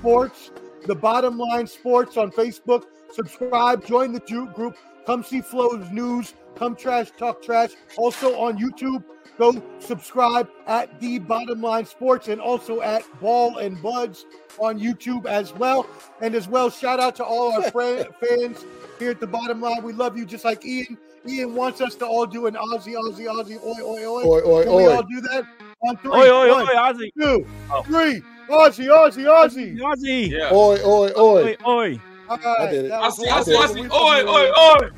Sports. 0.00 0.50
The 0.86 0.94
Bottom 0.94 1.38
Line 1.38 1.66
Sports 1.66 2.16
on 2.16 2.30
Facebook. 2.32 2.84
Subscribe, 3.14 3.86
join 3.86 4.12
the 4.12 4.20
group. 4.54 4.76
Come 5.06 5.22
see 5.22 5.40
Flo's 5.40 5.88
news. 5.90 6.34
Come 6.56 6.74
trash, 6.74 7.10
talk 7.16 7.42
trash. 7.42 7.70
Also 7.96 8.36
on 8.38 8.58
YouTube, 8.58 9.04
go 9.38 9.62
subscribe 9.78 10.48
at 10.66 11.00
The 11.00 11.18
Bottom 11.20 11.60
Line 11.62 11.84
Sports 11.86 12.28
and 12.28 12.40
also 12.40 12.80
at 12.80 13.02
Ball 13.20 13.58
and 13.58 13.80
Buds 13.82 14.26
on 14.58 14.78
YouTube 14.80 15.26
as 15.26 15.52
well. 15.52 15.86
And 16.20 16.34
as 16.34 16.48
well, 16.48 16.70
shout 16.70 17.00
out 17.00 17.14
to 17.16 17.24
all 17.24 17.52
our 17.52 17.70
friend, 17.70 18.06
fans 18.20 18.64
here 18.98 19.10
at 19.10 19.20
the 19.20 19.26
Bottom 19.26 19.60
Line. 19.60 19.82
We 19.82 19.92
love 19.92 20.16
you 20.16 20.24
just 20.24 20.44
like 20.44 20.64
Ian. 20.64 20.98
Ian 21.26 21.54
wants 21.54 21.80
us 21.80 21.94
to 21.96 22.06
all 22.06 22.26
do 22.26 22.46
an 22.46 22.54
Aussie, 22.54 22.94
Aussie, 22.94 23.26
Aussie, 23.26 23.62
oi, 23.64 23.82
oi, 23.82 24.06
oi. 24.06 24.22
Oi, 24.24 24.42
oi, 24.44 24.62
Can 24.64 24.74
we 24.74 24.86
all 24.86 25.02
do 25.02 25.20
that? 25.22 25.44
On 25.82 25.96
three. 25.98 26.10
Oi, 26.12 26.30
oi, 26.30 26.50
One, 26.52 26.68
oi, 26.68 26.74
Ozzy. 26.74 27.10
two, 27.20 27.46
Oh. 27.72 27.82
three. 27.82 28.22
Aussie, 28.50 28.88
Aussie, 28.88 29.24
Aussie. 29.24 29.78
Ozzy. 29.78 30.30
Yeah. 30.30 30.50
Oi, 30.52 30.78
oi, 30.84 31.10
oi. 31.16 31.42
Oi, 31.42 31.56
oi. 31.66 32.00
All 32.28 32.36
right, 32.38 32.60
I 32.60 32.70
did 32.70 32.84
it. 32.86 32.92
I 32.92 33.08
see. 33.10 33.28
I 33.28 33.42
see. 33.42 33.56
I 33.56 33.66
see. 33.66 33.80
Oi, 33.80 33.88
oi, 33.88 34.50
oi. 34.50 34.90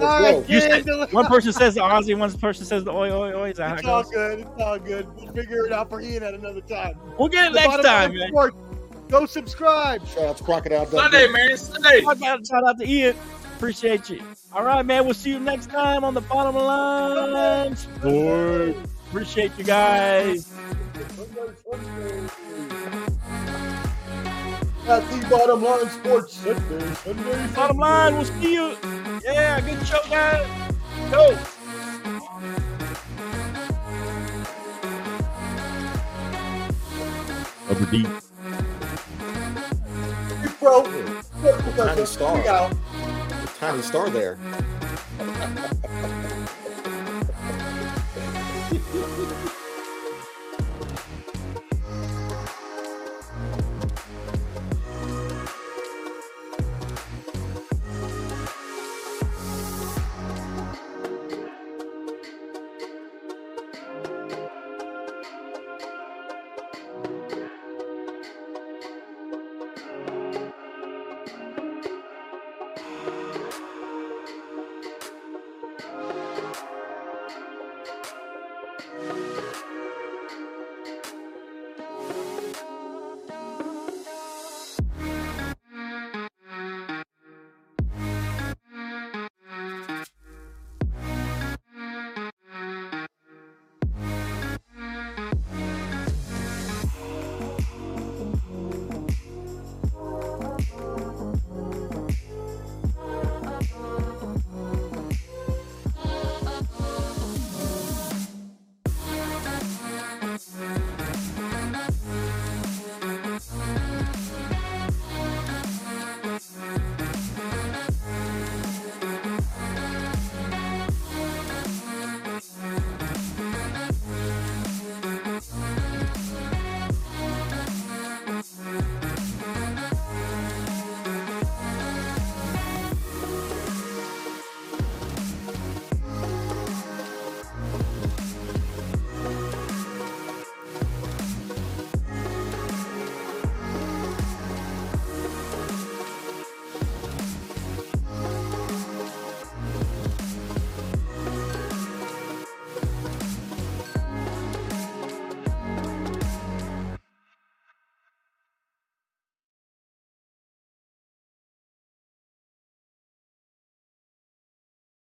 All 0.00 0.20
right, 0.20 0.48
You 0.48 0.60
said- 0.60 0.84
One 1.12 1.26
person 1.26 1.52
says 1.52 1.74
the 1.74 1.80
Aussie, 1.80 2.18
one 2.18 2.32
person 2.38 2.66
says 2.66 2.82
the 2.84 2.90
oi 2.90 3.10
oi 3.12 3.32
oi. 3.32 3.50
Is 3.50 3.58
that 3.58 3.68
how 3.68 3.74
it 3.74 3.78
It's 3.78 3.88
all 3.88 4.02
good. 4.02 4.38
It's 4.40 4.62
all 4.62 4.78
good. 4.78 5.06
We'll 5.16 5.32
figure 5.32 5.66
it 5.66 5.72
out 5.72 5.88
for 5.88 6.00
Ian 6.00 6.24
at 6.24 6.34
another 6.34 6.60
time. 6.62 6.98
We'll 7.18 7.28
get 7.28 7.46
it 7.46 7.52
The 7.52 7.60
next 7.60 7.82
time, 7.84 8.14
man. 8.14 8.28
Sports. 8.28 8.56
Go 9.08 9.26
subscribe. 9.26 10.04
Shout 10.08 10.24
out 10.24 10.36
to 10.38 10.44
Crocodile 10.44 10.86
Sunday, 10.86 11.28
man. 11.28 11.56
Sunday. 11.56 12.00
Shout 12.00 12.22
out, 12.22 12.40
shout 12.46 12.66
out 12.66 12.78
to 12.80 12.88
Ian. 12.88 13.14
Appreciate 13.56 14.10
you. 14.10 14.20
All 14.52 14.64
right, 14.64 14.84
man. 14.84 15.04
We'll 15.04 15.14
see 15.14 15.30
you 15.30 15.38
next 15.38 15.70
time 15.70 16.02
on 16.02 16.14
the 16.14 16.22
bottom 16.22 16.56
line. 16.56 17.76
Sports. 17.76 18.78
Appreciate 19.10 19.52
you 19.56 19.64
guys. 19.64 20.50
At 24.86 25.02
the 25.10 25.26
Bottom 25.30 25.62
Line 25.62 25.88
Sports 25.88 26.34
Sunday, 26.34 26.94
Sunday, 26.96 27.46
Bottom 27.54 27.78
line. 27.78 28.16
We'll 28.16 28.26
see 28.26 28.52
you. 28.52 28.76
Yeah, 29.24 29.58
good 29.62 29.86
show, 29.86 29.98
guys. 30.10 30.46
Go. 31.10 31.38
Upper 37.70 37.90
deep. 37.90 38.08
Big 40.42 40.58
Pro. 40.58 40.82
Tiny 41.76 42.04
star. 42.04 42.70
Tiny 43.58 43.82
star 43.82 44.10
there. 44.10 44.38